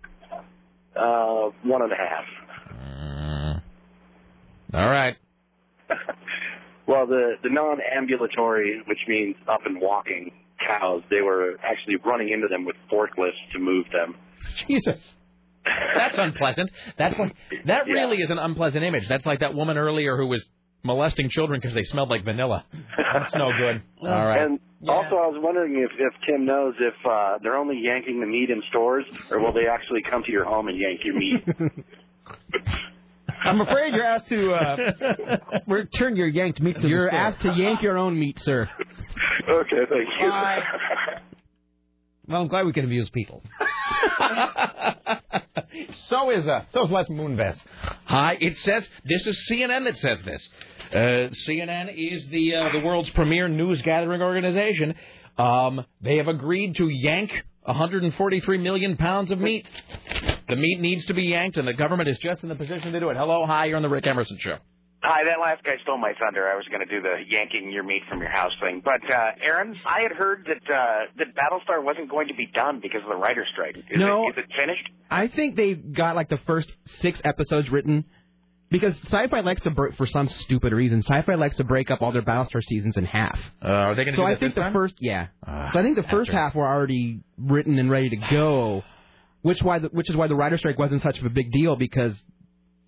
uh, 0.96 1.50
one 1.62 1.82
and 1.82 1.92
a 1.92 1.96
half. 1.96 2.24
Mm. 2.82 3.62
All 4.74 4.88
right. 4.90 5.16
Well, 6.86 7.06
the 7.06 7.36
the 7.42 7.48
non-ambulatory, 7.48 8.82
which 8.86 8.98
means 9.08 9.36
up 9.50 9.60
and 9.64 9.80
walking 9.80 10.32
cows, 10.66 11.02
they 11.08 11.22
were 11.22 11.54
actually 11.62 11.96
running 12.04 12.28
into 12.28 12.46
them 12.46 12.66
with 12.66 12.76
forklifts 12.92 13.40
to 13.54 13.58
move 13.58 13.86
them. 13.90 14.16
Jesus. 14.68 15.00
That's 15.96 16.18
unpleasant. 16.18 16.70
That's 16.98 17.18
like 17.18 17.34
that 17.64 17.86
really 17.86 18.18
is 18.18 18.28
an 18.28 18.38
unpleasant 18.38 18.84
image. 18.84 19.08
That's 19.08 19.24
like 19.24 19.40
that 19.40 19.54
woman 19.54 19.78
earlier 19.78 20.18
who 20.18 20.26
was 20.26 20.44
molesting 20.84 21.28
children 21.30 21.60
because 21.60 21.74
they 21.74 21.82
smelled 21.84 22.10
like 22.10 22.24
vanilla. 22.24 22.64
That's 23.12 23.34
no 23.34 23.50
good. 23.58 23.82
All 24.02 24.26
right. 24.26 24.42
And 24.42 24.60
also, 24.88 25.16
I 25.16 25.26
was 25.28 25.40
wondering 25.42 25.76
if 25.82 25.90
if 25.98 26.12
Tim 26.28 26.44
knows 26.44 26.74
if 26.78 26.94
uh, 27.10 27.38
they're 27.42 27.56
only 27.56 27.80
yanking 27.82 28.20
the 28.20 28.26
meat 28.26 28.50
in 28.50 28.62
stores, 28.68 29.04
or 29.30 29.40
will 29.40 29.52
they 29.52 29.66
actually 29.66 30.02
come 30.10 30.22
to 30.24 30.30
your 30.32 30.44
home 30.44 30.68
and 30.68 30.78
yank 30.78 31.00
your 31.04 31.18
meat? 31.18 31.42
I'm 33.44 33.60
afraid 33.60 33.92
you're 33.94 34.04
asked 34.04 34.28
to 34.28 34.52
uh, 34.52 34.76
return 35.66 36.16
your 36.16 36.28
yanked 36.28 36.60
meat 36.60 36.78
to 36.80 36.88
You're 36.88 37.06
the 37.06 37.10
store. 37.10 37.20
asked 37.20 37.42
to 37.42 37.52
yank 37.54 37.82
your 37.82 37.98
own 37.98 38.18
meat, 38.18 38.38
sir. 38.40 38.68
okay, 39.48 39.84
thank 39.90 40.08
you. 40.20 40.30
Well, 42.26 42.40
I'm 42.40 42.48
glad 42.48 42.64
we 42.64 42.72
can 42.72 42.84
amuse 42.84 43.10
people. 43.10 43.42
so 46.08 46.30
is 46.30 46.46
uh, 46.46 46.64
so 46.72 46.84
is 46.86 46.90
Les 46.90 47.06
Moonves. 47.08 47.58
Hi, 48.06 48.38
it 48.40 48.56
says 48.58 48.86
this 49.04 49.26
is 49.26 49.46
CNN 49.50 49.84
that 49.84 49.98
says 49.98 50.18
this. 50.24 50.48
Uh, 50.90 51.28
CNN 51.48 51.92
is 51.94 52.26
the 52.28 52.54
uh, 52.54 52.72
the 52.72 52.80
world's 52.80 53.10
premier 53.10 53.48
news 53.48 53.82
gathering 53.82 54.22
organization. 54.22 54.94
Um, 55.36 55.84
they 56.00 56.16
have 56.16 56.28
agreed 56.28 56.76
to 56.76 56.88
yank 56.88 57.30
143 57.64 58.58
million 58.58 58.96
pounds 58.96 59.30
of 59.30 59.38
meat. 59.38 59.68
The 60.48 60.56
meat 60.56 60.80
needs 60.80 61.04
to 61.06 61.14
be 61.14 61.24
yanked, 61.24 61.58
and 61.58 61.68
the 61.68 61.74
government 61.74 62.08
is 62.08 62.18
just 62.18 62.42
in 62.42 62.48
the 62.48 62.54
position 62.54 62.92
to 62.92 63.00
do 63.00 63.10
it. 63.10 63.16
Hello, 63.16 63.44
hi, 63.44 63.66
you're 63.66 63.76
on 63.76 63.82
the 63.82 63.88
Rick 63.88 64.06
Emerson 64.06 64.38
show. 64.38 64.58
Hi, 65.06 65.20
that 65.28 65.38
last 65.38 65.62
guy 65.64 65.72
stole 65.82 65.98
my 65.98 66.12
thunder. 66.18 66.48
I 66.48 66.56
was 66.56 66.64
going 66.70 66.80
to 66.80 66.86
do 66.88 67.02
the 67.02 67.16
yanking 67.28 67.70
your 67.70 67.82
meat 67.84 68.00
from 68.08 68.20
your 68.20 68.30
house 68.30 68.52
thing. 68.58 68.80
But, 68.82 69.04
uh, 69.04 69.32
Aaron, 69.44 69.76
I 69.86 70.00
had 70.00 70.12
heard 70.12 70.46
that, 70.48 70.72
uh, 70.72 71.12
that 71.18 71.26
Battlestar 71.36 71.84
wasn't 71.84 72.08
going 72.08 72.28
to 72.28 72.34
be 72.34 72.46
done 72.54 72.80
because 72.80 73.02
of 73.02 73.08
the 73.10 73.16
writer's 73.16 73.46
strike. 73.52 73.76
Is, 73.76 73.84
No. 73.98 74.24
it, 74.28 74.38
is 74.38 74.44
it 74.48 74.56
finished? 74.56 74.88
I 75.10 75.28
think 75.28 75.56
they 75.56 75.74
got 75.74 76.16
like 76.16 76.30
the 76.30 76.38
first 76.46 76.72
six 77.00 77.20
episodes 77.22 77.70
written 77.70 78.06
because 78.70 78.96
Sci-Fi 79.04 79.40
likes 79.40 79.60
to 79.62 79.70
break 79.70 79.94
for 79.96 80.06
some 80.06 80.26
stupid 80.44 80.72
reason. 80.72 81.02
Sci-Fi 81.02 81.34
likes 81.34 81.56
to 81.58 81.64
break 81.64 81.90
up 81.90 82.00
all 82.00 82.10
their 82.10 82.22
Battlestar 82.22 82.62
seasons 82.62 82.96
in 82.96 83.04
half. 83.04 83.38
Uh, 83.62 83.68
are 83.68 83.94
they 83.94 84.04
going 84.04 84.14
to 84.14 84.20
so 84.22 84.26
do 84.26 84.32
I 84.32 84.38
think 84.38 84.40
this 84.40 84.54
the 84.54 84.60
time? 84.62 84.72
first, 84.72 84.94
yeah. 85.00 85.26
Ah, 85.46 85.68
so 85.74 85.80
I 85.80 85.82
think 85.82 85.96
the 85.96 86.02
first 86.04 86.30
bastards. 86.30 86.30
half 86.30 86.54
were 86.54 86.66
already 86.66 87.20
written 87.38 87.78
and 87.78 87.90
ready 87.90 88.08
to 88.08 88.16
go, 88.30 88.82
which 89.42 89.58
why 89.60 89.80
the, 89.80 89.88
which 89.88 90.08
is 90.08 90.16
why 90.16 90.28
the 90.28 90.34
writer 90.34 90.56
strike 90.56 90.78
wasn't 90.78 91.02
such 91.02 91.18
of 91.18 91.26
a 91.26 91.30
big 91.30 91.52
deal 91.52 91.76
because 91.76 92.14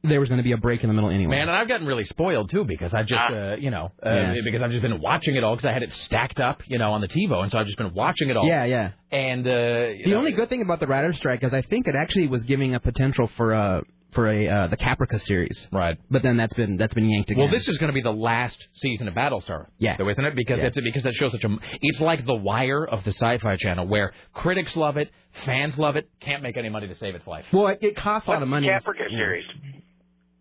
there 0.02 0.20
was 0.20 0.28
going 0.28 0.39
to 0.39 0.44
be 0.44 0.52
a 0.52 0.57
break 0.57 0.83
in 0.83 0.89
the 0.89 0.94
middle 0.94 1.10
anyway. 1.10 1.36
Man, 1.36 1.49
and 1.49 1.57
I've 1.57 1.68
gotten 1.68 1.86
really 1.86 2.05
spoiled 2.05 2.50
too 2.50 2.65
because 2.65 2.94
I 2.94 3.02
just, 3.02 3.20
uh, 3.20 3.57
you 3.58 3.70
know, 3.70 3.91
uh, 4.05 4.10
Yeah. 4.10 4.34
because 4.44 4.62
I've 4.62 4.70
just 4.70 4.83
been 4.83 5.00
watching 5.00 5.34
it 5.36 5.42
all 5.44 5.57
because 5.57 5.68
I 5.68 5.73
had 5.73 5.83
it 5.83 5.92
stacked 5.92 6.39
up, 6.39 6.62
you 6.66 6.78
know, 6.78 6.92
on 6.92 7.00
the 7.00 7.08
TiVo, 7.08 7.42
and 7.42 7.50
so 7.50 7.58
I've 7.58 7.66
just 7.66 7.78
been 7.78 7.92
watching 7.94 8.31
it 8.31 8.36
all. 8.36 8.47
Yeah, 8.47 8.65
yeah. 8.65 8.92
And 9.10 9.47
uh, 9.47 9.50
The 9.50 10.02
know, 10.07 10.18
only 10.18 10.33
good 10.33 10.49
thing 10.49 10.62
about 10.62 10.81
the 10.81 10.86
writer 10.86 11.12
strike 11.12 11.42
is 11.42 11.52
I 11.52 11.62
think 11.62 11.89
it 11.89 11.94
actually 11.97 12.28
was 12.28 12.42
giving 12.44 12.75
a 12.75 12.81
potential 12.81 13.28
for 13.36 13.52
a 13.52 13.83
for 14.12 14.28
a 14.28 14.49
uh, 14.49 14.66
the 14.68 14.76
Caprica 14.78 15.20
series. 15.20 15.68
Right. 15.73 15.99
But 16.10 16.23
then 16.23 16.36
that's 16.39 16.55
been 16.55 16.76
that's 16.78 16.94
been 16.94 17.10
yanked 17.10 17.31
again. 17.31 17.42
Well, 17.42 17.50
this 17.52 17.68
is 17.68 17.76
going 17.76 17.89
to 17.89 17.92
be 17.94 18.00
the 18.00 18.12
last 18.12 18.57
season 18.75 19.08
of 19.08 19.15
Battlestar. 19.15 19.66
Yeah. 19.78 19.97
Though, 19.99 20.08
isn't 20.08 20.25
it? 20.25 20.34
Because 20.34 20.58
Yeah. 20.58 20.66
it's 20.66 20.81
because 20.81 21.02
that 21.02 21.12
shows 21.15 21.33
such 21.33 21.44
a. 21.44 21.58
It's 21.83 22.00
like 22.00 22.25
The 22.25 22.34
Wire 22.34 22.84
of 22.86 23.05
the 23.05 23.10
Sci-Fi 23.12 23.57
Channel, 23.57 23.86
where 23.89 24.12
critics 24.33 24.75
love 24.76 24.97
it, 24.97 25.10
fans 25.44 25.76
love 25.76 25.97
it, 25.97 26.08
can't 26.20 26.42
make 26.42 26.57
any 26.57 26.68
money 26.70 26.86
to 26.89 26.94
save 26.94 27.15
its 27.15 27.26
life. 27.26 27.44
Well, 27.52 27.66
it, 27.68 27.78
it 27.83 27.97
costs 27.97 28.26
a 28.28 28.31
lot 28.31 28.42
of 28.42 28.49
money. 28.49 28.68
Caprica 28.68 29.08
series. 29.10 29.44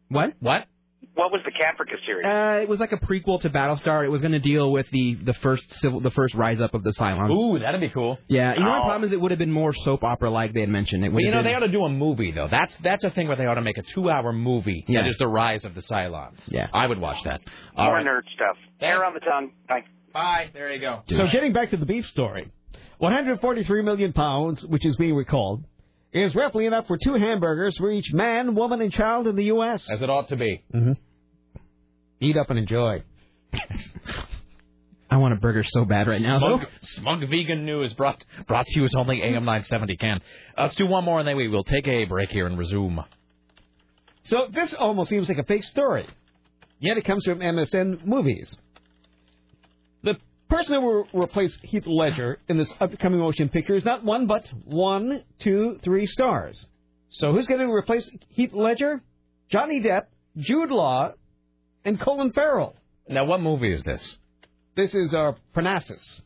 What? 0.09 0.33
What? 0.39 0.65
What 1.13 1.31
was 1.31 1.39
the 1.45 1.51
Caprica 1.51 1.95
series? 2.05 2.25
Uh, 2.25 2.61
it 2.61 2.67
was 2.67 2.79
like 2.81 2.91
a 2.91 2.97
prequel 2.97 3.39
to 3.41 3.49
Battlestar. 3.49 4.03
It 4.03 4.09
was 4.09 4.19
going 4.19 4.33
to 4.33 4.39
deal 4.39 4.69
with 4.71 4.85
the 4.91 5.15
the 5.23 5.33
first 5.35 5.63
civil 5.79 6.01
the 6.01 6.11
first 6.11 6.35
rise 6.35 6.59
up 6.59 6.73
of 6.73 6.83
the 6.83 6.91
Cylons. 6.99 7.31
Ooh, 7.31 7.57
that'd 7.57 7.79
be 7.79 7.87
cool. 7.89 8.17
Yeah, 8.27 8.53
you 8.53 8.59
know 8.59 8.71
Oh. 8.71 8.75
the 8.75 8.81
problem 8.81 9.03
is 9.05 9.13
it 9.13 9.21
would 9.21 9.31
have 9.31 9.37
been 9.37 9.51
more 9.51 9.71
soap 9.73 10.03
opera 10.03 10.29
like 10.29 10.51
they 10.53 10.59
had 10.59 10.69
mentioned. 10.69 11.05
It 11.05 11.09
would 11.09 11.15
But 11.19 11.23
you 11.23 11.31
know 11.31 11.37
have 11.37 11.45
they 11.45 11.53
ought 11.53 11.59
to 11.59 11.71
do 11.71 11.85
a 11.85 11.89
movie 11.89 12.31
though. 12.31 12.49
That's 12.51 12.75
that's 12.79 13.03
a 13.05 13.11
thing 13.11 13.27
where 13.29 13.37
they 13.37 13.45
ought 13.45 13.53
to 13.55 13.61
make 13.61 13.77
a 13.77 13.83
two-hour 13.93 14.33
movie 14.33 14.83
Yeah. 14.89 15.03
that 15.03 15.09
is 15.09 15.17
the 15.17 15.27
rise 15.27 15.63
of 15.63 15.73
the 15.73 15.81
Cylons. 15.81 16.39
Yeah. 16.47 16.67
I 16.73 16.85
would 16.85 16.99
watch 16.99 17.23
that. 17.23 17.39
All 17.77 17.85
More 17.85 17.93
right. 17.95 18.05
nerd 18.05 18.23
stuff. 18.35 18.57
Hair 18.81 19.05
on 19.05 19.13
the 19.13 19.21
tongue. 19.21 19.51
Bye. 19.69 19.83
Bye. 20.11 20.49
There 20.53 20.73
you 20.73 20.81
go. 20.81 21.03
So 21.09 21.27
getting 21.31 21.53
back 21.53 21.69
to 21.71 21.77
the 21.77 21.85
beef 21.85 22.05
story, 22.07 22.51
143 22.97 23.83
million 23.83 24.11
pounds, 24.11 24.65
which 24.65 24.85
is 24.85 24.95
being 24.97 25.15
recalled, 25.15 25.63
is 26.15 26.33
roughly 26.33 26.65
enough 26.65 26.87
for 26.87 26.97
two 26.97 27.13
hamburgers 27.13 27.75
for 27.77 27.91
each 27.91 28.13
man, 28.13 28.55
woman, 28.55 28.81
and 28.81 28.91
child 28.91 29.27
in 29.27 29.35
the 29.35 29.45
U.S. 29.45 29.85
As 29.89 30.01
it 30.01 30.09
ought 30.09 30.29
to 30.29 30.37
be. 30.37 30.63
Mm-hmm. 30.73 30.93
Eat 32.21 32.37
up 32.37 32.49
and 32.49 32.57
enjoy. 32.57 33.03
I 35.09 35.17
want 35.17 35.33
a 35.33 35.37
burger 35.37 35.63
so 35.65 35.85
bad 35.85 36.07
right 36.07 36.21
now. 36.21 36.39
Smug, 36.39 36.61
though. 36.61 36.67
smug 36.81 37.19
vegan 37.29 37.65
news 37.65 37.93
brought 37.93 38.23
brought 38.47 38.65
to 38.65 38.79
you 38.79 38.85
as 38.85 38.95
only 38.95 39.21
AM 39.21 39.45
970 39.45 39.97
can. 39.97 40.21
Uh, 40.57 40.63
let's 40.63 40.75
do 40.75 40.87
one 40.87 41.03
more 41.03 41.19
and 41.19 41.27
then 41.27 41.37
we 41.37 41.47
will 41.47 41.63
take 41.63 41.87
a 41.87 42.05
break 42.05 42.29
here 42.29 42.47
and 42.47 42.57
resume. 42.57 43.03
So 44.23 44.47
this 44.51 44.73
almost 44.73 45.09
seems 45.09 45.29
like 45.29 45.37
a 45.37 45.43
fake 45.43 45.63
story. 45.63 46.07
Yet 46.79 46.97
it 46.97 47.05
comes 47.05 47.23
from 47.23 47.39
MSN 47.39 48.05
Movies. 48.05 48.55
The 50.49 50.55
person 50.55 50.75
who 50.75 50.81
will 50.81 51.07
replace 51.23 51.57
Heath 51.63 51.87
Ledger 51.87 52.39
in 52.47 52.57
this 52.57 52.73
upcoming 52.79 53.19
motion 53.19 53.49
picture 53.49 53.75
is 53.75 53.83
not 53.85 54.03
one, 54.03 54.27
but 54.27 54.45
one, 54.63 55.23
two, 55.39 55.79
three 55.83 56.05
stars. 56.05 56.65
So 57.09 57.31
who's 57.31 57.47
going 57.47 57.61
to 57.61 57.71
replace 57.71 58.09
Heath 58.29 58.53
Ledger? 58.53 59.01
Johnny 59.49 59.81
Depp, 59.81 60.03
Jude 60.37 60.69
Law, 60.69 61.13
and 61.83 61.99
Colin 61.99 62.31
Farrell. 62.31 62.75
Now, 63.07 63.25
what 63.25 63.41
movie 63.41 63.73
is 63.73 63.83
this? 63.83 64.17
This 64.75 64.93
is 64.93 65.13
uh, 65.13 65.33
Parnassus. 65.55 66.21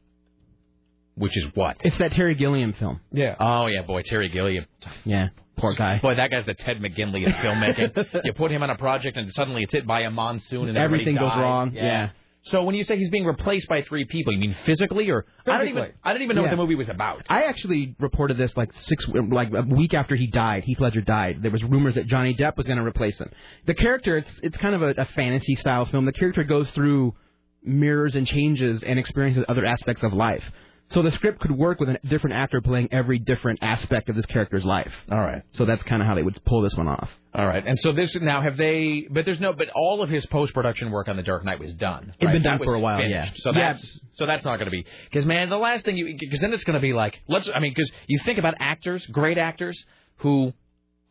Which 1.15 1.35
is 1.35 1.45
what? 1.53 1.77
It's 1.81 1.97
that 1.97 2.13
Terry 2.13 2.33
Gilliam 2.35 2.73
film. 2.73 3.01
Yeah. 3.11 3.35
Oh 3.39 3.67
yeah, 3.67 3.81
boy, 3.81 4.03
Terry 4.03 4.29
Gilliam. 4.29 4.65
Yeah, 5.03 5.27
poor 5.57 5.73
guy. 5.75 5.99
Boy, 6.01 6.15
that 6.15 6.31
guy's 6.31 6.45
the 6.45 6.53
Ted 6.53 6.77
McGinley 6.77 7.27
of 7.27 7.33
filmmaking. 7.35 8.21
you 8.23 8.31
put 8.33 8.51
him 8.51 8.63
on 8.63 8.69
a 8.69 8.77
project 8.77 9.17
and 9.17 9.29
suddenly 9.33 9.63
it's 9.63 9.73
hit 9.73 9.85
by 9.85 10.01
a 10.01 10.09
monsoon 10.09 10.69
and 10.69 10.77
Everything 10.77 11.15
goes 11.15 11.29
dies. 11.29 11.37
wrong. 11.39 11.73
Yeah. 11.73 12.11
So 12.43 12.63
when 12.63 12.73
you 12.73 12.83
say 12.85 12.97
he's 12.97 13.09
being 13.09 13.25
replaced 13.25 13.67
by 13.67 13.81
three 13.81 14.05
people, 14.05 14.31
you 14.33 14.39
mean 14.39 14.55
physically 14.65 15.09
or 15.09 15.25
I 15.45 15.57
don't 15.57 15.67
even 15.67 15.83
Physically. 15.83 15.99
I 16.03 16.13
don't 16.13 16.21
even 16.21 16.35
know 16.37 16.41
Yeah. 16.43 16.47
what 16.47 16.51
the 16.55 16.61
movie 16.61 16.75
was 16.75 16.87
about. 16.89 17.25
I 17.29 17.43
actually 17.43 17.95
reported 17.99 18.37
this 18.37 18.55
like 18.55 18.71
six, 18.73 19.05
like 19.09 19.51
a 19.53 19.61
week 19.63 19.93
after 19.93 20.15
he 20.15 20.27
died. 20.27 20.63
Heath 20.63 20.79
Ledger 20.79 21.01
died. 21.01 21.41
There 21.41 21.51
was 21.51 21.63
rumors 21.63 21.95
that 21.95 22.07
Johnny 22.07 22.33
Depp 22.33 22.55
was 22.55 22.65
going 22.65 22.79
to 22.79 22.85
replace 22.85 23.17
him. 23.19 23.29
The 23.65 23.73
character, 23.73 24.17
it's 24.17 24.31
it's 24.41 24.57
kind 24.57 24.73
of 24.73 24.81
a, 24.81 24.89
a 24.97 25.05
fantasy 25.05 25.55
style 25.55 25.85
film. 25.85 26.05
The 26.05 26.13
character 26.13 26.43
goes 26.45 26.69
through 26.71 27.13
mirrors 27.61 28.15
and 28.15 28.25
changes 28.25 28.83
and 28.83 28.97
experiences 28.97 29.43
other 29.49 29.65
aspects 29.65 30.03
of 30.03 30.13
life. 30.13 30.43
So 30.91 31.03
the 31.03 31.11
script 31.11 31.39
could 31.39 31.51
work 31.51 31.79
with 31.79 31.89
a 31.89 31.99
different 32.07 32.35
actor 32.35 32.61
playing 32.61 32.89
every 32.91 33.19
different 33.19 33.59
aspect 33.61 34.09
of 34.09 34.15
this 34.15 34.25
character's 34.25 34.65
life. 34.65 34.91
All 35.11 35.19
right. 35.19 35.43
So 35.51 35.65
that's 35.65 35.83
kind 35.83 36.01
of 36.01 36.07
how 36.07 36.15
they 36.15 36.23
would 36.23 36.43
pull 36.45 36.61
this 36.61 36.73
one 36.75 36.87
off. 36.87 37.09
All 37.31 37.45
right, 37.45 37.63
and 37.63 37.77
so 37.77 37.93
this 37.93 38.15
now 38.15 38.41
have 38.41 38.57
they? 38.57 39.05
But 39.07 39.23
there's 39.25 39.39
no. 39.39 39.53
But 39.53 39.67
all 39.75 40.01
of 40.01 40.09
his 40.09 40.25
post 40.25 40.51
production 40.51 40.89
work 40.89 41.07
on 41.07 41.15
The 41.15 41.21
Dark 41.21 41.45
Knight 41.45 41.59
was 41.59 41.73
done. 41.75 42.13
It'd 42.17 42.25
right? 42.25 42.33
been 42.33 42.41
done 42.41 42.57
was 42.57 42.65
for 42.65 42.73
a 42.73 42.79
while, 42.79 42.97
finished. 42.97 43.33
yeah. 43.35 43.41
So 43.43 43.51
Yeah. 43.53 43.73
that's 43.73 43.99
so 44.15 44.25
that's 44.25 44.43
not 44.43 44.55
going 44.57 44.65
to 44.65 44.71
be 44.71 44.83
because 45.11 45.27
man, 45.27 45.49
the 45.49 45.57
last 45.57 45.85
thing 45.85 45.95
you 45.95 46.15
because 46.19 46.39
then 46.39 46.51
it's 46.53 46.63
going 46.63 46.73
to 46.73 46.79
be 46.81 46.91
like 46.93 47.19
let's. 47.27 47.47
I 47.53 47.59
mean, 47.59 47.71
because 47.71 47.91
you 48.07 48.17
think 48.25 48.39
about 48.39 48.55
actors, 48.59 49.05
great 49.11 49.37
actors 49.37 49.79
who 50.17 50.53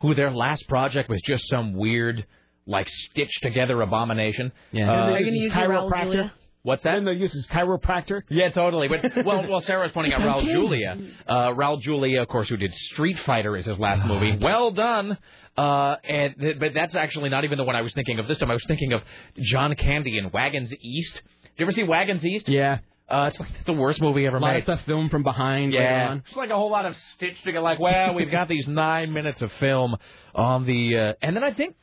who 0.01 0.17
their 0.17 0.33
last 0.33 0.67
project 0.67 1.09
was 1.09 1.21
just 1.25 1.49
some 1.49 1.75
weird 1.75 2.27
like 2.67 2.89
stitched 2.89 3.41
together 3.43 3.81
abomination. 3.81 4.51
Yeah. 4.73 4.91
Uh, 4.91 4.95
Are 4.95 5.21
you 5.21 5.25
gonna 5.27 5.37
use 5.37 5.53
your 5.55 5.69
Raul 5.69 6.03
Julia? 6.03 6.33
What's 6.63 6.83
that? 6.83 6.97
And 6.97 7.07
they 7.07 7.13
use 7.13 7.33
his 7.33 7.47
chiropractor. 7.49 8.23
Yeah, 8.29 8.51
totally. 8.51 8.89
But 8.89 9.25
well, 9.25 9.47
well, 9.49 9.61
Sarah's 9.63 9.93
pointing 9.93 10.13
out 10.13 10.21
Raul 10.23 10.45
Julia. 10.45 10.97
Uh, 11.27 11.49
Raul 11.55 11.81
Julia, 11.81 12.23
of 12.23 12.29
course, 12.29 12.49
who 12.49 12.57
did 12.57 12.75
Street 12.75 13.19
Fighter 13.21 13.57
as 13.57 13.65
his 13.67 13.79
last 13.79 14.07
movie. 14.07 14.37
Well 14.41 14.71
done. 14.73 15.17
Uh, 15.57 15.97
and 16.05 16.35
th- 16.39 16.59
but 16.59 16.75
that's 16.75 16.95
actually 16.95 17.31
not 17.31 17.45
even 17.45 17.59
the 17.59 17.65
one 17.65 17.75
I 17.75 17.83
was 17.83 17.93
thinking 17.95 18.19
of 18.19 18.29
this 18.29 18.39
time. 18.39 18.51
I 18.51 18.55
was 18.55 18.65
thinking 18.67 18.93
of 18.93 19.03
John 19.41 19.75
Candy 19.75 20.19
in 20.19 20.31
Wagons 20.31 20.73
East. 20.81 21.15
Did 21.15 21.51
you 21.57 21.65
ever 21.65 21.73
see 21.73 21.83
Wagons 21.85 22.25
East? 22.25 22.49
Yeah. 22.49 22.79
Uh, 23.09 23.29
it's 23.31 23.41
like 23.41 23.65
the 23.65 23.73
worst 23.73 24.03
movie 24.03 24.27
ever 24.27 24.37
A 24.37 24.41
lot 24.41 24.53
made. 24.53 24.59
of 24.59 24.65
stuff 24.65 24.81
filmed 24.85 25.11
from 25.11 25.23
behind. 25.23 25.73
later 25.73 25.83
Yeah, 25.83 26.09
on. 26.11 26.23
it's 26.27 26.37
like 26.37 26.51
a 26.51 26.55
whole 26.57 26.71
lot 26.71 26.85
of 26.85 26.95
stitched 27.17 27.43
together. 27.43 27.63
Like, 27.65 27.81
well, 27.81 28.15
we've 28.15 28.31
got 28.31 28.49
these 28.49 28.69
nine 28.69 29.13
minutes 29.15 29.41
of 29.43 29.51
film 29.59 29.97
on 30.35 30.67
the, 30.67 30.97
uh, 30.97 31.13
and 31.23 31.35
then 31.35 31.43
I 31.43 31.55
think 31.55 31.75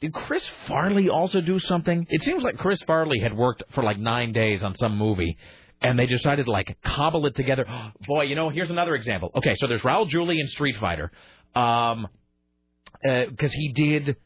did 0.00 0.12
Chris 0.12 0.46
Farley 0.66 1.08
also 1.08 1.40
do 1.40 1.58
something? 1.58 2.06
It 2.08 2.22
seems 2.22 2.42
like 2.42 2.56
Chris 2.56 2.80
Farley 2.82 3.18
had 3.20 3.36
worked 3.36 3.64
for 3.70 3.82
like 3.82 3.98
nine 3.98 4.32
days 4.32 4.62
on 4.62 4.74
some 4.76 4.96
movie, 4.96 5.36
and 5.82 5.98
they 5.98 6.06
decided 6.06 6.46
to 6.46 6.52
like 6.52 6.76
cobble 6.84 7.26
it 7.26 7.34
together. 7.34 7.66
Boy, 8.06 8.24
you 8.24 8.34
know, 8.34 8.48
here's 8.50 8.70
another 8.70 8.94
example. 8.94 9.30
Okay, 9.34 9.54
so 9.58 9.66
there's 9.66 9.82
Raul 9.82 10.08
Julia 10.08 10.40
in 10.40 10.46
Street 10.48 10.76
Fighter, 10.80 11.10
um, 11.54 12.06
because 13.02 13.52
he 13.52 13.72
did. 13.72 14.16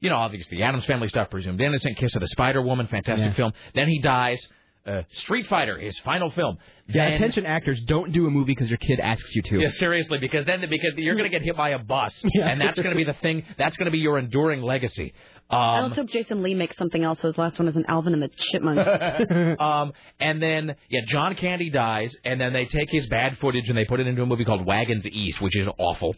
You 0.00 0.10
know, 0.10 0.16
obviously, 0.16 0.60
Addams 0.64 0.84
Family 0.84 1.06
stuff, 1.08 1.30
Presumed 1.30 1.60
Innocent, 1.60 1.96
Kiss 1.96 2.12
of 2.16 2.20
the 2.22 2.26
Spider 2.26 2.60
Woman, 2.60 2.88
fantastic 2.88 3.24
Yeah. 3.26 3.32
film. 3.34 3.52
Then 3.72 3.88
he 3.88 4.00
dies. 4.00 4.44
Uh, 4.84 5.02
Street 5.12 5.46
Fighter, 5.46 5.78
his 5.78 5.96
final 6.00 6.30
film. 6.32 6.58
Yeah, 6.88 7.04
Then- 7.04 7.12
attention 7.14 7.46
actors, 7.46 7.80
don't 7.86 8.10
do 8.12 8.26
a 8.26 8.30
movie 8.30 8.52
because 8.52 8.68
your 8.68 8.78
kid 8.78 8.98
asks 8.98 9.32
you 9.34 9.42
to. 9.42 9.60
yeah, 9.60 9.68
seriously, 9.70 10.18
because 10.18 10.44
then 10.44 10.60
because 10.68 10.94
you're 10.96 11.14
going 11.14 11.30
to 11.30 11.36
get 11.36 11.42
hit 11.42 11.56
by 11.56 11.68
a 11.70 11.78
bus, 11.78 12.20
Yeah. 12.34 12.48
and 12.48 12.60
that's 12.60 12.76
going 12.80 12.90
to 12.90 12.96
be 12.96 13.04
the 13.04 13.12
thing. 13.14 13.44
That's 13.56 13.76
going 13.76 13.84
to 13.86 13.92
be 13.92 13.98
your 13.98 14.18
enduring 14.18 14.60
legacy. 14.62 15.14
I 15.48 15.54
Um, 15.78 15.84
also 15.84 15.94
hope 16.02 16.10
Jason 16.10 16.42
Lee 16.42 16.54
makes 16.54 16.76
something 16.78 17.04
else. 17.04 17.20
His 17.20 17.38
last 17.38 17.58
one 17.60 17.68
is 17.68 17.76
an 17.76 17.84
Alvin 17.86 18.12
and 18.14 18.22
the 18.22 18.28
Chipmunks. 18.28 19.60
um, 19.60 19.92
and 20.18 20.42
then 20.42 20.74
yeah, 20.88 21.02
John 21.06 21.36
Candy 21.36 21.70
dies, 21.70 22.12
and 22.24 22.40
then 22.40 22.52
they 22.52 22.64
take 22.64 22.90
his 22.90 23.06
bad 23.08 23.38
footage 23.38 23.68
and 23.68 23.78
they 23.78 23.84
put 23.84 24.00
it 24.00 24.06
into 24.08 24.22
a 24.22 24.26
movie 24.26 24.44
called 24.44 24.66
Wagons 24.66 25.06
East, 25.06 25.40
which 25.40 25.54
is 25.56 25.68
awful. 25.78 26.16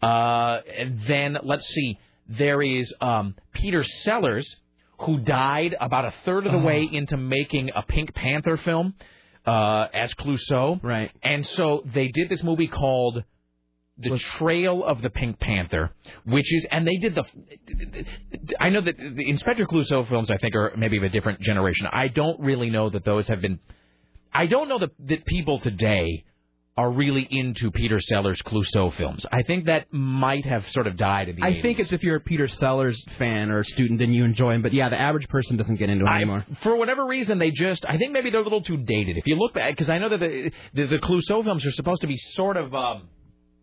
Uh, 0.00 0.60
and 0.78 1.00
then 1.08 1.38
let's 1.42 1.66
see, 1.66 1.98
there 2.28 2.62
is 2.62 2.92
um, 3.00 3.34
Peter 3.52 3.82
Sellers, 3.82 4.46
who 4.98 5.18
died 5.18 5.76
about 5.80 6.04
a 6.04 6.14
third 6.24 6.46
of 6.46 6.52
the 6.52 6.58
way 6.58 6.88
into 6.90 7.16
making 7.16 7.70
a 7.74 7.82
Pink 7.82 8.14
Panther 8.14 8.56
film 8.56 8.94
uh, 9.44 9.86
as 9.92 10.12
Clouseau. 10.14 10.82
Right. 10.82 11.10
And 11.22 11.46
so 11.46 11.82
they 11.92 12.08
did 12.08 12.28
this 12.28 12.42
movie 12.42 12.66
called 12.66 13.22
The 13.98 14.18
Trail 14.18 14.84
of 14.84 15.02
the 15.02 15.10
Pink 15.10 15.38
Panther, 15.38 15.92
which 16.24 16.52
is, 16.52 16.66
and 16.70 16.86
they 16.86 16.96
did 16.96 17.14
the. 17.14 17.24
I 18.58 18.70
know 18.70 18.80
that 18.80 18.96
the 18.96 19.28
Inspector 19.28 19.64
Clouseau 19.66 20.08
films, 20.08 20.30
I 20.30 20.38
think, 20.38 20.54
are 20.54 20.72
maybe 20.76 20.96
of 20.96 21.02
a 21.02 21.08
different 21.08 21.40
generation. 21.40 21.86
I 21.90 22.08
don't 22.08 22.40
really 22.40 22.70
know 22.70 22.90
that 22.90 23.04
those 23.04 23.28
have 23.28 23.40
been. 23.40 23.58
I 24.32 24.46
don't 24.46 24.68
know 24.68 24.78
that, 24.78 24.90
that 25.08 25.24
people 25.24 25.58
today 25.60 26.24
are 26.78 26.90
really 26.90 27.26
into 27.30 27.70
Peter 27.70 27.98
Sellers 28.00 28.42
Clouseau 28.42 28.92
films. 28.94 29.24
I 29.32 29.42
think 29.42 29.64
that 29.64 29.86
might 29.92 30.44
have 30.44 30.68
sort 30.70 30.86
of 30.86 30.96
died 30.98 31.30
in 31.30 31.36
the 31.36 31.42
I 31.42 31.52
80s. 31.52 31.62
think 31.62 31.78
it's 31.78 31.92
if 31.92 32.02
you're 32.02 32.16
a 32.16 32.20
Peter 32.20 32.48
Sellers 32.48 33.02
fan 33.18 33.50
or 33.50 33.60
a 33.60 33.64
student, 33.64 33.98
then 33.98 34.12
you 34.12 34.24
enjoy 34.24 34.52
him. 34.54 34.60
But 34.62 34.74
yeah, 34.74 34.90
the 34.90 35.00
average 35.00 35.26
person 35.28 35.56
doesn't 35.56 35.76
get 35.76 35.88
into 35.88 36.04
it 36.04 36.10
anymore. 36.10 36.44
for 36.62 36.76
whatever 36.76 37.06
reason, 37.06 37.38
they 37.38 37.50
just. 37.50 37.86
I 37.88 37.96
think 37.96 38.12
maybe 38.12 38.28
they're 38.30 38.40
a 38.40 38.44
little 38.44 38.60
too 38.62 38.76
dated. 38.76 39.16
If 39.16 39.26
you 39.26 39.36
look 39.36 39.54
back, 39.54 39.72
because 39.72 39.88
I 39.88 39.98
know 39.98 40.10
that 40.10 40.20
the, 40.20 40.50
the 40.74 40.86
the 40.86 40.98
Clouseau 40.98 41.42
films 41.44 41.64
are 41.64 41.72
supposed 41.72 42.02
to 42.02 42.06
be 42.06 42.16
sort 42.18 42.56
of. 42.58 42.74
Um, 42.74 43.08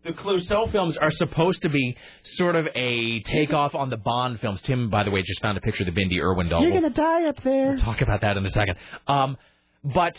the 0.04 0.10
Clouseau 0.10 0.70
films 0.70 0.96
are 0.98 1.10
supposed 1.12 1.62
to 1.62 1.68
be 1.70 1.96
sort 2.22 2.56
of 2.56 2.66
a 2.74 3.20
takeoff 3.22 3.74
on 3.74 3.88
the 3.90 3.96
Bond 3.96 4.38
films. 4.40 4.60
Tim, 4.62 4.90
by 4.90 5.02
the 5.04 5.10
way, 5.10 5.22
just 5.22 5.40
found 5.40 5.56
a 5.56 5.60
picture 5.62 5.84
of 5.88 5.94
the 5.94 5.98
Bindi 5.98 6.20
Irwin 6.20 6.48
doll. 6.48 6.60
You're 6.62 6.72
We'll- 6.72 6.82
gonna 6.82 6.92
die 6.94 7.26
up 7.28 7.42
there. 7.42 7.68
We'll 7.68 7.78
talk 7.78 8.02
about 8.02 8.20
that 8.22 8.36
in 8.36 8.44
a 8.44 8.50
second. 8.50 8.74
Um, 9.06 9.36
but 9.84 10.16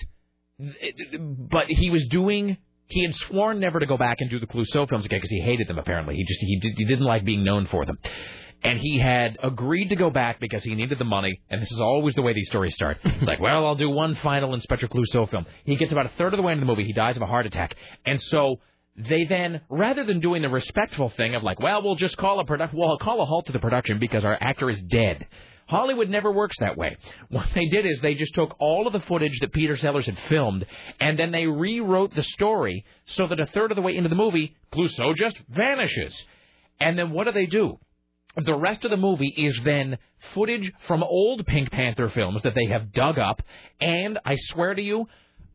but 1.51 1.65
he 1.67 1.89
was 1.89 2.07
doing. 2.09 2.57
He 2.87 3.03
had 3.03 3.15
sworn 3.15 3.59
never 3.59 3.79
to 3.79 3.85
go 3.85 3.97
back 3.97 4.17
and 4.19 4.29
do 4.29 4.39
the 4.39 4.47
Clouseau 4.47 4.87
films 4.87 5.05
again 5.05 5.17
because 5.17 5.31
he 5.31 5.41
hated 5.41 5.67
them. 5.67 5.79
Apparently, 5.79 6.15
he 6.15 6.23
just 6.25 6.39
he, 6.41 6.59
did, 6.59 6.73
he 6.77 6.85
didn't 6.85 7.05
like 7.05 7.25
being 7.25 7.43
known 7.43 7.67
for 7.67 7.85
them. 7.85 7.97
And 8.63 8.79
he 8.79 8.99
had 8.99 9.37
agreed 9.43 9.89
to 9.89 9.95
go 9.95 10.09
back 10.09 10.39
because 10.39 10.63
he 10.63 10.73
needed 10.73 10.97
the 10.97 11.05
money. 11.05 11.39
And 11.49 11.61
this 11.61 11.71
is 11.71 11.79
always 11.79 12.15
the 12.15 12.21
way 12.21 12.33
these 12.33 12.47
stories 12.47 12.73
start. 12.73 12.97
It's 13.05 13.23
like, 13.23 13.39
well, 13.39 13.65
I'll 13.65 13.75
do 13.75 13.89
one 13.89 14.15
final 14.15 14.53
Inspector 14.53 14.87
Clouseau 14.87 15.29
film. 15.29 15.45
He 15.65 15.75
gets 15.75 15.91
about 15.91 16.07
a 16.07 16.11
third 16.17 16.33
of 16.33 16.37
the 16.37 16.43
way 16.43 16.53
into 16.53 16.61
the 16.61 16.65
movie. 16.65 16.83
He 16.83 16.93
dies 16.93 17.15
of 17.15 17.21
a 17.21 17.27
heart 17.27 17.45
attack. 17.45 17.75
And 18.05 18.19
so 18.21 18.59
they 18.95 19.25
then, 19.25 19.61
rather 19.69 20.03
than 20.03 20.19
doing 20.19 20.41
the 20.41 20.49
respectful 20.49 21.09
thing 21.09 21.35
of 21.35 21.43
like, 21.43 21.59
well, 21.59 21.83
we'll 21.83 21.95
just 21.95 22.17
call 22.17 22.39
a 22.39 22.45
production, 22.45 22.79
well, 22.79 22.97
call 22.97 23.21
a 23.21 23.25
halt 23.25 23.47
to 23.47 23.51
the 23.51 23.59
production 23.59 23.99
because 23.99 24.23
our 24.23 24.37
actor 24.39 24.69
is 24.69 24.81
dead. 24.81 25.27
Hollywood 25.67 26.09
never 26.09 26.31
works 26.31 26.55
that 26.59 26.77
way. 26.77 26.97
What 27.29 27.47
they 27.55 27.65
did 27.65 27.85
is 27.85 27.99
they 27.99 28.13
just 28.13 28.35
took 28.35 28.55
all 28.59 28.85
of 28.85 28.93
the 28.93 28.99
footage 29.01 29.39
that 29.39 29.51
Peter 29.51 29.75
Sellers 29.75 30.05
had 30.05 30.19
filmed, 30.29 30.65
and 30.99 31.17
then 31.17 31.31
they 31.31 31.47
rewrote 31.47 32.13
the 32.13 32.23
story 32.23 32.85
so 33.05 33.27
that 33.27 33.39
a 33.39 33.47
third 33.47 33.71
of 33.71 33.75
the 33.75 33.81
way 33.81 33.95
into 33.95 34.09
the 34.09 34.15
movie, 34.15 34.55
Clouseau 34.71 35.15
just 35.15 35.37
vanishes. 35.49 36.15
And 36.79 36.97
then 36.99 37.11
what 37.11 37.25
do 37.25 37.31
they 37.31 37.47
do? 37.47 37.79
The 38.37 38.53
rest 38.53 38.83
of 38.83 38.91
the 38.91 38.97
movie 38.97 39.33
is 39.35 39.59
then 39.63 39.97
footage 40.33 40.71
from 40.87 41.03
old 41.03 41.45
Pink 41.45 41.71
Panther 41.71 42.09
films 42.09 42.43
that 42.43 42.53
they 42.53 42.65
have 42.65 42.91
dug 42.91 43.17
up, 43.17 43.41
and 43.79 44.19
I 44.25 44.35
swear 44.35 44.75
to 44.75 44.81
you, 44.81 45.07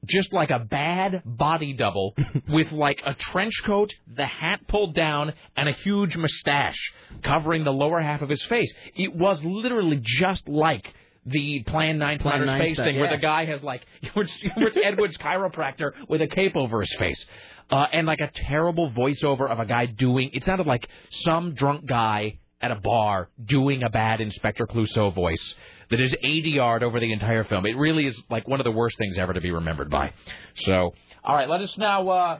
just 0.06 0.32
like 0.32 0.50
a 0.50 0.58
bad 0.58 1.22
body 1.24 1.72
double 1.72 2.14
with 2.48 2.72
like 2.72 3.02
a 3.04 3.14
trench 3.14 3.54
coat, 3.64 3.92
the 4.12 4.26
hat 4.26 4.60
pulled 4.68 4.94
down, 4.94 5.32
and 5.56 5.68
a 5.68 5.72
huge 5.72 6.16
mustache 6.16 6.92
covering 7.22 7.64
the 7.64 7.72
lower 7.72 8.00
half 8.00 8.22
of 8.22 8.28
his 8.28 8.42
face. 8.44 8.72
It 8.94 9.14
was 9.14 9.42
literally 9.44 10.00
just 10.02 10.48
like 10.48 10.92
the 11.26 11.62
Plan 11.66 11.98
9 11.98 12.18
from 12.18 12.22
Plan 12.22 12.34
Outer 12.42 12.46
9 12.46 12.60
Space 12.60 12.76
stuff, 12.76 12.86
thing 12.86 12.98
where 12.98 13.10
the 13.10 13.20
guy 13.20 13.44
has 13.44 13.62
like, 13.62 13.82
it's 14.02 14.76
Ed 14.82 14.98
Wood's 14.98 15.18
chiropractor 15.18 15.92
with 16.08 16.22
a 16.22 16.26
cape 16.26 16.56
over 16.56 16.80
his 16.80 16.94
face. 16.98 17.24
Uh, 17.70 17.86
and 17.92 18.06
like 18.06 18.20
a 18.20 18.30
terrible 18.34 18.90
voiceover 18.90 19.48
of 19.48 19.60
a 19.60 19.66
guy 19.66 19.86
doing, 19.86 20.30
it 20.32 20.44
sounded 20.44 20.66
like 20.66 20.88
some 21.10 21.54
drunk 21.54 21.86
guy 21.86 22.38
at 22.60 22.70
a 22.70 22.76
bar 22.76 23.28
doing 23.42 23.82
a 23.82 23.90
bad 23.90 24.20
Inspector 24.20 24.66
Clouseau 24.66 25.14
voice 25.14 25.54
that 25.90 26.00
is 26.00 26.14
ADR'd 26.24 26.82
over 26.82 27.00
the 27.00 27.12
entire 27.12 27.44
film. 27.44 27.66
It 27.66 27.76
really 27.76 28.06
is 28.06 28.20
like 28.30 28.46
one 28.48 28.60
of 28.60 28.64
the 28.64 28.70
worst 28.70 28.96
things 28.98 29.18
ever 29.18 29.32
to 29.32 29.40
be 29.40 29.50
remembered 29.50 29.90
by. 29.90 30.12
So, 30.56 30.94
all 31.24 31.34
right, 31.34 31.48
let 31.48 31.60
us 31.60 31.76
now. 31.76 32.08
Uh, 32.08 32.38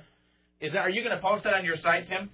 is 0.60 0.72
that? 0.72 0.80
Are 0.80 0.90
you 0.90 1.02
going 1.02 1.16
to 1.16 1.22
post 1.22 1.44
that 1.44 1.54
on 1.54 1.64
your 1.64 1.76
site, 1.76 2.08
Tim? 2.08 2.30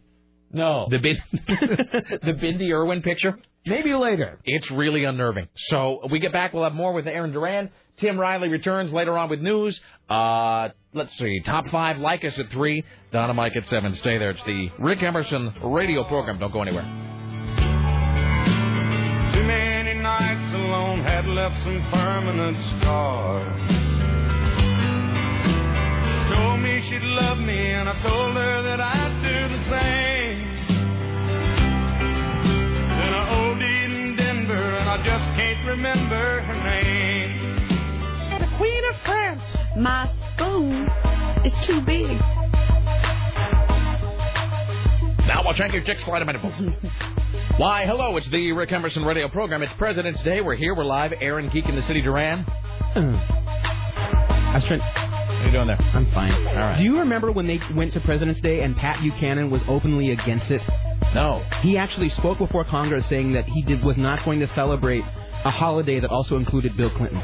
No. 0.52 0.86
The 0.90 0.98
bin, 0.98 1.18
the 1.32 2.32
Bindi 2.32 2.70
Irwin 2.70 3.02
picture. 3.02 3.38
Maybe 3.66 3.92
later. 3.94 4.38
It's 4.44 4.70
really 4.70 5.04
unnerving. 5.04 5.48
So 5.56 6.06
we 6.10 6.20
get 6.20 6.32
back. 6.32 6.52
We'll 6.52 6.64
have 6.64 6.74
more 6.74 6.92
with 6.92 7.08
Aaron 7.08 7.32
Duran. 7.32 7.70
Tim 7.98 8.18
Riley 8.18 8.48
returns 8.48 8.92
later 8.92 9.18
on 9.18 9.28
with 9.28 9.40
news. 9.40 9.80
Uh, 10.08 10.68
let's 10.94 11.16
see. 11.18 11.40
Top 11.44 11.68
five. 11.70 11.98
Like 11.98 12.24
us 12.24 12.38
at 12.38 12.50
three. 12.50 12.84
Donna 13.10 13.34
Mike 13.34 13.56
at 13.56 13.66
seven. 13.66 13.94
Stay 13.94 14.18
there. 14.18 14.30
It's 14.30 14.44
the 14.44 14.70
Rick 14.78 15.02
Emerson 15.02 15.52
radio 15.64 16.04
program. 16.04 16.38
Don't 16.38 16.52
go 16.52 16.62
anywhere. 16.62 17.05
Alone 21.26 21.36
had 21.36 21.52
left 21.52 21.62
some 21.62 21.90
permanent 21.90 22.56
scars. 22.78 23.60
Told 26.30 26.60
me 26.60 26.82
she'd 26.88 27.02
love 27.02 27.38
me, 27.38 27.70
and 27.72 27.88
I 27.88 28.02
told 28.02 28.36
her 28.36 28.62
that 28.62 28.80
I'd 28.80 29.22
do 29.22 29.48
the 29.56 29.62
same. 29.70 30.56
Then 33.00 33.14
I 33.14 33.28
OD'd 33.30 33.62
in 33.62 34.16
Denver, 34.16 34.76
and 34.78 34.88
I 34.88 34.96
just 34.98 35.24
can't 35.36 35.66
remember 35.66 36.40
her 36.42 36.64
name. 36.64 37.58
The 38.40 38.56
Queen 38.56 38.84
of 38.90 38.96
France. 39.04 39.42
My 39.76 40.10
spoon 40.34 40.88
is 41.44 41.52
too 41.66 41.80
big. 41.82 42.18
Now 45.26 45.42
watch 45.44 45.60
Anchor 45.60 45.82
Chicks 45.82 46.02
Flight 46.04 46.22
of 46.22 46.26
Mandibles. 46.26 46.54
Why, 47.58 47.86
hello, 47.86 48.18
it's 48.18 48.28
the 48.28 48.52
Rick 48.52 48.70
Emerson 48.70 49.02
radio 49.02 49.30
program. 49.30 49.62
It's 49.62 49.72
President's 49.78 50.22
Day. 50.22 50.42
We're 50.42 50.56
here. 50.56 50.74
We're 50.74 50.84
live. 50.84 51.14
Aaron 51.22 51.48
Geek 51.48 51.64
in 51.64 51.74
the 51.74 51.82
City, 51.84 52.02
Duran. 52.02 52.44
Mm. 52.94 53.18
I 53.30 54.56
was 54.56 54.64
trying. 54.64 54.80
How 54.80 55.42
you 55.46 55.52
doing 55.52 55.66
there? 55.66 55.80
I'm 55.80 56.04
fine. 56.12 56.32
All 56.48 56.54
right. 56.54 56.76
Do 56.76 56.84
you 56.84 56.98
remember 56.98 57.32
when 57.32 57.46
they 57.46 57.58
went 57.74 57.94
to 57.94 58.00
President's 58.00 58.42
Day 58.42 58.60
and 58.60 58.76
Pat 58.76 59.00
Buchanan 59.00 59.50
was 59.50 59.62
openly 59.68 60.10
against 60.10 60.50
it? 60.50 60.60
No. 61.14 61.42
He 61.62 61.78
actually 61.78 62.10
spoke 62.10 62.36
before 62.36 62.64
Congress 62.64 63.08
saying 63.08 63.32
that 63.32 63.46
he 63.46 63.62
did, 63.62 63.82
was 63.82 63.96
not 63.96 64.22
going 64.26 64.40
to 64.40 64.48
celebrate 64.48 65.04
a 65.46 65.50
holiday 65.50 65.98
that 65.98 66.10
also 66.10 66.36
included 66.36 66.76
Bill 66.76 66.90
Clinton. 66.90 67.22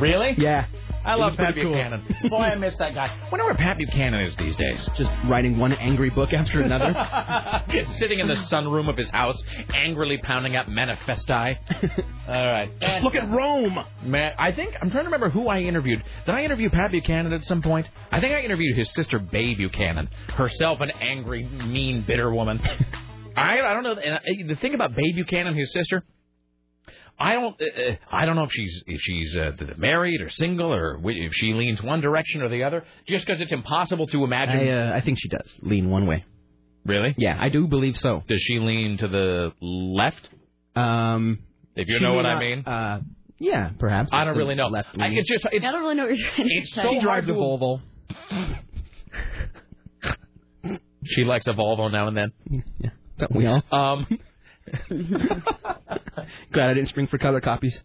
Really? 0.00 0.36
Yeah. 0.38 0.66
I 1.04 1.14
love 1.14 1.36
Pat 1.36 1.54
pretty 1.54 1.62
cool. 1.62 1.72
Buchanan. 1.72 2.04
Boy, 2.30 2.42
I 2.42 2.54
miss 2.54 2.74
that 2.76 2.94
guy. 2.94 3.16
Wonder 3.30 3.44
where 3.46 3.54
Pat 3.54 3.78
Buchanan 3.78 4.20
is 4.24 4.36
these 4.36 4.54
days. 4.56 4.88
Just 4.96 5.10
writing 5.26 5.58
one 5.58 5.72
angry 5.72 6.10
book 6.10 6.32
after 6.32 6.60
another. 6.62 6.94
Sitting 7.98 8.20
in 8.20 8.28
the 8.28 8.34
sunroom 8.34 8.88
of 8.88 8.96
his 8.96 9.10
house, 9.10 9.40
angrily 9.74 10.18
pounding 10.18 10.56
out 10.56 10.66
manifesti. 10.68 11.56
All 12.28 12.34
right. 12.46 12.70
Just 12.80 13.02
look 13.02 13.14
at 13.14 13.28
Rome. 13.30 13.78
Man, 14.04 14.32
I 14.38 14.52
think 14.52 14.74
I'm 14.80 14.90
trying 14.90 15.04
to 15.04 15.08
remember 15.10 15.30
who 15.30 15.48
I 15.48 15.60
interviewed. 15.60 16.02
Did 16.26 16.34
I 16.34 16.44
interview 16.44 16.70
Pat 16.70 16.92
Buchanan 16.92 17.32
at 17.32 17.44
some 17.44 17.62
point? 17.62 17.88
I 18.10 18.20
think 18.20 18.34
I 18.34 18.40
interviewed 18.40 18.76
his 18.78 18.92
sister, 18.94 19.18
Babe 19.18 19.56
Buchanan, 19.58 20.08
herself 20.28 20.80
an 20.80 20.90
angry, 20.90 21.44
mean, 21.44 22.04
bitter 22.06 22.32
woman. 22.32 22.60
I 23.36 23.60
I 23.60 23.74
don't 23.74 23.82
know. 23.82 23.94
And 23.94 24.14
I- 24.14 24.46
the 24.46 24.56
thing 24.56 24.74
about 24.74 24.94
Babe 24.94 25.14
Buchanan, 25.16 25.56
his 25.56 25.72
sister, 25.72 26.04
I 27.22 27.34
don't 27.34 27.54
uh, 27.60 27.82
uh, 27.82 27.96
I 28.10 28.26
don't 28.26 28.34
know 28.36 28.44
if 28.44 28.50
she's 28.52 28.82
if 28.86 29.00
she's 29.00 29.36
uh, 29.36 29.52
married 29.76 30.20
or 30.20 30.28
single 30.28 30.74
or 30.74 31.00
if 31.04 31.32
she 31.34 31.54
leans 31.54 31.80
one 31.82 32.00
direction 32.00 32.42
or 32.42 32.48
the 32.48 32.64
other. 32.64 32.84
Just 33.06 33.26
because 33.26 33.40
it's 33.40 33.52
impossible 33.52 34.08
to 34.08 34.24
imagine. 34.24 34.68
I, 34.68 34.90
uh, 34.90 34.96
I 34.96 35.00
think 35.02 35.18
she 35.20 35.28
does 35.28 35.48
lean 35.62 35.88
one 35.88 36.06
way. 36.06 36.24
Really? 36.84 37.14
Yeah, 37.16 37.36
I 37.38 37.48
do 37.48 37.68
believe 37.68 37.96
so. 37.98 38.24
Does 38.26 38.40
she 38.40 38.58
lean 38.58 38.98
to 38.98 39.06
the 39.08 39.52
left? 39.60 40.28
Um, 40.74 41.38
If 41.76 41.88
you 41.88 42.00
know 42.00 42.10
may 42.10 42.16
what 42.16 42.26
I 42.26 42.38
mean. 42.40 42.64
Uh, 42.66 43.00
yeah, 43.38 43.70
perhaps. 43.78 44.10
I 44.12 44.24
don't 44.24 44.36
really 44.36 44.56
know. 44.56 44.66
Left 44.66 44.88
I, 44.98 45.02
leaning. 45.04 45.18
it's 45.18 45.28
just 45.30 45.46
it's, 45.52 45.64
I 45.64 45.70
don't 45.70 45.82
really 45.82 45.94
know 45.94 46.06
what 46.06 46.16
you're 46.16 46.28
trying 46.34 46.48
to 46.48 46.66
say. 46.66 46.82
so 46.82 46.90
She 46.92 47.00
drives 47.00 47.28
a 47.28 47.32
Volvo. 47.32 47.80
She 51.04 51.24
likes 51.24 51.46
a 51.46 51.52
Volvo 51.52 51.90
now 51.90 52.08
and 52.08 52.16
then. 52.16 52.32
Yeah, 52.78 52.90
don't 53.18 53.34
we 53.34 53.46
all? 53.46 53.62
Um, 53.70 54.06
Glad 56.52 56.70
I 56.70 56.74
didn't 56.74 56.88
spring 56.90 57.06
for 57.06 57.18
color 57.18 57.40
copies. 57.40 57.76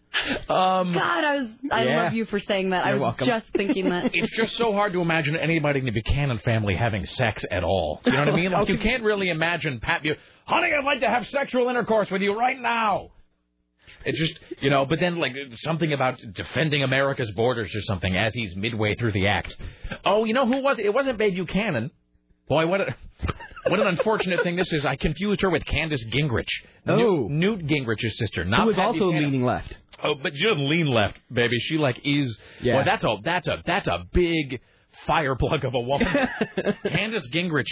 um, 0.50 0.94
God, 0.94 0.98
I 1.24 1.36
was. 1.38 1.48
I 1.72 1.84
Yeah. 1.86 2.04
love 2.04 2.14
you 2.14 2.26
for 2.26 2.40
saying 2.40 2.72
that. 2.72 2.86
I 2.86 2.90
You're 2.90 3.00
was 3.00 3.16
welcome. 3.20 3.28
just 3.28 3.48
thinking 3.56 3.90
that. 3.90 4.10
it's 4.14 4.36
just 4.36 4.56
so 4.58 4.74
hard 4.74 4.94
to 4.94 5.02
imagine 5.02 5.36
anybody 5.36 5.80
in 5.80 5.86
the 5.86 5.92
Buchanan 5.92 6.38
family 6.40 6.76
having 6.76 7.06
sex 7.06 7.44
at 7.50 7.64
all. 7.64 8.02
You 8.06 8.12
know 8.14 8.20
what 8.20 8.30
I 8.30 8.36
mean? 8.36 8.52
Like 8.52 8.68
you 8.70 8.78
can't 8.80 9.04
really 9.04 9.30
imagine 9.30 9.80
Pat 9.80 10.04
Bu 10.04 10.16
Honey, 10.46 10.70
I'd 10.78 10.86
like 10.86 11.02
to 11.02 11.10
have 11.10 11.28
sexual 11.28 11.68
intercourse 11.70 12.10
with 12.10 12.22
you 12.22 12.38
right 12.38 12.60
now. 12.60 13.12
It 14.06 14.16
just, 14.16 14.40
you 14.62 14.70
know, 14.70 14.86
but 14.86 15.00
then 15.02 15.18
like 15.18 15.34
something 15.58 15.92
about 15.92 16.20
defending 16.34 16.84
America's 16.84 17.30
borders 17.32 17.74
or 17.76 17.82
something 17.82 18.16
as 18.16 18.34
he's 18.34 18.56
midway 18.56 18.96
through 18.96 19.12
the 19.12 19.28
act. 19.28 19.56
Oh, 20.06 20.24
you 20.24 20.34
know 20.34 20.46
who 20.46 20.62
was 20.62 20.80
it? 20.80 20.86
It 20.86 20.94
wasn't 20.94 21.18
Babe 21.18 21.34
Buchanan. 21.34 21.92
Boy, 22.48 22.68
what 22.68 22.82
a 22.82 22.96
what 23.68 23.80
an 23.80 23.88
unfortunate 23.88 24.44
thing 24.44 24.56
this 24.56 24.72
is. 24.72 24.86
I 24.86 24.96
confused 24.96 25.42
her 25.42 25.50
with 25.50 25.66
Candace 25.66 26.06
Gingrich. 26.06 26.48
Oh. 26.88 26.96
Newt, 26.96 27.32
Newt 27.32 27.68
Gingrich's 27.68 28.18
sister. 28.18 28.46
Not 28.46 28.62
Who 28.62 28.68
was 28.68 28.78
also 28.78 29.10
leaning 29.10 29.44
left. 29.44 29.76
Oh, 30.04 30.14
but 30.22 30.34
she 30.36 30.44
doesn't 30.44 30.70
lean 30.70 30.88
left, 30.88 31.18
baby. 31.32 31.58
She 31.60 31.78
like 31.78 31.98
is. 32.04 32.38
Yeah. 32.62 32.76
Well, 32.76 32.86
that's 32.86 33.04
a 33.04 33.18
that's 33.24 33.48
a 33.48 33.64
that's 33.66 33.88
a 33.88 34.04
big 34.14 34.62
fire 35.06 35.36
plug 35.36 35.66
of 35.66 35.74
a 35.74 35.80
woman. 35.80 36.08
Candace 36.84 37.28
Gingrich. 37.34 37.66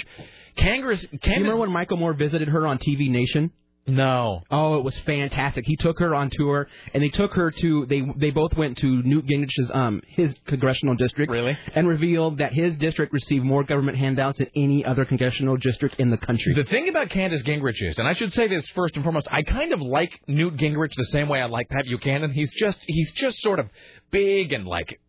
Candace. 0.58 1.02
Do 1.02 1.20
you 1.24 1.36
remember 1.38 1.58
when 1.58 1.72
Michael 1.72 1.98
Moore 1.98 2.14
visited 2.14 2.48
her 2.48 2.68
on 2.68 2.78
TV 2.78 3.10
Nation? 3.10 3.52
No. 3.88 4.42
Oh, 4.50 4.78
it 4.80 4.84
was 4.84 4.98
fantastic. 5.00 5.64
He 5.68 5.76
took 5.76 6.00
her 6.00 6.16
on 6.16 6.32
tour, 6.32 6.68
and 6.94 7.04
they 7.04 7.10
took 7.10 7.34
her 7.34 7.52
to 7.52 7.86
they 7.86 8.02
they 8.18 8.32
both 8.32 8.56
went 8.58 8.80
to 8.80 9.04
Newt 9.04 9.28
Gingrich's 9.28 9.70
um 9.72 10.02
his 10.08 10.34
congressional 10.48 10.96
district. 10.96 11.32
Really? 11.32 11.56
And 11.76 11.88
revealed 11.88 12.40
that 12.40 12.54
his 12.54 12.76
district 12.78 13.14
received 13.14 13.46
more 13.46 13.64
government 13.64 13.98
handouts 13.98 14.40
than 14.40 14.48
any 14.56 14.84
other 14.84 15.06
congressional 15.06 15.58
district 15.58 16.00
in 16.00 16.10
the 16.10 16.18
country. 16.18 16.56
The 16.56 16.64
thing 16.64 16.90
about 16.90 17.10
Candace 17.10 17.44
Gingrich 17.44 17.82
is, 17.82 18.00
and 18.00 18.08
I 18.08 18.16
should 18.16 18.34
say 18.34 18.48
this 18.48 18.68
first 18.70 18.96
and 18.96 19.04
foremost, 19.04 19.28
I 19.30 19.44
kind 19.44 19.72
of 19.72 19.82
like 19.82 20.20
Newt 20.28 20.58
Gingrich 20.58 20.96
the 20.96 21.06
same 21.06 21.30
way 21.30 21.40
I 21.40 21.46
like 21.46 21.70
Pat 21.70 21.86
Buchanan. 21.86 22.32
He's 22.32 22.52
just 22.52 22.80
he's 22.88 23.12
just 23.12 23.40
sort 23.42 23.60
of 23.60 23.70
big 24.10 24.52
and 24.52 24.66
like 24.66 25.00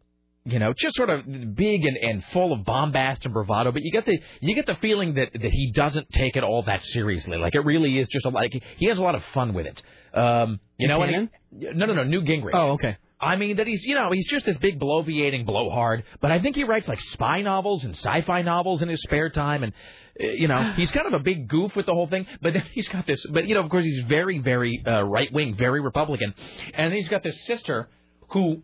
you 0.47 0.59
know, 0.59 0.73
just 0.73 0.95
sort 0.97 1.11
of 1.11 1.25
big 1.27 1.85
and, 1.85 1.97
and 1.97 2.25
full 2.33 2.53
of 2.53 2.65
bombast 2.65 3.25
and 3.25 3.35
bravado, 3.35 3.73
but 3.73 3.83
you 3.83 3.93
get 3.93 4.07
the 4.07 4.19
you 4.41 4.55
get 4.55 4.67
the 4.67 4.77
feeling 4.77 5.15
that 5.15 5.33
that 5.33 5.51
he 5.53 5.73
doesn't 5.73 6.11
take 6.13 6.37
it 6.37 6.45
all 6.45 6.63
that 6.63 6.83
seriously. 6.85 7.37
Like 7.37 7.55
it 7.55 7.61
really 7.61 7.99
is 7.99 8.09
just 8.09 8.25
a, 8.25 8.31
like 8.31 8.53
he 8.77 8.87
has 8.87 8.99
a 8.99 9.03
lot 9.03 9.15
of 9.15 9.23
fun 9.35 9.55
with 9.55 9.67
it. 9.67 9.83
Um, 10.15 10.61
you 10.79 10.89
know, 10.89 11.03
and 11.03 11.29
he, 11.51 11.67
no, 11.75 11.87
no, 11.87 11.95
no, 11.95 12.05
Newt 12.05 12.25
Gingrich. 12.25 12.55
Oh, 12.55 12.73
okay. 12.73 12.97
I 13.19 13.37
mean 13.37 13.57
that 13.57 13.67
he's 13.67 13.83
you 13.83 13.95
know 13.95 14.11
he's 14.13 14.27
just 14.27 14.47
this 14.47 14.59
big 14.59 14.79
bloviating 14.79 15.47
blowhard, 15.47 16.05
but 16.21 16.31
I 16.31 16.41
think 16.41 16.55
he 16.55 16.65
writes 16.65 16.87
like 16.87 17.01
spy 17.01 17.41
novels 17.41 17.85
and 17.85 17.95
sci-fi 17.95 18.43
novels 18.43 18.83
in 18.83 18.89
his 18.89 19.03
spare 19.03 19.31
time, 19.31 19.63
and 19.63 19.73
uh, 20.21 20.27
you 20.27 20.49
know 20.49 20.73
he's 20.77 20.91
kind 20.91 21.07
of 21.07 21.15
a 21.15 21.21
big 21.21 21.49
goof 21.49 21.75
with 21.75 21.87
the 21.87 21.95
whole 21.95 22.09
thing. 22.09 22.27
But 22.43 22.53
then 22.53 22.63
he's 22.73 22.89
got 22.89 23.07
this, 23.07 23.25
but 23.33 23.49
you 23.49 23.55
know 23.55 23.63
of 23.63 23.71
course 23.71 23.85
he's 23.85 24.05
very 24.05 24.39
very 24.39 24.83
uh, 24.87 25.03
right 25.03 25.33
wing, 25.33 25.57
very 25.57 25.81
Republican, 25.81 26.35
and 26.75 26.93
he's 26.93 27.09
got 27.09 27.23
this 27.23 27.37
sister 27.47 27.89
who, 28.31 28.63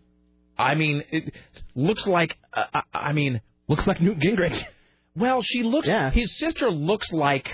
I 0.58 0.74
mean, 0.74 1.02
it 1.10 1.34
looks 1.74 2.06
like 2.06 2.36
uh, 2.52 2.64
I- 2.74 2.82
I 2.92 3.12
mean 3.12 3.40
Looks 3.68 3.86
like 3.86 4.00
Newt 4.00 4.18
Gingrich. 4.18 4.62
well 5.16 5.42
she 5.42 5.62
looks 5.62 5.86
Yeah. 5.86 6.10
his 6.10 6.36
sister 6.38 6.70
looks 6.70 7.12
like 7.12 7.48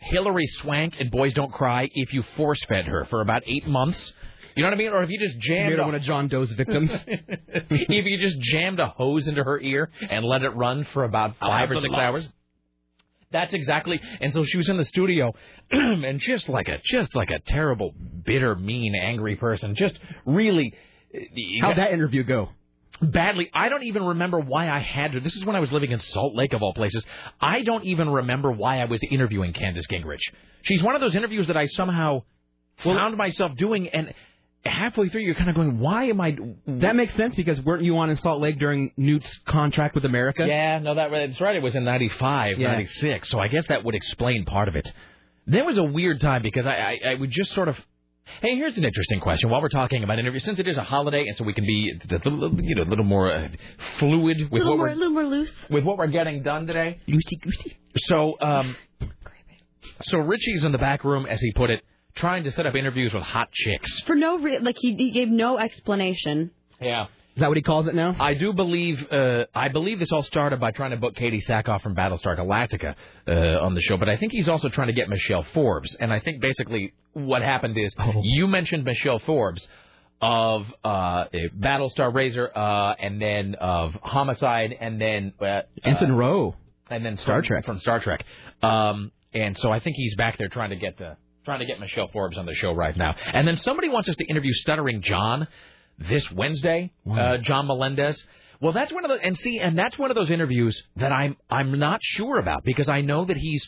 Hilary 0.00 0.46
Swank 0.46 0.94
and 1.00 1.10
Boys 1.10 1.34
Don't 1.34 1.52
Cry 1.52 1.88
if 1.92 2.12
you 2.12 2.22
force 2.36 2.62
fed 2.64 2.86
her 2.86 3.04
for 3.06 3.20
about 3.22 3.42
eight 3.46 3.66
months. 3.66 4.12
You 4.54 4.62
know 4.62 4.68
what 4.68 4.74
I 4.74 4.78
mean? 4.78 4.92
Or 4.92 5.02
if 5.02 5.10
you 5.10 5.18
just 5.18 5.38
jammed 5.40 5.70
Made 5.70 5.76
her 5.78 5.82
a- 5.82 5.86
one 5.86 5.94
of 5.94 6.02
John 6.02 6.28
Doe's 6.28 6.50
victims. 6.52 6.90
if 7.06 8.06
you 8.06 8.18
just 8.18 8.38
jammed 8.40 8.78
a 8.80 8.86
hose 8.88 9.26
into 9.28 9.42
her 9.42 9.60
ear 9.60 9.90
and 10.08 10.24
let 10.24 10.42
it 10.42 10.50
run 10.50 10.84
for 10.92 11.04
about 11.04 11.36
five 11.38 11.70
or 11.70 11.80
six 11.80 11.92
hours. 11.94 12.28
That's 13.32 13.52
exactly. 13.54 14.00
And 14.20 14.32
so 14.32 14.44
she 14.44 14.56
was 14.56 14.68
in 14.68 14.76
the 14.76 14.84
studio, 14.84 15.34
and 15.70 16.20
just 16.20 16.48
like 16.48 16.68
a 16.68 16.78
just 16.84 17.14
like 17.14 17.28
a 17.30 17.40
terrible, 17.40 17.92
bitter, 18.24 18.54
mean, 18.54 18.94
angry 18.94 19.36
person. 19.36 19.74
Just 19.76 19.98
really. 20.24 20.72
How'd 21.60 21.76
that 21.78 21.92
interview 21.92 22.22
go? 22.22 22.50
Badly. 23.02 23.50
I 23.52 23.68
don't 23.68 23.82
even 23.84 24.04
remember 24.04 24.40
why 24.40 24.70
I 24.70 24.80
had 24.80 25.12
to. 25.12 25.20
This 25.20 25.36
is 25.36 25.44
when 25.44 25.54
I 25.54 25.60
was 25.60 25.70
living 25.70 25.90
in 25.90 26.00
Salt 26.00 26.34
Lake, 26.34 26.52
of 26.54 26.62
all 26.62 26.72
places. 26.72 27.04
I 27.40 27.62
don't 27.62 27.84
even 27.84 28.08
remember 28.08 28.50
why 28.50 28.80
I 28.80 28.86
was 28.86 29.00
interviewing 29.10 29.52
Candace 29.52 29.86
Gingrich. 29.90 30.20
She's 30.62 30.82
one 30.82 30.94
of 30.94 31.00
those 31.00 31.14
interviews 31.14 31.48
that 31.48 31.56
I 31.56 31.66
somehow 31.66 32.22
found 32.78 33.16
myself 33.16 33.56
doing, 33.56 33.88
and 33.88 34.14
halfway 34.64 35.08
through, 35.08 35.20
you're 35.22 35.34
kind 35.34 35.50
of 35.50 35.56
going, 35.56 35.78
"Why 35.78 36.04
am 36.04 36.20
I?" 36.20 36.36
That 36.66 36.96
makes 36.96 37.14
sense 37.14 37.34
because 37.34 37.60
weren't 37.60 37.84
you 37.84 37.96
on 37.98 38.10
in 38.10 38.16
Salt 38.16 38.40
Lake 38.40 38.58
during 38.58 38.92
Newt's 38.96 39.30
contract 39.46 39.94
with 39.94 40.04
America? 40.04 40.44
Yeah, 40.46 40.78
no, 40.78 40.94
that 40.94 41.10
that's 41.10 41.40
right. 41.40 41.54
It 41.56 41.62
was 41.62 41.74
in 41.74 41.84
'95, 41.84 42.58
Yeah. 42.58 42.72
'96. 42.72 43.28
So 43.28 43.38
I 43.38 43.48
guess 43.48 43.66
that 43.68 43.84
would 43.84 43.94
explain 43.94 44.44
part 44.44 44.68
of 44.68 44.76
it. 44.76 44.90
There 45.46 45.64
was 45.64 45.78
a 45.78 45.84
weird 45.84 46.20
time 46.20 46.42
because 46.42 46.66
I, 46.66 46.98
I 47.04 47.10
I 47.10 47.14
would 47.14 47.30
just 47.30 47.52
sort 47.52 47.68
of. 47.68 47.78
Hey, 48.42 48.56
here's 48.56 48.76
an 48.76 48.84
interesting 48.84 49.20
question. 49.20 49.50
While 49.50 49.62
we're 49.62 49.68
talking 49.68 50.02
about 50.04 50.18
interviews, 50.18 50.44
since 50.44 50.58
it 50.58 50.66
is 50.66 50.76
a 50.76 50.82
holiday, 50.82 51.24
and 51.26 51.36
so 51.36 51.44
we 51.44 51.54
can 51.54 51.64
be 51.64 51.92
a 52.10 52.28
little, 52.28 52.60
you 52.60 52.74
know, 52.74 52.82
a 52.82 52.84
little 52.84 53.04
more 53.04 53.30
uh, 53.30 53.48
fluid 53.98 54.50
with 54.50 54.62
what 54.62 54.76
more, 54.76 54.78
we're 54.78 54.88
a 54.88 54.94
little 54.94 55.12
more 55.12 55.24
loose. 55.24 55.50
with 55.70 55.84
what 55.84 55.96
we're 55.96 56.06
getting 56.08 56.42
done 56.42 56.66
today. 56.66 57.00
Loosey 57.08 57.40
goosey. 57.40 57.78
So, 57.96 58.34
um, 58.40 58.76
so 60.02 60.18
Richie's 60.18 60.64
in 60.64 60.72
the 60.72 60.78
back 60.78 61.04
room, 61.04 61.26
as 61.26 61.40
he 61.40 61.52
put 61.52 61.70
it, 61.70 61.82
trying 62.14 62.44
to 62.44 62.50
set 62.52 62.66
up 62.66 62.74
interviews 62.74 63.14
with 63.14 63.22
hot 63.22 63.50
chicks. 63.52 64.00
For 64.06 64.14
no 64.14 64.38
re- 64.38 64.58
like 64.58 64.76
he, 64.78 64.94
he 64.96 65.12
gave 65.12 65.28
no 65.28 65.58
explanation. 65.58 66.50
Yeah. 66.80 67.06
Is 67.36 67.40
that 67.40 67.48
what 67.48 67.56
he 67.58 67.62
calls 67.62 67.86
it 67.86 67.94
now? 67.94 68.16
I 68.18 68.32
do 68.32 68.54
believe. 68.54 69.12
Uh, 69.12 69.44
I 69.54 69.68
believe 69.68 69.98
this 69.98 70.10
all 70.10 70.22
started 70.22 70.58
by 70.58 70.70
trying 70.70 70.92
to 70.92 70.96
book 70.96 71.14
Katee 71.14 71.44
Sackhoff 71.46 71.82
from 71.82 71.94
Battlestar 71.94 72.34
Galactica 72.38 72.94
uh, 73.28 73.62
on 73.62 73.74
the 73.74 73.82
show, 73.82 73.98
but 73.98 74.08
I 74.08 74.16
think 74.16 74.32
he's 74.32 74.48
also 74.48 74.70
trying 74.70 74.86
to 74.86 74.94
get 74.94 75.10
Michelle 75.10 75.44
Forbes. 75.52 75.94
And 76.00 76.10
I 76.10 76.20
think 76.20 76.40
basically 76.40 76.94
what 77.12 77.42
happened 77.42 77.76
is 77.76 77.94
you 78.22 78.46
mentioned 78.46 78.84
Michelle 78.84 79.18
Forbes 79.18 79.68
of 80.18 80.64
uh, 80.82 81.26
Battlestar 81.58 82.14
Razor, 82.14 82.56
uh, 82.56 82.94
and 82.98 83.20
then 83.20 83.54
of 83.56 83.92
Homicide, 84.02 84.74
and 84.80 84.98
then 84.98 85.34
uh, 85.38 85.60
Ensign 85.84 86.12
uh, 86.12 86.14
Ro. 86.14 86.56
and 86.88 87.04
then 87.04 87.18
Star 87.18 87.42
Trek. 87.42 87.66
from 87.66 87.78
Star 87.80 88.00
Trek. 88.00 88.24
Um, 88.62 89.12
and 89.34 89.58
so 89.58 89.70
I 89.70 89.80
think 89.80 89.96
he's 89.96 90.16
back 90.16 90.38
there 90.38 90.48
trying 90.48 90.70
to 90.70 90.76
get 90.76 90.96
the 90.96 91.18
trying 91.44 91.60
to 91.60 91.66
get 91.66 91.78
Michelle 91.80 92.08
Forbes 92.08 92.38
on 92.38 92.46
the 92.46 92.54
show 92.54 92.72
right 92.72 92.96
now. 92.96 93.14
And 93.26 93.46
then 93.46 93.56
somebody 93.58 93.90
wants 93.90 94.08
us 94.08 94.16
to 94.16 94.24
interview 94.24 94.52
Stuttering 94.54 95.02
John 95.02 95.46
this 95.98 96.30
Wednesday, 96.30 96.92
uh, 97.10 97.38
John 97.38 97.66
Melendez. 97.66 98.22
Well, 98.60 98.72
that's 98.72 98.92
one 98.92 99.04
of 99.04 99.10
the 99.10 99.24
and 99.24 99.36
see, 99.36 99.58
and 99.58 99.78
that's 99.78 99.98
one 99.98 100.10
of 100.10 100.14
those 100.14 100.30
interviews 100.30 100.82
that 100.96 101.12
I'm 101.12 101.36
I'm 101.50 101.78
not 101.78 102.00
sure 102.02 102.38
about 102.38 102.64
because 102.64 102.88
I 102.88 103.02
know 103.02 103.24
that 103.24 103.36
he's 103.36 103.66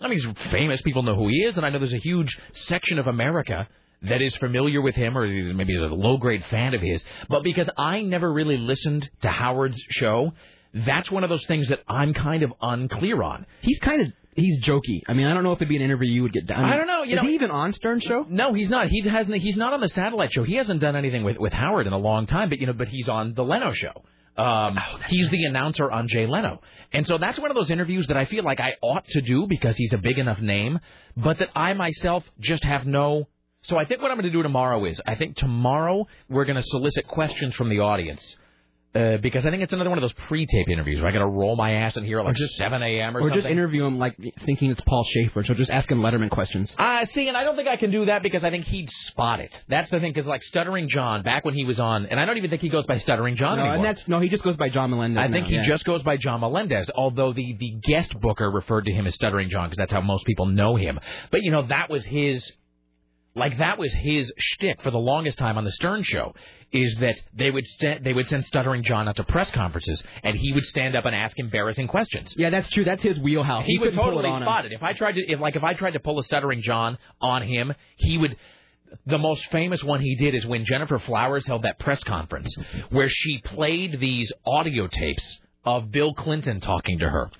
I 0.00 0.08
mean, 0.08 0.18
he's 0.18 0.50
famous. 0.50 0.80
People 0.82 1.02
know 1.02 1.14
who 1.14 1.28
he 1.28 1.42
is, 1.42 1.56
and 1.56 1.66
I 1.66 1.70
know 1.70 1.78
there's 1.78 1.92
a 1.92 1.98
huge 1.98 2.38
section 2.52 2.98
of 2.98 3.06
America 3.06 3.68
that 4.02 4.22
is 4.22 4.34
familiar 4.36 4.80
with 4.80 4.94
him, 4.94 5.16
or 5.16 5.26
is 5.26 5.54
maybe 5.54 5.76
a 5.76 5.80
low 5.80 6.16
grade 6.16 6.44
fan 6.46 6.72
of 6.72 6.80
his. 6.80 7.04
But 7.28 7.42
because 7.42 7.68
I 7.76 8.00
never 8.00 8.32
really 8.32 8.56
listened 8.56 9.08
to 9.22 9.28
Howard's 9.28 9.80
show, 9.90 10.32
that's 10.72 11.10
one 11.10 11.22
of 11.22 11.28
those 11.28 11.44
things 11.46 11.68
that 11.68 11.80
I'm 11.86 12.14
kind 12.14 12.42
of 12.42 12.52
unclear 12.62 13.22
on. 13.22 13.44
He's 13.60 13.78
kind 13.80 14.00
of 14.00 14.12
he's 14.34 14.62
jokey. 14.62 15.02
I 15.08 15.12
mean, 15.12 15.26
I 15.26 15.34
don't 15.34 15.42
know 15.42 15.52
if 15.52 15.58
it'd 15.58 15.68
be 15.68 15.76
an 15.76 15.82
interview 15.82 16.10
you 16.10 16.22
would 16.22 16.32
get 16.32 16.46
done. 16.46 16.64
I 16.64 16.76
don't 16.76 16.86
know. 16.86 17.02
You 17.02 17.16
is 17.16 17.22
know, 17.22 17.28
he 17.28 17.34
even 17.34 17.50
on 17.50 17.72
Stern 17.72 18.00
Show? 18.00 18.26
No, 18.28 18.52
he's 18.52 18.68
not. 18.68 18.88
He 18.88 19.02
hasn't. 19.02 19.36
He's 19.36 19.56
not 19.56 19.72
on 19.72 19.80
the 19.80 19.88
satellite 19.88 20.32
show. 20.32 20.44
He 20.44 20.56
hasn't 20.56 20.80
done 20.80 20.96
anything 20.96 21.24
with 21.24 21.38
with 21.38 21.52
Howard 21.52 21.86
in 21.86 21.92
a 21.92 21.98
long 21.98 22.26
time. 22.26 22.48
But 22.48 22.58
you 22.58 22.66
know, 22.66 22.72
but 22.72 22.88
he's 22.88 23.08
on 23.08 23.34
the 23.34 23.44
Leno 23.44 23.72
show. 23.72 24.02
Um, 24.36 24.78
he's 25.08 25.28
the 25.28 25.44
announcer 25.44 25.90
on 25.90 26.08
Jay 26.08 26.26
Leno, 26.26 26.62
and 26.92 27.06
so 27.06 27.18
that's 27.18 27.38
one 27.38 27.50
of 27.50 27.56
those 27.56 27.70
interviews 27.70 28.06
that 28.06 28.16
I 28.16 28.24
feel 28.24 28.44
like 28.44 28.60
I 28.60 28.76
ought 28.80 29.04
to 29.08 29.20
do 29.20 29.46
because 29.46 29.76
he's 29.76 29.92
a 29.92 29.98
big 29.98 30.18
enough 30.18 30.40
name, 30.40 30.78
but 31.16 31.38
that 31.40 31.50
I 31.54 31.74
myself 31.74 32.24
just 32.38 32.64
have 32.64 32.86
no. 32.86 33.28
So 33.62 33.76
I 33.76 33.84
think 33.84 34.00
what 34.00 34.10
I'm 34.10 34.16
going 34.16 34.30
to 34.30 34.32
do 34.32 34.42
tomorrow 34.42 34.82
is 34.86 34.98
I 35.06 35.16
think 35.16 35.36
tomorrow 35.36 36.06
we're 36.30 36.46
going 36.46 36.56
to 36.56 36.62
solicit 36.62 37.06
questions 37.06 37.54
from 37.54 37.68
the 37.68 37.80
audience. 37.80 38.24
Uh, 38.92 39.18
because 39.18 39.46
I 39.46 39.50
think 39.50 39.62
it's 39.62 39.72
another 39.72 39.88
one 39.88 39.98
of 39.98 40.02
those 40.02 40.12
pre-tape 40.26 40.68
interviews 40.68 41.00
where 41.00 41.08
I 41.08 41.12
got 41.12 41.20
to 41.20 41.26
roll 41.26 41.54
my 41.54 41.74
ass 41.74 41.96
in 41.96 42.04
here 42.04 42.18
at 42.18 42.24
like 42.24 42.36
7 42.36 42.82
a.m. 42.82 43.16
or, 43.16 43.20
Or 43.20 43.22
something. 43.22 43.38
Or 43.38 43.40
just 43.42 43.48
interview 43.48 43.84
him 43.84 43.98
like 43.98 44.16
thinking 44.44 44.72
it's 44.72 44.80
Paul 44.80 45.04
Shaffer, 45.04 45.44
so 45.44 45.54
just 45.54 45.70
ask 45.70 45.88
him 45.88 46.00
Letterman 46.00 46.28
questions. 46.28 46.74
Uh, 46.76 47.04
see, 47.04 47.28
and 47.28 47.36
I 47.36 47.44
don't 47.44 47.54
think 47.54 47.68
I 47.68 47.76
can 47.76 47.92
do 47.92 48.06
that 48.06 48.24
because 48.24 48.42
I 48.42 48.50
think 48.50 48.64
he'd 48.64 48.90
spot 49.06 49.38
it. 49.38 49.56
That's 49.68 49.88
the 49.90 50.00
thing, 50.00 50.12
because 50.12 50.26
like 50.26 50.42
Stuttering 50.42 50.88
John, 50.88 51.22
back 51.22 51.44
when 51.44 51.54
he 51.54 51.64
was 51.64 51.78
on, 51.78 52.06
and 52.06 52.18
I 52.18 52.24
don't 52.24 52.36
even 52.36 52.50
think 52.50 52.62
he 52.62 52.68
goes 52.68 52.84
by 52.86 52.98
Stuttering 52.98 53.36
John 53.36 53.58
no, 53.58 53.62
anymore. 53.62 53.86
and 53.86 53.96
that's 53.96 54.08
no, 54.08 54.18
he 54.18 54.28
just 54.28 54.42
goes 54.42 54.56
by 54.56 54.70
John 54.70 54.90
Melendez. 54.90 55.22
I 55.22 55.30
think 55.30 55.44
now, 55.44 55.50
he 55.50 55.54
yeah. 55.56 55.66
just 55.66 55.84
goes 55.84 56.02
by 56.02 56.16
John 56.16 56.40
Melendez, 56.40 56.90
although 56.92 57.32
the, 57.32 57.56
the 57.60 57.76
guest 57.84 58.18
booker 58.20 58.50
referred 58.50 58.86
to 58.86 58.92
him 58.92 59.06
as 59.06 59.14
Stuttering 59.14 59.50
John 59.50 59.68
because 59.68 59.78
that's 59.78 59.92
how 59.92 60.00
most 60.00 60.24
people 60.26 60.46
know 60.46 60.74
him. 60.74 60.98
But, 61.30 61.42
you 61.42 61.52
know, 61.52 61.64
that 61.68 61.90
was 61.90 62.04
his, 62.04 62.50
like, 63.34 63.58
that 63.58 63.78
was 63.78 63.92
his 63.92 64.32
shtick 64.36 64.82
for 64.82 64.90
the 64.90 64.98
longest 64.98 65.38
time 65.38 65.56
on 65.56 65.64
the 65.64 65.72
Stern 65.72 66.02
Show, 66.02 66.34
is 66.72 66.96
that 66.96 67.16
they 67.36 67.50
would, 67.50 67.66
st- 67.66 68.02
they 68.04 68.12
would 68.12 68.28
send 68.28 68.44
Stuttering 68.44 68.82
John 68.84 69.08
out 69.08 69.16
to 69.16 69.24
press 69.24 69.50
conferences, 69.50 70.02
and 70.22 70.36
he 70.36 70.52
would 70.52 70.64
stand 70.64 70.96
up 70.96 71.04
and 71.04 71.14
ask 71.14 71.38
embarrassing 71.38 71.88
questions. 71.88 72.34
Yeah, 72.36 72.50
that's 72.50 72.68
true. 72.70 72.84
That's 72.84 73.02
his 73.02 73.18
wheelhouse. 73.18 73.66
He, 73.66 73.78
would 73.78 73.94
totally 73.94 74.24
it 74.24 74.32
on 74.32 74.42
him. 74.42 74.46
spot 74.46 74.66
it. 74.66 74.72
If 74.72 74.82
I 74.82 74.92
tried 74.92 75.12
to, 75.12 75.20
if 75.20 75.40
like 75.40 75.56
if 75.56 75.64
I 75.64 75.74
tried 75.74 75.92
to 75.92 76.00
pull 76.00 76.18
a 76.18 76.24
stuttering 76.24 76.62
John 76.62 76.98
on 77.20 77.42
him, 77.42 77.74
he 77.96 78.18
would. 78.18 78.36
The 79.06 79.18
most 79.18 79.46
famous 79.52 79.84
one 79.84 80.00
he 80.00 80.16
did 80.16 80.34
is 80.34 80.44
when 80.44 80.64
Gennifer 80.64 80.98
Flowers 80.98 81.46
held 81.46 81.62
that 81.62 81.78
press 81.78 82.02
conference 82.02 82.52
where 82.90 83.08
she 83.08 83.40
played 83.44 84.00
these 84.00 84.32
audio 84.44 84.88
tapes 84.88 85.38
of 85.64 85.92
Bill 85.92 86.12
Clinton 86.12 86.60
talking 86.60 86.98
to 86.98 87.08
her. 87.08 87.30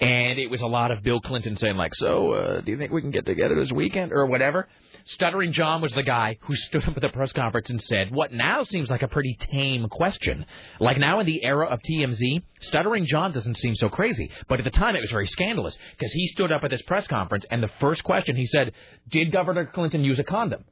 And 0.00 0.38
it 0.38 0.48
was 0.48 0.62
a 0.62 0.66
lot 0.66 0.90
of 0.90 1.02
Bill 1.02 1.20
Clinton 1.20 1.58
saying 1.58 1.76
like, 1.76 1.94
"So, 1.94 2.32
uh, 2.32 2.60
do 2.62 2.72
you 2.72 2.78
think 2.78 2.92
we 2.92 3.02
can 3.02 3.10
get 3.10 3.26
together 3.26 3.54
this 3.54 3.70
weekend 3.70 4.12
or 4.12 4.24
whatever?" 4.24 4.68
Stuttering 5.04 5.52
John 5.52 5.80
was 5.80 5.92
the 5.92 6.02
guy 6.02 6.38
who 6.42 6.54
stood 6.54 6.84
up 6.88 6.96
at 6.96 7.02
the 7.02 7.08
press 7.08 7.32
conference 7.32 7.70
and 7.70 7.82
said, 7.82 8.10
"What 8.10 8.32
now 8.32 8.62
seems 8.64 8.90
like 8.90 9.02
a 9.02 9.08
pretty 9.08 9.36
tame 9.52 9.88
question. 9.88 10.46
Like 10.78 10.98
now 10.98 11.20
in 11.20 11.26
the 11.26 11.44
era 11.44 11.66
of 11.66 11.80
TMZ, 11.82 12.42
Stuttering 12.60 13.06
John 13.06 13.32
doesn't 13.32 13.56
seem 13.58 13.74
so 13.76 13.88
crazy, 13.88 14.30
but 14.48 14.58
at 14.60 14.64
the 14.64 14.70
time 14.70 14.96
it 14.96 15.00
was 15.00 15.10
very 15.10 15.26
scandalous 15.26 15.76
because 15.98 16.12
he 16.12 16.26
stood 16.28 16.52
up 16.52 16.64
at 16.64 16.70
this 16.70 16.82
press 16.82 17.06
conference 17.06 17.44
and 17.50 17.62
the 17.62 17.70
first 17.80 18.04
question 18.04 18.36
he 18.36 18.46
said, 18.46 18.72
"Did 19.08 19.32
Governor 19.32 19.66
Clinton 19.66 20.04
use 20.04 20.18
a 20.18 20.24
condom?" 20.24 20.64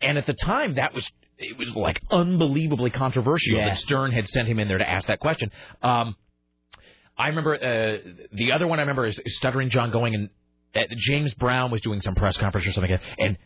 And 0.00 0.18
at 0.18 0.26
the 0.26 0.34
time 0.34 0.74
that 0.74 0.94
was 0.94 1.10
it 1.38 1.56
was 1.58 1.70
like 1.74 2.00
unbelievably 2.10 2.90
controversial 2.90 3.56
Yeah. 3.56 3.70
that 3.70 3.78
Stern 3.78 4.12
had 4.12 4.28
sent 4.28 4.46
him 4.48 4.58
in 4.58 4.68
there 4.68 4.78
to 4.78 4.88
ask 4.88 5.08
that 5.08 5.18
question. 5.20 5.50
Um, 5.82 6.14
I 7.16 7.28
remember 7.28 7.54
uh, 7.54 7.98
the 8.32 8.52
other 8.52 8.66
one 8.66 8.78
I 8.78 8.82
remember 8.82 9.06
is, 9.06 9.20
Stuttering 9.26 9.70
John 9.70 9.90
going 9.90 10.14
and 10.14 10.30
uh, 10.74 10.80
James 10.96 11.34
Brown 11.34 11.70
was 11.70 11.80
doing 11.82 12.00
some 12.00 12.14
press 12.14 12.36
conference 12.36 12.66
or 12.66 12.72
something, 12.72 12.96
and 13.18 13.36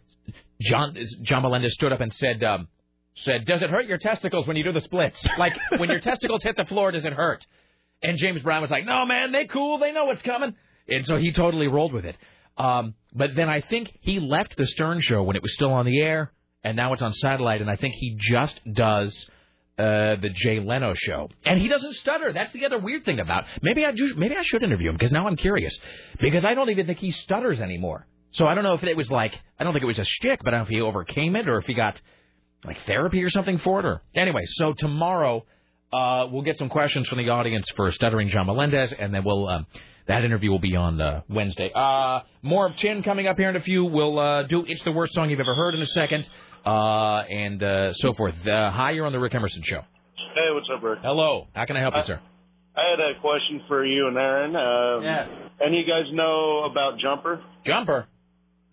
John 0.61 0.97
John 1.23 1.43
Melendez 1.43 1.75
stood 1.75 1.93
up 1.93 2.01
and 2.01 2.13
said 2.15 2.43
um, 2.45 2.69
said, 3.17 3.45
"Does 3.47 3.63
it 3.63 3.71
hurt 3.71 3.87
your 3.87 3.99
testicles 3.99 4.47
when 4.47 4.57
you 4.57 4.65
do 4.65 4.73
the 4.73 4.81
splits? 4.81 5.23
Like 5.39 5.53
when 5.79 5.89
your 5.89 6.01
testicles 6.01 6.43
hit 6.43 6.57
the 6.57 6.65
floor, 6.65 6.91
does 6.93 7.05
it 7.05 7.13
hurt?" 7.13 7.47
And 8.03 8.19
James 8.19 8.43
Brown 8.43 8.63
was 8.63 8.71
like, 8.71 8.85
"No, 8.85 9.07
man, 9.07 9.33
they 9.33 9.47
cool, 9.47 9.79
they 9.79 9.93
know 9.93 10.07
what's 10.07 10.23
coming," 10.23 10.55
and 10.89 11.07
so 11.07 11.17
he 11.17 11.33
totally 11.33 11.69
rolled 11.69 11.93
with 11.93 12.05
it. 12.05 12.17
Um, 12.57 12.95
but 13.15 13.35
then 13.35 13.49
I 13.49 13.61
think 13.61 13.93
he 14.01 14.19
left 14.19 14.57
the 14.57 14.67
Stern 14.67 15.01
Show 15.01 15.23
when 15.23 15.37
it 15.37 15.43
was 15.43 15.53
still 15.55 15.73
on 15.73 15.85
the 15.85 16.01
air, 16.01 16.33
and 16.65 16.77
now 16.77 16.93
it's 16.93 17.03
on 17.03 17.13
satellite, 17.13 17.61
and 17.61 17.71
I 17.71 17.77
think 17.77 17.95
he 17.95 18.17
just 18.19 18.59
does 18.73 19.15
uh, 19.79 20.17
the 20.17 20.31
Jay 20.35 20.59
Leno 20.59 20.95
show, 20.95 21.29
and 21.45 21.61
he 21.61 21.69
doesn't 21.69 21.95
stutter. 21.97 22.33
That's 22.33 22.53
the 22.53 22.65
other 22.65 22.79
weird 22.79 23.05
thing 23.05 23.21
about. 23.21 23.45
Maybe 23.61 23.85
I 23.85 23.93
do, 23.93 24.15
maybe 24.17 24.35
I 24.35 24.43
should 24.43 24.63
interview 24.63 24.89
him 24.89 24.97
because 24.97 25.13
now 25.13 25.27
I'm 25.27 25.37
curious 25.37 25.77
because 26.19 26.45
I 26.45 26.55
don't 26.55 26.71
even 26.71 26.87
think 26.87 26.99
he 26.99 27.11
stutters 27.11 27.61
anymore. 27.61 28.07
So 28.37 28.47
I 28.47 28.55
don't 28.55 28.65
know 28.65 28.75
if 28.75 28.83
it 28.85 28.97
was 28.97 29.11
like 29.11 29.33
I 29.59 29.65
don't 29.65 29.73
think 29.73 29.83
it 29.83 29.87
was 29.87 29.99
a 29.99 30.05
shtick, 30.05 30.41
but 30.45 30.49
I 30.55 30.59
don't 30.59 30.61
know 30.61 30.65
if 30.65 30.69
he 30.71 30.81
overcame 30.81 31.37
it 31.37 31.49
or 31.49 31.59
if 31.59 31.67
he 31.67 31.75
got 31.75 32.01
like 32.65 32.77
therapy 32.87 33.23
or 33.25 33.31
something 33.31 33.59
for 33.59 33.81
it. 33.81 33.87
Or 33.87 34.03
anyway, 34.15 34.43
so 34.47 34.73
tomorrow 34.73 35.45
uh, 35.93 36.29
we'll 36.31 36.43
get 36.43 36.59
some 36.59 36.69
questions 36.69 37.09
from 37.09 37.19
the 37.19 37.31
audience 37.31 37.69
for 37.77 37.91
stuttering 37.93 38.29
John 38.29 38.47
Melendez, 38.47 38.93
and 38.93 39.13
then 39.15 39.25
we'll. 39.25 39.49
Um, 39.49 39.67
that 40.09 40.23
interview 40.25 40.53
will 40.53 40.61
be 40.61 40.77
on 40.77 41.01
uh, 41.01 41.23
Wednesday. 41.29 41.69
Uh, 41.75 42.21
more 42.41 42.67
of 42.69 42.77
Chin 42.77 43.03
coming 43.03 43.27
up 43.27 43.37
here 43.37 43.51
in 43.51 43.57
a 43.57 43.61
few. 43.61 43.85
We'll 43.85 44.17
uh, 44.21 44.45
do 44.45 44.65
It's 44.69 44.81
the 44.85 44.93
Worst 44.93 45.15
Song 45.15 45.31
You've 45.31 45.41
Ever 45.41 45.57
Heard 45.57 45.75
in 45.75 45.83
a 45.83 45.87
second, 45.87 46.29
uh, 46.65 47.23
and 47.29 47.61
uh, 47.61 47.93
so 47.95 48.13
forth. 48.15 48.35
Uh, 48.47 48.71
hi, 48.71 48.93
you're 48.93 49.05
on 49.07 49.11
the 49.11 49.19
Rick 49.19 49.35
Emerson 49.35 49.63
Show. 49.65 49.81
Hey, 50.37 50.53
what's 50.55 50.69
up, 50.73 50.81
Rick? 50.81 51.01
Hello. 51.03 51.49
How 51.57 51.65
can 51.65 51.77
I 51.77 51.81
help 51.81 51.95
you, 51.95 52.01
Uh, 52.03 52.05
sir? 52.05 52.21
I 52.77 52.83
had 52.91 53.01
a 53.01 53.21
question 53.21 53.63
for 53.67 53.85
you 53.85 54.07
and 54.07 54.17
Aaron. 54.17 54.55
Um, 54.55 55.03
Yes. 55.03 55.29
Any 55.61 55.81
of 55.81 55.87
you 55.89 55.93
guys 55.93 56.13
know 56.13 56.69
about 56.71 57.01
Jumper? 57.01 57.43
Jumper. 57.65 58.07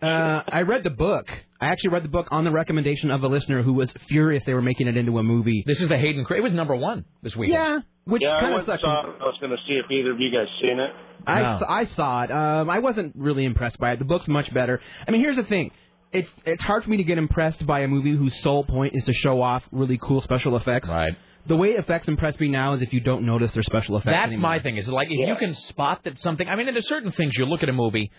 Uh, 0.04 0.42
I 0.48 0.62
read 0.62 0.82
the 0.84 0.90
book. 0.90 1.26
I 1.60 1.66
actually 1.66 1.90
read 1.90 2.04
the 2.04 2.08
book 2.08 2.28
on 2.30 2.44
the 2.44 2.50
recommendation 2.50 3.10
of 3.10 3.22
a 3.22 3.28
listener 3.28 3.62
who 3.62 3.72
was 3.72 3.90
furious 4.08 4.42
they 4.44 4.54
were 4.54 4.62
making 4.62 4.86
it 4.88 4.96
into 4.96 5.18
a 5.18 5.22
movie. 5.22 5.64
This 5.66 5.80
is 5.80 5.88
the 5.88 5.96
Hayden. 5.98 6.24
Cra- 6.24 6.38
It 6.38 6.42
was 6.42 6.52
number 6.52 6.76
one 6.76 7.04
this 7.22 7.34
week. 7.36 7.50
Yeah, 7.50 7.80
which 8.04 8.22
yeah, 8.22 8.36
I 8.36 8.40
kind 8.40 8.54
of 8.60 8.66
sucks. 8.66 8.82
saw. 8.82 9.02
I 9.02 9.06
was 9.24 9.36
going 9.40 9.50
to 9.52 9.56
see 9.66 9.74
if 9.74 9.90
either 9.90 10.12
of 10.12 10.20
you 10.20 10.30
guys 10.30 10.46
seen 10.60 10.78
it. 10.78 10.90
I, 11.26 11.40
No. 11.42 11.48
s- 11.56 11.62
I 11.66 11.84
saw 11.86 12.22
it. 12.24 12.30
Um, 12.30 12.68
I 12.68 12.80
wasn't 12.80 13.14
really 13.16 13.44
impressed 13.46 13.78
by 13.78 13.92
it. 13.92 13.98
The 13.98 14.04
book's 14.04 14.28
much 14.28 14.52
better. 14.52 14.80
I 15.08 15.10
mean, 15.10 15.22
here's 15.22 15.36
the 15.36 15.44
thing. 15.44 15.70
It's 16.12 16.28
it's 16.44 16.62
hard 16.62 16.84
for 16.84 16.90
me 16.90 16.98
to 16.98 17.04
get 17.04 17.18
impressed 17.18 17.66
by 17.66 17.80
a 17.80 17.88
movie 17.88 18.14
whose 18.14 18.40
sole 18.42 18.62
point 18.64 18.94
is 18.94 19.04
to 19.04 19.12
show 19.14 19.40
off 19.42 19.64
really 19.72 19.98
cool 20.00 20.20
special 20.20 20.56
effects. 20.56 20.88
Right. 20.88 21.16
The 21.46 21.56
way 21.56 21.70
effects 21.72 22.08
impress 22.08 22.38
me 22.38 22.48
now 22.48 22.74
is 22.74 22.82
if 22.82 22.92
you 22.92 23.00
don't 23.00 23.24
notice 23.26 23.50
their 23.52 23.62
special 23.64 23.96
effects. 23.96 24.12
That's 24.14 24.28
anymore. 24.32 24.50
my 24.50 24.58
thing. 24.60 24.76
Is 24.76 24.88
like 24.88 25.08
if 25.10 25.18
you 25.18 25.34
can 25.38 25.54
spot 25.54 26.04
that 26.04 26.18
something. 26.18 26.48
I 26.48 26.56
mean, 26.56 26.66
there's 26.66 26.88
certain 26.88 27.10
things 27.10 27.32
you 27.36 27.46
look 27.46 27.62
at 27.62 27.68
a 27.68 27.72
movie. 27.72 28.10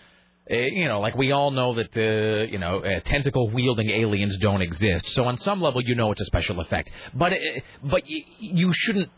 Uh, 0.48 0.54
you 0.54 0.86
know, 0.86 1.00
like 1.00 1.16
we 1.16 1.32
all 1.32 1.50
know 1.50 1.74
that 1.74 1.96
uh, 1.96 2.44
you 2.50 2.58
know 2.58 2.78
uh, 2.80 3.00
tentacle 3.00 3.50
wielding 3.50 3.90
aliens 3.90 4.36
don't 4.38 4.62
exist. 4.62 5.08
So 5.10 5.24
on 5.24 5.36
some 5.38 5.60
level, 5.60 5.80
you 5.82 5.94
know 5.96 6.12
it's 6.12 6.20
a 6.20 6.24
special 6.26 6.60
effect. 6.60 6.90
But 7.14 7.32
uh, 7.32 7.36
but 7.82 8.02
y- 8.08 8.24
you 8.38 8.72
shouldn't 8.72 9.10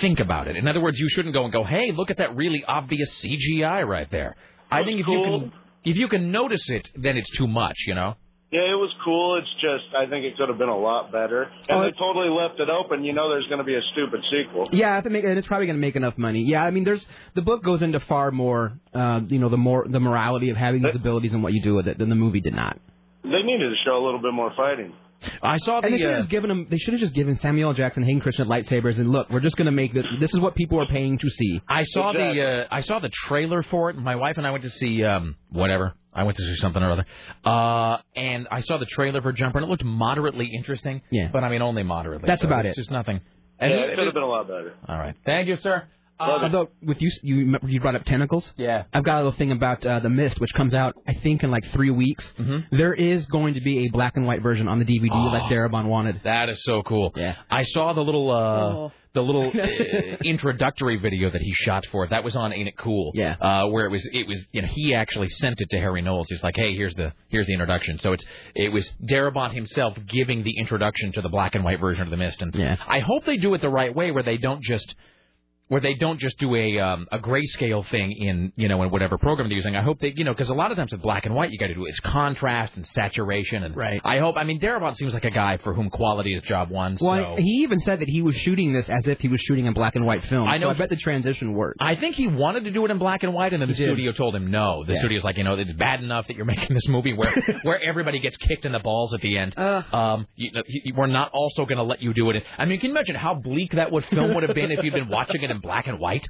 think 0.00 0.18
about 0.18 0.48
it. 0.48 0.56
In 0.56 0.66
other 0.66 0.80
words, 0.80 0.98
you 0.98 1.08
shouldn't 1.08 1.34
go 1.34 1.44
and 1.44 1.52
go, 1.52 1.62
"Hey, 1.62 1.92
look 1.92 2.10
at 2.10 2.16
that 2.18 2.34
really 2.34 2.64
obvious 2.64 3.08
CGI 3.20 3.86
right 3.86 4.10
there." 4.10 4.34
I 4.70 4.82
think 4.84 5.00
if 5.00 5.06
you 5.06 5.22
can 5.22 5.52
if 5.84 5.96
you 5.96 6.08
can 6.08 6.32
notice 6.32 6.68
it, 6.68 6.90
then 6.96 7.16
it's 7.16 7.30
too 7.30 7.46
much. 7.46 7.76
You 7.86 7.94
know. 7.94 8.16
Yeah, 8.52 8.70
it 8.70 8.78
was 8.78 8.92
cool. 9.04 9.36
It's 9.38 9.50
just 9.60 9.94
I 9.98 10.08
think 10.08 10.24
it 10.24 10.36
could 10.36 10.48
have 10.48 10.58
been 10.58 10.68
a 10.68 10.78
lot 10.78 11.10
better. 11.10 11.42
And 11.68 11.78
Oh, 11.78 11.82
they 11.82 11.90
totally 11.98 12.28
left 12.28 12.60
it 12.60 12.68
open. 12.70 13.02
You 13.02 13.12
know, 13.12 13.28
there's 13.28 13.46
going 13.46 13.58
to 13.58 13.64
be 13.64 13.74
a 13.74 13.80
stupid 13.92 14.20
sequel. 14.30 14.68
Yeah, 14.72 14.98
if 14.98 15.06
it 15.06 15.10
make, 15.10 15.24
and 15.24 15.36
it's 15.36 15.46
probably 15.46 15.66
going 15.66 15.76
to 15.76 15.80
make 15.80 15.96
enough 15.96 16.16
money. 16.16 16.42
Yeah, 16.42 16.62
I 16.62 16.70
mean, 16.70 16.84
there's 16.84 17.04
the 17.34 17.42
book 17.42 17.64
goes 17.64 17.82
into 17.82 17.98
far 18.00 18.30
more, 18.30 18.78
uh, 18.94 19.20
you 19.26 19.40
know, 19.40 19.48
the 19.48 19.56
more 19.56 19.86
the 19.88 19.98
morality 19.98 20.50
of 20.50 20.56
having 20.56 20.82
these 20.82 20.94
abilities 20.94 21.32
and 21.32 21.42
what 21.42 21.52
you 21.52 21.62
do 21.62 21.74
with 21.74 21.88
it 21.88 21.98
than 21.98 22.08
the 22.10 22.14
movie 22.14 22.40
did 22.40 22.54
not. 22.54 22.78
They 23.24 23.42
needed 23.42 23.70
to 23.70 23.76
show 23.84 23.96
a 23.96 24.04
little 24.04 24.20
bit 24.22 24.32
more 24.34 24.52
fighting. 24.56 24.92
I 25.42 25.56
saw 25.56 25.80
And 25.80 25.86
they 25.86 25.90
the. 25.92 25.98
should 25.98 26.06
have 26.10 26.14
Uh, 26.16 26.20
just 26.20 26.30
given 26.30 26.48
them. 26.48 26.66
They 26.70 26.76
should 26.76 26.92
have 26.92 27.00
just 27.00 27.14
given 27.14 27.36
Samuel 27.36 27.70
L. 27.70 27.74
Jackson, 27.74 28.02
Hayden 28.04 28.20
Christensen 28.20 28.46
lightsabers, 28.52 28.98
and 29.00 29.10
look, 29.10 29.30
we're 29.30 29.40
just 29.40 29.56
going 29.56 29.66
to 29.66 29.72
make 29.72 29.94
this. 29.94 30.04
This 30.20 30.30
is 30.34 30.38
what 30.38 30.54
people 30.54 30.80
are 30.80 30.86
paying 30.86 31.16
to 31.18 31.30
see. 31.30 31.60
I 31.68 31.82
saw 31.84 32.12
the 32.12 32.42
uh, 32.42 32.66
I 32.70 32.82
saw 32.82 32.98
the 32.98 33.08
trailer 33.08 33.62
for 33.62 33.88
it. 33.90 33.96
My 33.96 34.16
wife 34.16 34.36
and 34.36 34.46
I 34.46 34.50
went 34.50 34.62
to 34.64 34.70
see 34.70 35.02
um 35.02 35.36
whatever. 35.50 35.94
I 36.14 36.22
went 36.24 36.36
to 36.38 36.42
see 36.44 36.56
something 36.56 36.82
or 36.82 36.90
other. 36.92 37.06
Uh 37.44 37.98
and 38.16 38.46
I 38.50 38.60
saw 38.60 38.78
the 38.78 38.86
trailer 38.86 39.20
for 39.22 39.32
Jumper 39.32 39.58
and 39.58 39.66
it 39.66 39.70
looked 39.70 39.84
moderately 39.84 40.46
interesting. 40.54 41.02
Yeah. 41.10 41.28
But 41.32 41.44
I 41.44 41.48
mean 41.48 41.62
only 41.62 41.82
moderately. 41.82 42.26
That's 42.26 42.42
So 42.42 42.48
about 42.48 42.66
it's 42.66 42.78
it. 42.78 42.80
Just 42.80 42.90
nothing 42.90 43.20
And 43.58 43.70
yeah, 43.72 43.80
it 43.80 43.96
could 43.96 44.06
have 44.06 44.14
been 44.14 44.22
a 44.22 44.26
lot 44.26 44.46
better. 44.46 44.74
All 44.88 44.98
right. 44.98 45.14
Thank 45.24 45.48
you, 45.48 45.56
sir. 45.56 45.84
Although 46.20 46.68
with 46.82 47.00
you, 47.02 47.10
you 47.22 47.58
you 47.66 47.80
brought 47.80 47.96
up 47.96 48.04
tentacles. 48.04 48.52
Yeah. 48.56 48.84
I've 48.92 49.04
got 49.04 49.16
a 49.16 49.18
little 49.18 49.32
thing 49.32 49.50
about 49.52 49.84
uh, 49.84 49.98
the 50.00 50.08
Mist, 50.10 50.40
which 50.40 50.52
comes 50.54 50.74
out 50.74 50.94
I 51.08 51.14
think 51.14 51.42
in 51.42 51.50
like 51.50 51.64
three 51.72 51.90
weeks. 51.90 52.24
Mm-hmm. 52.38 52.76
There 52.76 52.94
is 52.94 53.26
going 53.26 53.54
to 53.54 53.60
be 53.60 53.86
a 53.86 53.90
black 53.90 54.16
and 54.16 54.26
white 54.26 54.42
version 54.42 54.68
on 54.68 54.78
the 54.78 54.84
DVD 54.84 55.10
like 55.32 55.50
Darabont 55.50 55.86
wanted. 55.86 56.20
That 56.24 56.48
is 56.48 56.62
so 56.64 56.82
cool. 56.82 57.12
Yeah. 57.16 57.34
I 57.50 57.64
saw 57.64 57.92
the 57.92 58.00
little 58.02 58.30
uh 58.30 58.34
Oh. 58.34 58.92
the 59.12 59.22
little 59.22 59.50
uh, 59.54 60.16
introductory 60.24 60.96
video 60.96 61.30
that 61.30 61.40
he 61.42 61.52
shot 61.52 61.84
for 61.90 62.04
it. 62.04 62.10
That 62.10 62.24
was 62.24 62.36
on 62.36 62.52
Ain't 62.52 62.68
It 62.68 62.76
Cool? 62.78 63.10
Yeah. 63.14 63.34
Uh 63.40 63.66
where 63.68 63.86
it 63.86 63.90
was 63.90 64.08
it 64.12 64.26
was 64.28 64.44
you 64.52 64.62
know 64.62 64.68
he 64.70 64.94
actually 64.94 65.28
sent 65.28 65.60
it 65.60 65.68
to 65.70 65.78
Harry 65.78 66.00
Knowles. 66.02 66.28
He's 66.28 66.42
like, 66.42 66.54
"Hey, 66.56 66.74
here's 66.76 66.94
the 66.94 67.12
here's 67.28 67.46
the 67.46 67.52
introduction." 67.52 67.98
So 67.98 68.12
it's 68.12 68.24
it 68.54 68.72
was 68.72 68.88
Darabont 69.10 69.52
himself 69.54 69.98
giving 70.06 70.42
the 70.44 70.58
introduction 70.58 71.12
to 71.12 71.22
the 71.22 71.28
black 71.28 71.54
and 71.54 71.64
white 71.64 71.80
version 71.80 72.04
of 72.04 72.10
the 72.10 72.16
Mist 72.16 72.40
and 72.40 72.54
Yeah. 72.54 72.76
I 72.86 73.00
hope 73.00 73.24
they 73.24 73.36
do 73.36 73.52
it 73.54 73.60
the 73.60 73.68
right 73.68 73.94
way 73.94 74.10
where 74.12 74.22
they 74.22 74.36
don't 74.36 74.62
just 74.62 74.94
where 75.74 75.80
they 75.80 75.94
don't 75.94 76.20
just 76.20 76.38
do 76.38 76.54
a 76.54 76.78
um, 76.78 77.08
a 77.10 77.18
grayscale 77.18 77.84
thing 77.90 78.12
in 78.12 78.52
you 78.54 78.68
know 78.68 78.80
in 78.84 78.90
whatever 78.90 79.18
program 79.18 79.48
they're 79.48 79.56
using. 79.56 79.74
I 79.74 79.82
hope 79.82 79.98
they 80.00 80.12
you 80.14 80.22
know 80.24 80.32
because 80.32 80.48
a 80.48 80.54
lot 80.54 80.70
of 80.70 80.76
times 80.76 80.92
with 80.92 81.02
black 81.02 81.26
and 81.26 81.34
white 81.34 81.50
you 81.50 81.58
got 81.58 81.66
to 81.66 81.74
do 81.74 81.84
it's 81.86 81.98
contrast 82.00 82.76
and 82.76 82.86
saturation 82.86 83.64
and 83.64 83.76
Right. 83.76 84.00
I 84.04 84.18
hope 84.20 84.36
I 84.36 84.44
mean 84.44 84.60
Darabont 84.60 84.96
seems 84.96 85.12
like 85.12 85.24
a 85.24 85.30
guy 85.30 85.56
for 85.56 85.74
whom 85.74 85.90
quality 85.90 86.32
is 86.34 86.42
job 86.44 86.70
one. 86.70 86.96
Well, 87.00 87.34
so. 87.36 87.42
he 87.42 87.62
even 87.64 87.80
said 87.80 88.00
that 88.02 88.08
he 88.08 88.22
was 88.22 88.36
shooting 88.36 88.72
this 88.72 88.88
as 88.88 89.04
if 89.06 89.18
he 89.18 89.26
was 89.28 89.40
shooting 89.40 89.66
a 89.66 89.72
black 89.72 89.96
and 89.96 90.06
white 90.06 90.24
film. 90.26 90.46
I 90.48 90.58
know- 90.58 90.66
So 90.68 90.70
I 90.70 90.74
bet 90.74 90.90
the 90.90 90.96
transition 90.96 91.54
worked. 91.54 91.78
I 91.82 91.96
think 91.96 92.14
he 92.14 92.28
wanted 92.28 92.64
to 92.64 92.70
do 92.70 92.84
it 92.84 92.90
in 92.92 92.98
black 92.98 93.24
and 93.24 93.34
white, 93.34 93.52
and 93.52 93.60
then 93.60 93.68
the 93.68 93.74
studio 93.74 94.12
told 94.12 94.36
him 94.36 94.50
no. 94.52 94.84
The 94.84 94.92
Yeah. 94.92 94.98
studio's 95.00 95.24
like, 95.24 95.36
you 95.38 95.44
know, 95.44 95.54
it's 95.54 95.72
bad 95.72 96.02
enough 96.02 96.28
that 96.28 96.36
you're 96.36 96.44
making 96.54 96.72
this 96.74 96.86
movie 96.88 97.12
where 97.14 97.34
where 97.62 97.80
everybody 97.82 98.20
gets 98.20 98.36
kicked 98.36 98.64
in 98.64 98.70
the 98.72 98.78
balls 98.78 99.12
at 99.14 99.20
the 99.22 99.36
end. 99.36 99.58
Um, 99.58 100.26
you, 100.36 100.52
know, 100.52 100.62
he- 100.66 100.92
we're 100.96 101.06
not 101.08 101.30
also 101.32 101.64
going 101.64 101.78
to 101.78 101.82
let 101.84 102.00
you 102.00 102.14
do 102.14 102.30
it. 102.30 102.36
In, 102.36 102.42
I 102.58 102.64
mean, 102.64 102.78
can 102.78 102.90
you 102.90 102.94
imagine 102.96 103.16
how 103.16 103.34
bleak 103.34 103.72
that 103.72 103.90
would 103.90 104.04
film 104.06 104.34
would 104.34 104.44
have 104.44 104.54
been 104.54 104.70
if 104.70 104.84
you'd 104.84 104.94
been 104.94 105.08
watching 105.08 105.42
it 105.42 105.50
in 105.50 105.60
black 105.64 105.88
and 105.88 105.98
white? 105.98 106.26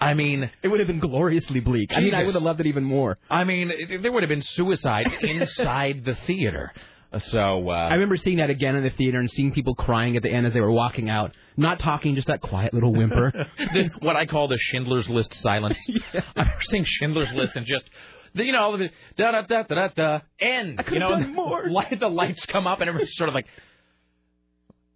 I 0.00 0.14
mean, 0.14 0.50
it 0.62 0.68
would 0.68 0.80
have 0.80 0.86
been 0.86 0.98
gloriously 0.98 1.60
bleak. 1.60 1.90
I 1.94 2.00
mean, 2.00 2.14
I 2.14 2.24
would 2.24 2.34
have 2.34 2.42
loved 2.42 2.60
it 2.60 2.66
even 2.66 2.84
more. 2.84 3.18
I 3.28 3.44
mean, 3.44 3.70
it, 3.70 4.02
there 4.02 4.10
would 4.10 4.22
have 4.22 4.30
been 4.30 4.42
suicide 4.42 5.06
inside 5.22 6.04
the 6.04 6.14
theater. 6.26 6.72
So 7.30 7.68
uh, 7.68 7.72
I 7.72 7.94
remember 7.94 8.16
seeing 8.16 8.36
that 8.36 8.50
again 8.50 8.76
in 8.76 8.84
the 8.84 8.90
theater 8.90 9.18
and 9.18 9.28
seeing 9.28 9.52
people 9.52 9.74
crying 9.74 10.16
at 10.16 10.22
the 10.22 10.30
end 10.30 10.46
as 10.46 10.52
they 10.52 10.60
were 10.60 10.70
walking 10.70 11.10
out, 11.10 11.34
not 11.56 11.80
talking, 11.80 12.14
just 12.14 12.28
that 12.28 12.40
quiet 12.40 12.72
little 12.72 12.92
whimper. 12.92 13.32
the, 13.58 13.90
what 13.98 14.16
I 14.16 14.26
call 14.26 14.46
the 14.48 14.58
Schindler's 14.58 15.08
List 15.08 15.34
silence. 15.34 15.78
I 16.14 16.22
remember 16.36 16.62
seeing 16.62 16.84
Schindler's 16.86 17.32
List 17.32 17.56
and 17.56 17.66
just. 17.66 17.84
The, 18.32 18.44
you 18.44 18.52
know, 18.52 18.60
all 18.60 18.78
the 18.78 18.90
da 19.16 19.32
da 19.32 19.42
da 19.42 19.64
da 19.64 19.74
da 19.74 19.88
da 19.88 20.20
end. 20.38 20.80
I 20.80 20.92
you 20.92 21.00
know, 21.00 21.10
done 21.10 21.34
more. 21.34 21.64
The, 21.66 21.72
light, 21.72 21.98
the 21.98 22.08
lights 22.08 22.46
come 22.46 22.68
up 22.68 22.80
and 22.80 22.88
everyone's 22.88 23.16
sort 23.16 23.28
of 23.28 23.34
like, 23.34 23.46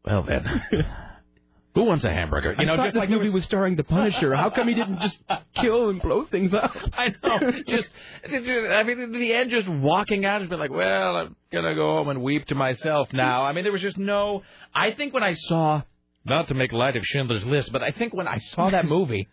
well 0.04 0.22
then, 0.22 0.46
who 1.74 1.82
wants 1.84 2.04
a 2.04 2.10
hamburger? 2.10 2.54
You 2.56 2.66
know, 2.66 2.74
I 2.74 2.76
thought 2.76 2.84
just 2.84 2.94
this 2.94 3.00
like 3.00 3.10
movie 3.10 3.30
was 3.30 3.44
starring 3.44 3.74
the 3.74 3.82
Punisher. 3.82 4.34
How 4.34 4.48
come 4.50 4.68
he 4.68 4.74
didn't 4.74 5.00
just 5.00 5.18
kill 5.60 5.90
and 5.90 6.00
blow 6.00 6.24
things 6.24 6.54
up? 6.54 6.72
I 6.92 7.08
know. 7.22 7.50
Just, 7.66 7.88
I 8.24 8.82
mean, 8.84 9.10
the 9.12 9.34
end, 9.34 9.50
just 9.50 9.68
walking 9.68 10.24
out 10.24 10.40
and 10.40 10.48
be 10.48 10.54
like, 10.54 10.70
well, 10.70 11.16
I'm 11.16 11.36
gonna 11.52 11.74
go 11.74 11.96
home 11.96 12.10
and 12.10 12.22
weep 12.22 12.46
to 12.46 12.54
myself 12.54 13.12
now. 13.12 13.44
I 13.44 13.52
mean, 13.52 13.64
there 13.64 13.72
was 13.72 13.82
just 13.82 13.98
no. 13.98 14.42
I 14.72 14.92
think 14.92 15.12
when 15.12 15.24
I 15.24 15.34
saw, 15.34 15.82
not 16.24 16.46
to 16.48 16.54
make 16.54 16.72
light 16.72 16.94
of 16.96 17.04
Schindler's 17.04 17.44
List, 17.44 17.72
but 17.72 17.82
I 17.82 17.90
think 17.90 18.14
when 18.14 18.28
I 18.28 18.38
saw 18.38 18.70
that 18.70 18.84
movie, 18.88 19.26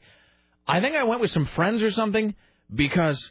I 0.67 0.79
think 0.81 0.95
I 0.95 1.03
went 1.03 1.21
with 1.21 1.31
some 1.31 1.45
friends 1.55 1.83
or 1.83 1.91
something 1.91 2.35
because. 2.73 3.23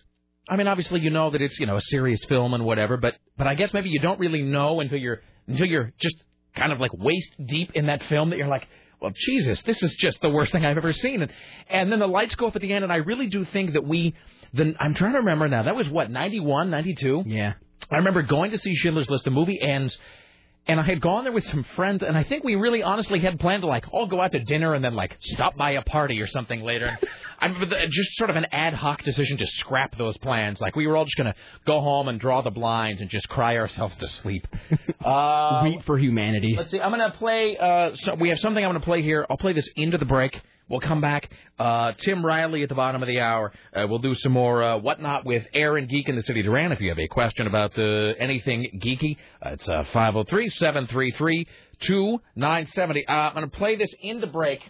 I 0.48 0.56
mean, 0.56 0.66
obviously, 0.66 0.98
you 1.00 1.10
know 1.10 1.30
that 1.30 1.40
it's 1.40 1.60
you 1.60 1.66
know 1.66 1.76
a 1.76 1.80
serious 1.80 2.24
film 2.24 2.54
and 2.54 2.64
whatever, 2.64 2.96
but 2.96 3.14
but 3.36 3.46
I 3.46 3.54
guess 3.54 3.72
maybe 3.72 3.88
you 3.88 4.00
don't 4.00 4.18
really 4.18 4.42
know 4.42 4.80
until 4.80 4.98
you're 4.98 5.20
until 5.46 5.66
you're 5.66 5.92
just 6.00 6.24
kind 6.56 6.72
of 6.72 6.80
like 6.80 6.92
waist 6.92 7.32
deep 7.46 7.70
in 7.74 7.86
that 7.86 8.02
film 8.04 8.30
that 8.30 8.36
you're 8.36 8.48
like, 8.48 8.66
well, 9.00 9.12
Jesus, 9.14 9.62
this 9.62 9.82
is 9.82 9.94
just 9.94 10.20
the 10.20 10.28
worst 10.28 10.52
thing 10.52 10.64
I've 10.64 10.76
ever 10.76 10.92
seen. 10.92 11.22
And, 11.22 11.32
and 11.68 11.90
then 11.90 11.98
the 11.98 12.06
lights 12.06 12.34
go 12.34 12.46
up 12.46 12.56
at 12.56 12.62
the 12.62 12.72
end, 12.72 12.84
and 12.84 12.92
I 12.92 12.96
really 12.96 13.28
do 13.28 13.44
think 13.44 13.72
that 13.72 13.86
we, 13.86 14.14
the, 14.52 14.74
I'm 14.78 14.94
trying 14.94 15.12
to 15.12 15.18
remember 15.18 15.48
now, 15.48 15.62
that 15.62 15.74
was 15.74 15.88
what, 15.88 16.10
91, 16.10 16.70
92? 16.70 17.24
Yeah. 17.26 17.54
I 17.90 17.96
remember 17.96 18.22
going 18.22 18.50
to 18.50 18.58
see 18.58 18.74
Schindler's 18.74 19.08
List. 19.08 19.24
The 19.24 19.30
movie 19.30 19.60
ends, 19.60 19.96
and 20.66 20.78
I 20.78 20.84
had 20.84 21.00
gone 21.00 21.24
there 21.24 21.32
with 21.32 21.44
some 21.46 21.64
friends, 21.74 22.02
and 22.02 22.16
I 22.16 22.22
think 22.22 22.44
we 22.44 22.54
really 22.54 22.82
honestly 22.82 23.18
had 23.18 23.40
planned 23.40 23.62
to, 23.62 23.66
like, 23.66 23.86
all 23.92 24.06
go 24.06 24.20
out 24.20 24.32
to 24.32 24.40
dinner 24.40 24.74
and 24.74 24.84
then, 24.84 24.94
like, 24.94 25.16
stop 25.20 25.56
by 25.56 25.72
a 25.72 25.82
party 25.82 26.20
or 26.20 26.26
something 26.26 26.62
later. 26.62 26.96
I 27.40 27.46
remember 27.46 27.74
just 27.90 28.16
sort 28.16 28.30
of 28.30 28.36
an 28.36 28.46
ad 28.52 28.74
hoc 28.74 29.02
decision 29.02 29.38
to 29.38 29.46
scrap 29.46 29.96
those 29.96 30.16
plans. 30.18 30.60
Like, 30.60 30.76
we 30.76 30.86
were 30.86 30.96
all 30.96 31.04
just 31.04 31.16
going 31.16 31.32
to 31.32 31.34
go 31.66 31.80
home 31.80 32.08
and 32.08 32.20
draw 32.20 32.42
the 32.42 32.50
blinds 32.50 33.00
and 33.00 33.10
just 33.10 33.28
cry 33.28 33.56
ourselves 33.56 33.96
to 33.96 34.08
sleep. 34.08 34.46
Uh, 35.02 35.62
Weep 35.64 35.82
for 35.84 35.98
humanity. 35.98 36.54
Let's 36.58 36.70
see. 36.70 36.78
I'm 36.78 36.90
going 36.90 37.10
to 37.10 37.16
play. 37.16 37.56
Uh, 37.56 37.96
so 37.96 38.16
we 38.16 38.28
have 38.28 38.38
something 38.38 38.62
I'm 38.62 38.70
going 38.70 38.80
to 38.80 38.84
play 38.84 39.00
here. 39.00 39.24
I'll 39.30 39.38
play 39.38 39.54
this 39.54 39.66
into 39.76 39.96
the 39.96 40.04
break. 40.04 40.38
We'll 40.70 40.80
come 40.80 41.00
back. 41.00 41.28
Uh, 41.58 41.92
Tim 41.98 42.24
Riley 42.24 42.62
at 42.62 42.68
the 42.68 42.76
bottom 42.76 43.02
of 43.02 43.08
the 43.08 43.18
hour. 43.18 43.52
Uh, 43.74 43.86
we'll 43.88 43.98
do 43.98 44.14
some 44.14 44.30
more 44.30 44.62
uh, 44.62 44.78
whatnot 44.78 45.26
with 45.26 45.44
Aaron 45.52 45.86
Geek 45.88 46.08
in 46.08 46.14
the 46.14 46.22
City 46.22 46.40
of 46.40 46.46
Duran. 46.46 46.70
If 46.70 46.80
you 46.80 46.90
have 46.90 46.98
a 47.00 47.08
question 47.08 47.48
about 47.48 47.76
uh, 47.76 47.82
anything 48.20 48.80
geeky, 48.80 49.16
uh, 49.44 49.50
it's 49.50 49.68
uh, 49.68 49.82
503 49.92 50.48
733 50.48 51.48
2970. 51.80 53.06
Uh, 53.06 53.12
I'm 53.12 53.34
going 53.34 53.50
to 53.50 53.56
play 53.56 53.76
this 53.76 53.92
in 54.00 54.20
the 54.20 54.28
break. 54.28 54.60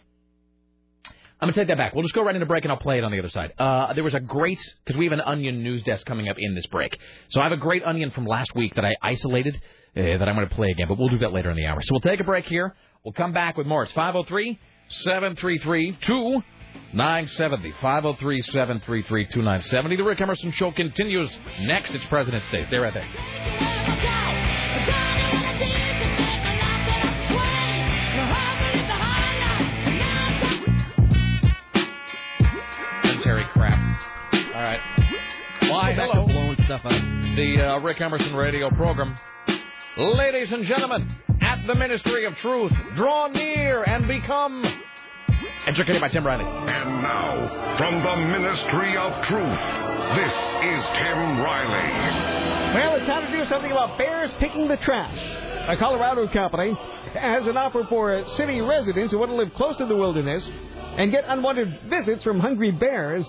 I'm 1.43 1.47
going 1.47 1.53
to 1.53 1.61
take 1.61 1.69
that 1.69 1.77
back. 1.77 1.95
We'll 1.95 2.03
just 2.03 2.15
go 2.15 2.25
right 2.25 2.35
into 2.35 2.47
break 2.47 2.65
and 2.65 2.73
I'll 2.73 2.79
play 2.79 2.97
it 2.97 3.05
on 3.05 3.13
the 3.13 3.19
other 3.19 3.31
side. 3.31 3.53
Uh, 3.59 3.93
there 3.93 4.05
was 4.05 4.15
a 4.15 4.21
great, 4.21 4.61
because 4.85 4.99
we 4.99 5.05
have 5.05 5.13
an 5.13 5.21
Onion 5.21 5.63
news 5.63 5.83
desk 5.83 6.07
coming 6.07 6.29
up 6.29 6.37
in 6.39 6.55
this 6.55 6.67
break. 6.67 6.99
So 7.29 7.41
I 7.41 7.45
have 7.45 7.53
a 7.53 7.59
great 7.59 7.85
Onion 7.85 8.11
from 8.11 8.27
last 8.27 8.55
week 8.55 8.75
that 8.77 8.87
I 8.87 8.95
isolated 9.03 9.55
uh, 9.97 10.01
that 10.01 10.29
I'm 10.29 10.35
going 10.35 10.49
to 10.49 10.55
play 10.55 10.69
again, 10.71 10.89
but 10.89 10.99
we'll 10.99 11.09
do 11.09 11.19
that 11.19 11.33
later 11.33 11.51
in 11.51 11.57
the 11.57 11.67
hour. 11.67 11.83
So 11.83 11.93
we'll 11.93 12.01
take 12.01 12.21
a 12.21 12.25
break 12.25 12.47
here. 12.47 12.75
We'll 13.05 13.13
come 13.13 13.33
back 13.33 13.57
with 13.57 13.67
more. 13.67 13.83
It's 13.83 13.93
503 13.93 14.59
733 14.91 15.99
2970. 16.03 17.73
503 17.81 18.43
733 18.43 19.25
2970. 19.27 19.97
The 19.97 20.03
Rick 20.03 20.21
Emerson 20.21 20.51
Show 20.53 20.73
continues 20.73 21.35
next. 21.61 21.91
It's 21.93 22.05
President's 22.07 22.47
Day. 22.51 22.65
Stay 22.67 22.77
right 22.79 22.93
there. 22.95 23.09
Terry 33.23 33.45
crap. 33.53 33.79
All 34.33 34.63
right. 34.63 34.81
Why, 35.71 35.95
Back 35.95 36.11
hello. 36.13 36.27
blowing 36.27 36.57
stuff 36.65 36.81
up. 36.85 36.93
The 36.93 37.77
uh, 37.77 37.81
Rick 37.81 38.01
Emerson 38.01 38.35
radio 38.35 38.71
program. 38.71 39.17
Ladies 40.01 40.51
and 40.51 40.65
gentlemen, 40.65 41.15
at 41.43 41.67
the 41.67 41.75
Ministry 41.75 42.25
of 42.25 42.35
Truth, 42.39 42.73
draw 42.95 43.29
near 43.29 43.83
and 43.83 44.09
become 44.09 44.65
educated 45.67 46.01
by 46.01 46.09
Tim 46.09 46.27
Riley. 46.27 46.47
And 46.47 47.03
now, 47.03 47.77
from 47.77 48.03
the 48.03 48.17
Ministry 48.17 48.97
of 48.97 49.13
Truth, 49.27 49.61
this 50.17 50.33
is 50.33 50.89
Tim 50.97 51.41
Riley. 51.43 52.75
Well, 52.75 52.95
it's 52.97 53.07
time 53.07 53.31
to 53.31 53.39
do 53.39 53.45
something 53.45 53.71
about 53.71 53.99
bears 53.99 54.33
picking 54.39 54.69
the 54.69 54.79
trash. 54.79 55.19
A 55.69 55.77
Colorado 55.77 56.27
company 56.29 56.73
has 57.13 57.47
an 57.47 57.59
offer 57.59 57.85
for 57.91 58.25
city 58.31 58.63
residents 58.63 59.13
who 59.13 59.19
want 59.19 59.33
to 59.33 59.37
live 59.37 59.53
close 59.53 59.77
to 59.77 59.85
the 59.85 59.97
wilderness 59.97 60.49
and 60.97 61.13
get 61.13 61.25
unwanted 61.29 61.91
visits 61.91 62.25
from 62.25 62.41
hungry 62.41 62.71
bears. 62.71 63.27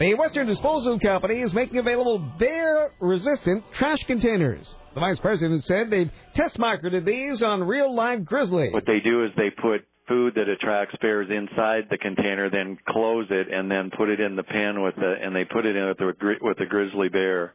The 0.00 0.14
Western 0.14 0.46
Disposal 0.46 0.98
Company 0.98 1.42
is 1.42 1.52
making 1.52 1.76
available 1.76 2.18
bear-resistant 2.38 3.64
trash 3.74 3.98
containers. 4.06 4.74
The 4.94 5.00
vice 5.00 5.20
president 5.20 5.62
said 5.64 5.90
they've 5.90 6.10
test 6.34 6.58
marketed 6.58 7.04
these 7.04 7.42
on 7.42 7.62
real 7.64 7.94
live 7.94 8.24
grizzly. 8.24 8.70
What 8.70 8.86
they 8.86 9.00
do 9.04 9.26
is 9.26 9.30
they 9.36 9.50
put 9.50 9.86
food 10.08 10.36
that 10.36 10.48
attracts 10.48 10.96
bears 11.02 11.28
inside 11.28 11.88
the 11.90 11.98
container, 11.98 12.48
then 12.48 12.78
close 12.88 13.26
it, 13.28 13.52
and 13.52 13.70
then 13.70 13.90
put 13.94 14.08
it 14.08 14.20
in 14.20 14.36
the 14.36 14.42
pen 14.42 14.80
with 14.80 14.94
the 14.96 15.16
and 15.22 15.36
they 15.36 15.44
put 15.44 15.66
it 15.66 15.76
in 15.76 15.88
with 15.88 15.98
the 15.98 16.34
with 16.40 16.56
the 16.56 16.64
grizzly 16.64 17.10
bear, 17.10 17.52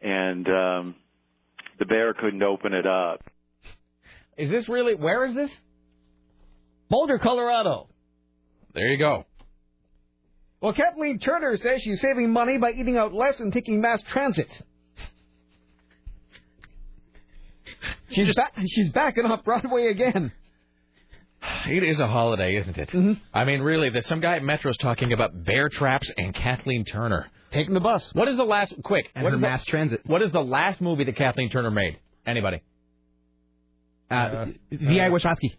and 0.00 0.48
um, 0.48 0.94
the 1.78 1.84
bear 1.84 2.14
couldn't 2.14 2.42
open 2.42 2.72
it 2.72 2.86
up. 2.86 3.20
Is 4.38 4.50
this 4.50 4.66
really? 4.66 4.94
Where 4.94 5.26
is 5.26 5.34
this? 5.34 5.50
Boulder, 6.88 7.18
Colorado. 7.18 7.88
There 8.72 8.88
you 8.88 8.96
go. 8.96 9.26
Well, 10.62 10.72
Kathleen 10.72 11.18
Turner 11.18 11.56
says 11.56 11.82
she's 11.82 12.00
saving 12.00 12.32
money 12.32 12.56
by 12.56 12.70
eating 12.70 12.96
out 12.96 13.12
less 13.12 13.40
and 13.40 13.52
taking 13.52 13.80
mass 13.80 14.00
transit. 14.12 14.48
She's 18.10 18.34
back. 18.36 18.52
She's 18.68 18.90
backing 18.90 19.24
off 19.24 19.44
Broadway 19.44 19.88
again. 19.88 20.30
It 21.68 21.82
is 21.82 21.98
a 21.98 22.06
holiday, 22.06 22.56
isn't 22.58 22.78
it? 22.78 22.88
Mm-hmm. 22.90 23.14
I 23.34 23.44
mean, 23.44 23.60
really, 23.62 23.90
there's 23.90 24.06
some 24.06 24.20
guy 24.20 24.36
at 24.36 24.44
Metro's 24.44 24.76
talking 24.76 25.12
about 25.12 25.44
bear 25.44 25.68
traps 25.68 26.08
and 26.16 26.32
Kathleen 26.32 26.84
Turner. 26.84 27.26
Taking 27.50 27.74
the 27.74 27.80
bus. 27.80 28.08
What 28.14 28.28
is 28.28 28.36
the 28.36 28.44
last, 28.44 28.74
quick, 28.84 29.10
And 29.16 29.24
what 29.24 29.30
her 29.30 29.36
is 29.36 29.40
the- 29.40 29.48
mass 29.48 29.64
transit. 29.64 30.02
What 30.06 30.22
is 30.22 30.30
the 30.30 30.42
last 30.42 30.80
movie 30.80 31.02
that 31.04 31.16
Kathleen 31.16 31.50
Turner 31.50 31.72
made? 31.72 31.98
Anybody? 32.24 32.62
Uh, 34.08 34.46
V.I. 34.70 35.08
Warshawski. 35.10 35.56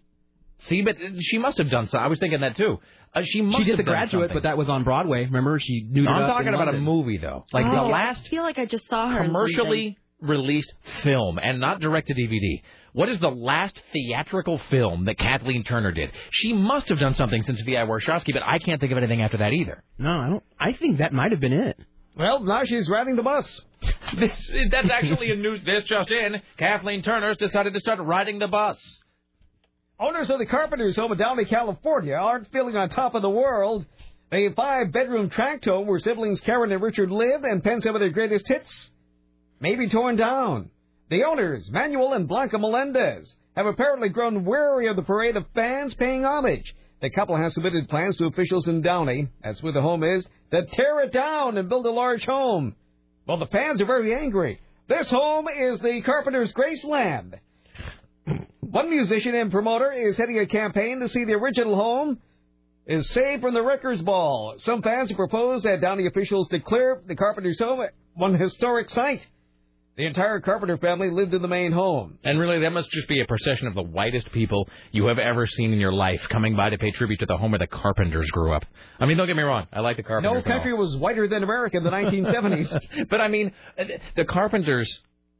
See, 0.59 0.81
but 0.83 0.95
she 1.19 1.39
must 1.39 1.57
have 1.57 1.69
done 1.69 1.87
so. 1.87 1.97
I 1.99 2.07
was 2.07 2.19
thinking 2.19 2.39
that 2.41 2.55
too. 2.55 2.79
Uh, 3.15 3.21
she 3.23 3.41
must 3.41 3.59
She 3.59 3.63
did 3.65 3.71
have 3.71 3.77
The 3.77 3.83
Graduate, 3.83 4.29
something. 4.29 4.35
but 4.37 4.43
that 4.43 4.57
was 4.57 4.69
on 4.69 4.83
Broadway. 4.83 5.25
Remember, 5.25 5.59
she 5.59 5.85
knew. 5.89 6.03
No, 6.03 6.11
I'm 6.11 6.29
talking 6.29 6.53
about 6.53 6.73
a 6.73 6.79
movie 6.79 7.17
though. 7.17 7.45
Like 7.53 7.65
oh, 7.65 7.71
the 7.75 7.81
last 7.91 8.23
I 8.25 8.29
feel 8.29 8.43
like 8.43 8.57
I 8.57 8.65
just 8.65 8.87
saw 8.89 9.09
her. 9.09 9.19
in 9.19 9.27
commercially 9.27 9.97
released 10.21 10.73
film 11.03 11.37
and 11.37 11.59
not 11.59 11.79
direct 11.79 12.07
to 12.07 12.13
DVD. 12.15 12.61
What 12.93 13.09
is 13.09 13.19
the 13.19 13.29
last 13.29 13.79
theatrical 13.91 14.59
film 14.69 15.05
that 15.05 15.17
Kathleen 15.17 15.63
Turner 15.63 15.91
did? 15.91 16.11
She 16.31 16.53
must 16.53 16.89
have 16.89 16.99
done 16.99 17.15
something 17.15 17.41
since 17.43 17.59
V.I. 17.61 17.85
Warshawski, 17.85 18.33
but 18.33 18.43
I 18.43 18.59
can't 18.59 18.79
think 18.79 18.91
of 18.91 18.97
anything 18.99 19.21
after 19.21 19.37
that 19.37 19.51
either. 19.51 19.83
No, 19.97 20.09
I 20.09 20.29
don't. 20.29 20.43
I 20.59 20.73
think 20.73 20.99
that 20.99 21.11
might 21.11 21.31
have 21.31 21.39
been 21.39 21.53
it. 21.53 21.77
Well, 22.15 22.41
now 22.43 22.61
she's 22.65 22.87
riding 22.89 23.15
the 23.15 23.23
bus. 23.23 23.61
This, 24.15 24.47
that's 24.69 24.89
actually 24.91 25.31
a 25.31 25.35
news. 25.35 25.61
This 25.65 25.85
just 25.85 26.11
in: 26.11 26.39
Kathleen 26.57 27.01
Turner's 27.01 27.35
decided 27.37 27.73
to 27.73 27.79
start 27.79 27.99
riding 27.99 28.37
the 28.37 28.47
bus. 28.47 28.77
Owners 29.99 30.29
of 30.31 30.39
the 30.39 30.45
Carpenters 30.45 30.95
home 30.95 31.11
in 31.11 31.19
Downey, 31.19 31.45
California 31.45 32.15
aren't 32.15 32.51
feeling 32.51 32.75
on 32.75 32.89
top 32.89 33.13
of 33.13 33.21
the 33.21 33.29
world. 33.29 33.85
A 34.31 34.51
five-bedroom 34.53 35.29
tract 35.29 35.65
home 35.65 35.85
where 35.85 35.99
siblings 35.99 36.41
Karen 36.41 36.71
and 36.71 36.81
Richard 36.81 37.11
live 37.11 37.43
and 37.43 37.63
pen 37.63 37.79
some 37.81 37.95
of 37.95 37.99
their 37.99 38.09
greatest 38.09 38.47
hits 38.47 38.89
may 39.59 39.75
be 39.75 39.87
torn 39.89 40.15
down. 40.15 40.71
The 41.11 41.23
owners, 41.25 41.69
Manuel 41.71 42.13
and 42.13 42.27
Blanca 42.27 42.57
Melendez, 42.57 43.35
have 43.55 43.67
apparently 43.67 44.09
grown 44.09 44.45
weary 44.45 44.87
of 44.87 44.95
the 44.95 45.03
parade 45.03 45.37
of 45.37 45.45
fans 45.53 45.93
paying 45.93 46.25
homage. 46.25 46.73
The 47.01 47.11
couple 47.11 47.37
has 47.37 47.53
submitted 47.53 47.87
plans 47.87 48.17
to 48.17 48.25
officials 48.25 48.67
in 48.67 48.81
Downey, 48.81 49.27
that's 49.43 49.61
where 49.61 49.73
the 49.73 49.81
home 49.81 50.03
is, 50.03 50.27
to 50.51 50.65
tear 50.65 51.01
it 51.01 51.11
down 51.11 51.59
and 51.59 51.69
build 51.69 51.85
a 51.85 51.91
large 51.91 52.25
home. 52.25 52.75
Well, 53.27 53.37
the 53.37 53.45
fans 53.45 53.79
are 53.79 53.85
very 53.85 54.15
angry. 54.15 54.59
This 54.87 55.11
home 55.11 55.47
is 55.47 55.79
the 55.81 56.01
Carpenter's 56.01 56.51
Graceland. 56.51 57.35
One 58.59 58.89
musician 58.89 59.35
and 59.35 59.51
promoter 59.51 59.91
is 59.91 60.17
heading 60.17 60.39
a 60.39 60.45
campaign 60.45 60.99
to 60.99 61.09
see 61.09 61.25
the 61.25 61.33
original 61.33 61.75
home 61.75 62.19
is 62.85 63.09
saved 63.09 63.41
from 63.41 63.53
the 63.53 63.61
Wreckers 63.61 64.01
Ball. 64.01 64.55
Some 64.59 64.81
fans 64.81 65.09
have 65.09 65.17
proposed 65.17 65.65
that 65.65 65.81
Downey 65.81 66.07
officials 66.07 66.47
declare 66.49 67.01
the 67.07 67.15
Carpenter's 67.15 67.59
home 67.59 67.85
one 68.15 68.35
historic 68.35 68.89
site. 68.89 69.25
The 69.95 70.07
entire 70.07 70.39
Carpenter 70.39 70.77
family 70.77 71.11
lived 71.11 71.35
in 71.35 71.43
the 71.43 71.47
main 71.47 71.71
home. 71.71 72.17
And 72.23 72.39
really, 72.39 72.59
that 72.61 72.71
must 72.71 72.89
just 72.89 73.07
be 73.07 73.21
a 73.21 73.25
procession 73.25 73.67
of 73.67 73.75
the 73.75 73.83
whitest 73.83 74.31
people 74.31 74.67
you 74.91 75.05
have 75.05 75.19
ever 75.19 75.45
seen 75.45 75.71
in 75.71 75.79
your 75.79 75.93
life 75.93 76.19
coming 76.31 76.55
by 76.55 76.71
to 76.71 76.79
pay 76.79 76.89
tribute 76.89 77.19
to 77.19 77.27
the 77.27 77.37
home 77.37 77.51
where 77.51 77.59
the 77.59 77.67
Carpenters 77.67 78.27
grew 78.31 78.53
up. 78.53 78.65
I 78.99 79.05
mean, 79.05 79.17
don't 79.17 79.27
get 79.27 79.35
me 79.35 79.43
wrong, 79.43 79.67
I 79.71 79.81
like 79.81 79.97
the 79.97 80.03
Carpenters. 80.03 80.43
No 80.45 80.51
country 80.51 80.73
was 80.73 80.95
whiter 80.97 81.27
than 81.27 81.43
America 81.43 81.77
in 81.77 81.83
the 81.83 81.91
1970s. 81.91 83.07
but 83.09 83.21
I 83.21 83.27
mean, 83.27 83.51
uh, 83.77 83.83
the 84.15 84.25
Carpenters. 84.25 84.91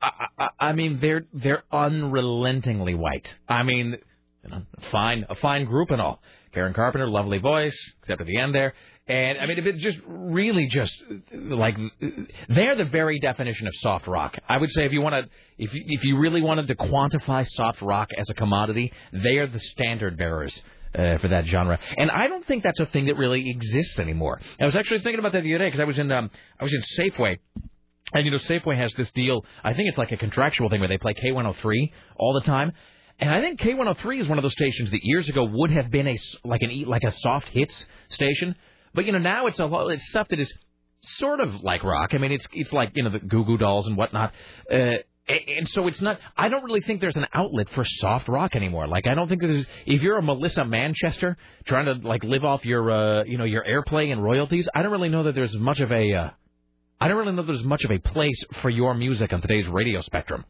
I, 0.03 0.27
I, 0.37 0.49
I 0.59 0.73
mean, 0.73 0.99
they're 1.01 1.25
they're 1.33 1.63
unrelentingly 1.71 2.93
white. 2.93 3.33
I 3.47 3.63
mean, 3.63 3.97
you 4.43 4.49
know, 4.49 4.63
fine, 4.91 5.25
a 5.29 5.35
fine 5.35 5.65
group 5.65 5.91
and 5.91 6.01
all. 6.01 6.21
Karen 6.53 6.73
Carpenter, 6.73 7.07
lovely 7.07 7.39
voice, 7.39 7.77
except 8.01 8.21
at 8.21 8.27
the 8.27 8.37
end 8.37 8.53
there. 8.53 8.73
And 9.07 9.37
I 9.39 9.47
mean, 9.47 9.57
it 9.59 9.77
just 9.77 9.97
really 10.07 10.67
just 10.67 10.95
like 11.31 11.75
they're 12.47 12.75
the 12.75 12.85
very 12.85 13.19
definition 13.19 13.67
of 13.67 13.73
soft 13.77 14.07
rock. 14.07 14.37
I 14.47 14.57
would 14.57 14.71
say 14.71 14.85
if 14.85 14.93
you 14.93 15.01
want 15.01 15.25
to, 15.25 15.29
if 15.57 15.73
you, 15.73 15.83
if 15.87 16.03
you 16.05 16.17
really 16.17 16.41
wanted 16.41 16.67
to 16.67 16.75
quantify 16.75 17.45
soft 17.45 17.81
rock 17.81 18.09
as 18.17 18.29
a 18.29 18.33
commodity, 18.33 18.93
they 19.11 19.37
are 19.39 19.47
the 19.47 19.59
standard 19.59 20.17
bearers. 20.17 20.61
Uh, 20.95 21.17
for 21.17 21.27
that 21.27 21.43
genre, 21.47 21.79
and 21.97 22.11
I 22.11 22.27
don't 22.27 22.45
think 22.45 22.61
that's 22.61 22.79
a 22.79 22.85
thing 22.85 23.07
that 23.07 23.17
really 23.17 23.49
exists 23.49 23.97
anymore. 23.97 24.39
I 24.59 24.65
was 24.65 24.75
actually 24.75 24.99
thinking 24.99 25.17
about 25.17 25.31
that 25.31 25.41
the 25.41 25.55
other 25.55 25.63
day 25.63 25.69
because 25.69 25.79
I 25.79 25.85
was 25.85 25.97
in 25.97 26.11
um, 26.11 26.29
I 26.59 26.63
was 26.63 26.71
in 26.71 26.83
Safeway, 26.99 27.39
and 28.13 28.25
you 28.25 28.31
know, 28.31 28.37
Safeway 28.37 28.77
has 28.77 28.93
this 28.95 29.11
deal. 29.11 29.45
I 29.63 29.73
think 29.73 29.89
it's 29.89 29.97
like 29.97 30.11
a 30.11 30.17
contractual 30.17 30.69
thing 30.69 30.79
where 30.79 30.89
they 30.89 30.97
play 30.97 31.13
K103 31.13 31.91
all 32.17 32.33
the 32.33 32.41
time. 32.41 32.73
And 33.19 33.29
I 33.29 33.41
think 33.41 33.59
K103 33.59 34.21
is 34.21 34.27
one 34.27 34.37
of 34.37 34.43
those 34.43 34.53
stations 34.53 34.91
that 34.91 34.99
years 35.03 35.29
ago 35.29 35.45
would 35.45 35.71
have 35.71 35.89
been 35.89 36.07
a 36.07 36.17
like 36.43 36.61
an 36.61 36.83
like 36.87 37.03
a 37.03 37.11
soft 37.11 37.47
hits 37.49 37.85
station, 38.09 38.55
but 38.93 39.05
you 39.05 39.11
know 39.11 39.19
now 39.19 39.47
it's 39.47 39.59
a 39.59 39.69
it's 39.89 40.09
stuff 40.09 40.27
that 40.29 40.39
is 40.39 40.51
sort 41.03 41.39
of 41.39 41.63
like 41.63 41.83
rock. 41.83 42.13
I 42.13 42.17
mean, 42.17 42.31
it's 42.31 42.47
it's 42.53 42.73
like 42.73 42.91
you 42.95 43.03
know 43.03 43.11
the 43.11 43.19
Goo 43.19 43.45
Goo 43.45 43.57
Dolls 43.57 43.87
and 43.87 43.95
whatnot. 43.95 44.33
Uh, 44.69 44.95
and 45.27 45.69
so 45.69 45.87
it's 45.87 46.01
not. 46.01 46.19
I 46.35 46.49
don't 46.49 46.63
really 46.63 46.81
think 46.81 46.99
there's 46.99 47.15
an 47.15 47.27
outlet 47.33 47.69
for 47.69 47.85
soft 47.85 48.27
rock 48.27 48.55
anymore. 48.55 48.87
Like 48.87 49.07
I 49.07 49.15
don't 49.15 49.29
think 49.29 49.41
there's. 49.41 49.65
If 49.85 50.01
you're 50.01 50.17
a 50.17 50.21
Melissa 50.21 50.65
Manchester 50.65 51.37
trying 51.65 51.85
to 51.85 52.05
like 52.05 52.23
live 52.23 52.43
off 52.43 52.65
your 52.65 52.91
uh, 52.91 53.23
you 53.23 53.37
know 53.37 53.45
your 53.45 53.63
airplay 53.63 54.11
and 54.11 54.23
royalties, 54.23 54.67
I 54.75 54.81
don't 54.81 54.91
really 54.91 55.09
know 55.09 55.23
that 55.23 55.35
there's 55.35 55.55
much 55.57 55.79
of 55.79 55.91
a. 55.91 56.13
Uh, 56.13 56.29
I 57.03 57.09
don't 57.09 57.17
really 57.17 57.33
know 57.33 57.43
there's 57.43 57.65
much 57.65 57.83
of 57.83 57.91
a 57.91 57.99
place 57.99 58.41
for 58.61 58.69
your 58.69 58.93
music 58.93 59.33
on 59.33 59.41
today's 59.41 59.67
radio 59.67 59.99
spectrum. 59.99 60.45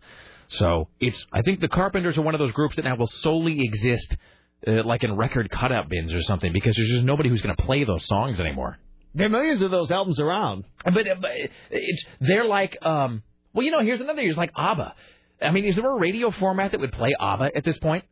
So 0.50 0.88
it's. 1.00 1.26
I 1.34 1.42
think 1.42 1.62
the 1.62 1.68
Carpenters 1.68 2.16
are 2.20 2.22
one 2.22 2.36
of 2.36 2.40
those 2.40 2.52
groups 2.52 2.76
that 2.76 2.86
now 2.86 2.96
will 2.96 3.08
solely 3.08 3.62
exist, 3.64 4.16
uh, 4.68 4.84
like 4.84 5.04
in 5.04 5.16
record 5.16 5.50
cutout 5.50 5.90
bins 5.90 6.14
or 6.14 6.22
something, 6.22 6.54
because 6.54 6.76
there's 6.76 6.90
just 6.90 7.06
nobody 7.06 7.30
who's 7.30 7.42
going 7.42 7.56
to 7.56 7.64
play 7.64 7.86
those 7.86 8.06
songs 8.06 8.40
anymore. 8.40 8.78
There 9.16 9.26
are 9.26 9.30
millions 9.30 9.64
of 9.64 9.72
those 9.72 9.90
albums 9.90 10.20
around. 10.20 10.66
But, 10.86 10.94
but 11.20 11.32
it's 11.72 12.06
they're 12.22 12.46
like. 12.46 12.78
um 12.86 13.24
Well, 13.54 13.66
you 13.66 13.72
know, 13.72 13.82
here's 13.82 14.02
another. 14.02 14.22
Here's 14.22 14.38
like 14.38 14.52
ABBA. 14.56 14.94
I 15.42 15.50
mean, 15.50 15.66
is 15.66 15.76
there 15.76 15.90
a 15.90 16.00
radio 16.00 16.30
format 16.30 16.70
that 16.74 16.80
would 16.82 16.92
play 16.92 17.16
ABBA 17.20 17.58
at 17.58 17.64
this 17.64 17.80
point? 17.80 18.04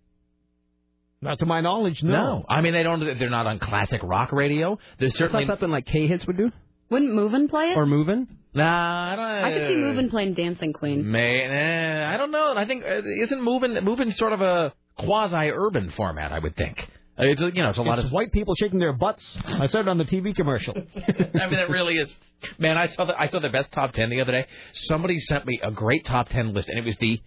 Not 1.22 1.38
to 1.40 1.46
my 1.46 1.62
knowledge, 1.62 2.02
no. 2.02 2.44
I 2.50 2.62
mean, 2.62 2.74
they 2.74 2.82
don't. 2.82 3.00
They're 3.20 3.30
not 3.30 3.46
on 3.46 3.60
classic 3.60 4.02
rock 4.02 4.32
radio. 4.32 4.80
There's 4.98 5.16
certainly 5.16 5.46
something 5.46 5.70
like 5.70 5.86
K 5.86 6.08
hits 6.08 6.26
would 6.26 6.38
do. 6.38 6.52
Wouldn't 6.92 7.14
Movin' 7.14 7.48
play 7.48 7.72
it? 7.72 7.78
Or 7.78 7.86
moving? 7.86 8.28
Nah, 8.54 9.14
I 9.14 9.16
don't. 9.16 9.26
I 9.26 9.52
could 9.54 9.68
see 9.70 9.78
Movin' 9.78 10.10
playing 10.10 10.34
Dancing 10.34 10.74
Queen. 10.74 11.10
May, 11.10 11.42
eh, 11.42 12.06
I 12.14 12.18
don't 12.18 12.32
know. 12.32 12.54
I 12.56 12.66
think 12.66 12.84
uh, 12.84 13.02
isn't 13.24 13.42
moving 13.42 13.74
moving 13.84 14.12
sort 14.12 14.34
of 14.34 14.42
a 14.42 14.74
quasi-urban 15.00 15.92
format. 15.92 16.32
I 16.32 16.40
would 16.40 16.56
think. 16.56 16.78
Uh, 17.18 17.26
It's 17.26 17.42
a- 17.42 17.52
you 17.56 17.64
know 17.64 17.70
it's 17.70 17.78
a 17.78 17.82
lot 17.82 17.98
It's 18.00 18.08
of 18.08 18.12
white 18.12 18.32
people 18.32 18.56
shaking 18.56 18.80
their 18.80 18.94
butts. 18.94 19.24
I 19.46 19.68
saw 19.68 19.80
it 19.80 19.88
on 19.88 19.98
the 19.98 20.04
TV 20.06 20.36
commercial. 20.36 20.74
I 20.96 21.48
mean, 21.48 21.60
it 21.60 21.70
really 21.70 21.96
is. 21.98 22.14
Man, 22.58 22.78
I 22.78 22.88
saw 22.88 23.06
the 23.06 23.20
I 23.20 23.28
saw 23.28 23.40
the 23.40 23.50
best 23.50 23.72
top 23.72 23.94
ten 23.94 24.10
the 24.10 24.20
other 24.22 24.32
day. 24.34 24.46
Somebody 24.74 25.20
sent 25.20 25.46
me 25.46 25.60
a 25.64 25.72
great 25.72 26.06
top 26.06 26.28
ten 26.30 26.54
list, 26.54 26.68
and 26.70 26.78
it 26.78 26.86
was 26.86 26.98
the, 26.98 27.22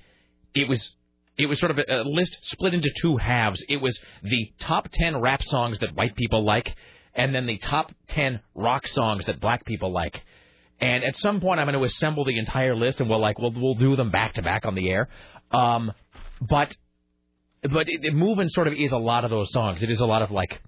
it 0.55 0.68
was, 0.68 0.91
it 1.39 1.47
was 1.47 1.59
sort 1.59 1.70
of 1.70 1.78
a, 1.78 1.84
a 1.89 2.02
list 2.05 2.36
split 2.43 2.75
into 2.75 2.91
two 3.01 3.17
halves. 3.17 3.62
It 3.68 3.78
was 3.78 3.99
the 4.23 4.52
top 4.59 4.89
ten 4.93 5.20
rap 5.20 5.43
songs 5.43 5.78
that 5.78 5.94
white 5.94 6.17
people 6.17 6.44
like, 6.44 6.75
and 7.15 7.34
then 7.34 7.47
the 7.47 7.59
top 7.59 7.93
ten 8.09 8.41
rock 8.55 8.86
songs 8.86 9.26
that 9.26 9.41
black 9.41 9.65
people 9.65 9.93
like. 9.93 10.25
And 10.81 11.05
at 11.05 11.17
some 11.17 11.41
point, 11.41 11.60
I'm 11.60 11.67
going 11.67 11.78
to 11.78 11.84
assemble 11.84 12.25
the 12.25 12.39
entire 12.39 12.75
list, 12.75 13.01
and 13.01 13.09
we'll 13.09 13.20
like 13.20 13.39
we'll 13.39 13.52
we'll 13.55 13.76
do 13.76 13.97
them 13.97 14.10
back 14.10 14.34
to 14.34 14.43
back 14.43 14.67
on 14.67 14.75
the 14.75 14.91
air. 14.91 15.09
Um, 15.51 15.93
but 16.41 16.76
but 17.62 17.89
it, 17.89 18.05
it, 18.05 18.15
moving 18.15 18.49
sort 18.49 18.67
of 18.67 18.75
is 18.75 18.93
a 18.93 18.99
lot 18.99 19.25
of 19.25 19.31
those 19.31 19.51
songs. 19.52 19.83
It 19.83 19.91
is 19.91 20.01
a 20.01 20.07
lot 20.07 20.23
of 20.23 20.31
like, 20.31 20.60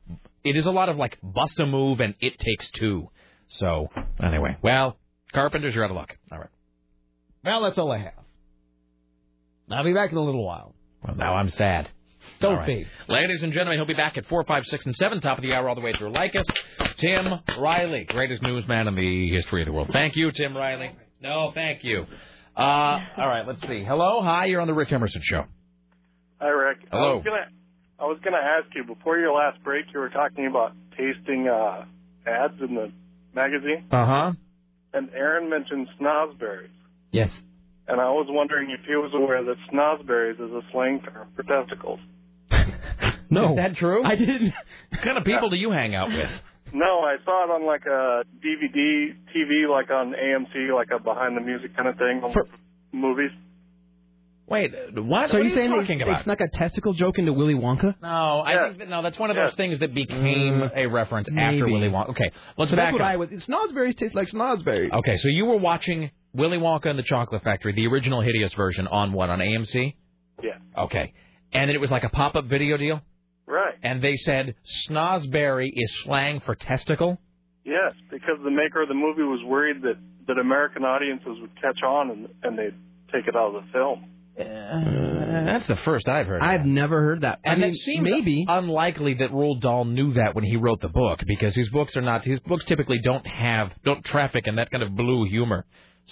it 0.45 0.57
is 0.57 0.67
a 0.67 0.71
lot 0.71 0.89
of 0.89 0.97
like 0.97 1.19
bust 1.23 1.61
a 1.61 1.67
move 1.67 2.01
and 2.01 2.15
it 2.21 2.39
takes 2.39 2.71
two. 2.71 3.11
So 3.49 3.89
anyway, 4.23 4.57
well, 4.63 4.99
Carpenters, 5.33 5.75
you're 5.75 5.85
out 5.85 5.91
of 5.91 5.97
luck. 5.97 6.17
All 6.33 6.39
right. 6.39 6.49
Well, 7.45 7.63
that's 7.63 7.79
all 7.79 7.93
I 7.93 7.99
have. 7.99 8.15
I'll 9.71 9.85
be 9.85 9.93
back 9.93 10.11
in 10.11 10.17
a 10.17 10.23
little 10.23 10.45
while. 10.45 10.75
Well, 11.05 11.17
now 11.17 11.35
I'm 11.35 11.51
sad. 11.51 11.91
Don't 12.41 12.53
All 12.53 12.59
right. 12.59 12.67
be. 12.67 12.87
Ladies 13.09 13.43
and 13.43 13.53
gentlemen, 13.53 13.79
he'll 13.79 13.87
be 13.87 13.95
back 13.95 14.17
at 14.19 14.27
4, 14.27 14.45
5, 14.45 14.65
6, 14.67 14.87
and 14.87 14.95
7, 14.97 15.21
top 15.21 15.39
of 15.39 15.43
the 15.43 15.53
hour 15.55 15.69
all 15.69 15.75
the 15.75 15.81
way 15.81 15.93
through. 15.93 16.13
Like 16.13 16.35
us, 16.37 16.47
Tim 16.99 17.33
Riley, 17.59 18.05
greatest 18.09 18.43
newsman 18.43 18.89
in 18.89 18.95
the 18.95 19.31
history 19.35 19.63
of 19.63 19.67
the 19.67 19.73
world. 19.73 19.91
Thank 19.93 20.17
you, 20.17 20.31
Tim 20.33 20.57
Riley. 20.57 20.91
No, 21.23 21.51
thank 21.55 21.83
you. 21.85 22.05
Uh, 22.57 22.61
all 23.19 23.29
right, 23.29 23.47
let's 23.47 23.61
see. 23.63 23.85
Hello, 23.85 24.23
hi, 24.23 24.47
you're 24.47 24.61
on 24.61 24.67
the 24.67 24.75
Rick 24.75 24.93
Emerson 24.93 25.21
Show. 25.25 25.45
Hi, 26.41 26.49
Rick. 26.49 26.79
Hello. 26.91 27.23
I 27.99 28.05
was 28.05 28.19
gonna 28.23 28.37
ask 28.37 28.67
you 28.75 28.85
before 28.85 29.19
your 29.19 29.33
last 29.35 29.63
break. 29.65 29.87
You 29.95 30.01
were 30.01 30.11
talking 30.11 30.47
about 30.47 30.73
tasting 30.91 31.49
uh, 31.49 31.87
ads 32.27 32.61
in 32.61 32.75
the 32.75 32.93
magazine, 33.35 33.87
Uh 33.91 34.05
huh. 34.07 34.33
and 34.93 35.09
Aaron 35.15 35.49
mentioned 35.49 35.89
snozzberries. 35.99 36.69
Yes. 37.11 37.31
And 37.89 38.01
I 38.01 38.11
was 38.11 38.27
wondering 38.29 38.71
if 38.71 38.85
he 38.87 38.97
was 38.97 39.13
aware 39.15 39.43
that 39.45 39.57
snozzberries 39.73 40.35
is 40.35 40.53
a 40.53 40.61
slang 40.73 41.01
term 41.01 41.29
for 41.37 41.43
testicles. 41.45 42.01
No. 43.37 43.51
Is 43.51 43.57
that 43.57 43.77
true? 43.77 44.05
I 44.05 44.17
didn't. 44.17 44.53
What 44.91 45.03
kind 45.03 45.19
of 45.19 45.25
people 45.25 45.51
do 45.51 45.57
you 45.57 45.71
hang 45.71 45.95
out 45.95 46.09
with? 46.09 46.31
No, 46.73 47.01
I 47.01 47.17
saw 47.25 47.45
it 47.45 47.51
on 47.51 47.67
like 47.67 47.87
a 47.87 48.25
DVD, 48.45 49.15
TV, 49.35 49.71
like 49.71 49.91
on 49.91 50.13
AMC, 50.13 50.75
like 50.75 50.89
a 50.95 51.03
behind 51.03 51.37
the 51.37 51.41
music 51.41 51.77
kind 51.77 51.89
of 51.89 51.97
thing 51.97 52.23
on 52.23 52.35
movies. 52.93 53.31
Wait, 54.49 54.73
what? 54.95 55.31
So 55.31 55.39
what 55.39 55.43
are 55.43 55.43
you 55.43 55.55
are 55.55 55.57
saying 55.57 55.71
you 55.71 55.77
they, 55.77 55.83
talking 55.83 55.99
they 55.99 56.23
snuck 56.23 56.41
a 56.41 56.49
testicle 56.49 56.93
joke 56.93 57.19
into 57.19 57.33
Willy 57.33 57.55
Wonka? 57.55 57.97
No, 58.01 58.43
I 58.47 58.69
think 58.69 58.79
that, 58.79 58.89
no, 58.89 59.03
that's 59.03 59.19
one 59.19 59.31
of 59.31 59.37
those 59.37 59.55
things 59.55 59.81
that 59.81 59.93
became 59.93 60.61
mm. 60.61 60.71
a 60.75 60.87
reference 60.87 61.29
after 61.37 61.67
Willy 61.67 61.89
Wonka. 61.89 62.11
Okay, 62.11 62.31
let's 62.57 62.71
so 62.71 62.77
back 62.77 62.87
that's 62.87 62.93
what 62.93 63.03
up. 63.03 63.09
I 63.09 63.17
was. 63.17 63.29
Snozzberries 63.31 63.97
taste 63.97 64.15
like 64.15 64.29
snozzberries. 64.29 64.93
Okay, 64.93 65.17
so 65.17 65.29
you 65.29 65.47
were 65.47 65.57
watching 65.57 66.11
Willy 66.33 66.59
Wonka 66.59 66.87
and 66.87 66.99
the 66.99 67.03
Chocolate 67.03 67.43
Factory, 67.43 67.73
the 67.73 67.89
original 67.89 68.21
hideous 68.21 68.55
version, 68.55 68.87
on 68.87 69.13
what 69.13 69.31
on 69.31 69.41
AMC? 69.41 69.95
Yeah. 70.41 70.51
Okay, 70.79 71.13
and 71.53 71.69
it 71.69 71.79
was 71.79 71.91
like 71.91 72.05
a 72.05 72.09
pop-up 72.11 72.45
video 72.45 72.77
deal, 72.77 73.01
Right. 73.49 73.75
and 73.83 74.03
they 74.03 74.17
said 74.17 74.55
snozzberry 74.89 75.71
is 75.73 75.95
slang 76.05 76.41
for 76.41 76.55
testicle. 76.55 77.21
Yes, 77.65 77.95
because 78.11 78.39
the 78.45 78.51
maker 78.51 78.83
of 78.83 78.89
the 78.89 78.95
movie 78.95 79.23
was 79.23 79.41
worried 79.45 79.83
that 79.83 79.97
that 80.29 80.39
American 80.39 80.83
audiences 80.85 81.39
would 81.41 81.55
catch 81.61 81.83
on 81.87 82.11
and 82.11 82.29
and 82.43 82.59
they'd 82.59 82.75
take 83.13 83.27
it 83.29 83.37
out 83.37 83.55
of 83.55 83.63
the 83.65 83.73
film. 83.73 84.05
Uh, 84.39 85.45
that's 85.47 85.67
the 85.67 85.77
first 85.77 86.09
I've 86.09 86.27
heard. 86.27 86.43
I've 86.43 86.61
that. 86.63 86.67
never 86.69 87.01
heard 87.03 87.23
that. 87.23 87.41
And 87.45 87.55
I 87.65 87.67
mean, 87.67 87.75
it 87.75 87.79
seems 87.79 88.03
maybe. 88.09 88.45
unlikely 88.49 89.15
that 89.15 89.31
Roald 89.31 89.61
Dahl 89.63 89.85
knew 89.85 90.13
that 90.15 90.35
when 90.35 90.45
he 90.45 90.57
wrote 90.57 90.81
the 90.81 90.89
book, 90.89 91.21
because 91.27 91.55
his 91.55 91.71
books 91.71 91.97
are 91.97 92.03
not 92.03 92.25
his 92.25 92.41
books 92.41 92.65
typically 92.67 92.99
don't 93.03 93.27
have 93.27 93.73
don't 93.85 94.05
traffic 94.05 94.47
in 94.47 94.57
that 94.57 94.71
kind 94.71 94.83
of 94.83 94.95
blue 94.95 95.27
humor. 95.29 95.65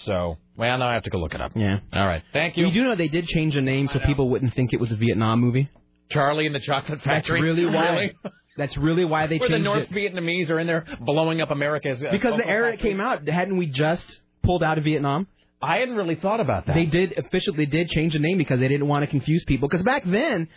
So, 0.07 0.39
well, 0.57 0.79
now 0.79 0.89
I 0.89 0.95
have 0.95 1.05
to 1.05 1.11
go 1.11 1.19
look 1.19 1.35
it 1.35 1.41
up. 1.41 1.53
Yeah. 1.55 1.79
All 1.93 2.07
right. 2.07 2.23
Thank 2.33 2.57
you. 2.57 2.67
You 2.67 2.73
do 2.73 2.85
know 2.85 2.97
they 2.97 3.09
did 3.09 3.27
change 3.27 3.55
the 3.55 3.61
name 3.61 3.89
so 3.93 4.01
people 4.01 4.29
wouldn't 4.31 4.55
think 4.55 4.73
it 4.73 4.81
was 4.81 4.91
a 4.91 4.97
Vietnam 4.97 5.41
movie. 5.41 5.69
Charlie 6.11 6.47
and 6.47 6.55
the 6.55 6.61
Chocolate 6.61 7.01
Factory. 7.03 7.41
That's 7.41 7.43
really 7.43 7.67
why. 7.67 7.91
Really? 7.91 8.17
That's 8.57 8.77
really 8.77 9.05
why 9.05 9.27
they 9.27 9.39
changed 9.39 9.45
it. 9.47 9.51
Where 9.51 9.59
the 9.59 9.65
North 9.65 9.87
it. 9.91 9.91
Vietnamese 9.91 10.49
are 10.51 10.61
in 10.61 10.67
there 10.67 10.85
blowing 11.01 11.41
up 11.41 11.51
America's. 11.51 12.03
Uh, 12.03 12.11
Because 12.13 12.37
the 12.37 12.47
era 12.47 12.75
it 12.75 12.81
came 12.81 13.01
out, 13.01 13.27
hadn't 13.29 13.57
we 13.57 13.67
just 13.67 14.05
pulled 14.43 14.63
out 14.63 14.79
of 14.79 14.85
Vietnam? 14.85 15.27
I 15.61 15.79
hadn't 15.79 15.97
really 15.97 16.15
thought 16.17 16.41
about 16.41 16.67
that. 16.67 16.75
They 16.75 16.87
did 16.87 17.15
officially 17.19 17.67
did 17.67 17.89
change 17.89 18.13
the 18.13 18.19
name 18.19 18.39
because 18.39 18.61
they 18.61 18.69
didn't 18.69 18.87
want 18.87 19.03
to 19.03 19.07
confuse 19.07 19.45
people. 19.47 19.67
Because 19.69 19.83
back 19.83 20.03
then, 20.05 20.49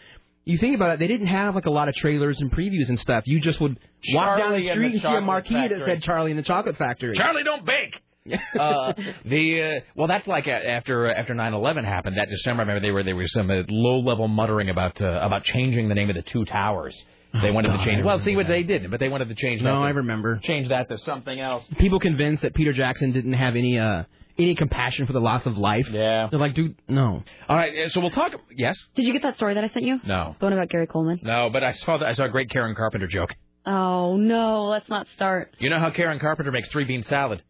you 0.44 0.58
think 0.58 0.76
about 0.76 0.92
it, 0.92 1.00
they 1.00 1.08
didn't 1.08 1.28
have 1.28 1.56
like 1.56 1.66
a 1.66 1.72
lot 1.72 1.88
of 1.88 1.96
trailers 1.96 2.40
and 2.40 2.52
previews 2.52 2.90
and 2.90 3.00
stuff. 3.00 3.24
You 3.26 3.40
just 3.40 3.60
would 3.62 3.80
walk 4.14 4.38
down 4.38 4.50
Charlie 4.50 4.62
the 4.64 4.70
and 4.70 4.78
street 4.78 5.02
the 5.02 5.08
and 5.08 5.14
see 5.14 5.18
a 5.18 5.22
marquee 5.22 5.68
that 5.70 5.82
said 5.86 6.04
Charlie 6.04 6.32
and 6.32 6.38
the 6.40 6.44
Chocolate 6.44 6.78
Factory. 6.78 7.16
Charlie, 7.16 7.44
don't 7.44 7.66
bake. 7.66 8.02
uh, 8.60 8.94
the 9.26 9.62
uh, 9.62 9.86
well, 9.96 10.08
that's 10.08 10.28
like 10.28 10.48
a, 10.48 10.52
after 10.70 11.08
after 11.10 11.34
9/11 11.34 11.86
happened 11.86 12.18
that 12.18 12.30
December. 12.30 12.62
I 12.62 12.66
remember 12.66 12.86
they 12.86 12.92
were 12.92 13.04
there 13.04 13.16
was 13.16 13.32
some 13.32 13.50
uh, 13.50 13.64
low 13.70 14.00
level 14.00 14.28
muttering 14.28 14.70
about 14.70 15.02
uh, 15.02 15.20
about 15.22 15.44
changing 15.44 15.90
the 15.90 15.96
name 15.96 16.10
of 16.10 16.16
the 16.16 16.22
two 16.24 16.46
towers. 16.46 16.96
They 17.34 17.52
wanted 17.52 17.70
God, 17.70 17.78
to 17.78 17.86
change. 17.86 18.02
I 18.02 18.06
Well, 18.06 18.20
see 18.20 18.36
what 18.36 18.48
they 18.48 18.64
did, 18.64 18.90
but 18.90 19.00
they 19.00 19.10
wanted 19.10 19.28
to 19.30 19.36
change. 19.36 19.62
that 19.62 19.66
No, 19.66 19.76
to- 19.76 19.86
I 19.86 19.90
remember. 19.90 20.40
Change 20.44 20.70
that 20.70 20.90
to 20.90 20.98
something 21.00 21.40
else. 21.40 21.64
People 21.78 22.00
convinced 22.00 22.42
that 22.42 22.56
Peter 22.56 22.74
Jackson 22.74 23.12
didn't 23.12 23.34
have 23.34 23.56
any 23.56 23.78
uh 23.78 24.04
any 24.40 24.56
compassion 24.56 25.06
for 25.08 25.14
the 25.14 25.20
loss 25.22 25.46
of 25.46 25.58
life. 25.58 25.88
Yeah. 25.90 26.28
They're 26.30 26.40
like, 26.40 26.54
dude, 26.56 26.76
no. 26.88 27.24
All 27.50 27.56
right, 27.56 27.86
uh, 27.86 27.90
so 27.90 28.02
we'll 28.02 28.12
talk. 28.12 28.32
Yes. 28.56 28.78
Did 28.96 29.06
you 29.06 29.14
get 29.14 29.24
that 29.24 29.36
story 29.36 29.56
that 29.56 29.64
I 29.64 29.70
sent 29.70 29.86
you? 29.86 30.00
No. 30.06 30.36
The 30.40 30.46
one 30.46 30.54
about 30.54 30.70
Gary 30.70 30.88
Coleman? 30.88 31.20
No, 31.24 31.50
but 31.52 31.64
I 31.64 31.74
saw 31.74 31.98
that 31.98 32.08
I 32.08 32.14
saw 32.14 32.26
a 32.26 32.30
great 32.30 32.50
Karen 32.50 32.76
Carpenter 32.76 33.08
joke. 33.08 33.34
Oh 33.66 34.16
no, 34.16 34.66
let's 34.66 34.88
not 34.90 35.08
start. 35.16 35.54
You 35.60 35.70
know 35.70 35.80
how 35.80 35.90
Karen 35.92 36.20
Carpenter 36.20 36.52
makes 36.52 36.70
three 36.70 36.86
bean 36.86 37.04
salad? 37.04 37.44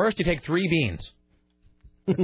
First, 0.00 0.18
you 0.18 0.24
take 0.24 0.42
three 0.44 0.66
beans. 0.66 1.12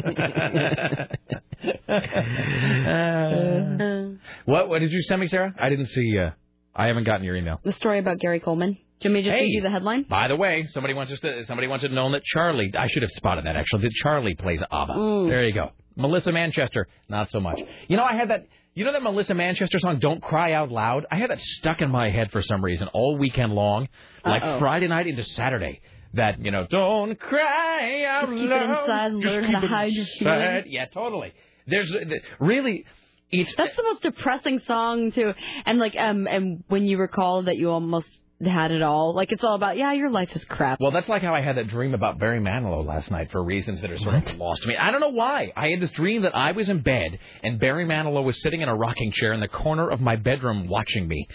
Uh, 2.86 4.16
what? 4.44 4.68
What 4.68 4.80
did 4.80 4.92
you 4.92 5.02
send 5.02 5.20
me, 5.20 5.26
Sarah? 5.28 5.54
I 5.58 5.68
didn't 5.68 5.86
see. 5.86 6.18
Uh, 6.18 6.30
I 6.74 6.86
haven't 6.86 7.04
gotten 7.04 7.24
your 7.24 7.36
email. 7.36 7.60
The 7.64 7.72
story 7.74 7.98
about 7.98 8.18
Gary 8.18 8.40
Coleman. 8.40 8.72
Do 8.74 9.08
you 9.08 9.10
want 9.10 9.14
me 9.14 9.22
to 9.22 9.28
just 9.28 9.34
Hey. 9.36 9.42
read 9.44 9.52
you 9.52 9.60
the 9.62 9.70
headline? 9.70 10.02
By 10.04 10.28
the 10.28 10.36
way, 10.36 10.64
somebody 10.68 10.94
wants 10.94 11.12
us 11.12 11.20
to 11.20 11.44
somebody 11.44 11.66
wants 11.68 11.84
it 11.84 11.92
known 11.92 12.12
that 12.12 12.22
Charlie. 12.24 12.72
I 12.78 12.88
should 12.88 13.02
have 13.02 13.10
spotted 13.10 13.44
that 13.46 13.56
actually. 13.56 13.82
That 13.82 13.92
Charlie 13.92 14.34
plays 14.34 14.62
ABBA. 14.70 14.92
Mm. 14.94 15.28
There 15.28 15.44
you 15.44 15.52
go. 15.54 15.70
Melissa 15.96 16.32
Manchester, 16.32 16.86
not 17.08 17.30
so 17.30 17.40
much. 17.40 17.60
You 17.88 17.96
know, 17.96 18.04
I 18.04 18.14
had 18.14 18.30
that. 18.30 18.46
You 18.74 18.84
know 18.84 18.92
that 18.92 19.02
Melissa 19.02 19.34
Manchester 19.34 19.78
song, 19.78 19.98
"Don't 19.98 20.22
Cry 20.22 20.52
Out 20.52 20.70
Loud." 20.70 21.06
I 21.10 21.16
had 21.16 21.30
that 21.30 21.40
stuck 21.40 21.80
in 21.82 21.90
my 21.90 22.10
head 22.10 22.30
for 22.30 22.42
some 22.42 22.62
reason 22.64 22.88
all 22.92 23.16
weekend 23.18 23.52
long, 23.52 23.88
like 24.24 24.42
Uh-oh. 24.42 24.58
Friday 24.58 24.88
night 24.88 25.06
into 25.06 25.24
Saturday. 25.24 25.80
That 26.16 26.44
you 26.44 26.50
know, 26.50 26.66
don't 26.68 27.18
cry 27.18 28.04
out 28.04 28.28
Just 28.28 28.32
keep 28.32 28.50
it 28.50 28.50
loud. 28.50 28.80
inside 28.82 29.10
and 29.12 29.22
Just 29.22 29.34
learn 29.34 29.44
how 29.44 29.50
keep 29.52 29.60
to 29.60 29.66
it 29.66 29.70
hide 29.70 29.92
your 29.92 30.04
inside. 30.04 30.18
feelings. 30.62 30.66
Yeah, 30.68 30.84
totally. 30.86 31.32
There's 31.66 31.90
the- 31.90 32.20
really. 32.40 32.84
It's 33.30 33.52
That's 33.56 33.74
the 33.74 33.82
most 33.82 34.02
depressing 34.02 34.60
song 34.60 35.10
too. 35.10 35.34
And 35.64 35.78
like 35.80 35.96
um 35.98 36.28
and 36.28 36.62
when 36.68 36.86
you 36.86 36.96
recall 36.98 37.42
that 37.44 37.56
you 37.56 37.70
almost 37.70 38.06
had 38.44 38.70
it 38.70 38.82
all, 38.82 39.14
like 39.14 39.32
it's 39.32 39.42
all 39.42 39.54
about 39.56 39.76
yeah, 39.76 39.92
your 39.92 40.10
life 40.10 40.30
is 40.36 40.44
crap. 40.44 40.78
Well, 40.80 40.92
that's 40.92 41.08
like 41.08 41.22
how 41.22 41.34
I 41.34 41.40
had 41.40 41.56
that 41.56 41.66
dream 41.66 41.92
about 41.92 42.18
Barry 42.20 42.38
Manilow 42.38 42.86
last 42.86 43.10
night 43.10 43.32
for 43.32 43.42
reasons 43.42 43.80
that 43.80 43.90
are 43.90 43.98
sort 43.98 44.14
of 44.14 44.36
lost 44.36 44.62
to 44.62 44.68
me. 44.68 44.76
I 44.80 44.92
don't 44.92 45.00
know 45.00 45.08
why. 45.10 45.52
I 45.56 45.68
had 45.70 45.80
this 45.80 45.90
dream 45.90 46.22
that 46.22 46.36
I 46.36 46.52
was 46.52 46.68
in 46.68 46.80
bed 46.82 47.18
and 47.42 47.58
Barry 47.58 47.84
Manilow 47.84 48.22
was 48.22 48.40
sitting 48.40 48.60
in 48.60 48.68
a 48.68 48.76
rocking 48.76 49.10
chair 49.10 49.32
in 49.32 49.40
the 49.40 49.48
corner 49.48 49.90
of 49.90 50.00
my 50.00 50.14
bedroom 50.16 50.68
watching 50.68 51.08
me. 51.08 51.26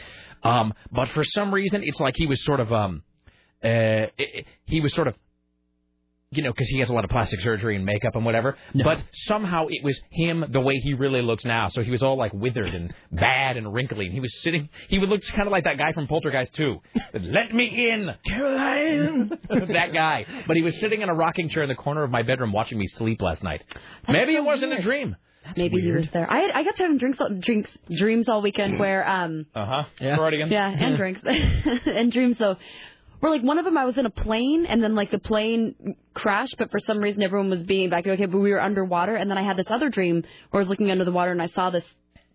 Um, 0.43 0.73
but 0.91 1.09
for 1.09 1.23
some 1.25 1.53
reason, 1.53 1.81
it's 1.83 1.99
like 1.99 2.13
he 2.15 2.25
was 2.25 2.41
sort 2.45 2.61
of 2.61 2.71
um, 2.71 3.03
uh, 3.63 3.67
i- 3.67 4.11
i- 4.19 4.45
he 4.65 4.81
was 4.81 4.93
sort 4.93 5.07
of. 5.07 5.15
You 6.33 6.41
know, 6.43 6.51
because 6.53 6.69
he 6.69 6.79
has 6.79 6.89
a 6.89 6.93
lot 6.93 7.03
of 7.03 7.09
plastic 7.09 7.41
surgery 7.41 7.75
and 7.75 7.85
makeup 7.85 8.15
and 8.15 8.23
whatever. 8.23 8.55
But 8.73 9.03
somehow 9.11 9.65
it 9.69 9.83
was 9.83 10.01
him 10.11 10.45
the 10.49 10.61
way 10.61 10.77
he 10.77 10.93
really 10.93 11.21
looks 11.21 11.43
now. 11.43 11.67
So 11.67 11.83
he 11.83 11.91
was 11.91 12.01
all 12.01 12.15
like 12.15 12.31
withered 12.33 12.73
and 12.73 12.93
bad 13.11 13.57
and 13.57 13.73
wrinkly. 13.73 14.05
And 14.05 14.13
he 14.13 14.21
was 14.21 14.41
sitting, 14.41 14.69
he 14.87 14.97
would 14.97 15.09
look 15.09 15.21
kind 15.25 15.45
of 15.45 15.51
like 15.51 15.65
that 15.65 15.77
guy 15.77 15.91
from 15.91 16.07
Poltergeist 16.07 16.53
2. 16.53 16.77
Let 17.19 17.53
me 17.53 17.89
in, 17.91 18.11
Carol 18.25 18.57
Anne. 18.57 19.29
that 19.73 19.91
guy. 19.93 20.25
But 20.47 20.55
he 20.55 20.61
was 20.63 20.79
sitting 20.79 21.01
in 21.01 21.09
a 21.09 21.13
rocking 21.13 21.49
chair 21.49 21.63
in 21.63 21.67
the 21.69 21.75
corner 21.75 22.01
of 22.01 22.11
my 22.11 22.21
bedroom 22.23 22.53
watching 22.53 22.77
me 22.77 22.87
sleep 22.87 23.21
last 23.21 23.43
night. 23.43 23.61
Maybe 24.07 24.33
it 24.33 24.43
wasn't 24.45 24.71
a 24.71 24.81
dream. 24.81 25.17
Maybe 25.57 25.81
he 25.81 25.91
was 25.91 26.05
there. 26.13 26.31
I 26.31 26.37
had, 26.43 26.51
I 26.51 26.63
got 26.63 26.77
to 26.77 26.83
have 26.83 26.97
drinks 26.97 27.19
drinks 27.41 27.77
dreams 27.93 28.29
all 28.29 28.41
weekend 28.41 28.79
where 28.79 29.05
um 29.05 29.47
Uh 29.53 29.65
huh. 29.65 29.83
Yeah. 29.99 30.15
Freudian. 30.15 30.49
yeah 30.49 30.69
and 30.69 30.95
drinks 31.01 31.19
and 31.25 32.09
dreams 32.09 32.37
though. 32.37 32.55
Where 33.21 33.31
like 33.31 33.43
one 33.43 33.57
of 33.59 33.65
them 33.65 33.77
I 33.77 33.85
was 33.85 33.97
in 33.97 34.05
a 34.05 34.09
plane 34.09 34.65
and 34.65 34.83
then 34.83 34.93
like 34.95 35.11
the 35.11 35.19
plane 35.19 35.95
crashed 36.13 36.55
but 36.57 36.69
for 36.71 36.79
some 36.79 36.99
reason 36.99 37.23
everyone 37.23 37.49
was 37.49 37.63
being 37.63 37.89
back 37.89 38.05
okay 38.05 38.25
but 38.25 38.39
we 38.39 38.51
were 38.51 38.61
underwater 38.61 39.15
and 39.15 39.29
then 39.31 39.37
I 39.37 39.43
had 39.43 39.55
this 39.57 39.67
other 39.69 39.89
dream 39.89 40.23
where 40.49 40.59
I 40.59 40.63
was 40.63 40.67
looking 40.69 40.91
under 40.91 41.05
the 41.05 41.11
water 41.11 41.31
and 41.31 41.41
I 41.41 41.47
saw 41.47 41.69
this 41.69 41.85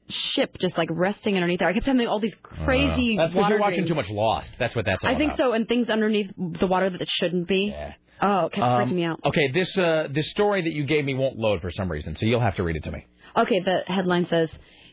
ship 0.08 0.56
just 0.60 0.78
like 0.78 0.88
resting 0.92 1.34
underneath 1.34 1.58
there. 1.58 1.68
I 1.68 1.72
kept 1.72 1.86
having 1.86 2.06
all 2.06 2.20
these 2.20 2.36
crazy 2.42 3.18
Uh, 3.18 3.22
that's 3.22 3.34
because 3.34 3.50
you're 3.50 3.58
watching 3.58 3.78
dreams. 3.78 3.88
too 3.90 3.94
much 3.96 4.08
Lost. 4.10 4.50
That's 4.58 4.74
what 4.76 4.84
that's 4.84 5.04
all 5.04 5.10
I 5.10 5.18
think 5.18 5.34
about. 5.34 5.44
so 5.44 5.52
and 5.52 5.68
things 5.68 5.90
underneath 5.90 6.30
the 6.36 6.66
water 6.68 6.88
that 6.88 7.00
it 7.02 7.08
shouldn't 7.10 7.48
be. 7.48 7.70
Yeah. 7.74 7.92
Oh, 8.22 8.46
it 8.46 8.52
kept 8.52 8.64
Um, 8.64 8.88
freaking 8.88 8.94
me 8.94 9.04
out. 9.04 9.20
Okay, 9.24 9.50
this 9.52 9.76
uh, 9.76 10.06
this 10.10 10.30
story 10.30 10.62
that 10.62 10.72
you 10.72 10.84
gave 10.84 11.04
me 11.04 11.14
won't 11.14 11.36
load 11.36 11.60
for 11.60 11.70
some 11.70 11.90
reason, 11.90 12.16
so 12.16 12.24
you'll 12.24 12.40
have 12.40 12.56
to 12.56 12.62
read 12.62 12.76
it 12.76 12.84
to 12.84 12.92
me. 12.92 13.04
Okay, 13.36 13.58
the 13.60 13.82
headline 13.88 14.26
says 14.28 14.48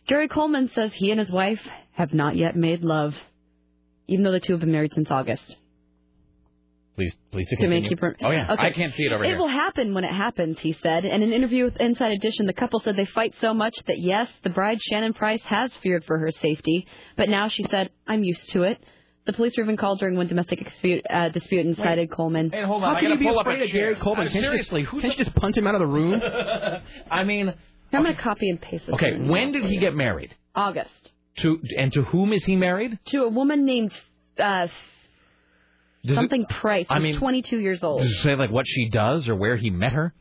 Gary 0.08 0.28
Coleman 0.28 0.70
says 0.74 0.92
he 0.94 1.12
and 1.12 1.20
his 1.20 1.30
wife 1.30 1.62
have 1.94 2.14
not 2.14 2.36
yet 2.36 2.56
made 2.58 2.84
love, 2.84 3.14
even 4.08 4.24
though 4.26 4.32
the 4.32 4.42
two 4.42 4.54
have 4.54 4.60
been 4.60 4.72
married 4.74 4.92
since 4.96 5.10
August. 5.12 5.56
Please, 6.96 7.16
please 7.32 7.48
to 7.50 7.56
To 7.56 7.68
make 7.68 7.86
continue. 7.90 8.14
you 8.22 8.28
oh 8.28 8.32
yeah, 8.32 8.54
Okay. 8.54 8.68
I 8.68 8.72
can't 8.72 8.94
see 8.94 9.04
it 9.04 9.12
over 9.12 9.24
it 9.24 9.28
here. 9.28 9.36
It 9.36 9.40
will 9.40 9.48
happen 9.48 9.94
when 9.96 10.04
it 10.04 10.12
happens, 10.14 10.60
he 10.60 10.74
said. 10.74 11.06
In 11.06 11.24
an 11.24 11.34
interview 11.34 11.64
with 11.66 11.78
Inside 11.78 12.12
Edition, 12.12 12.46
the 12.46 12.54
couple 12.54 12.80
said 12.82 12.96
they 12.96 13.06
fight 13.06 13.34
so 13.42 13.54
much 13.54 13.74
that 13.88 13.98
yes, 14.00 14.30
the 14.44 14.52
bride 14.52 14.78
Shannon 14.82 15.14
Price 15.14 15.42
has 15.46 15.72
feared 15.82 16.04
for 16.06 16.20
her 16.20 16.30
safety, 16.42 16.86
but 17.18 17.30
now 17.30 17.48
she 17.50 17.64
said, 17.72 17.90
"I'm 18.06 18.24
used 18.24 18.48
to 18.52 18.64
it." 18.64 18.84
The 19.26 19.34
police 19.34 19.54
were 19.58 19.64
even 19.64 19.78
called 19.78 20.00
during 20.00 20.18
one 20.18 20.28
domestic 20.28 20.64
dispute, 20.64 21.04
uh, 21.10 21.30
dispute 21.30 21.66
and 21.66 21.76
cited 21.78 22.12
Coleman. 22.12 22.52
Hey, 22.52 22.62
hold 22.64 22.82
How 22.84 22.90
on. 22.90 22.96
I 22.98 23.00
can 23.00 23.10
gotta 23.10 23.14
you 23.16 23.20
be 23.22 23.26
pull 23.26 23.40
up 23.40 23.46
afraid 23.48 23.62
a 23.62 23.64
of 23.66 23.72
Gary 23.72 23.94
chair. 23.96 24.04
Coleman? 24.04 24.28
Uh, 24.28 24.30
Can't 24.32 24.36
you 24.36 24.50
seriously, 24.50 24.82
just, 24.82 24.92
who's 24.92 25.02
can't 25.02 25.18
you 25.18 25.24
just 25.24 25.36
punch 25.36 25.58
him 25.58 25.66
out 25.66 25.76
of 25.76 25.80
the 25.80 25.88
room? 25.88 26.22
I 27.10 27.24
mean, 27.24 27.54
I'm 27.94 28.04
going 28.04 28.16
to 28.16 28.22
copy 28.22 28.50
and 28.50 28.60
paste 28.62 28.86
this. 28.86 28.94
okay, 28.96 29.18
when 29.18 29.52
did 29.54 29.64
he 29.66 29.78
get 29.80 29.96
married? 29.96 30.36
August. 30.56 30.92
To 31.38 31.58
and 31.78 31.92
to 31.94 32.04
whom 32.04 32.34
is 32.34 32.44
he 32.44 32.56
married? 32.56 33.00
To 33.06 33.24
a 33.24 33.30
woman 33.30 33.66
named 33.66 33.94
uh, 34.38 34.68
Does 36.04 36.12
it- 36.12 36.16
something 36.16 36.46
Price, 36.46 36.86
I 36.90 37.00
mean, 37.00 37.18
22 37.18 37.60
years 37.60 37.84
old. 37.84 38.02
Does 38.02 38.12
it 38.12 38.22
say 38.24 38.36
like 38.36 38.52
what 38.52 38.66
she 38.68 38.90
does 38.90 39.28
or 39.28 39.36
where 39.36 39.56
he 39.58 39.70
met 39.70 39.94
her? 39.94 40.14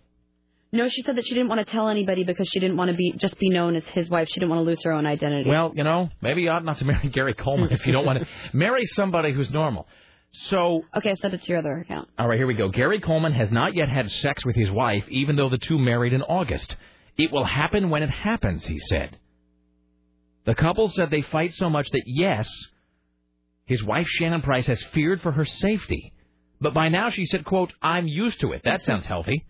No, 0.75 0.89
she 0.89 1.03
said 1.03 1.17
that 1.17 1.27
she 1.27 1.35
didn't 1.35 1.49
want 1.51 1.59
to 1.67 1.71
tell 1.71 1.89
anybody 1.89 2.25
because 2.25 2.49
she 2.51 2.59
didn't 2.59 2.79
want 2.79 2.91
to 2.91 2.97
be 2.97 3.13
just 3.19 3.39
be 3.39 3.51
known 3.51 3.77
as 3.77 3.85
his 3.89 4.09
wife. 4.09 4.29
She 4.31 4.41
didn't 4.41 4.49
want 4.51 4.61
to 4.61 4.65
lose 4.65 4.83
her 4.85 4.93
own 4.93 5.05
identity. 5.05 5.51
Well, 5.51 5.73
you 5.77 5.85
know, 5.85 6.09
maybe 6.23 6.43
you 6.43 6.51
ought 6.51 6.65
not 6.65 6.79
to 6.79 6.87
marry 6.87 7.09
Gary 7.13 7.35
Coleman 7.35 7.71
if 7.73 7.87
you 7.87 7.93
don't 7.93 8.07
want 8.07 8.21
to 8.21 8.27
marry 8.57 8.87
somebody 8.87 9.33
who's 9.33 9.51
normal. 9.51 9.87
So, 10.49 10.83
okay, 10.97 11.11
I 11.11 11.15
sent 11.17 11.35
it 11.35 11.43
to 11.43 11.49
your 11.49 11.59
other 11.59 11.77
account. 11.81 12.09
all 12.19 12.27
right, 12.27 12.39
here 12.39 12.47
we 12.47 12.55
go. 12.55 12.69
Gary 12.71 13.01
Coleman 13.01 13.35
has 13.35 13.51
not 13.51 13.75
yet 13.75 13.91
had 13.91 14.11
sex 14.11 14.47
with 14.47 14.57
his 14.57 14.71
wife, 14.71 15.05
even 15.11 15.37
though 15.37 15.51
the 15.51 15.59
two 15.59 15.79
married 15.79 16.15
in 16.15 16.23
August. 16.23 16.75
It 17.19 17.31
will 17.31 17.45
happen 17.45 17.91
when 17.91 18.03
it 18.03 18.09
happens, 18.09 18.65
he 18.65 18.79
said. 18.79 19.19
The 20.45 20.55
couple 20.55 20.89
said 20.89 21.11
they 21.11 21.21
fight 21.21 21.53
so 21.55 21.69
much 21.69 21.87
that 21.93 22.05
yes, 22.07 22.49
his 23.65 23.83
wife 23.83 24.07
Shannon 24.09 24.43
Price 24.43 24.67
has 24.67 24.83
feared 24.93 25.21
for 25.23 25.33
her 25.33 25.45
safety, 25.45 26.13
but 26.61 26.75
by 26.75 26.89
now 26.89 27.11
she 27.11 27.27
said, 27.27 27.45
"quote 27.45 27.73
I'm 27.81 28.09
used 28.09 28.41
to 28.41 28.53
it." 28.53 28.63
That 28.65 28.85
sounds 28.85 29.07
healthy. 29.07 29.45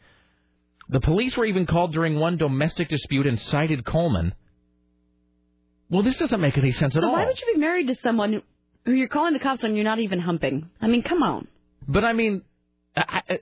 The 0.88 1.00
police 1.00 1.36
were 1.36 1.46
even 1.46 1.66
called 1.66 1.92
during 1.92 2.18
one 2.18 2.36
domestic 2.36 2.88
dispute 2.88 3.26
and 3.26 3.40
cited 3.40 3.84
Coleman. 3.84 4.34
Well, 5.88 6.02
this 6.02 6.16
doesn't 6.16 6.40
make 6.40 6.56
any 6.56 6.72
sense 6.72 6.96
at 6.96 7.02
so 7.02 7.08
all. 7.08 7.14
why 7.14 7.26
would 7.26 7.40
you 7.40 7.54
be 7.54 7.60
married 7.60 7.88
to 7.88 7.94
someone 7.96 8.42
who 8.84 8.92
you're 8.92 9.08
calling 9.08 9.34
the 9.34 9.38
cops 9.38 9.62
on? 9.62 9.76
You're 9.76 9.84
not 9.84 9.98
even 9.98 10.20
humping. 10.20 10.70
I 10.80 10.86
mean, 10.88 11.02
come 11.02 11.22
on. 11.22 11.48
But 11.86 12.04
I 12.04 12.12
mean, 12.12 12.42
I, 12.96 13.22
I, 13.28 13.38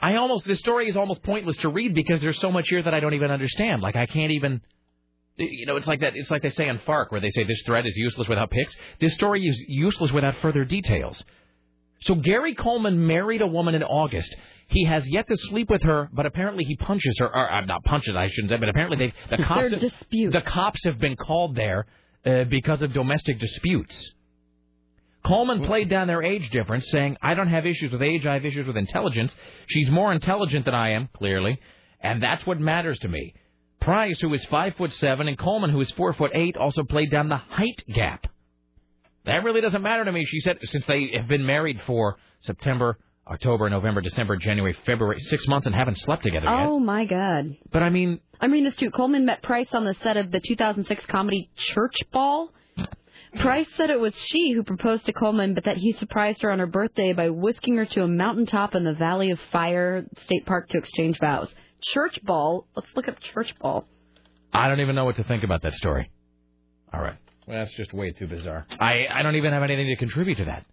I 0.00 0.16
almost 0.16 0.46
this 0.46 0.58
story 0.58 0.88
is 0.88 0.96
almost 0.96 1.22
pointless 1.22 1.56
to 1.58 1.68
read 1.68 1.94
because 1.94 2.20
there's 2.20 2.40
so 2.40 2.50
much 2.50 2.68
here 2.68 2.82
that 2.82 2.92
I 2.92 3.00
don't 3.00 3.14
even 3.14 3.30
understand. 3.30 3.82
Like 3.82 3.96
I 3.96 4.06
can't 4.06 4.32
even. 4.32 4.60
You 5.36 5.66
know, 5.66 5.76
it's 5.76 5.86
like 5.86 6.00
that. 6.00 6.12
It's 6.14 6.30
like 6.30 6.42
they 6.42 6.50
say 6.50 6.68
on 6.68 6.78
Fark, 6.80 7.10
where 7.10 7.20
they 7.20 7.30
say 7.30 7.44
this 7.44 7.62
thread 7.64 7.86
is 7.86 7.96
useless 7.96 8.28
without 8.28 8.50
pics. 8.50 8.74
This 9.00 9.14
story 9.14 9.46
is 9.46 9.58
useless 9.68 10.12
without 10.12 10.38
further 10.42 10.64
details. 10.64 11.22
So 12.02 12.14
Gary 12.14 12.54
Coleman 12.54 13.06
married 13.06 13.42
a 13.42 13.46
woman 13.46 13.74
in 13.74 13.82
August. 13.82 14.34
He 14.68 14.84
has 14.86 15.08
yet 15.08 15.28
to 15.28 15.36
sleep 15.36 15.70
with 15.70 15.82
her, 15.82 16.08
but 16.12 16.26
apparently 16.26 16.64
he 16.64 16.76
punches 16.76 17.16
her. 17.18 17.26
Or 17.26 17.50
uh, 17.50 17.64
not 17.64 17.82
punches, 17.84 18.14
I 18.14 18.28
shouldn't 18.28 18.50
say, 18.50 18.56
but 18.56 18.68
apparently 18.68 18.96
they 18.98 19.36
the 19.36 19.42
cops. 19.42 19.70
Have- 19.70 19.80
dispute. 19.80 20.32
The 20.32 20.42
cops 20.42 20.84
have 20.84 20.98
been 20.98 21.16
called 21.16 21.56
there 21.56 21.86
uh, 22.24 22.44
because 22.44 22.82
of 22.82 22.92
domestic 22.92 23.38
disputes. 23.38 24.12
Coleman 25.24 25.64
played 25.64 25.88
down 25.88 26.08
their 26.08 26.22
age 26.22 26.50
difference, 26.50 26.84
saying, 26.90 27.16
I 27.22 27.34
don't 27.34 27.48
have 27.48 27.64
issues 27.64 27.92
with 27.92 28.02
age, 28.02 28.26
I 28.26 28.34
have 28.34 28.44
issues 28.44 28.66
with 28.66 28.76
intelligence. 28.76 29.32
She's 29.68 29.88
more 29.88 30.12
intelligent 30.12 30.64
than 30.64 30.74
I 30.74 30.90
am, 30.90 31.08
clearly, 31.16 31.60
and 32.00 32.20
that's 32.20 32.44
what 32.44 32.58
matters 32.58 32.98
to 33.00 33.08
me. 33.08 33.34
Price, 33.82 34.18
who 34.20 34.32
is 34.34 34.44
five 34.46 34.74
foot 34.76 34.92
seven, 34.94 35.28
and 35.28 35.38
Coleman, 35.38 35.70
who 35.70 35.80
is 35.80 35.90
four 35.92 36.12
foot 36.12 36.30
eight, 36.34 36.56
also 36.56 36.84
played 36.84 37.10
down 37.10 37.28
the 37.28 37.36
height 37.36 37.82
gap. 37.92 38.26
That 39.24 39.44
really 39.44 39.60
doesn't 39.60 39.82
matter 39.82 40.04
to 40.04 40.12
me, 40.12 40.24
she 40.24 40.40
said, 40.40 40.58
since 40.64 40.84
they 40.86 41.10
have 41.16 41.28
been 41.28 41.44
married 41.44 41.80
for 41.86 42.16
September, 42.40 42.98
October, 43.28 43.70
November, 43.70 44.00
December, 44.00 44.36
January, 44.36 44.76
February, 44.84 45.20
six 45.20 45.46
months 45.46 45.66
and 45.66 45.74
haven't 45.74 45.98
slept 45.98 46.24
together 46.24 46.46
yet. 46.46 46.66
Oh 46.66 46.78
my 46.78 47.04
God. 47.04 47.56
But 47.70 47.82
I 47.82 47.90
mean, 47.90 48.20
I 48.40 48.48
mean 48.48 48.64
this 48.64 48.76
too. 48.76 48.90
Coleman 48.90 49.24
met 49.24 49.42
Price 49.42 49.68
on 49.72 49.84
the 49.84 49.94
set 50.02 50.16
of 50.16 50.30
the 50.30 50.40
2006 50.40 51.06
comedy 51.06 51.50
Church 51.56 51.94
Ball. 52.12 52.52
Price 53.40 53.68
said 53.76 53.88
it 53.88 53.98
was 53.98 54.14
she 54.14 54.52
who 54.52 54.62
proposed 54.62 55.06
to 55.06 55.12
Coleman, 55.12 55.54
but 55.54 55.64
that 55.64 55.78
he 55.78 55.92
surprised 55.94 56.42
her 56.42 56.50
on 56.50 56.58
her 56.58 56.66
birthday 56.66 57.14
by 57.14 57.30
whisking 57.30 57.76
her 57.76 57.86
to 57.86 58.02
a 58.02 58.08
mountaintop 58.08 58.74
in 58.74 58.84
the 58.84 58.92
Valley 58.92 59.30
of 59.30 59.40
Fire 59.50 60.04
State 60.24 60.44
Park 60.44 60.68
to 60.68 60.78
exchange 60.78 61.18
vows. 61.18 61.48
Church 61.82 62.18
Ball. 62.22 62.66
Let's 62.74 62.88
look 62.94 63.08
up 63.08 63.20
Church 63.20 63.54
Ball. 63.60 63.84
I 64.52 64.68
don't 64.68 64.80
even 64.80 64.94
know 64.94 65.04
what 65.04 65.16
to 65.16 65.24
think 65.24 65.44
about 65.44 65.62
that 65.62 65.74
story. 65.74 66.10
All 66.92 67.00
right. 67.00 67.16
Well, 67.46 67.58
that's 67.58 67.74
just 67.76 67.92
way 67.92 68.12
too 68.12 68.26
bizarre. 68.26 68.66
I, 68.78 69.06
I 69.12 69.22
don't 69.22 69.36
even 69.36 69.52
have 69.52 69.62
anything 69.62 69.88
to 69.88 69.96
contribute 69.96 70.36
to 70.36 70.44
that. 70.46 70.64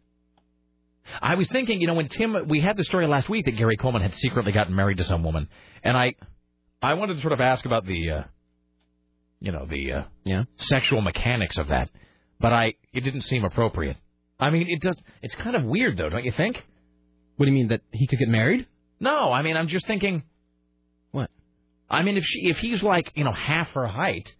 I 1.22 1.36
was 1.36 1.48
thinking, 1.48 1.82
you 1.82 1.88
know, 1.88 1.96
when 1.96 2.10
Tim, 2.10 2.36
we 2.48 2.62
had 2.62 2.78
the 2.78 2.84
story 2.84 3.08
last 3.08 3.30
week 3.30 3.46
that 3.46 3.58
Gary 3.58 3.78
Coleman 3.78 4.04
had 4.04 4.14
secretly 4.16 4.52
gotten 4.52 4.76
married 4.76 4.98
to 4.98 5.06
some 5.06 5.24
woman, 5.24 5.48
and 5.84 5.98
I, 5.98 6.14
I 6.82 6.94
wanted 6.94 7.16
to 7.16 7.22
sort 7.22 7.34
of 7.34 7.42
ask 7.42 7.66
about 7.66 7.86
the, 7.86 8.12
uh, 8.12 8.24
you 9.40 9.52
know, 9.52 9.66
the 9.66 9.92
uh, 9.94 10.04
yeah. 10.24 10.44
sexual 10.58 11.02
mechanics 11.02 11.58
of 11.58 11.70
that, 11.70 11.90
but 12.40 12.54
I, 12.54 12.76
it 12.94 13.02
didn't 13.02 13.22
seem 13.22 13.44
appropriate. 13.44 13.98
I 14.40 14.52
mean, 14.52 14.68
it 14.70 14.82
does. 14.82 14.96
It's 15.24 15.34
kind 15.36 15.56
of 15.56 15.64
weird, 15.64 15.98
though, 15.98 16.10
don't 16.10 16.26
you 16.26 16.34
think? 16.36 16.64
What 17.38 17.46
do 17.46 17.52
you 17.52 17.58
mean 17.58 17.70
that 17.70 17.82
he 17.92 18.06
could 18.06 18.20
get 18.20 18.28
married? 18.28 18.68
No, 19.00 19.32
I 19.32 19.42
mean, 19.42 19.58
I'm 19.58 19.68
just 19.68 19.88
thinking. 19.88 20.24
What? 21.90 21.98
I 21.98 22.04
mean, 22.04 22.18
if 22.18 22.24
she, 22.24 22.48
if 22.48 22.58
he's 22.58 22.82
like, 22.82 23.12
you 23.16 23.24
know, 23.24 23.34
half 23.34 23.70
her 23.72 23.88
height, 23.88 24.32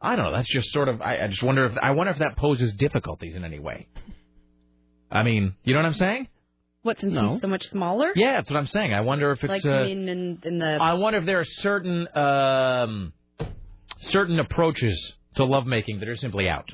I 0.00 0.16
don't 0.16 0.24
know. 0.26 0.32
That's 0.32 0.48
just 0.48 0.72
sort 0.72 0.88
of. 0.88 1.00
I, 1.00 1.20
I 1.20 1.26
just 1.28 1.42
wonder 1.42 1.66
if 1.66 1.76
I 1.80 1.92
wonder 1.92 2.12
if 2.12 2.18
that 2.18 2.36
poses 2.36 2.72
difficulties 2.72 3.34
in 3.36 3.44
any 3.44 3.58
way. 3.58 3.88
I 5.10 5.22
mean, 5.22 5.54
you 5.64 5.74
know 5.74 5.80
what 5.80 5.86
I'm 5.86 5.94
saying? 5.94 6.28
What's 6.82 7.00
since 7.00 7.12
No. 7.12 7.38
so 7.40 7.48
much 7.48 7.68
smaller? 7.68 8.12
Yeah, 8.14 8.34
that's 8.34 8.50
what 8.50 8.56
I'm 8.58 8.66
saying. 8.66 8.94
I 8.94 9.00
wonder 9.00 9.32
if 9.32 9.42
it's. 9.42 9.48
Like, 9.50 9.66
uh, 9.66 9.70
I 9.70 9.84
mean, 9.84 10.08
in, 10.08 10.38
in 10.44 10.58
the... 10.58 10.66
I 10.80 10.94
wonder 10.94 11.18
if 11.18 11.26
there 11.26 11.40
are 11.40 11.44
certain 11.44 12.06
um, 12.16 13.12
certain 14.02 14.38
approaches 14.38 15.14
to 15.34 15.44
lovemaking 15.44 16.00
that 16.00 16.08
are 16.08 16.16
simply 16.16 16.48
out, 16.48 16.70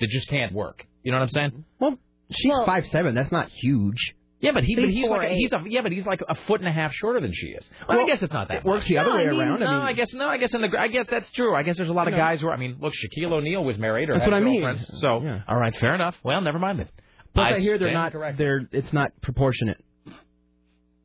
that 0.00 0.08
just 0.10 0.28
can't 0.28 0.52
work. 0.52 0.86
You 1.02 1.12
know 1.12 1.18
what 1.18 1.24
I'm 1.24 1.30
saying? 1.30 1.64
Well, 1.78 1.98
she's 2.30 2.52
five 2.66 2.86
seven. 2.86 3.14
That's 3.14 3.32
not 3.32 3.48
huge. 3.50 4.14
Yeah, 4.40 4.52
but 4.52 4.62
he, 4.62 4.76
But 4.76 4.82
but 4.82 4.90
he's 4.90 4.96
he's 5.02 5.10
like 5.10 5.30
a, 5.30 5.34
he's 5.34 5.52
a 5.52 5.62
yeah, 5.66 5.80
but 5.82 5.90
he's 5.90 6.06
like 6.06 6.20
a 6.28 6.34
foot 6.46 6.60
and 6.60 6.68
a 6.68 6.72
half 6.72 6.92
shorter 6.92 7.18
than 7.20 7.32
she 7.34 7.48
is. 7.48 7.68
Well, 7.88 7.98
Well, 7.98 8.06
I 8.06 8.08
guess 8.08 8.22
it's 8.22 8.32
not 8.32 8.46
that. 8.48 8.58
it 8.58 8.64
works 8.64 8.82
much. 8.84 8.88
the 8.88 8.98
other 8.98 9.08
No, 9.10 9.16
way 9.16 9.22
I 9.26 9.30
mean, 9.30 9.40
around. 9.40 9.62
I 9.62 9.66
No, 9.66 9.72
mean- 9.78 9.80
I 9.88 9.92
guess 9.94 10.12
no, 10.14 10.28
I 10.28 10.36
guess 10.38 10.54
in 10.54 10.60
the 10.60 10.78
I 10.78 10.86
guess 10.88 11.06
that's 11.10 11.28
true. 11.32 11.56
I 11.56 11.64
guess 11.64 11.76
there's 11.76 11.88
a 11.88 11.92
lot 11.92 12.06
of 12.06 12.12
No. 12.12 12.18
guys 12.18 12.40
who 12.40 12.48
I 12.48 12.56
mean, 12.56 12.76
look, 12.80 12.92
Shaquille 12.94 13.32
O'Neal 13.32 13.64
was 13.64 13.78
married 13.78 14.10
or 14.10 14.12
That's 14.12 14.24
had 14.26 14.32
what 14.32 14.36
I 14.40 14.44
mean. 14.44 14.78
So 15.00 15.22
Yeah. 15.24 15.40
all 15.48 15.56
right, 15.56 15.74
fair 15.76 15.94
enough. 15.94 16.14
Well, 16.22 16.40
never 16.40 16.58
mind 16.60 16.78
then. 16.78 16.88
But 17.34 17.54
I, 17.54 17.58
hear 17.58 17.78
they're 17.78 17.92
not. 17.92 18.12
corrected. 18.12 18.38
They're. 18.44 18.68
It's 18.72 18.92
not 18.92 19.10
proportionate. 19.22 19.82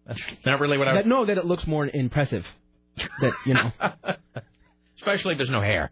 That's 0.06 0.20
not 0.45 0.60
really 0.60 0.78
what 0.78 0.88
I 0.88 0.94
was. 0.94 1.03
That, 1.03 1.10
no, 1.10 1.26
that 1.26 1.38
it 1.38 1.45
looks 1.45 1.66
more 1.66 1.88
impressive. 1.88 2.45
That 3.22 3.34
you 3.45 3.53
know. 3.56 3.72
Especially 4.98 5.34
if 5.34 5.38
there's 5.40 5.50
no 5.50 5.62
hair. 5.62 5.92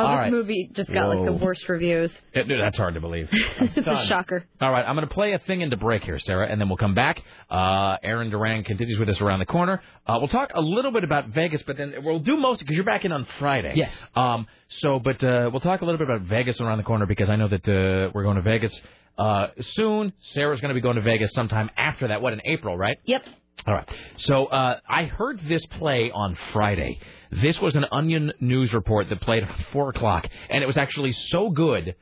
Oh, 0.00 0.06
All 0.06 0.12
this 0.12 0.18
right. 0.22 0.32
movie 0.32 0.70
just 0.72 0.90
got 0.92 1.08
like 1.08 1.24
the 1.24 1.32
worst 1.32 1.68
reviews. 1.68 2.10
Yeah, 2.34 2.44
dude, 2.44 2.60
that's 2.60 2.76
hard 2.76 2.94
to 2.94 3.00
believe. 3.00 3.28
it's 3.32 3.86
a 3.86 4.06
shocker. 4.06 4.46
All 4.60 4.72
right, 4.72 4.84
I'm 4.84 4.94
going 4.96 5.06
to 5.06 5.12
play 5.12 5.32
a 5.32 5.38
thing 5.40 5.60
into 5.60 5.76
break 5.76 6.04
here, 6.04 6.18
Sarah, 6.18 6.48
and 6.48 6.60
then 6.60 6.68
we'll 6.68 6.78
come 6.78 6.94
back. 6.94 7.20
Uh, 7.50 7.96
Aaron 8.02 8.30
Duran 8.30 8.64
continues 8.64 8.98
with 8.98 9.08
us 9.10 9.20
around 9.20 9.40
the 9.40 9.46
corner. 9.46 9.82
Uh, 10.06 10.16
we'll 10.18 10.28
talk 10.28 10.52
a 10.54 10.60
little 10.60 10.90
bit 10.90 11.04
about 11.04 11.28
Vegas, 11.28 11.62
but 11.66 11.76
then 11.76 11.94
we'll 12.02 12.20
do 12.20 12.36
most 12.38 12.60
because 12.60 12.74
you're 12.74 12.84
back 12.84 13.04
in 13.04 13.12
on 13.12 13.26
Friday. 13.38 13.74
Yes. 13.76 13.92
Um. 14.14 14.46
So, 14.68 14.98
but 15.00 15.22
uh, 15.22 15.50
we'll 15.52 15.60
talk 15.60 15.82
a 15.82 15.84
little 15.84 15.98
bit 15.98 16.08
about 16.08 16.22
Vegas 16.28 16.60
around 16.60 16.78
the 16.78 16.84
corner 16.84 17.04
because 17.04 17.28
I 17.28 17.36
know 17.36 17.48
that 17.48 17.68
uh, 17.68 18.10
we're 18.14 18.22
going 18.22 18.36
to 18.36 18.42
Vegas 18.42 18.72
uh, 19.18 19.48
soon. 19.74 20.12
Sarah's 20.32 20.60
going 20.60 20.70
to 20.70 20.74
be 20.74 20.80
going 20.80 20.96
to 20.96 21.02
Vegas 21.02 21.32
sometime 21.34 21.68
after 21.76 22.08
that. 22.08 22.22
What 22.22 22.32
in 22.32 22.40
April, 22.44 22.76
right? 22.76 22.96
Yep. 23.04 23.24
All 23.66 23.74
right. 23.74 23.88
So 24.16 24.46
uh, 24.46 24.80
I 24.88 25.04
heard 25.04 25.40
this 25.46 25.64
play 25.66 26.10
on 26.12 26.36
Friday. 26.52 26.98
This 27.30 27.60
was 27.60 27.76
an 27.76 27.84
Onion 27.92 28.32
news 28.40 28.72
report 28.72 29.08
that 29.10 29.20
played 29.20 29.42
at 29.44 29.54
four 29.72 29.90
o'clock, 29.90 30.26
and 30.48 30.62
it 30.62 30.66
was 30.66 30.78
actually 30.78 31.12
so 31.12 31.50
good 31.50 31.94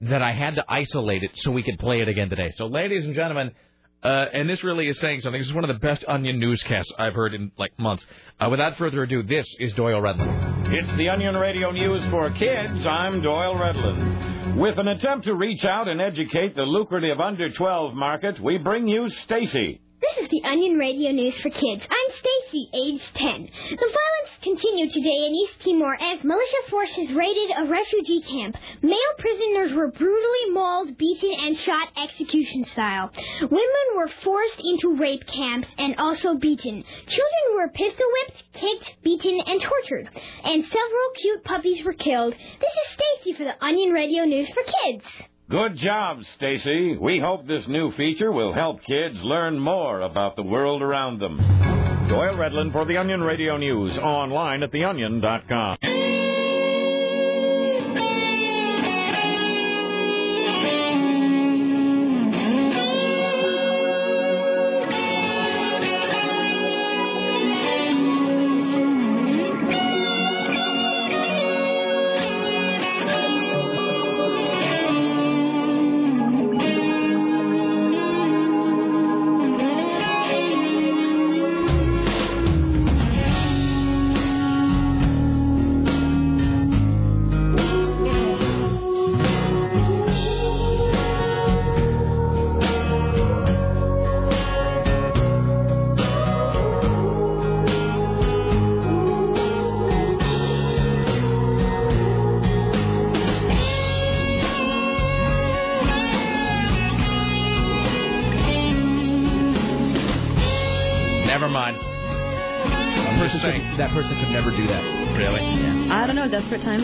that 0.00 0.22
I 0.22 0.32
had 0.32 0.54
to 0.54 0.64
isolate 0.68 1.24
it 1.24 1.32
so 1.34 1.50
we 1.50 1.62
could 1.62 1.78
play 1.78 2.00
it 2.00 2.08
again 2.08 2.30
today. 2.30 2.50
So, 2.54 2.66
ladies 2.66 3.04
and 3.04 3.14
gentlemen, 3.14 3.50
uh, 4.02 4.26
and 4.32 4.48
this 4.48 4.62
really 4.62 4.88
is 4.88 4.98
saying 5.00 5.20
something. 5.22 5.40
This 5.40 5.48
is 5.48 5.54
one 5.54 5.68
of 5.68 5.74
the 5.74 5.86
best 5.86 6.04
Onion 6.06 6.38
newscasts 6.38 6.92
I've 6.98 7.14
heard 7.14 7.34
in 7.34 7.50
like 7.58 7.76
months. 7.78 8.06
Uh, 8.40 8.48
without 8.48 8.78
further 8.78 9.02
ado, 9.02 9.24
this 9.24 9.46
is 9.58 9.72
Doyle 9.72 10.00
Redland. 10.00 10.72
It's 10.72 10.96
the 10.96 11.08
Onion 11.08 11.36
Radio 11.36 11.72
News 11.72 12.08
for 12.10 12.30
Kids. 12.30 12.86
I'm 12.86 13.20
Doyle 13.22 13.54
Redland. 13.54 14.56
With 14.56 14.78
an 14.78 14.86
attempt 14.86 15.24
to 15.26 15.34
reach 15.34 15.64
out 15.64 15.88
and 15.88 16.00
educate 16.00 16.54
the 16.54 16.62
lucrative 16.62 17.18
under 17.18 17.50
12 17.50 17.94
market, 17.94 18.40
we 18.40 18.58
bring 18.58 18.86
you 18.86 19.10
Stacy. 19.24 19.80
This 20.00 20.24
is 20.24 20.30
the 20.30 20.48
Onion 20.48 20.78
Radio 20.78 21.10
News 21.10 21.34
for 21.40 21.50
Kids. 21.50 21.82
I'm 21.82 22.14
Stacy, 22.20 22.70
age 22.72 23.02
10. 23.14 23.48
The 23.70 23.76
violence 23.76 24.32
continued 24.42 24.92
today 24.92 25.26
in 25.26 25.34
East 25.34 25.54
Timor 25.64 25.96
as 26.00 26.22
militia 26.22 26.62
forces 26.70 27.12
raided 27.12 27.50
a 27.56 27.64
refugee 27.64 28.20
camp. 28.22 28.54
Male 28.80 29.14
prisoners 29.18 29.72
were 29.72 29.90
brutally 29.90 30.50
mauled, 30.52 30.96
beaten, 30.96 31.34
and 31.40 31.56
shot 31.56 31.88
execution 31.96 32.64
style. 32.66 33.10
Women 33.40 33.86
were 33.96 34.06
forced 34.22 34.60
into 34.62 34.96
rape 34.96 35.26
camps 35.26 35.66
and 35.78 35.96
also 35.98 36.34
beaten. 36.34 36.84
Children 37.08 37.56
were 37.56 37.68
pistol 37.68 38.06
whipped, 38.12 38.44
kicked, 38.52 39.02
beaten, 39.02 39.40
and 39.40 39.60
tortured. 39.60 40.08
And 40.44 40.64
several 40.64 41.10
cute 41.16 41.42
puppies 41.42 41.84
were 41.84 41.92
killed. 41.92 42.34
This 42.34 42.72
is 42.72 42.94
Stacy 42.94 43.36
for 43.36 43.42
the 43.42 43.64
Onion 43.64 43.90
Radio 43.90 44.24
News 44.24 44.48
for 44.54 44.62
Kids. 44.62 45.04
Good 45.50 45.78
job, 45.78 46.18
Stacy. 46.36 46.98
We 46.98 47.20
hope 47.20 47.46
this 47.46 47.64
new 47.68 47.90
feature 47.92 48.30
will 48.30 48.52
help 48.52 48.84
kids 48.84 49.16
learn 49.22 49.58
more 49.58 50.02
about 50.02 50.36
the 50.36 50.42
world 50.42 50.82
around 50.82 51.20
them. 51.20 51.38
Doyle 51.38 52.34
Redland 52.34 52.72
for 52.72 52.84
the 52.84 52.98
Onion 52.98 53.22
Radio 53.22 53.56
News, 53.56 53.96
online 53.96 54.62
at 54.62 54.72
theonion.com. 54.72 55.78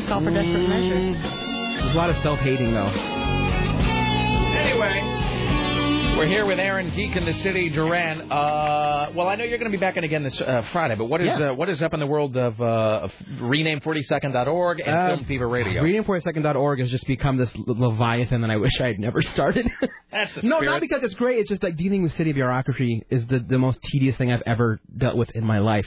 know. 0.07 0.09
Desperate 0.09 0.09
call 0.09 0.21
for 0.23 0.31
desperate 0.31 0.69
measures. 0.69 1.23
There's 1.83 1.93
a 1.95 1.97
lot 1.97 2.11
of 2.11 2.17
self-hating 2.23 2.73
though. 2.73 2.93
Anyway, 4.55 6.17
we're 6.17 6.27
here 6.27 6.47
with 6.47 6.59
Aaron 6.61 6.95
Geek 6.95 7.17
in 7.17 7.25
the 7.25 7.33
city, 7.35 7.69
Duran. 7.71 8.31
Uh, 8.31 9.11
well, 9.15 9.29
I 9.29 9.35
know 9.35 9.45
you're 9.45 9.59
going 9.59 9.71
to 9.71 9.77
be 9.77 9.81
back 9.81 9.97
in 9.97 10.05
again 10.05 10.23
this 10.23 10.41
uh, 10.41 10.65
Friday, 10.73 10.95
but 10.95 11.07
what 11.07 11.21
is 11.21 11.27
Yeah. 11.27 11.51
uh, 11.51 11.55
what 11.55 11.69
is 11.69 11.83
up 11.83 11.93
in 11.93 12.01
the 12.01 12.07
world 12.07 12.37
of, 12.37 12.61
uh, 12.61 12.65
of 13.05 13.13
rename42nd.org 13.41 14.81
and 14.81 14.89
Uh, 14.97 15.07
Film 15.17 15.25
Fever 15.27 15.49
Radio? 15.49 15.83
Rename42nd.org 15.83 16.79
has 16.81 16.91
just 16.91 17.07
become 17.07 17.37
this 17.37 17.53
leviathan 17.57 18.41
that 18.43 18.51
I 18.51 18.57
wish 18.57 18.73
I 18.81 18.87
had 18.87 19.01
never 19.01 19.23
started. 19.23 19.67
That's 20.13 20.33
the 20.35 20.47
no, 20.49 20.61
not 20.61 20.81
because 20.81 21.03
it's 21.03 21.15
great. 21.15 21.39
It's 21.41 21.49
just 21.49 21.63
like 21.63 21.77
dealing 21.77 22.03
with 22.03 22.13
city 22.15 22.33
bureaucracy 22.33 23.03
is 23.11 23.27
the 23.27 23.41
the 23.41 23.59
most 23.59 23.81
tedious 23.83 24.17
thing 24.17 24.31
I've 24.33 24.43
ever 24.47 24.81
dealt 24.97 25.17
with 25.17 25.31
in 25.31 25.45
my 25.45 25.59
life. 25.59 25.87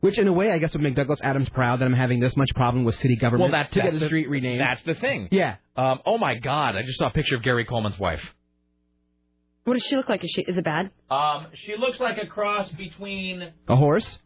Which, 0.00 0.18
in 0.18 0.28
a 0.28 0.32
way, 0.32 0.52
I 0.52 0.58
guess 0.58 0.72
would 0.74 0.82
make 0.82 0.94
Douglas 0.94 1.20
Adams 1.22 1.48
proud 1.48 1.80
that 1.80 1.86
I'm 1.86 1.94
having 1.94 2.20
this 2.20 2.36
much 2.36 2.50
problem 2.54 2.84
with 2.84 2.94
city 2.96 3.16
government 3.16 3.50
Well, 3.50 3.60
that's 3.60 3.72
to 3.72 3.80
that's 3.80 3.92
get 3.94 4.00
the 4.00 4.06
street 4.06 4.28
renamed. 4.28 4.60
That's 4.60 4.82
the 4.82 4.94
thing. 4.94 5.28
Yeah. 5.32 5.56
Um, 5.76 6.00
oh 6.04 6.18
my 6.18 6.34
God! 6.36 6.76
I 6.76 6.82
just 6.82 6.98
saw 6.98 7.06
a 7.06 7.10
picture 7.10 7.36
of 7.36 7.42
Gary 7.42 7.64
Coleman's 7.64 7.98
wife. 7.98 8.22
What 9.64 9.74
does 9.74 9.84
she 9.84 9.96
look 9.96 10.08
like? 10.08 10.22
Is 10.22 10.30
she 10.30 10.42
is 10.42 10.56
it 10.56 10.64
bad? 10.64 10.90
Um, 11.10 11.46
she 11.54 11.76
looks 11.76 11.98
like 11.98 12.18
a 12.18 12.26
cross 12.26 12.70
between. 12.72 13.50
A 13.68 13.76
horse? 13.76 14.18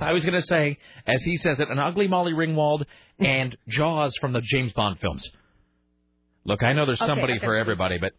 I 0.00 0.12
was 0.12 0.24
going 0.24 0.34
to 0.34 0.42
say, 0.42 0.78
as 1.06 1.22
he 1.22 1.36
says 1.36 1.60
it, 1.60 1.70
an 1.70 1.78
ugly 1.78 2.08
Molly 2.08 2.32
Ringwald 2.32 2.84
and 3.20 3.56
Jaws 3.68 4.16
from 4.20 4.32
the 4.32 4.40
James 4.42 4.72
Bond 4.72 4.98
films. 4.98 5.24
Look, 6.44 6.62
I 6.64 6.72
know 6.72 6.86
there's 6.86 7.00
Okay, 7.00 7.08
somebody 7.08 7.34
okay. 7.34 7.46
for 7.46 7.54
everybody, 7.56 7.98
but 7.98 8.12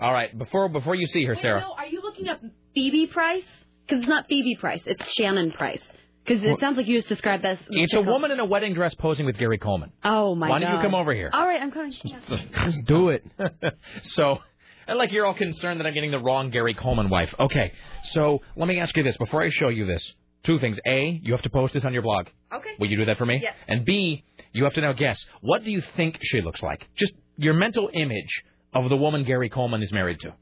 All 0.00 0.12
right, 0.12 0.36
before 0.38 0.68
before 0.68 0.94
you 0.94 1.06
see 1.08 1.24
her, 1.24 1.34
Sarah. 1.34 1.60
No, 1.60 1.72
are 1.76 1.86
you 1.86 2.00
looking 2.02 2.28
up 2.28 2.40
Phoebe 2.72 3.08
Price? 3.08 3.42
Because 3.88 4.02
it's 4.02 4.08
not 4.08 4.28
Phoebe 4.28 4.56
Price, 4.56 4.82
it's 4.86 5.02
Shannon 5.14 5.50
Price. 5.52 5.80
Because 6.24 6.44
it 6.44 6.60
sounds 6.60 6.76
like 6.76 6.86
you 6.86 6.98
just 6.98 7.08
described 7.08 7.42
that. 7.44 7.52
as- 7.52 7.58
It's 7.70 7.94
a 7.94 8.02
woman 8.02 8.30
in 8.30 8.38
a 8.38 8.44
wedding 8.44 8.74
dress 8.74 8.94
posing 8.94 9.24
with 9.24 9.38
Gary 9.38 9.56
Coleman. 9.56 9.92
Oh 10.04 10.34
my 10.34 10.50
Why 10.50 10.60
god. 10.60 10.66
don't 10.66 10.76
you 10.76 10.82
come 10.82 10.94
over 10.94 11.14
here? 11.14 11.30
All 11.32 11.46
right, 11.46 11.58
I'm 11.60 11.70
coming. 11.70 11.92
Yeah. 12.04 12.18
Just 12.66 12.84
do 12.84 13.08
it. 13.08 13.24
so, 14.02 14.38
and 14.86 14.98
like 14.98 15.10
you're 15.10 15.24
all 15.24 15.32
concerned 15.32 15.80
that 15.80 15.86
I'm 15.86 15.94
getting 15.94 16.10
the 16.10 16.18
wrong 16.18 16.50
Gary 16.50 16.74
Coleman 16.74 17.08
wife. 17.08 17.34
Okay, 17.40 17.72
so 18.12 18.42
let 18.56 18.68
me 18.68 18.78
ask 18.78 18.94
you 18.94 19.02
this 19.04 19.16
before 19.16 19.42
I 19.42 19.48
show 19.48 19.68
you 19.68 19.86
this. 19.86 20.12
Two 20.44 20.58
things. 20.60 20.78
A, 20.86 21.18
you 21.22 21.32
have 21.32 21.42
to 21.42 21.50
post 21.50 21.72
this 21.72 21.84
on 21.86 21.94
your 21.94 22.02
blog. 22.02 22.26
Okay. 22.52 22.70
Will 22.78 22.88
you 22.90 22.98
do 22.98 23.06
that 23.06 23.16
for 23.16 23.24
me? 23.26 23.40
Yes. 23.42 23.54
And 23.66 23.86
B, 23.86 24.22
you 24.52 24.64
have 24.64 24.74
to 24.74 24.82
now 24.82 24.92
guess 24.92 25.24
what 25.40 25.64
do 25.64 25.70
you 25.70 25.82
think 25.96 26.18
she 26.20 26.42
looks 26.42 26.62
like? 26.62 26.86
Just 26.94 27.12
your 27.38 27.54
mental 27.54 27.88
image 27.94 28.44
of 28.74 28.88
the 28.90 28.96
woman 28.96 29.24
Gary 29.24 29.48
Coleman 29.48 29.82
is 29.82 29.90
married 29.92 30.20
to, 30.20 30.34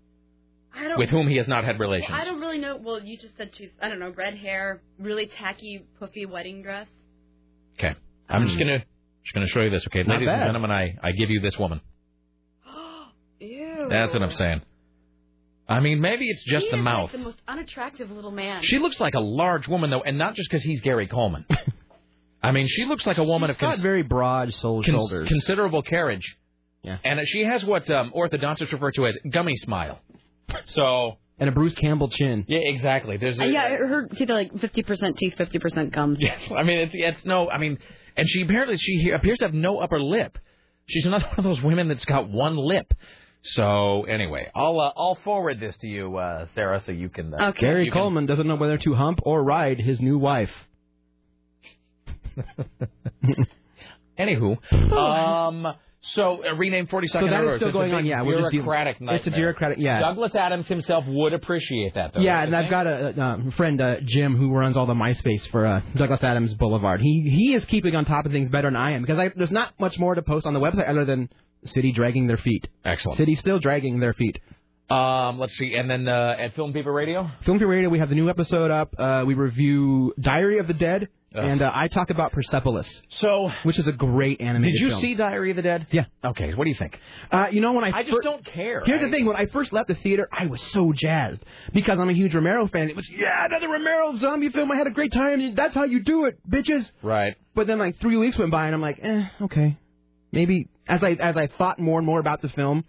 with 0.96 1.10
whom 1.10 1.28
he 1.28 1.36
has 1.36 1.48
not 1.48 1.64
had 1.64 1.78
relations. 1.80 2.10
Well, 2.10 2.20
I 2.20 2.24
don't 2.24 2.40
really 2.40 2.58
know. 2.58 2.76
Well, 2.76 3.00
you 3.02 3.16
just 3.16 3.36
said 3.36 3.50
she's, 3.56 3.70
I 3.82 3.88
don't 3.88 3.98
know, 3.98 4.10
red 4.10 4.34
hair, 4.36 4.82
really 4.98 5.26
tacky, 5.26 5.84
puffy 5.98 6.26
wedding 6.26 6.62
dress. 6.62 6.86
Okay. 7.78 7.94
I'm 8.28 8.46
just 8.46 8.58
gonna 8.58 8.78
just 9.24 9.34
gonna 9.34 9.46
show 9.48 9.62
you 9.62 9.70
this. 9.70 9.86
Okay, 9.88 10.02
Not 10.02 10.14
ladies 10.14 10.26
bad. 10.28 10.40
and 10.40 10.48
gentlemen, 10.48 10.70
I 10.70 10.96
I 11.02 11.12
give 11.12 11.30
you 11.30 11.40
this 11.40 11.58
woman. 11.58 11.80
Ew. 13.40 13.86
That's 13.90 14.12
what 14.14 14.22
I'm 14.22 14.32
saying. 14.32 14.62
I 15.68 15.80
mean, 15.80 16.00
maybe 16.00 16.28
it's 16.28 16.44
just 16.44 16.66
He 16.66 16.70
the 16.70 16.76
is, 16.78 16.82
mouth. 16.82 17.10
Like 17.10 17.12
the 17.12 17.18
most 17.18 17.42
unattractive 17.48 18.10
little 18.10 18.30
man. 18.30 18.62
She 18.62 18.78
looks 18.78 19.00
like 19.00 19.14
a 19.14 19.20
large 19.20 19.66
woman, 19.66 19.90
though, 19.90 20.02
and 20.02 20.16
not 20.16 20.34
just 20.36 20.48
because 20.48 20.62
he's 20.62 20.80
Gary 20.80 21.08
Coleman. 21.08 21.44
I 22.42 22.52
mean, 22.52 22.68
she 22.68 22.84
looks 22.84 23.04
like 23.04 23.18
a 23.18 23.24
woman 23.24 23.50
of 23.50 23.58
got 23.58 23.70
cons- 23.72 23.82
very 23.82 24.02
broad 24.04 24.52
soul 24.54 24.82
cons- 24.84 24.94
shoulders. 24.94 25.28
considerable 25.28 25.82
carriage. 25.82 26.36
Yeah. 26.82 26.98
And 27.02 27.18
she 27.26 27.42
has 27.44 27.64
what 27.64 27.90
um, 27.90 28.12
orthodontists 28.16 28.70
refer 28.70 28.92
to 28.92 29.06
as 29.08 29.18
gummy 29.28 29.56
smile. 29.56 29.98
So. 30.66 31.18
And 31.38 31.50
a 31.50 31.52
Bruce 31.52 31.74
Campbell 31.74 32.08
chin. 32.08 32.46
Yeah, 32.48 32.60
exactly. 32.62 33.18
There's 33.18 33.38
Uh, 33.38 33.44
a, 33.44 33.46
yeah, 33.48 33.68
her 33.76 33.86
heard 33.86 34.08
it's 34.12 34.20
either 34.22 34.32
like 34.32 34.52
50% 34.52 35.16
teeth, 35.18 35.34
50% 35.38 35.92
gums. 35.92 36.18
Yes, 36.20 36.40
I 36.56 36.62
mean 36.62 36.78
it's 36.78 36.94
it's 36.94 37.24
no. 37.26 37.50
I 37.50 37.58
mean, 37.58 37.78
and 38.16 38.26
she 38.26 38.40
apparently 38.40 38.76
she 38.78 39.10
appears 39.10 39.36
to 39.40 39.44
have 39.44 39.52
no 39.54 39.78
upper 39.78 40.00
lip. 40.00 40.38
She's 40.88 41.04
another 41.04 41.26
one 41.36 41.38
of 41.38 41.44
those 41.44 41.60
women 41.62 41.88
that's 41.88 42.06
got 42.06 42.30
one 42.30 42.56
lip. 42.56 42.90
So 43.42 44.04
anyway, 44.04 44.50
I'll 44.54 44.80
uh, 44.80 44.92
I'll 44.96 45.18
forward 45.24 45.60
this 45.60 45.76
to 45.82 45.86
you, 45.86 46.16
uh, 46.16 46.46
Sarah, 46.54 46.82
so 46.86 46.92
you 46.92 47.10
can. 47.10 47.34
Uh, 47.34 47.50
Gary 47.52 47.84
you 47.84 47.92
can- 47.92 48.00
Coleman 48.00 48.24
doesn't 48.24 48.46
know 48.46 48.56
whether 48.56 48.78
to 48.78 48.94
hump 48.94 49.18
or 49.22 49.44
ride 49.44 49.78
his 49.78 50.00
new 50.00 50.16
wife. 50.18 50.50
Anywho, 54.18 54.56
um, 54.92 55.66
so 56.00 56.44
uh, 56.44 56.54
rename 56.54 56.86
forty 56.86 57.08
So 57.08 57.18
second. 57.20 57.30
that 57.30 57.54
is 57.54 57.60
still 57.60 57.72
going 57.72 57.92
on. 57.92 58.06
Yeah, 58.06 58.22
we're 58.22 58.40
just. 58.40 58.54
It's 58.54 59.26
a 59.26 59.30
bureaucratic. 59.30 59.78
Yeah. 59.78 60.00
Douglas 60.00 60.34
Adams 60.34 60.66
himself 60.66 61.04
would 61.08 61.32
appreciate 61.32 61.94
that, 61.94 62.14
though. 62.14 62.20
yeah, 62.20 62.42
and 62.42 62.54
I've 62.54 62.70
got 62.70 62.86
a, 62.86 63.08
a 63.48 63.50
friend, 63.56 63.80
uh, 63.80 63.96
Jim, 64.04 64.36
who 64.36 64.52
runs 64.52 64.76
all 64.76 64.86
the 64.86 64.94
MySpace 64.94 65.46
for 65.50 65.66
uh, 65.66 65.80
Douglas 65.96 66.22
Adams 66.22 66.54
Boulevard. 66.54 67.00
He 67.00 67.22
he 67.22 67.54
is 67.54 67.64
keeping 67.64 67.94
on 67.94 68.04
top 68.04 68.26
of 68.26 68.32
things 68.32 68.48
better 68.48 68.68
than 68.68 68.76
I 68.76 68.92
am 68.92 69.02
because 69.02 69.18
I, 69.18 69.30
there's 69.34 69.50
not 69.50 69.78
much 69.80 69.98
more 69.98 70.14
to 70.14 70.22
post 70.22 70.46
on 70.46 70.54
the 70.54 70.60
website 70.60 70.88
other 70.88 71.04
than 71.04 71.28
City 71.64 71.90
dragging 71.92 72.26
their 72.28 72.36
feet. 72.38 72.68
Excellent. 72.84 73.18
City 73.18 73.34
still 73.34 73.58
dragging 73.58 73.98
their 73.98 74.14
feet. 74.14 74.38
Um, 74.88 75.40
let's 75.40 75.52
see, 75.56 75.74
and 75.74 75.90
then 75.90 76.06
uh, 76.06 76.36
at 76.38 76.54
Film 76.54 76.72
People 76.72 76.92
Radio. 76.92 77.28
Film 77.44 77.58
Fever 77.58 77.68
Radio, 77.68 77.88
we 77.88 77.98
have 77.98 78.08
the 78.08 78.14
new 78.14 78.30
episode 78.30 78.70
up. 78.70 78.94
Uh, 78.96 79.24
we 79.26 79.34
review 79.34 80.14
Diary 80.20 80.58
of 80.60 80.68
the 80.68 80.74
Dead, 80.74 81.08
Ugh. 81.36 81.44
and 81.44 81.62
uh, 81.62 81.70
I 81.74 81.88
talk 81.88 82.10
about 82.10 82.32
Persepolis. 82.32 82.88
So, 83.10 83.50
which 83.64 83.78
is 83.78 83.86
a 83.86 83.92
great 83.92 84.40
animated 84.40 84.74
Did 84.74 84.80
you 84.80 84.88
film. 84.90 85.00
see 85.00 85.14
Diary 85.14 85.50
of 85.50 85.56
the 85.56 85.62
Dead? 85.62 85.86
Yeah. 85.92 86.06
Okay. 86.24 86.54
What 86.54 86.64
do 86.64 86.70
you 86.70 86.76
think? 86.76 86.98
Uh, 87.30 87.46
you 87.50 87.60
know 87.60 87.72
when 87.72 87.84
I 87.84 87.98
I 87.98 88.02
just 88.02 88.16
don't 88.22 88.44
care. 88.44 88.82
Here's 88.84 89.00
I- 89.02 89.06
the 89.06 89.10
thing: 89.10 89.26
when 89.26 89.36
I 89.36 89.46
first 89.46 89.72
left 89.72 89.88
the 89.88 89.94
theater, 89.96 90.28
I 90.32 90.46
was 90.46 90.62
so 90.72 90.92
jazzed 90.94 91.42
because 91.72 91.98
I'm 92.00 92.08
a 92.08 92.12
huge 92.14 92.34
Romero 92.34 92.66
fan. 92.68 92.88
It 92.88 92.96
was 92.96 93.08
yeah, 93.10 93.44
another 93.44 93.68
Romero 93.68 94.16
zombie 94.18 94.48
film. 94.50 94.70
I 94.72 94.76
had 94.76 94.86
a 94.86 94.90
great 94.90 95.12
time. 95.12 95.54
That's 95.54 95.74
how 95.74 95.84
you 95.84 96.02
do 96.02 96.24
it, 96.26 96.38
bitches. 96.48 96.90
Right. 97.02 97.36
But 97.54 97.66
then 97.66 97.78
like 97.78 98.00
three 98.00 98.16
weeks 98.16 98.38
went 98.38 98.50
by, 98.50 98.66
and 98.66 98.74
I'm 98.74 98.80
like, 98.82 98.98
eh, 99.02 99.22
okay, 99.42 99.76
maybe. 100.32 100.68
As 100.88 101.02
I 101.02 101.10
as 101.12 101.36
I 101.36 101.48
thought 101.58 101.80
more 101.80 101.98
and 101.98 102.06
more 102.06 102.20
about 102.20 102.42
the 102.42 102.48
film, 102.48 102.84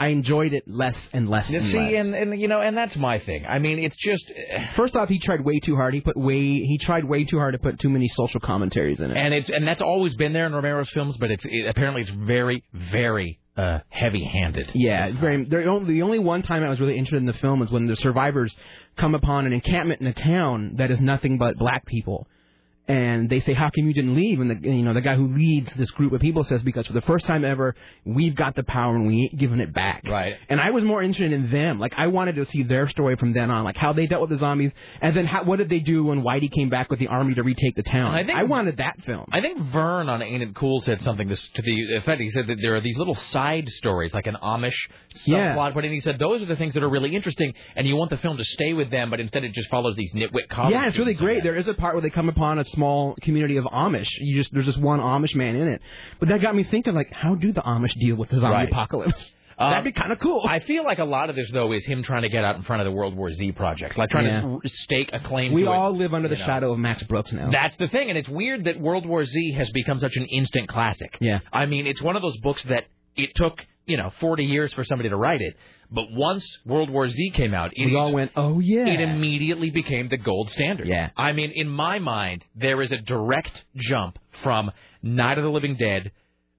I 0.00 0.08
enjoyed 0.08 0.54
it 0.54 0.64
less 0.66 0.96
and 1.12 1.28
less. 1.28 1.50
You 1.50 1.58
and 1.58 1.68
see, 1.68 1.78
less. 1.78 1.94
and, 1.94 2.14
and 2.14 2.40
you 2.40 2.48
know, 2.48 2.62
and 2.62 2.74
that's 2.74 2.96
my 2.96 3.18
thing. 3.18 3.44
I 3.44 3.58
mean, 3.58 3.78
it's 3.78 3.96
just. 3.96 4.32
First 4.74 4.96
off, 4.96 5.10
he 5.10 5.18
tried 5.18 5.44
way 5.44 5.60
too 5.60 5.76
hard. 5.76 5.92
He 5.92 6.00
put 6.00 6.16
way 6.16 6.40
he 6.40 6.78
tried 6.78 7.04
way 7.04 7.24
too 7.24 7.38
hard 7.38 7.52
to 7.52 7.58
put 7.58 7.78
too 7.78 7.90
many 7.90 8.08
social 8.08 8.40
commentaries 8.40 8.98
in 8.98 9.10
it. 9.10 9.16
and 9.18 9.34
it's 9.34 9.50
and 9.50 9.68
that's 9.68 9.82
always 9.82 10.16
been 10.16 10.32
there 10.32 10.46
in 10.46 10.52
Romero's 10.54 10.90
films, 10.90 11.18
but 11.18 11.30
it's 11.30 11.44
it, 11.44 11.66
apparently 11.66 12.00
it's 12.00 12.10
very 12.10 12.64
very 12.72 13.38
uh, 13.58 13.80
heavy-handed. 13.90 14.70
Yeah, 14.74 15.08
it's 15.08 15.18
very. 15.18 15.44
The 15.44 15.64
only, 15.66 15.94
the 15.94 16.02
only 16.02 16.18
one 16.18 16.40
time 16.40 16.64
I 16.64 16.70
was 16.70 16.80
really 16.80 16.96
interested 16.96 17.18
in 17.18 17.26
the 17.26 17.34
film 17.34 17.60
is 17.60 17.70
when 17.70 17.86
the 17.86 17.96
survivors 17.96 18.56
come 18.98 19.14
upon 19.14 19.44
an 19.44 19.52
encampment 19.52 20.00
in 20.00 20.06
a 20.06 20.14
town 20.14 20.76
that 20.76 20.90
is 20.90 20.98
nothing 20.98 21.36
but 21.36 21.58
black 21.58 21.84
people, 21.84 22.26
and 22.90 23.30
they 23.30 23.40
say, 23.40 23.52
"How 23.54 23.70
come 23.70 23.86
you 23.86 23.94
didn't 23.94 24.14
leave?" 24.14 24.40
And 24.40 24.50
the 24.50 24.70
you 24.70 24.82
know 24.82 24.94
the 24.94 25.00
guy 25.00 25.14
who 25.16 25.28
leads 25.28 25.72
this 25.76 25.90
group 25.92 26.12
of 26.12 26.20
people 26.20 26.44
says, 26.44 26.62
"Because 26.62 26.86
for 26.86 26.92
the 26.92 27.00
first 27.02 27.24
time 27.26 27.44
ever, 27.44 27.74
we've 28.04 28.34
got 28.34 28.54
the 28.54 28.62
power 28.64 28.94
and 28.96 29.06
we 29.06 29.22
ain't 29.22 29.38
giving 29.38 29.60
it 29.60 29.72
back." 29.72 30.02
Right. 30.06 30.34
And 30.48 30.60
I 30.60 30.70
was 30.70 30.84
more 30.84 31.02
interested 31.02 31.32
in 31.32 31.50
them. 31.50 31.78
Like 31.78 31.94
I 31.96 32.08
wanted 32.08 32.36
to 32.36 32.44
see 32.46 32.62
their 32.62 32.88
story 32.88 33.16
from 33.16 33.32
then 33.32 33.50
on, 33.50 33.64
like 33.64 33.76
how 33.76 33.92
they 33.92 34.06
dealt 34.06 34.22
with 34.22 34.30
the 34.30 34.36
zombies, 34.38 34.72
and 35.00 35.16
then 35.16 35.26
how, 35.26 35.44
what 35.44 35.56
did 35.56 35.68
they 35.68 35.80
do 35.80 36.04
when 36.04 36.22
Whitey 36.22 36.50
came 36.50 36.68
back 36.68 36.90
with 36.90 36.98
the 36.98 37.08
army 37.08 37.34
to 37.34 37.42
retake 37.42 37.76
the 37.76 37.82
town. 37.82 38.08
And 38.08 38.16
I 38.16 38.24
think- 38.24 38.38
I 38.38 38.44
wanted 38.44 38.78
that 38.78 39.00
film. 39.02 39.26
I 39.32 39.40
think 39.40 39.58
Vern 39.58 40.08
on 40.08 40.22
Ain't 40.22 40.42
It 40.42 40.54
Cool 40.54 40.80
said 40.80 41.00
something 41.02 41.28
this, 41.28 41.48
to 41.54 41.62
the 41.62 41.94
effect. 41.96 42.20
He 42.20 42.30
said 42.30 42.46
that 42.48 42.58
there 42.60 42.74
are 42.76 42.80
these 42.80 42.98
little 42.98 43.14
side 43.14 43.68
stories, 43.68 44.12
like 44.12 44.26
an 44.26 44.36
Amish 44.42 44.74
Yeah. 45.24 45.54
subplot, 45.54 45.74
but 45.74 45.84
he 45.84 46.00
said 46.00 46.18
those 46.18 46.42
are 46.42 46.46
the 46.46 46.56
things 46.56 46.74
that 46.74 46.82
are 46.82 46.88
really 46.88 47.14
interesting, 47.14 47.54
and 47.76 47.86
you 47.86 47.96
want 47.96 48.10
the 48.10 48.16
film 48.18 48.36
to 48.36 48.44
stay 48.44 48.72
with 48.72 48.90
them, 48.90 49.10
but 49.10 49.20
instead 49.20 49.44
it 49.44 49.52
just 49.52 49.68
follows 49.68 49.96
these 49.96 50.12
nitwit 50.14 50.48
college 50.48 50.72
Yeah, 50.72 50.86
it's 50.88 50.98
really 50.98 51.14
great. 51.14 51.42
There 51.42 51.56
is 51.56 51.68
a 51.68 51.74
part 51.74 51.94
where 51.94 52.02
they 52.02 52.10
come 52.10 52.28
upon 52.28 52.58
a 52.58 52.64
small 52.80 53.14
community 53.22 53.56
of 53.58 53.64
Amish. 53.64 54.08
You 54.18 54.36
just 54.36 54.52
there's 54.52 54.66
just 54.66 54.80
one 54.80 55.00
Amish 55.00 55.34
man 55.34 55.54
in 55.56 55.68
it. 55.68 55.80
But 56.18 56.28
that 56.30 56.40
got 56.42 56.54
me 56.54 56.64
thinking, 56.64 56.94
like, 56.94 57.12
how 57.12 57.34
do 57.34 57.52
the 57.52 57.60
Amish 57.60 57.94
deal 57.98 58.16
with 58.16 58.30
the 58.30 58.36
zombie 58.38 58.54
Right. 58.54 58.68
apocalypse? 58.68 59.30
Um, 59.58 59.70
That'd 59.72 59.84
be 59.84 59.92
kind 59.92 60.10
of 60.12 60.18
cool. 60.20 60.42
I 60.48 60.60
feel 60.60 60.84
like 60.84 60.98
a 61.00 61.04
lot 61.04 61.28
of 61.30 61.36
this 61.36 61.50
though 61.52 61.70
is 61.72 61.84
him 61.84 62.02
trying 62.02 62.22
to 62.22 62.30
get 62.30 62.44
out 62.44 62.56
in 62.56 62.62
front 62.62 62.80
of 62.82 62.86
the 62.86 62.92
World 62.92 63.14
War 63.14 63.30
Z 63.30 63.52
project, 63.52 63.98
like 63.98 64.08
trying 64.10 64.24
Yeah. 64.26 64.40
to 64.62 64.68
stake 64.68 65.10
a 65.12 65.20
claim. 65.20 65.52
We 65.52 65.62
to 65.64 65.68
all 65.70 65.94
it, 65.94 65.98
live 65.98 66.14
under 66.14 66.28
the 66.28 66.36
know. 66.36 66.46
shadow 66.46 66.72
of 66.72 66.78
Max 66.78 67.02
Brooks 67.04 67.32
now. 67.32 67.50
That's 67.52 67.76
the 67.76 67.88
thing, 67.88 68.08
and 68.08 68.16
it's 68.16 68.28
weird 68.28 68.64
that 68.64 68.80
World 68.80 69.04
War 69.06 69.24
Z 69.24 69.52
has 69.58 69.68
become 69.70 69.98
such 70.00 70.16
an 70.16 70.24
instant 70.26 70.68
classic. 70.68 71.18
Yeah. 71.20 71.40
I 71.52 71.66
mean, 71.66 71.86
it's 71.86 72.00
one 72.02 72.16
of 72.16 72.22
those 72.22 72.38
books 72.38 72.62
that 72.70 72.84
it 73.16 73.30
took 73.34 73.58
you 73.86 73.96
know 73.98 74.10
40 74.20 74.44
years 74.44 74.72
for 74.72 74.84
somebody 74.84 75.08
to 75.10 75.16
write 75.16 75.40
it, 75.42 75.56
but 75.90 76.10
once 76.10 76.58
World 76.64 76.90
War 76.90 77.08
Z 77.08 77.32
came 77.34 77.54
out, 77.54 77.72
it 77.74 77.86
we 77.86 77.96
all 77.96 78.12
went, 78.12 78.32
oh 78.36 78.60
yeah. 78.60 78.86
it 78.86 79.00
immediately 79.00 79.70
became 79.70 80.08
the 80.08 80.16
gold 80.16 80.50
standard. 80.50 80.86
Yeah. 80.86 81.10
I 81.16 81.32
mean, 81.32 81.52
in 81.54 81.68
my 81.68 81.98
mind, 81.98 82.44
there 82.54 82.80
is 82.82 82.92
a 82.92 82.98
direct 82.98 83.64
jump 83.76 84.18
from 84.42 84.70
Night 85.02 85.38
of 85.38 85.44
the 85.44 85.50
Living 85.50 85.76
Dead 85.76 86.12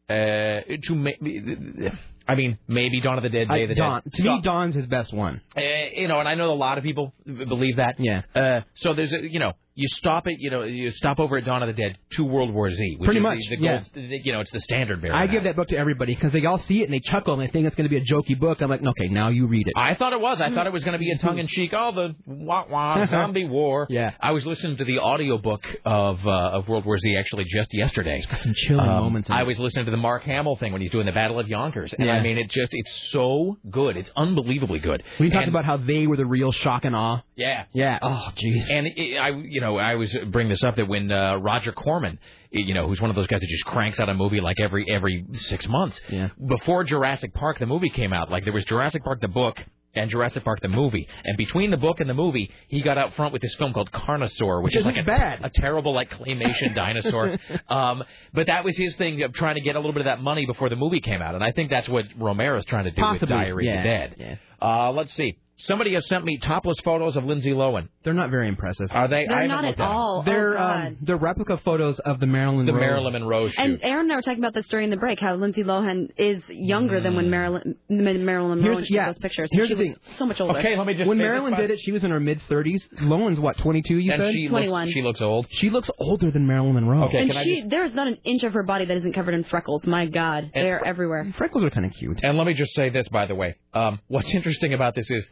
uh, 0.09 0.61
to 0.83 0.95
ma- 0.95 1.89
I 2.27 2.35
mean, 2.35 2.57
maybe 2.67 3.01
Dawn 3.01 3.17
of 3.17 3.23
the 3.23 3.29
Dead, 3.29 3.47
Day 3.47 3.53
I- 3.53 3.57
of 3.59 3.69
the 3.69 3.75
Dawn. 3.75 4.01
Dead. 4.03 4.13
To 4.13 4.23
me, 4.23 4.41
Dawn's 4.43 4.75
his 4.75 4.85
best 4.85 5.13
one. 5.13 5.41
Uh, 5.55 5.61
you 5.95 6.07
know, 6.07 6.19
and 6.19 6.27
I 6.27 6.35
know 6.35 6.51
a 6.51 6.55
lot 6.55 6.77
of 6.77 6.83
people 6.83 7.13
believe 7.25 7.77
that. 7.77 7.95
Yeah. 7.99 8.21
Uh, 8.35 8.61
so 8.75 8.93
there's 8.93 9.13
a, 9.13 9.21
you 9.21 9.39
know, 9.39 9.53
you 9.74 9.88
stop 9.88 10.27
it, 10.27 10.35
you 10.40 10.50
know, 10.50 10.64
you 10.64 10.91
stop 10.91 11.19
over 11.19 11.38
at 11.38 11.45
Dawn 11.45 11.64
of 11.64 11.67
the 11.74 11.82
Dead 11.82 11.98
to 12.11 12.24
World 12.25 12.53
War 12.53 12.69
Z. 12.69 12.95
which 13.00 13.08
Pretty 13.08 13.19
is 13.19 13.24
much, 13.24 13.38
The, 13.50 13.56
the 13.56 13.61
yeah. 13.64 13.72
gold, 13.77 13.90
the- 13.93 14.22
you 14.24 14.32
know, 14.33 14.41
it's 14.41 14.51
the 14.51 14.59
standard 14.59 15.01
bearer. 15.01 15.14
I 15.16 15.25
now. 15.25 15.32
give 15.32 15.43
that 15.45 15.56
book 15.56 15.69
to 15.69 15.77
everybody 15.77 16.14
because 16.14 16.32
they 16.33 16.45
all 16.45 16.58
see 16.59 16.82
it 16.82 16.85
and 16.85 16.93
they 16.93 17.00
chuckle 17.00 17.33
and 17.40 17.41
they 17.41 17.51
think 17.51 17.66
it's 17.67 17.75
going 17.75 17.90
to 17.90 17.90
be 17.90 17.98
a 17.98 18.06
jokey 18.06 18.38
book. 18.40 18.61
I'm 18.61 18.69
like, 18.69 18.82
okay, 18.83 19.08
now 19.08 19.30
you 19.30 19.48
read 19.48 19.67
it. 19.67 19.74
I 19.77 19.95
thought 19.95 20.11
it 20.14 20.19
was. 20.19 20.41
I 20.41 20.53
thought 20.53 20.67
it 20.67 20.74
was 20.74 20.83
going 20.83 20.93
to 20.93 21.00
be 21.00 21.11
a 21.11 21.17
tongue 21.17 21.40
in 21.40 21.48
cheek. 21.48 21.72
Oh, 21.74 21.91
the 21.93 22.16
wah 22.25 22.66
wah 22.69 23.06
zombie 23.09 23.45
war. 23.45 23.88
Yeah. 23.90 24.11
I 24.19 24.32
was 24.32 24.45
listening 24.45 24.77
to 24.77 24.83
the 24.85 25.00
audiobook 25.00 25.61
of 25.85 26.25
uh, 26.25 26.30
of 26.58 26.67
World 26.67 26.85
War 26.85 26.98
Z 26.98 27.16
actually 27.17 27.45
just 27.45 27.74
yesterday. 27.74 28.22
Some 28.41 28.53
chilling 28.56 28.82
Um, 28.90 29.03
moments. 29.03 29.30
In 29.30 29.35
I 29.35 29.43
was 29.43 29.58
listening 29.58 29.85
to 29.85 29.91
the 29.91 29.98
Mark 29.98 30.24
Hamill 30.24 30.58
thing 30.58 30.74
when 30.74 30.82
he's 30.82 30.91
doing 30.91 31.06
the 31.06 31.11
Battle 31.14 31.40
of 31.40 31.48
Yonkers, 31.48 31.93
and 31.93 32.08
Yeah. 32.08 32.16
I 32.16 32.22
mean, 32.22 32.38
it 32.38 32.50
just 32.50 32.69
it's 32.74 33.09
so 33.11 33.58
good. 33.69 33.95
It's 33.95 34.09
unbelievably 34.17 34.80
good. 34.80 35.03
We 35.19 35.30
talked 35.30 35.48
about 35.48 35.64
how 35.66 35.77
they 35.77 36.08
were 36.08 36.17
the 36.17 36.25
real 36.25 36.51
shock 36.51 36.83
and 36.83 36.95
awe. 36.95 37.22
yeah. 37.35 37.64
Yeah. 37.74 38.00
Oh, 38.01 38.27
jeez. 38.35 38.69
And 38.69 38.88
it, 38.88 39.17
I, 39.17 39.30
you 39.30 39.60
know, 39.61 39.77
I 39.77 39.95
was 39.95 40.15
bring 40.31 40.49
this 40.49 40.64
up 40.64 40.75
that 40.75 40.88
when 40.88 41.11
uh, 41.11 41.38
Roger 41.38 41.72
Corman, 41.72 42.19
you 42.51 42.73
know, 42.73 42.88
who's 42.88 42.99
one 42.99 43.09
of 43.09 43.15
those 43.15 43.27
guys 43.27 43.40
that 43.40 43.48
just 43.49 43.65
cranks 43.65 43.99
out 43.99 44.09
a 44.09 44.14
movie 44.14 44.41
like 44.41 44.59
every 44.59 44.85
every 44.93 45.25
six 45.33 45.67
months. 45.67 45.99
Yeah. 46.09 46.30
Before 46.45 46.83
Jurassic 46.83 47.33
Park, 47.33 47.59
the 47.59 47.65
movie 47.65 47.90
came 47.90 48.11
out. 48.14 48.30
Like 48.30 48.43
there 48.43 48.53
was 48.53 48.65
Jurassic 48.65 49.03
Park 49.03 49.22
the 49.22 49.27
book 49.30 49.57
and 49.93 50.09
Jurassic 50.09 50.45
Park 50.45 50.61
the 50.61 50.69
movie, 50.69 51.06
and 51.25 51.35
between 51.35 51.69
the 51.69 51.75
book 51.75 51.99
and 51.99 52.09
the 52.09 52.14
movie, 52.14 52.49
he 52.69 52.81
got 52.81 52.98
out 52.98 53.14
front 53.15 53.33
with 53.33 53.41
this 53.41 53.53
film 53.56 53.73
called 53.73 53.91
Carnosaur, 53.91 54.64
which 54.64 54.72
Which 54.72 54.77
is 54.77 54.85
like 54.85 54.95
a 54.95 55.03
bad. 55.03 55.41
a 55.43 55.49
terrible 55.53 55.93
like 55.93 56.09
claymation 56.11 56.73
dinosaur. 56.75 57.38
Um, 57.67 58.01
but 58.33 58.48
that 58.48 58.64
was 58.64 58.77
his 58.77 58.95
thing 58.95 59.22
of 59.23 59.33
trying 59.33 59.56
to 59.56 59.61
get 59.61 59.75
a 59.75 59.80
little 59.80 59.91
bit 59.91 59.99
of 59.99 60.06
that 60.06 60.22
money 60.22 60.45
before 60.45 60.69
the 60.69 60.77
movie 60.77 61.01
came 61.01 61.22
out, 61.22 61.35
and 61.35 61.43
I 61.43 61.51
think 61.51 61.69
that's 61.69 61.90
what 61.90 62.06
Romero's 62.17 62.65
trying 62.65 62.85
to 62.85 62.91
do 62.91 63.01
with 63.01 63.19
Possibly, 63.19 63.35
Diary 63.35 63.67
of 63.67 63.77
the 63.77 63.83
Dead. 63.83 64.15
yeah. 64.17 64.35
Uh, 64.61 64.91
let's 64.93 65.14
see. 65.15 65.38
Somebody 65.65 65.93
has 65.93 66.07
sent 66.07 66.25
me 66.25 66.38
topless 66.38 66.77
photos 66.83 67.15
of 67.15 67.25
Lindsay 67.25 67.51
Lohan. 67.51 67.88
They're 68.03 68.14
not 68.14 68.30
very 68.30 68.48
impressive. 68.48 68.88
Are 68.91 69.07
they? 69.07 69.25
They're 69.27 69.38
I 69.38 69.41
haven't 69.48 69.65
at 69.65 69.80
at 69.80 69.81
all. 69.81 70.23
They're 70.23 70.57
oh, 70.57 70.64
um, 70.64 70.98
they're 71.01 71.17
replica 71.17 71.57
photos 71.64 71.99
of 71.99 72.19
the 72.19 72.25
Marilyn 72.25 72.65
The 72.65 72.72
Monroe. 72.73 72.88
Marilyn 72.88 73.14
Monroe 73.14 73.48
shoot. 73.49 73.59
And 73.64 73.80
Aaron 73.83 74.06
and 74.06 74.11
I 74.14 74.15
were 74.15 74.22
talking 74.22 74.40
about 74.40 74.53
this 74.53 74.67
during 74.69 74.90
the 74.90 74.98
break. 74.98 75.19
How 75.19 75.35
Lindsay 75.35 75.64
Lohan 75.64 76.09
is 76.17 76.41
younger 76.49 76.99
than 76.99 77.15
when 77.15 77.30
Marilyn 77.30 77.75
when 77.88 78.25
Marilyn 78.25 78.59
Monroe 78.61 78.75
Here's, 78.77 78.88
took 78.88 78.95
yeah, 78.95 79.06
those 79.07 79.19
pictures. 79.19 79.49
here's 79.51 79.67
she 79.69 79.75
the 79.75 79.80
was 79.83 79.88
thing. 79.93 80.17
so 80.17 80.25
much 80.25 80.41
older. 80.41 80.59
Okay, 80.59 80.75
let 80.77 80.88
me 80.88 80.93
just. 80.95 81.07
when 81.07 81.17
Marilyn 81.19 81.56
did 81.56 81.69
it, 81.72 81.80
she 81.83 81.91
was 81.91 82.03
in 82.03 82.11
her 82.11 82.19
mid 82.19 82.41
30s. 82.49 82.81
Lohan's 83.01 83.40
what, 83.40 83.57
22? 83.59 83.98
You 83.99 84.11
and 84.14 84.19
said 84.19 84.33
she 84.33 84.49
looks, 84.49 84.91
she 84.91 85.01
looks 85.01 85.22
old. 85.22 85.45
She 85.51 85.69
looks 85.69 85.90
older 85.99 86.31
than 86.31 86.48
Marilyn 86.48 86.73
Monroe. 86.73 87.06
Okay, 87.06 87.19
and 87.19 87.30
can 87.30 87.38
I 87.40 87.43
she, 87.43 87.64
there 87.67 87.85
is 87.85 87.93
not 87.93 88.07
an 88.07 88.17
inch 88.23 88.43
of 88.43 88.53
her 88.53 88.64
body 88.64 88.85
that 88.85 88.98
isn't 88.98 89.14
covered 89.14 89.33
in 89.35 89.43
freckles. 89.43 89.85
My 89.85 90.06
God, 90.07 90.49
And- 90.53 90.65
they're 90.65 90.83
everywhere. 90.85 91.31
Freckles 91.38 91.64
are 91.64 91.69
kind 91.69 91.85
of 91.85 91.91
cute. 91.93 92.19
And 92.23 92.38
let 92.38 92.48
me 92.48 92.53
just 92.53 92.73
say 92.73 92.90
this, 92.90 93.07
by 93.09 93.25
the 93.27 93.35
way. 93.35 93.56
Um, 93.73 93.99
what's 94.07 94.33
interesting 94.33 94.73
about 94.73 94.95
this 94.95 95.09
is 95.09 95.23
th- 95.27 95.31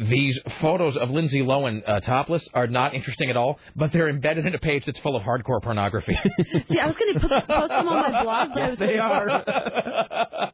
these 0.00 0.38
photos 0.60 0.96
of 0.96 1.10
Lindsay 1.10 1.40
Lohan 1.40 1.82
uh, 1.86 2.00
topless 2.00 2.46
are 2.54 2.66
not 2.66 2.94
interesting 2.94 3.30
at 3.30 3.36
all, 3.36 3.58
but 3.76 3.92
they're 3.92 4.08
embedded 4.08 4.46
in 4.46 4.54
a 4.54 4.58
page 4.58 4.84
that's 4.86 4.98
full 5.00 5.16
of 5.16 5.22
hardcore 5.22 5.62
pornography. 5.62 6.16
See, 6.68 6.78
I 6.78 6.86
was 6.86 6.96
going 6.96 7.14
to 7.14 7.20
post 7.20 7.46
them 7.46 7.88
on 7.88 8.12
my 8.12 8.22
blog, 8.22 8.48
but 8.54 8.62
I 8.62 8.68
was 8.70 8.78
they 8.78 8.98
are. 8.98 9.30
Uh, 9.30 10.50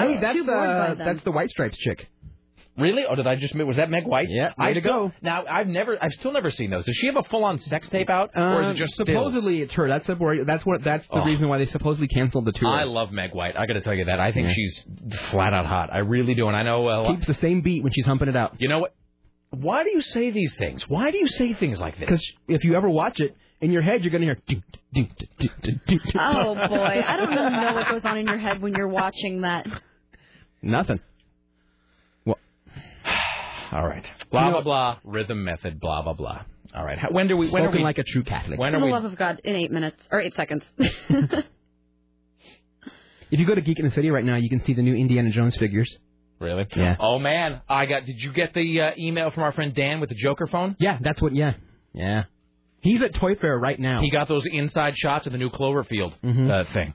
hey, 0.00 0.18
that's 0.20 0.36
too 0.36 0.44
bored 0.44 0.46
by 0.46 0.88
uh, 0.88 0.94
them. 0.94 1.06
that's 1.06 1.24
the 1.24 1.30
White 1.30 1.50
Stripes 1.50 1.78
chick. 1.78 2.06
Really? 2.78 3.04
Oh, 3.08 3.14
did 3.16 3.26
I 3.26 3.34
just 3.36 3.54
was 3.54 3.76
that 3.76 3.90
Meg 3.90 4.06
White? 4.06 4.28
Yeah, 4.30 4.52
I 4.58 4.66
way 4.68 4.74
to 4.74 4.80
still, 4.80 5.08
go. 5.08 5.12
Now 5.20 5.44
I've 5.50 5.66
never, 5.66 5.98
I've 6.00 6.12
still 6.12 6.32
never 6.32 6.50
seen 6.50 6.70
those. 6.70 6.84
Does 6.86 6.96
she 6.96 7.06
have 7.08 7.16
a 7.16 7.24
full-on 7.24 7.58
sex 7.60 7.88
tape 7.88 8.08
out, 8.08 8.30
or 8.36 8.60
is 8.62 8.66
Um, 8.66 8.72
it 8.72 8.76
just 8.76 8.94
stills? 8.94 9.08
supposedly 9.08 9.62
it's 9.62 9.72
her? 9.74 9.88
That's 9.88 10.06
the 10.06 10.14
where- 10.14 10.44
that's 10.44 10.64
what 10.64 10.84
that's 10.84 11.06
the 11.08 11.20
Oh. 11.20 11.24
reason 11.24 11.48
why 11.48 11.58
they 11.58 11.66
supposedly 11.66 12.06
canceled 12.08 12.44
the 12.44 12.52
tour. 12.52 12.68
I 12.68 12.84
love 12.84 13.10
Meg 13.10 13.32
White. 13.34 13.56
I 13.58 13.66
got 13.66 13.74
to 13.74 13.80
tell 13.80 13.94
you 13.94 14.04
that. 14.04 14.20
I 14.20 14.30
think 14.32 14.48
Yeah. 14.48 14.54
she's 14.54 14.84
flat 15.30 15.52
out 15.52 15.66
hot. 15.66 15.90
I 15.92 15.98
really 15.98 16.34
do, 16.34 16.46
and 16.46 16.56
I 16.56 16.62
know. 16.62 16.86
Uh, 16.86 17.08
keeps 17.14 17.26
the 17.26 17.34
same 17.34 17.60
beat 17.62 17.82
when 17.82 17.92
she's 17.92 18.06
humping 18.06 18.28
it 18.28 18.36
out. 18.36 18.54
You 18.60 18.68
know 18.68 18.78
what? 18.78 18.94
Why 19.50 19.82
do 19.82 19.90
you 19.90 20.02
say 20.02 20.30
these 20.30 20.54
things? 20.56 20.88
Why 20.88 21.10
do 21.10 21.18
you 21.18 21.26
say 21.26 21.54
things 21.54 21.80
like 21.80 21.94
this? 21.98 22.06
Because 22.06 22.32
if 22.48 22.64
you 22.64 22.76
ever 22.76 22.88
watch 22.88 23.18
it 23.18 23.34
in 23.60 23.72
your 23.72 23.82
head, 23.82 24.04
you're 24.04 24.10
gonna 24.12 24.24
hear. 24.26 24.38
ding, 24.46 24.62
ding, 24.94 25.10
ding, 25.16 25.50
ding, 25.62 25.80
ding, 25.86 26.00
ding. 26.04 26.20
Oh 26.20 26.54
boy, 26.54 27.02
I 27.06 27.16
don't 27.16 27.32
even 27.32 27.52
know 27.52 27.72
what 27.74 27.88
goes 27.88 28.04
on 28.04 28.18
in 28.18 28.26
your 28.28 28.38
head 28.38 28.60
when 28.62 28.74
you're 28.74 28.88
watching 28.88 29.40
that. 29.40 29.66
Nothing. 30.62 31.00
All 33.72 33.86
right. 33.86 34.04
Blah 34.30 34.46
You 34.46 34.50
blah 34.50 34.58
know- 34.60 34.64
blah. 34.64 34.98
Rhythm 35.04 35.44
method. 35.44 35.80
Blah 35.80 36.02
blah 36.02 36.14
blah. 36.14 36.42
All 36.74 36.84
right. 36.84 36.98
How, 36.98 37.08
when 37.10 37.28
do 37.28 37.36
we? 37.36 37.48
When 37.50 37.62
are 37.62 37.66
Spoken 37.66 37.80
we? 37.80 37.84
like 37.84 37.98
a 37.98 38.02
true 38.04 38.22
Catholic. 38.24 38.58
When 38.58 38.72
For 38.72 38.76
are 38.76 38.80
the 38.80 38.86
we? 38.86 38.92
love 38.92 39.04
of 39.04 39.16
God, 39.16 39.40
in 39.44 39.54
eight 39.56 39.70
minutes 39.70 39.96
or 40.10 40.20
eight 40.20 40.34
seconds. 40.34 40.62
If 43.30 43.38
you 43.38 43.46
go 43.46 43.54
to 43.54 43.60
Geek 43.60 43.78
in 43.78 43.84
the 43.84 43.90
City 43.90 44.10
right 44.10 44.24
now, 44.24 44.36
you 44.36 44.48
can 44.48 44.64
see 44.64 44.72
the 44.72 44.80
new 44.80 44.94
Indiana 44.94 45.30
Jones 45.30 45.54
figures. 45.56 45.94
Really? 46.40 46.66
Yeah. 46.74 46.96
Oh 46.98 47.18
man, 47.18 47.60
I 47.68 47.84
got. 47.84 48.06
Did 48.06 48.16
you 48.22 48.32
get 48.32 48.54
the 48.54 48.80
uh, 48.80 48.90
email 48.98 49.30
from 49.30 49.42
our 49.42 49.52
friend 49.52 49.74
Dan 49.74 50.00
with 50.00 50.08
the 50.08 50.14
Joker 50.14 50.46
phone? 50.46 50.76
Yeah, 50.80 50.96
that's 51.02 51.20
what. 51.20 51.34
Yeah, 51.34 51.52
yeah. 51.92 52.24
He's 52.80 53.02
at 53.02 53.14
Toy 53.16 53.34
Fair 53.34 53.58
right 53.58 53.78
now. 53.78 54.00
He 54.00 54.10
got 54.10 54.28
those 54.28 54.46
inside 54.50 54.96
shots 54.96 55.26
of 55.26 55.32
the 55.32 55.38
new 55.38 55.50
Cloverfield 55.50 56.14
Mhm. 56.24 56.48
uh, 56.50 56.72
thing. 56.72 56.94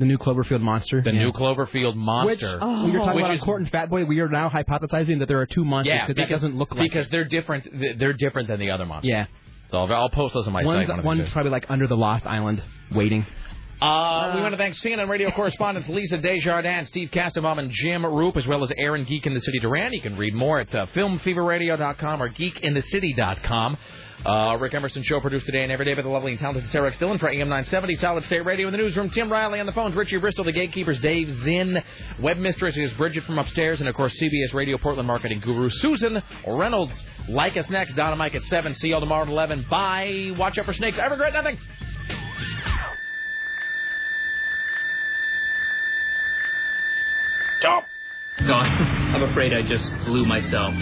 The 0.00 0.06
new 0.06 0.16
Cloverfield 0.16 0.62
monster. 0.62 1.02
The 1.02 1.12
yeah. 1.12 1.24
new 1.24 1.32
Cloverfield 1.32 1.88
Which, 1.94 1.96
monster. 1.96 2.58
Oh. 2.60 2.84
when 2.84 2.92
you're 2.92 3.00
talking 3.02 3.16
Which 3.16 3.22
about 3.24 3.34
is- 3.34 3.42
a 3.42 3.44
Cort 3.44 3.60
and 3.60 3.70
Fat 3.70 3.90
Boy, 3.90 4.06
we 4.06 4.18
are 4.20 4.28
now 4.30 4.48
hypothesizing 4.48 5.18
that 5.18 5.28
there 5.28 5.38
are 5.40 5.46
two 5.46 5.62
monsters 5.62 5.92
yeah, 5.94 6.06
that 6.06 6.16
because 6.16 6.40
doesn't 6.40 6.56
look 6.56 6.74
like. 6.74 6.90
because 6.90 7.08
they're 7.10 7.26
different. 7.26 7.68
They're 7.98 8.14
different 8.14 8.48
than 8.48 8.58
the 8.60 8.70
other 8.70 8.86
monsters. 8.86 9.10
Yeah. 9.10 9.26
So 9.70 9.76
I'll, 9.76 9.92
I'll 9.92 10.08
post 10.08 10.32
those 10.32 10.46
on 10.46 10.54
my 10.54 10.64
one's 10.64 10.88
site. 10.88 10.88
one 10.88 11.04
one's 11.04 11.28
probably 11.28 11.52
like 11.52 11.66
under 11.68 11.86
the 11.86 11.98
Lost 11.98 12.24
Island, 12.26 12.62
waiting. 12.90 13.26
Uh, 13.80 14.32
we 14.36 14.42
want 14.42 14.52
to 14.52 14.58
thank 14.58 14.74
CNN 14.74 15.08
radio 15.08 15.30
correspondents 15.30 15.88
Lisa 15.88 16.18
Desjardins, 16.18 16.88
Steve 16.88 17.10
Kastenbaum, 17.10 17.58
and 17.58 17.70
Jim 17.70 18.02
Roope, 18.02 18.36
as 18.36 18.46
well 18.46 18.62
as 18.62 18.70
Aaron 18.76 19.04
Geek 19.04 19.24
in 19.24 19.32
the 19.32 19.40
City 19.40 19.58
Duran. 19.58 19.94
You 19.94 20.02
can 20.02 20.18
read 20.18 20.34
more 20.34 20.60
at 20.60 20.74
uh, 20.74 20.86
filmfeverradio.com 20.94 22.22
or 22.22 22.28
geekinthecity.com. 22.28 23.78
Uh, 24.24 24.54
Rick 24.60 24.74
Emerson 24.74 25.02
show 25.02 25.18
produced 25.18 25.46
today 25.46 25.62
and 25.62 25.72
every 25.72 25.86
day 25.86 25.94
by 25.94 26.02
the 26.02 26.08
lovely 26.10 26.32
and 26.32 26.38
talented 26.38 26.68
Sarah 26.68 26.88
X. 26.88 26.98
Dillon 26.98 27.18
for 27.18 27.30
AM 27.30 27.48
970 27.48 27.94
Solid 27.96 28.24
State 28.24 28.44
Radio 28.44 28.66
in 28.66 28.72
the 28.72 28.76
newsroom. 28.76 29.08
Tim 29.08 29.32
Riley 29.32 29.60
on 29.60 29.64
the 29.64 29.72
phones, 29.72 29.96
Richie 29.96 30.18
Bristol, 30.18 30.44
the 30.44 30.52
gatekeepers, 30.52 31.00
Dave 31.00 31.32
Zinn, 31.42 31.78
web 32.20 32.36
mistress 32.36 32.76
is 32.76 32.92
Bridget 32.98 33.24
from 33.24 33.38
upstairs, 33.38 33.80
and 33.80 33.88
of 33.88 33.94
course 33.94 34.14
CBS 34.20 34.52
Radio 34.52 34.76
Portland 34.76 35.06
marketing 35.06 35.40
guru 35.40 35.70
Susan 35.70 36.22
Reynolds. 36.46 36.92
Like 37.30 37.56
us 37.56 37.64
next, 37.70 37.94
Donna 37.94 38.16
Mike 38.16 38.34
at 38.34 38.42
seven. 38.42 38.74
See 38.74 38.88
y'all 38.88 39.00
tomorrow 39.00 39.22
at 39.22 39.28
eleven. 39.30 39.64
Bye. 39.70 40.34
Watch 40.36 40.58
out 40.58 40.66
for 40.66 40.74
snakes. 40.74 40.98
I 40.98 41.06
regret 41.06 41.32
nothing. 41.32 41.56
God, 47.60 47.84
I'm 48.46 49.22
afraid 49.22 49.52
I 49.52 49.62
just 49.62 49.90
blew 50.06 50.24
myself. 50.24 50.74